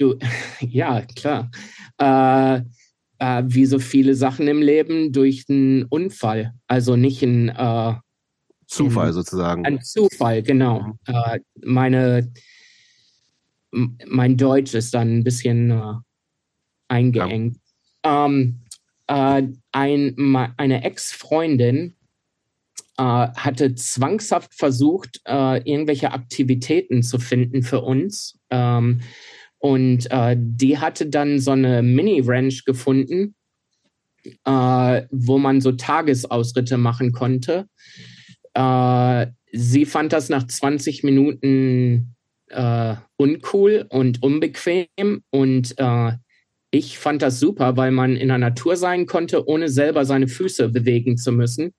Du, 0.02 0.18
ja, 0.60 1.02
klar. 1.02 1.48
Äh, 1.98 2.62
äh, 3.18 3.44
wie 3.46 3.66
so 3.66 3.78
viele 3.78 4.16
Sachen 4.16 4.48
im 4.48 4.60
Leben 4.60 5.12
durch 5.12 5.44
einen 5.48 5.84
Unfall. 5.84 6.54
Also 6.66 6.96
nicht 6.96 7.22
ein 7.22 7.50
äh, 7.50 7.94
Zufall 8.66 9.08
in, 9.08 9.12
sozusagen. 9.12 9.64
Ein 9.64 9.80
Zufall, 9.80 10.42
genau. 10.42 10.80
Mhm. 10.80 10.98
Äh, 11.06 11.38
meine, 11.64 12.32
mein 13.70 14.36
Deutsch 14.36 14.74
ist 14.74 14.92
dann 14.92 15.18
ein 15.18 15.24
bisschen 15.24 15.70
äh, 15.70 15.94
eingeengt. 16.88 17.58
Ja. 18.04 18.26
Ähm, 18.26 18.62
äh, 19.06 19.42
ein, 19.70 20.36
eine 20.56 20.82
Ex-Freundin 20.84 21.94
hatte 22.98 23.74
zwangshaft 23.74 24.54
versucht, 24.54 25.22
irgendwelche 25.26 26.12
Aktivitäten 26.12 27.02
zu 27.02 27.18
finden 27.18 27.62
für 27.64 27.80
uns. 27.80 28.38
Ähm, 28.50 29.00
und 29.62 30.10
äh, 30.10 30.36
die 30.36 30.78
hatte 30.78 31.06
dann 31.06 31.38
so 31.38 31.52
eine 31.52 31.82
Mini-Ranch 31.82 32.64
gefunden, 32.64 33.36
äh, 34.44 35.02
wo 35.10 35.38
man 35.38 35.60
so 35.60 35.70
Tagesausritte 35.70 36.76
machen 36.76 37.12
konnte. 37.12 37.68
Äh, 38.54 39.28
sie 39.52 39.86
fand 39.86 40.12
das 40.12 40.28
nach 40.30 40.48
20 40.48 41.04
Minuten 41.04 42.16
äh, 42.48 42.96
uncool 43.16 43.86
und 43.88 44.20
unbequem 44.20 45.22
und 45.30 45.74
äh, 45.78 46.12
ich 46.72 46.98
fand 46.98 47.22
das 47.22 47.38
super, 47.38 47.76
weil 47.76 47.92
man 47.92 48.16
in 48.16 48.28
der 48.28 48.38
Natur 48.38 48.74
sein 48.76 49.06
konnte, 49.06 49.46
ohne 49.46 49.68
selber 49.68 50.04
seine 50.04 50.26
Füße 50.26 50.70
bewegen 50.70 51.16
zu 51.16 51.30
müssen. 51.30 51.72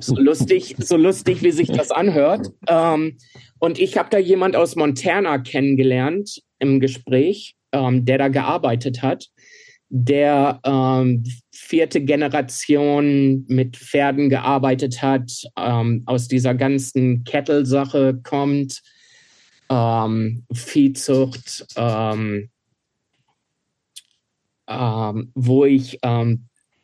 So 0.00 0.16
lustig, 0.16 0.76
so 0.78 0.96
lustig, 0.96 1.42
wie 1.42 1.50
sich 1.50 1.68
das 1.68 1.90
anhört. 1.90 2.50
Ähm, 2.68 3.18
und 3.58 3.78
ich 3.78 3.96
habe 3.96 4.10
da 4.10 4.18
jemand 4.18 4.54
aus 4.54 4.76
Montana 4.76 5.38
kennengelernt, 5.38 6.40
im 6.58 6.80
Gespräch, 6.80 7.56
ähm, 7.72 8.04
der 8.04 8.18
da 8.18 8.28
gearbeitet 8.28 9.02
hat, 9.02 9.28
der 9.90 10.60
ähm, 10.64 11.24
vierte 11.50 12.00
Generation 12.02 13.44
mit 13.48 13.76
Pferden 13.76 14.28
gearbeitet 14.28 15.02
hat, 15.02 15.30
ähm, 15.56 16.02
aus 16.06 16.28
dieser 16.28 16.54
ganzen 16.54 17.24
Kettle-Sache 17.24 18.20
kommt, 18.22 18.82
ähm, 19.70 20.44
Viehzucht, 20.52 21.66
ähm, 21.76 22.50
ähm, 24.66 25.32
wo 25.34 25.64
ich, 25.64 25.98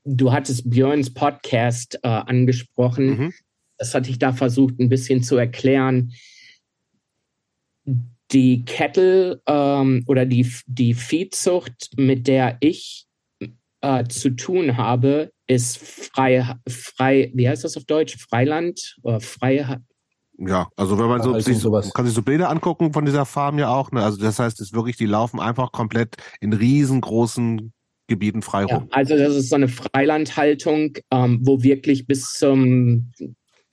du 0.04 0.32
hattest 0.32 0.70
Björns 0.70 1.12
Podcast 1.12 1.98
äh, 2.02 2.08
angesprochen. 2.08 3.06
Mhm. 3.06 3.32
Das 3.78 3.94
hatte 3.94 4.10
ich 4.10 4.18
da 4.18 4.32
versucht, 4.32 4.78
ein 4.78 4.88
bisschen 4.88 5.22
zu 5.22 5.36
erklären 5.36 6.12
die 8.32 8.64
Kettle 8.64 9.42
ähm, 9.46 10.04
oder 10.06 10.26
die, 10.26 10.50
die 10.66 10.94
Viehzucht, 10.94 11.90
mit 11.96 12.26
der 12.26 12.56
ich 12.60 13.06
äh, 13.80 14.04
zu 14.04 14.30
tun 14.30 14.76
habe, 14.76 15.30
ist 15.46 15.78
frei, 15.78 16.56
frei, 16.68 17.30
wie 17.34 17.48
heißt 17.48 17.64
das 17.64 17.76
auf 17.76 17.84
Deutsch? 17.84 18.16
Freiland 18.16 18.96
oder 19.02 19.20
freie. 19.20 19.82
Ja, 20.38 20.68
also 20.74 20.98
wenn 20.98 21.06
man 21.06 21.22
so, 21.22 21.38
sich, 21.38 21.58
sowas. 21.58 21.92
kann 21.92 22.06
sich 22.06 22.14
so 22.14 22.22
Bilder 22.22 22.50
angucken 22.50 22.92
von 22.92 23.04
dieser 23.04 23.24
Farm 23.24 23.58
ja 23.58 23.68
auch. 23.68 23.92
Ne? 23.92 24.02
Also 24.02 24.18
das 24.18 24.38
heißt, 24.38 24.60
es 24.60 24.68
ist 24.68 24.74
wirklich, 24.74 24.96
die 24.96 25.06
laufen 25.06 25.38
einfach 25.38 25.70
komplett 25.70 26.16
in 26.40 26.52
riesengroßen 26.52 27.72
Gebieten 28.06 28.42
frei 28.42 28.64
rum. 28.64 28.88
Ja, 28.88 28.88
also 28.90 29.16
das 29.16 29.34
ist 29.34 29.48
so 29.48 29.56
eine 29.56 29.68
Freilandhaltung, 29.68 30.98
ähm, 31.10 31.40
wo 31.42 31.62
wirklich 31.62 32.06
bis 32.06 32.32
zum 32.32 33.10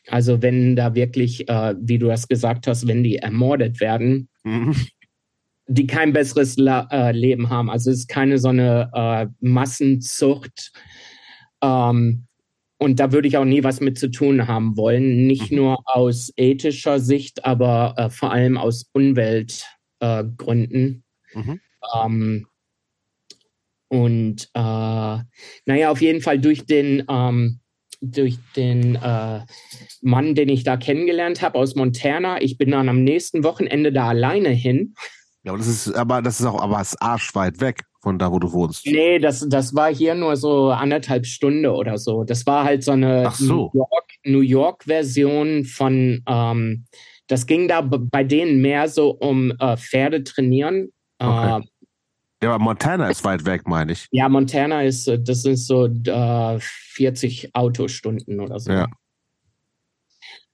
also 0.07 0.41
wenn 0.41 0.75
da 0.75 0.95
wirklich, 0.95 1.47
äh, 1.47 1.75
wie 1.79 1.99
du 1.99 2.07
das 2.07 2.27
gesagt 2.27 2.67
hast, 2.67 2.87
wenn 2.87 3.03
die 3.03 3.17
ermordet 3.17 3.79
werden, 3.79 4.29
mhm. 4.43 4.75
die 5.67 5.87
kein 5.87 6.13
besseres 6.13 6.57
La 6.57 6.87
äh, 6.91 7.11
Leben 7.11 7.49
haben. 7.49 7.69
Also 7.69 7.91
es 7.91 7.99
ist 7.99 8.07
keine 8.07 8.37
so 8.37 8.49
eine 8.49 8.89
äh, 8.93 9.27
Massenzucht. 9.39 10.71
Ähm, 11.61 12.25
und 12.77 12.99
da 12.99 13.11
würde 13.11 13.27
ich 13.27 13.37
auch 13.37 13.45
nie 13.45 13.63
was 13.63 13.79
mit 13.79 13.99
zu 13.99 14.09
tun 14.09 14.47
haben 14.47 14.75
wollen. 14.75 15.27
Nicht 15.27 15.51
mhm. 15.51 15.57
nur 15.57 15.77
aus 15.85 16.31
ethischer 16.35 16.99
Sicht, 16.99 17.45
aber 17.45 17.93
äh, 17.97 18.09
vor 18.09 18.31
allem 18.31 18.57
aus 18.57 18.89
Umweltgründen. 18.93 21.03
Mhm. 21.33 21.59
Ähm, 21.95 22.47
und 23.91 24.47
äh, 24.53 25.17
naja, 25.65 25.91
auf 25.91 26.01
jeden 26.01 26.21
Fall 26.21 26.39
durch 26.39 26.65
den 26.65 27.03
ähm, 27.09 27.59
durch 27.99 28.37
den 28.55 28.95
äh, 28.95 29.41
Mann, 30.01 30.33
den 30.33 30.47
ich 30.47 30.63
da 30.63 30.77
kennengelernt 30.77 31.41
habe 31.41 31.59
aus 31.59 31.75
Montana. 31.75 32.41
Ich 32.41 32.57
bin 32.57 32.71
dann 32.71 32.87
am 32.87 33.03
nächsten 33.03 33.43
Wochenende 33.43 33.91
da 33.91 34.07
alleine 34.07 34.49
hin. 34.49 34.95
Ja, 35.43 35.51
aber 35.51 35.57
das 35.57 35.67
ist, 35.67 35.93
aber 35.93 36.21
das 36.21 36.39
ist 36.39 36.45
auch, 36.45 36.61
aber 36.61 36.79
es 36.79 36.93
ist 36.93 37.01
arschweit 37.01 37.59
weg 37.59 37.81
von 38.01 38.17
da, 38.17 38.31
wo 38.31 38.39
du 38.39 38.53
wohnst. 38.53 38.85
Nee, 38.85 39.19
das, 39.19 39.45
das 39.49 39.75
war 39.75 39.93
hier 39.93 40.15
nur 40.15 40.37
so 40.37 40.69
anderthalb 40.69 41.25
Stunden 41.25 41.65
oder 41.65 41.97
so. 41.97 42.23
Das 42.23 42.45
war 42.45 42.63
halt 42.63 42.83
so 42.83 42.93
eine 42.93 43.29
so. 43.31 43.71
New 43.73 43.79
York, 43.79 44.05
New 44.23 44.39
York 44.39 44.83
Version 44.85 45.65
von, 45.65 46.23
ähm, 46.27 46.85
das 47.27 47.45
ging 47.45 47.67
da 47.67 47.81
bei 47.81 48.23
denen 48.23 48.61
mehr 48.61 48.87
so 48.87 49.11
um 49.11 49.51
äh, 49.59 49.75
Pferde 49.75 50.23
trainieren. 50.23 50.93
Okay. 51.19 51.61
Ja, 52.43 52.55
aber 52.55 52.63
Montana 52.63 53.09
ist 53.09 53.23
weit 53.23 53.45
weg, 53.45 53.67
meine 53.67 53.91
ich. 53.91 54.07
ja, 54.11 54.27
Montana 54.27 54.83
ist, 54.83 55.07
äh, 55.07 55.21
das 55.21 55.43
sind 55.43 55.57
so 55.57 55.85
äh, 55.85 56.59
40 56.59 57.53
Autostunden 57.53 58.39
oder 58.39 58.59
so. 58.59 58.71
Ja. 58.71 58.87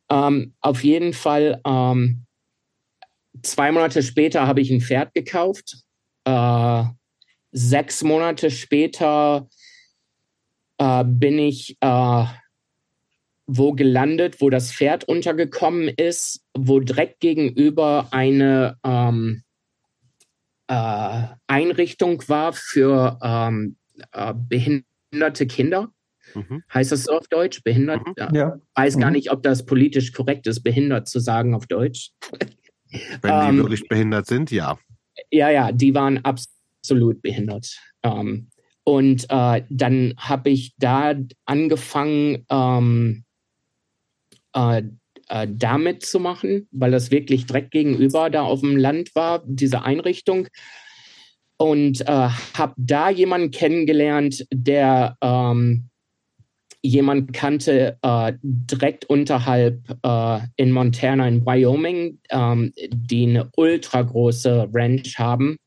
Ähm, 0.10 0.54
auf 0.62 0.84
jeden 0.84 1.14
Fall, 1.14 1.62
ähm, 1.66 2.26
zwei 3.42 3.72
Monate 3.72 4.04
später 4.04 4.48
habe 4.48 4.62
ich 4.62 4.72
ein 4.72 4.82
Pferd 4.82 5.14
gekauft. 5.14 5.78
Äh, 6.26 6.84
sechs 7.52 8.04
Monate 8.04 8.52
später 8.52 9.48
äh, 10.78 11.04
bin 11.06 11.40
ich 11.40 11.78
äh, 11.82 12.26
wo 13.48 13.72
gelandet, 13.72 14.42
wo 14.42 14.50
das 14.50 14.74
Pferd 14.74 15.06
untergekommen 15.06 15.88
ist, 15.88 16.44
wo 16.54 16.82
direkt 16.82 17.22
gegenüber 17.22 18.08
eine 18.12 18.78
ähm, 18.84 19.44
äh, 20.68 21.24
Einrichtung 21.48 22.24
war 22.28 22.54
für 22.54 23.20
ähm, 23.24 23.78
äh, 24.12 24.34
behinderte 24.36 25.48
Kinder. 25.48 25.92
Mhm. 26.36 26.64
Heißt 26.74 26.92
das 26.92 27.06
so 27.06 27.14
auf 27.18 27.28
Deutsch? 27.28 27.64
Behindert? 27.64 28.06
Mhm. 28.06 28.36
Ja. 28.36 28.58
Weiß 28.76 28.98
gar 28.98 29.08
Mhm. 29.10 29.14
nicht, 29.16 29.32
ob 29.32 29.44
das 29.44 29.66
politisch 29.66 30.12
korrekt 30.12 30.46
ist, 30.48 30.62
behindert 30.62 31.08
zu 31.08 31.20
sagen 31.20 31.54
auf 31.56 31.68
Deutsch. 31.68 32.12
Wenn 33.22 33.32
Ähm, 33.34 33.52
die 33.52 33.58
wirklich 33.64 33.88
behindert 33.88 34.28
sind, 34.28 34.52
ja. 34.52 34.78
Ja, 35.32 35.50
ja, 35.50 35.72
die 35.72 35.94
waren 35.96 36.24
absolut 36.24 37.22
behindert. 37.22 37.78
Ähm, 38.04 38.50
und 38.84 39.26
äh, 39.30 39.64
dann 39.70 40.14
habe 40.18 40.50
ich 40.50 40.74
da 40.78 41.14
angefangen, 41.46 42.46
ähm, 42.50 43.26
äh, 44.54 44.84
äh, 45.30 45.48
damit 45.50 46.06
zu 46.06 46.20
machen, 46.20 46.68
weil 46.72 46.92
das 46.92 47.12
wirklich 47.12 47.46
direkt 47.46 47.72
gegenüber 47.72 48.30
da 48.30 48.44
auf 48.44 48.62
dem 48.62 48.78
Land 48.78 49.16
war, 49.16 49.44
diese 49.46 49.84
Einrichtung. 49.84 50.48
Und 51.58 52.02
äh, 52.02 52.30
habe 52.54 52.74
da 52.78 53.10
jemanden 53.10 53.52
kennengelernt, 53.52 54.46
der 54.54 55.18
ähm, 55.22 55.90
jemand 56.84 57.34
kannte 57.34 57.98
äh, 58.02 58.34
direkt 58.42 59.06
unterhalb 59.06 59.82
äh, 60.04 60.40
in 60.56 60.72
Montana, 60.72 61.28
in 61.28 61.46
Wyoming, 61.46 62.20
ähm, 62.30 62.74
die 62.90 63.24
eine 63.24 63.50
ultra 63.56 64.04
große 64.04 64.70
Ranch 64.72 65.18
haben. 65.18 65.58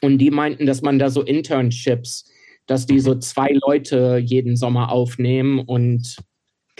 Und 0.00 0.18
die 0.18 0.30
meinten, 0.30 0.66
dass 0.66 0.82
man 0.82 0.98
da 0.98 1.10
so 1.10 1.22
Internships, 1.22 2.28
dass 2.66 2.86
die 2.86 3.00
so 3.00 3.14
zwei 3.14 3.56
Leute 3.66 4.18
jeden 4.18 4.56
Sommer 4.56 4.90
aufnehmen 4.90 5.60
und 5.60 6.16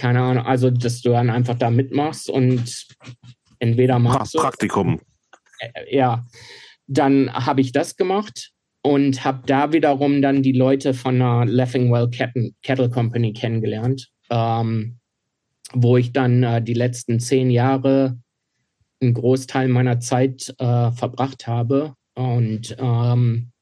keine 0.02 0.20
Ahnung, 0.20 0.44
also 0.44 0.68
dass 0.68 1.00
du 1.00 1.10
dann 1.10 1.30
einfach 1.30 1.54
da 1.54 1.70
mitmachst 1.70 2.28
und 2.28 2.88
entweder 3.60 3.94
Pra 3.94 3.98
machst 4.00 4.34
du 4.34 4.38
Praktikum. 4.38 5.00
äh, 5.60 5.96
ja, 5.96 6.26
dann 6.88 7.32
habe 7.32 7.60
ich 7.60 7.70
das 7.70 7.94
gemacht 7.96 8.50
und 8.82 9.24
habe 9.24 9.42
da 9.46 9.72
wiederum 9.72 10.20
dann 10.20 10.42
die 10.42 10.54
Leute 10.54 10.92
von 10.92 11.20
der 11.20 11.44
Leffingwell 11.44 12.10
Kettle, 12.10 12.90
Company 12.90 13.32
kennengelernt, 13.32 14.08
ähm, 14.28 14.98
wo 15.72 15.96
ich 15.96 16.12
dann 16.12 16.42
äh, 16.42 16.60
die 16.60 16.74
letzten 16.74 17.20
zehn 17.20 17.48
Jahre 17.48 18.18
einen 19.00 19.14
Großteil 19.14 19.68
meiner 19.68 20.00
Zeit 20.00 20.52
äh, 20.58 20.90
verbracht 20.90 21.46
habe 21.46 21.94
und 22.16 22.76
ähm, 22.80 23.52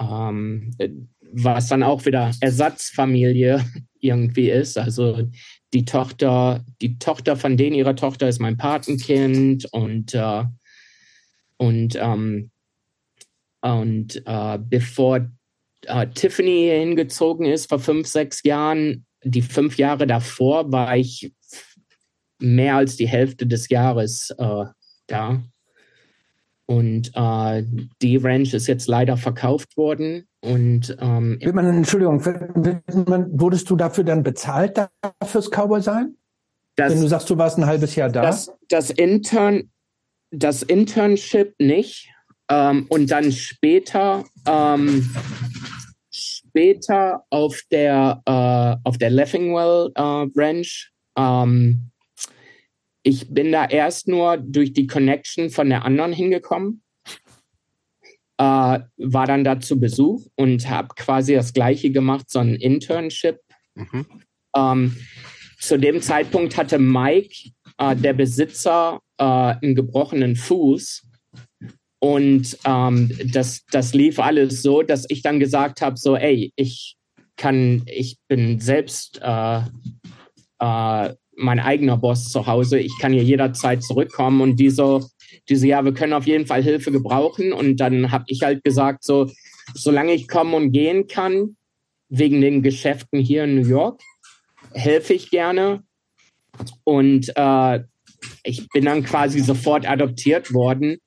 ähm, 0.00 0.70
äh, 0.78 0.88
was 1.30 1.68
dann 1.68 1.82
auch 1.82 2.06
wieder 2.06 2.30
Ersatzfamilie 2.40 3.62
irgendwie 4.06 4.50
ist. 4.50 4.78
Also 4.78 5.28
die 5.72 5.84
Tochter, 5.84 6.64
die 6.80 6.98
Tochter 6.98 7.36
von 7.36 7.56
denen 7.56 7.76
ihrer 7.76 7.96
Tochter 7.96 8.28
ist 8.28 8.40
mein 8.40 8.56
Patenkind 8.56 9.66
und 9.72 10.14
äh, 10.14 10.44
und 11.58 11.96
ähm, 11.96 12.50
und 13.60 14.22
äh, 14.26 14.58
bevor 14.58 15.28
äh, 15.82 16.06
Tiffany 16.08 16.68
hingezogen 16.68 17.46
ist 17.46 17.68
vor 17.68 17.78
fünf 17.78 18.06
sechs 18.06 18.42
Jahren, 18.44 19.06
die 19.24 19.42
fünf 19.42 19.76
Jahre 19.78 20.06
davor 20.06 20.70
war 20.70 20.96
ich 20.96 21.32
mehr 22.38 22.76
als 22.76 22.96
die 22.96 23.08
Hälfte 23.08 23.46
des 23.46 23.68
Jahres 23.68 24.30
äh, 24.38 24.64
da. 25.06 25.42
Und 26.66 27.12
äh, 27.14 27.64
die 28.02 28.16
Ranch 28.16 28.52
ist 28.52 28.66
jetzt 28.66 28.88
leider 28.88 29.16
verkauft 29.16 29.76
worden. 29.76 30.26
Und 30.46 30.96
ähm, 31.00 31.38
Wird 31.40 31.54
man, 31.54 31.66
Entschuldigung, 31.66 32.22
man, 33.06 33.40
wurdest 33.40 33.68
du 33.68 33.76
dafür 33.76 34.04
dann 34.04 34.22
bezahlt 34.22 34.88
fürs 35.24 35.50
Cowboy 35.50 35.82
sein? 35.82 36.16
das, 36.76 36.92
Wenn 36.92 37.00
du 37.00 37.08
sagst, 37.08 37.28
du 37.28 37.36
warst 37.36 37.58
ein 37.58 37.66
halbes 37.66 37.96
Jahr 37.96 38.10
da? 38.10 38.22
das, 38.22 38.52
das, 38.68 38.90
Intern, 38.90 39.70
das 40.30 40.62
Internship 40.62 41.54
nicht. 41.58 42.10
Ähm, 42.48 42.86
und 42.90 43.10
dann 43.10 43.32
später, 43.32 44.24
ähm, 44.46 45.10
später 46.12 47.24
auf 47.30 47.60
der, 47.72 48.22
äh, 48.24 48.88
auf 48.88 48.98
der 48.98 49.10
Leffingwell 49.10 49.90
äh, 49.94 50.00
Ranch. 50.36 50.92
Ähm, 51.18 51.90
ich 53.02 53.32
bin 53.32 53.50
da 53.50 53.64
erst 53.64 54.06
nur 54.06 54.36
durch 54.36 54.72
die 54.72 54.86
Connection 54.86 55.50
von 55.50 55.68
der 55.70 55.84
anderen 55.84 56.12
hingekommen. 56.12 56.82
Äh, 58.38 58.80
war 58.98 59.26
dann 59.26 59.44
da 59.44 59.60
zu 59.60 59.80
Besuch 59.80 60.26
und 60.36 60.68
habe 60.68 60.88
quasi 60.94 61.34
das 61.34 61.52
gleiche 61.52 61.90
gemacht, 61.90 62.30
so 62.30 62.38
ein 62.38 62.54
Internship 62.54 63.40
Mhm. 63.76 64.06
ähm, 64.56 64.96
zu 65.60 65.78
dem 65.78 66.00
Zeitpunkt 66.00 66.56
hatte 66.56 66.78
Mike, 66.78 67.50
äh, 67.78 67.94
der 67.94 68.14
Besitzer, 68.14 69.00
äh, 69.18 69.24
einen 69.24 69.74
gebrochenen 69.74 70.36
Fuß. 70.36 71.02
Und 71.98 72.58
ähm, 72.64 73.10
das, 73.32 73.64
das 73.70 73.94
lief 73.94 74.18
alles 74.18 74.62
so, 74.62 74.82
dass 74.82 75.06
ich 75.08 75.22
dann 75.22 75.40
gesagt 75.40 75.80
habe: 75.80 75.96
so, 75.96 76.16
ey, 76.16 76.52
ich 76.56 76.96
kann, 77.36 77.82
ich 77.86 78.18
bin 78.28 78.60
selbst 78.60 79.20
äh, 79.22 79.60
äh, 80.60 81.14
mein 81.38 81.60
eigener 81.60 81.98
Boss 81.98 82.30
zu 82.30 82.46
Hause, 82.46 82.78
ich 82.78 82.92
kann 82.98 83.12
hier 83.12 83.24
jederzeit 83.24 83.82
zurückkommen. 83.82 84.40
Und 84.40 84.56
die 84.56 84.70
so, 84.70 85.06
diese, 85.48 85.66
ja, 85.66 85.84
wir 85.84 85.94
können 85.94 86.12
auf 86.12 86.26
jeden 86.26 86.46
Fall 86.46 86.62
Hilfe 86.62 86.92
gebrauchen. 86.92 87.52
Und 87.52 87.76
dann 87.78 88.10
habe 88.10 88.24
ich 88.28 88.42
halt 88.42 88.64
gesagt: 88.64 89.04
so, 89.04 89.30
solange 89.74 90.12
ich 90.12 90.28
kommen 90.28 90.54
und 90.54 90.72
gehen 90.72 91.06
kann, 91.06 91.56
wegen 92.08 92.40
den 92.40 92.62
Geschäften 92.62 93.20
hier 93.20 93.44
in 93.44 93.56
New 93.56 93.66
York, 93.66 94.00
helfe 94.72 95.14
ich 95.14 95.30
gerne. 95.30 95.82
Und 96.84 97.32
äh, 97.36 97.80
ich 98.42 98.68
bin 98.68 98.84
dann 98.84 99.02
quasi 99.04 99.40
sofort 99.40 99.88
adoptiert 99.88 100.52
worden. 100.54 100.98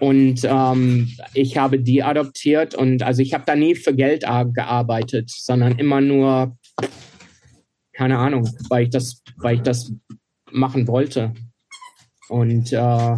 Und 0.00 0.40
ähm, 0.44 1.10
ich 1.34 1.56
habe 1.56 1.78
die 1.78 2.02
adoptiert. 2.02 2.74
Und 2.74 3.02
also 3.02 3.22
ich 3.22 3.32
habe 3.32 3.44
da 3.46 3.54
nie 3.54 3.74
für 3.74 3.94
Geld 3.94 4.26
ar- 4.26 4.52
gearbeitet, 4.52 5.30
sondern 5.30 5.78
immer 5.78 6.00
nur, 6.00 6.56
keine 7.92 8.18
Ahnung, 8.18 8.48
weil 8.68 8.84
ich 8.84 8.90
das, 8.90 9.22
weil 9.36 9.56
ich 9.56 9.62
das 9.62 9.92
machen 10.50 10.88
wollte. 10.88 11.32
Und 12.28 12.72
äh, 12.72 13.16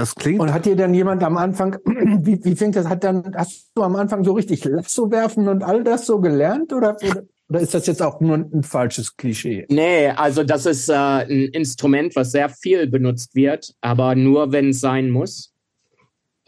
Das 0.00 0.14
klingt. 0.14 0.40
Und 0.40 0.50
hat 0.50 0.64
dir 0.64 0.76
dann 0.76 0.94
jemand 0.94 1.22
am 1.22 1.36
Anfang, 1.36 1.76
wie, 1.84 2.42
wie 2.42 2.56
fängt 2.56 2.74
das, 2.74 2.88
hat 2.88 3.04
dann, 3.04 3.34
hast 3.36 3.70
du 3.74 3.82
am 3.82 3.96
Anfang 3.96 4.24
so 4.24 4.32
richtig 4.32 4.64
Lasso 4.64 5.10
werfen 5.10 5.46
und 5.46 5.62
all 5.62 5.84
das 5.84 6.06
so 6.06 6.22
gelernt 6.22 6.72
oder, 6.72 6.96
oder, 7.02 7.24
oder 7.50 7.60
ist 7.60 7.74
das 7.74 7.86
jetzt 7.86 8.00
auch 8.00 8.18
nur 8.18 8.38
ein, 8.38 8.50
ein 8.50 8.62
falsches 8.62 9.14
Klischee? 9.14 9.66
Nee, 9.68 10.08
also 10.08 10.42
das 10.42 10.64
ist 10.64 10.88
äh, 10.88 10.94
ein 10.94 11.48
Instrument, 11.52 12.16
was 12.16 12.32
sehr 12.32 12.48
viel 12.48 12.86
benutzt 12.86 13.34
wird, 13.34 13.74
aber 13.82 14.14
nur 14.14 14.52
wenn 14.52 14.70
es 14.70 14.80
sein 14.80 15.10
muss. 15.10 15.52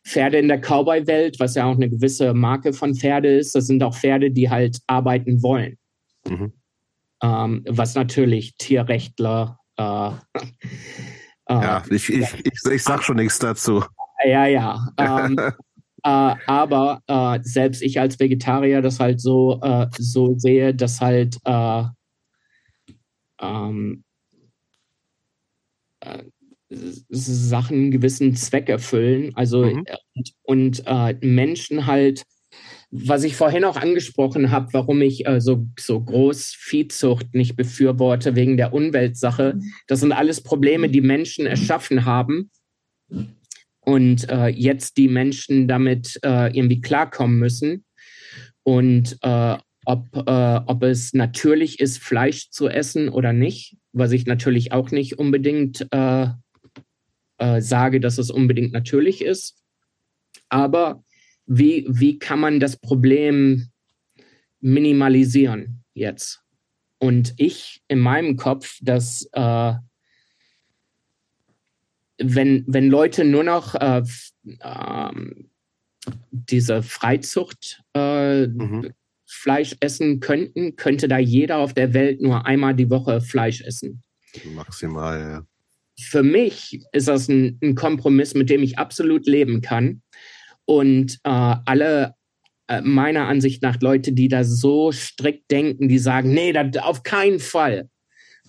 Pferde 0.05 0.39
in 0.39 0.49
der 0.49 0.61
Cowboy-Welt, 0.61 1.39
was 1.39 1.55
ja 1.55 1.67
auch 1.67 1.77
eine 1.77 1.89
gewisse 1.89 2.35
Marke 2.35 2.73
von 2.73 2.95
Pferde 2.95 3.37
ist, 3.37 3.55
das 3.55 3.67
sind 3.67 3.83
auch 3.83 3.97
Pferde, 3.97 4.31
die 4.31 4.51
halt 4.51 4.79
arbeiten 4.87 5.43
wollen. 5.43 5.77
Mhm. 6.29 6.53
Ähm, 7.23 7.65
was 7.69 7.95
natürlich 7.95 8.57
Tierrechtler. 8.57 9.59
Äh, 9.77 9.83
äh, 11.47 11.55
ja, 11.55 11.83
ich, 11.91 12.09
ich, 12.09 12.35
ich, 12.45 12.73
ich 12.73 12.83
sag 12.83 13.03
schon 13.03 13.17
nichts 13.17 13.39
dazu. 13.39 13.85
Ja, 14.25 14.47
ja. 14.47 14.89
Ähm, 14.99 15.39
äh, 16.05 16.35
aber 16.47 17.01
äh, 17.07 17.41
selbst 17.43 17.83
ich 17.83 18.01
als 18.01 18.19
Vegetarier 18.19 18.83
das 18.83 19.01
halt 19.01 19.21
so, 19.21 19.61
äh, 19.63 19.87
so 19.99 20.39
sehe, 20.39 20.75
dass 20.75 21.01
halt 21.01 21.39
äh, 21.45 21.85
ähm, 23.41 24.05
äh, 26.01 26.25
Sachen 27.11 27.77
einen 27.77 27.91
gewissen 27.91 28.35
Zweck 28.35 28.69
erfüllen. 28.69 29.33
Also 29.35 29.65
mhm. 29.65 29.85
und, 30.15 30.33
und 30.43 30.83
äh, 30.87 31.15
Menschen 31.21 31.87
halt, 31.87 32.25
was 32.93 33.25
ich 33.25 33.37
vorhin 33.37 33.65
auch 33.65 33.77
angesprochen 33.77 34.51
habe, 34.51 34.69
warum 34.73 35.01
ich 35.01 35.25
so, 35.39 35.67
so 35.81 35.99
groß 35.99 36.55
Viehzucht 36.59 37.35
nicht 37.35 37.57
befürworte 37.57 38.37
wegen 38.37 38.59
der 38.59 38.75
Umweltsache, 38.75 39.59
das 39.87 40.01
sind 40.01 40.13
alles 40.13 40.43
Probleme, 40.43 40.91
die 40.91 41.01
Menschen 41.01 41.47
erschaffen 41.47 42.05
haben. 42.05 42.51
Und 43.81 44.29
äh, 44.31 44.49
jetzt 44.49 44.99
die 44.99 45.09
Menschen 45.09 45.67
damit 45.67 46.21
äh, 46.23 46.57
irgendwie 46.57 46.81
klarkommen 46.81 47.39
müssen. 47.39 47.85
Und 48.63 49.19
äh, 49.23 49.57
ob, 49.85 50.07
äh, 50.15 50.61
ob 50.67 50.83
es 50.83 51.15
natürlich 51.15 51.81
ist, 51.81 51.99
Fleisch 51.99 52.51
zu 52.51 52.69
essen 52.69 53.09
oder 53.09 53.33
nicht, 53.33 53.77
was 53.93 54.13
ich 54.13 54.27
natürlich 54.27 54.71
auch 54.71 54.91
nicht 54.91 55.19
unbedingt 55.19 55.87
äh, 55.91 56.27
äh, 57.39 57.61
sage, 57.61 58.01
dass 58.01 58.19
es 58.19 58.31
unbedingt 58.31 58.73
natürlich 58.73 59.25
ist. 59.25 59.59
Aber 60.49 61.03
wie, 61.59 61.87
wie 61.89 62.19
kann 62.19 62.41
man 62.41 62.61
das 62.61 62.77
Problem 62.77 63.69
minimalisieren 64.61 65.85
jetzt? 65.95 66.41
Und 66.99 67.35
ich 67.37 67.83
in 67.89 67.99
meinem 67.99 68.37
Kopf, 68.37 68.79
dass 68.81 69.29
wenn, 72.19 72.65
wenn 72.67 72.89
Leute 72.89 73.25
nur 73.25 73.45
noch 73.45 73.75
äh, 73.75 74.03
ähm, 74.63 75.51
diese 76.31 76.83
Freizucht 76.83 77.83
äh, 77.95 78.47
mhm. 78.47 78.93
Fleisch 79.27 79.75
essen 79.81 80.21
könnten, 80.21 80.77
könnte 80.77 81.09
da 81.09 81.19
jeder 81.19 81.59
auf 81.59 81.75
der 81.75 81.95
Welt 81.95 82.21
nur 82.21 82.47
einmal 82.47 82.75
die 82.75 82.91
Woche 82.91 83.21
Fleisch 83.21 83.63
essen. 83.63 84.03
Maximal, 84.55 85.21
ja. 85.21 85.47
Für 85.99 86.23
mich 86.23 86.81
ist 86.93 87.09
das 87.09 87.29
ein, 87.29 87.59
ein 87.63 87.75
Kompromiss, 87.75 88.35
mit 88.35 88.51
dem 88.51 88.63
ich 88.63 88.79
absolut 88.79 89.27
leben 89.27 89.61
kann. 89.61 90.03
Und 90.65 91.19
äh, 91.25 91.55
alle 91.65 92.15
äh, 92.69 92.81
meiner 92.81 93.27
Ansicht 93.29 93.63
nach 93.63 93.81
Leute, 93.81 94.13
die 94.13 94.29
da 94.29 94.45
so 94.45 94.93
strikt 94.93 95.51
denken, 95.51 95.89
die 95.89 95.99
sagen, 95.99 96.33
nee, 96.33 96.53
das, 96.53 96.83
auf 96.83 97.03
keinen 97.03 97.39
Fall. 97.39 97.89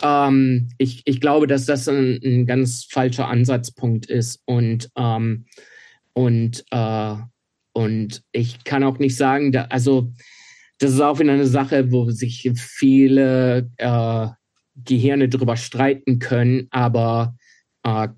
Ähm, 0.02 0.70
ich, 0.78 1.02
ich 1.06 1.20
glaube, 1.20 1.48
dass 1.48 1.66
das 1.66 1.88
ein, 1.88 2.20
ein 2.24 2.46
ganz 2.46 2.86
falscher 2.90 3.28
Ansatzpunkt 3.28 4.08
ist 4.08 4.42
und, 4.46 4.90
ähm, 4.98 5.46
und, 6.14 6.64
äh, 6.72 7.16
und 7.74 8.24
ich 8.32 8.64
kann 8.64 8.84
auch 8.84 9.00
nicht 9.00 9.18
sagen, 9.18 9.52
da, 9.52 9.66
also 9.66 10.12
das 10.80 10.92
ist 10.92 11.02
auch 11.02 11.20
wieder 11.20 11.34
eine 11.34 11.48
Sache, 11.48 11.92
wo 11.92 12.10
sich 12.12 12.50
viele 12.56 13.72
äh, 13.78 14.28
Gehirne 14.76 15.30
drüber 15.30 15.58
streiten 15.58 16.20
können, 16.20 16.68
aber 16.72 17.36
äh, 17.84 18.10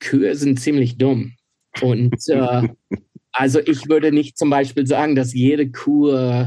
Kühe 0.00 0.34
sind 0.36 0.60
ziemlich 0.60 0.98
dumm. 0.98 1.34
Und 1.80 2.16
äh, 2.28 2.68
also 3.34 3.60
ich 3.60 3.88
würde 3.88 4.12
nicht 4.12 4.38
zum 4.38 4.48
Beispiel 4.48 4.86
sagen, 4.86 5.16
dass 5.16 5.34
jede 5.34 5.70
Kuh 5.70 6.10
äh, 6.10 6.46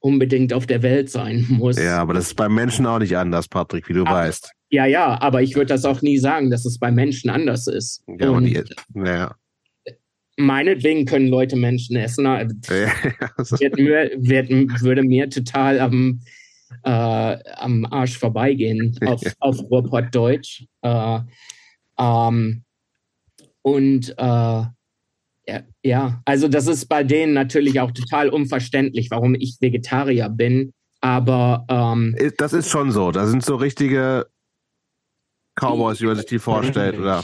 unbedingt 0.00 0.52
auf 0.52 0.66
der 0.66 0.82
Welt 0.82 1.10
sein 1.10 1.46
muss. 1.48 1.78
Ja, 1.78 1.98
aber 1.98 2.14
das 2.14 2.26
ist 2.26 2.34
beim 2.34 2.54
Menschen 2.54 2.84
auch 2.86 2.98
nicht 2.98 3.16
anders, 3.16 3.48
Patrick, 3.48 3.88
wie 3.88 3.94
du 3.94 4.02
aber, 4.02 4.10
weißt. 4.10 4.52
Ja, 4.70 4.84
ja, 4.84 5.20
aber 5.20 5.42
ich 5.42 5.54
würde 5.54 5.66
das 5.66 5.84
auch 5.84 6.02
nie 6.02 6.18
sagen, 6.18 6.50
dass 6.50 6.64
es 6.64 6.78
bei 6.78 6.90
Menschen 6.90 7.30
anders 7.30 7.66
ist. 7.66 8.02
Ja, 8.18 8.30
und, 8.30 8.44
die, 8.44 8.62
ja. 8.94 9.34
Meinetwegen 10.36 11.06
können 11.06 11.28
Leute 11.28 11.56
Menschen 11.56 11.96
essen. 11.96 12.24
Ja, 12.24 12.40
wird 12.48 13.76
mir, 13.78 14.10
wird, 14.18 14.50
würde 14.82 15.02
mir 15.02 15.30
total 15.30 15.80
am, 15.80 16.20
äh, 16.82 16.90
am 16.90 17.86
Arsch 17.86 18.18
vorbeigehen 18.18 18.98
auf, 19.06 19.22
auf 19.38 19.58
Ruhrpott-Deutsch. 19.70 20.66
Äh, 20.82 21.20
ähm, 21.98 22.64
und 23.62 24.14
äh, 24.18 24.62
ja, 25.86 26.20
also 26.24 26.48
das 26.48 26.66
ist 26.66 26.86
bei 26.86 27.04
denen 27.04 27.32
natürlich 27.32 27.80
auch 27.80 27.92
total 27.92 28.28
unverständlich, 28.28 29.10
warum 29.10 29.34
ich 29.34 29.56
Vegetarier 29.60 30.28
bin. 30.28 30.72
Aber 31.00 31.64
ähm, 31.68 32.16
das 32.38 32.52
ist 32.52 32.70
schon 32.70 32.90
so. 32.90 33.12
Da 33.12 33.26
sind 33.26 33.44
so 33.44 33.56
richtige 33.56 34.26
Cowboys, 35.54 36.00
wie 36.00 36.06
man 36.06 36.16
sich 36.16 36.26
die 36.26 36.38
vorstellt, 36.38 36.98
oder? 36.98 37.22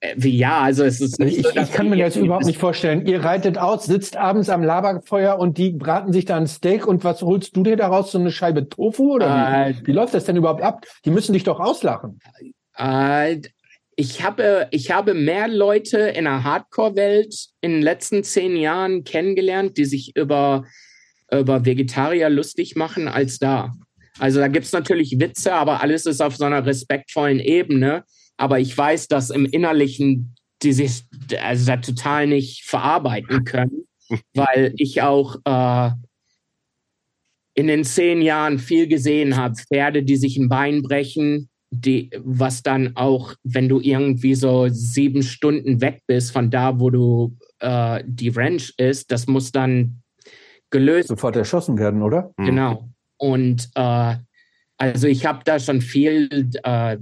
Äh, 0.00 0.28
ja, 0.28 0.60
also 0.60 0.84
es 0.84 1.00
ist 1.00 1.18
nicht. 1.18 1.38
Ich, 1.38 1.46
so, 1.46 1.58
ich 1.58 1.72
kann 1.72 1.88
mir 1.88 1.96
das 1.96 2.16
überhaupt 2.16 2.44
nicht 2.44 2.58
vorstellen. 2.58 3.06
Ihr 3.06 3.24
reitet 3.24 3.58
aus, 3.58 3.86
sitzt 3.86 4.16
abends 4.16 4.48
am 4.48 4.62
Lagerfeuer 4.62 5.38
und 5.38 5.58
die 5.58 5.70
braten 5.70 6.12
sich 6.12 6.24
da 6.24 6.36
ein 6.36 6.46
Steak 6.46 6.86
und 6.86 7.04
was 7.04 7.22
holst 7.22 7.56
du 7.56 7.62
dir 7.62 7.76
daraus? 7.76 8.12
So 8.12 8.18
eine 8.18 8.30
Scheibe 8.30 8.68
Tofu 8.68 9.14
oder 9.14 9.66
äh, 9.66 9.74
wie, 9.74 9.86
wie 9.88 9.92
läuft 9.92 10.14
das 10.14 10.24
denn 10.24 10.36
überhaupt 10.36 10.62
ab? 10.62 10.84
Die 11.04 11.10
müssen 11.10 11.32
dich 11.32 11.44
doch 11.44 11.60
auslachen. 11.60 12.20
Äh, 12.76 13.40
ich 14.00 14.22
habe, 14.22 14.68
ich 14.70 14.92
habe 14.92 15.12
mehr 15.12 15.48
Leute 15.48 15.98
in 15.98 16.22
der 16.22 16.44
Hardcore-Welt 16.44 17.48
in 17.60 17.72
den 17.72 17.82
letzten 17.82 18.22
zehn 18.22 18.56
Jahren 18.56 19.02
kennengelernt, 19.02 19.76
die 19.76 19.86
sich 19.86 20.14
über, 20.14 20.64
über 21.32 21.64
Vegetarier 21.64 22.30
lustig 22.30 22.76
machen, 22.76 23.08
als 23.08 23.40
da. 23.40 23.74
Also 24.20 24.38
da 24.38 24.46
gibt 24.46 24.66
es 24.66 24.72
natürlich 24.72 25.18
Witze, 25.18 25.52
aber 25.52 25.82
alles 25.82 26.06
ist 26.06 26.20
auf 26.20 26.36
so 26.36 26.44
einer 26.44 26.64
respektvollen 26.64 27.40
Ebene. 27.40 28.04
Aber 28.36 28.60
ich 28.60 28.78
weiß, 28.78 29.08
dass 29.08 29.30
im 29.30 29.46
Innerlichen 29.46 30.36
die 30.62 30.72
sich 30.72 31.02
also 31.40 31.66
da 31.66 31.76
total 31.78 32.28
nicht 32.28 32.64
verarbeiten 32.64 33.44
können, 33.44 33.86
weil 34.34 34.74
ich 34.76 35.02
auch 35.02 35.36
äh, 35.44 35.90
in 37.54 37.66
den 37.66 37.84
zehn 37.84 38.22
Jahren 38.22 38.58
viel 38.58 38.86
gesehen 38.86 39.36
habe. 39.36 39.54
Pferde, 39.56 40.02
die 40.02 40.16
sich 40.16 40.36
ein 40.36 40.48
Bein 40.48 40.82
brechen, 40.82 41.48
die, 41.70 42.10
was 42.18 42.62
dann 42.62 42.96
auch, 42.96 43.34
wenn 43.42 43.68
du 43.68 43.80
irgendwie 43.80 44.34
so 44.34 44.68
sieben 44.68 45.22
Stunden 45.22 45.80
weg 45.80 46.02
bist 46.06 46.32
von 46.32 46.50
da, 46.50 46.80
wo 46.80 46.90
du 46.90 47.36
äh, 47.60 48.02
die 48.06 48.30
Ranch 48.30 48.72
ist, 48.78 49.10
das 49.10 49.26
muss 49.26 49.52
dann 49.52 50.02
gelöst. 50.70 51.08
Sofort 51.08 51.36
erschossen 51.36 51.78
werden, 51.78 52.02
oder? 52.02 52.32
Mhm. 52.36 52.46
Genau. 52.46 52.88
Und 53.18 53.68
äh, 53.74 54.16
also 54.76 55.08
ich 55.08 55.26
habe 55.26 55.40
da 55.44 55.58
schon 55.58 55.80
viel 55.80 56.50
äh, 56.62 56.96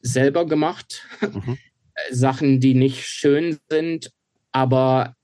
selber 0.00 0.46
gemacht. 0.46 1.06
Mhm. 1.20 1.58
Sachen, 2.10 2.60
die 2.60 2.74
nicht 2.74 3.04
schön 3.04 3.58
sind, 3.68 4.12
aber 4.52 5.16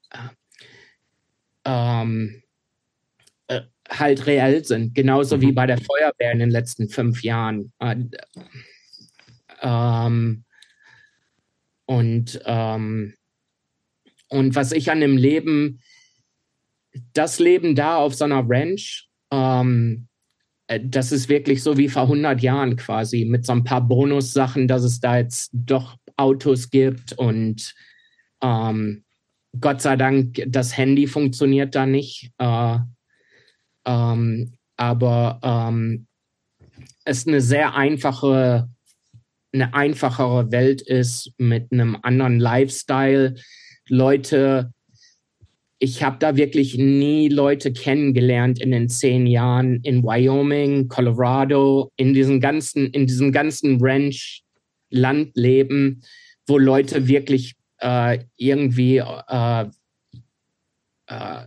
ähm, 1.65 2.43
äh, 3.47 3.63
halt 3.89 4.27
reell 4.27 4.65
sind. 4.65 4.95
Genauso 4.95 5.37
mhm. 5.37 5.41
wie 5.41 5.53
bei 5.53 5.67
der 5.67 5.79
Feuerwehr 5.79 6.33
in 6.33 6.41
den 6.41 6.51
letzten 6.51 6.89
fünf 6.89 7.23
Jahren. 7.23 7.73
Äh, 7.79 7.97
ähm, 9.65 10.45
und, 11.87 12.41
ähm, 12.45 13.15
und 14.29 14.55
was 14.55 14.73
ich 14.73 14.91
an 14.91 15.01
dem 15.01 15.17
Leben, 15.17 15.81
das 17.13 17.39
Leben 17.41 17.75
da 17.75 17.97
auf 17.97 18.15
so 18.15 18.25
einer 18.25 18.45
Ranch, 18.47 19.09
ähm, 19.33 20.07
äh, 20.67 20.81
das 20.83 21.13
ist 21.13 21.29
wirklich 21.29 21.63
so 21.63 21.77
wie 21.77 21.89
vor 21.89 22.03
100 22.03 22.41
Jahren 22.43 22.77
quasi, 22.77 23.25
mit 23.25 23.45
so 23.45 23.53
ein 23.53 23.65
paar 23.65 23.81
Bonussachen, 23.81 24.69
dass 24.69 24.85
es 24.85 25.01
da 25.01 25.19
jetzt 25.19 25.51
doch 25.53 25.97
Autos 26.17 26.71
gibt 26.71 27.13
und 27.15 27.75
ähm, 28.41 29.05
Gott 29.61 29.81
sei 29.81 29.97
Dank, 29.97 30.43
das 30.47 30.77
Handy 30.77 31.07
funktioniert 31.07 31.75
da 31.75 31.87
nicht. 31.87 32.33
Äh, 32.39 32.79
ähm, 33.87 34.53
aber 34.77 35.39
ähm, 35.43 36.07
es 37.05 37.27
eine 37.27 37.41
sehr 37.41 37.75
einfache, 37.75 38.69
eine 39.55 39.73
einfachere 39.73 40.53
Welt 40.53 40.83
ist 40.83 41.33
mit 41.39 41.73
einem 41.73 41.97
anderen 42.03 42.39
Lifestyle. 42.39 43.37
Leute 43.89 44.75
ich 45.85 46.03
habe 46.03 46.17
da 46.19 46.37
wirklich 46.37 46.77
nie 46.79 47.29
Leute 47.29 47.73
kennengelernt 47.73 48.59
in 48.59 48.71
den 48.71 48.89
zehn 48.89 49.27
Jahren 49.27 49.83
in 49.83 50.03
Wyoming, 50.03 50.89
Colorado, 50.89 51.93
in 51.97 52.15
diesem 52.15 52.41
ganzen, 52.41 52.87
in 52.87 53.07
diesem 53.07 53.33
ganzen 53.33 53.77
Ranch-Landleben, 53.83 56.03
wo 56.47 56.57
Leute 56.57 57.07
wirklich 57.07 57.57
äh, 57.81 58.21
irgendwie 58.37 58.97
äh, 58.97 59.67
äh, 61.07 61.45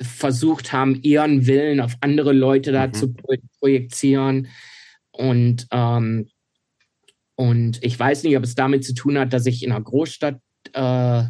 versucht 0.00 0.72
haben, 0.72 1.02
ihren 1.02 1.46
Willen 1.46 1.80
auf 1.80 1.96
andere 2.00 2.32
Leute 2.32 2.72
da 2.72 2.86
mhm. 2.86 2.94
zu 2.94 3.14
projizieren. 3.60 4.48
Und, 5.12 5.66
ähm, 5.70 6.28
und 7.36 7.82
ich 7.82 7.98
weiß 7.98 8.22
nicht, 8.22 8.36
ob 8.36 8.44
es 8.44 8.54
damit 8.54 8.84
zu 8.84 8.94
tun 8.94 9.18
hat, 9.18 9.32
dass 9.32 9.46
ich 9.46 9.62
in 9.62 9.72
einer 9.72 9.82
Großstadt 9.82 10.38
äh, 10.72 11.24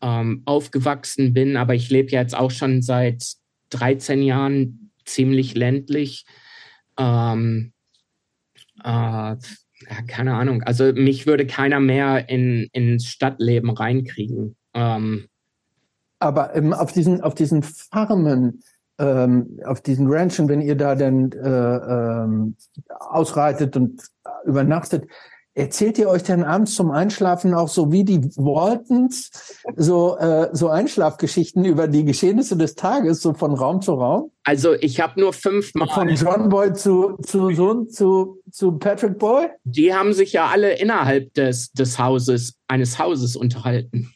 ähm, 0.00 0.42
aufgewachsen 0.44 1.32
bin, 1.32 1.56
aber 1.56 1.74
ich 1.74 1.90
lebe 1.90 2.10
ja 2.10 2.20
jetzt 2.20 2.36
auch 2.36 2.50
schon 2.50 2.82
seit 2.82 3.24
13 3.70 4.22
Jahren 4.22 4.90
ziemlich 5.04 5.54
ländlich. 5.54 6.24
Ähm, 6.98 7.72
äh, 8.84 9.36
ja, 9.80 10.02
keine 10.06 10.34
Ahnung. 10.34 10.62
Also 10.62 10.92
mich 10.92 11.26
würde 11.26 11.46
keiner 11.46 11.80
mehr 11.80 12.28
in, 12.28 12.68
ins 12.72 13.06
Stadtleben 13.06 13.70
reinkriegen. 13.70 14.56
Ähm, 14.74 15.28
aber 16.18 16.52
auf 16.80 16.92
diesen 16.92 17.20
auf 17.20 17.34
diesen 17.34 17.62
Farmen, 17.62 18.62
ähm, 18.98 19.60
auf 19.64 19.80
diesen 19.80 20.08
Ranchen, 20.08 20.48
wenn 20.48 20.60
ihr 20.60 20.74
da 20.74 20.96
dann 20.96 21.30
äh, 21.30 21.76
ähm, 21.76 22.56
ausreitet 22.88 23.76
und 23.76 24.02
übernachtet, 24.44 25.06
Erzählt 25.58 25.98
ihr 25.98 26.08
euch 26.08 26.22
denn 26.22 26.44
abends 26.44 26.76
zum 26.76 26.92
Einschlafen 26.92 27.52
auch 27.52 27.66
so 27.66 27.90
wie 27.90 28.04
die 28.04 28.22
Waltons 28.36 29.58
so 29.74 30.16
äh, 30.16 30.50
so 30.52 30.68
Einschlafgeschichten 30.68 31.64
über 31.64 31.88
die 31.88 32.04
Geschehnisse 32.04 32.56
des 32.56 32.76
Tages 32.76 33.20
so 33.20 33.34
von 33.34 33.54
Raum 33.54 33.82
zu 33.82 33.94
Raum? 33.94 34.30
Also 34.44 34.74
ich 34.74 35.00
habe 35.00 35.18
nur 35.20 35.32
fünfmal 35.32 35.88
von 35.88 36.10
John 36.10 36.48
Boy 36.48 36.74
zu 36.74 37.16
zu 37.26 37.52
Sohn 37.52 37.88
zu 37.88 38.40
zu 38.52 38.78
Patrick 38.78 39.18
Boy. 39.18 39.48
Die 39.64 39.92
haben 39.92 40.12
sich 40.12 40.32
ja 40.32 40.46
alle 40.46 40.78
innerhalb 40.78 41.34
des 41.34 41.72
des 41.72 41.98
Hauses 41.98 42.54
eines 42.68 43.00
Hauses 43.00 43.34
unterhalten. 43.34 44.12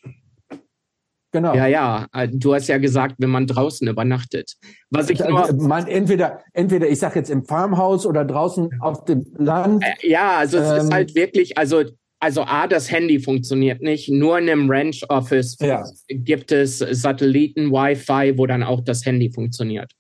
Genau. 1.32 1.54
Ja, 1.54 1.66
ja. 1.66 2.06
Äh, 2.12 2.28
du 2.28 2.54
hast 2.54 2.68
ja 2.68 2.78
gesagt, 2.78 3.16
wenn 3.18 3.30
man 3.30 3.46
draußen 3.46 3.88
übernachtet. 3.88 4.54
Was 4.90 5.08
ich 5.08 5.18
nur, 5.20 5.50
man 5.54 5.86
entweder, 5.86 6.40
entweder 6.52 6.88
ich 6.88 6.98
sag 6.98 7.16
jetzt 7.16 7.30
im 7.30 7.44
Farmhaus 7.44 8.06
oder 8.06 8.24
draußen 8.24 8.70
auf 8.80 9.06
dem 9.06 9.24
Land. 9.38 9.82
Äh, 9.82 10.08
ja, 10.08 10.36
also 10.36 10.58
es 10.58 10.82
ist 10.82 10.84
ähm, 10.84 10.94
halt 10.94 11.14
wirklich, 11.14 11.58
also 11.58 11.84
also 12.20 12.42
A, 12.42 12.68
das 12.68 12.88
Handy 12.92 13.18
funktioniert 13.18 13.82
nicht. 13.82 14.08
Nur 14.08 14.38
in 14.38 14.48
einem 14.48 14.70
Ranch 14.70 15.02
Office 15.08 15.56
ja. 15.60 15.82
gibt 16.06 16.52
es 16.52 16.78
Satelliten-Wi-Fi, 16.78 18.38
wo 18.38 18.46
dann 18.46 18.62
auch 18.62 18.80
das 18.80 19.04
Handy 19.04 19.32
funktioniert. 19.32 19.90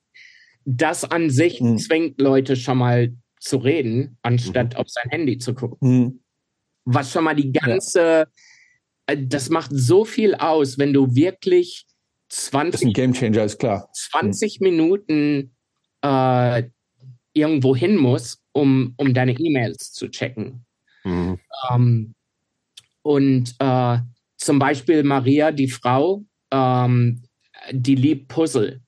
Das 0.64 1.02
an 1.02 1.30
sich 1.30 1.58
hm. 1.58 1.78
zwingt 1.78 2.20
Leute 2.20 2.54
schon 2.54 2.78
mal 2.78 3.12
zu 3.40 3.56
reden, 3.56 4.18
anstatt 4.22 4.74
mhm. 4.74 4.76
auf 4.76 4.88
sein 4.88 5.10
Handy 5.10 5.38
zu 5.38 5.52
gucken. 5.52 5.78
Mhm. 5.80 6.20
Was 6.84 7.10
schon 7.10 7.24
mal 7.24 7.34
die 7.34 7.50
ganze 7.50 8.00
ja 8.00 8.26
das 9.06 9.50
macht 9.50 9.70
so 9.72 10.04
viel 10.04 10.34
aus, 10.34 10.78
wenn 10.78 10.92
du 10.92 11.14
wirklich 11.14 11.86
20, 12.28 12.72
das 12.72 12.80
ist 12.80 12.86
ein 12.86 12.92
Gamechanger, 12.92 13.44
ist 13.44 13.58
klar. 13.58 13.88
20 13.92 14.60
mhm. 14.60 14.64
Minuten 14.64 15.56
äh, 16.02 16.62
irgendwo 17.34 17.76
hin 17.76 17.96
musst, 17.96 18.42
um, 18.52 18.94
um 18.96 19.14
deine 19.14 19.32
E-Mails 19.32 19.92
zu 19.92 20.08
checken. 20.08 20.64
Mhm. 21.04 21.38
Ähm, 21.70 22.14
und 23.02 23.54
äh, 23.58 23.98
zum 24.36 24.58
Beispiel 24.58 25.02
Maria, 25.02 25.50
die 25.50 25.68
Frau, 25.68 26.24
ähm, 26.50 27.22
die 27.70 27.94
liebt 27.94 28.28
Puzzle. 28.28 28.80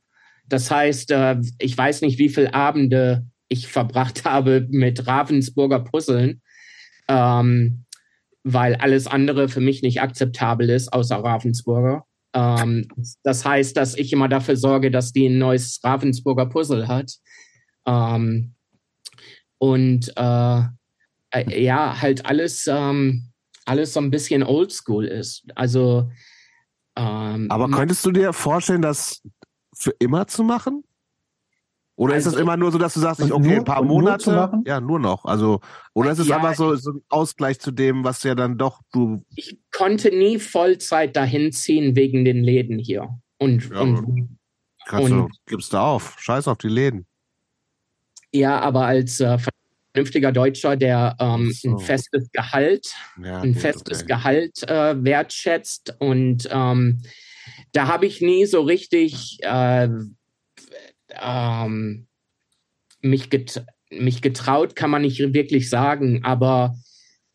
Das 0.47 0.71
heißt, 0.71 1.11
äh, 1.11 1.37
ich 1.59 1.77
weiß 1.77 2.03
nicht, 2.03 2.19
wie 2.19 2.29
viele 2.29 2.55
Abende 2.55 3.27
ich 3.49 3.69
verbracht 3.69 4.25
habe 4.25 4.67
mit 4.71 5.07
Ravensburger 5.07 5.81
Puzzeln. 5.81 6.43
Ähm, 7.09 7.84
weil 8.45 8.77
alles 8.77 9.07
andere 9.07 9.49
für 9.49 9.61
mich 9.61 9.83
nicht 9.83 10.01
akzeptabel 10.01 10.71
ist, 10.71 10.93
außer 10.93 11.17
Ravensburger. 11.17 12.05
Ähm, 12.35 12.89
das 13.23 13.45
heißt, 13.45 13.77
dass 13.77 13.97
ich 13.97 14.13
immer 14.13 14.29
dafür 14.29 14.57
sorge, 14.57 14.91
dass 14.91 15.13
die 15.13 15.27
ein 15.27 15.39
neues 15.39 15.81
Ravensburger 15.83 16.47
Puzzle 16.47 16.87
hat. 16.87 17.13
Ähm, 17.87 18.55
und 19.59 20.13
äh, 20.17 20.63
äh, 21.31 21.63
ja, 21.63 22.01
halt 22.01 22.27
alles, 22.27 22.67
ähm, 22.67 23.31
alles 23.65 23.95
so 23.95 24.01
ein 24.01 24.11
bisschen 24.11 24.43
oldschool 24.43 25.07
ist. 25.07 25.45
Also 25.55 26.11
ähm, 26.97 27.51
Aber 27.51 27.71
könntest 27.71 28.05
du 28.05 28.13
dir 28.13 28.33
vorstellen, 28.33 28.83
das 28.83 29.23
für 29.75 29.95
immer 29.99 30.27
zu 30.27 30.45
machen? 30.45 30.85
Oder 31.97 32.15
also, 32.15 32.31
ist 32.31 32.35
es 32.35 32.41
immer 32.41 32.57
nur 32.57 32.73
so, 32.73 32.79
dass 32.79 32.95
du 32.95 33.01
sagst, 33.01 33.21
ich, 33.21 33.33
okay, 33.33 33.47
nur, 33.47 33.57
ein 33.59 33.65
paar 33.65 33.83
Monate, 33.85 34.53
ja, 34.67 34.81
nur 34.81 34.99
noch. 34.99 35.25
Also, 35.25 35.61
oder 35.93 36.11
ist 36.11 36.19
es 36.19 36.27
ja, 36.27 36.37
einfach 36.37 36.55
so, 36.55 36.75
so 36.75 36.93
ein 36.93 37.03
Ausgleich 37.09 37.61
zu 37.61 37.71
dem, 37.71 38.03
was 38.03 38.23
ja 38.25 38.35
dann 38.35 38.59
doch 38.59 38.81
du. 38.93 39.25
Ich 39.37 39.59
konnte 39.71 40.09
nie 40.09 40.41
Vollzeit 40.41 41.15
dahin 41.15 41.53
ziehen 41.53 41.95
wegen 41.95 42.25
den 42.25 42.43
Läden 42.43 42.79
hier. 42.81 43.21
Und, 43.39 43.71
ja, 43.71 43.81
und, 43.81 44.31
und 44.91 45.11
du, 45.11 45.29
gibst 45.47 45.73
du 45.73 45.79
auf. 45.79 46.17
Scheiß 46.19 46.49
auf 46.49 46.59
die 46.59 46.69
Läden. 46.69 47.07
Ja, 48.33 48.59
aber 48.61 48.87
als 48.87 49.21
äh, 49.21 49.39
vernünftiger 49.95 50.33
Deutscher, 50.33 50.77
der 50.77 51.17
ähm, 51.21 51.53
so. 51.53 51.71
ein 51.71 51.79
festes 51.79 52.29
Gehalt, 52.33 52.93
ja, 53.23 53.41
ein 53.41 53.55
festes 53.55 54.01
okay. 54.01 54.09
Gehalt 54.09 54.63
äh, 54.69 55.05
wertschätzt 55.05 55.95
und 56.01 56.49
ähm, 56.51 57.03
da 57.73 57.87
habe 57.87 58.07
ich 58.07 58.21
nie 58.21 58.47
so 58.47 58.63
richtig 58.63 59.39
äh, 59.43 59.89
ähm, 61.21 62.07
mich, 63.01 63.31
get 63.31 63.65
mich 63.91 64.23
getraut, 64.23 64.75
kann 64.75 64.91
man 64.91 65.03
nicht 65.03 65.21
wirklich 65.35 65.71
sagen, 65.71 66.25
aber 66.25 66.75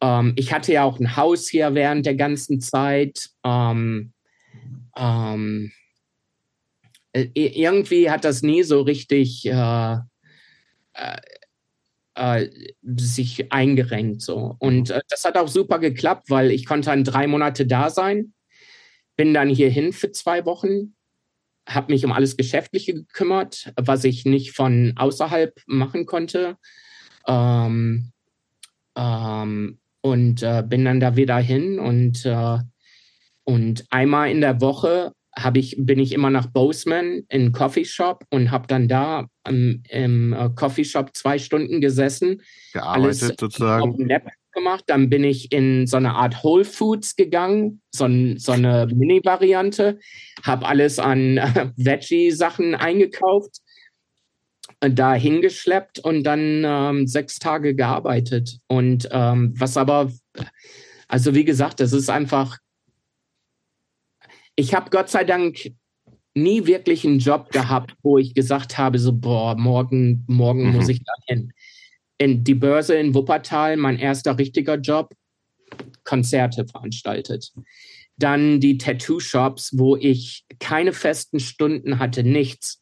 ähm, 0.01 0.33
ich 0.35 0.51
hatte 0.53 0.73
ja 0.73 0.83
auch 0.83 0.99
ein 0.99 1.15
Haus 1.15 1.47
hier 1.47 1.73
während 1.73 2.05
der 2.05 2.15
ganzen 2.15 2.59
Zeit. 2.59 3.29
Ähm, 3.43 4.13
ähm, 4.97 5.71
äh, 7.13 7.27
irgendwie 7.33 8.09
hat 8.09 8.23
das 8.25 8.41
nie 8.41 8.63
so 8.63 8.81
richtig 8.81 9.45
äh, 9.45 9.97
äh, 10.93 11.17
äh, 12.15 12.49
sich 12.97 13.51
eingerenkt 13.51 14.21
so 14.21 14.55
und 14.59 14.89
äh, 14.89 15.01
das 15.09 15.23
hat 15.25 15.37
auch 15.37 15.47
super 15.47 15.79
geklappt, 15.79 16.29
weil 16.29 16.51
ich 16.51 16.65
konnte 16.65 16.89
dann 16.89 17.03
drei 17.03 17.27
Monate 17.27 17.65
da 17.65 17.89
sein, 17.89 18.33
bin 19.15 19.33
dann 19.33 19.49
hierhin 19.49 19.93
für 19.93 20.11
zwei 20.11 20.45
Wochen 20.45 20.95
habe 21.69 21.91
mich 21.93 22.03
um 22.03 22.11
alles 22.11 22.37
Geschäftliche 22.37 22.93
gekümmert, 22.93 23.71
was 23.75 24.03
ich 24.03 24.25
nicht 24.25 24.51
von 24.51 24.93
außerhalb 24.95 25.53
machen 25.67 26.05
konnte. 26.05 26.57
Ähm, 27.27 28.11
ähm, 28.97 29.79
und 30.01 30.43
äh, 30.43 30.63
bin 30.65 30.85
dann 30.85 30.99
da 30.99 31.15
wieder 31.15 31.37
hin 31.37 31.77
und, 31.77 32.25
äh, 32.25 32.57
und 33.43 33.85
einmal 33.89 34.31
in 34.31 34.41
der 34.41 34.61
Woche 34.61 35.13
ich, 35.53 35.75
bin 35.77 35.99
ich 35.99 36.13
immer 36.13 36.29
nach 36.29 36.47
Bozeman 36.47 37.23
in 37.29 37.41
einen 37.41 37.51
Coffeeshop 37.51 38.25
und 38.29 38.51
habe 38.51 38.67
dann 38.67 38.87
da 38.87 39.27
im, 39.47 39.83
im 39.89 40.33
uh, 40.33 40.49
Coffeeshop 40.49 41.15
zwei 41.15 41.37
Stunden 41.39 41.81
gesessen. 41.81 42.41
Gearbeitet 42.73 43.03
alles 43.03 43.35
sozusagen. 43.39 43.89
Auf 43.89 43.95
dem 43.95 44.07
Laptop 44.07 44.33
gemacht. 44.51 44.83
Dann 44.87 45.09
bin 45.09 45.23
ich 45.23 45.51
in 45.51 45.87
so 45.87 45.97
eine 45.97 46.15
Art 46.15 46.43
Whole 46.43 46.65
Foods 46.65 47.15
gegangen, 47.15 47.81
so, 47.91 48.07
so 48.37 48.51
eine 48.51 48.87
Mini-Variante, 48.87 49.99
habe 50.43 50.65
alles 50.65 50.99
an 50.99 51.37
äh, 51.37 51.71
Veggie-Sachen 51.75 52.75
eingekauft, 52.75 53.57
äh, 54.79 54.89
da 54.89 55.13
hingeschleppt 55.13 55.99
und 55.99 56.23
dann 56.23 56.63
ähm, 56.65 57.07
sechs 57.07 57.39
Tage 57.39 57.75
gearbeitet. 57.75 58.59
Und 58.67 59.07
ähm, 59.11 59.53
was 59.57 59.77
aber, 59.77 60.11
also 61.07 61.35
wie 61.35 61.45
gesagt, 61.45 61.79
das 61.79 61.93
ist 61.93 62.09
einfach, 62.09 62.57
ich 64.55 64.73
habe 64.73 64.89
Gott 64.89 65.09
sei 65.09 65.23
Dank 65.23 65.71
nie 66.35 66.65
wirklich 66.65 67.05
einen 67.05 67.19
Job 67.19 67.49
gehabt, 67.51 67.95
wo 68.03 68.17
ich 68.17 68.33
gesagt 68.33 68.77
habe, 68.77 68.99
so, 68.99 69.13
boah, 69.13 69.55
morgen, 69.55 70.23
morgen 70.27 70.67
mhm. 70.67 70.75
muss 70.75 70.89
ich 70.89 71.03
da 71.03 71.13
hin 71.27 71.51
in 72.19 72.43
die 72.43 72.53
Börse 72.53 72.93
in 72.95 73.15
Wuppertal, 73.15 73.75
mein 73.77 73.97
erster 73.97 74.37
richtiger 74.37 74.75
Job, 74.75 75.15
Konzerte 76.03 76.67
veranstaltet. 76.67 77.51
Dann 78.17 78.59
die 78.59 78.77
Tattoo-Shops, 78.77 79.77
wo 79.77 79.95
ich 79.95 80.45
keine 80.59 80.93
festen 80.93 81.39
Stunden 81.39 81.97
hatte, 81.99 82.23
nichts. 82.23 82.81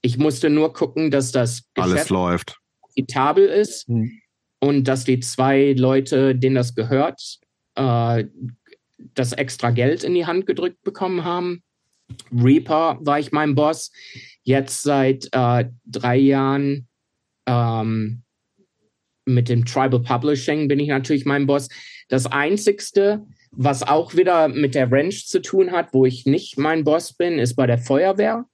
ich 0.00 0.16
musste 0.16 0.48
nur 0.48 0.72
gucken, 0.72 1.10
dass 1.10 1.32
das 1.32 1.64
Alles 1.74 2.08
läuft. 2.08 2.56
profitabel 2.80 3.46
ist 3.46 3.88
Hm. 3.88 4.12
und 4.60 4.84
dass 4.84 5.04
die 5.04 5.18
zwei 5.20 5.72
Leute, 5.76 6.36
denen 6.36 6.54
das 6.54 6.74
gehört, 6.76 7.38
äh, 7.74 8.24
das 9.14 9.32
extra 9.32 9.70
Geld 9.70 10.04
in 10.04 10.14
die 10.14 10.26
Hand 10.26 10.46
gedrückt 10.46 10.82
bekommen 10.82 11.24
haben. 11.24 11.62
Reaper 12.32 12.98
war 13.00 13.18
ich 13.18 13.32
mein 13.32 13.54
Boss. 13.56 13.90
Jetzt 14.44 14.82
seit 14.84 15.28
äh, 15.32 15.64
drei 15.84 16.16
Jahren 16.16 16.86
ähm, 17.46 18.22
mit 19.28 19.48
dem 19.48 19.64
Tribal 19.64 20.00
Publishing 20.00 20.68
bin 20.68 20.80
ich 20.80 20.88
natürlich 20.88 21.24
mein 21.24 21.46
Boss. 21.46 21.68
Das 22.08 22.26
Einzigste, 22.26 23.24
was 23.50 23.82
auch 23.82 24.14
wieder 24.14 24.48
mit 24.48 24.74
der 24.74 24.90
Ranch 24.90 25.26
zu 25.26 25.40
tun 25.40 25.72
hat, 25.72 25.92
wo 25.92 26.06
ich 26.06 26.26
nicht 26.26 26.58
mein 26.58 26.84
Boss 26.84 27.12
bin, 27.12 27.38
ist 27.38 27.54
bei 27.54 27.66
der 27.66 27.78
Feuerwehr 27.78 28.44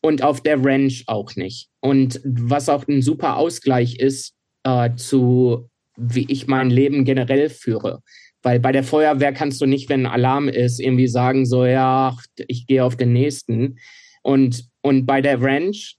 und 0.00 0.22
auf 0.22 0.40
der 0.40 0.64
Ranch 0.64 1.04
auch 1.06 1.36
nicht. 1.36 1.68
Und 1.80 2.20
was 2.24 2.68
auch 2.68 2.86
ein 2.88 3.02
super 3.02 3.36
Ausgleich 3.36 3.96
ist 3.98 4.34
äh, 4.64 4.90
zu, 4.96 5.68
wie 5.96 6.26
ich 6.28 6.46
mein 6.46 6.70
Leben 6.70 7.04
generell 7.04 7.50
führe. 7.50 8.02
Weil 8.42 8.58
bei 8.58 8.72
der 8.72 8.84
Feuerwehr 8.84 9.32
kannst 9.32 9.60
du 9.60 9.66
nicht, 9.66 9.88
wenn 9.88 10.06
ein 10.06 10.12
Alarm 10.12 10.48
ist, 10.48 10.80
irgendwie 10.80 11.08
sagen, 11.08 11.44
so, 11.44 11.66
ja, 11.66 12.16
ich 12.48 12.66
gehe 12.66 12.84
auf 12.84 12.96
den 12.96 13.12
nächsten. 13.12 13.78
Und, 14.22 14.64
und 14.80 15.04
bei 15.04 15.20
der 15.20 15.42
Ranch 15.42 15.96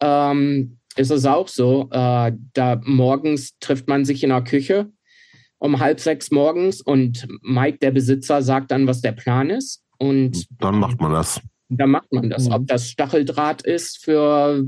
ähm, 0.00 0.78
ist 0.96 1.10
es 1.10 1.24
auch 1.26 1.48
so, 1.48 1.88
äh, 1.90 2.32
da 2.54 2.80
morgens 2.84 3.58
trifft 3.60 3.88
man 3.88 4.04
sich 4.04 4.22
in 4.22 4.30
der 4.30 4.42
Küche 4.42 4.90
um 5.62 5.78
halb 5.78 6.00
sechs 6.00 6.32
morgens 6.32 6.80
und 6.80 7.28
Mike, 7.40 7.78
der 7.78 7.92
Besitzer, 7.92 8.42
sagt 8.42 8.72
dann, 8.72 8.88
was 8.88 9.00
der 9.00 9.12
Plan 9.12 9.48
ist. 9.48 9.84
Und 9.96 10.46
Dann 10.60 10.80
macht 10.80 11.00
man 11.00 11.12
das. 11.12 11.40
da 11.68 11.86
macht 11.86 12.12
man 12.12 12.28
das. 12.30 12.48
Mhm. 12.48 12.52
Ob 12.54 12.66
das 12.66 12.88
Stacheldraht 12.88 13.62
ist 13.62 14.02
für 14.02 14.64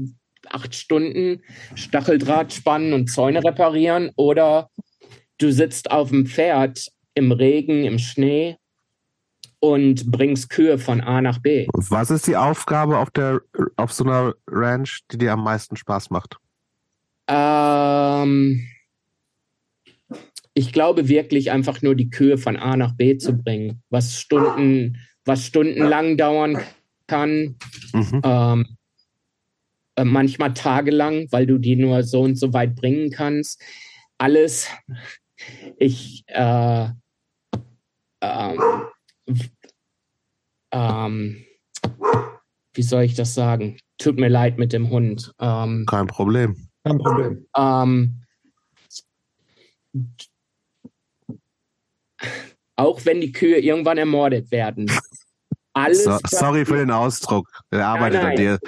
acht 0.50 0.72
Stunden, 0.76 1.42
Stacheldraht 1.74 2.52
spannen 2.52 2.92
und 2.92 3.10
Zäune 3.10 3.42
reparieren 3.42 4.12
oder 4.14 4.70
du 5.38 5.50
sitzt 5.50 5.90
auf 5.90 6.10
dem 6.10 6.26
Pferd 6.26 6.86
im 7.14 7.32
Regen, 7.32 7.84
im 7.84 7.98
Schnee 7.98 8.56
und 9.64 10.10
bringst 10.10 10.50
Kühe 10.50 10.78
von 10.78 11.00
A 11.00 11.22
nach 11.22 11.38
B. 11.38 11.66
Was 11.72 12.10
ist 12.10 12.26
die 12.26 12.36
Aufgabe 12.36 12.98
auf 12.98 13.10
der 13.10 13.40
auf 13.76 13.92
so 13.92 14.04
einer 14.04 14.34
Ranch, 14.46 15.00
die 15.10 15.18
dir 15.18 15.32
am 15.32 15.42
meisten 15.42 15.76
Spaß 15.76 16.10
macht? 16.10 16.36
Ähm, 17.28 18.66
ich 20.52 20.72
glaube 20.72 21.08
wirklich 21.08 21.50
einfach 21.50 21.80
nur 21.80 21.94
die 21.94 22.10
Kühe 22.10 22.36
von 22.36 22.56
A 22.58 22.76
nach 22.76 22.92
B 22.94 23.16
zu 23.16 23.32
bringen, 23.32 23.82
was 23.88 24.20
Stunden, 24.20 24.98
was 25.24 25.46
stundenlang 25.46 26.18
dauern 26.18 26.58
kann, 27.06 27.56
Mhm. 27.94 28.20
ähm, 28.22 28.66
äh, 29.96 30.04
manchmal 30.04 30.52
tagelang, 30.52 31.28
weil 31.30 31.46
du 31.46 31.56
die 31.58 31.76
nur 31.76 32.02
so 32.02 32.20
und 32.22 32.36
so 32.36 32.52
weit 32.52 32.74
bringen 32.76 33.10
kannst. 33.10 33.62
Alles, 34.18 34.68
ich, 35.78 36.24
äh, 36.28 36.88
w- 38.20 39.48
ähm, 40.74 41.44
wie 42.74 42.82
soll 42.82 43.04
ich 43.04 43.14
das 43.14 43.34
sagen? 43.34 43.78
Tut 43.98 44.18
mir 44.18 44.28
leid 44.28 44.58
mit 44.58 44.72
dem 44.72 44.90
Hund. 44.90 45.32
Ähm, 45.40 45.86
Kein 45.88 46.06
Problem. 46.08 46.68
Kein 46.84 46.98
Problem. 46.98 47.46
ähm, 47.56 48.20
auch 52.76 53.04
wenn 53.04 53.20
die 53.20 53.32
Kühe 53.32 53.58
irgendwann 53.58 53.98
ermordet 53.98 54.50
werden. 54.50 54.90
Alles, 55.72 56.04
So, 56.04 56.18
sorry 56.26 56.64
für 56.64 56.76
den 56.76 56.90
Ausdruck. 56.90 57.48
Er 57.70 57.86
arbeitet 57.86 58.20
an 58.20 58.26
nein. 58.28 58.36
dir. 58.36 58.58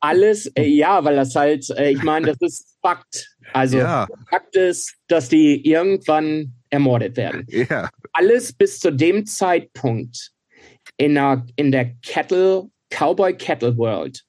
alles, 0.00 0.46
äh, 0.54 0.64
ja, 0.64 1.02
weil 1.04 1.16
das 1.16 1.34
halt, 1.34 1.68
äh, 1.70 1.90
ich 1.90 2.02
meine, 2.02 2.28
das 2.28 2.36
ist 2.40 2.78
Fakt. 2.82 3.36
Also 3.52 3.78
Ja, 3.78 4.06
Fakt 4.30 4.56
ist, 4.56 4.94
dass 5.08 5.28
die 5.28 5.66
irgendwann 5.68 6.54
ermordet 6.70 7.16
werden. 7.16 7.46
ja. 7.48 7.88
Alles 8.12 8.52
bis 8.52 8.78
zu 8.80 8.90
dem 8.90 9.26
Zeitpunkt 9.26 10.32
in 11.00 11.14
der, 11.14 11.46
in 11.56 11.72
der 11.72 11.94
Cattle, 12.02 12.70
Cowboy 12.90 13.34
Cattle 13.34 13.76
World 13.78 14.22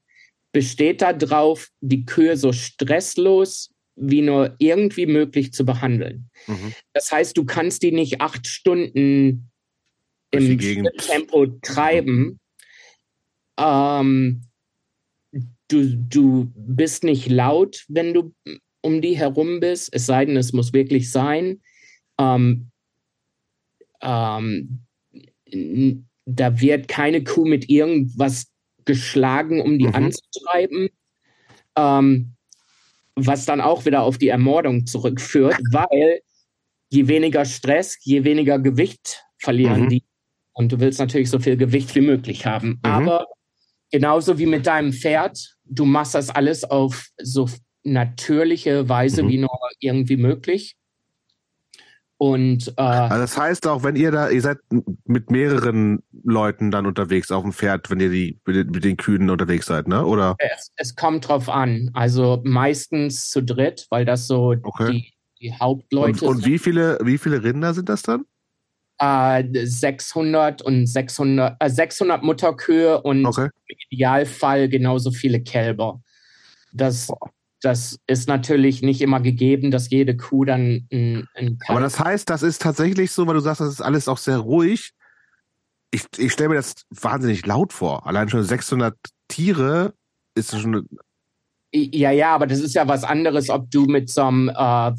besteht 0.53 1.01
darauf, 1.01 1.67
die 1.81 2.05
Kühe 2.05 2.37
so 2.37 2.53
stresslos 2.53 3.73
wie 3.95 4.21
nur 4.21 4.55
irgendwie 4.57 5.05
möglich 5.05 5.51
zu 5.51 5.65
behandeln. 5.65 6.29
Mhm. 6.47 6.73
Das 6.93 7.11
heißt, 7.11 7.37
du 7.37 7.43
kannst 7.43 7.83
die 7.83 7.91
nicht 7.91 8.21
acht 8.21 8.47
Stunden 8.47 9.51
im. 10.31 10.57
Tempo 10.97 11.47
treiben. 11.61 12.39
Ähm, 13.59 14.43
du, 15.67 15.97
du 15.97 16.53
bist 16.55 17.03
nicht 17.03 17.29
laut, 17.29 17.83
wenn 17.89 18.13
du 18.13 18.33
um 18.81 19.01
die 19.01 19.17
herum 19.17 19.59
bist, 19.59 19.89
es 19.93 20.05
sei 20.05 20.25
denn, 20.25 20.37
es 20.37 20.53
muss 20.53 20.71
wirklich 20.71 21.11
sein. 21.11 21.61
Ähm, 22.17 22.71
ähm, 24.01 24.85
da 26.39 26.59
wird 26.59 26.87
keine 26.87 27.23
Kuh 27.23 27.45
mit 27.45 27.69
irgendwas 27.69 28.47
geschlagen, 28.85 29.61
um 29.61 29.77
die 29.79 29.87
Mhm. 29.87 29.95
anzutreiben. 29.95 30.89
Ähm, 31.77 32.33
was 33.15 33.45
dann 33.45 33.61
auch 33.61 33.85
wieder 33.85 34.03
auf 34.03 34.17
die 34.17 34.29
Ermordung 34.29 34.85
zurückführt, 34.85 35.57
weil 35.71 36.21
je 36.89 37.07
weniger 37.07 37.45
Stress, 37.45 37.97
je 38.01 38.23
weniger 38.23 38.59
Gewicht 38.59 39.23
verlieren 39.37 39.83
Mhm. 39.85 39.89
die. 39.89 40.03
Und 40.53 40.71
du 40.71 40.79
willst 40.79 40.99
natürlich 40.99 41.29
so 41.29 41.39
viel 41.39 41.57
Gewicht 41.57 41.93
wie 41.95 42.01
möglich 42.01 42.45
haben. 42.45 42.79
Aber 42.81 43.27
genauso 43.91 44.37
wie 44.37 44.45
mit 44.45 44.65
deinem 44.67 44.91
Pferd, 44.93 45.55
du 45.65 45.85
machst 45.85 46.15
das 46.15 46.29
alles 46.29 46.63
auf 46.63 47.07
so 47.21 47.49
natürliche 47.83 48.87
Weise 48.89 49.23
Mhm. 49.23 49.29
wie 49.29 49.37
nur 49.39 49.59
irgendwie 49.79 50.17
möglich. 50.17 50.75
Und 52.21 52.67
äh, 52.77 52.81
Also 52.81 53.17
das 53.17 53.35
heißt 53.35 53.65
auch, 53.65 53.81
wenn 53.81 53.95
ihr 53.95 54.11
da, 54.11 54.29
ihr 54.29 54.43
seid 54.43 54.59
mit 55.05 55.31
mehreren 55.31 56.03
Leuten 56.23 56.69
dann 56.69 56.85
unterwegs 56.85 57.31
auf 57.31 57.41
dem 57.41 57.51
Pferd, 57.51 57.89
wenn 57.89 57.99
ihr 57.99 58.11
die 58.11 58.39
mit 58.45 58.83
den, 58.83 58.95
Kühen 58.95 59.31
unterwegs 59.31 59.65
seid, 59.65 59.87
ne? 59.87 60.05
Oder? 60.05 60.35
es, 60.37 60.71
es 60.75 60.95
kommt 60.95 61.27
drauf 61.27 61.49
an. 61.49 61.89
Also 61.95 62.39
meistens 62.43 63.31
zu 63.31 63.41
dritt, 63.41 63.87
weil 63.89 64.05
das 64.05 64.27
so 64.27 64.53
Okay. 64.61 64.91
die, 64.91 65.13
die 65.39 65.49
Und, 65.49 65.59
Hauptleute 65.59 66.25
und 66.27 66.45
wie 66.45 66.59
viele, 66.59 66.99
wie 67.01 67.17
viele 67.17 67.43
Rinder 67.43 67.73
sind 67.73 67.89
das 67.89 68.03
dann? 68.03 68.25
äh, 68.99 69.43
600 69.65 70.61
und 70.61 70.85
600, 70.85 71.57
äh, 71.59 71.69
600 71.71 72.21
Mutterkühe 72.21 73.01
und 73.01 73.25
Okay. 73.25 73.49
im 73.65 73.77
Idealfall 73.89 74.69
genauso 74.69 75.09
viele 75.09 75.41
Kälber. 75.41 76.03
Das, 76.71 77.11
das 77.61 77.99
ist 78.07 78.27
natürlich 78.27 78.81
nicht 78.81 79.01
immer 79.01 79.21
gegeben, 79.21 79.71
dass 79.71 79.89
jede 79.89 80.17
Kuh 80.17 80.45
dann 80.45 80.87
ein, 80.91 81.27
ein 81.35 81.59
Aber 81.67 81.79
das 81.79 81.99
heißt, 81.99 82.29
das 82.29 82.43
ist 82.43 82.61
tatsächlich 82.61 83.11
so, 83.11 83.27
weil 83.27 83.35
du 83.35 83.39
sagst, 83.39 83.61
das 83.61 83.69
ist 83.69 83.81
alles 83.81 84.07
auch 84.07 84.17
sehr 84.17 84.39
ruhig. 84.39 84.91
Ich, 85.91 86.05
ich 86.17 86.31
stelle 86.33 86.49
mir 86.49 86.55
das 86.55 86.73
wahnsinnig 86.89 87.45
laut 87.45 87.71
vor. 87.71 88.07
Allein 88.07 88.29
schon 88.29 88.43
600 88.43 88.95
Tiere 89.27 89.93
ist 90.35 90.57
schon. 90.59 90.87
Ja, 91.73 92.11
ja, 92.11 92.33
aber 92.33 92.47
das 92.47 92.59
ist 92.59 92.73
ja 92.73 92.87
was 92.87 93.03
anderes, 93.03 93.49
ob 93.49 93.69
du 93.69 93.85
mit 93.85 94.09
so 94.09 94.23
einem 94.23 94.49
äh, 94.49 94.91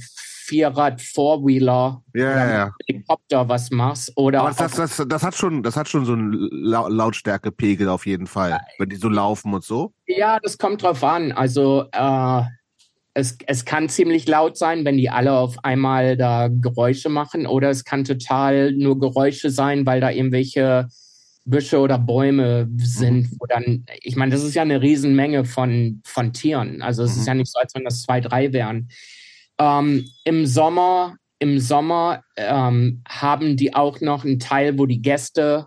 Vierrad-Four-Wheeler 0.44 2.02
Ja, 2.14 2.22
ja, 2.30 2.50
ja. 2.50 2.74
Helikopter 2.86 3.48
was 3.48 3.70
machst 3.70 4.12
oder 4.16 4.40
Aber 4.42 4.48
das, 4.52 4.72
das, 4.74 4.96
das, 4.96 5.08
das 5.08 5.22
hat 5.22 5.34
schon, 5.36 5.62
das 5.62 5.76
hat 5.76 5.88
schon 5.88 6.04
so 6.04 6.12
einen 6.12 6.32
Lau- 6.50 6.88
Lautstärkepegel 6.88 7.88
auf 7.88 8.06
jeden 8.06 8.26
Fall, 8.26 8.60
wenn 8.78 8.88
die 8.88 8.96
so 8.96 9.08
laufen 9.08 9.54
und 9.54 9.64
so. 9.64 9.92
Ja, 10.06 10.38
das 10.40 10.58
kommt 10.58 10.82
drauf 10.82 11.02
an. 11.04 11.32
Also 11.32 11.86
äh, 11.92 12.42
es, 13.14 13.36
es 13.46 13.64
kann 13.64 13.88
ziemlich 13.88 14.26
laut 14.26 14.56
sein, 14.56 14.84
wenn 14.84 14.96
die 14.96 15.10
alle 15.10 15.32
auf 15.32 15.62
einmal 15.64 16.16
da 16.16 16.48
Geräusche 16.48 17.08
machen, 17.08 17.46
oder 17.46 17.70
es 17.70 17.84
kann 17.84 18.04
total 18.04 18.72
nur 18.72 18.98
Geräusche 18.98 19.50
sein, 19.50 19.84
weil 19.86 20.00
da 20.00 20.10
irgendwelche 20.10 20.88
Büsche 21.44 21.80
oder 21.80 21.98
Bäume 21.98 22.68
sind, 22.76 23.28
wo 23.40 23.46
dann, 23.46 23.84
ich 24.00 24.14
meine, 24.16 24.30
das 24.32 24.44
ist 24.44 24.54
ja 24.54 24.62
eine 24.62 24.80
Riesenmenge 24.80 25.44
von, 25.44 26.00
von 26.04 26.32
Tieren. 26.32 26.82
Also 26.82 27.02
es 27.02 27.14
Mhm. 27.16 27.20
ist 27.20 27.26
ja 27.26 27.34
nicht 27.34 27.52
so, 27.52 27.58
als 27.58 27.74
wenn 27.74 27.84
das 27.84 28.02
zwei, 28.02 28.20
drei 28.20 28.52
wären. 28.52 28.88
Ähm, 29.62 30.04
Im 30.24 30.46
Sommer, 30.46 31.16
im 31.38 31.58
Sommer 31.58 32.22
ähm, 32.36 33.02
haben 33.08 33.56
die 33.56 33.74
auch 33.74 34.00
noch 34.00 34.24
einen 34.24 34.38
Teil, 34.38 34.78
wo 34.78 34.86
die 34.86 35.02
Gäste 35.02 35.66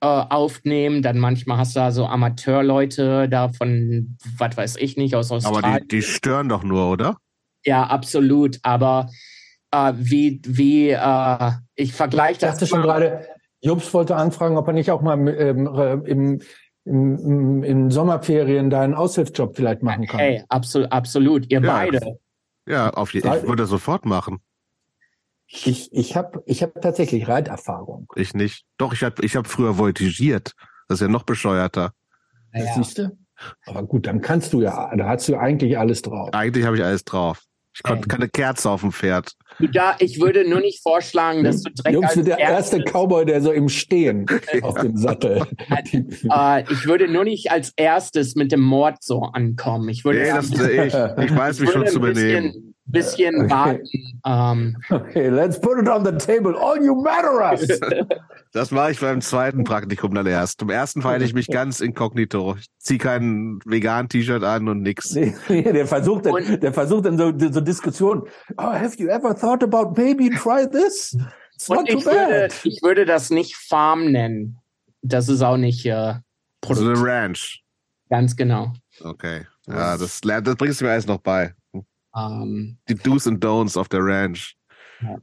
äh, 0.00 0.06
aufnehmen. 0.06 1.02
Dann 1.02 1.18
manchmal 1.18 1.58
hast 1.58 1.74
du 1.74 1.80
da 1.80 1.90
so 1.90 2.06
Amateurleute 2.06 3.28
da 3.28 3.48
von, 3.48 4.16
was 4.38 4.56
weiß 4.56 4.76
ich 4.76 4.96
nicht, 4.96 5.14
aus 5.16 5.30
Aber 5.32 5.38
Australien. 5.56 5.80
die, 5.88 5.96
die 5.96 6.02
stören 6.02 6.48
doch 6.48 6.62
nur, 6.62 6.88
oder? 6.90 7.16
ja, 7.64 7.84
absolut. 7.84 8.58
Aber 8.62 9.08
äh, 9.70 9.92
wie, 9.96 10.40
wie, 10.46 10.90
äh, 10.90 11.50
ich 11.76 11.90
Ich 11.90 11.92
vergleiche 11.94 12.40
das. 12.40 12.52
dachte 12.52 12.66
schon 12.66 12.82
gerade, 12.82 13.26
Jobs 13.60 13.92
wollte 13.94 14.16
anfragen, 14.16 14.56
ob 14.56 14.66
er 14.66 14.72
nicht 14.74 14.90
auch 14.90 15.02
mal 15.02 15.16
ähm, 15.28 15.66
im, 16.04 16.40
im, 16.84 17.16
im, 17.18 17.62
in 17.62 17.90
Sommerferien 17.90 18.70
da 18.70 18.82
einen 18.82 18.94
Aushilfsjob 18.94 19.54
vielleicht 19.56 19.82
machen 19.84 20.06
kann. 20.06 20.18
Hey, 20.20 20.42
absolut, 20.48 20.90
absolut. 20.90 21.50
Ihr 21.52 21.62
Ja. 21.62 21.72
beide. 21.72 22.18
Ja, 22.66 22.90
auf 22.90 23.12
jeden 23.14 23.32
Ich 23.32 23.42
würde 23.42 23.62
das 23.62 23.70
sofort 23.70 24.04
machen. 24.04 24.40
Ich, 25.46 25.92
ich 25.92 26.16
habe 26.16 26.42
ich 26.46 26.62
hab 26.62 26.80
tatsächlich 26.80 27.28
Reiterfahrung. 27.28 28.10
Ich 28.16 28.32
nicht. 28.32 28.64
Doch, 28.78 28.92
ich 28.92 29.02
habe 29.02 29.22
ich 29.24 29.36
hab 29.36 29.46
früher 29.46 29.74
voltigiert. 29.74 30.54
Das 30.88 30.96
ist 30.96 31.02
ja 31.02 31.08
noch 31.08 31.24
bescheuerter. 31.24 31.92
Das 32.52 32.74
siehst 32.74 32.98
du? 32.98 33.16
Aber 33.66 33.82
gut, 33.82 34.06
dann 34.06 34.20
kannst 34.20 34.52
du 34.52 34.62
ja, 34.62 34.94
da 34.96 35.08
hast 35.08 35.28
du 35.28 35.36
eigentlich 35.36 35.78
alles 35.78 36.02
drauf. 36.02 36.30
Eigentlich 36.32 36.64
habe 36.64 36.76
ich 36.76 36.84
alles 36.84 37.04
drauf. 37.04 37.42
Ich 37.74 37.82
konnte 37.82 38.06
keine 38.06 38.28
Kerze 38.28 38.70
auf 38.70 38.82
dem 38.82 38.92
Pferd. 38.92 39.32
Ja, 39.58 39.96
ich 39.98 40.20
würde 40.20 40.48
nur 40.48 40.60
nicht 40.60 40.82
vorschlagen, 40.82 41.42
dass 41.42 41.62
du 41.62 41.70
direkt 41.70 41.94
Jungs, 41.94 42.16
als 42.16 42.24
der 42.24 42.38
erste 42.38 42.82
Cowboy, 42.82 43.24
der 43.24 43.40
so 43.40 43.50
im 43.50 43.68
Stehen 43.68 44.26
auf 44.62 44.74
dem 44.78 44.96
Sattel. 44.96 45.42
äh, 45.92 46.62
ich 46.70 46.86
würde 46.86 47.10
nur 47.10 47.24
nicht 47.24 47.50
als 47.50 47.72
erstes 47.76 48.34
mit 48.34 48.52
dem 48.52 48.60
Mord 48.60 49.02
so 49.02 49.22
ankommen. 49.22 49.88
Ich 49.88 50.04
würde 50.04 50.20
nee, 50.20 50.28
das, 50.28 50.50
ich, 50.50 51.30
ich 51.30 51.36
weiß 51.36 51.60
mich 51.60 51.70
schon 51.70 51.86
zu 51.86 52.00
benehmen 52.00 52.71
bisschen 52.92 53.50
warten. 53.50 53.82
Um, 54.24 54.76
okay, 54.90 55.28
let's 55.28 55.60
put 55.60 55.78
it 55.78 55.88
on 55.88 56.04
the 56.04 56.12
table. 56.12 56.54
All 56.56 56.82
you 56.82 56.94
matter 56.94 57.40
us. 57.42 57.66
Das 58.54 58.70
mache 58.70 58.90
ich 58.90 59.00
beim 59.00 59.22
zweiten 59.22 59.64
Praktikum 59.64 60.14
dann 60.14 60.26
erst. 60.26 60.60
Zum 60.60 60.68
ersten 60.68 61.00
feile 61.00 61.24
ich 61.24 61.32
mich 61.32 61.46
ganz 61.46 61.80
inkognito. 61.80 62.56
Ich 62.58 62.66
ziehe 62.76 62.98
kein 62.98 63.60
vegan 63.64 64.10
T-Shirt 64.10 64.44
an 64.44 64.68
und 64.68 64.82
nix. 64.82 65.14
Nee, 65.14 65.32
der 65.48 65.86
versucht 65.86 66.26
dann, 66.26 66.60
der 66.60 66.72
versucht 66.74 67.06
dann 67.06 67.16
so, 67.16 67.32
so 67.50 67.62
Diskussionen. 67.62 68.24
Oh, 68.58 68.72
have 68.72 68.98
you 68.98 69.08
ever 69.08 69.34
thought 69.34 69.62
about 69.62 69.94
maybe 69.96 70.28
try 70.36 70.68
this? 70.70 71.16
It's 71.54 71.70
not 71.70 71.88
too 71.88 71.98
ich 71.98 72.04
bad. 72.04 72.28
Würde, 72.28 72.54
ich 72.64 72.82
würde 72.82 73.04
das 73.06 73.30
nicht 73.30 73.56
Farm 73.56 74.12
nennen. 74.12 74.58
Das 75.00 75.30
ist 75.30 75.40
auch 75.40 75.56
nicht 75.56 75.86
äh, 75.86 76.16
Produkt. 76.60 76.88
Also 76.88 77.02
eine 77.02 77.10
Ranch. 77.10 77.62
Ganz 78.10 78.36
genau. 78.36 78.74
Okay. 79.00 79.46
Ja, 79.66 79.96
das, 79.96 80.20
das 80.20 80.56
bringst 80.56 80.80
du 80.80 80.84
mir 80.84 80.90
alles 80.90 81.06
noch 81.06 81.18
bei. 81.18 81.54
Ähm, 82.14 82.78
die 82.88 82.94
Do's 82.94 83.26
und 83.26 83.44
Don'ts 83.44 83.78
auf 83.78 83.88
der 83.88 84.00
Ranch. 84.02 84.56
Ja. 85.00 85.20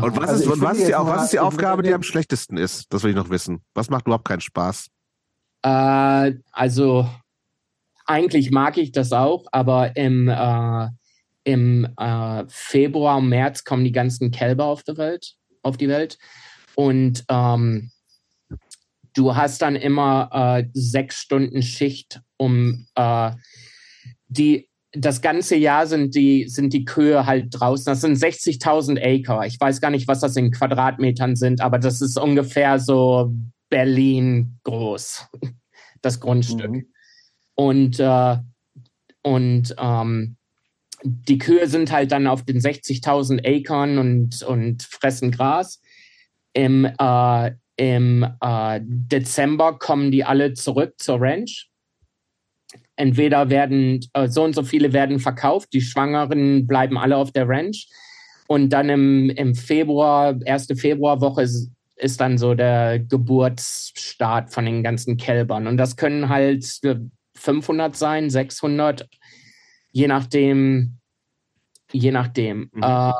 Und 0.00 0.16
was 0.16 0.30
also 0.30 0.44
ist, 0.44 0.50
und 0.50 0.60
was 0.60 0.78
ist 0.78 0.88
die, 0.88 0.92
was 0.92 1.24
ist 1.24 1.32
die 1.32 1.38
Aufgabe, 1.38 1.82
die 1.82 1.92
am 1.92 2.02
schlechtesten 2.02 2.56
ist? 2.56 2.92
Das 2.92 3.02
will 3.02 3.10
ich 3.10 3.16
noch 3.16 3.30
wissen. 3.30 3.62
Was 3.74 3.90
macht 3.90 4.06
überhaupt 4.06 4.26
keinen 4.26 4.40
Spaß? 4.40 4.88
Äh, 5.62 6.32
also 6.52 7.08
eigentlich 8.06 8.50
mag 8.50 8.76
ich 8.76 8.92
das 8.92 9.12
auch, 9.12 9.46
aber 9.52 9.96
im, 9.96 10.28
äh, 10.28 10.88
im 11.44 11.88
äh, 11.96 12.44
Februar, 12.48 13.20
März 13.20 13.64
kommen 13.64 13.84
die 13.84 13.92
ganzen 13.92 14.30
Kälber 14.30 14.64
auf 14.64 14.82
die 14.82 14.96
Welt, 14.96 15.34
auf 15.62 15.76
die 15.76 15.88
Welt. 15.88 16.18
Und 16.74 17.24
ähm, 17.28 17.92
du 19.14 19.36
hast 19.36 19.62
dann 19.62 19.76
immer 19.76 20.30
äh, 20.32 20.68
sechs 20.72 21.18
Stunden 21.18 21.62
Schicht, 21.62 22.20
um 22.36 22.86
äh, 22.94 23.32
die 24.26 24.68
das 24.96 25.20
ganze 25.20 25.56
Jahr 25.56 25.86
sind 25.86 26.14
die, 26.14 26.48
sind 26.48 26.72
die 26.72 26.84
Kühe 26.84 27.26
halt 27.26 27.48
draußen. 27.50 27.86
Das 27.86 28.00
sind 28.00 28.16
60.000 28.16 28.98
Acre. 29.02 29.46
Ich 29.46 29.60
weiß 29.60 29.80
gar 29.80 29.90
nicht, 29.90 30.06
was 30.06 30.20
das 30.20 30.36
in 30.36 30.52
Quadratmetern 30.52 31.36
sind, 31.36 31.60
aber 31.60 31.78
das 31.78 32.00
ist 32.00 32.16
ungefähr 32.16 32.78
so 32.78 33.32
Berlin 33.68 34.58
groß, 34.62 35.26
das 36.02 36.20
Grundstück. 36.20 36.70
Mhm. 36.70 36.86
Und, 37.56 38.00
äh, 38.00 38.36
und 39.22 39.74
ähm, 39.78 40.36
die 41.02 41.38
Kühe 41.38 41.66
sind 41.66 41.90
halt 41.90 42.12
dann 42.12 42.26
auf 42.26 42.44
den 42.44 42.60
60.000 42.60 43.44
Acres 43.44 43.98
und, 43.98 44.42
und 44.42 44.82
fressen 44.84 45.32
Gras. 45.32 45.80
Im, 46.52 46.84
äh, 46.84 47.50
im 47.76 48.26
äh, 48.40 48.80
Dezember 48.82 49.78
kommen 49.78 50.12
die 50.12 50.24
alle 50.24 50.54
zurück 50.54 50.94
zur 50.98 51.20
Ranch 51.20 51.68
entweder 52.96 53.50
werden 53.50 54.00
äh, 54.12 54.28
so 54.28 54.44
und 54.44 54.54
so 54.54 54.62
viele 54.62 54.92
werden 54.92 55.18
verkauft, 55.18 55.70
die 55.72 55.80
Schwangeren 55.80 56.66
bleiben 56.66 56.98
alle 56.98 57.16
auf 57.16 57.32
der 57.32 57.48
Ranch. 57.48 57.88
Und 58.46 58.70
dann 58.70 58.88
im, 58.88 59.30
im 59.30 59.54
Februar, 59.54 60.36
erste 60.44 60.76
Februarwoche 60.76 61.42
ist, 61.42 61.70
ist 61.96 62.20
dann 62.20 62.38
so 62.38 62.54
der 62.54 62.98
Geburtsstart 62.98 64.52
von 64.52 64.66
den 64.66 64.82
ganzen 64.82 65.16
Kälbern. 65.16 65.66
Und 65.66 65.76
das 65.76 65.96
können 65.96 66.28
halt 66.28 66.64
500 67.36 67.96
sein, 67.96 68.30
600, 68.30 69.08
je 69.92 70.06
nachdem, 70.06 70.98
je 71.90 72.10
nachdem. 72.10 72.70
Mhm. 72.72 72.82
Äh, 72.82 73.12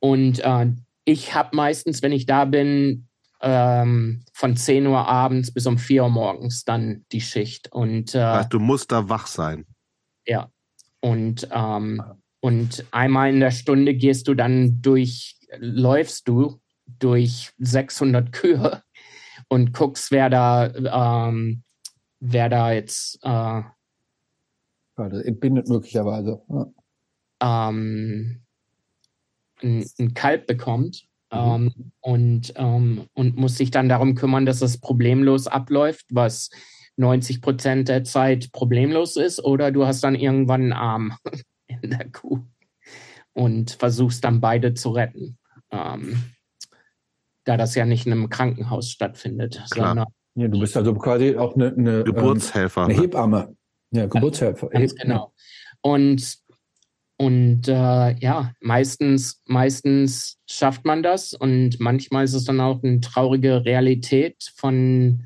und 0.00 0.40
äh, 0.40 0.66
ich 1.04 1.34
habe 1.34 1.56
meistens, 1.56 2.02
wenn 2.02 2.12
ich 2.12 2.26
da 2.26 2.44
bin, 2.44 3.07
ähm, 3.40 4.24
von 4.32 4.56
10 4.56 4.86
Uhr 4.86 5.06
abends 5.06 5.52
bis 5.52 5.66
um 5.66 5.78
4 5.78 6.04
Uhr 6.04 6.10
morgens 6.10 6.64
dann 6.64 7.04
die 7.12 7.20
Schicht. 7.20 7.72
Und, 7.72 8.14
äh, 8.14 8.18
also 8.18 8.48
du 8.48 8.58
musst 8.58 8.92
da 8.92 9.08
wach 9.08 9.26
sein. 9.26 9.66
Ja. 10.26 10.50
Und, 11.00 11.48
ähm, 11.52 12.02
und 12.40 12.84
einmal 12.90 13.30
in 13.30 13.40
der 13.40 13.50
Stunde 13.50 13.94
gehst 13.94 14.28
du 14.28 14.34
dann 14.34 14.82
durch, 14.82 15.36
läufst 15.58 16.26
du 16.28 16.60
durch 16.98 17.52
600 17.58 18.32
Kühe 18.32 18.82
und 19.48 19.72
guckst, 19.72 20.10
wer 20.10 20.30
da, 20.30 21.28
ähm, 21.28 21.62
wer 22.20 22.48
da 22.48 22.72
jetzt. 22.72 23.18
Äh, 23.22 23.28
ja, 23.28 25.08
das 25.08 25.22
entbindet 25.22 25.68
möglicherweise. 25.68 26.42
Ja. 26.48 27.68
Ähm, 27.68 28.42
ein, 29.62 29.88
ein 29.98 30.14
Kalb 30.14 30.48
bekommt 30.48 31.07
Mhm. 31.32 31.38
Ähm, 31.38 31.92
und, 32.00 32.52
ähm, 32.56 33.06
und 33.14 33.36
muss 33.36 33.56
sich 33.56 33.70
dann 33.70 33.88
darum 33.88 34.14
kümmern, 34.14 34.46
dass 34.46 34.62
es 34.62 34.78
problemlos 34.78 35.46
abläuft, 35.46 36.06
was 36.10 36.50
90 36.96 37.42
Prozent 37.42 37.88
der 37.88 38.04
Zeit 38.04 38.50
problemlos 38.52 39.16
ist, 39.16 39.42
oder 39.44 39.70
du 39.70 39.86
hast 39.86 40.02
dann 40.02 40.14
irgendwann 40.14 40.62
einen 40.62 40.72
Arm 40.72 41.16
in 41.66 41.90
der 41.90 42.10
Kuh 42.10 42.40
und 43.32 43.72
versuchst 43.72 44.24
dann 44.24 44.40
beide 44.40 44.74
zu 44.74 44.90
retten. 44.90 45.38
Ähm, 45.70 46.24
da 47.44 47.56
das 47.56 47.74
ja 47.74 47.86
nicht 47.86 48.06
in 48.06 48.12
einem 48.12 48.28
Krankenhaus 48.28 48.90
stattfindet, 48.90 49.62
Klar. 49.70 49.88
sondern 49.88 50.06
ja, 50.34 50.48
du 50.48 50.60
bist 50.60 50.76
also 50.76 50.94
quasi 50.94 51.36
auch 51.36 51.56
eine, 51.56 51.74
eine 51.76 52.04
Geburtshelfer. 52.04 52.84
Eine 52.84 52.94
Hebamme. 52.94 53.56
Ja, 53.90 54.06
Geburtshelfer. 54.06 54.68
Ganz 54.68 54.94
genau. 54.94 55.32
Und 55.80 56.38
und 57.20 57.66
äh, 57.66 58.14
ja, 58.20 58.52
meistens, 58.60 59.42
meistens 59.44 60.38
schafft 60.46 60.84
man 60.84 61.02
das 61.02 61.34
und 61.34 61.80
manchmal 61.80 62.24
ist 62.24 62.34
es 62.34 62.44
dann 62.44 62.60
auch 62.60 62.80
eine 62.84 63.00
traurige 63.00 63.64
Realität 63.64 64.52
von, 64.54 65.24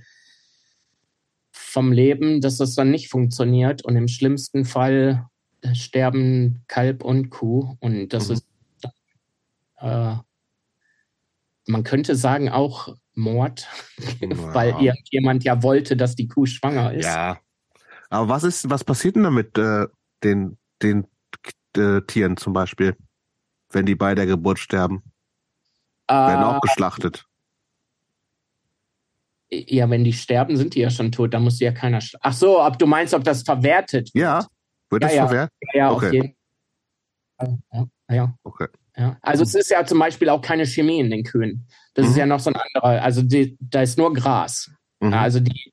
vom 1.53 1.93
Leben, 1.93 2.41
dass 2.41 2.57
das 2.57 2.75
dann 2.75 2.91
nicht 2.91 3.11
funktioniert. 3.11 3.85
Und 3.85 3.97
im 3.97 4.09
schlimmsten 4.09 4.65
Fall 4.65 5.27
sterben 5.75 6.65
Kalb 6.67 7.05
und 7.05 7.29
Kuh. 7.29 7.77
Und 7.81 8.09
das 8.09 8.29
mhm. 8.29 8.35
ist, 8.35 8.47
äh, 9.81 10.15
man 11.67 11.85
könnte 11.85 12.17
sagen, 12.17 12.49
auch 12.49 12.97
Mord, 13.15 13.69
ja. 14.21 14.29
weil 14.55 14.71
irgendjemand 14.81 15.45
ja 15.45 15.63
wollte, 15.63 15.95
dass 15.99 16.17
die 16.17 16.27
Kuh 16.27 16.47
schwanger 16.47 16.95
ist. 16.95 17.05
Ja. 17.05 17.39
Aber 18.09 18.31
was 18.31 18.45
ist, 18.45 18.71
was 18.71 18.83
passiert 18.83 19.17
denn 19.17 19.25
damit, 19.25 19.59
äh, 19.59 19.89
den, 20.25 20.57
den 20.81 21.07
äh, 21.77 22.01
Tieren 22.03 22.37
zum 22.37 22.53
Beispiel, 22.53 22.97
wenn 23.71 23.87
die 23.87 23.95
bei 23.95 24.15
der 24.15 24.27
Geburt 24.27 24.59
sterben? 24.59 25.03
Äh, 26.09 26.15
Werden 26.15 26.45
auch 26.45 26.61
geschlachtet. 26.61 27.25
Ja, 29.51 29.89
wenn 29.91 30.05
die 30.05 30.15
sterben, 30.15 30.57
sind 30.57 30.75
die 30.75 30.81
ja 30.81 30.91
schon 30.91 31.13
tot. 31.13 31.35
Da 31.35 31.39
muss 31.39 31.61
ja 31.61 31.73
keiner. 31.73 32.01
Ach 32.21 32.33
so, 32.33 32.63
ob 32.63 32.79
du 32.79 32.87
meinst, 32.87 33.13
ob 33.13 33.23
das 33.23 33.43
verwertet 33.43 34.15
wird? 34.15 34.23
Ja, 34.23 34.47
wird 34.89 35.05
das 35.05 35.15
ja, 35.15 35.27
verwertet? 35.27 35.55
Ja, 35.75 35.79
ja 35.79 35.93
okay. 35.93 36.35
Ja, 37.41 37.87
ja. 38.11 38.35
Okay. 38.45 38.69
Ja. 38.97 39.19
Also 39.23 39.43
es 39.43 39.55
ist 39.55 39.71
ja 39.71 39.85
zum 39.85 39.99
Beispiel 39.99 40.29
auch 40.29 40.41
keine 40.41 40.67
Chemie 40.67 41.01
in 41.01 41.11
den 41.11 41.25
Kühen. 41.25 41.67
Das 41.95 42.07
mhm. 42.07 42.11
ist 42.11 42.17
ja 42.17 42.27
noch 42.27 42.41
so 42.41 42.51
ein 42.51 42.57
anderer. 42.57 43.03
Also 43.03 43.23
die, 43.23 43.57
da 43.61 43.83
ist 43.83 43.99
nur 43.99 44.13
Gras. 44.13 44.71
Mhm. 45.01 45.15
Also 45.15 45.41
die, 45.41 45.73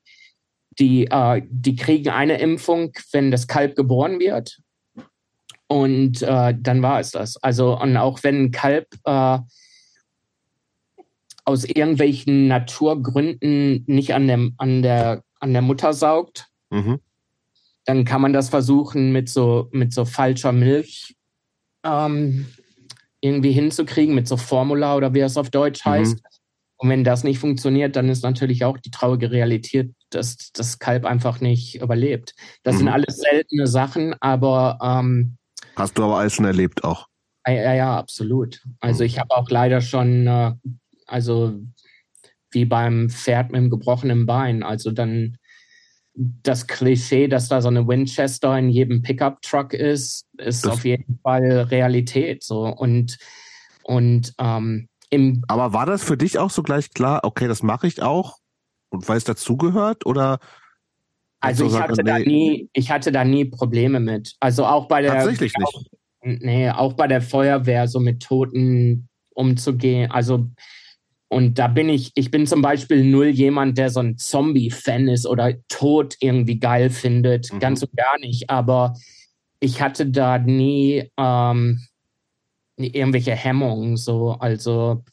die, 0.78 1.06
äh, 1.06 1.42
die 1.48 1.76
kriegen 1.76 2.10
eine 2.10 2.38
Impfung, 2.38 2.92
wenn 3.12 3.30
das 3.30 3.46
Kalb 3.46 3.76
geboren 3.76 4.20
wird. 4.20 4.60
Und 5.72 6.20
äh, 6.22 6.52
dann 6.58 6.82
war 6.82 6.98
es 6.98 7.12
das. 7.12 7.36
Also, 7.36 7.80
und 7.80 7.96
auch 7.96 8.24
wenn 8.24 8.42
ein 8.42 8.50
Kalb 8.50 8.88
äh, 9.04 9.38
aus 11.44 11.64
irgendwelchen 11.64 12.48
Naturgründen 12.48 13.84
nicht 13.86 14.12
an 14.12 14.26
der, 14.26 14.50
an 14.56 14.82
der, 14.82 15.22
an 15.38 15.52
der 15.52 15.62
Mutter 15.62 15.92
saugt, 15.92 16.48
mhm. 16.70 16.98
dann 17.84 18.04
kann 18.04 18.20
man 18.20 18.32
das 18.32 18.48
versuchen, 18.48 19.12
mit 19.12 19.28
so, 19.28 19.68
mit 19.70 19.94
so 19.94 20.04
falscher 20.04 20.50
Milch 20.50 21.14
ähm, 21.84 22.46
irgendwie 23.20 23.52
hinzukriegen, 23.52 24.16
mit 24.16 24.26
so 24.26 24.36
Formula 24.36 24.96
oder 24.96 25.14
wie 25.14 25.20
es 25.20 25.36
auf 25.36 25.50
Deutsch 25.50 25.86
mhm. 25.86 25.90
heißt. 25.90 26.20
Und 26.78 26.88
wenn 26.88 27.04
das 27.04 27.22
nicht 27.22 27.38
funktioniert, 27.38 27.94
dann 27.94 28.08
ist 28.08 28.24
natürlich 28.24 28.64
auch 28.64 28.76
die 28.76 28.90
traurige 28.90 29.30
Realität, 29.30 29.92
dass 30.10 30.50
das 30.52 30.80
Kalb 30.80 31.04
einfach 31.04 31.40
nicht 31.40 31.80
überlebt. 31.80 32.34
Das 32.64 32.74
mhm. 32.74 32.78
sind 32.78 32.88
alles 32.88 33.18
seltene 33.18 33.68
Sachen, 33.68 34.16
aber 34.20 34.80
ähm, 34.82 35.36
Hast 35.80 35.98
du 35.98 36.04
aber 36.04 36.18
alles 36.18 36.34
schon 36.34 36.44
erlebt 36.44 36.84
auch? 36.84 37.06
Ja, 37.46 37.74
ja, 37.74 37.96
absolut. 37.96 38.62
Also 38.80 39.02
ich 39.02 39.18
habe 39.18 39.34
auch 39.34 39.48
leider 39.50 39.80
schon, 39.80 40.26
äh, 40.26 40.52
also 41.06 41.58
wie 42.50 42.64
beim 42.64 43.08
Pferd 43.08 43.50
mit 43.50 43.60
dem 43.60 43.70
gebrochenen 43.70 44.26
Bein, 44.26 44.62
also 44.62 44.90
dann 44.90 45.38
das 46.14 46.66
Klischee, 46.66 47.28
dass 47.28 47.48
da 47.48 47.62
so 47.62 47.68
eine 47.68 47.86
Winchester 47.86 48.58
in 48.58 48.68
jedem 48.68 49.02
Pickup-Truck 49.02 49.72
ist, 49.72 50.26
ist 50.36 50.64
das 50.64 50.72
auf 50.72 50.84
jeden 50.84 51.18
Fall 51.22 51.68
Realität. 51.70 52.42
So 52.42 52.66
und 52.66 53.18
und 53.82 54.34
ähm, 54.38 54.88
im. 55.08 55.44
Aber 55.48 55.72
war 55.72 55.86
das 55.86 56.02
für 56.02 56.16
dich 56.16 56.38
auch 56.38 56.50
so 56.50 56.62
gleich 56.62 56.90
klar? 56.90 57.20
Okay, 57.22 57.48
das 57.48 57.62
mache 57.62 57.86
ich 57.86 58.02
auch 58.02 58.38
und 58.90 59.08
weil 59.08 59.16
es 59.16 59.24
dazugehört 59.24 60.04
oder 60.04 60.40
Also 61.40 61.66
ich 61.66 61.74
hatte 61.74 62.04
da 62.04 62.18
nie, 62.18 62.68
ich 62.72 62.90
hatte 62.90 63.12
da 63.12 63.24
nie 63.24 63.46
Probleme 63.46 63.98
mit. 63.98 64.36
Also 64.40 64.66
auch 64.66 64.88
bei 64.88 65.02
der 65.02 65.12
tatsächlich 65.12 65.52
nicht. 65.56 66.42
Nee, 66.42 66.70
auch 66.70 66.92
bei 66.92 67.06
der 67.06 67.22
Feuerwehr 67.22 67.88
so 67.88 67.98
mit 67.98 68.22
Toten 68.22 69.08
umzugehen. 69.34 70.10
Also 70.10 70.46
und 71.32 71.60
da 71.60 71.68
bin 71.68 71.88
ich, 71.88 72.10
ich 72.16 72.32
bin 72.32 72.46
zum 72.46 72.60
Beispiel 72.60 73.04
null 73.04 73.28
jemand, 73.28 73.78
der 73.78 73.90
so 73.90 74.00
ein 74.00 74.18
Zombie-Fan 74.18 75.06
ist 75.06 75.26
oder 75.26 75.54
Tod 75.68 76.16
irgendwie 76.18 76.58
geil 76.58 76.90
findet. 76.90 77.52
Mhm. 77.52 77.60
Ganz 77.60 77.82
und 77.82 77.96
gar 77.96 78.18
nicht. 78.18 78.50
Aber 78.50 78.94
ich 79.60 79.80
hatte 79.80 80.06
da 80.06 80.38
nie 80.38 81.08
ähm, 81.16 81.80
irgendwelche 82.76 83.36
Hemmungen. 83.36 83.96
So, 83.96 84.32
also 84.32 85.04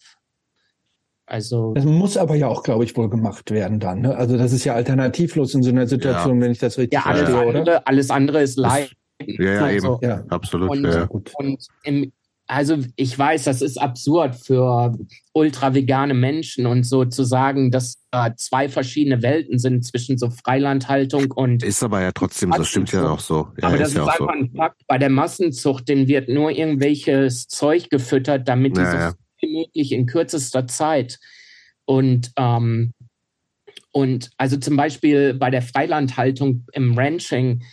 also 1.28 1.74
das 1.74 1.84
muss 1.84 2.16
aber 2.16 2.36
ja 2.36 2.48
auch, 2.48 2.64
glaube 2.64 2.86
ich, 2.86 2.96
wohl 2.96 3.10
gemacht 3.10 3.52
werden 3.52 3.82
dann. 3.82 4.02
Ne? 4.02 4.16
Also 4.16 4.38
das 4.38 4.54
ist 4.54 4.64
ja 4.64 4.74
alternativlos 4.74 5.54
in 5.54 5.62
so 5.62 5.70
einer 5.70 5.86
Situation, 5.86 6.38
ja. 6.38 6.46
wenn 6.46 6.52
ich 6.54 6.60
das 6.60 6.78
richtig 6.78 6.94
ja, 6.94 7.06
alles 7.06 7.24
verstehe, 7.24 7.48
andere, 7.48 7.62
oder? 7.62 7.88
Alles 7.88 8.10
andere 8.10 8.42
ist 8.42 8.58
Leid. 8.58 8.92
Ja, 9.22 9.54
ja, 9.54 9.70
eben. 9.70 9.82
So. 9.82 10.00
ja. 10.02 10.24
Absolut. 10.30 10.70
Und, 10.70 10.86
ja. 10.86 11.04
und 11.04 11.68
im, 11.84 12.14
also 12.48 12.78
ich 12.96 13.20
weiß, 13.20 13.44
das 13.44 13.62
ist 13.62 13.80
absurd 13.80 14.36
für 14.36 14.98
ultra-vegane 15.34 16.14
Menschen 16.14 16.66
und 16.66 16.86
so 16.86 17.04
zu 17.04 17.26
sagen, 17.26 17.72
dass 17.72 17.98
da 18.10 18.34
zwei 18.38 18.70
verschiedene 18.70 19.22
Welten 19.22 19.60
sind 19.60 19.86
zwischen 19.86 20.18
so 20.18 20.30
Freilandhaltung 20.30 21.32
und. 21.32 21.62
Ist 21.62 21.84
aber 21.84 22.02
ja 22.02 22.14
trotzdem, 22.14 22.52
das 22.52 22.70
stimmt 22.70 22.94
ja 22.94 23.10
auch 23.10 23.20
so. 23.20 23.50
Ja, 23.62 23.68
aber 23.68 23.78
das 23.78 23.90
ist, 23.90 23.96
ja 23.96 24.04
ist 24.04 24.08
einfach 24.08 24.20
so. 24.20 24.28
ein 24.28 24.52
Fakt. 24.56 24.82
Bei 24.88 24.98
der 24.98 25.10
Massenzucht, 25.10 25.90
den 25.90 26.08
wird 26.08 26.30
nur 26.30 26.52
irgendwelches 26.52 27.48
Zeug 27.50 27.90
gefüttert, 27.90 28.48
damit 28.48 28.78
die 28.78 28.86
so 28.86 29.18
wie 29.48 29.62
möglich 29.62 29.92
in 29.92 30.06
kürzester 30.06 30.68
Zeit. 30.68 31.20
Und, 31.86 32.32
ähm, 32.38 32.94
und 33.92 34.30
also 34.38 34.58
zum 34.58 34.76
Beispiel 34.76 35.34
bei 35.34 35.50
der 35.50 35.62
Freilandhaltung 35.62 36.66
im 36.74 36.98
Ranching, 36.98 37.64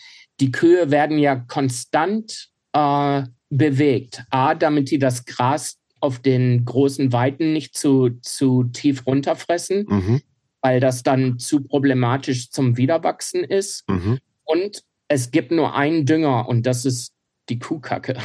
die 0.41 0.53
Kühe 0.53 0.91
werden 0.91 1.19
ja 1.19 1.37
konstant 1.37 2.51
äh, 2.73 3.23
bewegt. 3.51 4.25
A, 4.31 4.55
damit 4.55 4.91
die 4.91 4.99
das 4.99 5.25
Gras 5.25 5.79
auf 6.01 6.19
den 6.19 6.65
großen 6.65 7.13
Weiten 7.13 7.53
nicht 7.53 7.77
zu, 7.77 8.11
zu 8.21 8.65
tief 8.65 9.07
runterfressen, 9.07 9.87
mhm. 9.89 10.21
weil 10.61 10.81
das 10.81 11.03
dann 11.03 11.39
zu 11.39 11.65
problematisch 11.65 12.51
zum 12.51 12.77
Wiederwachsen 12.77 13.43
ist. 13.43 13.89
Mhm. 13.89 14.19
Und 14.45 14.83
es 15.09 15.31
gibt 15.31 15.51
nur 15.51 15.75
einen 15.75 16.05
Dünger 16.05 16.49
und 16.49 16.67
das 16.67 16.85
ist 16.85 17.15
die 17.49 17.59
Kuhkacke. 17.59 18.19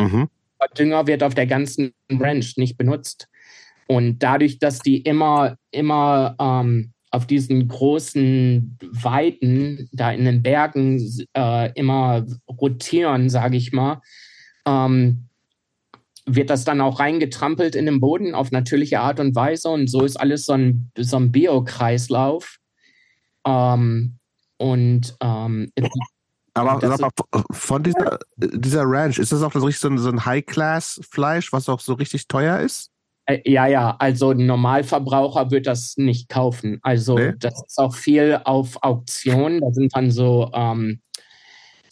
Mhm. 0.00 0.28
Dünger 0.78 1.06
wird 1.06 1.22
auf 1.22 1.34
der 1.34 1.46
ganzen 1.46 1.92
Ranch 2.10 2.56
nicht 2.56 2.76
benutzt. 2.76 3.28
Und 3.86 4.18
dadurch, 4.18 4.58
dass 4.58 4.80
die 4.80 5.00
immer, 5.00 5.56
immer 5.70 6.34
ähm, 6.40 6.92
auf 7.10 7.26
diesen 7.26 7.68
großen 7.68 8.78
Weiten, 8.90 9.88
da 9.92 10.10
in 10.10 10.24
den 10.24 10.42
Bergen 10.42 11.00
äh, 11.36 11.72
immer 11.74 12.26
rotieren, 12.48 13.30
sage 13.30 13.56
ich 13.56 13.72
mal, 13.72 14.00
ähm, 14.66 15.28
wird 16.26 16.50
das 16.50 16.64
dann 16.64 16.80
auch 16.80 16.98
reingetrampelt 16.98 17.76
in 17.76 17.86
den 17.86 18.00
Boden 18.00 18.34
auf 18.34 18.50
natürliche 18.50 19.00
Art 19.00 19.20
und 19.20 19.36
Weise. 19.36 19.68
Und 19.68 19.88
so 19.88 20.04
ist 20.04 20.16
alles 20.16 20.46
so 20.46 20.54
ein, 20.54 20.90
so 20.98 21.16
ein 21.16 21.30
Biokreislauf. 21.30 22.58
Ähm, 23.46 24.18
und 24.58 25.16
ähm, 25.22 25.70
aber 26.56 26.80
sag 26.80 27.00
mal, 27.00 27.10
von 27.50 27.82
dieser, 27.82 28.18
dieser 28.36 28.82
Ranch, 28.84 29.18
ist 29.18 29.32
das 29.32 29.42
auch 29.42 29.52
so 29.52 29.64
richtig 29.64 29.80
so 29.80 29.88
ein, 29.88 29.98
so 29.98 30.08
ein 30.08 30.24
High-Class-Fleisch, 30.24 31.52
was 31.52 31.68
auch 31.68 31.80
so 31.80 31.94
richtig 31.94 32.28
teuer 32.28 32.60
ist? 32.60 32.90
Äh, 33.26 33.40
ja, 33.44 33.66
ja, 33.66 33.96
also 33.98 34.30
ein 34.30 34.46
Normalverbraucher 34.46 35.50
wird 35.50 35.66
das 35.66 35.96
nicht 35.96 36.28
kaufen. 36.28 36.78
Also 36.82 37.18
nee. 37.18 37.32
das 37.38 37.62
ist 37.66 37.78
auch 37.78 37.94
viel 37.94 38.40
auf 38.44 38.82
Auktion. 38.82 39.60
Da 39.60 39.72
sind 39.72 39.94
dann 39.94 40.10
so, 40.10 40.50
ähm, 40.54 41.00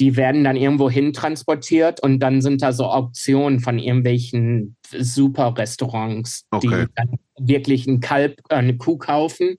die 0.01 0.17
werden 0.17 0.45
dann 0.45 0.57
irgendwo 0.57 0.89
hin 0.89 1.13
transportiert 1.13 2.01
und 2.01 2.21
dann 2.21 2.41
sind 2.41 2.63
da 2.63 2.73
so 2.73 2.87
Auktionen 2.87 3.61
von 3.61 3.79
irgendwelchen 3.79 4.77
Super-Restaurants, 4.91 6.47
okay. 6.51 6.87
die 6.87 6.93
dann 6.95 7.19
wirklich 7.39 7.87
ein 7.87 8.01
Kalb, 8.01 8.41
äh, 8.49 8.55
eine 8.55 8.77
Kuh 8.77 8.97
kaufen, 8.97 9.57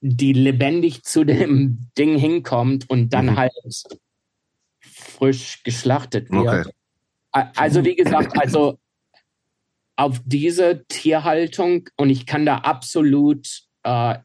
die 0.00 0.32
lebendig 0.32 1.02
zu 1.02 1.24
dem 1.24 1.88
Ding 1.98 2.18
hinkommt 2.18 2.88
und 2.88 3.10
dann 3.10 3.26
mhm. 3.26 3.36
halt 3.36 3.52
frisch 5.20 5.62
geschlachtet 5.62 6.30
wird. 6.30 6.66
Okay. 6.66 7.50
Also 7.54 7.84
wie 7.84 7.94
gesagt, 7.94 8.36
also 8.40 8.78
auf 9.96 10.20
diese 10.24 10.84
Tierhaltung 10.88 11.88
und 11.96 12.10
ich 12.10 12.26
kann 12.26 12.46
da 12.46 12.58
absolut, 12.58 13.46
äh, 13.84 14.16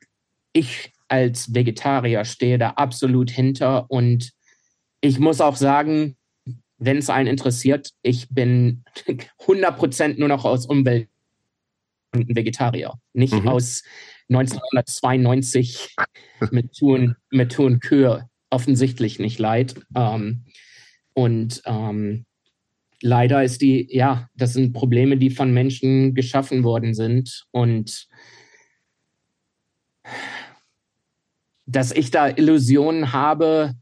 ich 0.53 0.93
als 1.07 1.53
Vegetarier 1.53 2.23
stehe 2.25 2.57
da 2.57 2.71
absolut 2.71 3.29
hinter 3.29 3.91
und 3.91 4.31
ich 5.01 5.19
muss 5.19 5.41
auch 5.41 5.55
sagen, 5.55 6.15
wenn 6.77 6.97
es 6.97 7.09
einen 7.09 7.27
interessiert, 7.27 7.91
ich 8.01 8.29
bin 8.29 8.83
100% 9.41 10.17
nur 10.17 10.29
noch 10.29 10.45
aus 10.45 10.65
Umwelt 10.65 11.09
Vegetarier, 12.13 12.93
nicht 13.11 13.33
mhm. 13.33 13.49
aus 13.49 13.83
1992 14.29 15.93
mit 16.51 16.73
Tun, 16.73 17.17
mit 17.29 17.51
Tun 17.51 17.81
Kühe 17.81 18.29
offensichtlich 18.49 19.19
nicht 19.19 19.37
leid. 19.37 19.75
Ähm, 19.95 20.45
und 21.15 21.61
ähm, 21.65 22.25
leider 23.01 23.43
ist 23.43 23.61
die, 23.61 23.87
ja, 23.89 24.27
das 24.35 24.53
sind 24.53 24.73
Probleme, 24.73 25.17
die 25.17 25.29
von 25.29 25.53
Menschen 25.53 26.13
geschaffen 26.13 26.63
worden 26.63 26.93
sind. 26.93 27.45
Und 27.51 28.07
dass 31.65 31.91
ich 31.91 32.11
da 32.11 32.27
Illusionen 32.27 33.13
habe, 33.13 33.73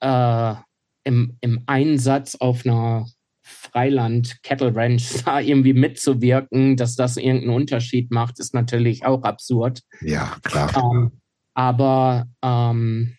äh, 0.00 0.54
im, 1.02 1.36
im 1.40 1.62
Einsatz 1.66 2.36
auf 2.36 2.64
einer 2.64 3.06
Freiland 3.42 4.42
Cattle 4.44 4.74
Ranch 4.74 5.22
da 5.24 5.40
irgendwie 5.40 5.72
mitzuwirken, 5.72 6.76
dass 6.76 6.94
das 6.94 7.16
irgendeinen 7.16 7.54
Unterschied 7.54 8.12
macht, 8.12 8.38
ist 8.38 8.54
natürlich 8.54 9.04
auch 9.04 9.24
absurd. 9.24 9.80
Ja, 10.02 10.36
klar. 10.42 10.70
Ähm, 10.76 11.20
aber 11.54 12.26
ähm, 12.42 13.16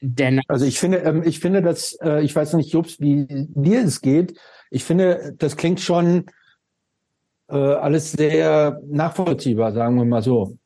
denn 0.00 0.40
also 0.48 0.64
ich 0.64 0.78
finde, 0.78 0.98
ähm, 0.98 1.22
ich 1.24 1.40
finde, 1.40 1.62
dass 1.62 1.98
äh, 2.00 2.22
ich 2.22 2.34
weiß 2.34 2.54
nicht, 2.54 2.72
Jobs, 2.72 3.00
wie 3.00 3.26
dir 3.28 3.82
es 3.82 4.00
geht. 4.00 4.38
Ich 4.70 4.84
finde, 4.84 5.34
das 5.38 5.56
klingt 5.56 5.80
schon 5.80 6.26
äh, 7.48 7.56
alles 7.56 8.12
sehr 8.12 8.80
nachvollziehbar, 8.86 9.72
sagen 9.72 9.96
wir 9.96 10.04
mal 10.04 10.22
so. 10.22 10.58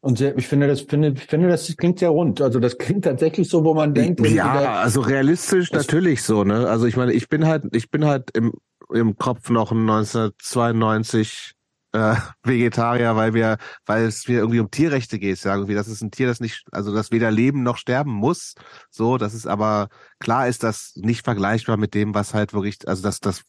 Und 0.00 0.18
sehr, 0.18 0.36
ich 0.36 0.48
finde, 0.48 0.66
das 0.66 0.80
finde, 0.80 1.14
ich 1.16 1.26
finde, 1.26 1.48
das 1.48 1.76
klingt 1.76 2.00
sehr 2.00 2.08
rund. 2.08 2.40
Also 2.40 2.58
das 2.58 2.76
klingt 2.76 3.04
tatsächlich 3.04 3.48
so, 3.48 3.64
wo 3.64 3.72
man 3.72 3.94
denkt. 3.94 4.20
Ja, 4.26 4.80
also 4.80 5.00
realistisch 5.00 5.70
natürlich 5.70 6.24
so, 6.24 6.42
ne? 6.42 6.68
Also 6.68 6.86
ich 6.86 6.96
meine, 6.96 7.12
ich 7.12 7.28
bin 7.28 7.46
halt, 7.46 7.64
ich 7.72 7.88
bin 7.88 8.04
halt 8.04 8.30
im 8.36 8.52
im 8.92 9.16
Kopf 9.16 9.50
noch 9.50 9.72
ein 9.72 9.88
1992 9.88 11.54
äh, 11.92 12.16
Vegetarier, 12.42 13.16
weil 13.16 13.34
wir, 13.34 13.58
weil 13.86 14.04
es 14.04 14.26
mir 14.28 14.38
irgendwie 14.38 14.60
um 14.60 14.70
Tierrechte 14.70 15.18
geht, 15.18 15.42
ja, 15.44 15.54
irgendwie, 15.54 15.74
das 15.74 15.88
ist 15.88 16.02
ein 16.02 16.10
Tier, 16.10 16.26
das 16.26 16.40
nicht, 16.40 16.64
also 16.72 16.94
das 16.94 17.10
weder 17.10 17.30
leben 17.30 17.62
noch 17.62 17.76
sterben 17.76 18.12
muss. 18.12 18.54
So, 18.90 19.18
das 19.18 19.34
ist 19.34 19.46
aber 19.46 19.88
klar 20.18 20.48
ist 20.48 20.62
das 20.62 20.94
nicht 20.96 21.24
vergleichbar 21.24 21.76
mit 21.76 21.94
dem, 21.94 22.14
was 22.14 22.34
halt 22.34 22.52
wirklich, 22.52 22.86
also 22.88 23.02
das 23.02 23.20
das 23.20 23.42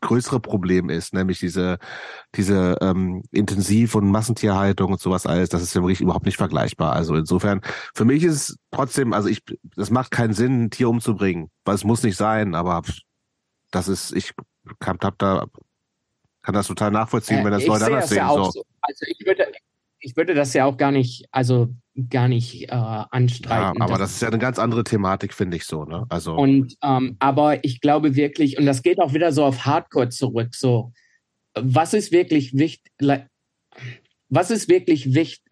größere 0.00 0.40
Problem 0.40 0.90
ist, 0.90 1.12
nämlich 1.12 1.40
diese 1.40 1.78
diese 2.34 2.76
ähm, 2.80 3.22
Intensiv- 3.32 3.96
und 3.96 4.10
Massentierhaltung 4.10 4.92
und 4.92 5.00
sowas 5.00 5.26
alles, 5.26 5.48
das 5.48 5.62
ist 5.62 5.74
ja 5.74 5.82
wirklich 5.82 6.00
überhaupt 6.00 6.26
nicht 6.26 6.36
vergleichbar. 6.36 6.92
Also 6.92 7.16
insofern, 7.16 7.60
für 7.94 8.04
mich 8.04 8.22
ist 8.24 8.34
es 8.50 8.58
trotzdem, 8.70 9.12
also 9.12 9.28
ich, 9.28 9.42
das 9.76 9.90
macht 9.90 10.10
keinen 10.12 10.34
Sinn, 10.34 10.64
ein 10.64 10.70
Tier 10.70 10.88
umzubringen, 10.88 11.50
weil 11.64 11.74
es 11.74 11.84
muss 11.84 12.02
nicht 12.02 12.16
sein, 12.16 12.54
aber 12.54 12.82
das 13.70 13.88
ist, 13.88 14.12
ich 14.14 14.32
hab, 14.84 15.02
hab 15.04 15.18
da 15.18 15.46
kann 16.46 16.54
das 16.54 16.68
total 16.68 16.92
nachvollziehen, 16.92 17.40
äh, 17.40 17.44
wenn 17.44 17.50
das 17.50 17.66
Leute 17.66 17.86
anders 17.86 18.08
sehen. 18.08 18.18
Ja 18.18 18.28
so. 18.28 18.50
so. 18.52 18.64
Also 18.80 19.04
ich 19.08 19.26
würde, 19.26 19.46
ich 19.98 20.16
würde 20.16 20.32
das 20.32 20.54
ja 20.54 20.64
auch 20.64 20.76
gar 20.76 20.92
nicht, 20.92 21.26
also 21.32 21.74
gar 22.08 22.28
nicht 22.28 22.70
äh, 22.70 22.72
anstreiten. 22.72 23.80
Ja, 23.80 23.84
aber 23.84 23.98
das 23.98 24.12
ist 24.12 24.22
ja 24.22 24.28
eine 24.28 24.38
ganz 24.38 24.60
andere 24.60 24.84
Thematik, 24.84 25.34
finde 25.34 25.56
ich 25.56 25.64
so. 25.64 25.84
Ne? 25.84 26.06
Also 26.08 26.36
und 26.36 26.76
ähm, 26.84 27.16
aber 27.18 27.64
ich 27.64 27.80
glaube 27.80 28.14
wirklich, 28.14 28.58
und 28.58 28.66
das 28.66 28.82
geht 28.82 29.00
auch 29.00 29.12
wieder 29.12 29.32
so 29.32 29.44
auf 29.44 29.66
Hardcore 29.66 30.10
zurück. 30.10 30.54
So, 30.54 30.92
was 31.54 31.94
ist 31.94 32.12
wirklich 32.12 32.56
wichtig? 32.56 32.92
Was 34.28 34.52
ist 34.52 34.68
wirklich 34.68 35.14
wichtig? 35.14 35.42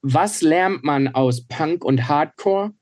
Was 0.00 0.40
lernt 0.40 0.82
man 0.82 1.08
aus 1.08 1.46
Punk 1.46 1.84
und 1.84 2.08
Hardcore? 2.08 2.72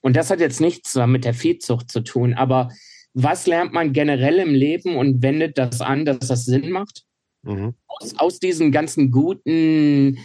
Und 0.00 0.16
das 0.16 0.30
hat 0.30 0.40
jetzt 0.40 0.62
nichts 0.62 0.94
mit 0.94 1.26
der 1.26 1.34
Viehzucht 1.34 1.90
zu 1.90 2.00
tun, 2.00 2.32
aber 2.32 2.70
was 3.18 3.46
lernt 3.46 3.72
man 3.72 3.94
generell 3.94 4.38
im 4.40 4.52
Leben 4.52 4.96
und 4.96 5.22
wendet 5.22 5.56
das 5.56 5.80
an, 5.80 6.04
dass 6.04 6.18
das 6.18 6.44
Sinn 6.44 6.70
macht? 6.70 7.04
Mhm. 7.42 7.72
Aus, 7.86 8.18
aus 8.18 8.38
diesen 8.40 8.72
ganzen 8.72 9.10
guten 9.10 10.18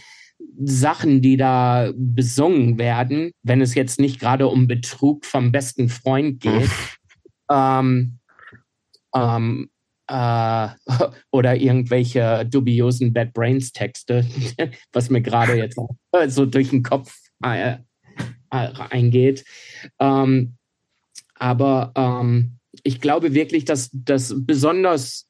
Sachen, 0.61 1.21
die 1.21 1.37
da 1.37 1.93
besungen 1.95 2.77
werden, 2.77 3.31
wenn 3.43 3.61
es 3.61 3.75
jetzt 3.75 3.97
nicht 3.97 4.19
gerade 4.19 4.47
um 4.49 4.67
Betrug 4.67 5.25
vom 5.25 5.53
besten 5.53 5.87
Freund 5.87 6.41
geht, 6.41 6.69
ähm, 7.49 8.19
ähm, 9.15 9.69
äh, 10.07 10.67
oder 11.31 11.55
irgendwelche 11.55 12.45
dubiosen 12.45 13.13
Bad 13.13 13.31
Brains 13.31 13.71
Texte, 13.71 14.25
was 14.91 15.09
mir 15.09 15.21
gerade 15.21 15.53
jetzt 15.53 15.79
so 16.27 16.45
durch 16.45 16.71
den 16.71 16.83
Kopf 16.83 17.15
äh, 17.41 17.75
äh, 17.75 17.77
eingeht. 18.49 19.45
Ähm, 19.97 20.57
aber 21.35 21.93
ähm, 21.95 22.57
ich 22.83 23.01
glaube 23.01 23.33
wirklich, 23.33 23.65
dass, 23.65 23.89
dass 23.93 24.33
besonders 24.37 25.27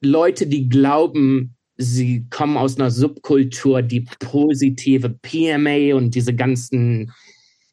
Leute, 0.00 0.46
die 0.46 0.68
glauben, 0.68 1.56
sie 1.76 2.26
kommen 2.28 2.56
aus 2.56 2.76
einer 2.76 2.90
Subkultur, 2.90 3.82
die 3.82 4.06
positive 4.18 5.10
PMA 5.10 5.94
und 5.94 6.14
diese 6.14 6.34
ganzen 6.34 7.12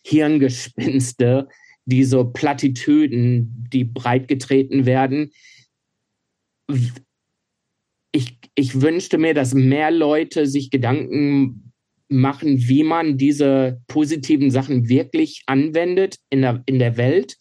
Hirngespinste, 0.04 1.48
diese 1.86 2.24
Plattitüden, 2.24 3.68
die 3.72 3.84
breitgetreten 3.84 4.86
werden. 4.86 5.32
Ich, 8.12 8.38
ich 8.56 8.82
wünschte 8.82 9.18
mir, 9.18 9.34
dass 9.34 9.54
mehr 9.54 9.92
Leute 9.92 10.46
sich 10.46 10.70
Gedanken 10.70 11.72
machen, 12.10 12.68
wie 12.68 12.84
man 12.84 13.18
diese 13.18 13.82
positiven 13.88 14.50
Sachen 14.50 14.90
wirklich 14.90 15.44
anwendet 15.46 16.18
in 16.30 16.42
der, 16.42 16.64
in 16.66 16.80
der 16.80 16.98
Welt, 16.98 17.38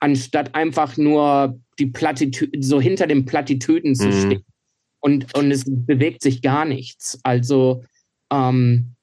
anstatt 0.00 0.54
einfach 0.54 0.96
nur 0.96 1.60
die 1.78 1.86
Plattitüden, 1.86 2.62
so 2.62 2.80
hinter 2.80 3.06
den 3.06 3.26
Plattitüden 3.26 3.94
zu 3.94 4.08
mhm. 4.08 4.12
stehen. 4.12 4.44
Und, 5.00 5.34
und 5.34 5.50
es 5.50 5.64
bewegt 5.66 6.22
sich 6.22 6.42
gar 6.42 6.64
nichts. 6.64 7.20
Also, 7.22 7.84
ähm, 8.30 8.96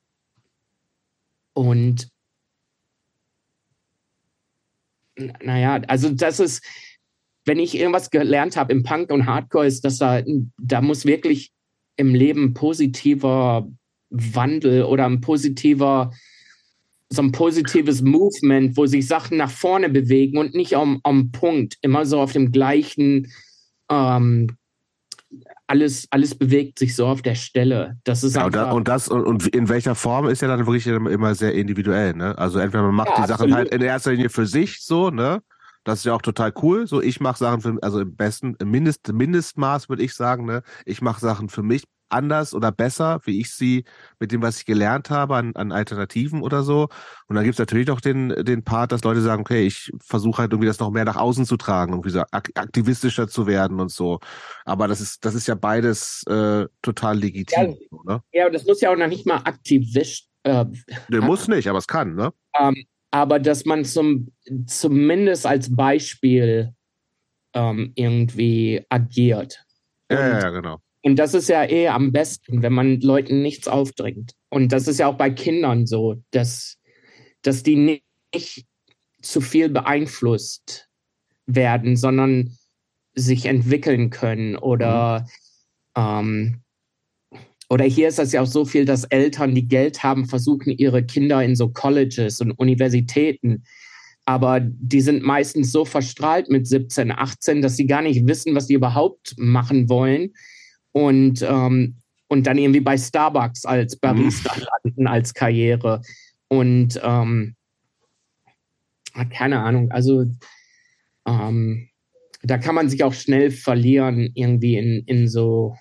und 1.53 2.09
naja, 5.42 5.82
also 5.88 6.09
das 6.09 6.40
ist, 6.40 6.64
wenn 7.45 7.58
ich 7.58 7.76
irgendwas 7.76 8.11
gelernt 8.11 8.58
habe 8.58 8.74
im 8.74 8.84
Punk 8.84 9.09
und 9.11 9.26
Hardcore, 9.26 9.66
ist, 9.66 9.84
dass 9.85 9.98
da, 9.98 10.22
da 10.58 10.82
muss 10.82 11.06
wirklich 11.06 11.51
im 11.95 12.14
Leben 12.14 12.53
positiver 12.53 13.67
Wandel 14.09 14.84
oder 14.84 15.06
ein 15.06 15.22
positiver, 15.22 16.14
so 17.10 17.22
ein 17.22 17.32
positives 17.32 18.02
Movement, 18.02 18.76
wo 18.76 18.86
sich 18.86 19.08
Sachen 19.08 19.38
nach 19.38 19.52
vorne 19.52 19.90
bewegen 19.90 20.38
und 20.38 20.53
nicht 20.53 20.76
am, 20.76 21.00
am 21.03 21.32
Punkt, 21.32 21.77
immer 21.82 22.06
so 22.06 22.19
auf 22.19 22.34
dem 22.34 22.52
gleichen, 22.52 23.32
ähm, 23.90 24.58
alles, 25.68 26.08
alles 26.11 26.36
bewegt 26.36 26.80
sich 26.80 26.95
so 26.95 27.06
auf 27.06 27.22
der 27.22 27.36
Stelle. 27.36 27.98
Das 28.03 28.24
ist 28.24 28.36
ja, 28.36 28.45
einfach, 28.45 28.74
und, 28.74 28.88
das 28.88 29.10
und 29.10 29.48
in 29.48 29.68
welcher 29.69 29.95
Form 29.95 30.27
ist 30.27 30.42
ja 30.42 30.48
dann 30.48 30.66
wirklich 30.66 30.88
immer 30.88 31.36
sehr 31.36 31.53
individuell, 31.53 32.14
ne? 32.14 32.38
Also 32.38 32.60
entweder 32.60 32.84
man 32.84 32.95
macht 32.95 33.10
ja, 33.10 33.22
die 33.22 33.27
Sachen 33.27 33.53
halt 33.53 33.74
in 33.74 33.82
erster 33.82 34.11
Linie 34.11 34.30
für 34.30 34.45
sich 34.45 34.82
so, 34.82 35.10
ne? 35.10 35.42
Das 35.84 36.00
ist 36.00 36.06
ja 36.06 36.14
auch 36.14 36.22
total 36.22 36.53
cool. 36.61 36.88
So, 36.88 37.02
ich 37.02 37.19
mache 37.19 37.38
Sachen 37.38 37.61
für, 37.61 37.77
also 37.82 38.02
im 38.02 38.16
besten, 38.16 38.56
im 38.60 38.72
Mindest, 38.72 39.11
Mindestmaß 39.11 39.90
würde 39.90 40.03
ich 40.03 40.14
sagen, 40.14 40.45
ne? 40.45 40.64
Ich 40.86 41.02
mache 41.02 41.19
Sachen 41.22 41.50
für 41.50 41.64
mich 41.64 41.84
anders 42.10 42.53
oder 42.53 42.72
besser, 42.72 43.19
wie 43.24 43.40
ich 43.40 43.52
sie 43.52 43.86
mit 44.19 44.32
dem, 44.32 44.42
was 44.42 44.60
ich 44.60 44.66
gelernt 44.66 45.10
habe, 45.10 45.36
an, 45.36 45.56
an 45.56 45.72
Alternativen 45.72 46.42
oder 46.42 46.64
so. 46.64 46.88
Und 47.27 47.36
dann 47.36 47.44
gibt's 47.44 47.60
natürlich 47.60 47.92
auch 47.92 48.02
den, 48.02 48.30
den 48.30 48.64
Part, 48.64 48.92
dass 48.92 49.03
Leute 49.03 49.22
sagen, 49.22 49.42
okay, 49.42 49.66
ich 49.66 49.92
versuche 50.00 50.42
halt 50.42 50.52
irgendwie 50.52 50.68
das 50.68 50.80
noch 50.80 50.92
mehr 50.92 51.06
nach 51.06 51.16
außen 51.16 51.45
zu 51.45 51.58
tragen, 51.58 51.94
irgendwie 51.94 52.10
so 52.10 52.24
aktivistischer 52.32 53.27
zu 53.27 53.48
werden 53.48 53.80
und 53.80 53.92
so. 53.92 54.19
Aber 54.66 54.88
das 54.88 55.02
ist, 55.02 55.26
das 55.26 55.36
ist 55.36 55.48
ja 55.48 55.56
beides 55.56 56.24
äh, 56.27 56.66
total 56.82 57.18
legitim. 57.18 57.77
Ja, 57.80 57.98
oder? 57.98 58.24
ja, 58.32 58.50
das 58.50 58.66
muss 58.66 58.82
ja 58.82 58.92
auch 58.92 58.98
noch 58.98 59.08
nicht 59.08 59.26
mal 59.26 59.42
aktivistisch. 59.44 60.27
Äh, 60.44 60.66
nee, 61.10 61.19
muss 61.19 61.48
nicht, 61.48 61.68
aber 61.68 61.80
es 61.80 61.88
kann, 61.88 62.16
ne? 62.16 62.32
Ähm, 62.60 62.86
aber 63.11 63.40
dass 63.40 63.66
man 63.66 63.86
zum, 63.86 64.32
zumindest 64.66 65.45
als 65.45 65.76
Beispiel 65.76 66.74
ähm, 67.53 67.92
irgendwie 67.95 68.86
agiert. 68.90 69.66
Ja, 70.11 70.40
ja, 70.40 70.50
genau. 70.50 70.80
Und 71.08 71.16
das 71.16 71.34
ist 71.34 71.48
ja 71.48 71.64
eh 71.64 71.88
am 71.88 72.11
besten, 72.11 72.61
wenn 72.64 72.74
man 72.74 73.00
Leuten 73.00 73.42
nichts 73.42 73.69
aufdrängt. 73.69 74.34
Und 74.50 74.74
das 74.74 74.90
ist 74.90 75.00
ja 75.00 75.08
auch 75.08 75.16
bei 75.16 75.30
Kindern 75.30 75.86
so, 75.86 76.22
dass, 76.32 76.80
dass 77.44 77.64
die 77.64 77.77
nicht 77.77 78.66
zu 79.22 79.40
viel 79.40 79.69
beeinflusst 79.69 80.90
werden, 81.45 81.95
sondern 81.95 82.58
sich 83.16 83.45
entwickeln 83.45 84.10
können 84.10 84.58
oder 84.58 85.26
mhm. 85.95 86.02
ähm, 86.02 86.61
oder 87.69 87.86
hier 87.86 88.10
ist 88.10 88.19
das 88.19 88.34
ja 88.34 88.42
auch 88.42 88.48
so 88.48 88.66
viel, 88.66 88.84
dass 88.84 89.06
Eltern, 89.06 89.56
die 89.56 89.69
Geld 89.69 90.03
haben, 90.03 90.26
versuchen, 90.26 90.72
ihre 90.72 91.06
Kinder 91.06 91.42
in 91.42 91.56
so 91.56 91.69
Colleges 91.69 92.42
und 92.42 92.52
Universitäten. 92.52 93.64
Aber 94.26 94.60
die 94.60 95.02
sind 95.02 95.24
meistens 95.24 95.72
so 95.72 95.86
verstrahlt 95.86 96.50
mit 96.50 96.68
17, 96.68 97.14
18, 97.14 97.61
dass 97.61 97.77
sie 97.77 97.88
gar 97.88 98.02
nicht 98.02 98.27
wissen, 98.27 98.56
was 98.56 98.68
sie 98.68 98.74
überhaupt 98.74 99.36
machen 99.38 99.88
wollen 99.88 100.34
und, 100.91 101.41
ähm, 101.41 101.98
und 102.27 102.48
dann 102.48 102.57
irgendwie 102.57 102.82
bei 102.82 102.98
Starbucks 102.98 103.66
als 103.66 103.98
Barista 103.98 104.53
mhm. 104.56 104.66
landen 104.83 105.07
als 105.07 105.33
Karriere. 105.33 106.01
Und 106.48 106.99
ähm, 107.03 107.56
keine 109.32 109.59
Ahnung, 109.59 109.91
also 109.91 110.25
ähm, 111.25 111.90
da 112.43 112.57
kann 112.57 112.75
man 112.75 112.90
sich 112.90 113.03
auch 113.03 113.14
schnell 113.14 113.51
verlieren, 113.51 114.30
irgendwie 114.33 114.77
in, 114.77 115.03
in 115.06 115.27
so 115.27 115.75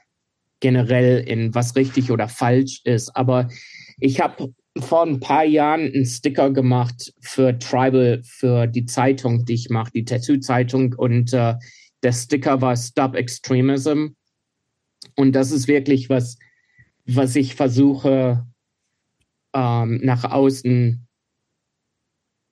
generell 0.61 1.21
in 1.27 1.55
was 1.55 1.77
richtig 1.77 2.11
oder 2.11 2.29
falsch 2.29 2.81
ist. 2.85 3.15
Aber 3.15 3.49
ich 3.99 4.21
habe 4.21 4.53
vor 4.79 5.05
ein 5.05 5.21
paar 5.21 5.45
Jahren 5.45 5.93
einen 5.93 6.07
Sticker 6.07 6.51
gemacht 6.51 7.13
für 7.21 7.59
Tribal, 7.59 8.23
für 8.25 8.67
die 8.67 8.85
Zeitung, 8.87 9.45
die 9.45 9.55
ich 9.55 9.71
mache, 9.71 9.93
die 9.93 10.05
Tattoo-Zeitung. 10.05 10.95
Und 10.97 11.33
äh, 11.33 11.55
der 12.03 12.13
Sticker 12.13 12.61
war 12.61 12.77
Stop 12.77 13.15
Extremism. 13.15 14.09
Und 15.17 15.33
das 15.33 15.51
ist 15.51 15.67
wirklich 15.67 16.09
was, 16.09 16.39
was 17.07 17.35
ich 17.37 17.55
versuche 17.55 18.47
ähm, 19.55 20.01
nach 20.03 20.25
außen 20.25 21.07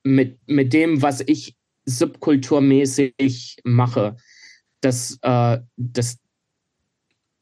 mit, 0.03 0.39
mit 0.47 0.73
dem, 0.73 1.01
was 1.01 1.21
ich 1.25 1.55
subkulturmäßig 1.85 3.57
mache, 3.63 4.17
dass, 4.81 5.17
äh, 5.21 5.59
dass 5.77 6.17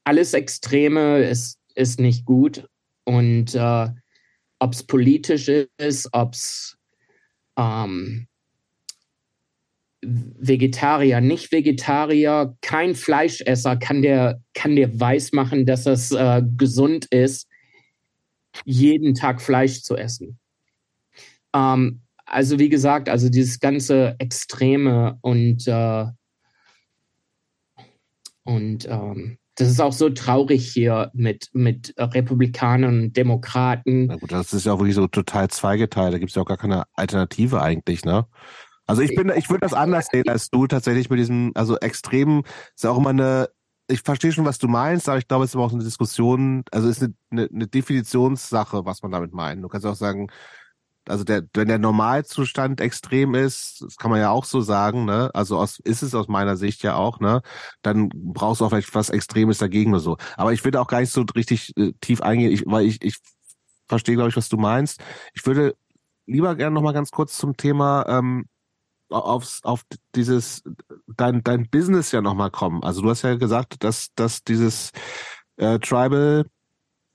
alles 0.04 0.34
Extreme 0.34 1.18
ist, 1.24 1.58
ist 1.74 1.98
nicht 1.98 2.24
gut. 2.24 2.68
Und 3.04 3.54
äh, 3.54 3.88
ob 4.58 4.72
es 4.72 4.82
politisch 4.82 5.48
ist, 5.78 6.08
ob 6.12 6.34
es 6.34 6.76
ähm, 7.58 8.26
Vegetarier, 10.04 11.20
nicht 11.20 11.52
Vegetarier, 11.52 12.56
kein 12.60 12.94
Fleischesser 12.94 13.76
kann 13.76 14.02
dir, 14.02 14.40
kann 14.54 14.76
dir 14.76 15.00
weismachen, 15.00 15.66
dass 15.66 15.86
es 15.86 16.12
äh, 16.12 16.42
gesund 16.56 17.06
ist, 17.06 17.48
jeden 18.64 19.14
Tag 19.14 19.40
Fleisch 19.40 19.82
zu 19.82 19.96
essen. 19.96 20.38
Ähm, 21.54 22.02
also 22.26 22.58
wie 22.58 22.68
gesagt, 22.68 23.08
also 23.08 23.28
dieses 23.28 23.60
ganze 23.60 24.16
Extreme 24.18 25.18
und 25.20 25.66
äh, 25.66 26.06
und 28.44 28.86
ähm, 28.88 29.38
das 29.56 29.68
ist 29.68 29.80
auch 29.80 29.92
so 29.92 30.10
traurig 30.10 30.68
hier 30.72 31.10
mit, 31.14 31.48
mit 31.52 31.94
Republikanern 31.96 33.04
und 33.04 33.16
Demokraten. 33.16 34.06
Na 34.06 34.16
gut, 34.16 34.32
das 34.32 34.52
ist 34.52 34.66
ja 34.66 34.72
auch 34.72 34.78
wirklich 34.78 34.96
so 34.96 35.06
total 35.06 35.48
zweigeteilt. 35.48 36.12
Da 36.12 36.18
gibt 36.18 36.30
es 36.30 36.34
ja 36.34 36.42
auch 36.42 36.46
gar 36.46 36.56
keine 36.56 36.84
Alternative 36.94 37.62
eigentlich, 37.62 38.04
ne? 38.04 38.26
Also 38.86 39.02
ich 39.02 39.14
bin, 39.14 39.32
ich 39.34 39.48
würde 39.48 39.60
das 39.60 39.72
anders 39.72 40.08
sehen 40.10 40.28
als 40.28 40.50
du 40.50 40.66
tatsächlich 40.66 41.08
mit 41.08 41.18
diesem, 41.18 41.52
also 41.54 41.76
extrem 41.78 42.42
ist 42.74 42.84
ja 42.84 42.90
auch 42.90 42.98
immer 42.98 43.10
eine, 43.10 43.48
ich 43.88 44.02
verstehe 44.02 44.32
schon, 44.32 44.44
was 44.44 44.58
du 44.58 44.68
meinst, 44.68 45.08
aber 45.08 45.18
ich 45.18 45.28
glaube, 45.28 45.44
es 45.44 45.50
ist 45.50 45.56
aber 45.56 45.64
auch 45.64 45.72
eine 45.72 45.84
Diskussion, 45.84 46.64
also 46.70 46.88
es 46.88 46.98
ist 46.98 47.02
eine, 47.02 47.14
eine, 47.30 47.48
eine 47.52 47.66
Definitionssache, 47.66 48.84
was 48.84 49.02
man 49.02 49.12
damit 49.12 49.32
meint. 49.32 49.62
Du 49.62 49.68
kannst 49.68 49.86
auch 49.86 49.94
sagen, 49.94 50.28
also 51.06 51.24
der, 51.24 51.42
wenn 51.54 51.68
der 51.68 51.78
Normalzustand 51.78 52.80
extrem 52.80 53.34
ist, 53.34 53.82
das 53.82 53.96
kann 53.96 54.10
man 54.10 54.20
ja 54.20 54.30
auch 54.30 54.44
so 54.44 54.60
sagen, 54.60 55.04
ne? 55.04 55.30
Also 55.34 55.58
aus, 55.58 55.78
ist 55.80 56.02
es 56.02 56.14
aus 56.14 56.28
meiner 56.28 56.56
Sicht 56.56 56.82
ja 56.82 56.96
auch, 56.96 57.20
ne? 57.20 57.42
Dann 57.82 58.08
brauchst 58.14 58.60
du 58.60 58.64
auch 58.64 58.70
vielleicht 58.70 58.94
was 58.94 59.10
Extremes 59.10 59.58
dagegen 59.58 59.92
oder 59.92 60.00
so. 60.00 60.16
Aber 60.36 60.52
ich 60.52 60.64
würde 60.64 60.80
auch 60.80 60.86
gar 60.86 61.00
nicht 61.00 61.12
so 61.12 61.22
richtig 61.36 61.76
äh, 61.76 61.92
tief 62.00 62.22
eingehen, 62.22 62.52
ich, 62.52 62.64
weil 62.66 62.86
ich, 62.86 63.02
ich 63.02 63.18
verstehe, 63.86 64.14
glaube 64.14 64.30
ich, 64.30 64.36
was 64.36 64.48
du 64.48 64.56
meinst. 64.56 65.00
Ich 65.34 65.44
würde 65.46 65.76
lieber 66.26 66.54
gerne 66.56 66.74
noch 66.74 66.82
mal 66.82 66.92
ganz 66.92 67.10
kurz 67.10 67.36
zum 67.36 67.56
Thema 67.56 68.06
ähm, 68.08 68.46
aufs, 69.08 69.62
auf 69.64 69.84
dieses, 70.14 70.62
dein, 71.06 71.42
dein 71.42 71.68
Business 71.68 72.12
ja 72.12 72.20
nochmal 72.20 72.50
kommen. 72.50 72.82
Also 72.82 73.02
du 73.02 73.10
hast 73.10 73.22
ja 73.22 73.36
gesagt, 73.36 73.84
dass, 73.84 74.12
dass 74.14 74.42
dieses 74.42 74.90
äh, 75.56 75.78
Tribal 75.78 76.46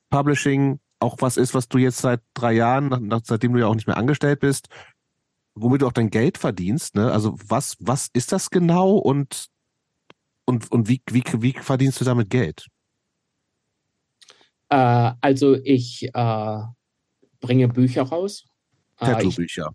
Publishing 0.10 0.80
auch 1.00 1.18
was 1.20 1.38
ist, 1.38 1.54
was 1.54 1.68
du 1.68 1.78
jetzt 1.78 2.00
seit 2.00 2.22
drei 2.34 2.54
Jahren, 2.54 3.08
nach, 3.08 3.22
seitdem 3.24 3.54
du 3.54 3.60
ja 3.60 3.68
auch 3.68 3.76
nicht 3.76 3.88
mehr 3.88 3.98
angestellt 3.98 4.40
bist, 4.40 4.68
womit 5.56 5.82
du 5.82 5.88
auch 5.88 5.94
dein 5.94 6.10
Geld 6.10 6.38
verdienst. 6.38 6.96
Ne? 6.96 7.12
Also 7.12 7.38
was, 7.48 7.78
was 7.80 8.10
ist 8.14 8.32
das 8.32 8.50
genau 8.50 8.98
und, 8.98 9.48
und, 10.46 10.72
und 10.72 10.88
wie, 10.88 11.02
wie, 11.10 11.24
wie 11.38 11.54
verdienst 11.54 12.02
du 12.02 12.06
damit 12.06 12.30
Geld? 12.30 12.68
Äh, 14.70 15.14
also 15.22 15.56
ich 15.56 16.10
äh, 16.14 16.62
bringe 17.40 17.68
Bücher 17.68 18.04
raus. 18.04 18.46
Äh, 19.00 19.06
Tattoo-Bücher. 19.06 19.74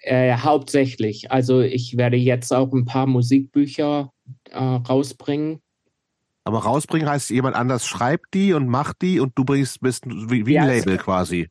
Äh, 0.00 0.36
hauptsächlich. 0.36 1.30
Also 1.30 1.60
ich 1.60 1.96
werde 1.96 2.16
jetzt 2.16 2.52
auch 2.52 2.72
ein 2.72 2.84
paar 2.84 3.06
Musikbücher 3.06 4.12
äh, 4.50 4.58
rausbringen. 4.58 5.60
Aber 6.44 6.58
rausbringen 6.58 7.08
heißt, 7.08 7.30
jemand 7.30 7.56
anders 7.56 7.86
schreibt 7.86 8.34
die 8.34 8.52
und 8.52 8.68
macht 8.68 9.00
die 9.00 9.20
und 9.20 9.32
du 9.36 9.44
bringst 9.44 9.80
bist 9.80 10.04
wie, 10.06 10.44
wie 10.44 10.58
ein 10.58 10.68
Ja, 10.68 10.74
Label 10.74 10.98
quasi. 10.98 11.48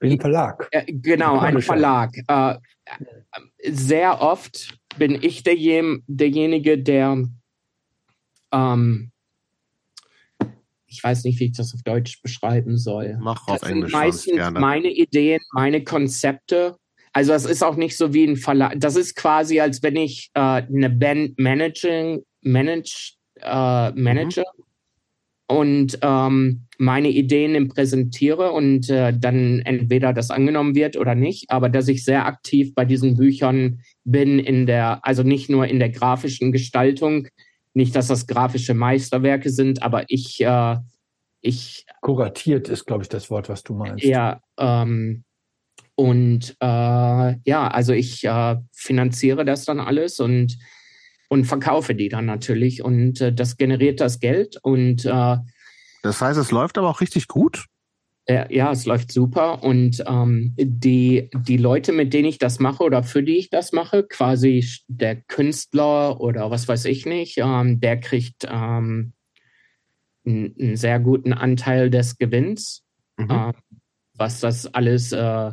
Wie 0.00 0.10
ein 0.10 0.20
Verlag. 0.20 0.68
Äh, 0.72 0.84
genau, 0.92 1.38
ein. 1.38 1.62
Verlag. 1.62 2.10
Äh, 2.26 2.56
sehr 3.70 4.20
oft 4.20 4.76
bin 4.98 5.16
ich 5.22 5.44
derjenige, 5.44 6.76
der, 6.78 7.24
ähm, 8.52 9.12
ich 10.86 11.02
weiß 11.02 11.24
nicht, 11.24 11.40
wie 11.40 11.46
ich 11.46 11.52
das 11.52 11.72
auf 11.72 11.82
Deutsch 11.84 12.20
beschreiben 12.20 12.76
soll. 12.76 13.16
Mach 13.20 13.46
auf 13.48 13.60
Das 13.60 13.68
sind 13.68 13.76
Englisch 13.78 13.92
meistens 13.92 14.34
gerne. 14.34 14.60
meine 14.60 14.88
Ideen, 14.88 15.40
meine 15.52 15.84
Konzepte. 15.84 16.76
Also 17.12 17.32
es 17.32 17.44
ist 17.44 17.62
auch 17.62 17.76
nicht 17.76 17.96
so 17.96 18.14
wie 18.14 18.24
ein 18.24 18.36
Verlag. 18.36 18.74
Das 18.78 18.96
ist 18.96 19.16
quasi, 19.16 19.60
als 19.60 19.82
wenn 19.82 19.96
ich 19.96 20.30
äh, 20.34 20.40
eine 20.40 20.90
Band 20.90 21.38
managing, 21.38 22.24
manage, 22.40 23.14
äh, 23.40 23.90
manage 23.92 24.44
und 25.46 25.98
ähm, 26.00 26.66
meine 26.78 27.08
Ideen 27.08 27.68
präsentiere 27.68 28.52
und 28.52 28.88
äh, 28.88 29.12
dann 29.16 29.60
entweder 29.60 30.14
das 30.14 30.30
angenommen 30.30 30.74
wird 30.74 30.96
oder 30.96 31.14
nicht, 31.14 31.50
aber 31.50 31.68
dass 31.68 31.88
ich 31.88 32.04
sehr 32.04 32.24
aktiv 32.24 32.74
bei 32.74 32.86
diesen 32.86 33.16
Büchern 33.16 33.80
bin 34.04 34.38
in 34.38 34.66
der, 34.66 35.04
also 35.04 35.22
nicht 35.22 35.50
nur 35.50 35.66
in 35.66 35.78
der 35.78 35.90
grafischen 35.90 36.52
Gestaltung, 36.52 37.28
nicht, 37.74 37.94
dass 37.94 38.08
das 38.08 38.26
grafische 38.26 38.74
Meisterwerke 38.74 39.50
sind, 39.50 39.82
aber 39.82 40.04
ich, 40.08 40.42
äh, 40.42 40.76
ich 41.42 41.84
Kuratiert 42.00 42.68
ist, 42.68 42.86
glaube 42.86 43.02
ich, 43.02 43.08
das 43.08 43.30
Wort, 43.30 43.48
was 43.48 43.62
du 43.62 43.74
meinst. 43.74 44.04
ja, 44.04 44.40
ähm, 44.58 45.24
und 45.94 46.56
äh, 46.60 46.66
ja, 47.44 47.68
also 47.68 47.92
ich 47.92 48.24
äh, 48.24 48.56
finanziere 48.72 49.44
das 49.44 49.64
dann 49.64 49.78
alles 49.80 50.20
und, 50.20 50.58
und 51.28 51.44
verkaufe 51.44 51.94
die 51.94 52.08
dann 52.08 52.26
natürlich 52.26 52.82
und 52.82 53.20
äh, 53.20 53.32
das 53.32 53.56
generiert 53.56 54.00
das 54.00 54.18
Geld 54.20 54.58
und 54.62 55.04
äh, 55.04 55.36
Das 56.02 56.20
heißt, 56.20 56.38
es 56.38 56.50
läuft 56.50 56.78
aber 56.78 56.88
auch 56.88 57.00
richtig 57.00 57.28
gut. 57.28 57.66
äh, 58.26 58.54
ja, 58.54 58.70
es 58.72 58.86
läuft 58.86 59.12
super 59.12 59.62
und 59.62 60.02
ähm, 60.06 60.54
die, 60.56 61.28
die 61.34 61.56
Leute, 61.56 61.92
mit 61.92 62.12
denen 62.14 62.28
ich 62.28 62.38
das 62.38 62.58
mache 62.58 62.82
oder 62.84 63.02
für 63.02 63.22
die 63.22 63.36
ich 63.36 63.50
das 63.50 63.72
mache, 63.72 64.04
quasi 64.04 64.64
der 64.88 65.16
Künstler 65.16 66.20
oder 66.20 66.50
was 66.50 66.68
weiß 66.68 66.84
ich 66.86 67.04
nicht, 67.04 67.38
ähm, 67.38 67.80
der 67.80 67.98
kriegt 68.00 68.46
ähm, 68.48 69.12
einen, 70.24 70.54
einen 70.58 70.76
sehr 70.76 71.00
guten 71.00 71.32
Anteil 71.32 71.90
des 71.90 72.16
Gewinns. 72.16 72.84
Mhm. 73.16 73.52
Was 74.22 74.38
das 74.38 74.72
alles 74.72 75.10
äh, 75.10 75.50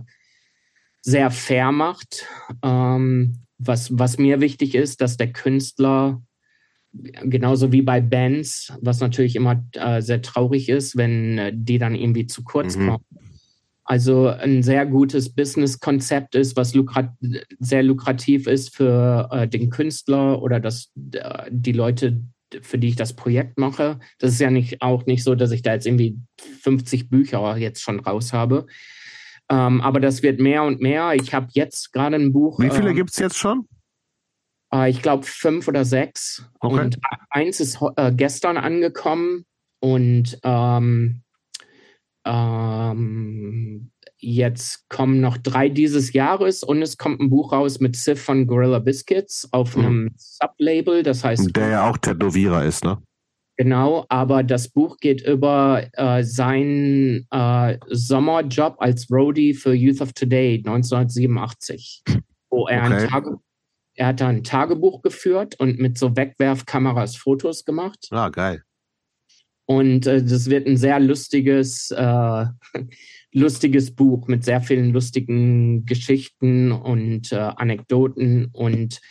sehr 1.01 1.31
fair 1.31 1.71
macht. 1.71 2.27
Ähm, 2.63 3.39
was, 3.57 3.97
was 3.97 4.19
mir 4.19 4.41
wichtig 4.41 4.75
ist, 4.75 5.01
dass 5.01 5.17
der 5.17 5.33
Künstler, 5.33 6.21
genauso 6.93 7.71
wie 7.71 7.81
bei 7.81 7.99
Bands, 7.99 8.71
was 8.79 8.99
natürlich 8.99 9.35
immer 9.35 9.65
äh, 9.73 10.03
sehr 10.03 10.21
traurig 10.21 10.69
ist, 10.69 10.95
wenn 10.95 11.39
äh, 11.39 11.51
die 11.51 11.79
dann 11.79 11.95
irgendwie 11.95 12.27
zu 12.27 12.43
kurz 12.43 12.77
Mhm. 12.77 12.87
kommen. 12.87 13.05
Also 13.85 14.27
ein 14.27 14.61
sehr 14.61 14.85
gutes 14.85 15.33
Business-Konzept 15.33 16.35
ist, 16.35 16.55
was 16.55 16.75
lukrat 16.75 17.09
sehr 17.57 17.81
lukrativ 17.81 18.45
ist 18.45 18.75
für 18.75 19.29
äh, 19.31 19.47
den 19.47 19.71
Künstler 19.71 20.43
oder 20.43 20.59
das, 20.59 20.91
äh, 21.13 21.49
die 21.49 21.71
Leute, 21.71 22.21
für 22.61 22.77
die 22.77 22.89
ich 22.89 22.95
das 22.95 23.15
Projekt 23.15 23.57
mache. 23.57 23.99
Das 24.19 24.31
ist 24.31 24.39
ja 24.39 24.49
nicht 24.49 24.81
auch 24.81 25.05
nicht 25.05 25.23
so, 25.23 25.35
dass 25.35 25.51
ich 25.51 25.61
da 25.61 25.73
jetzt 25.73 25.85
irgendwie 25.85 26.17
50 26.61 27.09
Bücher 27.09 27.57
jetzt 27.57 27.81
schon 27.81 27.99
raus 27.99 28.33
habe. 28.33 28.65
Ähm, 29.51 29.81
aber 29.81 29.99
das 29.99 30.21
wird 30.23 30.39
mehr 30.39 30.63
und 30.63 30.81
mehr. 30.81 31.13
Ich 31.13 31.33
habe 31.33 31.47
jetzt 31.53 31.91
gerade 31.93 32.15
ein 32.15 32.33
Buch. 32.33 32.59
Wie 32.59 32.69
viele 32.69 32.89
ähm, 32.89 32.95
gibt's 32.95 33.17
jetzt 33.17 33.37
schon? 33.37 33.67
äh, 34.73 34.89
ich 34.89 35.01
glaube 35.01 35.25
fünf 35.25 35.67
oder 35.67 35.85
sechs. 35.85 36.45
Okay. 36.59 36.79
Und 36.79 36.99
eins 37.29 37.59
ist 37.59 37.79
äh, 37.95 38.11
gestern 38.13 38.57
angekommen 38.57 39.45
und 39.79 40.39
ähm, 40.43 41.21
ähm, 42.25 43.91
jetzt 44.19 44.87
kommen 44.89 45.21
noch 45.21 45.37
drei 45.37 45.69
dieses 45.69 46.13
Jahres 46.13 46.63
und 46.63 46.81
es 46.81 46.97
kommt 46.97 47.19
ein 47.21 47.29
Buch 47.29 47.51
raus 47.53 47.79
mit 47.79 47.95
Sif 47.95 48.21
von 48.21 48.47
Gorilla 48.47 48.79
Biscuits 48.79 49.47
auf 49.51 49.75
Mhm. 49.75 49.85
einem 49.85 50.09
Sublabel. 50.17 51.03
Das 51.03 51.23
heißt, 51.23 51.55
Der 51.55 51.69
ja 51.69 51.89
auch 51.89 51.97
Tätowierer 51.97 52.65
ist, 52.65 52.83
ne? 52.83 53.01
Genau, 53.57 54.05
aber 54.07 54.43
das 54.43 54.69
Buch 54.69 54.97
geht 54.97 55.21
über 55.27 55.85
äh, 55.93 56.23
seinen 56.23 57.27
äh, 57.29 57.77
Sommerjob 57.89 58.75
als 58.79 59.09
Roadie 59.11 59.53
für 59.53 59.73
Youth 59.73 59.99
of 59.99 60.13
Today 60.13 60.57
1987, 60.65 62.03
wo 62.49 62.67
er, 62.67 62.83
Okay. 62.85 62.93
ein 63.03 63.09
Tage, 63.09 63.37
er 63.95 64.07
hat 64.07 64.21
ein 64.21 64.43
Tagebuch 64.45 65.01
geführt 65.01 65.59
und 65.59 65.77
mit 65.77 65.97
so 65.97 66.15
Wegwerfkameras 66.15 67.17
Fotos 67.17 67.65
gemacht. 67.65 68.07
Ah, 68.11 68.29
geil. 68.29 68.63
Und 69.65 70.07
äh, 70.07 70.23
das 70.23 70.49
wird 70.49 70.65
ein 70.65 70.77
sehr 70.77 70.99
lustiges, 71.01 71.91
äh, 71.91 72.45
lustiges 73.31 73.95
Buch 73.95 74.27
mit 74.27 74.43
sehr 74.43 74.61
vielen 74.61 74.91
lustigen 74.91 75.85
Geschichten 75.85 76.71
und 76.71 77.31
äh, 77.31 77.35
Anekdoten. 77.35 78.49
Und 78.51 79.01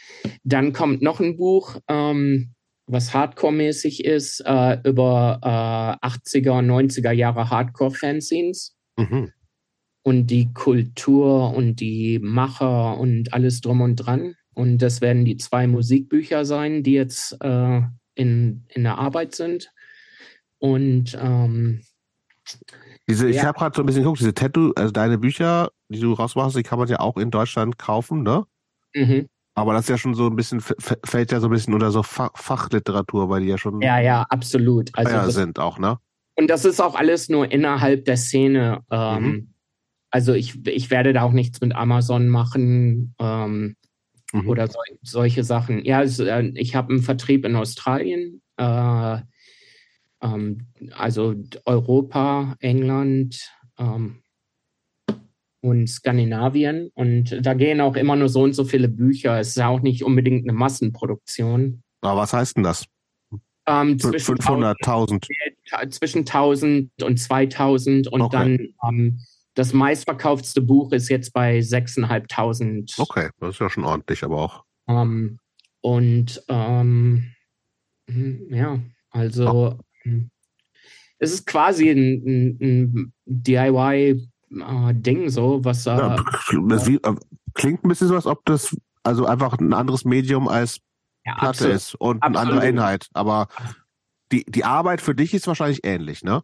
dann 0.45 0.73
kommt 0.73 1.03
noch 1.03 1.21
ein 1.21 1.37
Buch, 1.37 1.77
ähm, 1.89 2.55
was 2.87 3.13
Hardcore-mäßig 3.15 4.05
ist, 4.05 4.41
äh, 4.47 4.79
über 4.85 5.39
äh, 5.43 6.07
80er, 6.07 6.63
90er 6.63 7.13
Jahre 7.13 7.51
Hardcore-Fanzines 7.51 8.75
Mhm. 8.99 9.31
und 10.03 10.27
die 10.27 10.53
Kultur 10.53 11.55
und 11.55 11.77
die 11.81 12.19
Macher 12.19 12.99
und 12.99 13.33
alles 13.33 13.61
drum 13.61 13.81
und 13.81 13.95
dran. 13.97 14.35
Und 14.55 14.79
das 14.79 15.01
werden 15.01 15.25
die 15.25 15.37
zwei 15.37 15.69
Musikbücher 15.69 16.45
sein, 16.45 16.83
die 16.83 16.95
jetzt 16.95 17.37
äh, 17.41 17.81
in, 18.17 18.65
in 18.69 18.83
der 18.83 18.99
Arbeit 18.99 19.37
sind. 19.37 19.71
Und 20.59 21.17
ähm, 21.21 21.83
Diese, 23.09 23.29
ich 23.29 23.37
Ja. 23.37 23.45
habe 23.47 23.59
gerade 23.59 23.75
so 23.75 23.83
ein 23.83 23.87
bisschen 23.87 24.03
geguckt, 24.03 24.21
diese 24.21 24.35
Tattoo, 24.35 24.73
also 24.77 24.93
deine 24.93 25.19
Bücher, 25.19 25.71
die 25.89 26.01
du 26.01 26.13
rausmachst, 26.13 26.57
die 26.57 26.63
kann 26.63 26.79
man 26.79 26.89
ja 26.89 27.01
auch 27.01 27.17
in 27.17 27.31
Deutschland 27.31 27.79
kaufen, 27.79 28.23
ne? 28.23 28.45
mhm. 28.95 29.27
Aber 29.55 29.73
das 29.73 29.83
ist 29.87 29.89
ja 29.89 29.99
schon 29.99 30.15
so 30.15 30.27
ein 30.29 30.37
bisschen, 30.37 30.61
fällt 30.61 31.33
ja 31.33 31.41
so 31.41 31.49
ein 31.49 31.51
bisschen 31.51 31.75
unter 31.75 31.91
so 31.91 32.05
Fach, 32.05 32.31
Fachliteratur, 32.37 33.29
weil 33.29 33.41
die 33.41 33.49
ja 33.49 33.59
schon 33.59 33.81
ja, 33.81 33.99
ja, 33.99 34.23
absolut. 34.29 34.91
Also 34.93 35.13
das, 35.13 35.35
sind 35.35 35.59
auch, 35.59 35.79
ne? 35.81 35.99
und 36.37 36.49
das 36.49 36.65
ist 36.65 36.81
auch 36.81 36.95
alles 36.95 37.29
nur 37.29 37.51
innerhalb 37.51 38.05
der 38.05 38.17
Szene. 38.17 38.81
Ähm, 38.91 39.23
Mhm. 39.25 39.55
Also 40.11 40.33
ich, 40.33 40.67
ich 40.67 40.91
werde 40.91 41.13
da 41.13 41.23
auch 41.23 41.33
nichts 41.33 41.61
mit 41.61 41.75
Amazon 41.75 42.29
machen 42.29 43.15
ähm, 43.19 43.77
Mhm. 44.33 44.49
oder 44.49 44.67
so, 44.69 44.79
solche 45.03 45.43
Sachen. 45.43 45.85
Ja, 45.85 45.99
also, 45.99 46.25
ich 46.27 46.75
habe 46.75 46.93
einen 46.93 47.03
Vertrieb 47.03 47.45
in 47.47 47.57
Australien, 47.57 48.43
äh, 48.59 49.19
also 50.21 51.35
Europa, 51.65 52.57
England 52.61 53.41
ähm, 53.79 54.23
und 55.61 55.87
Skandinavien. 55.89 56.91
Und 56.95 57.45
da 57.45 57.55
gehen 57.55 57.81
auch 57.81 57.97
immer 57.97 58.17
nur 58.17 58.29
so 58.29 58.43
und 58.43 58.53
so 58.55 58.65
viele 58.65 58.89
Bücher. 58.89 59.39
Es 59.41 59.49
ist 59.51 59.57
ja 59.57 59.69
auch 59.69 59.81
nicht 59.81 60.05
unbedingt 60.05 60.49
eine 60.49 60.57
Massenproduktion. 60.57 61.83
Aber 62.01 62.21
was 62.21 62.33
heißt 62.33 62.57
denn 62.57 62.65
das? 62.65 62.85
Ähm, 63.67 63.93
F- 63.97 64.03
zwischen 64.03 64.37
500.000. 64.39 65.27
ta- 65.69 65.91
zwischen 65.91 66.25
1000 66.25 66.91
und 67.03 67.19
2000 67.19 68.09
und 68.09 68.23
Okay. 68.23 68.37
dann 68.37 68.69
ähm, 68.89 69.21
das 69.55 69.73
meistverkauftste 69.73 70.63
Buch 70.63 70.93
ist 70.93 71.09
jetzt 71.09 71.33
bei 71.33 71.61
6500. 71.61 72.95
Okay, 72.99 73.29
das 73.41 73.51
ist 73.57 73.61
ja 73.61 73.69
schon 73.69 73.85
ordentlich, 73.85 74.23
aber 74.23 74.37
auch. 74.41 74.65
Ähm, 74.89 75.39
und 75.81 76.43
ähm, 76.49 77.27
hm, 78.09 78.47
ja, 78.51 78.79
also 79.11 79.73
hm, 79.73 79.79
es 81.19 81.33
ist 81.33 81.47
quasi 81.47 81.91
ein, 81.91 82.23
ein, 82.25 82.59
ein 82.61 83.13
DIY-Ding 83.27 84.21
so, 85.31 85.65
was 85.65 85.87
äh, 85.87 85.91
Ja, 85.91 86.17
das 86.69 86.87
wie, 86.87 86.97
äh, 86.97 87.15
klingt 87.55 87.85
ein 87.85 87.89
bisschen 87.89 88.09
so, 88.09 88.15
als 88.15 88.27
ob 88.27 88.45
das 88.45 88.77
also 89.03 89.27
einfach 89.27 89.59
ein 89.59 89.73
anderes 89.73 90.05
Medium 90.05 90.49
als 90.49 90.81
ja, 91.25 91.35
Platte 91.35 91.49
absolut. 91.49 91.77
ist 91.77 91.95
und 91.97 92.23
ein 92.23 92.37
absolut. 92.37 92.53
anderer 92.53 92.69
Inhalt. 92.69 93.09
Aber 93.15 93.49
die, 94.33 94.45
die 94.45 94.65
Arbeit 94.65 95.01
für 95.01 95.15
dich 95.15 95.35
ist 95.35 95.47
wahrscheinlich 95.47 95.81
ähnlich, 95.85 96.23
ne? 96.23 96.43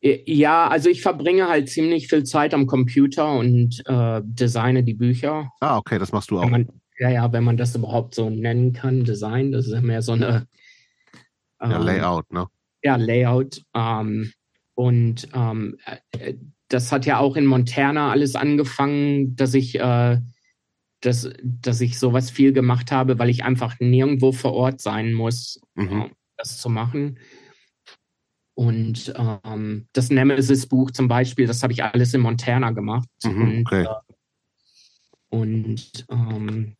Ja, 0.00 0.68
also 0.68 0.88
ich 0.88 1.02
verbringe 1.02 1.48
halt 1.48 1.68
ziemlich 1.68 2.06
viel 2.06 2.22
Zeit 2.22 2.54
am 2.54 2.68
Computer 2.68 3.32
und 3.32 3.82
äh, 3.86 4.22
designe 4.24 4.84
die 4.84 4.94
Bücher. 4.94 5.50
Ah, 5.60 5.76
okay, 5.76 5.98
das 5.98 6.12
machst 6.12 6.30
du 6.30 6.38
auch. 6.38 6.48
man, 6.48 6.68
ja, 7.00 7.10
ja, 7.10 7.32
wenn 7.32 7.42
man 7.42 7.56
das 7.56 7.74
überhaupt 7.74 8.14
so 8.14 8.30
nennen 8.30 8.72
kann, 8.72 9.02
Design, 9.02 9.50
das 9.50 9.66
ist 9.66 9.72
ja 9.72 9.80
mehr 9.80 10.02
so 10.02 10.12
eine 10.12 10.46
Ja, 11.60 11.76
ähm, 11.76 11.82
Layout, 11.82 12.32
ne? 12.32 12.46
Ja, 12.82 12.96
Layout. 12.96 13.62
Ähm, 13.74 14.32
und 14.74 15.28
ähm, 15.34 15.76
äh, 16.12 16.34
das 16.68 16.92
hat 16.92 17.06
ja 17.06 17.18
auch 17.18 17.36
in 17.36 17.46
Montana 17.46 18.10
alles 18.10 18.36
angefangen, 18.36 19.34
dass 19.36 19.54
ich, 19.54 19.80
äh, 19.80 20.20
dass, 21.00 21.30
dass 21.42 21.80
ich 21.80 21.98
sowas 21.98 22.30
viel 22.30 22.52
gemacht 22.52 22.92
habe, 22.92 23.18
weil 23.18 23.30
ich 23.30 23.44
einfach 23.44 23.78
nirgendwo 23.80 24.32
vor 24.32 24.52
Ort 24.52 24.80
sein 24.80 25.14
muss, 25.14 25.60
Mhm. 25.74 26.02
äh, 26.02 26.10
das 26.36 26.58
zu 26.58 26.68
machen. 26.68 27.18
Und 28.54 29.14
ähm, 29.16 29.86
das 29.92 30.10
Nemesis-Buch 30.10 30.90
zum 30.90 31.06
Beispiel, 31.06 31.46
das 31.46 31.62
habe 31.62 31.72
ich 31.72 31.84
alles 31.84 32.12
in 32.12 32.20
Montana 32.20 32.72
gemacht. 32.72 33.08
Mhm, 33.24 33.42
und 33.42 33.66
okay. 33.66 33.84
äh, 33.84 34.14
und 35.30 36.06
ähm, 36.10 36.74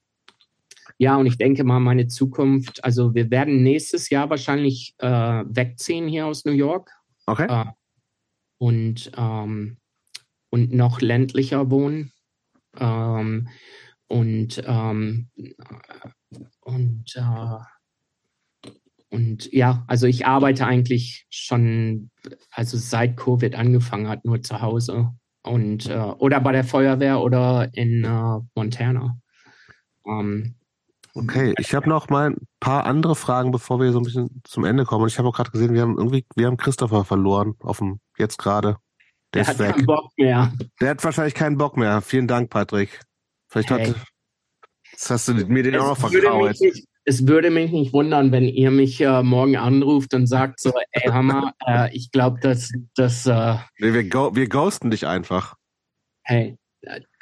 ja, 0.98 1.16
und 1.16 1.26
ich 1.26 1.38
denke 1.38 1.62
mal, 1.64 1.78
meine 1.80 2.08
Zukunft, 2.08 2.84
also 2.84 3.14
wir 3.14 3.30
werden 3.30 3.62
nächstes 3.62 4.10
Jahr 4.10 4.30
wahrscheinlich 4.30 4.94
äh, 4.98 5.06
wegziehen 5.08 6.08
hier 6.08 6.26
aus 6.26 6.44
New 6.44 6.52
York. 6.52 6.90
Okay. 7.26 7.46
Äh, 7.48 7.70
und, 8.58 9.12
ähm, 9.16 9.78
und 10.50 10.72
noch 10.72 11.00
ländlicher 11.00 11.70
wohnen. 11.70 12.12
Ähm, 12.76 13.48
und 14.08 14.62
ähm, 14.66 15.28
und 16.60 17.14
äh, 17.14 17.58
und 19.10 19.52
ja, 19.52 19.84
also 19.86 20.06
ich 20.06 20.26
arbeite 20.26 20.66
eigentlich 20.66 21.26
schon, 21.30 22.10
also 22.50 22.76
seit 22.76 23.16
Covid 23.16 23.54
angefangen 23.54 24.08
hat, 24.08 24.24
nur 24.24 24.42
zu 24.42 24.60
Hause 24.60 25.12
und 25.42 25.86
äh, 25.88 25.96
oder 25.96 26.40
bei 26.40 26.52
der 26.52 26.64
Feuerwehr 26.64 27.20
oder 27.20 27.70
in 27.72 28.04
äh, 28.04 28.38
Montana. 28.54 29.18
Ähm, 30.06 30.57
okay, 31.14 31.54
ich 31.58 31.74
habe 31.74 31.88
noch 31.88 32.08
mal 32.08 32.30
ein 32.30 32.46
paar 32.60 32.86
andere 32.86 33.14
Fragen, 33.16 33.50
bevor 33.50 33.80
wir 33.80 33.92
so 33.92 34.00
ein 34.00 34.04
bisschen 34.04 34.40
zum 34.44 34.64
Ende 34.64 34.84
kommen. 34.84 35.06
Ich 35.08 35.18
habe 35.18 35.28
auch 35.28 35.34
gerade 35.34 35.50
gesehen, 35.50 35.74
wir 35.74 35.82
haben 35.82 35.96
irgendwie, 35.96 36.26
wir 36.36 36.46
haben 36.46 36.56
Christopher 36.56 37.04
verloren, 37.04 37.54
auf 37.60 37.78
dem 37.78 38.00
jetzt 38.16 38.38
gerade. 38.38 38.76
Der, 39.34 39.44
der 39.44 39.46
hat 39.46 39.58
weg. 39.58 39.74
keinen 39.74 39.86
Bock 39.86 40.10
mehr. 40.16 40.52
Der 40.80 40.90
hat 40.90 41.04
wahrscheinlich 41.04 41.34
keinen 41.34 41.58
Bock 41.58 41.76
mehr. 41.76 42.00
Vielen 42.00 42.26
Dank, 42.26 42.50
Patrick. 42.50 43.00
Vielleicht 43.48 43.70
hey. 43.70 43.88
hat, 43.88 43.96
jetzt 44.90 45.10
hast 45.10 45.28
du 45.28 45.34
mir 45.34 45.62
den 45.62 45.74
es 45.74 45.80
auch 45.80 45.88
noch 45.88 45.98
verkraut. 45.98 46.56
Es 47.04 47.26
würde 47.26 47.50
mich 47.50 47.70
nicht 47.72 47.94
wundern, 47.94 48.32
wenn 48.32 48.44
ihr 48.44 48.70
mich 48.70 49.00
äh, 49.00 49.22
morgen 49.22 49.56
anruft 49.56 50.12
und 50.12 50.26
sagt 50.26 50.60
so, 50.60 50.74
ey 50.92 51.10
Hammer, 51.10 51.54
äh, 51.66 51.94
ich 51.96 52.10
glaube, 52.10 52.38
dass 52.40 52.70
das. 52.96 53.24
Äh, 53.24 53.56
nee, 53.78 53.94
wir, 53.94 54.06
go 54.08 54.34
wir 54.34 54.46
ghosten 54.46 54.90
dich 54.90 55.06
einfach. 55.06 55.54
Hey, 56.22 56.57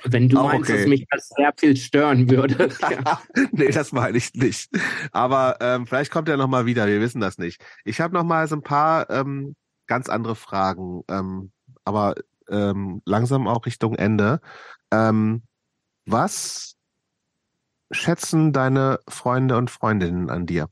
wenn 0.05 0.29
du 0.29 0.39
Auch 0.39 0.53
meinst, 0.53 0.71
okay. 0.71 0.81
dass 0.81 0.89
mich 0.89 1.07
das 1.11 1.29
sehr 1.29 1.53
viel 1.57 1.77
stören 1.77 2.31
würde. 2.31 2.69
ja. 2.91 3.21
nee, 3.53 3.71
das 3.71 3.93
meine 3.93 4.19
ich 4.19 4.35
nicht. 4.35 4.71
Aber 5.13 5.57
ähm, 5.61 5.87
vielleicht 5.87 6.11
kommt 6.11 6.29
er 6.29 6.37
nochmal 6.37 6.67
wieder, 6.67 6.87
wir 6.87 7.01
wissen 7.01 7.21
das 7.21 7.39
nicht. 7.39 7.65
Ich 7.85 8.01
habe 8.01 8.15
nochmal 8.15 8.47
so 8.49 8.57
ein 8.57 8.63
paar 8.63 9.09
ähm, 9.11 9.57
ganz 9.87 10.09
andere 10.09 10.37
Fragen, 10.37 11.03
ähm, 11.09 11.53
aber 11.85 12.15
ähm, 12.49 13.03
langsam 13.05 13.49
auch 13.49 13.67
Richtung 13.67 13.95
Ende. 13.95 14.41
Ähm, 14.93 15.43
was 16.05 16.77
schätzen 17.91 18.53
deine 18.53 19.01
Freunde 19.09 19.57
und 19.57 19.71
Freundinnen 19.71 20.31
an 20.31 20.47
dir? 20.47 20.69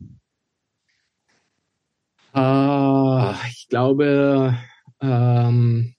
Uh, 2.37 3.33
ich 3.49 3.69
glaube, 3.69 4.59
ähm, 5.01 5.94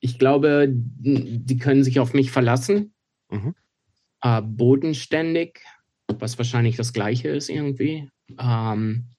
ich 0.00 0.18
glaube, 0.18 0.68
die 0.70 1.58
können 1.58 1.84
sich 1.84 2.00
auf 2.00 2.14
mich 2.14 2.30
verlassen. 2.30 2.94
Mhm. 3.30 3.54
Uh, 4.24 4.40
bodenständig, 4.42 5.60
was 6.08 6.38
wahrscheinlich 6.38 6.76
das 6.76 6.92
Gleiche 6.92 7.28
ist 7.28 7.48
irgendwie. 7.48 8.10
Ähm, 8.38 9.10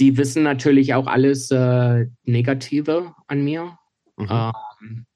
die 0.00 0.16
wissen 0.16 0.42
natürlich 0.42 0.94
auch 0.94 1.06
alles 1.06 1.50
äh, 1.50 2.06
Negative 2.24 3.14
an 3.26 3.44
mir. 3.44 3.78
Mhm. 4.16 4.28
Ähm, 4.30 5.06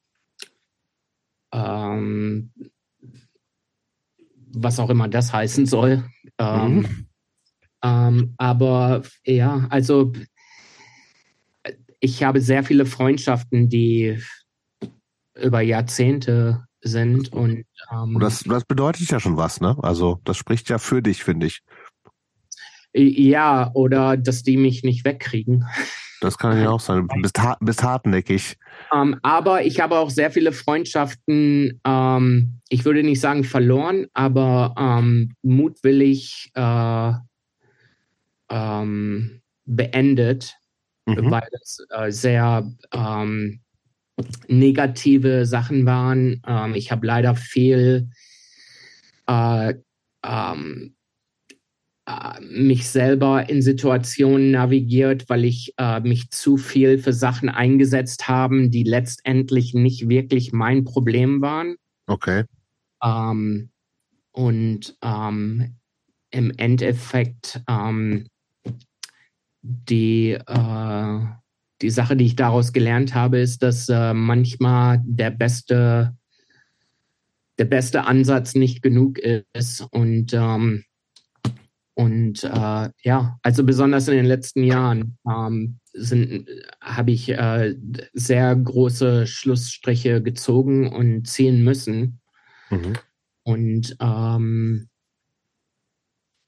ähm, 1.53 2.53
was 4.55 4.79
auch 4.79 4.91
immer 4.91 5.09
das 5.09 5.33
heißen 5.33 5.67
soll. 5.67 6.05
Ähm, 6.39 6.77
mhm. 6.77 7.07
ähm, 7.83 8.35
aber 8.37 9.03
ja, 9.25 9.67
also 9.71 10.13
ich 12.01 12.23
habe 12.23 12.41
sehr 12.41 12.65
viele 12.65 12.85
Freundschaften, 12.85 13.69
die 13.69 14.21
über 15.35 15.61
Jahrzehnte 15.61 16.65
sind 16.81 17.33
und, 17.33 17.65
ähm, 17.93 18.19
das, 18.21 18.43
das 18.45 18.65
bedeutet 18.65 19.09
ja 19.11 19.21
schon 19.21 19.37
was, 19.37 19.61
ne? 19.61 19.77
Also 19.83 20.21
das 20.25 20.37
spricht 20.37 20.69
ja 20.69 20.79
für 20.79 21.01
dich, 21.03 21.23
finde 21.23 21.47
ich. 21.47 21.63
Ja, 22.95 23.71
oder 23.75 24.17
dass 24.17 24.43
die 24.43 24.57
mich 24.57 24.83
nicht 24.83 25.05
wegkriegen. 25.05 25.65
Das 26.21 26.39
kann 26.39 26.61
ja 26.61 26.71
auch 26.71 26.81
sein. 26.81 27.09
Du 27.09 27.21
bist, 27.21 27.41
bist 27.61 27.83
hartnäckig. 27.83 28.57
Ähm, 28.95 29.19
aber 29.23 29.65
ich 29.65 29.81
habe 29.81 29.97
auch 29.99 30.11
sehr 30.11 30.31
viele 30.31 30.53
Freundschaften, 30.53 31.81
ähm, 31.85 32.61
ich 32.69 32.85
würde 32.85 33.03
nicht 33.03 33.21
sagen 33.21 33.43
verloren, 33.43 34.07
aber 34.13 34.75
ähm, 34.79 35.35
mutwillig 35.43 36.51
äh, 36.55 37.13
ähm, 38.51 39.43
beendet, 39.65 40.55
mhm. 41.07 41.31
weil 41.31 41.49
es 41.61 41.85
äh, 41.91 42.13
sehr 42.13 42.71
ähm, 42.93 43.62
negative 44.49 45.47
Sachen 45.47 45.87
waren. 45.87 46.43
Ähm, 46.47 46.75
ich 46.75 46.91
habe 46.91 47.07
leider 47.07 47.35
viel 47.35 48.11
äh, 49.27 49.75
äh, 52.07 52.41
mich 52.41 52.89
selber 52.89 53.49
in 53.49 53.63
Situationen 53.63 54.51
navigiert, 54.51 55.29
weil 55.29 55.45
ich 55.45 55.73
äh, 55.79 56.01
mich 56.01 56.31
zu 56.31 56.57
viel 56.57 56.99
für 56.99 57.13
Sachen 57.13 57.49
eingesetzt 57.49 58.29
habe, 58.29 58.69
die 58.69 58.83
letztendlich 58.83 59.75
nicht 59.75 60.09
wirklich 60.09 60.53
mein 60.53 60.85
Problem 60.85 61.41
waren. 61.43 61.77
Okay. 62.07 62.45
Ähm, 63.03 63.71
und 64.33 64.97
ähm, 65.03 65.77
im 66.31 66.51
Endeffekt 66.57 67.63
ähm, 67.69 68.27
die, 69.63 70.33
äh, 70.33 71.21
die 71.83 71.91
Sache, 71.91 72.17
die 72.17 72.27
ich 72.27 72.37
daraus 72.37 72.73
gelernt 72.73 73.15
habe, 73.15 73.39
ist, 73.39 73.63
dass 73.63 73.89
äh, 73.89 74.15
manchmal 74.15 75.03
der 75.05 75.31
beste, 75.31 76.17
der 77.59 77.65
beste 77.65 78.05
Ansatz 78.05 78.55
nicht 78.55 78.83
genug 78.83 79.19
ist 79.19 79.87
und 79.91 80.33
ähm, 80.33 80.85
und 81.95 82.43
äh, 82.45 82.89
ja, 83.03 83.39
also 83.43 83.65
besonders 83.65 84.09
in 84.09 84.15
den 84.15 84.25
letzten 84.25 84.65
Jahren 84.65 85.19
ähm, 85.29 85.79
habe 86.81 87.11
ich 87.11 87.29
äh, 87.29 87.75
sehr 88.15 88.57
große 88.57 89.27
Schlussstriche 89.27 90.23
gezogen 90.23 90.91
und 90.91 91.27
ziehen 91.27 91.63
müssen. 91.63 92.21
Mhm. 92.71 92.95
Und 93.43 93.97
ähm, 94.01 94.89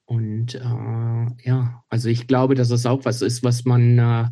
und 0.07 0.55
äh, 0.55 1.49
ja, 1.49 1.85
also 1.89 2.09
ich 2.09 2.27
glaube, 2.27 2.55
dass 2.55 2.71
es 2.71 2.87
auch 2.87 3.05
was 3.05 3.21
ist, 3.21 3.43
was 3.43 3.65
man 3.65 3.99
äh, 3.99 4.27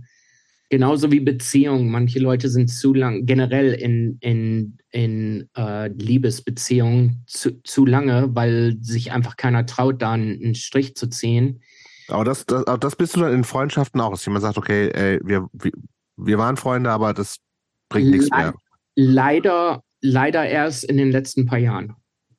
Genauso 0.73 1.13
wie 1.13 1.21
Beziehungen. 1.21 1.91
Manche 1.91 2.19
Leute 2.19 2.49
sind 2.49 2.69
zu 2.69 2.95
lang, 2.95 3.27
generell 3.27 3.75
in, 3.75 4.17
in, 4.21 4.79
in 4.89 5.51
äh, 5.55 5.89
Liebesbeziehungen 5.89 7.25
zu, 7.27 7.63
zu 7.63 7.85
lange, 7.85 8.35
weil 8.35 8.79
sich 8.81 9.13
einfach 9.13 9.37
keiner 9.37 9.67
traut, 9.67 10.01
da 10.01 10.13
einen, 10.13 10.43
einen 10.43 10.55
Strich 10.55 10.97
zu 10.97 11.09
ziehen. 11.11 11.61
Aber 12.09 12.25
das, 12.25 12.47
das, 12.47 12.65
das 12.81 12.97
bist 12.97 13.15
du 13.15 13.21
dann 13.21 13.35
in 13.35 13.45
Freundschaften 13.45 14.01
auch, 14.01 14.13
dass 14.13 14.25
jemand 14.25 14.45
sagt, 14.45 14.57
okay, 14.57 14.89
ey, 14.95 15.21
wir, 15.23 15.47
wir, 15.53 15.73
wir 16.17 16.39
waren 16.39 16.57
Freunde, 16.57 16.91
aber 16.91 17.13
das 17.13 17.37
bringt 17.91 18.11
nichts 18.11 18.31
mehr. 18.31 18.55
Leider, 18.95 19.83
leider 20.01 20.49
erst 20.49 20.85
in 20.85 20.97
den 20.97 21.11
letzten 21.11 21.45
paar 21.45 21.59
Jahren. 21.59 21.97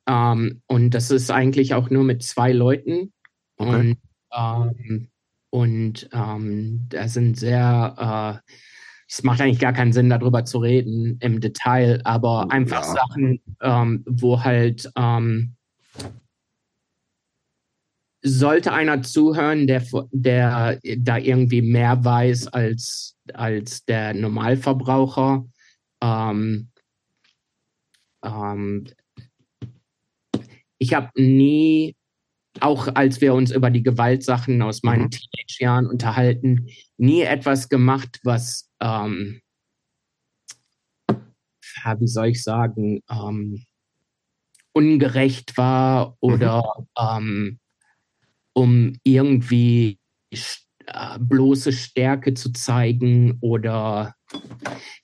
Ähm, 0.08 0.60
und 0.66 0.90
das 0.90 1.12
ist 1.12 1.30
eigentlich 1.30 1.72
auch 1.74 1.88
nur 1.88 2.02
mit 2.02 2.24
zwei 2.24 2.52
Leuten. 2.52 3.12
Okay. 3.58 3.76
Und 3.76 3.98
ähm, 4.36 5.08
und 5.54 6.08
ähm, 6.12 6.84
da 6.88 7.06
sind 7.06 7.38
sehr, 7.38 8.42
äh, 8.44 8.52
es 9.08 9.22
macht 9.22 9.40
eigentlich 9.40 9.60
gar 9.60 9.72
keinen 9.72 9.92
Sinn, 9.92 10.10
darüber 10.10 10.44
zu 10.44 10.58
reden 10.58 11.16
im 11.20 11.40
Detail, 11.40 12.00
aber 12.02 12.50
einfach 12.50 12.84
ja. 12.84 12.94
Sachen, 12.94 13.40
ähm, 13.62 14.02
wo 14.04 14.42
halt 14.42 14.90
ähm, 14.96 15.54
sollte 18.20 18.72
einer 18.72 19.02
zuhören, 19.02 19.68
der, 19.68 19.84
der 20.10 20.80
da 20.98 21.18
irgendwie 21.18 21.62
mehr 21.62 22.04
weiß 22.04 22.48
als, 22.48 23.16
als 23.32 23.84
der 23.84 24.12
Normalverbraucher. 24.12 25.46
Ähm, 26.02 26.68
ähm, 28.24 28.86
ich 30.78 30.94
habe 30.94 31.10
nie 31.14 31.94
auch 32.60 32.88
als 32.94 33.20
wir 33.20 33.34
uns 33.34 33.50
über 33.50 33.70
die 33.70 33.82
Gewaltsachen 33.82 34.62
aus 34.62 34.82
meinen 34.82 35.04
mhm. 35.04 35.10
Teenage-Jahren 35.10 35.86
unterhalten, 35.86 36.68
nie 36.96 37.22
etwas 37.22 37.68
gemacht, 37.68 38.20
was, 38.22 38.70
ähm, 38.80 39.40
wie 41.98 42.06
soll 42.06 42.28
ich 42.28 42.42
sagen, 42.42 43.00
ähm, 43.10 43.64
ungerecht 44.72 45.56
war 45.56 46.16
oder 46.20 46.62
mhm. 46.78 46.86
ähm, 46.98 47.58
um 48.52 48.96
irgendwie 49.02 49.98
äh, 50.86 51.18
bloße 51.18 51.72
Stärke 51.72 52.34
zu 52.34 52.52
zeigen 52.52 53.38
oder 53.40 54.14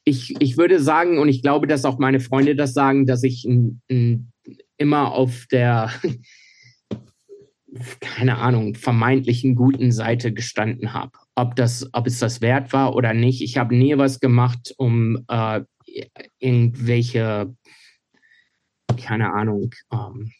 ich, 0.04 0.40
ich 0.40 0.56
würde 0.56 0.80
sagen, 0.80 1.18
und 1.18 1.28
ich 1.28 1.42
glaube, 1.42 1.66
dass 1.66 1.84
auch 1.84 1.98
meine 1.98 2.20
Freunde 2.20 2.54
das 2.54 2.74
sagen, 2.74 3.06
dass 3.06 3.22
ich 3.22 3.44
n, 3.44 3.80
n, 3.88 4.32
immer 4.76 5.12
auf 5.12 5.46
der 5.50 5.90
keine 8.00 8.38
Ahnung, 8.38 8.74
vermeintlichen 8.74 9.54
guten 9.54 9.92
Seite 9.92 10.32
gestanden 10.32 10.92
habe. 10.92 11.12
Ob, 11.34 11.56
das, 11.56 11.88
ob 11.92 12.06
es 12.06 12.18
das 12.18 12.40
wert 12.40 12.72
war 12.72 12.94
oder 12.94 13.14
nicht. 13.14 13.42
Ich 13.42 13.58
habe 13.58 13.74
nie 13.74 13.96
was 13.96 14.20
gemacht, 14.20 14.74
um 14.76 15.24
äh, 15.28 15.62
irgendwelche, 16.38 17.54
keine 18.96 19.32
Ahnung, 19.32 19.70
ähm, 19.92 20.32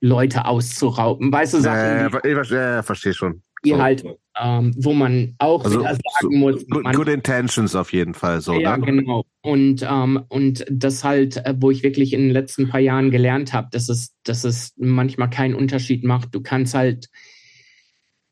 Leute 0.00 0.44
auszurauben. 0.44 1.32
Weißt 1.32 1.54
du, 1.54 1.60
Sachen, 1.60 2.22
äh, 2.24 2.42
ich, 2.42 2.52
äh, 2.52 2.82
verstehe 2.82 3.14
schon. 3.14 3.42
Die 3.64 3.70
so. 3.70 3.82
halt, 3.82 4.04
ähm, 4.40 4.72
wo 4.76 4.92
man 4.92 5.34
auch 5.38 5.64
also, 5.64 5.80
wieder 5.80 5.94
sagen 5.94 6.38
muss. 6.38 6.66
Good, 6.68 6.92
good, 6.94 7.08
intentions 7.08 7.74
auf 7.74 7.92
jeden 7.92 8.14
Fall 8.14 8.40
so. 8.40 8.54
Ja, 8.54 8.76
ne? 8.76 8.86
genau. 8.86 9.24
Und, 9.42 9.86
ähm, 9.88 10.24
und 10.28 10.64
das 10.70 11.04
halt, 11.04 11.38
äh, 11.38 11.54
wo 11.58 11.70
ich 11.70 11.82
wirklich 11.82 12.12
in 12.12 12.20
den 12.22 12.30
letzten 12.30 12.68
paar 12.68 12.80
Jahren 12.80 13.10
gelernt 13.10 13.52
habe, 13.52 13.68
dass 13.72 13.88
es, 13.88 14.14
dass 14.24 14.44
es 14.44 14.74
manchmal 14.76 15.30
keinen 15.30 15.54
Unterschied 15.54 16.04
macht. 16.04 16.34
Du 16.34 16.40
kannst 16.40 16.74
halt, 16.74 17.08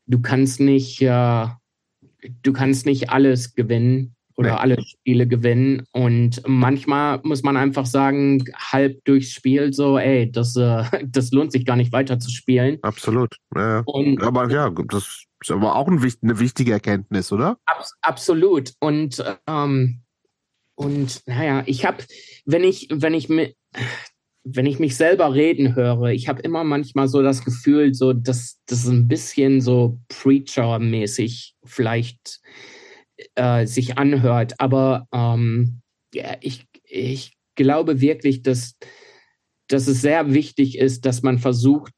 du 0.05 0.21
kannst 0.21 0.59
nicht, 0.59 1.01
äh, 1.01 1.47
du 2.43 2.53
kannst 2.53 2.85
nicht 2.85 3.09
alles 3.09 3.55
gewinnen 3.55 4.16
oder 4.37 4.51
nee. 4.51 4.57
alle 4.57 4.81
Spiele 4.83 5.27
gewinnen. 5.27 5.83
Und 5.91 6.41
manchmal 6.45 7.19
muss 7.23 7.43
man 7.43 7.57
einfach 7.57 7.87
sagen, 7.87 8.45
halb 8.55 9.03
durchs 9.03 9.31
Spiel 9.31 9.73
so, 9.73 9.97
ey, 9.97 10.31
das, 10.31 10.55
äh, 10.55 10.83
das 11.05 11.31
lohnt 11.31 11.51
sich 11.51 11.65
gar 11.65 11.75
nicht 11.75 11.91
weiter 11.91 12.19
zu 12.19 12.29
spielen. 12.29 12.77
Absolut. 12.83 13.35
Ja. 13.55 13.81
Und, 13.85 14.21
aber 14.21 14.49
ja, 14.49 14.69
das 14.69 15.25
ist 15.41 15.51
aber 15.51 15.75
auch 15.75 15.87
ein, 15.87 15.99
eine 16.21 16.39
wichtige 16.39 16.71
Erkenntnis, 16.71 17.31
oder? 17.31 17.57
Ab, 17.65 17.83
absolut. 18.01 18.73
Und, 18.79 19.23
ähm, 19.47 20.01
und 20.75 21.21
naja, 21.25 21.63
ich 21.65 21.85
habe, 21.85 22.03
wenn 22.45 22.63
ich, 22.63 22.89
wenn 22.91 23.15
ich 23.15 23.29
mit, 23.29 23.55
wenn 24.43 24.67
ich 24.67 24.79
mich 24.79 24.95
selber 24.95 25.33
reden 25.33 25.75
höre, 25.75 26.11
ich 26.11 26.29
habe 26.29 26.41
immer 26.43 26.63
manchmal 26.63 27.07
so 27.07 27.21
das 27.21 27.43
Gefühl, 27.43 27.93
so 27.95 28.13
dass 28.13 28.59
das 28.67 28.87
ein 28.87 29.07
bisschen 29.07 29.61
so 29.61 29.99
Preacher-mäßig 30.09 31.55
vielleicht 31.65 32.39
äh, 33.35 33.65
sich 33.65 33.97
anhört. 33.97 34.59
Aber 34.59 35.07
ähm, 35.11 35.81
ja, 36.13 36.37
ich, 36.41 36.67
ich 36.83 37.37
glaube 37.55 38.01
wirklich, 38.01 38.41
dass, 38.41 38.75
dass 39.67 39.87
es 39.87 40.01
sehr 40.01 40.33
wichtig 40.33 40.77
ist, 40.77 41.05
dass 41.05 41.23
man 41.23 41.39
versucht, 41.39 41.93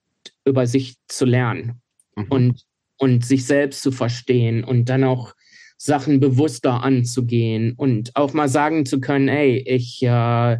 über 0.45 0.67
sich 0.67 0.95
zu 1.07 1.25
lernen 1.25 1.81
mhm. 2.15 2.25
und, 2.29 2.65
und 2.97 3.25
sich 3.25 3.45
selbst 3.45 3.81
zu 3.81 3.91
verstehen 3.91 4.63
und 4.63 4.89
dann 4.89 5.03
auch 5.03 5.33
Sachen 5.77 6.19
bewusster 6.19 6.83
anzugehen 6.83 7.73
und 7.73 8.15
auch 8.15 8.33
mal 8.33 8.49
sagen 8.49 8.85
zu 8.85 8.99
können, 8.99 9.29
ey, 9.29 9.57
ich 9.59 10.03
äh, 10.03 10.57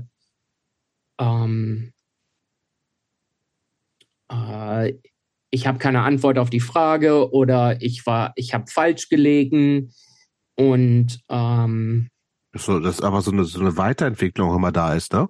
ähm, 1.19 1.91
äh, 4.31 4.93
ich 5.51 5.67
habe 5.67 5.79
keine 5.79 6.01
Antwort 6.01 6.37
auf 6.37 6.49
die 6.49 6.59
Frage 6.59 7.31
oder 7.33 7.81
ich 7.81 8.05
war, 8.05 8.33
ich 8.35 8.53
habe 8.53 8.67
falsch 8.67 9.09
gelegen 9.09 9.91
und 10.59 11.21
ähm, 11.29 12.09
so, 12.53 12.81
das 12.81 12.95
ist 12.95 13.01
aber 13.01 13.21
so 13.21 13.31
eine, 13.31 13.45
so 13.45 13.61
eine 13.61 13.77
Weiterentwicklung 13.77 14.53
immer 14.53 14.73
da 14.73 14.93
ist, 14.93 15.13
ne? 15.13 15.29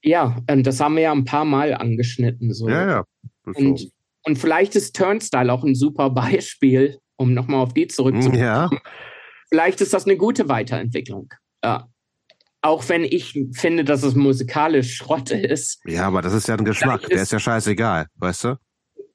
Ja, 0.00 0.38
und 0.50 0.66
das 0.66 0.80
haben 0.80 0.94
wir 0.94 1.02
ja 1.02 1.12
ein 1.12 1.26
paar 1.26 1.44
Mal 1.44 1.74
angeschnitten. 1.74 2.54
So. 2.54 2.70
Ja, 2.70 2.86
ja. 2.86 3.04
Und, 3.44 3.90
und 4.22 4.38
vielleicht 4.38 4.74
ist 4.74 4.96
Turnstyle 4.96 5.52
auch 5.52 5.62
ein 5.62 5.74
super 5.74 6.08
Beispiel, 6.08 6.98
um 7.16 7.34
nochmal 7.34 7.60
auf 7.60 7.74
die 7.74 7.86
zurückzukommen. 7.86 8.40
Ja. 8.40 8.70
Vielleicht 9.50 9.82
ist 9.82 9.92
das 9.92 10.06
eine 10.06 10.16
gute 10.16 10.48
Weiterentwicklung. 10.48 11.34
Ja. 11.62 11.88
Auch 12.62 12.88
wenn 12.88 13.04
ich 13.04 13.38
finde, 13.52 13.84
dass 13.84 14.04
es 14.04 14.14
musikalisch 14.14 14.94
Schrott 14.94 15.32
ist. 15.32 15.82
Ja, 15.84 16.06
aber 16.06 16.22
das 16.22 16.32
ist 16.32 16.48
ja 16.48 16.56
ein 16.56 16.64
Geschmack, 16.64 17.06
der 17.08 17.22
ist 17.22 17.32
ja 17.32 17.40
scheißegal, 17.40 18.06
weißt 18.14 18.44
du? 18.44 18.56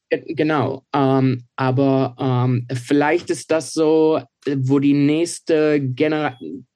Genau, 0.10 0.86
ähm, 0.94 1.48
aber 1.56 2.16
ähm, 2.20 2.68
vielleicht 2.74 3.30
ist 3.30 3.52
das 3.52 3.74
so, 3.74 4.22
wo 4.58 4.80
die 4.80 4.94
nächste 4.94 5.82
Generation. 5.82 6.68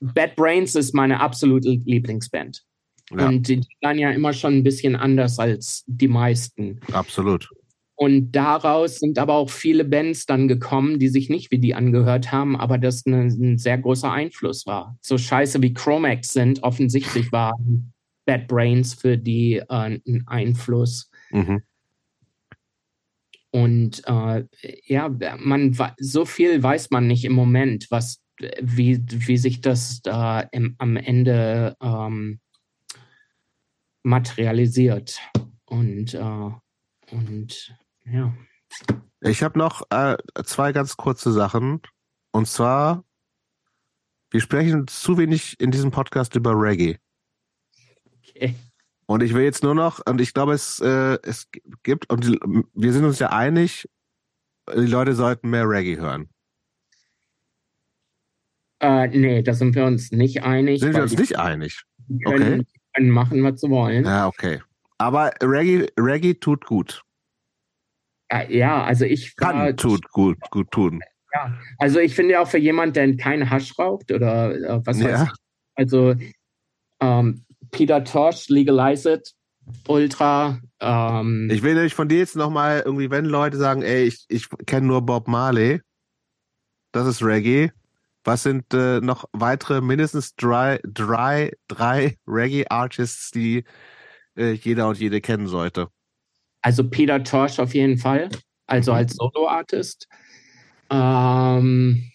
Bad 0.00 0.34
Brains 0.34 0.74
ist 0.74 0.94
meine 0.94 1.20
absolute 1.20 1.80
Lieblingsband. 1.84 2.62
Ja. 3.10 3.28
Und 3.28 3.48
die 3.48 3.60
waren 3.80 3.98
ja 3.98 4.10
immer 4.10 4.32
schon 4.32 4.54
ein 4.54 4.62
bisschen 4.62 4.96
anders 4.96 5.38
als 5.38 5.84
die 5.86 6.08
meisten. 6.08 6.80
Absolut. 6.92 7.48
Und 7.94 8.32
daraus 8.32 8.98
sind 8.98 9.18
aber 9.18 9.34
auch 9.34 9.50
viele 9.50 9.84
Bands 9.84 10.26
dann 10.26 10.48
gekommen, 10.48 10.98
die 10.98 11.08
sich 11.08 11.28
nicht 11.28 11.52
wie 11.52 11.58
die 11.58 11.74
angehört 11.74 12.32
haben, 12.32 12.56
aber 12.56 12.78
das 12.78 13.06
eine, 13.06 13.26
ein 13.26 13.58
sehr 13.58 13.78
großer 13.78 14.10
Einfluss 14.10 14.66
war. 14.66 14.98
So 15.02 15.18
scheiße 15.18 15.62
wie 15.62 15.72
Chromax 15.72 16.32
sind, 16.32 16.62
offensichtlich 16.64 17.30
war 17.30 17.52
Bad 18.24 18.48
Brains 18.48 18.94
für 18.94 19.16
die 19.16 19.56
äh, 19.56 19.64
ein 19.68 20.24
Einfluss. 20.26 21.10
Mhm. 21.30 21.62
Und 23.52 24.02
äh, 24.06 24.44
ja, 24.86 25.10
man 25.38 25.76
so 25.98 26.24
viel 26.24 26.62
weiß 26.62 26.90
man 26.90 27.06
nicht 27.06 27.24
im 27.24 27.34
Moment, 27.34 27.86
was 27.90 28.22
wie, 28.60 29.04
wie 29.06 29.36
sich 29.36 29.60
das 29.60 30.00
äh, 30.06 30.46
im, 30.52 30.74
am 30.78 30.96
Ende 30.96 31.76
ähm, 31.80 32.40
materialisiert. 34.02 35.18
Und, 35.66 36.14
äh, 36.14 36.50
und 37.10 37.76
ja. 38.04 38.34
Ich 39.20 39.42
habe 39.42 39.58
noch 39.58 39.82
äh, 39.90 40.16
zwei 40.44 40.72
ganz 40.72 40.96
kurze 40.96 41.30
Sachen. 41.30 41.82
Und 42.32 42.48
zwar, 42.48 43.04
wir 44.30 44.40
sprechen 44.40 44.86
zu 44.88 45.18
wenig 45.18 45.60
in 45.60 45.70
diesem 45.70 45.90
Podcast 45.90 46.34
über 46.34 46.52
Reggae. 46.54 46.96
Okay. 48.30 48.56
Und 49.12 49.22
ich 49.22 49.34
will 49.34 49.42
jetzt 49.42 49.62
nur 49.62 49.74
noch, 49.74 50.00
und 50.06 50.22
ich 50.22 50.32
glaube, 50.32 50.54
es, 50.54 50.80
äh, 50.80 51.18
es 51.22 51.46
gibt, 51.82 52.10
und 52.10 52.24
die, 52.24 52.40
wir 52.72 52.92
sind 52.94 53.04
uns 53.04 53.18
ja 53.18 53.28
einig, 53.28 53.86
die 54.74 54.86
Leute 54.86 55.14
sollten 55.14 55.50
mehr 55.50 55.68
Reggae 55.68 55.98
hören. 55.98 56.30
Äh, 58.80 59.08
nee, 59.08 59.42
da 59.42 59.52
sind 59.52 59.74
wir 59.74 59.84
uns 59.84 60.12
nicht 60.12 60.44
einig. 60.44 60.80
Sind 60.80 60.94
wir 60.94 61.02
uns 61.02 61.18
nicht 61.18 61.38
einig? 61.38 61.82
Können, 62.24 62.60
okay. 62.60 62.80
können 62.94 63.10
machen, 63.10 63.44
was 63.44 63.60
sie 63.60 63.68
wollen. 63.68 64.06
Ja, 64.06 64.28
okay. 64.28 64.62
Aber 64.96 65.30
Reggae, 65.42 65.92
Reggae 66.00 66.32
tut 66.32 66.64
gut. 66.64 67.02
Ja, 68.48 68.82
also 68.82 69.04
ich 69.04 69.36
kann 69.36 69.58
war, 69.58 69.76
tut 69.76 70.08
gut, 70.08 70.38
gut 70.50 70.70
tun. 70.70 71.02
Ja, 71.34 71.58
also 71.76 71.98
ich 72.00 72.14
finde 72.14 72.40
auch 72.40 72.48
für 72.48 72.56
jemand, 72.56 72.96
der 72.96 73.14
keinen 73.18 73.50
Hasch 73.50 73.78
raucht 73.78 74.10
oder 74.10 74.54
äh, 74.54 74.80
was 74.86 75.00
ja. 75.00 75.04
weiß 75.04 75.22
ich. 75.24 75.30
Also 75.74 76.14
ähm, 77.00 77.44
Peter 77.72 78.04
Tosh, 78.04 78.48
Legalize 78.48 79.10
It, 79.10 79.34
Ultra. 79.88 80.60
Ähm, 80.80 81.48
ich 81.50 81.62
will 81.62 81.74
nämlich 81.74 81.94
von 81.94 82.08
dir 82.08 82.18
jetzt 82.18 82.36
nochmal 82.36 82.82
irgendwie, 82.84 83.10
wenn 83.10 83.24
Leute 83.24 83.56
sagen, 83.56 83.82
ey, 83.82 84.04
ich, 84.04 84.24
ich 84.28 84.48
kenne 84.66 84.86
nur 84.86 85.02
Bob 85.02 85.26
Marley, 85.26 85.80
das 86.92 87.06
ist 87.06 87.22
Reggae. 87.22 87.72
Was 88.24 88.44
sind 88.44 88.72
äh, 88.72 89.00
noch 89.00 89.24
weitere, 89.32 89.80
mindestens 89.80 90.36
drei, 90.36 90.78
drei, 90.84 91.52
drei 91.66 92.18
Reggae-Artists, 92.28 93.32
die 93.32 93.64
äh, 94.36 94.52
jeder 94.52 94.88
und 94.88 95.00
jede 95.00 95.20
kennen 95.20 95.48
sollte? 95.48 95.88
Also 96.60 96.88
Peter 96.88 97.24
Tosh 97.24 97.58
auf 97.58 97.74
jeden 97.74 97.98
Fall, 97.98 98.28
also 98.66 98.92
mhm. 98.92 98.98
als 98.98 99.14
Solo-Artist. 99.14 100.06
Ähm, 100.90 102.12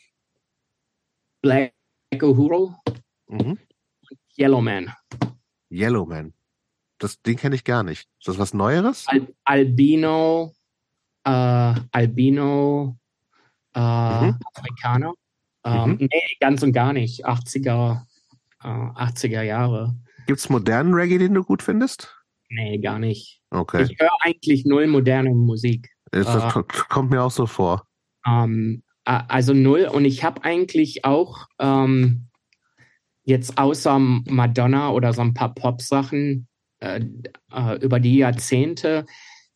Black 1.42 1.74
Uhuru. 2.22 2.74
Mhm. 3.28 3.58
Yellowman. 4.38 4.94
Yellowman. 5.72 6.34
Das 7.00 7.22
Ding 7.22 7.38
kenne 7.38 7.56
ich 7.56 7.64
gar 7.64 7.84
nicht. 7.84 8.10
Ist 8.20 8.28
das 8.28 8.40
was 8.40 8.54
Neueres? 8.54 9.06
Al 9.08 9.28
Albino, 9.44 10.54
äh, 11.24 11.76
Albino, 11.92 12.98
äh, 13.76 13.80
mhm. 13.80 14.40
Afrikaner. 14.54 15.14
Ähm, 15.64 15.92
mhm. 15.92 15.98
Nee, 16.00 16.38
ganz 16.40 16.64
und 16.64 16.74
gar 16.74 16.94
nicht. 16.94 17.28
80er, 17.28 18.04
äh, 18.64 18.68
80er 18.68 19.42
Jahre. 19.44 19.96
Gibt 20.26 20.40
es 20.40 20.50
modernen 20.50 20.94
Reggae, 20.94 21.20
den 21.20 21.34
du 21.34 21.44
gut 21.44 21.62
findest? 21.62 22.14
Nee, 22.50 22.80
gar 22.80 23.00
nicht. 23.00 23.42
Okay. 23.52 23.84
Ich 23.84 24.00
höre 24.00 24.10
eigentlich 24.22 24.66
null 24.66 24.88
moderne 24.88 25.32
Musik. 25.32 25.90
Das 26.12 26.28
äh, 26.28 26.64
kommt 26.90 27.12
mir 27.12 27.22
auch 27.22 27.32
so 27.32 27.46
vor. 27.46 27.86
Ähm, 28.26 28.84
also 29.04 29.54
null. 29.54 29.90
Und 29.92 30.06
ich 30.06 30.24
habe 30.24 30.44
eigentlich 30.44 31.06
auch 31.06 31.48
ähm, 31.60 32.27
jetzt 33.28 33.58
außer 33.58 34.00
Madonna 34.00 34.90
oder 34.90 35.12
so 35.14 35.22
ein 35.22 35.34
paar 35.34 35.54
Pop-Sachen 35.54 36.48
äh, 36.80 37.02
äh, 37.52 37.76
über 37.82 38.00
die 38.00 38.18
Jahrzehnte 38.18 39.06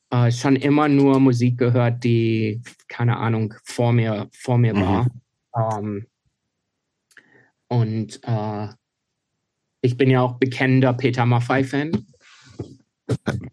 äh, 0.09 0.29
schon 0.29 0.57
immer 0.57 0.89
nur 0.89 1.21
Musik 1.21 1.57
gehört, 1.57 2.03
die, 2.03 2.61
keine 2.89 3.17
Ahnung, 3.17 3.53
vor 3.63 3.93
mir, 3.93 4.27
vor 4.33 4.57
mir 4.57 4.75
mhm. 4.75 4.81
war. 4.81 5.79
Ähm, 5.79 6.05
und 7.69 8.19
äh, 8.23 8.67
ich 9.79 9.95
bin 9.95 10.09
ja 10.09 10.21
auch 10.21 10.33
bekennender 10.33 10.93
Peter 10.93 11.25
Maffei-Fan. 11.25 11.91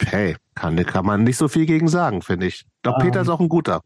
Hey, 0.05 0.36
kann, 0.56 0.84
kann 0.84 1.06
man 1.06 1.22
nicht 1.22 1.36
so 1.36 1.47
viel 1.47 1.64
gegen 1.64 1.86
sagen, 1.86 2.22
finde 2.22 2.47
ich. 2.47 2.66
Doch 2.82 2.98
ähm, 2.98 3.06
Peter 3.06 3.20
ist 3.20 3.28
auch 3.28 3.40
ein 3.40 3.48
guter. 3.48 3.82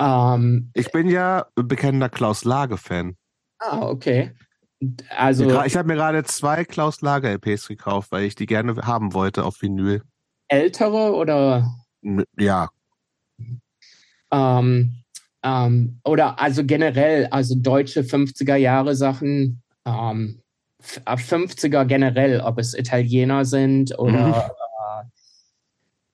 Ähm, 0.00 0.70
ich 0.72 0.90
bin 0.90 1.08
ja 1.08 1.46
bekennender 1.54 2.08
Klaus 2.08 2.44
Lage-Fan. 2.44 3.14
Ah, 3.58 3.82
okay. 3.82 4.32
Also, 5.16 5.64
ich 5.64 5.76
habe 5.76 5.88
mir 5.88 5.94
gerade 5.94 6.22
zwei 6.24 6.64
Klaus 6.64 7.00
Lager 7.00 7.30
LPs 7.30 7.66
gekauft, 7.66 8.12
weil 8.12 8.24
ich 8.24 8.36
die 8.36 8.46
gerne 8.46 8.76
haben 8.86 9.12
wollte 9.12 9.44
auf 9.44 9.60
Vinyl. 9.60 10.02
Ältere 10.46 11.14
oder? 11.14 11.74
Ja. 12.36 12.70
Ähm, 14.30 15.02
ähm, 15.42 16.00
oder 16.04 16.38
also 16.38 16.64
generell, 16.64 17.26
also 17.26 17.54
deutsche 17.56 18.02
50er 18.02 18.56
Jahre 18.56 18.94
Sachen, 18.94 19.62
ähm, 19.84 20.40
50er 20.82 21.82
äh, 21.82 21.86
generell, 21.86 22.40
ob 22.40 22.58
es 22.58 22.74
Italiener 22.74 23.44
sind 23.44 23.98
oder 23.98 24.28
mhm. 24.28 25.10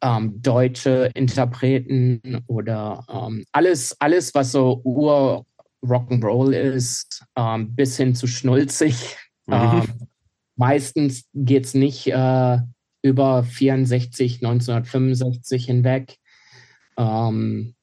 ähm, 0.02 0.42
deutsche 0.42 1.10
Interpreten 1.14 2.42
oder 2.46 3.04
ähm, 3.10 3.44
alles, 3.52 4.00
alles, 4.00 4.34
was 4.34 4.52
so 4.52 4.80
Ur 4.84 5.44
Rock'n'Roll 5.84 6.52
ist, 6.52 7.24
ähm, 7.36 7.74
bis 7.74 7.96
hin 7.96 8.14
zu 8.14 8.26
schnulzig. 8.26 9.16
Mhm. 9.46 9.52
Ähm, 9.52 10.08
meistens 10.56 11.26
geht 11.34 11.66
es 11.66 11.74
nicht 11.74 12.06
äh, 12.06 12.58
über 13.02 13.42
64, 13.42 14.36
1965 14.36 15.66
hinweg. 15.66 16.16
Ähm, 16.96 17.74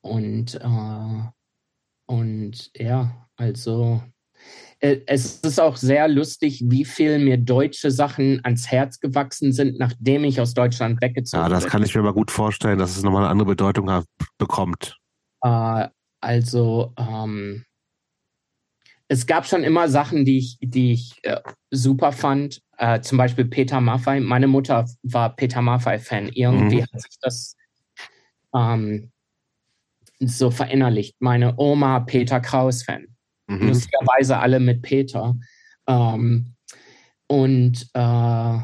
und, 0.00 0.54
äh, 0.54 1.22
und 2.06 2.70
ja, 2.74 3.28
also 3.36 4.00
äh, 4.80 4.98
es 5.06 5.40
ist 5.40 5.60
auch 5.60 5.76
sehr 5.76 6.08
lustig, 6.08 6.62
wie 6.66 6.84
viel 6.84 7.18
mir 7.18 7.38
deutsche 7.38 7.90
Sachen 7.90 8.40
ans 8.44 8.68
Herz 8.68 9.00
gewachsen 9.00 9.52
sind, 9.52 9.78
nachdem 9.78 10.24
ich 10.24 10.40
aus 10.40 10.54
Deutschland 10.54 11.00
weggezogen 11.00 11.42
bin. 11.42 11.52
Ja, 11.52 11.60
das 11.60 11.70
kann 11.70 11.82
ich 11.82 11.94
mir 11.94 12.02
mal 12.02 12.12
gut 12.12 12.30
vorstellen, 12.30 12.78
dass 12.78 12.96
es 12.96 13.02
nochmal 13.02 13.22
eine 13.22 13.30
andere 13.30 13.48
Bedeutung 13.48 13.90
hat, 13.90 14.06
bekommt. 14.38 14.98
Äh, 15.42 15.88
also 16.20 16.92
ähm, 16.98 17.64
es 19.08 19.26
gab 19.26 19.46
schon 19.46 19.62
immer 19.62 19.88
Sachen, 19.88 20.24
die 20.24 20.38
ich, 20.38 20.58
die 20.60 20.92
ich 20.92 21.14
äh, 21.22 21.40
super 21.70 22.12
fand. 22.12 22.60
Äh, 22.78 23.00
zum 23.00 23.18
Beispiel 23.18 23.44
Peter 23.44 23.80
Maffei. 23.80 24.20
Meine 24.20 24.48
Mutter 24.48 24.86
war 25.02 25.34
Peter 25.36 25.62
Maffei-Fan. 25.62 26.28
Irgendwie 26.30 26.78
mhm. 26.78 26.82
hat 26.82 27.00
sich 27.00 27.16
das 27.20 27.56
ähm, 28.54 29.12
so 30.18 30.50
verinnerlicht. 30.50 31.16
Meine 31.20 31.54
Oma 31.56 32.00
Peter 32.00 32.40
Kraus-Fan. 32.40 33.06
Mhm. 33.46 33.68
Lustigerweise 33.68 34.38
alle 34.38 34.58
mit 34.58 34.82
Peter. 34.82 35.36
Ähm, 35.86 36.54
und, 37.28 37.88
äh, 37.94 38.58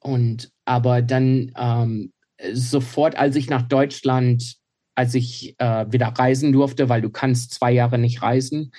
und 0.00 0.52
aber 0.64 1.02
dann 1.02 1.52
ähm, 1.56 2.12
sofort, 2.52 3.16
als 3.16 3.36
ich 3.36 3.50
nach 3.50 3.62
Deutschland, 3.62 4.56
als 4.94 5.14
ich 5.14 5.54
äh, 5.58 5.86
wieder 5.90 6.08
reisen 6.08 6.52
durfte, 6.52 6.88
weil 6.88 7.02
du 7.02 7.10
kannst 7.10 7.54
zwei 7.54 7.72
Jahre 7.72 7.98
nicht 7.98 8.22
reisen, 8.22 8.72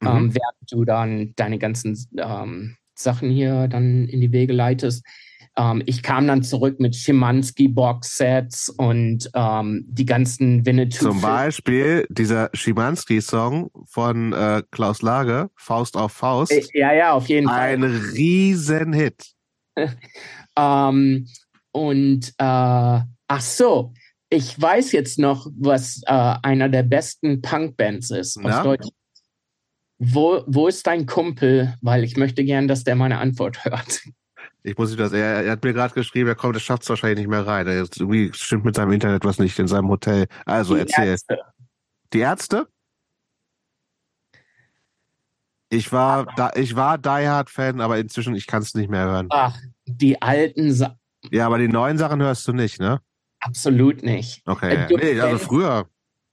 mhm. 0.00 0.08
ähm, 0.08 0.34
während 0.34 0.72
du 0.72 0.84
dann 0.84 1.32
deine 1.36 1.58
ganzen 1.58 1.98
ähm, 2.16 2.76
Sachen 2.94 3.30
hier 3.30 3.68
dann 3.68 4.08
in 4.08 4.20
die 4.20 4.32
Wege 4.32 4.52
leitest, 4.52 5.04
ähm, 5.58 5.82
ich 5.86 6.02
kam 6.02 6.26
dann 6.28 6.42
zurück 6.42 6.78
mit 6.78 6.94
Schimanski 6.94 7.66
Box-Sets 7.68 8.70
und 8.70 9.28
ähm, 9.34 9.84
die 9.88 10.06
ganzen 10.06 10.64
Winnetou. 10.64 11.10
Zum 11.10 11.20
Beispiel 11.20 12.06
dieser 12.10 12.48
Schimanski-Song 12.54 13.70
von 13.86 14.32
äh, 14.32 14.62
Klaus 14.70 15.02
Lage, 15.02 15.50
Faust 15.56 15.96
auf 15.96 16.12
Faust. 16.12 16.52
Äh, 16.52 16.62
ja, 16.74 16.92
ja, 16.92 17.12
auf 17.12 17.28
jeden 17.28 17.48
Ein 17.48 17.82
Fall. 17.82 17.90
Ein 17.90 18.10
Riesenhit. 18.14 19.32
ähm, 20.56 21.26
und 21.72 22.28
äh, 22.38 23.00
ach 23.28 23.40
so, 23.40 23.92
ich 24.30 24.60
weiß 24.60 24.92
jetzt 24.92 25.18
noch, 25.18 25.46
was 25.56 26.02
äh, 26.06 26.34
einer 26.42 26.68
der 26.68 26.82
besten 26.82 27.40
Punk-Bands 27.40 28.10
ist 28.10 28.36
aus 28.38 28.62
Deutschland. 28.62 28.92
Wo, 29.98 30.44
wo 30.46 30.68
ist 30.68 30.86
dein 30.86 31.06
Kumpel? 31.06 31.74
Weil 31.82 32.04
ich 32.04 32.16
möchte 32.16 32.44
gern, 32.44 32.68
dass 32.68 32.84
der 32.84 32.94
meine 32.94 33.18
Antwort 33.18 33.64
hört. 33.64 34.02
Ich 34.62 34.76
muss 34.76 34.90
nicht 34.90 35.00
das, 35.00 35.12
er, 35.12 35.44
er 35.44 35.52
hat 35.52 35.64
mir 35.64 35.72
gerade 35.72 35.94
geschrieben, 35.94 36.28
er 36.28 36.34
kommt, 36.34 36.56
er 36.56 36.60
schafft 36.60 36.82
es 36.82 36.88
wahrscheinlich 36.90 37.20
nicht 37.20 37.28
mehr 37.28 37.46
rein. 37.46 37.66
Er 37.66 37.82
ist, 37.82 37.98
irgendwie 37.98 38.30
stimmt 38.34 38.64
mit 38.64 38.76
seinem 38.76 38.92
Internet 38.92 39.24
was 39.24 39.38
nicht 39.38 39.58
in 39.58 39.66
seinem 39.66 39.88
Hotel. 39.88 40.26
Also 40.44 40.74
die 40.74 40.80
erzähl. 40.80 41.08
Ärzte. 41.08 41.38
Die 42.12 42.18
Ärzte? 42.18 42.68
Ich 45.70 45.92
war, 45.92 46.26
da, 46.36 46.50
ich 46.54 46.76
war 46.76 46.98
Die 46.98 47.08
Hard 47.08 47.50
Fan, 47.50 47.80
aber 47.80 47.98
inzwischen 47.98 48.34
ich 48.34 48.46
kann 48.46 48.62
es 48.62 48.74
nicht 48.74 48.90
mehr 48.90 49.04
hören. 49.04 49.26
Ach, 49.30 49.58
die 49.86 50.20
alten 50.20 50.72
Sachen. 50.72 50.98
Ja, 51.30 51.46
aber 51.46 51.58
die 51.58 51.68
neuen 51.68 51.98
Sachen 51.98 52.22
hörst 52.22 52.46
du 52.48 52.52
nicht, 52.52 52.80
ne? 52.80 53.00
Absolut 53.40 54.02
nicht. 54.02 54.42
Okay, 54.46 54.86
äh, 54.90 54.96
nee, 54.96 55.20
also 55.20 55.38
früher. 55.38 55.88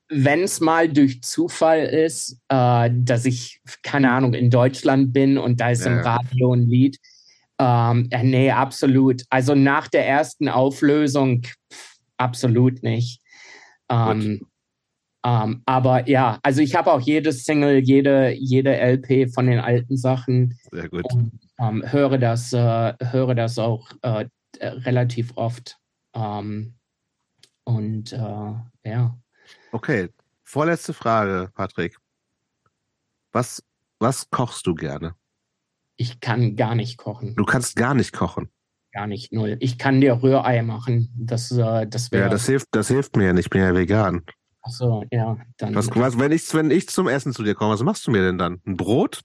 Wenn 0.10 0.44
es 0.44 0.60
mal 0.60 0.88
durch 0.88 1.24
Zufall 1.24 1.80
ist, 1.80 2.40
äh, 2.50 2.90
dass 2.94 3.26
ich, 3.26 3.62
keine 3.82 4.12
Ahnung, 4.12 4.34
in 4.34 4.50
Deutschland 4.50 5.14
bin 5.14 5.38
und 5.38 5.60
da 5.60 5.72
ist 5.72 5.86
ja. 5.86 5.94
im 5.94 6.00
Radio 6.00 6.54
ein 6.54 6.68
Lied, 6.68 7.00
ähm, 7.60 8.10
nee, 8.24 8.52
absolut. 8.52 9.24
Also 9.30 9.56
nach 9.56 9.88
der 9.88 10.08
ersten 10.08 10.50
Auflösung 10.50 11.44
absolut 12.18 12.84
nicht. 12.84 13.22
Ähm, 13.90 14.48
ähm, 15.26 15.62
aber 15.66 16.08
ja, 16.08 16.40
also 16.44 16.62
ich 16.62 16.76
habe 16.76 16.92
auch 16.92 17.02
jedes 17.02 17.46
Single, 17.46 17.80
jede, 17.80 18.32
jede 18.34 18.78
LP 18.78 19.34
von 19.34 19.48
den 19.48 19.60
alten 19.60 19.98
Sachen. 19.98 20.60
Sehr 20.72 20.90
gut. 20.90 21.06
Und, 21.12 21.40
ähm, 21.60 21.84
höre 21.86 22.18
das, 22.18 22.54
äh, 22.54 22.94
höre 23.00 23.36
das 23.36 23.58
auch 23.58 23.90
äh, 24.02 24.26
relativ 24.62 25.32
oft. 25.36 25.78
Ähm, 26.14 26.75
und 27.66 28.14
äh, 28.14 28.18
ja. 28.18 29.18
Okay, 29.72 30.10
vorletzte 30.44 30.94
Frage, 30.94 31.52
Patrick. 31.54 31.98
Was, 33.32 33.62
was 34.00 34.30
kochst 34.30 34.66
du 34.66 34.76
gerne? 34.76 35.16
Ich 35.98 36.22
kann 36.22 36.56
gar 36.56 36.76
nicht 36.76 36.98
kochen. 36.98 37.36
Du 37.36 37.44
kannst 37.44 37.76
gar 37.76 37.94
nicht 37.94 38.14
kochen. 38.14 38.50
Gar 38.94 39.08
nicht, 39.08 39.34
null. 39.34 39.58
Ich 39.60 39.78
kann 39.78 40.00
dir 40.00 40.24
Rührei 40.24 40.62
machen. 40.62 41.14
Das, 41.18 41.52
äh, 41.52 41.86
das 41.86 42.12
wäre. 42.12 42.24
Ja, 42.24 42.30
das 42.30 42.46
hilft, 42.46 42.68
das 42.72 42.88
hilft 42.88 43.18
mir 43.18 43.26
ja 43.26 43.34
nicht. 43.34 43.48
Ich 43.48 43.50
bin 43.50 43.62
ja 43.62 43.76
vegan. 43.76 44.24
Ach 44.62 44.72
so, 44.72 45.04
ja. 45.12 45.38
Dann, 45.58 45.76
was, 45.76 45.90
was, 45.94 46.18
wenn, 46.18 46.32
ich, 46.32 46.54
wenn 46.54 46.72
ich 46.72 46.88
zum 46.88 47.08
Essen 47.08 47.34
zu 47.34 47.44
dir 47.44 47.56
komme, 47.56 47.74
was 47.74 47.84
machst 47.84 48.08
du 48.08 48.12
mir 48.12 48.22
denn 48.22 48.38
dann? 48.38 48.62
Ein 48.66 48.78
Brot? 48.78 49.22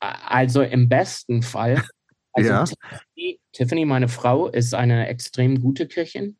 Also 0.00 0.62
im 0.62 0.88
besten 0.88 1.42
Fall. 1.42 1.84
Also 2.38 2.50
ja. 2.50 2.64
Tiffany, 2.64 3.40
Tiffany, 3.52 3.84
meine 3.84 4.08
Frau, 4.08 4.48
ist 4.48 4.74
eine 4.74 5.08
extrem 5.08 5.60
gute 5.60 5.88
Köchin. 5.88 6.36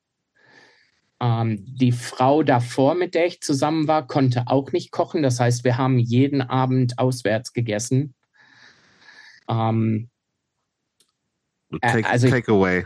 Ähm, 1.21 1.65
die 1.67 1.91
Frau 1.91 2.45
davor, 2.45 2.95
mit 2.95 3.15
der 3.15 3.27
ich 3.27 3.41
zusammen 3.41 3.89
war, 3.89 4.07
konnte 4.07 4.45
auch 4.47 4.71
nicht 4.71 4.93
kochen. 4.93 5.23
Das 5.23 5.41
heißt, 5.41 5.65
wir 5.65 5.77
haben 5.77 5.99
jeden 5.99 6.41
Abend 6.41 6.99
auswärts 6.99 7.53
gegessen. 7.53 8.15
Ähm, 9.49 10.11
Take, 11.83 12.09
also, 12.09 12.29
Takeaway. 12.29 12.85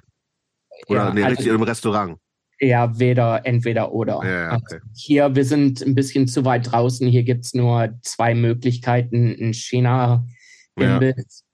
Oder 0.89 1.05
ja, 1.05 1.15
nee, 1.15 1.23
richtig 1.25 1.47
also, 1.47 1.55
im 1.55 1.63
Restaurant. 1.63 2.19
Ja, 2.59 2.99
weder, 2.99 3.45
entweder 3.45 3.93
oder. 3.93 4.21
Ja, 4.25 4.57
okay. 4.57 4.77
also 4.77 4.77
hier, 4.95 5.35
wir 5.35 5.45
sind 5.45 5.83
ein 5.83 5.95
bisschen 5.95 6.27
zu 6.27 6.45
weit 6.45 6.71
draußen. 6.71 7.07
Hier 7.09 7.25
gibt 7.25 7.45
es 7.45 7.55
nur 7.55 7.99
zwei 8.03 8.35
Möglichkeiten: 8.35 9.37
ein 9.39 9.53
China-Imbiss. 9.53 11.45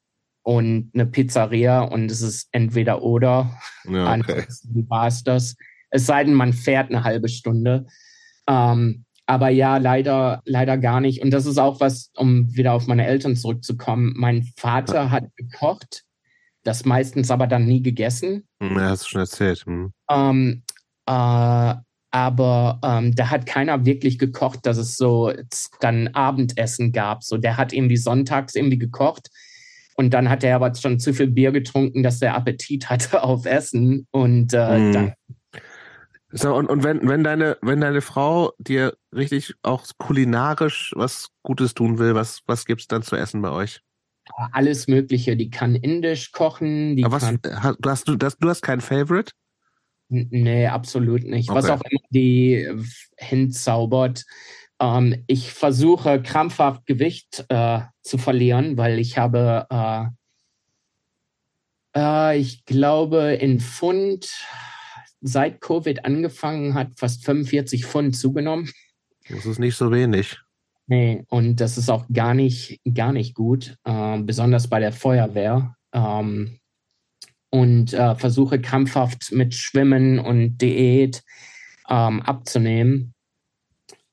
Und 0.42 0.90
eine 0.94 1.06
Pizzeria. 1.06 1.82
Und 1.82 2.10
es 2.10 2.22
ist 2.22 2.48
entweder 2.52 3.02
oder. 3.02 3.58
Ja, 3.84 4.14
okay. 4.14 4.46
Wie 4.72 4.88
war 4.88 5.06
es 5.06 5.22
das? 5.22 5.56
Es 5.90 6.06
sei 6.06 6.24
denn, 6.24 6.34
man 6.34 6.52
fährt 6.52 6.90
eine 6.90 7.04
halbe 7.04 7.28
Stunde. 7.28 7.86
Ähm, 8.48 9.04
aber 9.26 9.50
ja, 9.50 9.76
leider, 9.76 10.42
leider 10.46 10.78
gar 10.78 11.00
nicht. 11.00 11.22
Und 11.22 11.30
das 11.30 11.44
ist 11.44 11.58
auch 11.58 11.80
was, 11.80 12.10
um 12.16 12.54
wieder 12.56 12.72
auf 12.72 12.86
meine 12.86 13.06
Eltern 13.06 13.36
zurückzukommen. 13.36 14.14
Mein 14.16 14.48
Vater 14.56 15.10
hat 15.10 15.24
gekocht, 15.36 16.04
das 16.64 16.86
meistens 16.86 17.30
aber 17.30 17.46
dann 17.46 17.66
nie 17.66 17.82
gegessen. 17.82 18.48
Hm, 18.62 18.76
ja, 18.76 18.88
hast 18.88 19.04
du 19.04 19.08
schon 19.10 19.20
erzählt. 19.20 19.66
Hm. 19.66 19.92
Ähm, 20.10 20.62
äh, 21.06 21.74
aber 22.10 22.80
ähm, 22.82 23.14
da 23.14 23.30
hat 23.30 23.44
keiner 23.44 23.84
wirklich 23.84 24.18
gekocht, 24.18 24.60
dass 24.64 24.78
es 24.78 24.96
so 24.96 25.30
dann 25.80 26.08
Abendessen 26.08 26.92
gab. 26.92 27.22
So, 27.22 27.36
der 27.36 27.58
hat 27.58 27.74
irgendwie 27.74 27.98
sonntags 27.98 28.54
irgendwie 28.54 28.78
gekocht 28.78 29.28
und 29.98 30.10
dann 30.10 30.30
hat 30.30 30.44
er 30.44 30.54
aber 30.54 30.72
schon 30.76 31.00
zu 31.00 31.12
viel 31.12 31.26
Bier 31.26 31.50
getrunken, 31.50 32.04
dass 32.04 32.20
der 32.20 32.34
Appetit 32.34 32.88
hatte 32.88 33.22
auf 33.22 33.44
Essen 33.44 34.06
und 34.10 34.54
äh, 34.54 34.78
mm. 34.78 34.92
dann 34.92 35.12
so, 36.30 36.54
und, 36.54 36.66
und 36.66 36.84
wenn, 36.84 37.08
wenn 37.08 37.24
deine, 37.24 37.56
wenn 37.62 37.80
deine 37.80 38.02
Frau 38.02 38.52
dir 38.58 38.94
richtig 39.14 39.54
auch 39.62 39.86
kulinarisch 39.96 40.92
was 40.94 41.30
Gutes 41.42 41.72
tun 41.72 41.98
will, 41.98 42.14
was, 42.14 42.42
was 42.46 42.66
gibt's 42.66 42.86
dann 42.86 43.02
zu 43.02 43.16
essen 43.16 43.40
bei 43.40 43.50
euch? 43.50 43.80
Alles 44.52 44.88
Mögliche. 44.88 45.38
Die 45.38 45.48
kann 45.48 45.74
indisch 45.74 46.32
kochen. 46.32 46.96
Die 46.96 47.04
Aber 47.04 47.14
was, 47.14 47.22
kann, 47.22 47.40
du 47.78 47.90
hast, 47.90 48.08
du, 48.08 48.16
das, 48.16 48.36
du 48.36 48.50
hast 48.50 48.60
kein 48.60 48.82
Favorite? 48.82 49.32
Nee, 50.10 50.66
absolut 50.66 51.24
nicht. 51.24 51.48
Okay. 51.48 51.58
Was 51.58 51.70
auch 51.70 51.80
immer 51.80 52.00
die 52.10 52.68
hinzaubert. 53.16 54.26
Ähm, 54.80 55.24
ich 55.26 55.52
versuche 55.52 56.22
krampfhaft 56.22 56.86
Gewicht 56.86 57.44
äh, 57.48 57.80
zu 58.02 58.18
verlieren, 58.18 58.76
weil 58.76 58.98
ich 58.98 59.18
habe, 59.18 59.66
äh, 59.70 60.06
äh, 61.96 62.38
ich 62.38 62.64
glaube, 62.64 63.34
in 63.34 63.60
Pfund 63.60 64.30
seit 65.20 65.60
Covid 65.60 66.04
angefangen 66.04 66.74
hat, 66.74 66.92
fast 66.96 67.24
45 67.24 67.84
Pfund 67.84 68.16
zugenommen. 68.16 68.70
Das 69.28 69.46
ist 69.46 69.58
nicht 69.58 69.76
so 69.76 69.90
wenig. 69.90 70.38
Nee, 70.86 71.24
und 71.28 71.60
das 71.60 71.76
ist 71.76 71.90
auch 71.90 72.06
gar 72.10 72.32
nicht, 72.32 72.80
gar 72.94 73.12
nicht 73.12 73.34
gut, 73.34 73.76
äh, 73.84 74.18
besonders 74.20 74.68
bei 74.68 74.80
der 74.80 74.92
Feuerwehr. 74.92 75.76
Ähm, 75.92 76.58
und 77.50 77.92
äh, 77.92 78.14
versuche 78.14 78.60
krampfhaft 78.60 79.32
mit 79.32 79.54
Schwimmen 79.54 80.18
und 80.18 80.58
Diät 80.58 81.22
ähm, 81.88 82.22
abzunehmen. 82.22 83.14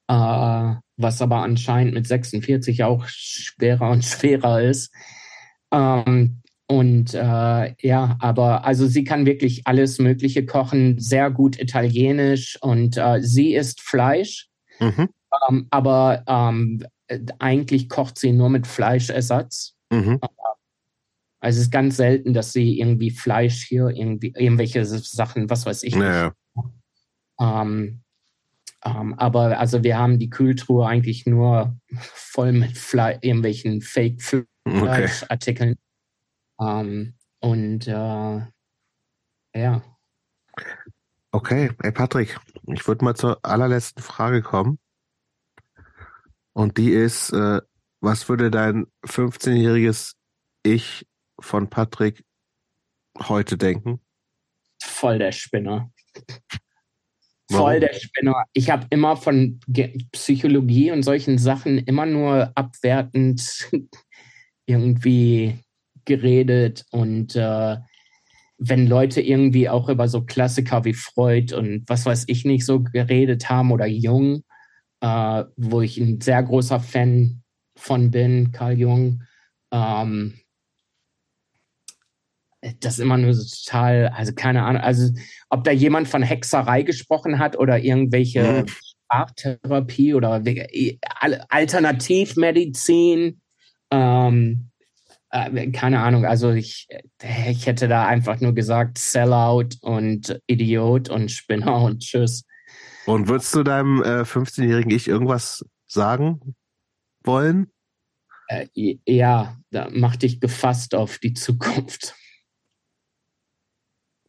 Äh, 0.07 0.75
was 0.97 1.21
aber 1.21 1.37
anscheinend 1.37 1.93
mit 1.93 2.07
46 2.07 2.83
auch 2.83 3.05
schwerer 3.07 3.89
und 3.89 4.03
schwerer 4.05 4.61
ist. 4.61 4.93
Ähm, 5.71 6.41
und 6.67 7.13
äh, 7.13 7.75
ja, 7.79 8.17
aber 8.19 8.65
also 8.65 8.87
sie 8.87 9.03
kann 9.03 9.25
wirklich 9.25 9.67
alles 9.67 9.99
Mögliche 9.99 10.45
kochen, 10.45 10.99
sehr 10.99 11.29
gut 11.29 11.59
Italienisch 11.59 12.57
und 12.61 12.97
äh, 12.97 13.21
sie 13.21 13.53
isst 13.53 13.81
Fleisch, 13.81 14.49
mhm. 14.79 15.09
ähm, 15.47 15.67
aber 15.69 16.23
ähm, 16.27 16.83
eigentlich 17.37 17.87
kocht 17.87 18.17
sie 18.17 18.31
nur 18.31 18.49
mit 18.49 18.65
Fleischersatz. 18.65 19.75
Mhm. 19.91 20.19
Also 21.39 21.59
es 21.59 21.65
ist 21.65 21.71
ganz 21.71 21.97
selten, 21.97 22.33
dass 22.33 22.53
sie 22.53 22.79
irgendwie 22.79 23.11
Fleisch 23.11 23.67
hier, 23.67 23.89
irgendwie 23.89 24.33
irgendwelche 24.35 24.83
Sachen, 24.85 25.47
was 25.51 25.67
weiß 25.67 25.83
ich. 25.83 25.95
Naja. 25.95 26.33
Ähm, 27.39 28.01
ähm, 28.85 29.15
aber 29.15 29.59
also 29.59 29.83
wir 29.83 29.97
haben 29.97 30.19
die 30.19 30.29
Kühltruhe 30.29 30.87
eigentlich 30.87 31.25
nur 31.25 31.75
voll 31.97 32.51
mit 32.51 32.77
Fle 32.77 33.17
irgendwelchen 33.21 33.81
Fake-Fleischartikeln. 33.81 35.75
Okay. 36.57 36.81
Ähm, 36.81 37.15
und 37.39 37.87
äh, 37.87 38.41
ja. 39.55 39.81
Okay, 41.31 41.71
hey 41.81 41.91
Patrick, 41.91 42.39
ich 42.67 42.87
würde 42.87 43.03
mal 43.03 43.15
zur 43.15 43.39
allerletzten 43.43 44.03
Frage 44.03 44.41
kommen. 44.41 44.79
Und 46.53 46.77
die 46.77 46.91
ist, 46.91 47.33
äh, 47.33 47.61
was 47.99 48.29
würde 48.29 48.51
dein 48.51 48.85
15-jähriges 49.03 50.13
Ich 50.63 51.05
von 51.39 51.69
Patrick 51.69 52.23
heute 53.19 53.57
denken? 53.57 53.99
Voll 54.81 55.19
der 55.19 55.31
Spinner. 55.31 55.91
Voll 57.51 57.79
der 57.79 57.93
Spinner. 57.93 58.43
Ich 58.53 58.69
habe 58.69 58.87
immer 58.89 59.17
von 59.17 59.59
Psychologie 60.11 60.91
und 60.91 61.03
solchen 61.03 61.37
Sachen 61.37 61.77
immer 61.77 62.05
nur 62.05 62.51
abwertend 62.55 63.69
irgendwie 64.65 65.59
geredet 66.05 66.85
und 66.91 67.35
äh, 67.35 67.77
wenn 68.57 68.87
Leute 68.87 69.21
irgendwie 69.21 69.69
auch 69.69 69.89
über 69.89 70.07
so 70.07 70.21
Klassiker 70.21 70.85
wie 70.85 70.93
Freud 70.93 71.53
und 71.53 71.83
was 71.87 72.05
weiß 72.05 72.25
ich 72.27 72.45
nicht 72.45 72.65
so 72.65 72.81
geredet 72.81 73.49
haben 73.49 73.71
oder 73.71 73.85
Jung, 73.85 74.43
äh, 75.01 75.43
wo 75.57 75.81
ich 75.81 75.97
ein 75.97 76.21
sehr 76.21 76.41
großer 76.41 76.79
Fan 76.79 77.43
von 77.77 78.11
bin, 78.11 78.51
Carl 78.51 78.79
Jung, 78.79 79.23
ähm, 79.71 80.39
das 82.79 82.93
ist 82.93 82.99
immer 82.99 83.17
nur 83.17 83.33
so 83.33 83.43
total, 83.63 84.07
also 84.09 84.33
keine 84.33 84.63
Ahnung, 84.63 84.81
also 84.81 85.13
ob 85.49 85.63
da 85.63 85.71
jemand 85.71 86.07
von 86.07 86.21
Hexerei 86.23 86.83
gesprochen 86.83 87.39
hat 87.39 87.57
oder 87.57 87.79
irgendwelche 87.79 88.63
mhm. 88.63 88.65
Arttherapie 89.07 90.13
oder 90.13 90.41
Alternativmedizin. 91.49 93.41
Ähm, 93.91 94.69
äh, 95.29 95.69
keine 95.71 96.01
Ahnung, 96.01 96.25
also 96.25 96.51
ich, 96.51 96.87
ich 97.47 97.67
hätte 97.67 97.87
da 97.87 98.07
einfach 98.07 98.41
nur 98.41 98.53
gesagt 98.53 98.97
Sellout 98.97 99.69
und 99.81 100.39
Idiot 100.47 101.09
und 101.09 101.29
Spinner 101.31 101.81
und 101.83 101.99
Tschüss. 101.99 102.45
Und 103.05 103.27
würdest 103.27 103.53
du 103.53 103.61
deinem 103.63 104.01
äh, 104.01 104.21
15-jährigen 104.21 104.91
Ich 104.91 105.07
irgendwas 105.07 105.63
sagen 105.85 106.55
wollen? 107.23 107.71
Äh, 108.47 108.67
ja, 109.05 109.57
da 109.69 109.89
mach 109.91 110.15
dich 110.15 110.39
gefasst 110.39 110.95
auf 110.95 111.19
die 111.19 111.33
Zukunft. 111.33 112.15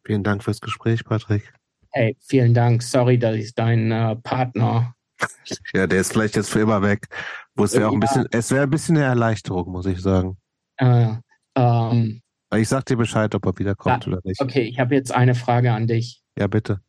Vielen 0.06 0.22
Dank 0.22 0.44
fürs 0.44 0.60
Gespräch, 0.60 1.04
Patrick. 1.04 1.52
Hey, 1.90 2.16
vielen 2.20 2.54
Dank. 2.54 2.80
Sorry, 2.80 3.18
dass 3.18 3.34
ich 3.34 3.54
dein 3.54 3.90
äh, 3.90 4.14
Partner. 4.16 4.94
Ja, 5.72 5.86
der 5.86 6.00
ist 6.02 6.12
vielleicht 6.12 6.36
jetzt 6.36 6.50
für 6.50 6.60
immer 6.60 6.82
weg. 6.82 7.08
Wo 7.54 7.64
es 7.64 7.72
wäre 7.72 7.88
auch 7.88 7.92
ein 7.94 8.00
bisschen, 8.00 8.26
es 8.32 8.50
wäre 8.50 8.64
ein 8.64 8.70
bisschen 8.70 8.98
eine 8.98 9.06
Erleichterung, 9.06 9.72
muss 9.72 9.86
ich 9.86 10.02
sagen. 10.02 10.36
Äh, 10.76 11.14
ähm, 11.56 12.20
ich 12.54 12.68
sag 12.68 12.84
dir 12.84 12.98
Bescheid, 12.98 13.34
ob 13.34 13.46
er 13.46 13.58
wiederkommt 13.58 14.04
ja, 14.04 14.12
oder 14.12 14.20
nicht. 14.24 14.40
Okay, 14.40 14.60
ich 14.62 14.78
habe 14.78 14.94
jetzt 14.94 15.12
eine 15.12 15.34
Frage 15.34 15.72
an 15.72 15.86
dich. 15.86 16.22
Ja, 16.38 16.48
bitte. 16.48 16.82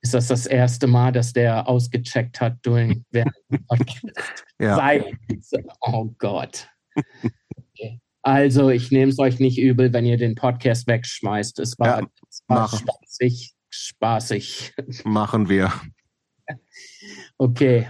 Ist 0.00 0.14
das 0.14 0.28
das 0.28 0.46
erste 0.46 0.86
Mal, 0.86 1.10
dass 1.10 1.32
der 1.32 1.68
ausgecheckt 1.68 2.40
hat 2.40 2.58
während 2.64 3.02
ja. 4.60 4.76
Seit, 4.76 5.04
oh 5.80 6.14
Gott. 6.18 6.68
Also, 8.26 8.70
ich 8.70 8.90
nehme 8.90 9.12
es 9.12 9.20
euch 9.20 9.38
nicht 9.38 9.56
übel, 9.56 9.92
wenn 9.92 10.04
ihr 10.04 10.16
den 10.16 10.34
Podcast 10.34 10.88
wegschmeißt. 10.88 11.60
Es 11.60 11.78
war, 11.78 12.00
ja, 12.00 12.06
es 12.28 12.42
war 12.48 12.68
spaßig, 12.68 13.54
spaßig. 13.70 14.74
Machen 15.04 15.48
wir. 15.48 15.72
Okay, 17.38 17.88